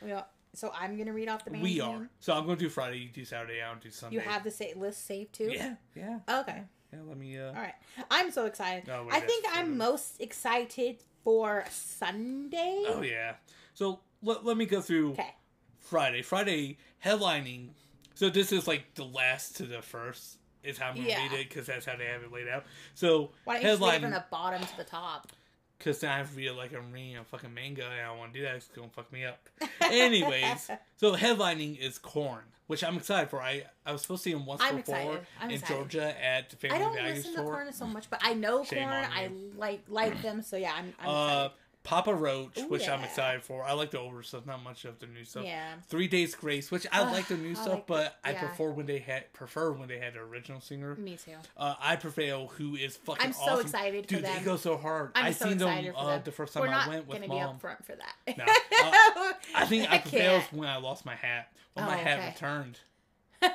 Well, 0.01 0.27
so 0.53 0.71
I'm 0.73 0.97
gonna 0.97 1.13
read 1.13 1.29
off 1.29 1.43
the 1.45 1.51
bands. 1.51 1.63
We 1.63 1.79
are. 1.81 1.99
name. 1.99 2.09
So 2.19 2.33
I'm 2.33 2.45
gonna 2.45 2.55
do 2.57 2.69
Friday. 2.69 2.97
You 2.99 3.09
do 3.09 3.23
Saturday. 3.25 3.61
I'll 3.61 3.75
do 3.75 3.91
Sunday. 3.91 4.15
You 4.15 4.21
have 4.21 4.43
the 4.43 4.51
sa- 4.51 4.65
list 4.77 5.05
saved 5.05 5.33
too. 5.33 5.51
Yeah. 5.51 5.75
Yeah. 5.95 6.19
Okay. 6.29 6.63
Yeah. 6.93 6.99
Let 7.07 7.17
me. 7.17 7.37
Uh, 7.37 7.47
All 7.47 7.53
right. 7.53 7.73
I'm 8.09 8.31
so 8.31 8.45
excited. 8.45 8.89
Oh, 8.89 9.03
wait, 9.03 9.13
I 9.13 9.19
think 9.19 9.45
I'm 9.51 9.77
most 9.77 10.19
excited 10.21 11.03
for 11.23 11.65
Sunday. 11.69 12.83
Oh 12.87 13.01
yeah. 13.01 13.33
So 13.73 13.99
let, 14.23 14.45
let 14.45 14.57
me 14.57 14.65
go 14.65 14.81
through 14.81 15.11
Okay. 15.11 15.33
Friday. 15.79 16.21
Friday 16.21 16.77
headlining. 17.03 17.69
So 18.15 18.29
this 18.29 18.51
is 18.51 18.67
like 18.67 18.95
the 18.95 19.05
last 19.05 19.57
to 19.57 19.63
the 19.63 19.81
first 19.81 20.37
is 20.63 20.77
how 20.77 20.89
I'm 20.89 20.95
gonna 20.95 21.07
Yeah. 21.09 21.21
read 21.31 21.39
it 21.39 21.49
because 21.49 21.67
that's 21.67 21.85
how 21.85 21.95
they 21.95 22.05
have 22.05 22.23
it 22.23 22.31
laid 22.31 22.47
out. 22.47 22.65
So 22.95 23.31
Why 23.43 23.55
don't 23.55 23.63
you 23.63 23.77
just 23.77 24.01
from 24.01 24.11
the 24.11 24.25
bottom 24.31 24.61
to 24.61 24.77
the 24.77 24.83
top? 24.83 25.31
because 25.77 25.99
then 25.99 26.09
I 26.09 26.17
have 26.17 26.31
to 26.31 26.37
read 26.37 26.47
it 26.47 26.53
like 26.53 26.73
I'm 26.73 26.91
reading 26.91 27.17
a 27.17 27.23
fucking 27.25 27.53
manga 27.53 27.83
and 27.85 27.93
I 28.01 28.05
don't 28.05 28.17
want 28.17 28.33
to 28.33 28.39
do 28.39 28.45
that. 28.45 28.55
It's 28.55 28.67
gonna 28.69 28.87
fuck 28.89 29.11
me 29.11 29.25
up. 29.25 29.47
Anyways, 29.81 30.69
so 30.97 31.13
headlining 31.15 31.77
is 31.77 31.97
Korn, 31.99 32.43
which 32.67 32.83
I'm 32.83 32.95
excited 32.97 33.29
for. 33.29 33.41
I 33.41 33.65
I 33.85 33.91
was 33.91 34.01
supposed 34.01 34.23
to 34.23 34.29
see 34.29 34.33
him 34.35 34.45
once 34.45 34.61
I'm 34.63 34.77
before 34.77 35.19
in 35.43 35.51
excited. 35.51 35.75
Georgia 35.75 36.23
at 36.25 36.49
the 36.49 36.55
Family 36.55 36.77
I 36.77 36.79
don't 36.79 36.95
Value 36.95 37.13
listen 37.15 37.35
to 37.35 37.41
Korn 37.43 37.73
so 37.73 37.85
much, 37.85 38.09
but 38.09 38.19
I 38.23 38.33
know 38.33 38.63
Shame 38.63 38.87
Korn. 38.87 39.05
I 39.13 39.29
like 39.57 39.81
like 39.89 40.21
them, 40.21 40.41
so 40.41 40.55
yeah, 40.57 40.73
I'm, 40.73 40.93
I'm 40.99 41.09
Uh, 41.09 41.11
excited. 41.25 41.51
Papa 41.85 42.13
Roach, 42.13 42.57
Ooh, 42.57 42.67
which 42.67 42.89
I'm 42.89 43.01
excited 43.03 43.41
for. 43.43 43.63
I 43.63 43.71
like 43.73 43.91
the 43.91 43.99
older 43.99 44.21
stuff, 44.23 44.45
not 44.45 44.61
much 44.63 44.83
of 44.83 44.99
the 44.99 45.05
new 45.07 45.23
stuff. 45.23 45.45
Yeah. 45.45 45.75
Three 45.87 46.07
Days 46.09 46.35
Grace, 46.35 46.69
which 46.71 46.85
I 46.91 47.01
Ugh, 47.03 47.13
like 47.13 47.27
the 47.29 47.37
new 47.37 47.51
I 47.51 47.53
stuff, 47.53 47.67
like 47.67 47.87
but 47.87 48.17
the- 48.23 48.29
I 48.29 48.31
yeah. 48.33 48.39
prefer 48.47 48.71
when 48.71 48.85
they 48.87 48.99
had 48.99 49.31
prefer 49.33 49.71
when 49.71 49.87
they 49.87 49.99
had 49.99 50.15
the 50.15 50.19
original 50.19 50.59
singer. 50.59 50.95
Me 50.95 51.15
too. 51.15 51.31
Uh, 51.55 51.75
I 51.79 51.95
Prevail, 51.95 52.47
who 52.57 52.75
is 52.75 52.97
fucking. 52.97 53.25
I'm 53.27 53.33
so 53.33 53.41
awesome. 53.43 53.61
excited 53.61 54.03
for 54.07 54.15
Dude, 54.15 54.25
they 54.25 54.39
go 54.43 54.57
so 54.57 54.75
hard. 54.77 55.11
I'm 55.15 55.25
I 55.27 55.31
so 55.31 55.45
seen 55.45 55.53
excited 55.53 55.85
them 55.85 55.93
for 55.93 55.99
uh, 55.99 56.05
them. 56.07 56.21
the 56.25 56.31
first 56.31 56.53
time 56.53 56.63
We're 56.63 56.69
I 56.69 56.87
went 56.87 57.07
with 57.07 57.19
mom. 57.21 57.27
gonna 57.29 57.41
mom. 57.45 57.55
be 57.57 57.61
upfront 57.67 57.85
for 57.85 57.95
that. 57.95 58.37
No. 58.37 58.43
Uh, 58.45 59.33
I 59.55 59.65
think 59.65 59.89
I, 59.91 59.95
I 59.95 59.99
prevailed 59.99 60.43
when 60.51 60.67
I 60.67 60.77
lost 60.77 61.05
my 61.05 61.15
hat. 61.15 61.51
When 61.73 61.85
Oh, 61.85 61.89
my 61.89 61.97
hat 61.97 62.17
okay. 62.19 62.27
returned. 62.29 62.79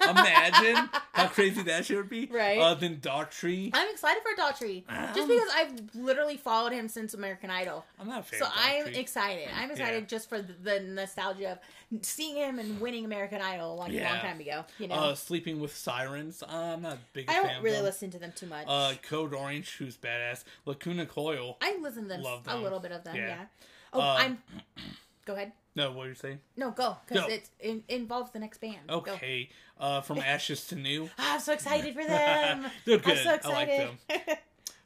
Imagine 0.08 0.88
how 1.12 1.26
crazy 1.34 1.62
that 1.62 1.84
shit 1.86 1.96
would 1.96 2.08
be. 2.08 2.26
Right. 2.26 2.58
Uh, 2.58 2.74
then 2.74 2.96
Daughtry. 3.00 3.70
I'm 3.74 3.90
excited 3.90 4.22
for 4.22 4.40
Daughtry, 4.40 4.84
Um, 4.88 5.14
just 5.14 5.28
because 5.28 5.48
I've 5.54 5.94
literally 5.94 6.36
followed 6.36 6.72
him 6.72 6.88
since 6.88 7.14
American 7.14 7.50
Idol. 7.50 7.84
I'm 7.98 8.08
not 8.08 8.20
a 8.20 8.22
fan 8.22 8.38
So 8.40 8.46
I'm 8.54 8.86
excited. 8.88 9.48
I'm 9.54 9.70
excited 9.70 10.02
Yeah. 10.02 10.06
just 10.06 10.28
for 10.28 10.40
the, 10.42 10.52
the 10.52 10.80
nostalgia 10.80 11.52
of 11.52 12.02
seeing 12.02 12.36
him 12.36 12.58
and 12.58 12.80
winning 12.80 13.04
American 13.04 13.40
Idol 13.40 13.76
like 13.76 13.92
a 13.92 14.00
long 14.02 14.18
time 14.20 14.40
ago. 14.40 14.64
You 14.78 14.88
know, 14.88 14.94
Uh, 14.94 15.14
Sleeping 15.14 15.60
with 15.60 15.74
Sirens. 15.76 16.42
I'm 16.48 16.82
not 16.82 16.94
a 16.94 16.98
big 17.12 17.28
I 17.28 17.34
fan 17.34 17.54
don't 17.54 17.62
really 17.62 17.76
them. 17.76 17.84
listen 17.84 18.10
to 18.12 18.18
them 18.18 18.32
too 18.34 18.46
much. 18.46 18.66
Uh, 18.68 18.94
Code 19.08 19.34
Orange, 19.34 19.76
who's 19.76 19.96
badass. 19.96 20.44
Lacuna 20.66 21.06
Coil. 21.06 21.56
I 21.60 21.76
listen 21.80 22.02
to 22.04 22.08
them, 22.10 22.22
love 22.22 22.42
a 22.46 22.56
little 22.56 22.80
bit 22.80 22.92
of 22.92 23.04
them. 23.04 23.16
Yeah. 23.16 23.26
Yeah. 23.28 23.44
Oh, 23.92 24.00
Uh, 24.00 24.16
I'm. 24.18 24.38
Go 25.26 25.34
ahead. 25.34 25.52
No, 25.76 25.92
what 25.92 26.06
are 26.06 26.08
you 26.10 26.14
saying? 26.16 26.40
No, 26.56 26.70
go 26.72 26.96
because 27.08 27.30
it 27.30 27.48
in, 27.60 27.84
involves 27.88 28.32
the 28.32 28.38
next 28.40 28.60
band. 28.60 28.90
Okay. 28.90 29.48
Uh, 29.78 30.00
from 30.00 30.18
Ashes 30.26 30.66
to 30.68 30.74
New. 30.76 31.08
Ah, 31.18 31.34
I'm 31.34 31.40
so 31.40 31.52
excited 31.52 31.94
for 31.94 32.04
them. 32.04 32.66
They're 32.84 32.96
I'm 32.96 33.02
good. 33.02 33.18
so 33.18 33.38
I 33.44 33.52
like 33.52 33.68
them. 33.68 33.98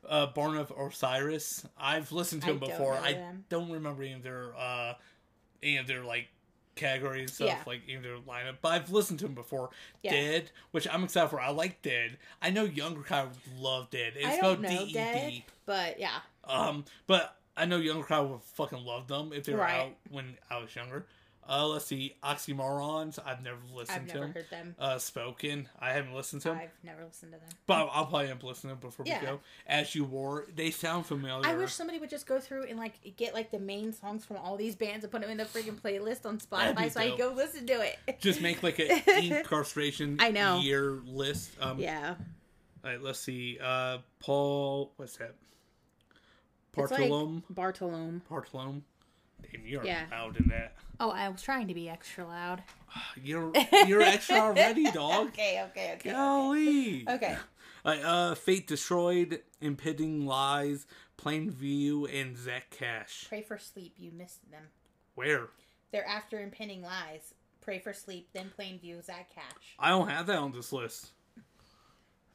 Uh, 0.07 0.27
Born 0.27 0.59
of 0.59 0.71
Osiris. 0.79 1.65
I've 1.79 2.13
listened 2.13 2.43
to 2.43 2.49
them 2.49 2.59
don't 2.59 2.69
before. 2.69 2.93
know 2.93 3.01
I 3.03 3.13
them. 3.15 3.45
don't 3.49 3.71
remember 3.73 4.03
any 4.03 4.13
of 4.13 4.23
their 4.23 4.53
uh, 4.55 4.93
any 5.63 5.79
of 5.79 5.87
their 5.87 6.05
like 6.05 6.29
categories 6.75 7.23
and 7.23 7.31
stuff, 7.31 7.47
Yeah. 7.49 7.59
like 7.67 7.81
any 7.87 7.95
of 7.97 8.03
their 8.03 8.19
lineup. 8.19 8.57
But 8.61 8.73
I've 8.73 8.91
listened 8.91 9.21
to 9.21 9.25
them 9.25 9.35
before. 9.35 9.71
Yeah. 10.03 10.11
Dead, 10.13 10.51
which 10.73 10.87
I'm 10.93 11.05
excited 11.05 11.31
for. 11.31 11.41
I 11.41 11.49
like 11.53 11.81
Dead. 11.81 12.19
I 12.43 12.51
know 12.51 12.65
younger 12.65 13.01
kind 13.01 13.27
of 13.31 13.39
love 13.59 13.89
Dead. 13.89 14.13
It's 14.17 14.27
I 14.27 14.41
don't 14.43 14.61
know 14.61 14.69
D 14.69 14.75
E 14.77 14.93
Dead, 14.93 15.43
but 15.65 15.99
yeah. 15.99 16.19
Um, 16.45 16.85
but 17.07 17.39
I 17.57 17.65
know 17.67 17.77
younger 17.79 18.05
crowd 18.05 18.31
would 18.31 18.43
fucking 18.43 18.85
love 18.85 19.07
them 19.09 19.33
if 19.33 19.45
they 19.45 19.53
were 19.53 19.61
Right. 19.61 19.81
out 19.83 19.93
when 20.11 20.37
I 20.51 20.59
was 20.59 20.75
younger. 20.75 21.07
Uh, 21.47 21.67
let's 21.69 21.85
see, 21.85 22.17
Oxymorrons. 22.25 23.19
I've 23.23 23.43
never 23.43 23.59
listened 23.75 24.01
I've 24.05 24.07
to 24.09 24.15
never 24.15 24.25
them. 24.27 24.33
heard 24.35 24.51
them. 24.51 24.75
Uh, 24.79 24.97
Spoken. 24.97 25.69
I 25.79 25.93
haven't 25.93 26.15
listened 26.15 26.41
to 26.43 26.49
them, 26.49 26.59
I've 26.59 26.71
never 26.83 27.05
listened 27.05 27.33
to 27.33 27.39
them. 27.39 27.49
but 27.67 27.75
I'll, 27.75 27.91
I'll 27.93 28.07
probably 28.07 28.29
end 28.31 28.39
up 28.39 28.45
listening 28.45 28.75
to 28.75 28.81
them 28.81 28.89
before 28.89 29.05
Yeah. 29.07 29.21
we 29.21 29.27
go. 29.27 29.41
As 29.67 29.95
you 29.95 30.05
wore, 30.05 30.47
they 30.57 30.71
sound 30.71 31.05
familiar. 31.05 31.47
I 31.47 31.55
wish 31.55 31.75
somebody 31.75 31.99
would 31.99 32.09
just 32.09 32.27
go 32.27 32.41
through 32.41 32.65
and 32.65 32.79
like 32.79 32.95
get 33.19 33.35
like 33.35 33.51
the 33.51 33.59
main 33.59 33.93
songs 33.93 34.25
from 34.25 34.39
all 34.39 34.57
these 34.57 34.75
bands 34.75 35.05
and 35.05 35.13
put 35.13 35.21
them 35.21 35.31
in 35.31 35.37
the 35.37 35.45
freaking 35.45 35.79
playlist 35.79 36.25
on 36.25 36.39
Spotify 36.51 36.91
so 36.91 37.01
I 37.01 37.09
can 37.11 37.19
go 37.19 37.33
listen 37.37 37.67
to 37.67 37.75
it. 37.83 37.99
just 38.21 38.41
make 38.41 38.63
like 38.63 38.79
an 38.79 38.89
Inkcarceration 39.07 40.17
I 40.21 40.31
know. 40.31 40.61
year 40.61 40.99
list. 41.05 41.51
Um, 41.61 41.79
yeah. 41.79 42.15
all 42.83 42.91
right, 42.91 43.03
let's 43.03 43.21
see. 43.21 43.59
Uh, 43.63 43.99
Paul, 44.19 44.93
what's 44.97 45.19
that? 45.19 45.35
It's 46.77 46.91
like 46.91 47.01
Bartolome. 47.01 47.43
Bartolome. 47.51 48.21
Bartolome. 48.29 48.83
Damn, 49.53 49.67
you're 49.67 49.85
Yeah. 49.85 50.07
loud 50.11 50.37
in 50.39 50.49
that. 50.49 50.77
Oh, 51.01 51.11
I 51.11 51.29
was 51.29 51.43
trying 51.43 51.69
to 51.69 51.75
be 51.75 51.89
extra 51.89 52.27
loud. 52.27 52.63
You're 53.23 53.53
you're 53.87 54.01
extra 54.03 54.37
already, 54.37 54.85
dog. 54.93 55.29
Okay, 55.29 55.63
okay, 55.71 55.95
okay. 55.95 56.11
Golly. 56.11 57.05
Okay. 57.09 57.37
Like, 57.85 58.01
uh, 58.03 58.35
Fate 58.35 58.67
Destroyed, 58.67 59.43
Impending 59.61 60.25
Lies, 60.25 60.87
Plain 61.19 61.51
View, 61.51 62.07
and 62.07 62.35
Zach 62.35 62.71
Cash. 62.71 63.27
Pray 63.29 63.43
for 63.43 63.59
sleep. 63.59 63.93
You 63.99 64.11
missed 64.11 64.51
them. 64.51 64.63
Where? 65.17 65.49
They're 65.93 66.07
after 66.09 66.41
impending 66.41 66.81
lies. 66.81 67.35
Pray 67.61 67.79
for 67.79 67.93
sleep, 67.93 68.29
then 68.33 68.51
plain 68.57 68.79
view. 68.79 69.03
Zach 69.03 69.29
Cash. 69.35 69.77
I 69.79 69.91
don't 69.91 70.09
have 70.09 70.27
that 70.29 70.39
on 70.39 70.53
this 70.53 70.73
list. 70.73 71.13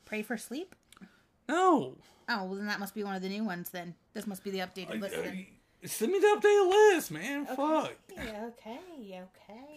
Pray 0.06 0.22
for 0.22 0.38
sleep. 0.38 0.76
No. 1.48 1.98
Oh, 2.30 2.46
well, 2.46 2.56
then 2.56 2.68
that 2.68 2.80
must 2.80 2.94
be 2.94 3.04
one 3.04 3.16
of 3.16 3.24
the 3.24 3.30
new 3.30 3.44
ones. 3.44 3.72
Then 3.72 3.96
this 4.14 4.28
must 4.28 4.44
be 4.44 4.52
the 4.52 4.60
updated 4.60 5.02
list. 5.02 5.16
Then. 5.16 5.48
Send 5.84 6.12
me 6.12 6.20
the 6.20 6.28
updated 6.28 6.70
list, 6.70 7.12
man. 7.12 7.46
Fuck. 7.46 7.94
Okay, 8.12 8.52
okay. 8.68 8.80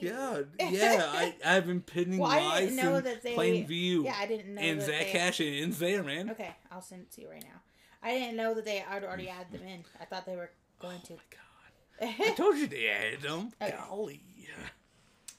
Yeah, 0.00 0.42
yeah. 0.70 1.10
I, 1.12 1.34
I 1.44 1.54
have 1.54 1.68
Impending 1.68 2.18
Well, 2.18 2.30
I 2.30 2.40
Lies 2.40 2.60
didn't 2.60 2.76
know 2.84 2.94
and 2.96 3.06
that 3.06 3.22
they. 3.22 3.34
Plain 3.34 3.66
View. 3.66 4.04
Yeah, 4.04 4.16
I 4.18 4.26
didn't 4.26 4.54
know 4.54 4.60
and 4.60 4.82
Zach 4.82 5.06
they. 5.06 5.12
Cash 5.12 5.40
and 5.40 5.72
there, 5.74 6.02
man. 6.02 6.30
Okay, 6.30 6.50
I'll 6.70 6.82
send 6.82 7.02
it 7.02 7.12
to 7.12 7.20
you 7.22 7.30
right 7.30 7.42
now. 7.42 7.60
I 8.02 8.18
didn't 8.18 8.36
know 8.36 8.52
that 8.54 8.64
they 8.64 8.78
had 8.78 9.04
already 9.04 9.28
added 9.28 9.52
them 9.52 9.66
in. 9.66 9.84
I 10.00 10.04
thought 10.04 10.26
they 10.26 10.36
were 10.36 10.50
going 10.80 11.00
to. 11.02 11.12
God. 11.30 12.14
I 12.20 12.34
told 12.36 12.56
you 12.56 12.66
they 12.66 12.88
added 12.88 13.22
them. 13.22 13.52
Okay. 13.62 13.74
Golly. 13.88 14.20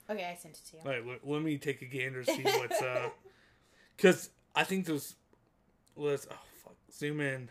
okay, 0.10 0.32
I 0.32 0.42
sent 0.42 0.56
it 0.56 0.62
to 0.70 0.78
you. 0.78 0.82
All 0.86 0.92
right, 0.92 1.06
let, 1.06 1.28
let 1.28 1.44
me 1.44 1.58
take 1.58 1.82
a 1.82 1.86
gander 1.86 2.24
see 2.24 2.42
what's 2.44 2.82
uh, 2.82 3.10
because 3.98 4.30
I 4.56 4.64
think 4.64 4.86
those. 4.86 5.16
Let's 5.96 6.26
oh 6.32 6.36
zoom 6.94 7.20
in. 7.22 7.50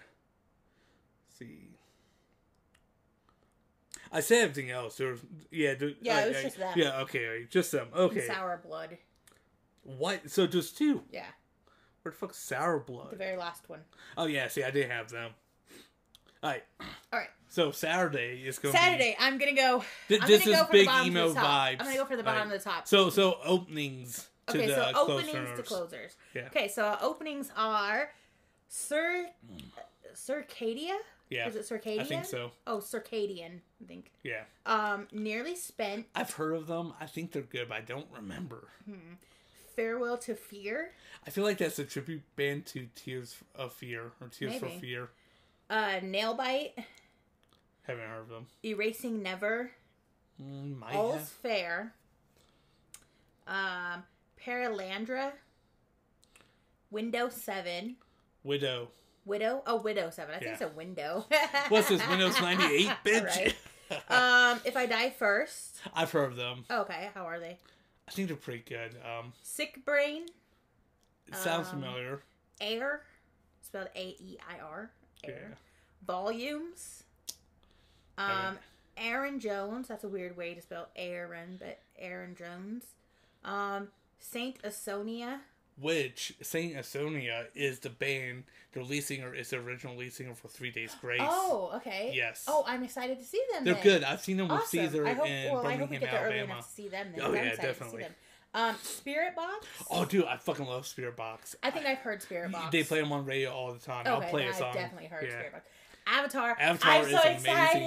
see. 1.39 1.69
I 4.15 4.21
said 4.21 4.43
everything 4.43 4.71
else. 4.71 4.97
There 4.99 5.11
was, 5.13 5.21
yeah, 5.51 5.75
there- 5.75 5.93
Yeah, 6.03 6.25
it 6.25 6.29
was 6.29 6.37
I- 6.39 6.43
just 6.43 6.59
them. 6.59 6.73
Yeah, 6.77 7.01
okay, 7.01 7.47
just 7.49 7.73
them. 7.73 7.89
Okay, 7.95 8.27
Sour 8.27 8.61
blood. 8.63 8.99
what? 9.83 10.31
So 10.31 10.47
just 10.47 10.77
two. 10.77 11.03
Yeah, 11.11 11.25
Where 12.03 12.13
the 12.13 12.19
fuck's 12.19 12.39
sour 12.39 12.79
blood? 12.81 13.13
the 13.13 13.17
very 13.17 13.37
last 13.39 13.69
one. 13.69 13.81
Oh 14.17 14.27
yeah, 14.27 14.49
see, 14.49 14.63
I 14.63 14.71
didn't 14.71 14.91
have 14.91 15.09
them. 15.11 15.31
All 16.43 16.51
right, 16.51 16.65
All 17.13 17.19
right, 17.21 17.31
so 17.49 17.71
Saturday 17.71 18.43
is 18.45 18.59
going. 18.59 18.75
Saturday. 18.75 19.17
I'm 19.19 19.39
gonna 19.39 19.55
go. 19.55 19.85
Th- 20.09 20.21
I'm 20.21 20.29
this 20.29 20.45
gonna 20.45 20.57
is 20.57 20.63
go 20.65 20.69
big 20.73 20.89
emo 21.07 21.33
to 21.33 21.39
vibes. 21.41 21.77
I'm 21.81 21.87
gonna 21.87 21.95
go 21.97 22.05
for 22.05 22.17
the 22.17 22.23
bottom 22.25 22.49
Right. 22.49 22.57
of 22.57 22.63
the 22.65 22.71
top. 22.71 22.87
So 22.89 23.09
so 23.11 23.39
openings 23.45 24.29
to 24.49 24.59
okay, 24.59 24.67
the 24.67 24.75
so 24.93 24.99
openings 25.01 25.31
closers. 25.33 25.57
to 25.57 25.63
closers. 25.63 26.17
Yeah. 26.35 26.47
Okay, 26.47 26.69
so 26.69 26.99
openings 27.01 27.51
are 27.57 28.11
Sir 28.75 29.27
Circadia. 30.15 30.97
Yeah, 31.29 31.47
Is 31.47 31.57
it 31.57 31.63
Circadian? 31.69 32.01
I 32.01 32.05
think 32.05 32.25
so. 32.25 32.53
Oh, 32.67 32.79
Circadian. 32.79 33.61
I 33.83 33.87
think. 33.87 34.11
Yeah, 34.23 34.45
Um, 34.65 35.09
nearly 35.13 35.57
spent. 35.57 36.07
I've 36.15 36.31
heard 36.33 36.55
of 36.55 36.67
them. 36.69 36.95
I 36.99 37.05
think 37.07 37.33
they're 37.33 37.43
good, 37.43 37.69
but 37.69 37.77
I 37.77 37.81
don't 37.83 38.07
remember. 38.15 38.69
Farewell 39.77 40.17
to 40.19 40.35
Fear. 40.35 40.93
I 41.27 41.31
feel 41.31 41.45
like 41.45 41.59
that's 41.59 41.79
a 41.79 41.85
tribute 41.85 42.23
band 42.37 42.65
to 42.67 42.89
Tears 42.95 43.37
of 43.55 43.75
Fear 43.75 44.13
or 44.23 44.29
Tears 44.29 44.57
for 44.57 44.69
Fear. 44.69 45.11
Uh, 45.69 46.01
Nailbite. 46.03 46.73
Haven't 47.83 48.09
heard 48.09 48.21
of 48.23 48.29
them. 48.29 48.47
Erasing 48.65 49.23
Never. 49.23 49.71
Mm, 50.43 50.79
might 50.79 50.95
All's 50.95 51.17
have. 51.17 51.29
Fair. 51.29 51.95
Um, 53.47 54.03
Paralandra. 54.43 55.33
Window 56.91 57.29
Seven. 57.29 57.97
Widow. 58.45 58.89
Widow. 59.25 59.63
Oh, 59.67 59.77
Widow 59.77 60.11
Seven. 60.11 60.35
I 60.35 60.39
think 60.39 60.49
Yeah. 60.61 60.67
it's 60.67 60.75
a 60.75 60.77
window. 60.77 61.27
What's 61.69 61.89
this? 61.89 62.07
Windows 62.09 62.41
ninety 62.41 62.65
eight, 62.65 62.89
bitch. 63.05 63.55
Right. 63.91 64.11
um, 64.11 64.61
if 64.65 64.77
I 64.77 64.87
die 64.87 65.11
first. 65.11 65.81
I've 65.95 66.11
heard 66.11 66.31
of 66.33 66.37
them. 66.37 66.65
Okay, 66.71 67.11
how 67.15 67.25
are 67.27 67.39
they? 67.39 67.59
I 68.09 68.11
think 68.11 68.29
they're 68.29 68.37
pretty 68.37 68.65
good. 68.69 68.97
Um, 69.05 69.33
Sick 69.43 69.85
Brain. 69.85 70.27
sounds 71.33 71.69
Um, 71.69 71.81
familiar. 71.81 72.21
Air. 72.61 73.03
Spelled 73.63 73.89
A 73.95 74.09
E 74.19 74.39
I 74.49 74.59
R. 74.61 74.91
Air. 75.25 75.49
Yeah. 75.51 75.55
Volumes. 76.07 77.05
Um, 78.19 78.59
Aaron 78.97 79.39
Jones. 79.41 79.89
That's 79.89 80.05
a 80.05 80.09
weird 80.09 80.37
way 80.37 80.55
to 80.55 80.61
spell 80.61 80.89
Aaron, 80.97 81.57
but 81.59 81.79
Aaron 81.99 82.35
Jones. 82.35 82.85
Um, 83.45 83.89
Saint 84.19 84.61
Asonia. 84.63 85.39
Which 85.81 86.35
Saint 86.43 86.75
Asonia 86.77 87.47
is 87.55 87.79
the 87.81 87.91
band. 87.91 88.45
The 88.73 88.83
lead 88.83 89.03
singer 89.03 89.35
is 89.35 89.51
the 89.51 89.57
original 89.59 89.97
lead 89.97 90.13
singer 90.13 90.35
for 90.35 90.49
Three 90.49 90.71
Days 90.71 90.95
Grace. 91.01 91.21
Oh, 91.23 91.73
okay. 91.77 92.13
Yes. 92.15 92.45
Oh, 92.49 92.65
I'm 92.67 92.83
excited 92.85 93.19
to 93.19 93.25
see 93.25 93.43
them. 93.53 93.65
they're 93.65 93.75
then. 93.75 93.83
good. 93.83 94.05
I've 94.05 94.21
seen 94.21 94.37
them 94.39 94.49
with 94.49 94.61
Awesome. 94.63 94.81
Seether 94.81 95.07
I 95.07 95.13
hope. 95.15 95.27
in 95.27 95.53
well, 95.53 95.67
I 95.67 95.77
hope 95.77 95.91
we 95.91 95.97
Birmingham, 95.99 96.01
get 96.01 96.15
early 96.23 96.35
Alabama. 96.39 96.53
enough 96.55 96.69
to 96.69 96.75
see 96.75 96.89
them. 96.89 97.07
Then, 97.15 97.21
Oh, 97.25 97.29
I'm 97.29 97.35
yeah, 97.35 97.55
definitely. 97.57 97.75
To 97.85 97.91
see 97.91 97.97
them. 97.99 98.15
Um, 98.55 98.75
Spiritbox. 98.77 99.87
Oh, 99.91 100.05
dude, 100.05 100.25
I 100.27 100.37
fucking 100.37 100.67
love 100.67 100.85
Spiritbox. 100.85 101.55
I 101.63 101.71
think 101.71 101.87
I've 101.87 101.99
heard 101.99 102.21
Spiritbox. 102.23 102.71
They 102.71 102.83
play 102.85 103.01
them 103.01 103.13
on 103.13 103.25
radio 103.25 103.51
all 103.51 103.73
the 103.73 103.79
time. 103.79 104.07
I'll 104.07 104.19
Okay, 104.19 104.31
play 104.31 104.43
then 104.43 104.51
a 104.51 104.55
song. 104.55 104.69
I've 104.69 104.75
definitely 104.75 105.07
heard 105.09 105.25
Yeah. 105.29 105.43
Spiritbox. 105.43 105.61
Avatar. 106.07 106.57
Avatar 106.61 106.91
I'm 106.93 107.05
is 107.05 107.11
so 107.11 107.19
amazing. 107.21 107.35
excited. 107.53 107.81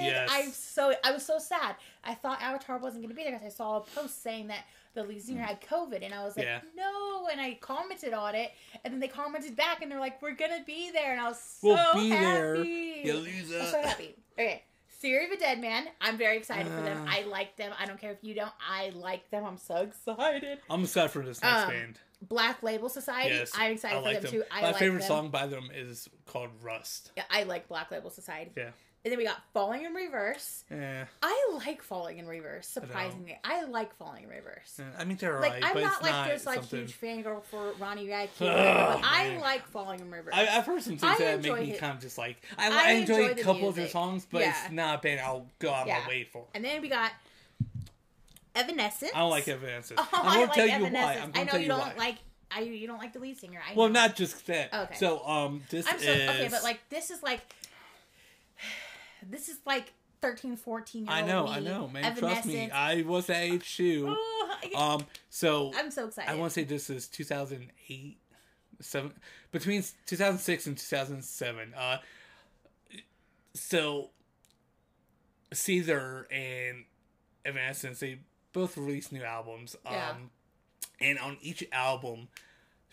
Yes. 0.00 0.28
I'm 0.32 0.50
so 0.50 0.92
I 1.04 1.12
was 1.12 1.24
so 1.24 1.38
sad. 1.38 1.74
I 2.04 2.14
thought 2.14 2.40
Avatar 2.42 2.78
wasn't 2.78 3.02
going 3.02 3.08
to 3.10 3.16
be 3.16 3.22
there 3.24 3.32
because 3.32 3.46
I 3.46 3.56
saw 3.56 3.78
a 3.78 3.80
post 3.80 4.22
saying 4.22 4.48
that 4.48 4.64
the 4.94 5.02
lead 5.04 5.22
singer 5.22 5.42
had 5.42 5.60
COVID, 5.60 6.04
and 6.04 6.12
I 6.12 6.24
was 6.24 6.36
like, 6.36 6.46
Yeah. 6.46 6.60
no. 6.76 7.28
And 7.30 7.40
I 7.40 7.54
commented 7.60 8.12
on 8.12 8.34
it, 8.34 8.52
and 8.84 8.92
then 8.92 9.00
they 9.00 9.08
commented 9.08 9.56
back, 9.56 9.80
and 9.82 9.90
they're 9.90 10.00
like, 10.00 10.20
we're 10.20 10.34
gonna 10.34 10.62
be 10.66 10.90
there, 10.90 11.12
and 11.12 11.20
I 11.20 11.28
was 11.28 11.40
so 11.40 11.68
We'll 11.68 11.94
be 11.94 12.08
happy. 12.10 12.22
there, 12.22 12.64
you 12.64 13.14
loser. 13.14 13.60
I'm 13.60 13.66
so 13.70 13.82
happy. 13.82 14.14
Okay. 14.38 14.62
Theory 15.00 15.26
of 15.26 15.32
a 15.32 15.36
Dead 15.36 15.60
Man. 15.60 15.86
I'm 16.00 16.16
very 16.16 16.36
excited 16.36 16.66
for 16.68 16.80
them. 16.82 17.02
Uh. 17.02 17.10
I 17.10 17.22
like 17.24 17.56
them. 17.56 17.72
I 17.78 17.86
don't 17.86 18.00
care 18.00 18.12
if 18.12 18.18
you 18.22 18.34
don't. 18.34 18.52
I 18.68 18.90
like 18.94 19.28
them. 19.30 19.44
I'm 19.44 19.56
so 19.58 19.76
excited. 19.76 20.58
I'm 20.70 20.82
excited 20.84 21.10
for 21.10 21.22
this 21.24 21.42
next 21.42 21.62
Um, 21.64 21.68
band. 21.70 21.98
Black 22.28 22.62
Label 22.62 22.88
Society. 22.88 23.34
Yes, 23.34 23.50
I'm 23.56 23.72
excited 23.72 23.96
I 23.96 24.00
for 24.00 24.04
like 24.06 24.20
them, 24.20 24.30
them. 24.30 24.40
too. 24.42 24.44
I 24.52 24.60
My 24.60 24.66
like 24.68 24.76
favorite 24.76 25.00
them. 25.00 25.08
song 25.08 25.28
by 25.30 25.48
them 25.48 25.70
is 25.74 26.08
called 26.26 26.50
Rust. 26.62 27.10
Yeah, 27.16 27.24
I 27.30 27.42
like 27.42 27.66
Black 27.66 27.90
Label 27.90 28.10
Society. 28.10 28.52
Yeah. 28.56 28.70
And 29.04 29.10
then 29.10 29.18
we 29.18 29.24
got 29.24 29.42
Falling 29.52 29.84
in 29.84 29.94
Reverse. 29.94 30.62
Yeah. 30.70 31.06
I 31.22 31.50
like 31.56 31.82
Falling 31.82 32.18
in 32.18 32.26
Reverse, 32.28 32.68
surprisingly. 32.68 33.36
I, 33.42 33.64
like 33.64 33.92
Falling 33.96 34.22
in 34.22 34.28
Reverse. 34.28 34.78
I 34.96 35.02
mean, 35.02 35.16
they're 35.16 35.40
Like, 35.40 35.54
alright, 35.54 35.64
I'm 35.76 35.82
not 35.82 36.02
like 36.04 36.12
not 36.12 36.28
this 36.28 36.46
like 36.46 36.60
something. 36.60 36.78
huge 36.86 37.00
fangirl 37.00 37.42
for 37.42 37.72
Ronnie 37.80 38.06
Radke, 38.06 38.28
but 38.38 39.00
I 39.02 39.38
like 39.40 39.66
Falling 39.66 39.98
in 39.98 40.08
Reverse. 40.08 40.34
I, 40.36 40.46
I've 40.46 40.66
heard 40.66 40.82
some 40.82 40.98
things 40.98 41.02
I 41.02 41.18
that 41.18 41.42
make 41.42 41.52
me 41.58 41.72
it. 41.72 41.80
kind 41.80 41.96
of 41.96 42.00
just 42.00 42.16
like 42.16 42.36
I, 42.56 42.68
I 42.70 42.70
I 42.70 42.92
enjoy, 42.92 43.28
enjoy 43.30 43.40
a 43.40 43.44
couple 43.44 43.68
of 43.68 43.74
their 43.74 43.88
songs, 43.88 44.24
but 44.30 44.42
Yeah. 44.42 44.54
it's 44.66 44.72
not 44.72 45.00
a 45.00 45.02
band 45.02 45.18
I'll 45.20 45.46
go 45.58 45.72
out 45.72 45.88
Yeah. 45.88 46.00
my 46.02 46.08
way 46.08 46.22
for. 46.24 46.44
and 46.54 46.64
then 46.64 46.80
we 46.80 46.88
got 46.88 47.10
Evanescence. 48.54 49.10
I 49.14 49.18
don't 49.20 49.30
like 49.30 49.48
Evanescence. 49.48 49.98
Oh, 50.00 50.08
I'm 50.12 50.26
I 50.26 50.32
gonna 50.34 50.40
like 50.46 50.52
tell 50.54 50.66
you 50.68 50.84
why. 50.94 51.18
I'm 51.22 51.32
I 51.34 51.44
know 51.44 51.54
you 51.54 51.62
you 51.62 51.68
don't 51.68 51.78
why. 51.80 51.94
like. 51.98 52.16
I 52.54 52.60
you 52.60 52.86
don't 52.86 52.98
like 52.98 53.14
the 53.14 53.18
lead 53.18 53.38
singer. 53.38 53.60
I 53.66 53.74
well, 53.74 53.88
know. 53.88 53.94
not 54.00 54.14
just 54.14 54.46
that. 54.46 54.74
Okay. 54.74 54.94
So, 54.96 55.26
um, 55.26 55.62
this 55.70 55.86
I'm 55.88 55.98
so 55.98 56.04
is 56.10 56.28
okay, 56.30 56.48
but 56.50 56.62
like 56.62 56.80
this 56.90 57.10
is 57.10 57.22
like 57.22 57.40
this 59.30 59.48
is 59.48 59.58
like 59.66 59.92
13, 60.20 60.56
14 60.56 61.06
year 61.06 61.10
old. 61.10 61.24
I 61.24 61.26
know, 61.26 61.44
me, 61.44 61.50
I 61.50 61.60
know, 61.60 61.88
man. 61.88 62.16
Trust 62.16 62.46
me, 62.46 62.70
I 62.70 63.02
was 63.02 63.26
that 63.26 63.42
age 63.42 63.76
too. 63.76 64.16
Um, 64.76 65.04
so 65.28 65.72
I'm 65.76 65.90
so 65.90 66.06
excited. 66.06 66.30
I 66.30 66.36
want 66.36 66.52
to 66.52 66.54
say 66.60 66.64
this 66.64 66.88
is 66.88 67.08
2008, 67.08 68.16
seven 68.80 69.12
between 69.50 69.82
2006 70.06 70.66
and 70.68 70.78
2007. 70.78 71.74
Uh, 71.74 71.96
so 73.54 74.10
Seether 75.52 76.24
and 76.30 76.84
Evanescence 77.44 78.00
they 78.00 78.20
both 78.52 78.76
released 78.76 79.12
new 79.12 79.22
albums. 79.24 79.76
Um, 79.84 79.92
Yeah. 79.92 80.14
and 81.00 81.18
on 81.18 81.38
each 81.42 81.64
album, 81.72 82.28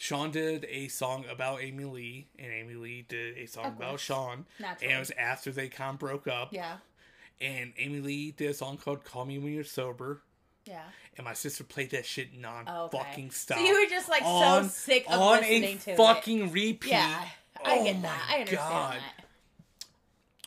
Shaun 0.02 0.32
did 0.32 0.66
a 0.70 0.88
song 0.88 1.26
about 1.30 1.62
Amy 1.62 1.84
Lee, 1.84 2.28
and 2.40 2.52
Amy 2.52 2.74
Lee 2.76 3.06
did 3.08 3.38
a 3.38 3.46
song 3.48 3.66
about. 3.78 4.00
Shaun. 4.00 4.46
Naturally. 4.58 4.88
And 4.94 4.96
it 4.96 5.00
was 5.00 5.12
after 5.12 5.52
they 5.52 5.68
kind 5.68 5.94
of 5.96 6.00
broke 6.00 6.26
up. 6.26 6.54
yeah, 6.54 6.78
And 7.42 7.74
Amy 7.78 8.00
Lee 8.00 8.32
did 8.32 8.50
a 8.50 8.54
song 8.54 8.78
called 8.78 9.04
"Call 9.04 9.26
Me 9.26 9.38
When 9.38 9.54
You're 9.54 9.64
Sober." 9.66 10.22
yeah. 10.66 10.84
and 11.18 11.26
my 11.26 11.34
sister 11.34 11.64
played 11.64 11.90
that 11.92 12.06
shit 12.06 12.34
non 12.34 12.64
Oh, 12.68 12.86
okay. 12.86 12.98
fucking 12.98 13.32
stop. 13.32 13.58
So 13.58 13.64
you 13.66 13.74
were 13.84 13.90
just 13.90 14.08
like 14.08 14.24
on, 14.24 14.64
so 14.66 14.70
sick 14.70 15.06
of 15.08 15.20
on 15.20 15.42
listening 15.42 15.76
a 15.76 15.78
to 15.80 15.96
fucking 15.98 16.52
repeat. 16.54 16.90
Yeah, 16.92 17.26
I 17.66 17.80
Oh 17.80 17.84
get 17.84 18.02
that. 18.04 18.28
I 18.30 18.40
understand 18.40 18.70
God. 18.70 18.94
that. 18.94 19.19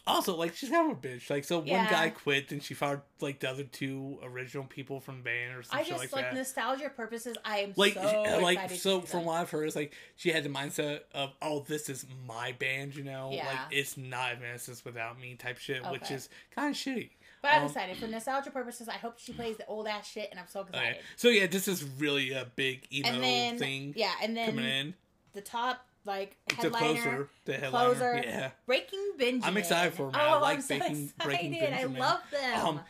Also, 0.04 0.34
like 0.36 0.54
she's 0.56 0.68
kind 0.68 0.90
of 0.90 0.98
a 0.98 1.00
bitch. 1.00 1.30
Like, 1.30 1.44
so 1.44 1.58
one 1.58 1.68
Yeah. 1.68 1.88
guy 1.90 2.10
quit, 2.10 2.50
and 2.50 2.60
she 2.62 2.74
found 2.74 3.02
like 3.20 3.38
the 3.38 3.48
other 3.50 3.62
two 3.62 4.18
original 4.24 4.64
people 4.64 4.98
from 4.98 5.18
the 5.18 5.22
band 5.22 5.54
or 5.54 5.62
some 5.62 5.78
I 5.78 5.84
just 5.84 5.98
like, 5.98 6.12
like, 6.12 6.34
nostalgia 6.34 6.90
purposes. 6.90 7.36
I 7.44 7.58
am 7.58 7.72
like, 7.76 7.94
so 7.94 8.38
like 8.42 8.70
so 8.72 9.00
from 9.02 9.24
what 9.26 9.34
I've 9.40 9.50
heard, 9.50 9.68
is 9.68 9.76
like 9.76 9.94
she 10.16 10.30
had 10.32 10.42
the 10.42 10.48
mindset 10.48 11.02
of, 11.14 11.30
oh, 11.40 11.60
this 11.68 11.88
is 11.88 12.04
my 12.26 12.50
band, 12.52 12.96
you 12.96 13.04
know, 13.04 13.30
Yeah. 13.32 13.46
like 13.46 13.58
it's 13.70 13.96
not 13.96 14.32
Evanescence 14.32 14.84
without 14.84 15.20
me 15.20 15.36
type 15.36 15.58
shit, 15.58 15.88
which 15.88 16.10
is 16.10 16.28
kind 16.52 16.70
of 16.70 16.76
shitty. 16.76 17.10
But 17.40 17.52
I'm 17.52 17.62
Um, 17.62 17.66
excited 17.68 17.96
for 17.96 18.06
nostalgia 18.08 18.50
purposes. 18.50 18.88
I 18.88 18.94
hope 18.98 19.18
she 19.20 19.32
plays 19.32 19.56
the 19.56 19.66
old 19.66 19.86
ass 19.86 20.08
shit, 20.08 20.28
and 20.32 20.38
I'm 20.40 20.48
so 20.48 20.62
excited. 20.62 20.96
Okay. 20.96 21.00
So 21.16 21.28
yeah, 21.28 21.46
this 21.46 21.68
is 21.68 21.84
really 21.84 22.32
a 22.32 22.44
big 22.56 22.86
emo 22.92 23.20
then 23.20 23.56
thing 23.58 23.94
yeah, 23.96 24.14
and 24.20 24.36
then 24.36 24.46
coming 24.50 24.64
in. 24.64 24.94
the 25.32 25.40
top 25.42 25.86
like 26.04 26.36
The 26.48 26.54
headliner. 26.56 26.78
closer, 26.94 27.28
the 27.44 27.52
headliner. 27.54 27.88
Closer. 27.94 28.22
Yeah. 28.24 28.50
Breaking 28.66 29.12
Benjamin. 29.18 29.44
I'm 29.48 29.56
excited 29.56 29.94
for 29.94 30.08
'em. 30.08 30.14
I 30.14 30.34
Oh, 30.34 30.40
like 30.40 30.56
I'm 30.56 30.62
so 30.62 30.78
Breaking- 30.78 31.04
excited. 31.04 31.24
Breaking 31.24 31.74
I 31.74 31.84
love 31.84 32.20
them. 32.30 32.66
Um, 32.66 32.80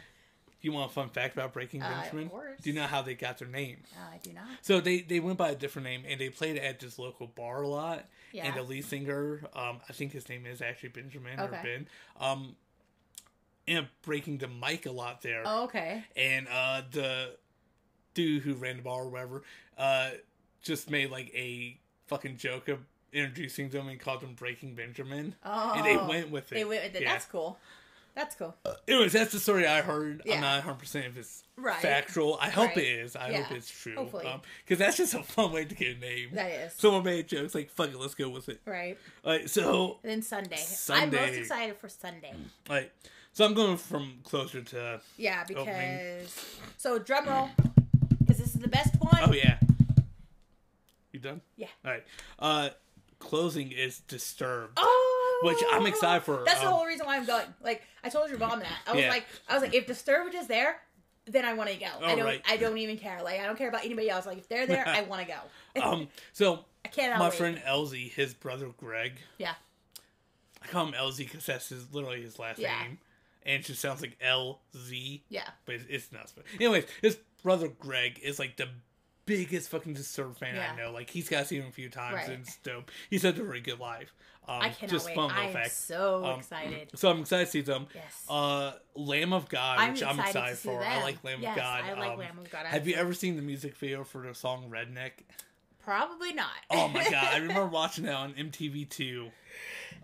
You 0.64 0.70
want 0.70 0.92
a 0.92 0.94
fun 0.94 1.08
fact 1.08 1.34
about 1.34 1.52
Breaking 1.52 1.82
Uh, 1.82 1.86
of 1.88 1.94
Benjamin? 2.02 2.28
course. 2.30 2.60
Do 2.62 2.70
you 2.70 2.76
know 2.76 2.86
how 2.86 3.02
they 3.02 3.16
got 3.16 3.36
their 3.38 3.48
name? 3.48 3.82
Uh, 3.96 4.14
I 4.14 4.18
do 4.18 4.32
not. 4.32 4.46
So 4.62 4.80
they 4.80 5.00
they 5.00 5.18
went 5.18 5.36
by 5.36 5.50
a 5.50 5.56
different 5.56 5.84
name 5.86 6.04
and 6.06 6.20
they 6.20 6.30
played 6.30 6.56
at 6.56 6.78
this 6.78 7.00
local 7.00 7.26
bar 7.26 7.62
a 7.62 7.68
lot. 7.68 8.08
Yeah. 8.30 8.46
And 8.46 8.54
the 8.56 8.62
lead 8.62 8.84
singer, 8.84 9.42
um, 9.54 9.80
I 9.88 9.92
think 9.92 10.12
his 10.12 10.28
name 10.28 10.46
is 10.46 10.62
actually 10.62 10.90
Benjamin 10.90 11.40
or 11.40 11.48
Ben, 11.48 11.88
um, 12.20 12.54
and 13.66 13.88
breaking 14.02 14.38
the 14.38 14.46
mic 14.48 14.86
a 14.86 14.92
lot 14.92 15.22
there. 15.22 15.42
Oh, 15.44 15.64
okay. 15.64 16.04
And 16.14 16.46
uh, 16.48 16.82
the 16.90 17.36
dude 18.14 18.42
who 18.44 18.54
ran 18.54 18.76
the 18.76 18.82
bar 18.84 19.02
or 19.02 19.08
whatever, 19.08 19.42
uh, 19.76 20.10
just 20.62 20.88
made 20.90 21.10
like 21.10 21.32
a 21.34 21.78
fucking 22.06 22.36
joke 22.36 22.68
of 22.68 22.78
introducing 23.12 23.68
them 23.68 23.88
and 23.88 23.98
called 24.00 24.20
them 24.22 24.34
Breaking 24.34 24.74
Benjamin. 24.74 25.34
Oh, 25.44 25.72
And 25.76 25.84
they 25.84 25.96
went 25.96 26.30
with 26.30 26.50
it. 26.52 26.54
They 26.54 26.64
went 26.64 26.82
with 26.84 26.94
it. 26.96 27.02
Yeah. 27.02 27.12
That's 27.12 27.26
cool. 27.26 27.58
That's 28.14 28.34
cool. 28.34 28.54
Anyways, 28.86 29.12
that's 29.14 29.32
the 29.32 29.40
story 29.40 29.66
I 29.66 29.80
heard. 29.80 30.20
Yeah. 30.26 30.34
I'm 30.34 30.40
not 30.42 30.56
100 30.58 30.78
percent 30.78 31.06
if 31.06 31.16
it's 31.16 31.44
Right. 31.56 31.80
factual. 31.80 32.36
I 32.40 32.50
hope 32.50 32.68
Right. 32.68 32.76
it 32.78 32.84
is. 33.00 33.16
I 33.16 33.32
hope 33.32 33.50
it's 33.52 33.70
true. 33.70 33.94
Hopefully. 33.96 34.26
because 34.64 34.78
that's 34.78 34.98
just 34.98 35.14
a 35.14 35.22
fun 35.22 35.50
way 35.52 35.64
to 35.64 35.74
get 35.74 35.96
a 35.96 36.00
name. 36.00 36.30
That 36.34 36.50
is. 36.50 36.74
Someone 36.74 37.04
made 37.04 37.26
jokes 37.26 37.54
like 37.54 37.70
"fuck 37.70 37.88
it, 37.88 37.96
let's 37.96 38.14
go 38.14 38.28
with 38.28 38.50
it." 38.50 38.60
right. 38.66 38.98
Alright, 39.24 39.48
so 39.48 39.98
And 40.02 40.12
then 40.12 40.20
Sunday. 40.22 40.56
Sunday. 40.58 41.18
I'm 41.20 41.26
most 41.30 41.38
excited 41.38 41.76
for 41.78 41.88
Sunday. 41.88 42.34
like, 42.68 42.92
so 43.32 43.46
I'm 43.46 43.54
going 43.54 43.78
from 43.78 44.18
closer 44.24 44.60
to. 44.60 45.00
Yeah, 45.16 45.44
Opening. 45.44 45.64
because 45.66 46.58
so 46.76 46.98
drum 46.98 47.26
roll, 47.26 47.48
because 48.18 48.36
this 48.38 48.54
is 48.54 48.60
the 48.60 48.68
best 48.68 48.94
one. 49.00 49.20
Oh 49.22 49.32
yeah, 49.32 49.58
you 51.12 51.18
done? 51.20 51.40
Yeah. 51.56 51.68
All 51.84 51.92
right. 51.92 52.04
Uh, 52.38 52.68
closing 53.22 53.72
is 53.72 53.98
Disturbed. 54.00 54.72
Oh, 54.76 55.40
Which 55.44 55.58
I'm 55.72 55.86
excited 55.86 56.22
for, 56.24 56.42
That's 56.44 56.60
the 56.60 56.66
um, 56.66 56.72
whole 56.74 56.86
reason 56.86 57.06
why 57.06 57.16
I'm 57.16 57.24
going. 57.26 57.46
Like 57.62 57.82
I 58.04 58.08
told 58.08 58.28
your 58.30 58.38
mom 58.38 58.58
that 58.60 58.68
I 58.86 58.92
was 58.92 59.02
Yeah. 59.02 59.08
like, 59.10 59.24
I 59.48 59.54
was 59.54 59.62
like, 59.62 59.74
if 59.74 59.86
Disturbed 59.86 60.34
is 60.34 60.46
there, 60.46 60.76
then 61.26 61.44
I 61.44 61.52
want 61.54 61.70
to 61.70 61.76
go. 61.76 61.86
I 61.86 62.12
Oh, 62.12 62.16
don't. 62.16 62.24
right. 62.24 62.42
I 62.48 62.56
don't 62.56 62.78
even 62.78 62.96
care. 62.98 63.22
Like 63.22 63.40
I 63.40 63.46
don't 63.46 63.56
care 63.56 63.68
about 63.68 63.84
anybody 63.84 64.10
else. 64.10 64.26
Like 64.26 64.38
if 64.38 64.48
they're 64.48 64.66
there, 64.66 64.86
I 64.86 65.02
want 65.02 65.22
to 65.22 65.28
go. 65.28 65.82
Um, 65.82 66.08
so 66.32 66.64
I 66.84 66.88
can't. 66.88 67.18
my 67.18 67.28
wait. 67.28 67.34
friend 67.38 67.62
Elsie, 67.64 68.08
his 68.08 68.34
brother 68.34 68.68
Greg, 68.76 69.12
Yeah. 69.38 69.54
I 70.62 70.66
call 70.68 70.86
him 70.86 70.94
Elsie 70.94 71.24
because 71.24 71.46
that's 71.46 71.68
his 71.70 71.92
literally 71.94 72.22
his 72.22 72.38
last 72.38 72.58
Yeah. 72.58 72.78
name, 72.82 72.98
and 73.44 73.60
it 73.62 73.66
just 73.66 73.80
sounds 73.80 74.00
like 74.02 74.16
L 74.20 74.60
Z. 74.76 75.24
Yeah. 75.28 75.48
but 75.64 75.76
it's, 75.76 75.84
it's 75.88 76.12
not. 76.12 76.30
But 76.36 76.44
anyways, 76.60 76.84
his 77.00 77.16
brother 77.42 77.68
Greg 77.68 78.20
is 78.22 78.38
like 78.38 78.56
the 78.56 78.68
biggest 79.26 79.68
fucking 79.70 79.94
Disturbed 79.94 80.38
fan 80.38 80.54
Yeah. 80.56 80.72
I 80.72 80.76
know. 80.76 80.92
Like 80.92 81.10
he's 81.10 81.28
got 81.28 81.40
to 81.40 81.44
see 81.46 81.56
him 81.58 81.66
a 81.68 81.72
few 81.72 81.88
times, 81.88 82.14
Right. 82.16 82.28
and 82.30 82.42
it's 82.42 82.56
dope. 82.58 82.90
He 83.10 83.18
said 83.18 83.36
they're 83.36 83.44
really 83.44 83.60
good 83.60 83.78
live. 83.80 84.12
Um, 84.48 84.60
I 84.60 84.70
cannot 84.70 84.90
just 84.90 85.06
wait. 85.06 85.14
fun 85.14 85.30
I 85.30 85.46
little 85.46 85.62
am 85.62 85.68
so 85.70 86.24
Um, 86.24 86.40
excited. 86.40 86.90
So 86.96 87.08
I'm 87.10 87.20
excited 87.20 87.44
to 87.44 87.50
see 87.52 87.60
them. 87.60 87.86
Yes. 87.94 88.24
Uh, 88.28 88.72
Lamb 88.96 89.32
of 89.32 89.48
God, 89.48 89.78
I'm 89.78 89.92
which 89.92 90.02
excited, 90.02 90.20
I'm 90.20 90.26
excited 90.26 90.58
for. 90.58 90.80
them. 90.80 90.90
I 90.92 91.02
like 91.04 91.22
Lamb 91.22 91.42
yes, 91.42 91.50
of 91.56 91.62
God. 91.62 91.84
I 91.84 91.92
like 91.94 92.10
Um, 92.12 92.18
Lamb 92.18 92.38
of 92.38 92.50
God. 92.50 92.66
Have 92.66 92.88
you 92.88 92.94
ever 92.96 93.14
seen 93.14 93.36
the 93.36 93.42
music 93.42 93.76
video 93.76 94.02
for 94.02 94.26
the 94.26 94.34
song 94.34 94.68
Redneck? 94.68 95.12
Probably 95.84 96.32
not. 96.32 96.50
Oh 96.70 96.88
my 96.88 97.04
god, 97.08 97.28
I 97.34 97.36
remember 97.38 97.66
watching 97.72 98.04
that 98.04 98.14
on 98.14 98.34
MTV2. 98.34 99.30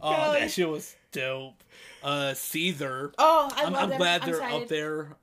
Oh, 0.03 0.11
Golly. 0.17 0.41
that 0.41 0.51
shit 0.53 0.69
was 0.69 0.95
dope. 1.13 1.63
Uh, 2.03 2.33
Seether. 2.35 3.13
Oh, 3.19 3.51
I 3.55 3.65
I'm, 3.65 3.73
love 3.73 3.91
I'm 3.93 3.97
glad 3.99 4.23
I'm 4.23 4.27
they're 4.31 4.37
excited. 4.41 4.63
up 4.63 4.69
there. 4.69 5.17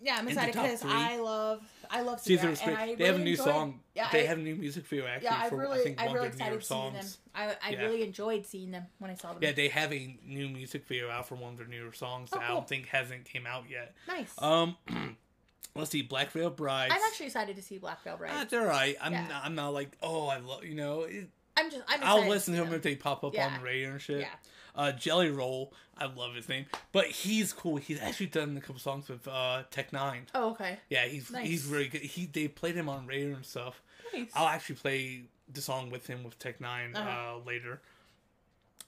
Yeah, 0.00 0.16
I'm 0.18 0.28
excited 0.28 0.52
because. 0.54 0.82
I 0.84 1.18
love, 1.18 1.62
I 1.90 2.02
love 2.02 2.20
Seether 2.20 2.38
Seether. 2.40 2.50
was 2.50 2.60
and 2.62 2.74
great. 2.76 2.78
I 2.90 2.94
they 2.96 3.06
have 3.06 3.16
a 3.16 3.20
new 3.20 3.36
song. 3.36 3.80
Yeah, 3.94 4.08
they 4.12 4.24
I, 4.24 4.26
have 4.26 4.38
a 4.38 4.42
new 4.42 4.54
music 4.56 4.86
video 4.86 5.06
actually 5.06 5.24
yeah, 5.24 5.40
I 5.44 5.48
for 5.48 5.56
really, 5.56 5.80
I 5.80 5.82
think 5.84 6.00
I'm 6.00 6.06
one 6.08 6.14
really 6.16 6.26
of 6.28 6.38
their 6.38 6.48
newer 6.50 6.58
excited 6.58 6.82
seeing 6.82 6.92
them. 6.92 7.02
songs. 7.02 7.18
I, 7.34 7.56
I 7.62 7.70
Yeah. 7.70 7.80
really 7.82 8.02
enjoyed 8.02 8.44
seeing 8.46 8.70
them 8.72 8.84
when 8.98 9.10
I 9.10 9.14
saw 9.14 9.32
them. 9.32 9.42
Yeah, 9.42 9.52
they 9.52 9.68
have 9.68 9.92
a 9.92 10.18
new 10.24 10.48
music 10.48 10.86
video 10.86 11.10
out 11.10 11.26
for 11.28 11.34
one 11.36 11.52
of 11.52 11.58
their 11.58 11.66
newer 11.66 11.92
songs 11.92 12.28
Oh, 12.32 12.38
that 12.38 12.44
I 12.44 12.48
don't 12.52 12.68
think 12.68 12.88
hasn't 12.88 13.24
came 13.24 13.46
out 13.46 13.64
yet. 13.70 13.94
nice. 14.06 14.32
Um, 14.38 14.76
let's 15.74 15.90
see, 15.90 16.02
Black 16.02 16.30
Veil 16.30 16.50
Brides. 16.50 16.92
I'm 16.94 17.00
actually 17.08 17.26
excited 17.26 17.56
to 17.56 17.62
see 17.62 17.78
Black 17.78 18.02
Veil 18.04 18.16
Brides. 18.18 18.34
Ah, 18.36 18.46
they're 18.50 18.62
alright. 18.62 18.96
I'm 19.00 19.12
Yeah. 19.12 19.26
not, 19.28 19.44
I'm 19.44 19.54
not 19.54 19.72
like 19.72 19.96
oh 20.02 20.26
I 20.28 20.38
love 20.38 20.64
you 20.64 20.74
know. 20.74 21.02
It, 21.02 21.28
I'm 21.56 21.70
just, 21.70 21.82
I'm 21.88 22.00
I'll 22.02 22.28
listen 22.28 22.54
to 22.54 22.62
him 22.64 22.72
if 22.74 22.82
they 22.82 22.96
pop 22.96 23.24
up 23.24 23.34
Yeah. 23.34 23.46
on 23.46 23.54
the 23.58 23.64
radio 23.64 23.90
and 23.92 24.00
shit. 24.00 24.20
Yeah. 24.20 24.28
Uh, 24.74 24.92
Jelly 24.92 25.30
Roll, 25.30 25.72
I 25.96 26.04
love 26.04 26.34
his 26.34 26.48
name, 26.50 26.66
but 26.92 27.06
he's 27.06 27.52
cool. 27.54 27.76
He's 27.76 27.98
actually 28.00 28.26
done 28.26 28.54
a 28.58 28.60
couple 28.60 28.78
songs 28.78 29.08
with 29.08 29.26
uh, 29.26 29.62
Tech 29.70 29.90
Nine. 29.92 30.26
Oh, 30.34 30.50
okay. 30.50 30.78
Yeah, 30.90 31.06
he's 31.06 31.30
Nice. 31.30 31.46
he's 31.46 31.64
really 31.66 31.88
good. 31.88 32.02
He 32.02 32.26
they 32.26 32.46
played 32.48 32.74
him 32.74 32.88
on 32.90 33.06
radio 33.06 33.34
and 33.34 33.44
stuff. 33.46 33.80
Nice. 34.12 34.28
I'll 34.34 34.48
actually 34.48 34.76
play 34.76 35.22
the 35.50 35.62
song 35.62 35.88
with 35.90 36.06
him 36.06 36.22
with 36.24 36.38
Tech 36.38 36.58
N9ne 36.58 36.94
uh 36.94 36.98
Uh-huh. 36.98 37.38
later. 37.46 37.80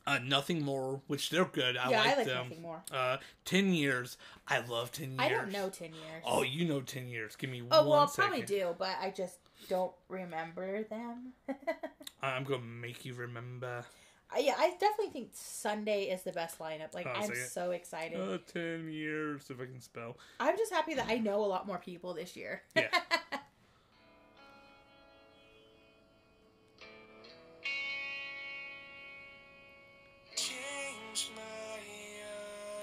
Uh, 0.06 0.18
Nothing 0.24 0.62
More, 0.64 1.02
which 1.06 1.28
they're 1.28 1.44
good. 1.44 1.76
I 1.76 1.90
yeah, 1.90 1.98
like 2.00 2.06
I 2.08 2.16
like 2.16 2.26
them. 2.26 2.48
nothing 2.48 2.62
more. 2.62 2.82
Uh, 2.90 3.18
Ten 3.44 3.72
Years, 3.74 4.16
I 4.46 4.60
love 4.60 4.90
Ten 4.90 5.10
Years. 5.10 5.20
I 5.20 5.28
don't 5.28 5.50
know 5.52 5.68
ten 5.68 5.88
years. 5.92 6.22
Oh, 6.26 6.42
you 6.42 6.66
know 6.66 6.80
Ten 6.80 7.08
Years. 7.08 7.36
Give 7.36 7.50
me 7.50 7.62
Oh 7.70 7.80
one 7.80 7.88
well, 7.88 8.00
I 8.00 8.06
second. 8.06 8.28
probably 8.30 8.46
do, 8.46 8.74
but 8.78 8.96
I 9.02 9.10
just 9.10 9.36
don't 9.68 9.92
remember 10.08 10.82
them. 10.84 11.32
I'm 12.22 12.44
gonna 12.44 12.62
make 12.62 13.04
you 13.04 13.14
remember. 13.14 13.84
I- 14.30 14.40
yeah, 14.40 14.54
I 14.58 14.70
definitely 14.78 15.10
think 15.12 15.30
Sunday 15.32 16.04
is 16.04 16.22
the 16.22 16.32
best 16.32 16.58
lineup. 16.58 16.92
Like, 16.94 17.06
Oh, 17.06 17.12
I'm 17.14 17.28
so 17.28 17.34
so 17.34 17.70
excited. 17.70 18.20
Uh, 18.20 18.38
ten 18.52 18.90
years, 18.90 19.48
if 19.50 19.60
I 19.60 19.64
can 19.66 19.80
spell. 19.80 20.18
I'm 20.40 20.56
just 20.56 20.72
happy 20.72 20.94
that 20.94 21.06
I 21.08 21.18
know 21.18 21.44
a 21.44 21.46
lot 21.46 21.66
more 21.66 21.78
people 21.78 22.12
this 22.14 22.36
year. 22.36 22.62
Yeah. 22.76 22.88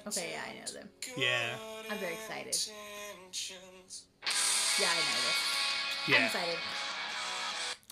okay, 0.07 0.31
yeah, 0.33 0.41
I 0.47 0.59
know 0.59 0.71
them. 0.73 0.89
Yeah. 1.17 1.55
I'm 1.89 1.97
very 1.97 2.13
excited. 2.13 2.57
Yeah, 4.79 4.87
I 4.89 4.95
know 4.95 5.21
this. 5.27 5.54
I'm 6.07 6.13
Yeah. 6.13 6.25
excited. 6.25 6.55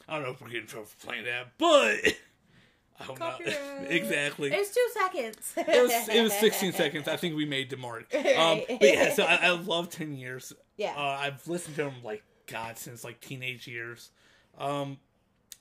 I 0.07 0.15
don't 0.15 0.23
know 0.23 0.31
if 0.31 0.41
we're 0.41 0.47
getting 0.47 0.61
in 0.63 0.67
trouble 0.67 0.85
for 0.87 1.05
playing 1.07 1.25
that, 1.25 1.53
but 1.57 1.97
I 2.99 3.05
don't 3.07 3.19
know. 3.19 3.37
Exactly. 3.89 4.51
It 4.53 4.57
was 4.59 4.69
two 4.71 4.87
seconds. 4.93 5.53
it 5.57 5.67
was 5.83 6.09
it 6.09 6.21
was 6.21 6.33
16 6.39 6.73
seconds. 6.73 7.07
I 7.07 7.15
think 7.17 7.35
we 7.35 7.45
made 7.45 7.69
the 7.69 7.77
mark. 7.77 8.13
Um, 8.13 8.61
but 8.69 8.81
yeah, 8.81 9.13
so 9.13 9.23
I, 9.23 9.35
I 9.43 9.49
love 9.51 9.89
10 9.89 10.13
years. 10.15 10.53
Yeah. 10.77 10.93
Uh, 10.95 11.01
I've 11.21 11.47
listened 11.47 11.75
to 11.77 11.89
him 11.89 12.03
like 12.03 12.23
God 12.47 12.77
since 12.77 13.03
like 13.03 13.19
teenage 13.21 13.67
years. 13.67 14.09
Um, 14.57 14.97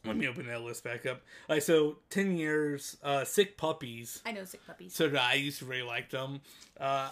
let 0.05 0.17
me 0.17 0.27
open 0.27 0.47
that 0.49 0.61
list 0.63 0.83
back 0.85 1.07
up. 1.07 1.23
Like 1.49 1.63
so, 1.63 1.99
10 2.11 2.37
years. 2.37 2.97
Uh, 3.03 3.25
Sick 3.25 3.57
Puppies. 3.57 4.21
I 4.27 4.33
know 4.33 4.45
sick 4.45 4.67
puppies. 4.67 4.95
So 4.95 5.11
I 5.19 5.35
used 5.35 5.61
to 5.61 5.65
really 5.65 5.83
like 5.87 6.11
them. 6.11 6.41
Uh, 6.79 7.11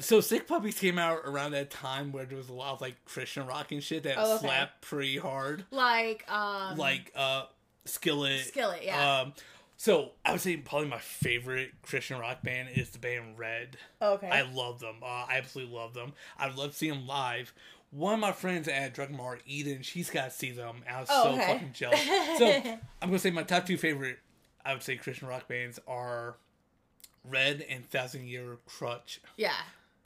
so 0.00 0.20
Sick 0.20 0.46
Puppies 0.46 0.78
came 0.78 0.98
out 0.98 1.20
around 1.24 1.52
that 1.52 1.70
time 1.70 2.12
where 2.12 2.24
there 2.24 2.36
was 2.38 2.48
a 2.48 2.52
lot 2.54 2.72
of 2.74 2.80
like 2.80 3.04
Christian 3.04 3.46
rock 3.46 3.72
and 3.72 3.82
shit 3.82 4.02
that 4.04 4.14
Oh, 4.18 4.36
okay. 4.36 4.46
slapped 4.46 4.80
pretty 4.82 5.16
hard, 5.18 5.64
Like, 5.70 6.30
um, 6.30 6.76
like 6.76 7.12
uh, 7.16 7.44
Skillet. 7.84 8.44
Skillet, 8.46 8.84
yeah. 8.84 9.20
Um, 9.22 9.32
so 9.76 10.10
I 10.24 10.32
would 10.32 10.40
say 10.40 10.56
probably 10.56 10.88
my 10.88 10.98
favorite 10.98 11.70
Christian 11.82 12.18
rock 12.18 12.42
band 12.42 12.70
is 12.74 12.90
the 12.90 12.98
band 12.98 13.38
Red. 13.38 13.76
okay. 14.02 14.28
I 14.28 14.42
love 14.42 14.80
them. 14.80 14.96
Uh, 15.02 15.06
I 15.06 15.34
absolutely 15.38 15.74
love 15.74 15.94
them. 15.94 16.12
I'd 16.38 16.54
love 16.56 16.70
to 16.72 16.76
see 16.76 16.90
them 16.90 17.06
live. 17.06 17.52
One 17.90 18.12
of 18.14 18.20
my 18.20 18.32
friends 18.32 18.68
at 18.68 18.92
Drug 18.92 19.10
Mart, 19.10 19.40
Eden, 19.46 19.82
she's 19.82 20.10
got 20.10 20.24
to 20.26 20.30
see 20.30 20.50
them. 20.50 20.82
I 20.92 21.00
was 21.00 21.08
Oh, 21.10 21.22
so 21.24 21.30
okay. 21.30 21.52
fucking 21.52 21.72
jealous. 21.72 22.00
so 22.38 22.46
I'm 23.02 23.08
gonna 23.08 23.18
say 23.18 23.30
my 23.30 23.44
top 23.44 23.64
two 23.66 23.78
favorite, 23.78 24.18
I 24.64 24.74
would 24.74 24.82
say 24.82 24.96
Christian 24.96 25.26
rock 25.28 25.48
bands 25.48 25.78
are 25.88 26.36
Red 27.24 27.64
and 27.68 27.88
Thousand 27.88 28.26
Year 28.26 28.58
Crutch. 28.66 29.20
yeah. 29.36 29.52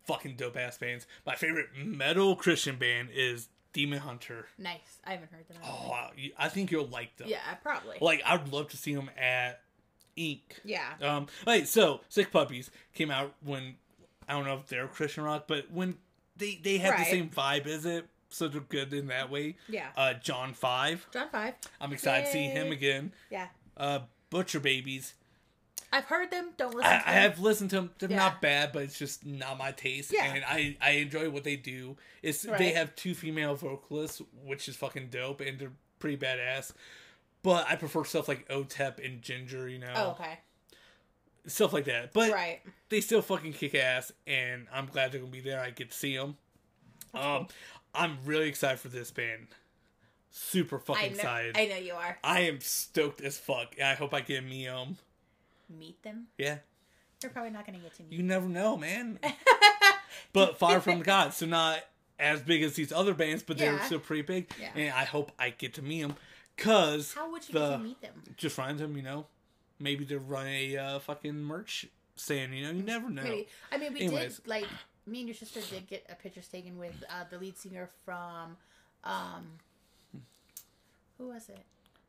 Fucking 0.07 0.37
dope 0.37 0.57
ass 0.57 0.79
bands. 0.79 1.07
My 1.27 1.35
favorite 1.37 1.69
metal 1.77 2.35
Christian 2.37 2.77
band 2.77 3.09
is 3.15 3.49
Demon 3.73 4.01
Hunter. 4.01 4.47
Nice. 4.59 4.99
I 5.07 5.13
haven't 5.13 5.31
heard 5.33 5.47
them. 5.49 5.59
Oh, 5.65 5.89
wow. 5.91 6.11
I 6.39 6.49
think 6.49 6.71
you'll 6.71 6.87
like 6.89 7.17
them. 7.17 7.29
yeah, 7.29 7.39
probably. 7.63 7.97
Like 8.01 8.23
I'd 8.27 8.53
love 8.53 8.69
to 8.71 8.77
see 8.77 8.95
them 8.95 9.11
at 9.17 9.61
Ink. 10.17 10.61
yeah. 10.65 10.93
Um, 11.01 11.27
right, 11.47 11.67
so 11.67 12.01
Sick 12.09 12.31
Puppies 12.33 12.71
came 12.95 13.11
out 13.11 13.33
when 13.45 13.77
I 14.29 14.33
don't 14.35 14.45
know 14.45 14.57
if 14.57 14.67
they're 14.67 14.87
Christian 14.89 15.25
rock, 15.25 15.45
but 15.47 15.71
when 15.71 15.97
they 16.37 16.59
they 16.63 16.79
have 16.79 16.91
Right. 16.95 16.99
the 17.05 17.11
same 17.11 17.29
vibe 17.31 17.67
as 17.67 17.87
it, 17.87 18.07
so 18.29 18.49
they're 18.49 18.61
good 18.61 18.93
in 18.93 19.07
that 19.07 19.31
way. 19.31 19.57
Yeah. 19.69 19.89
Uh, 19.97 20.15
John 20.15 20.53
Five, 20.53 21.07
John 21.13 21.29
Five. 21.31 21.55
I'm 21.81 21.93
excited 21.93 22.27
to 22.27 22.33
see 22.33 22.45
him 22.47 22.73
again. 22.73 23.13
Yeah. 23.31 23.49
Uh, 23.77 24.01
Butcher 24.31 24.61
Babies, 24.61 25.15
I've 25.93 26.05
heard 26.07 26.31
them. 26.31 26.51
Don't 26.57 26.75
listen 26.75 26.91
I, 26.93 26.99
to 26.99 27.09
I 27.09 27.13
have 27.13 27.39
listened 27.39 27.71
to 27.71 27.77
them. 27.77 27.91
They're 27.99 28.11
Yeah. 28.11 28.17
not 28.17 28.41
bad, 28.41 28.73
but 28.73 28.83
it's 28.85 28.99
just 28.99 29.27
not 29.27 29.59
my 29.59 29.73
taste. 29.73 30.13
Yeah. 30.13 30.25
And 30.25 30.45
I 30.45 30.77
I 30.81 30.91
enjoy 30.93 31.29
what 31.31 31.45
they 31.45 31.57
do. 31.57 31.97
It's 32.23 32.43
they 32.43 32.73
have 32.73 32.95
two 32.97 33.15
female 33.15 33.55
vocalists, 33.55 34.23
which 34.45 34.69
is 34.69 34.77
fucking 34.77 35.09
dope, 35.11 35.41
and 35.43 35.59
they're 35.59 35.73
pretty 35.99 36.17
badass. 36.17 36.73
But 37.43 37.67
I 37.69 37.77
prefer 37.77 38.05
stuff 38.05 38.29
like 38.29 38.49
OTEP 38.49 39.05
and 39.05 39.21
Jinjer, 39.21 39.71
you 39.71 39.79
know, 39.79 39.93
Oh, 39.95 40.11
okay. 40.13 40.39
stuff 41.47 41.73
like 41.73 41.85
that. 41.87 42.13
But 42.13 42.31
Right. 42.33 42.61
they 42.89 43.01
still 43.01 43.21
fucking 43.21 43.53
kick 43.53 43.75
ass, 43.75 44.13
and 44.27 44.69
I'm 44.73 44.87
glad 44.87 45.13
they're 45.13 45.21
gonna 45.21 45.31
be 45.33 45.41
there. 45.41 45.61
I 45.61 45.71
get 45.71 45.91
to 45.91 45.97
see 45.97 46.17
them. 46.17 46.37
Um, 47.15 47.49
I'm 47.95 48.19
really 48.25 48.49
excited 48.49 48.81
for 48.81 48.89
this 48.89 49.11
band. 49.11 49.49
super 50.35 50.79
fucking 50.79 51.05
I 51.05 51.09
know, 51.09 51.15
excited. 51.15 51.57
I 51.59 51.67
know 51.67 51.77
you 51.77 51.93
are. 51.93 52.19
I 52.25 52.41
am 52.41 52.59
stoked 52.63 53.21
as 53.21 53.37
fuck. 53.37 53.79
I 53.79 53.93
hope 53.93 54.15
I 54.15 54.23
get 54.23 54.37
to 54.37 54.41
meet 54.41 54.67
'em. 54.67 54.97
Meet 55.79 56.03
them. 56.03 56.27
Yeah, 56.39 56.59
They're 57.21 57.31
probably 57.31 57.51
not 57.51 57.67
going 57.67 57.79
to 57.79 57.83
get 57.85 57.95
to 57.97 58.03
meet. 58.03 58.13
you 58.13 58.23
never 58.23 58.49
know, 58.49 58.77
man. 58.77 59.19
but 60.33 60.59
Far 60.59 60.81
From 60.81 61.01
God, 61.03 61.33
so 61.35 61.47
not 61.47 61.81
as 62.19 62.41
big 62.43 62.63
as 62.63 62.75
these 62.75 62.93
other 62.93 63.15
bands, 63.15 63.43
but 63.43 63.59
they're 63.59 63.83
still 63.85 63.99
pretty 63.99 64.23
big. 64.23 64.51
Yeah. 64.61 64.69
And 64.77 64.91
I 64.93 65.05
hope 65.05 65.33
I 65.39 65.51
get 65.51 65.75
to 65.75 65.83
meet 65.83 66.03
them. 66.03 66.17
Cause 66.57 67.15
How 67.15 67.31
would 67.33 67.49
you 67.49 67.55
the, 67.55 67.61
get 67.71 67.77
to 67.77 67.83
meet 67.83 68.01
them? 68.03 68.13
just 68.37 68.55
find 68.57 68.79
them, 68.79 68.97
you 68.97 69.03
know. 69.03 69.27
Maybe 69.81 70.05
they're 70.05 70.19
running 70.19 70.75
a 70.75 70.77
uh, 70.77 70.99
fucking 71.01 71.43
merch 71.43 71.87
stand, 72.15 72.55
you 72.55 72.65
know. 72.65 72.71
You 72.73 72.83
never 72.83 73.09
know. 73.11 73.23
Maybe. 73.23 73.49
I 73.73 73.79
mean, 73.79 73.95
we 73.95 74.01
Anyways. 74.03 74.37
did 74.39 74.47
like 74.47 74.67
me 75.07 75.21
and 75.21 75.29
your 75.29 75.35
sister 75.35 75.61
did 75.61 75.89
get 75.89 76.07
a 76.11 76.15
pictures 76.15 76.47
taken 76.47 76.79
with 76.79 77.03
uh, 77.11 77.25
the 77.31 77.39
lead 77.39 77.57
singer 77.59 77.89
from, 78.05 78.57
um, 79.03 79.47
who 81.19 81.29
was 81.29 81.49
it? 81.49 81.65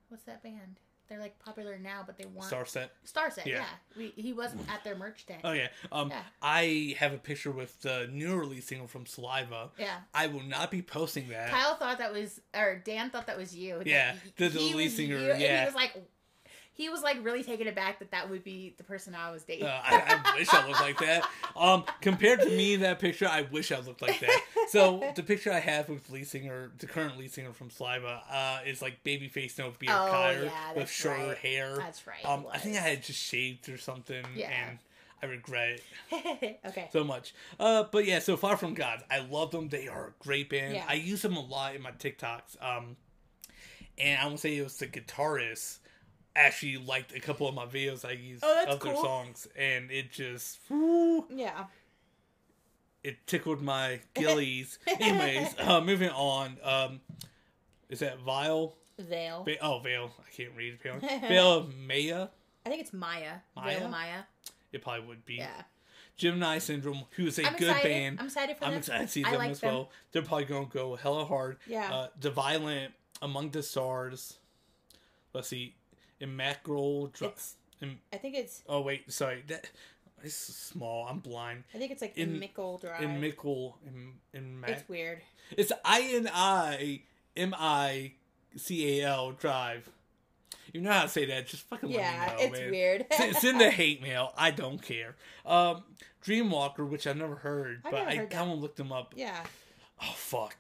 What's 0.10 0.24
that 0.26 0.44
band? 0.44 0.80
They're 1.10 1.20
like 1.20 1.38
popular 1.40 1.78
now, 1.78 2.02
but 2.06 2.18
they 2.18 2.26
weren't. 2.26 2.52
Starset. 2.52 2.90
Starset, 3.06 3.46
Yeah. 3.46 3.58
yeah. 3.58 3.66
We, 3.98 4.14
he 4.16 4.34
wasn't 4.34 4.62
at 4.72 4.84
their 4.84 4.96
merch 4.96 5.26
day. 5.26 5.38
Oh 5.44 5.52
yeah. 5.52 5.68
Um, 5.92 6.10
Yeah. 6.10 6.22
I 6.42 6.96
have 6.98 7.14
a 7.14 7.18
picture 7.18 7.52
with 7.52 7.82
the 7.82 8.10
new 8.12 8.36
release 8.36 8.66
single 8.68 8.88
from 8.88 9.06
Saliva. 9.06 9.70
Yeah. 9.78 9.98
I 10.14 10.28
will 10.28 10.44
not 10.44 10.72
be 10.72 10.82
posting 10.82 11.28
that. 11.30 11.50
Kyle 11.52 11.76
thought 11.76 11.98
that 12.00 12.14
was, 12.14 12.40
or 12.56 12.82
Dan 12.84 13.10
thought 13.10 13.28
that 13.28 13.38
was 13.38 13.56
you. 13.56 13.82
Yeah, 13.86 14.14
he- 14.24 14.32
the- 14.38 14.50
the 14.50 14.60
he 14.60 14.74
lead 14.74 14.92
singer, 14.92 15.18
you, 15.20 15.32
and 15.32 15.42
yeah. 15.42 15.60
he 15.62 15.66
was 15.66 15.76
like, 15.76 15.94
he 16.76 16.90
was 16.90 17.02
like 17.04 17.24
really 17.24 17.44
taken 17.44 17.68
aback 17.68 18.00
that 18.00 18.12
that 18.12 18.30
would 18.30 18.44
be 18.44 18.74
the 18.78 18.84
person 18.84 19.14
I 19.16 19.30
was 19.32 19.44
dating. 19.44 19.66
Uh, 19.68 19.80
I, 19.84 20.22
I 20.26 20.36
wish 20.38 20.52
I 20.54 20.68
looked 20.68 20.82
like 20.82 21.00
that. 21.00 21.28
Um, 21.56 21.84
compared 22.02 22.40
to 22.42 22.48
me, 22.48 22.74
in 22.74 22.80
that 22.82 23.00
picture, 23.00 23.28
I 23.28 23.44
wish 23.44 23.72
I 23.72 23.80
looked 23.80 24.02
like 24.02 24.20
that. 24.22 24.42
So 24.70 25.12
the 25.16 25.22
picture 25.24 25.52
I 25.52 25.60
have 25.60 25.88
with 25.90 26.10
lead 26.10 26.28
singer, 26.28 26.72
the 26.80 26.88
current 26.88 27.18
lead 27.18 27.32
singer 27.32 27.54
from 27.54 27.70
Saliva, 27.70 28.22
uh, 28.32 28.60
is 28.66 28.82
like 28.82 29.04
baby 29.04 29.28
face, 29.28 29.58
no 29.58 29.72
beard 29.78 29.94
Oh, 29.96 30.08
Kyer 30.10 30.44
yeah, 30.46 30.74
with 30.74 30.90
shorter 30.90 31.28
right. 31.28 31.38
hair. 31.38 31.76
That's 31.78 32.08
right, 32.08 32.26
Um, 32.26 32.46
I 32.52 32.58
think 32.58 32.76
I 32.78 32.80
had 32.80 33.04
just 33.04 33.20
shaved 33.22 33.70
or 33.70 33.78
something, 33.78 34.26
Yeah. 34.36 34.50
and 34.50 34.80
I 35.22 35.28
regret 35.28 35.80
it 36.12 36.60
okay. 36.66 36.90
so 36.92 37.04
much. 37.04 37.34
Uh, 37.60 37.84
but 37.92 38.06
yeah, 38.06 38.20
so 38.20 38.36
far 38.36 38.58
from 38.58 38.74
God, 38.74 39.04
I 39.12 39.20
love 39.20 39.52
them. 39.52 39.70
They 39.70 39.88
are 39.88 40.08
a 40.08 40.24
great 40.24 40.50
band. 40.50 40.74
Yeah. 40.76 40.86
I 40.88 40.96
use 40.96 41.22
them 41.22 41.36
a 41.38 41.42
lot 41.46 41.76
in 41.76 41.82
my 41.82 41.92
TikToks. 41.92 42.62
Um, 42.62 42.98
and 43.98 44.20
I 44.20 44.26
won't 44.26 44.40
say 44.40 44.58
it 44.58 44.64
was 44.64 44.78
the 44.78 44.88
guitarist 44.88 45.78
actually 46.36 46.78
liked 46.78 47.16
a 47.16 47.20
couple 47.20 47.48
of 47.48 47.54
my 47.56 47.66
videos 47.66 48.04
I 48.06 48.12
used 48.12 48.44
Oh, 48.46 48.66
of 48.68 48.80
their 48.80 48.94
cool. 48.94 49.02
songs, 49.04 49.48
and 49.58 49.92
it 49.92 50.12
just 50.12 50.60
whew, 50.68 51.26
yeah. 51.30 51.66
it 53.04 53.26
tickled 53.28 53.62
my 53.62 54.00
gillies. 54.14 54.80
Anyways, 55.00 55.56
uh, 55.60 55.82
moving 55.82 56.10
on. 56.10 56.58
Um, 56.64 57.02
is 57.90 58.00
that 58.00 58.20
Vile? 58.20 58.76
Veil. 59.00 59.44
Va- 59.44 59.58
oh, 59.62 59.80
Vale. 59.80 60.12
I 60.20 60.32
can't 60.36 60.52
read 60.56 60.76
apparently. 60.76 61.10
Vale 61.28 61.54
of 61.54 61.76
Maya. 61.78 62.28
I 62.66 62.70
think 62.70 62.82
it's 62.82 62.94
Maya. 62.94 63.36
Maya? 63.56 63.80
Veil 63.80 63.90
Maya. 63.90 64.22
It 64.72 64.82
probably 64.82 65.06
would 65.08 65.26
be. 65.26 65.36
Yeah. 65.36 65.64
Gemini 66.16 66.60
Syndrome, 66.60 67.04
who's 67.12 67.40
a 67.40 67.46
I'm 67.48 67.54
good 67.56 67.70
excited. 67.70 67.90
band. 67.90 68.20
I'm 68.20 68.26
excited 68.28 68.58
for 68.58 68.66
I'm 68.66 68.72
them. 68.72 68.80
excited 68.80 69.08
to 69.08 69.12
see 69.12 69.24
I 69.26 69.32
them 69.32 69.40
like 69.40 69.52
as 69.52 69.60
them. 69.62 69.74
well. 69.74 69.90
They're 70.12 70.22
probably 70.22 70.46
going 70.46 70.68
to 70.68 70.72
go 70.74 70.96
hella 70.96 71.26
hard. 71.26 71.58
Yeah. 71.68 71.92
Uh, 71.94 72.08
the 72.20 72.30
Violent, 72.30 72.94
Among 73.22 73.50
the 73.50 73.64
Stars. 73.64 74.38
Let's 75.34 75.48
see. 75.48 75.76
Immaculate. 76.24 77.22
Im- 77.82 78.00
I 78.14 78.18
think 78.18 78.36
it's. 78.36 78.64
oh, 78.68 78.82
wait. 78.82 79.12
Sorry. 79.12 79.44
That, 79.48 79.70
it's 80.24 80.34
small. 80.36 81.06
I'm 81.08 81.20
blind. 81.20 81.64
I 81.76 81.78
think 81.78 81.92
it's 81.92 82.02
like 82.02 82.18
In- 82.18 82.40
Mickle 82.40 82.78
Drive. 82.78 83.04
In 83.04 83.20
Mickle. 83.20 83.78
In, 83.86 84.14
in 84.34 84.60
Mac- 84.62 84.70
it's 84.72 84.88
weird. 84.90 85.22
It's 85.58 85.72
I 85.84 86.02
N 86.14 86.30
I 86.34 87.02
M 87.36 87.54
I 87.58 88.14
C 88.56 89.02
A 89.02 89.08
L 89.10 89.32
Drive. 89.34 89.90
You 90.72 90.82
know 90.82 90.92
how 90.92 91.04
to 91.04 91.10
say 91.10 91.26
that? 91.26 91.46
Just 91.46 91.64
fucking 91.70 91.92
Yeah, 91.92 92.00
let 92.00 92.38
me 92.38 92.44
know, 92.44 92.50
it's 92.50 92.60
man. 92.62 92.72
weird. 92.72 93.06
send, 93.12 93.36
send 93.36 93.62
the 93.62 93.70
hate 93.70 94.02
mail. 94.02 94.32
I 94.38 94.50
don't 94.52 94.82
care. 94.82 95.16
Um, 95.46 95.84
Dreamwalker, 96.26 96.88
which 96.88 97.06
I've 97.06 97.18
never 97.18 97.36
heard, 97.36 97.82
I've 97.86 97.92
but 97.92 97.98
never 98.00 98.10
I 98.10 98.16
heard 98.16 98.30
that. 98.32 98.36
kind 98.38 98.52
of 98.52 98.60
looked 98.60 98.78
them 98.78 98.92
up. 98.94 99.14
Yeah. 99.16 99.44
Oh 100.02 100.14
fuck, 100.16 100.56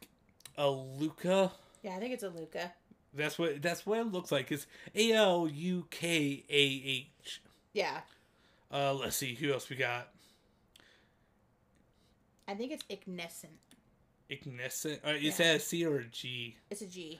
Alukah. 0.58 1.52
Yeah, 1.82 1.96
I 1.96 2.00
think 2.00 2.14
it's 2.14 2.24
Alukah. 2.24 2.72
That's 3.16 3.38
what 3.38 3.62
that's 3.62 3.86
what 3.86 4.00
it 4.00 4.12
looks 4.12 4.32
like. 4.32 4.52
It's 4.52 4.66
A 4.96 5.12
L 5.14 5.48
U 5.48 5.86
K 5.92 6.44
A 6.50 6.56
H. 6.56 7.42
Yeah. 7.74 8.02
Uh, 8.72 8.94
let's 8.94 9.16
see 9.16 9.36
who 9.36 9.52
else 9.54 9.70
we 9.70 9.76
got. 9.76 10.10
I 12.48 12.56
think 12.56 12.72
it's 12.72 12.84
Ignescent. 12.90 13.54
Ignescent. 14.30 15.00
Uh, 15.06 15.12
is 15.12 15.24
Yeah. 15.40 15.48
that 15.48 15.56
a 15.58 15.60
C 15.60 15.86
or 15.86 15.98
a 16.00 16.06
G? 16.06 16.58
It's 16.70 16.82
a 16.82 16.88
G. 16.88 17.20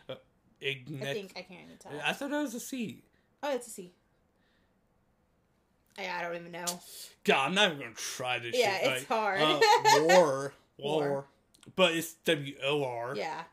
Ignes. 0.62 1.02
I 1.02 1.14
think 1.14 1.34
I 1.36 1.42
can't 1.42 1.62
even 1.66 1.78
tell. 1.78 1.92
I 2.06 2.14
thought 2.14 2.30
that 2.32 2.42
was 2.42 2.56
a 2.56 2.60
C. 2.60 3.04
Oh, 3.44 3.54
it's 3.54 3.68
a 3.68 3.70
C. 3.70 3.92
I, 5.98 6.10
I 6.10 6.22
don't 6.24 6.36
even 6.36 6.52
know. 6.52 6.66
God, 7.24 7.48
I'm 7.50 7.54
not 7.54 7.68
even 7.68 7.80
gonna 7.80 7.94
try 7.94 8.40
this 8.40 8.56
Yeah, 8.58 8.80
shit. 8.80 8.92
it's 9.04 9.10
right. 9.10 9.18
hard. 9.18 9.42
Uh, 9.42 9.60
war, 10.08 10.54
war, 10.78 11.10
War. 11.10 11.26
but 11.76 11.94
it's 11.94 12.14
W 12.26 12.56
O 12.64 12.84
R. 12.84 13.16
Yeah. 13.16 13.44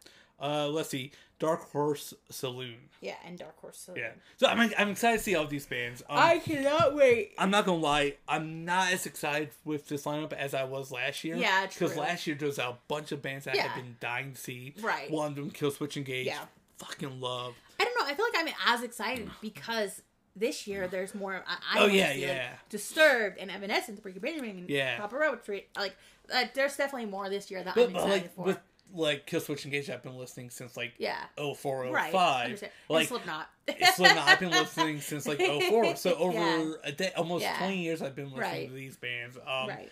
Uh, 0.40 0.68
let's 0.68 0.88
see, 0.88 1.12
Dark 1.40 1.72
Horse 1.72 2.14
Saloon. 2.30 2.76
Yeah, 3.00 3.14
and 3.24 3.36
Dark 3.38 3.58
Horse. 3.60 3.78
Saloon. 3.78 4.00
Yeah. 4.00 4.10
So 4.36 4.46
I'm 4.46 4.70
I'm 4.78 4.90
excited 4.90 5.18
to 5.18 5.24
see 5.24 5.34
all 5.34 5.46
these 5.46 5.66
bands. 5.66 6.02
Um, 6.08 6.16
I 6.18 6.38
cannot 6.38 6.94
wait. 6.94 7.32
I'm 7.38 7.50
not 7.50 7.64
gonna 7.66 7.78
lie, 7.80 8.14
I'm 8.28 8.64
not 8.64 8.92
as 8.92 9.06
excited 9.06 9.50
with 9.64 9.88
this 9.88 10.04
lineup 10.04 10.32
as 10.34 10.54
I 10.54 10.64
was 10.64 10.92
last 10.92 11.24
year. 11.24 11.34
Yeah, 11.36 11.66
true. 11.66 11.88
Because 11.88 11.96
last 11.96 12.26
year 12.28 12.36
there 12.36 12.46
was 12.46 12.58
a 12.58 12.76
bunch 12.86 13.10
of 13.10 13.22
bands 13.22 13.46
that 13.46 13.54
I 13.54 13.56
Yeah. 13.56 13.68
had 13.68 13.82
been 13.82 13.96
dying 13.98 14.34
to 14.34 14.40
see. 14.40 14.74
Right. 14.80 15.10
One 15.10 15.28
of 15.32 15.34
them, 15.34 15.50
Killswitch 15.50 15.96
Engage. 15.96 16.26
Yeah. 16.26 16.44
Fucking 16.78 17.20
love. 17.20 17.54
I 17.80 17.84
don't 17.84 17.98
know. 17.98 18.04
I 18.06 18.14
feel 18.14 18.26
like 18.32 18.46
I'm 18.46 18.54
as 18.74 18.82
excited 18.82 19.30
because 19.40 20.02
this 20.36 20.66
year 20.66 20.86
there's 20.88 21.14
more. 21.14 21.42
I, 21.46 21.56
I 21.78 21.82
Oh, 21.82 21.86
yeah, 21.86 22.08
like, 22.08 22.18
yeah. 22.20 22.48
Disturbed 22.68 23.38
and 23.38 23.50
Evanescence, 23.50 23.98
Breaking 24.00 24.20
Benjamin, 24.22 24.50
and 24.58 24.70
Yeah. 24.70 24.98
Papa 24.98 25.16
Roach. 25.16 25.44
Tree. 25.44 25.64
Like, 25.76 25.96
uh, 26.32 26.44
there's 26.54 26.76
definitely 26.76 27.10
more 27.10 27.28
this 27.28 27.50
year 27.50 27.62
that 27.64 27.74
But, 27.74 27.88
I'm 27.88 27.96
excited 27.96 28.12
like 28.12 28.34
for. 28.34 28.44
with 28.44 28.58
like 28.92 29.26
Killswitch 29.26 29.64
Engage, 29.64 29.88
I've 29.90 30.02
been 30.02 30.16
listening 30.18 30.50
since 30.50 30.76
like 30.76 30.94
yeah. 30.98 31.24
04, 31.36 31.86
Right. 31.90 32.12
05. 32.12 32.44
understand. 32.44 32.72
Like 32.88 33.00
and 33.00 33.08
Slipknot. 33.08 33.48
Slipknot, 33.94 34.28
I've 34.28 34.40
been 34.40 34.50
listening 34.62 35.00
since 35.00 35.26
like 35.26 35.38
04. 35.40 35.96
So 35.96 36.14
over 36.14 36.38
Yeah. 36.38 36.72
a 36.84 36.92
day, 36.92 37.12
almost 37.16 37.42
Yeah. 37.44 37.58
20 37.58 37.78
years, 37.82 38.02
I've 38.02 38.14
been 38.16 38.26
listening 38.26 38.40
Right. 38.42 38.68
to 38.68 38.74
these 38.74 38.96
bands. 38.96 39.36
Um, 39.36 39.68
right. 39.68 39.90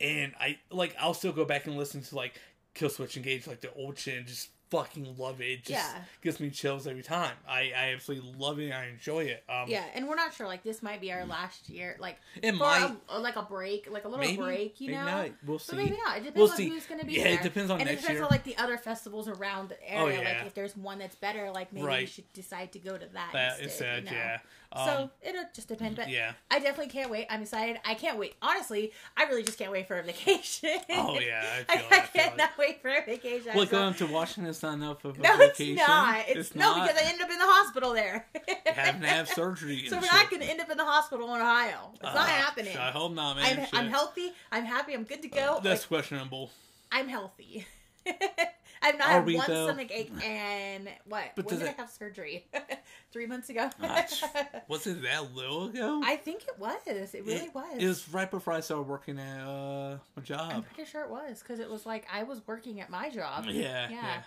and 0.00 0.32
I 0.40 0.58
like 0.70 0.94
I'll 1.00 1.14
still 1.14 1.32
go 1.32 1.44
back 1.44 1.66
and 1.66 1.76
listen 1.76 2.02
to 2.02 2.14
like 2.16 2.40
Killswitch 2.74 3.16
Engage, 3.16 3.46
like 3.46 3.60
the 3.62 3.72
old 3.74 3.98
shit, 3.98 4.18
and 4.18 4.26
just 4.26 4.48
fucking 4.70 5.16
love 5.16 5.40
it. 5.40 5.44
It 5.44 5.56
just 5.64 5.70
Yeah. 5.70 6.02
gives 6.22 6.40
me 6.40 6.50
chills 6.50 6.86
every 6.86 7.02
time. 7.02 7.36
I 7.48 7.72
I 7.76 7.92
absolutely 7.94 8.32
love 8.36 8.58
it. 8.58 8.72
I 8.72 8.86
enjoy 8.86 9.24
it. 9.24 9.44
Um, 9.48 9.68
Yeah, 9.68 9.84
and 9.94 10.08
we're 10.08 10.16
not 10.16 10.34
sure. 10.34 10.46
Like, 10.46 10.62
this 10.64 10.82
might 10.82 11.00
be 11.00 11.12
our 11.12 11.24
last 11.24 11.68
year. 11.68 11.96
Like, 12.00 12.18
it 12.42 12.52
might 12.52 12.90
a, 13.08 13.18
like 13.20 13.36
a 13.36 13.42
break, 13.42 13.88
like 13.90 14.04
a 14.04 14.08
little 14.08 14.24
maybe 14.24 14.36
break, 14.42 14.80
you 14.80 14.88
maybe 14.90 14.98
know. 14.98 15.04
not. 15.22 15.30
We'll 15.44 15.58
see. 15.58 15.76
But 15.76 15.84
maybe 15.84 15.98
not. 16.04 16.16
It 16.16 16.20
depends 16.24 16.36
We'll 16.36 16.50
on 16.50 16.56
see. 16.56 16.68
who's 16.68 16.86
going 16.86 17.00
to 17.00 17.06
be 17.06 17.12
Yeah, 17.14 17.24
there. 17.24 17.32
it 17.34 17.42
depends 17.42 17.70
on 17.70 17.80
and 17.80 17.88
next 17.88 18.00
it 18.00 18.02
depends 18.02 18.16
year. 18.18 18.24
on 18.24 18.30
like 18.30 18.44
the 18.44 18.56
other 18.58 18.76
festivals 18.78 19.28
around 19.28 19.68
the 19.68 19.90
area. 19.90 20.18
Oh, 20.18 20.22
yeah. 20.22 20.38
Like 20.38 20.46
if 20.46 20.54
there's 20.54 20.76
one 20.76 20.98
that's 20.98 21.16
better, 21.16 21.50
like 21.50 21.72
maybe 21.72 22.00
you 22.02 22.06
should 22.06 22.32
decide 22.32 22.72
to 22.72 22.78
go 22.78 22.98
to 22.98 23.06
that, 23.06 23.30
That 23.32 23.60
instead. 23.60 23.98
instead, 24.00 24.04
you 24.04 24.10
know? 24.10 24.16
yeah. 24.16 24.38
Um, 24.72 24.86
so 24.88 25.10
it'll 25.22 25.44
just 25.54 25.68
depend. 25.68 25.96
But 25.96 26.08
yeah. 26.10 26.32
I 26.50 26.58
definitely 26.58 26.92
can't 26.92 27.10
wait. 27.10 27.26
I'm 27.30 27.42
excited. 27.42 27.78
I 27.84 27.94
can't 27.94 28.18
wait. 28.18 28.34
Honestly, 28.42 28.92
I 29.16 29.24
really 29.24 29.42
just 29.42 29.58
can't 29.58 29.72
wait 29.72 29.86
for 29.88 29.98
a 29.98 30.02
vacation. 30.02 30.78
Oh 30.90 31.18
yeah, 31.20 31.44
I 31.68 31.72
I, 31.74 31.76
feel 31.78 31.86
it. 31.90 31.92
I 31.92 32.00
feel 32.06 32.44
it. 32.44 32.50
wait 32.58 32.82
for 32.82 32.88
a 32.88 33.04
vacation. 33.04 33.52
Well, 33.54 33.66
So- 33.66 33.70
going 33.72 33.94
to 33.94 34.06
Washington's 34.06 34.62
not 34.62 34.74
enough 34.74 35.04
of 35.04 35.18
a 35.18 35.22
no, 35.22 35.36
vacation. 35.36 35.78
it's 35.78 35.88
not. 35.88 36.24
It's, 36.28 36.54
no 36.54 36.76
not. 36.76 36.88
because 36.88 37.02
I 37.02 37.08
end 37.10 37.22
up 37.22 37.30
in 37.30 37.38
the 37.38 37.46
hospital 37.46 37.92
there. 37.94 38.26
having 38.66 39.00
to 39.02 39.06
have 39.08 39.28
surgery. 39.28 39.86
so 39.88 39.96
we're 39.96 40.02
shit. 40.02 40.12
not 40.12 40.30
going 40.30 40.42
to 40.42 40.48
end 40.48 40.60
up 40.60 40.70
in 40.70 40.76
the 40.76 40.84
hospital 40.84 41.34
in 41.34 41.40
Ohio. 41.40 41.90
It's 41.94 42.02
not 42.02 42.16
Uh, 42.16 42.24
happening. 42.24 42.76
I 42.76 42.90
hope 42.90 43.12
not, 43.12 43.36
man. 43.36 43.66
I'm, 43.72 43.78
I'm 43.86 43.88
healthy. 43.90 44.32
I'm 44.52 44.64
happy. 44.64 44.94
I'm 44.94 45.04
good 45.04 45.22
to 45.22 45.28
go. 45.28 45.60
That's 45.62 45.82
Like, 45.82 45.88
questionable. 45.88 46.50
I'm 46.92 47.08
healthy. 47.08 47.66
I've 48.82 48.98
not 48.98 49.08
Are 49.08 49.12
had 49.22 49.34
one 49.34 49.44
though? 49.46 49.66
stomach 49.66 49.90
ache 49.90 50.12
and 50.24 50.88
what? 51.06 51.24
But 51.34 51.46
when 51.46 51.58
did 51.58 51.66
it- 51.68 51.74
I 51.78 51.80
have 51.80 51.90
surgery? 51.90 52.46
Three 53.12 53.26
months 53.26 53.48
ago. 53.48 53.70
Was 54.68 54.86
it 54.86 55.02
that 55.02 55.34
little 55.34 55.66
ago? 55.66 56.02
I 56.04 56.16
think 56.16 56.42
it 56.42 56.58
was. 56.58 56.76
It 56.86 57.24
really 57.24 57.46
it, 57.46 57.54
was. 57.54 57.76
It 57.78 57.86
was 57.86 58.08
right 58.10 58.30
before 58.30 58.52
I 58.52 58.60
started 58.60 58.86
working 58.88 59.18
at 59.18 59.40
uh, 59.40 59.96
my 60.16 60.22
job. 60.22 60.52
I'm 60.54 60.62
pretty 60.62 60.90
sure 60.90 61.02
it 61.02 61.10
was 61.10 61.40
because 61.40 61.60
it 61.60 61.70
was 61.70 61.86
like 61.86 62.06
I 62.12 62.24
was 62.24 62.40
working 62.46 62.80
at 62.80 62.90
my 62.90 63.08
job. 63.08 63.46
Yeah, 63.46 63.52
Yeah. 63.52 63.90
yeah. 63.90 64.22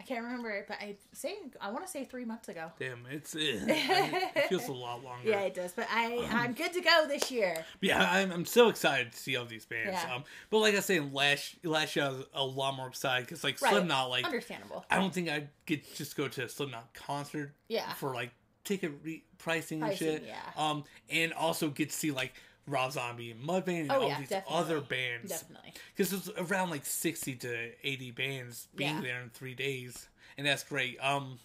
I 0.00 0.04
can't 0.04 0.22
remember 0.24 0.50
it, 0.50 0.66
but 0.68 0.76
I 0.80 0.94
say 1.12 1.36
I 1.60 1.70
want 1.70 1.84
to 1.84 1.90
say 1.90 2.04
three 2.04 2.24
months 2.24 2.48
ago. 2.48 2.70
Damn, 2.78 3.04
it's 3.10 3.34
it, 3.34 3.62
it 3.66 4.48
feels 4.48 4.68
a 4.68 4.72
lot 4.72 5.02
longer. 5.04 5.28
Yeah, 5.28 5.40
it 5.40 5.54
does. 5.54 5.72
But 5.72 5.88
I 5.92 6.26
I'm 6.30 6.52
good 6.52 6.72
to 6.72 6.80
go 6.80 7.06
this 7.08 7.30
year. 7.30 7.64
Yeah, 7.80 8.08
I'm, 8.10 8.30
I'm 8.30 8.44
so 8.44 8.68
excited 8.68 9.12
to 9.12 9.18
see 9.18 9.36
all 9.36 9.44
these 9.44 9.66
bands. 9.66 9.98
Yeah. 10.04 10.14
Um, 10.16 10.24
but 10.50 10.58
like 10.58 10.76
I 10.76 10.80
said, 10.80 11.12
last 11.12 11.56
last 11.64 11.96
year 11.96 12.04
I 12.06 12.08
was 12.10 12.24
a 12.32 12.44
lot 12.44 12.76
more 12.76 12.86
excited 12.88 13.26
because 13.26 13.42
like 13.44 13.60
Right. 13.60 13.70
Slipknot, 13.72 14.08
like 14.10 14.24
Understandable. 14.24 14.84
I 14.90 14.96
don't 14.98 15.12
think 15.12 15.28
I'd 15.28 15.48
get 15.66 15.94
just 15.96 16.16
go 16.16 16.28
to 16.28 16.44
a 16.44 16.48
Slipknot 16.48 16.94
concert 16.94 17.52
Yeah. 17.68 17.92
for 17.94 18.14
like 18.14 18.30
ticket 18.64 18.92
re- 19.02 19.24
pricing, 19.38 19.82
and 19.82 19.96
shit. 19.96 20.24
yeah. 20.26 20.36
Um, 20.56 20.84
and 21.10 21.32
also 21.32 21.70
get 21.70 21.90
to 21.90 21.96
see 21.96 22.10
like 22.12 22.34
Rob 22.68 22.92
Zombie 22.92 23.30
and 23.32 23.42
Mudvayne 23.42 23.82
and 23.82 23.92
Oh, 23.92 24.02
all 24.02 24.08
yeah, 24.08 24.18
these 24.20 24.28
definitely. 24.28 24.56
other 24.58 24.80
bands. 24.80 25.30
Definitely. 25.30 25.72
Because 25.96 26.12
it's 26.12 26.28
around 26.38 26.70
like 26.70 26.84
sixty 26.86 27.34
to 27.36 27.70
eighty 27.82 28.10
bands 28.10 28.68
being 28.76 28.96
Yeah. 28.96 29.00
there 29.02 29.20
in 29.22 29.30
three 29.30 29.54
days, 29.54 30.08
and 30.36 30.46
that's 30.46 30.62
great. 30.64 30.98
Um, 31.00 31.38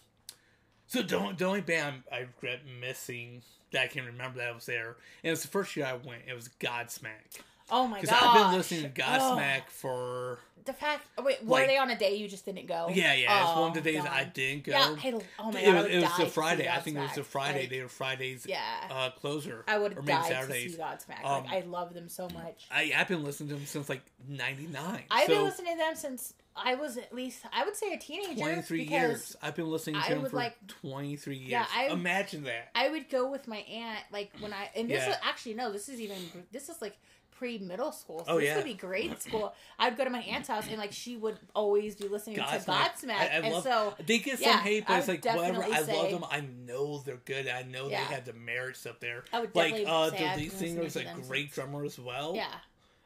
So 0.86 1.02
the, 1.02 1.34
the 1.36 1.44
only 1.46 1.60
band 1.62 2.02
I 2.12 2.18
regret 2.20 2.60
missing 2.80 3.42
that 3.72 3.82
I 3.82 3.86
can 3.88 4.04
remember 4.04 4.38
that 4.38 4.54
was 4.54 4.66
there, 4.66 4.88
and 4.88 4.96
it 5.24 5.30
was 5.30 5.42
the 5.42 5.48
first 5.48 5.74
year 5.76 5.86
I 5.86 5.94
went. 5.94 6.22
It 6.28 6.34
was 6.34 6.48
Godsmack 6.60 7.40
Oh 7.70 7.86
my 7.86 7.96
god! 7.96 8.00
because! 8.02 8.22
I've 8.22 8.48
been 8.50 8.58
listening 8.58 8.82
to 8.92 9.00
Godsmack 9.00 9.68
for 9.68 10.38
The 10.66 10.72
fact, 10.72 11.06
oh, 11.18 11.22
wait, 11.22 11.42
were 11.44 11.50
like- 11.58 11.66
they 11.66 11.76
on 11.78 11.90
a 11.90 11.96
day 11.98 12.14
you 12.16 12.26
just 12.28 12.44
didn't 12.44 12.66
go? 12.66 12.88
yeah 12.92 13.12
yeah. 13.14 13.42
it's 13.48 13.58
one 13.58 13.68
of 13.68 13.74
the 13.74 13.80
Oh, 13.80 13.82
days 13.92 14.02
God. 14.02 14.10
I 14.12 14.24
didn't 14.24 14.64
go. 14.64 14.72
Yeah, 14.72 14.96
I, 15.02 15.12
oh 15.38 15.52
my 15.52 15.64
god, 15.64 15.84
it 15.86 15.90
it 15.92 15.94
was 15.96 16.04
die 16.04 16.16
the 16.18 16.24
to 16.24 16.24
see 16.24 16.24
Friday. 16.30 16.68
I 16.68 16.78
think 16.80 16.96
it 16.96 17.00
was 17.00 17.18
a 17.18 17.24
Friday. 17.24 17.60
Like, 17.60 17.70
they 17.70 17.82
were 17.82 17.88
Friday's 17.88 18.46
yeah, 18.48 18.60
uh, 18.90 19.10
closer. 19.10 19.64
I 19.68 19.78
would 19.78 19.92
or 19.96 20.02
maybe 20.02 20.12
die 20.18 20.28
Saturdays. 20.28 20.72
to 20.72 20.76
see 20.76 20.82
Godsmack. 20.82 21.24
Um, 21.24 21.44
like, 21.44 21.52
I 21.52 21.60
love 21.66 21.94
them 21.94 22.08
so 22.08 22.28
much. 22.30 22.66
I 22.70 22.92
I've 22.96 23.08
been 23.08 23.24
listening 23.24 23.48
to 23.50 23.54
them 23.56 23.66
since 23.66 23.88
like 23.88 24.02
'99. 24.28 25.02
I've 25.10 25.26
so 25.26 25.34
been 25.34 25.44
listening 25.44 25.72
to 25.72 25.78
them 25.78 25.94
since 25.96 26.34
I 26.56 26.76
was 26.76 26.96
at 26.96 27.12
least, 27.12 27.42
I 27.52 27.64
would 27.64 27.74
say, 27.76 27.92
a 27.92 27.98
teenager. 27.98 28.40
23 28.40 28.84
years. 28.84 29.36
I've 29.42 29.56
been 29.56 29.68
listening 29.68 29.96
to 30.00 30.06
I 30.06 30.10
them 30.10 30.22
would, 30.22 30.30
for 30.30 30.36
like- 30.36 30.56
23 30.68 31.36
years. 31.36 31.50
Yeah, 31.50 31.66
I- 31.74 31.88
Imagine 31.88 32.44
that. 32.44 32.70
I 32.76 32.88
would 32.90 33.08
go 33.10 33.28
with 33.28 33.48
my 33.48 33.56
aunt, 33.58 34.04
like 34.12 34.30
when 34.38 34.52
I 34.52 34.70
and 34.76 34.88
this 34.88 35.02
Yeah. 35.04 35.10
is 35.10 35.16
actually 35.22 35.54
no, 35.54 35.72
this 35.72 35.88
is 35.88 36.00
even 36.00 36.16
this 36.52 36.68
is 36.68 36.80
like 36.80 36.96
pre 37.36 37.58
middle 37.58 37.92
school. 37.92 38.24
So 38.26 38.32
Oh, 38.34 38.38
this 38.38 38.46
yeah. 38.46 38.56
would 38.56 38.64
be 38.64 38.74
grade 38.74 39.20
school. 39.20 39.54
I'd 39.78 39.96
go 39.96 40.04
to 40.04 40.10
my 40.10 40.20
aunt's 40.20 40.48
house 40.48 40.66
and 40.68 40.78
like 40.78 40.92
she 40.92 41.16
would 41.16 41.38
always 41.54 41.94
be 41.96 42.08
listening 42.08 42.36
to 42.36 42.42
Godsmack, 42.42 43.10
I, 43.10 43.12
I 43.12 43.24
and 43.26 43.52
love, 43.54 43.62
so 43.62 43.94
they 44.06 44.18
get 44.18 44.38
some 44.38 44.48
yeah, 44.48 44.58
hate, 44.60 44.84
but 44.86 44.98
it's 44.98 45.08
like 45.08 45.24
whatever. 45.24 45.58
definitely 45.60 45.74
I 45.76 45.80
love 46.02 46.10
them. 46.10 46.24
I 46.30 46.40
know 46.66 46.98
they're 46.98 47.16
good. 47.24 47.48
I 47.48 47.62
know 47.62 47.88
Yeah. 47.88 48.06
they 48.08 48.14
have 48.14 48.24
the 48.24 48.32
merits 48.34 48.86
up 48.86 49.00
there. 49.00 49.24
I 49.32 49.40
would 49.40 49.54
Like 49.54 49.74
uh, 49.86 50.10
say 50.10 50.16
the 50.18 50.24
lead 50.36 50.50
been 50.50 50.58
singer 50.58 50.82
is 50.82 50.96
a 50.96 51.00
listening 51.00 51.06
to 51.14 51.20
them 51.20 51.28
great 51.28 51.52
drummer 51.52 51.84
as 51.84 51.98
well. 51.98 52.34
yeah. 52.36 52.46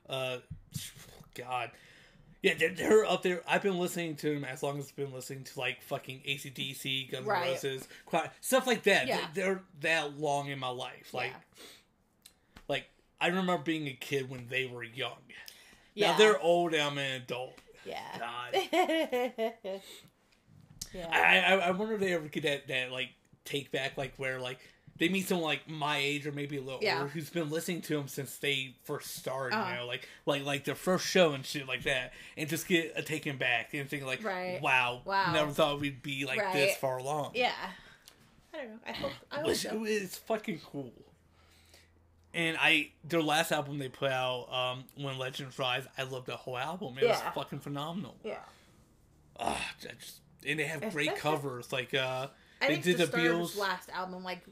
Uh, 0.08 0.38
God. 1.34 1.70
Yeah, 2.40 2.54
they're, 2.56 2.70
they're 2.70 3.04
up 3.04 3.22
there. 3.24 3.42
I've 3.48 3.62
been 3.62 3.78
listening 3.78 4.14
to 4.16 4.34
them 4.34 4.44
as 4.44 4.62
long 4.62 4.78
as 4.78 4.88
I've 4.90 4.96
been 4.96 5.12
listening 5.12 5.42
to 5.44 5.58
like 5.58 5.82
fucking 5.82 6.20
ACDC, 6.26 7.10
Guns 7.10 7.24
N' 7.24 7.28
Right. 7.28 7.48
Roses, 7.50 7.88
stuff 8.40 8.66
like 8.66 8.84
that. 8.84 9.08
Yeah. 9.08 9.18
They're, 9.34 9.44
they're 9.44 9.62
that 9.80 10.18
long 10.20 10.48
in 10.48 10.58
my 10.60 10.68
life. 10.68 11.12
Like, 11.12 11.30
yeah. 11.32 11.62
I 13.20 13.28
remember 13.28 13.58
being 13.58 13.86
a 13.88 13.92
kid 13.94 14.30
when 14.30 14.46
they 14.48 14.66
were 14.66 14.84
young. 14.84 15.18
Yeah. 15.94 16.12
Now 16.12 16.18
they're 16.18 16.40
old 16.40 16.74
and 16.74 16.82
I'm 16.82 16.98
an 16.98 17.22
adult. 17.22 17.58
yeah. 17.84 18.18
God. 18.18 18.62
yeah. 20.94 21.08
I, 21.10 21.38
I 21.40 21.54
I 21.68 21.70
wonder 21.72 21.94
if 21.94 22.00
they 22.00 22.12
ever 22.14 22.28
get 22.28 22.42
that 22.44 22.68
that 22.68 22.92
like 22.92 23.10
take 23.44 23.70
back 23.72 23.96
like 23.96 24.14
where 24.16 24.38
like 24.40 24.58
they 24.98 25.08
meet 25.08 25.28
someone 25.28 25.46
like 25.48 25.68
my 25.68 25.96
age 25.98 26.26
or 26.26 26.32
maybe 26.32 26.56
a 26.56 26.60
little 26.60 26.80
Yeah. 26.82 26.98
older 26.98 27.08
who's 27.08 27.30
been 27.30 27.50
listening 27.50 27.82
to 27.82 27.96
them 27.96 28.08
since 28.08 28.36
they 28.38 28.74
first 28.84 29.14
started, 29.16 29.54
Uh-huh. 29.56 29.70
you 29.70 29.76
know, 29.78 29.86
like 29.86 30.08
like 30.26 30.44
like 30.44 30.64
their 30.64 30.74
first 30.74 31.06
show 31.06 31.32
and 31.32 31.44
shit 31.46 31.66
like 31.68 31.84
that, 31.84 32.12
and 32.36 32.48
just 32.48 32.66
get 32.66 32.92
a 32.96 33.02
taken 33.02 33.36
back 33.36 33.74
and 33.74 33.88
think 33.88 34.04
like, 34.04 34.24
Right. 34.24 34.60
wow, 34.60 35.02
Wow. 35.04 35.32
never 35.32 35.50
thought 35.52 35.80
we'd 35.80 36.02
be 36.02 36.24
like 36.26 36.52
this 36.52 36.76
far 36.76 36.98
along. 36.98 37.32
yeah. 37.34 37.52
I 38.52 38.56
don't 38.58 38.70
know. 38.70 38.78
I 38.86 38.92
hope 38.92 39.12
I 39.30 39.40
hope 39.40 39.54
so. 39.54 39.84
it's 39.84 40.16
fucking 40.18 40.60
cool. 40.72 40.92
And 42.38 42.56
I, 42.60 42.90
their 43.02 43.20
last 43.22 43.50
album 43.50 43.78
they 43.78 43.88
put 43.88 44.12
out, 44.12 44.46
um, 44.52 44.84
"When 44.94 45.18
Legend 45.18 45.58
Rise," 45.58 45.84
I 45.98 46.04
loved 46.04 46.26
the 46.26 46.36
whole 46.36 46.56
album. 46.56 46.96
It 46.98 47.04
Yeah. 47.04 47.10
was 47.10 47.34
fucking 47.34 47.58
phenomenal. 47.58 48.16
Yeah. 48.22 48.38
Ah, 49.40 49.72
just, 49.80 50.20
and 50.46 50.58
they 50.58 50.64
have 50.64 50.92
great 50.92 51.16
covers. 51.16 51.72
Like, 51.72 51.94
uh, 51.94 52.28
I 52.60 52.68
they 52.68 52.74
think 52.80 52.96
did 52.96 52.98
the 52.98 53.16
Beatles. 53.16 53.56
last 53.56 53.88
album, 53.90 54.22
like 54.22 54.42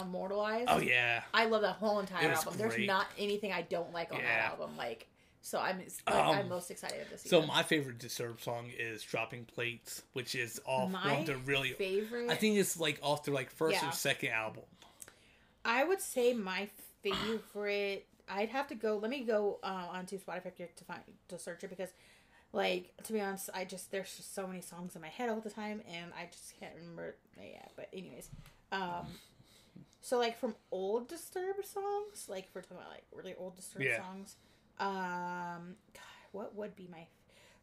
Immortalized. 0.00 0.68
Oh 0.70 0.78
yeah, 0.78 1.22
I 1.34 1.44
love 1.46 1.60
that 1.62 1.74
whole 1.76 2.00
entire 2.00 2.30
album. 2.30 2.54
There's 2.56 2.78
not 2.86 3.06
anything 3.18 3.52
I 3.52 3.62
don't 3.62 3.92
like 3.92 4.12
on 4.12 4.18
Yeah. 4.20 4.24
that 4.24 4.50
album. 4.52 4.76
Like, 4.78 5.06
so 5.42 5.58
I'm 5.58 5.78
like, 5.78 5.90
Um, 6.06 6.38
I'm 6.38 6.48
most 6.48 6.70
excited 6.70 7.08
to 7.10 7.18
see. 7.18 7.28
So 7.28 7.42
my 7.42 7.62
favorite 7.62 7.98
Disturbed 7.98 8.42
song 8.42 8.70
is 8.78 9.02
"Dropping 9.02 9.44
Plates," 9.44 10.02
which 10.14 10.34
is 10.34 10.58
off 10.64 10.90
My 10.90 11.12
one 11.12 11.20
of 11.20 11.26
the 11.26 11.36
really. 11.36 11.72
favorite. 11.74 12.30
I 12.30 12.34
think 12.34 12.56
it's 12.56 12.78
like 12.78 12.98
off 13.02 13.24
their 13.24 13.34
like 13.34 13.50
first 13.50 13.82
Yeah. 13.82 13.88
or 13.90 13.92
second 13.92 14.30
album. 14.30 14.64
I 15.64 15.82
would 15.84 16.00
say 16.00 16.32
my 16.32 16.68
favorite. 17.02 18.06
I'd 18.28 18.48
have 18.48 18.66
to 18.68 18.74
go. 18.74 18.98
Let 18.98 19.10
me 19.10 19.24
go 19.24 19.58
uh, 19.62 19.86
onto 19.90 20.18
Spotify 20.18 20.54
to 20.54 20.84
find 20.84 21.00
to 21.28 21.38
search 21.38 21.62
it 21.62 21.70
because, 21.70 21.90
like, 22.52 22.92
to 23.04 23.12
be 23.12 23.20
honest, 23.20 23.50
I 23.54 23.64
just 23.64 23.90
there's 23.90 24.16
just 24.16 24.34
so 24.34 24.46
many 24.46 24.60
songs 24.60 24.96
in 24.96 25.02
my 25.02 25.08
head 25.08 25.28
all 25.28 25.40
the 25.40 25.50
time, 25.50 25.82
and 25.88 26.12
I 26.18 26.26
just 26.30 26.58
can't 26.58 26.74
remember. 26.76 27.16
Yeah, 27.40 27.66
but 27.76 27.88
anyways, 27.92 28.30
um, 28.72 29.06
so 30.00 30.18
like 30.18 30.38
from 30.38 30.54
old 30.70 31.08
Disturbed 31.08 31.64
songs, 31.64 32.26
like 32.28 32.46
if 32.46 32.54
we're 32.54 32.62
talking 32.62 32.78
about 32.78 32.90
like 32.90 33.04
really 33.12 33.34
old 33.36 33.56
Disturbed 33.56 33.86
Yeah. 33.86 34.02
songs, 34.02 34.36
um, 34.78 35.76
God, 35.94 36.02
what 36.32 36.54
would 36.54 36.76
be 36.76 36.88
my 36.90 37.06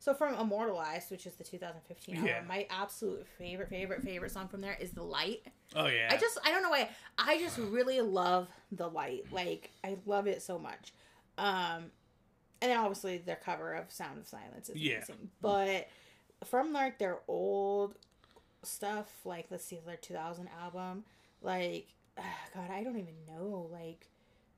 so 0.04 0.14
from 0.14 0.36
Immortalized, 0.36 1.10
which 1.12 1.26
is 1.26 1.36
the 1.36 1.46
2015 1.46 2.16
album, 2.18 2.28
Yeah. 2.30 2.42
my 2.46 2.68
absolute 2.70 3.26
favorite, 3.38 3.70
favorite, 3.70 4.02
favorite 4.04 4.32
song 4.32 4.50
from 4.50 4.60
there 4.60 4.76
is 4.78 4.92
"The 4.92 5.02
Light." 5.04 5.46
Oh 5.78 5.86
yeah, 5.88 6.10
I 6.12 6.18
just 6.18 6.38
I 6.44 6.52
don't 6.52 6.62
know 6.62 6.70
why 6.70 6.90
I 7.18 7.40
just 7.40 7.58
really 7.58 8.02
love 8.02 8.50
the 8.74 8.90
light. 8.90 9.26
Like 9.32 9.72
I 9.82 9.96
love 10.06 10.28
it 10.28 10.42
so 10.42 10.60
much. 10.60 10.94
Um 11.38 11.92
and 12.62 12.72
then 12.72 12.78
obviously 12.78 13.18
their 13.20 13.38
cover 13.38 13.74
of 13.74 13.92
Sound 13.92 14.20
of 14.20 14.28
Silence 14.28 14.68
is 14.70 14.76
Yeah. 14.76 14.96
amazing. 14.98 15.30
But 15.42 15.88
from 16.44 16.74
like 16.74 16.98
their 17.00 17.20
old 17.30 17.96
stuff, 18.64 19.10
like 19.24 19.46
let's 19.52 19.64
see 19.64 19.80
their 19.86 19.96
2000 19.96 20.50
album, 20.62 21.06
like 21.42 21.88
ah, 22.18 22.24
god, 22.54 22.70
I 22.72 22.84
don't 22.84 22.98
even 22.98 23.16
know. 23.26 23.70
Like 23.72 24.10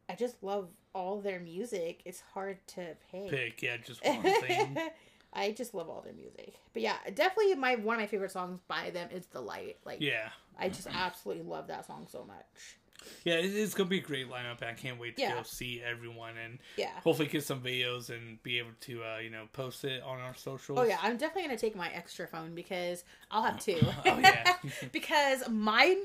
I 0.09 0.15
just 0.15 0.41
love 0.43 0.69
all 0.95 1.19
their 1.21 1.39
music. 1.39 2.01
It's 2.05 2.21
hard 2.33 2.57
to 2.69 2.95
pick. 3.11 3.29
pick 3.29 3.61
yeah 3.61 3.77
just 3.77 4.03
one 4.03 4.21
thing. 4.41 4.77
I 5.35 5.51
just 5.51 5.73
love 5.73 5.89
all 5.89 6.01
their 6.01 6.13
music. 6.13 6.55
But 6.73 6.81
yeah, 6.81 6.95
definitely 7.13 7.55
my 7.55 7.75
one 7.75 7.95
of 7.95 8.01
my 8.01 8.07
favorite 8.07 8.31
songs 8.31 8.59
by 8.67 8.89
them 8.91 9.09
is 9.11 9.27
The 9.27 9.41
Light. 9.41 9.77
Like 9.85 10.01
yeah, 10.01 10.29
I 10.57 10.69
just 10.69 10.87
absolutely 10.87 11.43
love 11.43 11.67
that 11.67 11.85
song 11.85 12.07
so 12.09 12.23
much. 12.25 12.77
Yeah. 13.23 13.35
It's 13.35 13.73
gonna 13.73 13.89
be 13.89 13.99
a 13.99 14.01
great 14.01 14.29
lineup. 14.29 14.61
and 14.61 14.69
I 14.69 14.73
can't 14.73 14.99
wait 14.99 15.15
to 15.17 15.21
Yeah. 15.21 15.35
go 15.35 15.43
see 15.43 15.81
everyone 15.81 16.37
and 16.37 16.59
Yeah. 16.77 16.91
hopefully 17.03 17.27
get 17.27 17.43
some 17.43 17.61
videos 17.61 18.09
and 18.09 18.41
be 18.43 18.59
able 18.59 18.71
to 18.81 19.03
uh, 19.03 19.17
you 19.19 19.29
know 19.29 19.47
post 19.53 19.83
it 19.83 20.01
on 20.03 20.19
our 20.19 20.35
socials. 20.35 20.79
Oh 20.79 20.83
yeah, 20.83 20.97
I'm 21.01 21.17
definitely 21.17 21.43
gonna 21.43 21.57
take 21.57 21.75
my 21.75 21.89
extra 21.91 22.27
phone 22.27 22.55
because 22.55 23.03
I'll 23.31 23.43
have 23.43 23.59
two. 23.59 23.79
Oh, 24.05 24.19
yeah. 24.19 24.55
because 24.91 25.47
mine, 25.49 25.97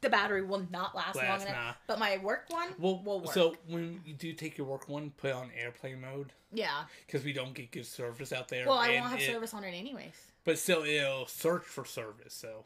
the 0.00 0.10
battery 0.10 0.42
will 0.42 0.66
not 0.70 0.94
last, 0.94 1.16
long 1.16 1.24
enough. 1.42 1.48
nah. 1.48 1.72
But 1.86 1.98
my 1.98 2.18
work 2.18 2.44
one 2.48 2.68
Well, 2.78 3.02
will 3.02 3.20
work. 3.20 3.32
so 3.34 3.56
when 3.66 4.00
you 4.04 4.14
do 4.14 4.32
take 4.32 4.58
your 4.58 4.66
work 4.66 4.88
one, 4.88 5.10
put 5.16 5.30
it 5.30 5.34
on 5.36 5.50
airplane 5.58 6.00
mode 6.00 6.32
yeah. 6.52 6.84
because 7.06 7.24
we 7.24 7.32
don't 7.32 7.54
get 7.54 7.70
good 7.70 7.86
service 7.86 8.32
out 8.32 8.48
there. 8.48 8.66
Well, 8.66 8.78
I 8.78 8.94
won't 9.00 9.10
have 9.10 9.20
it- 9.20 9.26
service 9.26 9.54
on 9.54 9.64
it 9.64 9.72
anyways. 9.72 10.14
but 10.44 10.58
still, 10.58 10.84
it'll 10.84 11.26
search 11.26 11.64
for 11.64 11.84
service. 11.84 12.34
So, 12.34 12.64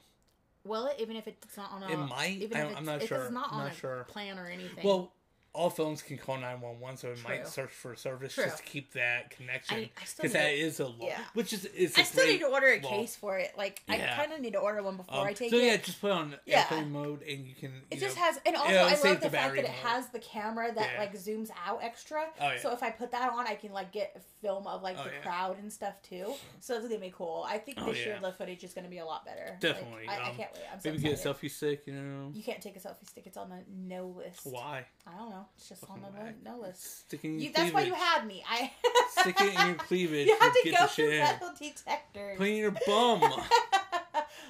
Will 0.65 0.87
it? 0.87 0.97
Even 0.99 1.17
if 1.17 1.27
it's 1.27 1.57
not 1.57 1.73
on 1.73 1.83
a. 1.83 1.89
It 1.91 1.97
might. 1.97 2.39
Even 2.41 2.57
I- 2.59 2.71
if 2.71 2.77
I'm 2.77 2.85
not 2.85 3.03
if 3.03 3.09
sure. 3.09 3.23
It's 3.23 3.33
not 3.33 3.53
on 3.53 3.65
not 3.65 3.73
a 3.73 3.75
sure. 3.75 4.05
plan 4.09 4.39
or 4.39 4.47
anything. 4.47 4.85
well, 4.85 5.13
all 5.53 5.69
phones 5.69 6.01
can 6.01 6.17
call 6.17 6.39
nine 6.39 6.61
one 6.61 6.79
one, 6.79 6.97
so 6.97 7.09
it 7.09 7.19
might 7.25 7.47
search 7.49 7.71
for 7.71 7.97
service 7.97 8.35
True. 8.35 8.45
just 8.45 8.59
to 8.59 8.63
keep 8.63 8.93
that 8.93 9.31
connection 9.31 9.79
I- 9.79 9.91
I 10.01 10.05
still 10.05 10.23
because 10.23 10.35
need 10.35 10.71
that 10.71 10.77
to- 10.77 10.85
a 10.85 10.87
law. 10.87 11.07
yeah. 11.09 11.19
Which 11.35 11.53
is 11.53 11.65
is 11.65 11.99
I 11.99 12.03
a 12.03 12.05
still 12.05 12.27
need 12.27 12.39
to 12.39 12.47
order 12.47 12.69
a 12.69 12.81
law. 12.81 12.89
case 12.89 13.17
for 13.17 13.37
it. 13.39 13.53
Like 13.59 13.83
Yeah. 13.89 14.13
I 14.15 14.17
kind 14.23 14.33
of 14.33 14.41
need 14.41 14.53
to 14.53 14.61
order 14.61 14.81
one 14.83 14.97
before 14.97 15.19
Um, 15.23 15.27
I 15.27 15.33
take 15.33 15.51
so 15.51 15.57
it. 15.57 15.61
So 15.61 15.67
yeah, 15.67 15.77
just 15.79 16.01
put 16.01 16.13
on 16.13 16.37
Yeah. 16.47 16.61
airplane 16.61 16.93
mode, 16.93 17.23
and 17.23 17.47
you 17.49 17.55
can. 17.57 17.83
It 17.91 17.99
just 17.99 18.17
know, 18.17 18.23
has, 18.23 18.39
and 18.47 18.55
also 18.55 18.71
it'll 18.73 18.87
I 18.87 18.95
save 18.95 19.05
love 19.05 19.21
the 19.23 19.27
the, 19.27 19.31
fact 19.37 19.45
battery 19.49 19.63
that 19.63 19.69
it 19.71 19.75
has 19.77 20.07
the 20.11 20.19
camera 20.21 20.73
that 20.73 20.91
Yeah. 20.93 21.01
like 21.01 21.15
zooms 21.15 21.51
out 21.67 21.83
extra. 21.83 22.27
Oh, 22.41 22.51
yeah. 22.53 22.59
So 22.61 22.73
if 22.73 22.83
I 22.85 22.91
put 22.91 23.11
that 23.11 23.33
on, 23.33 23.47
I 23.49 23.57
can 23.57 23.73
like 23.73 23.91
get 23.91 24.13
a 24.17 24.21
film 24.41 24.69
of 24.69 24.83
like 24.83 24.97
Oh, 25.01 25.05
the 25.05 25.11
yeah. 25.11 25.21
crowd 25.23 25.59
and 25.59 25.73
stuff 25.73 25.95
too. 26.03 26.33
So 26.61 26.75
that's 26.75 26.87
gonna 26.87 27.01
be 27.01 27.11
cool. 27.11 27.45
I 27.49 27.59
think 27.59 27.79
Oh, 27.81 27.87
this 27.87 27.99
year 28.07 28.19
the 28.23 28.33
footage 28.33 28.63
is 28.63 28.73
gonna 28.73 28.87
be 28.89 28.99
a 28.99 29.05
lot 29.05 29.25
better. 29.25 29.49
Like, 29.51 29.61
Definitely, 29.61 30.07
I, 30.07 30.17
I 30.17 30.31
um, 30.31 30.37
can't 30.37 30.53
wait. 30.55 30.63
I'm 30.73 30.81
so 30.81 30.91
maybe 30.91 31.03
get 31.03 31.25
a 31.25 31.29
selfie 31.29 31.51
stick. 31.51 31.83
You 31.87 31.95
know 31.95 32.31
You 32.33 32.43
can't 32.45 32.63
take 32.63 32.77
a 32.77 32.81
selfie 32.81 33.09
stick. 33.09 33.27
It's 33.27 33.37
on 33.37 33.49
the 33.51 33.65
no 33.69 34.07
list. 34.07 34.43
why? 34.45 34.87
I 35.07 35.17
don't 35.17 35.31
know. 35.31 35.40
It's 35.57 35.69
just 35.69 35.85
on 35.89 36.03
no 36.45 36.59
list. 36.59 37.01
Stick 37.07 37.25
it 37.25 37.29
in 37.29 37.35
your 37.35 37.43
You, 37.43 37.53
that's 37.55 37.73
why 37.73 37.83
you 37.83 37.95
have 37.95 38.27
me. 38.27 38.43
I 38.49 38.71
Stick 39.21 39.41
it 39.41 39.55
in 39.61 39.67
your 39.67 39.75
cleavage. 39.79 40.27
You 40.27 40.37
have 40.41 40.53
to 40.53 40.61
get 40.65 40.79
go 40.79 40.87
through 40.87 41.11
metal 41.19 41.51
detectors. 41.59 42.39
Put 42.39 42.47
it 42.47 42.51
in 42.51 42.57
your 42.57 42.71
bum. 42.87 43.23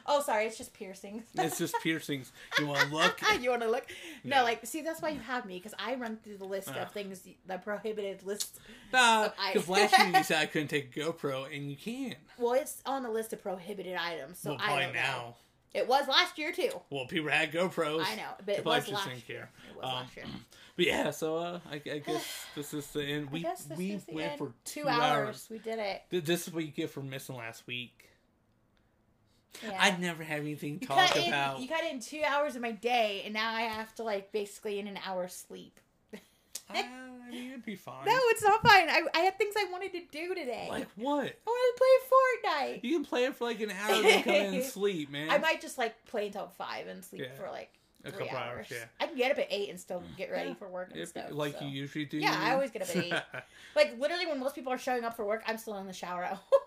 oh, 0.06 0.22
sorry. 0.22 0.46
It's 0.46 0.58
just 0.58 0.72
piercings. 0.74 1.24
it's 1.34 1.58
just 1.58 1.74
piercings. 1.82 2.32
You 2.58 2.66
want 2.66 2.80
to 2.88 2.94
look? 2.94 3.20
you 3.40 3.50
want 3.50 3.62
to 3.62 3.70
look? 3.70 3.86
No, 4.24 4.38
No. 4.38 4.42
like, 4.44 4.64
see, 4.66 4.82
that's 4.82 5.00
why 5.02 5.10
you 5.10 5.20
have 5.20 5.44
me 5.46 5.58
because 5.58 5.74
I 5.78 5.94
run 5.94 6.18
through 6.22 6.38
the 6.38 6.44
list 6.44 6.68
Uh. 6.68 6.80
of 6.80 6.92
things, 6.92 7.26
the 7.46 7.58
prohibited 7.58 8.22
list. 8.24 8.58
Nah, 8.92 9.28
because 9.52 9.68
last 9.68 9.96
year 9.98 10.08
you 10.08 10.24
said 10.24 10.38
I 10.38 10.46
couldn't 10.46 10.68
take 10.68 10.96
a 10.96 11.00
GoPro, 11.00 11.54
and 11.54 11.70
you 11.70 11.76
can. 11.76 12.16
Well, 12.38 12.54
it's 12.54 12.82
on 12.86 13.02
the 13.02 13.10
list 13.10 13.32
of 13.32 13.42
prohibited 13.42 13.96
items, 13.96 14.38
so 14.38 14.50
well, 14.50 14.58
I 14.60 14.82
don't 14.82 14.94
now. 14.94 15.00
know. 15.18 15.34
It 15.72 15.86
was 15.86 16.08
last 16.08 16.36
year 16.36 16.50
too. 16.50 16.70
Well, 16.90 17.06
people 17.06 17.30
had 17.30 17.52
GoPros. 17.52 18.04
I 18.04 18.16
know, 18.16 18.24
but 18.44 18.56
it 18.58 18.64
was 18.64 18.88
just 18.88 19.06
last 19.06 19.28
year. 19.28 19.48
It 19.70 19.76
was 19.76 19.84
Um, 19.84 19.90
last 19.92 20.16
year. 20.16 20.24
But 20.80 20.86
yeah, 20.86 21.10
so 21.10 21.36
uh, 21.36 21.60
I, 21.70 21.74
I 21.74 21.98
guess 21.98 22.46
this 22.54 22.72
is 22.72 22.86
the 22.86 23.04
end. 23.04 23.28
I 23.30 23.34
We 23.34 23.44
we 23.76 24.00
went 24.14 24.30
end. 24.30 24.38
for 24.38 24.54
two, 24.64 24.84
two, 24.84 24.88
hours. 24.88 25.46
We 25.50 25.58
did 25.58 25.78
it. 25.78 26.02
Th- 26.10 26.24
This 26.24 26.48
is 26.48 26.54
what 26.54 26.64
you 26.64 26.70
get 26.70 26.88
for 26.88 27.02
missing 27.02 27.36
last 27.36 27.66
week. 27.66 28.08
Yeah. 29.62 29.76
I 29.78 29.94
never 29.98 30.22
have 30.24 30.40
anything 30.40 30.78
to 30.78 30.80
you 30.84 30.86
talk 30.88 31.08
cut 31.08 31.16
in, 31.18 31.28
about. 31.28 31.60
You 31.60 31.68
cut 31.68 31.84
in 31.84 32.00
two 32.00 32.22
hours 32.26 32.56
of 32.56 32.62
my 32.62 32.70
day, 32.72 33.20
and 33.26 33.34
now 33.34 33.52
I 33.52 33.60
have 33.62 33.94
to 33.96 34.04
like 34.04 34.32
basically 34.32 34.78
in 34.78 34.86
an 34.86 34.98
hour 35.06 35.28
sleep. 35.28 35.78
I 36.70 36.82
mean, 37.30 37.50
it'd 37.50 37.66
be 37.66 37.76
fine. 37.76 38.06
No, 38.06 38.16
it's 38.16 38.42
not 38.42 38.62
fine. 38.62 38.88
I, 38.88 39.02
I 39.14 39.18
had 39.18 39.36
things 39.36 39.52
I 39.58 39.66
wanted 39.70 39.92
to 39.92 40.00
do 40.10 40.34
today. 40.34 40.66
Like 40.70 40.88
what? 40.96 41.26
I 41.26 41.46
wanted 41.46 41.72
to 41.74 41.76
play 41.76 42.70
Fortnite. 42.78 42.84
You 42.84 42.96
can 42.96 43.04
play 43.04 43.24
it 43.24 43.36
for 43.36 43.44
like 43.44 43.60
an 43.60 43.70
hour, 43.72 43.92
and 44.02 44.24
come 44.24 44.34
in 44.34 44.54
and 44.54 44.64
sleep, 44.64 45.10
man. 45.10 45.28
I 45.30 45.36
might 45.36 45.60
just 45.60 45.76
like 45.76 46.06
play 46.06 46.28
until 46.28 46.46
five 46.56 46.86
and 46.86 47.04
sleep 47.04 47.20
Yeah. 47.22 47.36
for 47.36 47.50
like 47.50 47.70
A 48.04 48.10
three 48.10 48.24
couple 48.26 48.38
hours. 48.38 48.56
hours, 48.58 48.66
yeah. 48.70 48.84
I 49.00 49.06
can 49.06 49.16
get 49.16 49.30
up 49.32 49.38
at 49.38 49.46
eight 49.50 49.68
and 49.70 49.78
still 49.78 50.02
get 50.16 50.30
ready 50.30 50.48
Yeah. 50.50 50.54
for 50.54 50.68
work 50.68 50.90
and 50.92 51.00
If- 51.00 51.08
stuff. 51.10 51.26
like 51.30 51.58
so. 51.58 51.64
you 51.64 51.70
usually 51.70 52.04
do. 52.06 52.18
Yeah, 52.18 52.34
I 52.40 52.52
always 52.54 52.70
get 52.70 52.82
up 52.82 52.88
at 52.90 52.96
eight. 52.96 53.12
Like 53.76 53.98
literally, 53.98 54.26
when 54.26 54.40
most 54.40 54.54
people 54.54 54.72
are 54.72 54.78
showing 54.78 55.04
up 55.04 55.14
for 55.16 55.24
work, 55.24 55.42
I'm 55.46 55.56
still 55.58 55.76
in 55.78 55.86
the 55.86 55.92
shower 55.92 56.24
at 56.24 56.32
home. 56.32 56.60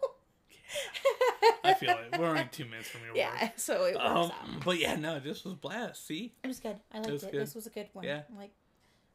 I 1.64 1.74
feel 1.74 1.92
it. 1.92 2.20
We're 2.20 2.30
only 2.30 2.48
two 2.52 2.66
minutes 2.66 2.90
from 2.90 3.02
your 3.02 3.10
work. 3.12 3.18
Yeah, 3.18 3.50
so 3.58 3.86
it 3.86 3.96
works 3.96 4.06
Um, 4.06 4.16
out. 4.32 4.34
but 4.66 4.80
yeah, 4.80 4.96
no, 4.96 5.20
this 5.20 5.44
was 5.44 5.54
blast. 5.56 6.06
See, 6.08 6.34
It 6.44 6.48
was 6.48 6.60
good. 6.60 6.78
I 6.92 6.98
liked 7.00 7.12
was 7.12 7.24
it. 7.24 7.32
This 7.32 7.54
was 7.56 7.68
a 7.68 7.70
good 7.70 7.90
one. 7.94 8.06
Yeah. 8.06 8.22
Like 8.38 8.52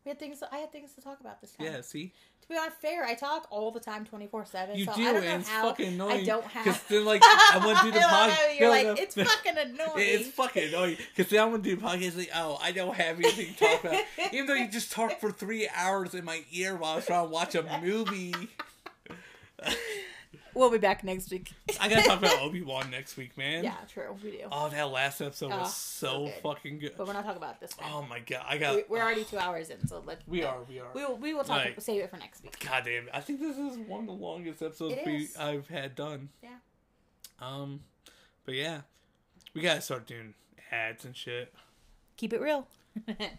we 0.09 0.11
had 0.11 0.19
things. 0.19 0.43
I 0.51 0.57
had 0.57 0.73
things 0.73 0.95
to 0.95 1.03
talk 1.03 1.21
about 1.21 1.43
this 1.43 1.53
time. 1.53 1.67
yeah, 1.67 1.83
see, 1.83 2.15
To 2.41 2.49
be 2.49 2.57
unfair, 2.57 3.05
I 3.05 3.13
talk 3.15 3.47
all 3.51 3.71
the 3.71 3.79
time, 3.79 4.07
twenty 4.07 4.27
four 4.27 4.47
seven. 4.47 4.75
you 4.79 4.87
so 4.87 4.95
do, 4.95 5.03
I 5.03 5.13
don't 5.13 5.17
and 5.17 5.25
know 5.27 5.37
it's 5.41 5.49
how 5.51 5.69
fucking 5.69 5.89
annoying. 5.89 6.21
I 6.21 6.25
don't 6.25 6.45
have. 6.47 6.65
Because 6.65 6.83
then, 6.85 7.05
like, 7.05 7.21
I 7.23 7.63
want 7.63 7.79
to 7.81 7.85
do 7.85 7.91
the 7.99 7.99
I 7.99 8.31
podcast. 8.31 8.59
You're 8.59 8.71
like, 8.71 8.87
it's 8.99 9.15
fucking 9.15 9.59
annoying. 9.59 9.93
It's 9.97 10.29
fucking 10.31 10.69
annoying 10.69 10.97
because 11.15 11.31
then 11.31 11.43
I'm 11.43 11.51
gonna 11.51 11.63
do 11.63 11.77
the 11.77 11.83
podcast 11.83 12.17
like, 12.17 12.31
oh, 12.35 12.59
I 12.63 12.73
don't 12.73 12.95
have 12.95 13.19
anything 13.19 13.53
to 13.53 13.61
talk 13.67 13.85
about. 13.85 14.01
Even 14.33 14.47
though 14.47 14.55
you 14.55 14.69
just 14.69 14.93
talk 14.93 15.21
for 15.21 15.31
three 15.31 15.69
hours 15.77 16.15
in 16.15 16.25
my 16.25 16.43
ear 16.53 16.75
while 16.75 16.93
I 16.93 16.97
was 16.97 17.05
trying 17.07 17.27
to 17.27 17.31
watch 17.31 17.55
a 17.55 17.81
movie. 17.83 18.35
We'll 20.59 20.71
be 20.71 20.79
back 20.79 21.05
next 21.05 21.31
week. 21.31 21.53
I 21.81 21.89
gotta 21.89 22.03
talk 22.03 22.19
about 22.19 22.39
Obi 22.43 22.63
Wan 22.63 22.91
next 22.91 23.17
week, 23.17 23.39
man. 23.39 23.63
yeah, 23.63 23.77
true. 23.89 24.17
We 24.25 24.33
do. 24.33 24.39
Oh, 24.51 24.69
that 24.69 24.91
last 24.91 25.21
episode 25.21 25.53
Oh, 25.53 25.59
was 25.61 25.73
so 25.73 26.25
good. 26.25 26.35
fucking 26.43 26.79
good. 26.81 26.95
But 26.99 27.07
we're 27.07 27.13
not 27.13 27.23
talking 27.25 27.37
about 27.41 27.61
this 27.61 27.79
one. 27.79 27.89
Oh 27.93 28.03
my 28.03 28.19
god, 28.19 28.45
I 28.49 28.59
got. 28.59 28.75
We- 28.75 28.85
We're 28.89 29.01
already 29.03 29.23
two 29.31 29.39
hours 29.39 29.71
in, 29.71 29.87
so 29.87 30.03
let 30.05 30.21
We 30.27 30.43
are. 30.43 30.59
We 30.69 30.81
are. 30.81 30.89
We 30.95 31.05
will. 31.05 31.17
We 31.17 31.33
will 31.35 31.45
talk. 31.45 31.65
Like- 31.65 31.81
save 31.81 32.03
it 32.03 32.11
for 32.11 32.17
next 32.17 32.43
week. 32.43 32.59
God 32.69 32.83
damn 32.85 33.05
it. 33.05 33.11
I 33.15 33.21
think 33.21 33.39
this 33.39 33.57
is 33.57 33.77
one 33.79 34.01
of 34.01 34.07
the 34.07 34.13
longest 34.13 34.61
episodes 34.61 34.97
we. 35.07 35.29
I've 35.39 35.69
had 35.69 35.95
done. 35.95 36.29
Yeah. 36.43 36.51
Um, 37.41 37.81
but 38.45 38.55
yeah, 38.55 38.81
we 39.55 39.61
gotta 39.63 39.81
start 39.81 40.09
doing 40.09 40.35
ads 40.73 41.05
and 41.05 41.17
shit. 41.17 41.55
Keep 42.17 42.33
it 42.33 42.41
real. 42.41 42.67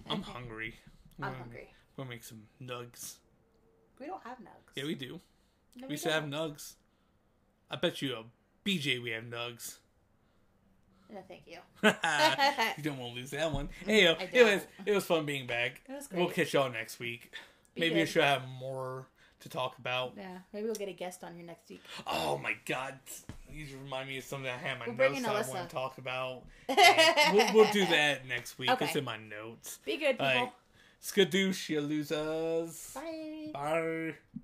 I'm 0.09 0.21
hungry. 0.23 0.75
I'm 1.21 1.31
We're- 1.31 1.37
hungry. 1.37 1.73
We'll 1.97 2.07
make 2.07 2.23
some 2.23 2.43
nugs. 2.63 3.15
We 3.99 4.05
don't 4.05 4.23
have 4.23 4.37
nugs. 4.37 4.71
Yeah, 4.75 4.85
we 4.85 4.95
do. 4.95 5.19
No, 5.75 5.87
we 5.89 5.97
should 5.97 6.11
have 6.13 6.23
nugs. 6.23 6.75
I 7.71 7.75
bet 7.75 8.01
you 8.01 8.15
a 8.15 8.23
BJ 8.67 9.01
we 9.01 9.11
have 9.11 9.23
nugs. 9.23 9.77
No, 11.11 11.19
thank 11.27 11.41
you. 11.47 11.57
you 11.83 12.83
don't 12.83 12.99
want 12.99 13.15
to 13.15 13.19
lose 13.19 13.31
that 13.31 13.51
one. 13.51 13.69
Hey, 13.85 14.03
yo, 14.03 14.15
it 14.31 14.43
was 14.43 14.61
it 14.85 14.93
was 14.93 15.05
fun 15.05 15.25
being 15.25 15.47
back. 15.47 15.81
It 15.87 15.93
was 15.93 16.07
We'll 16.11 16.29
catch 16.29 16.53
y'all 16.53 16.71
next 16.71 16.99
week. 16.99 17.31
Be 17.73 17.81
Maybe 17.81 17.95
I 17.95 17.99
good. 17.99 18.09
should 18.09 18.23
have 18.23 18.43
more 18.59 19.07
to 19.39 19.49
talk 19.49 19.77
about. 19.79 20.13
Yeah, 20.17 20.37
maybe 20.53 20.65
we'll 20.65 20.75
get 20.75 20.89
a 20.89 20.93
guest 20.93 21.23
on 21.23 21.33
here 21.35 21.45
next 21.45 21.69
week. 21.69 21.81
Oh 22.05 22.37
my 22.37 22.55
god. 22.65 22.99
You 23.51 23.65
just 23.65 23.77
remind 23.81 24.07
me 24.07 24.19
of 24.19 24.23
something 24.23 24.49
I 24.49 24.57
had 24.57 24.73
in 24.73 24.79
my 24.79 24.85
We'll 24.87 25.09
notes 25.11 25.21
that 25.23 25.35
I 25.35 25.49
want 25.49 25.69
to 25.69 25.75
talk 25.75 25.97
about. 25.97 26.43
We'll, 27.33 27.53
we'll 27.53 27.71
do 27.71 27.85
that 27.87 28.27
next 28.27 28.59
week. 28.59 28.69
It's 28.79 28.95
in 28.95 29.03
my 29.03 29.17
notes. 29.17 29.79
Be 29.85 29.97
good, 29.97 30.17
people. 30.19 30.25
Like, 30.25 30.51
skadoosh, 31.01 31.69
you 31.69 31.81
losers. 31.81 32.91
Bye. 32.93 33.49
Bye. 33.53 34.15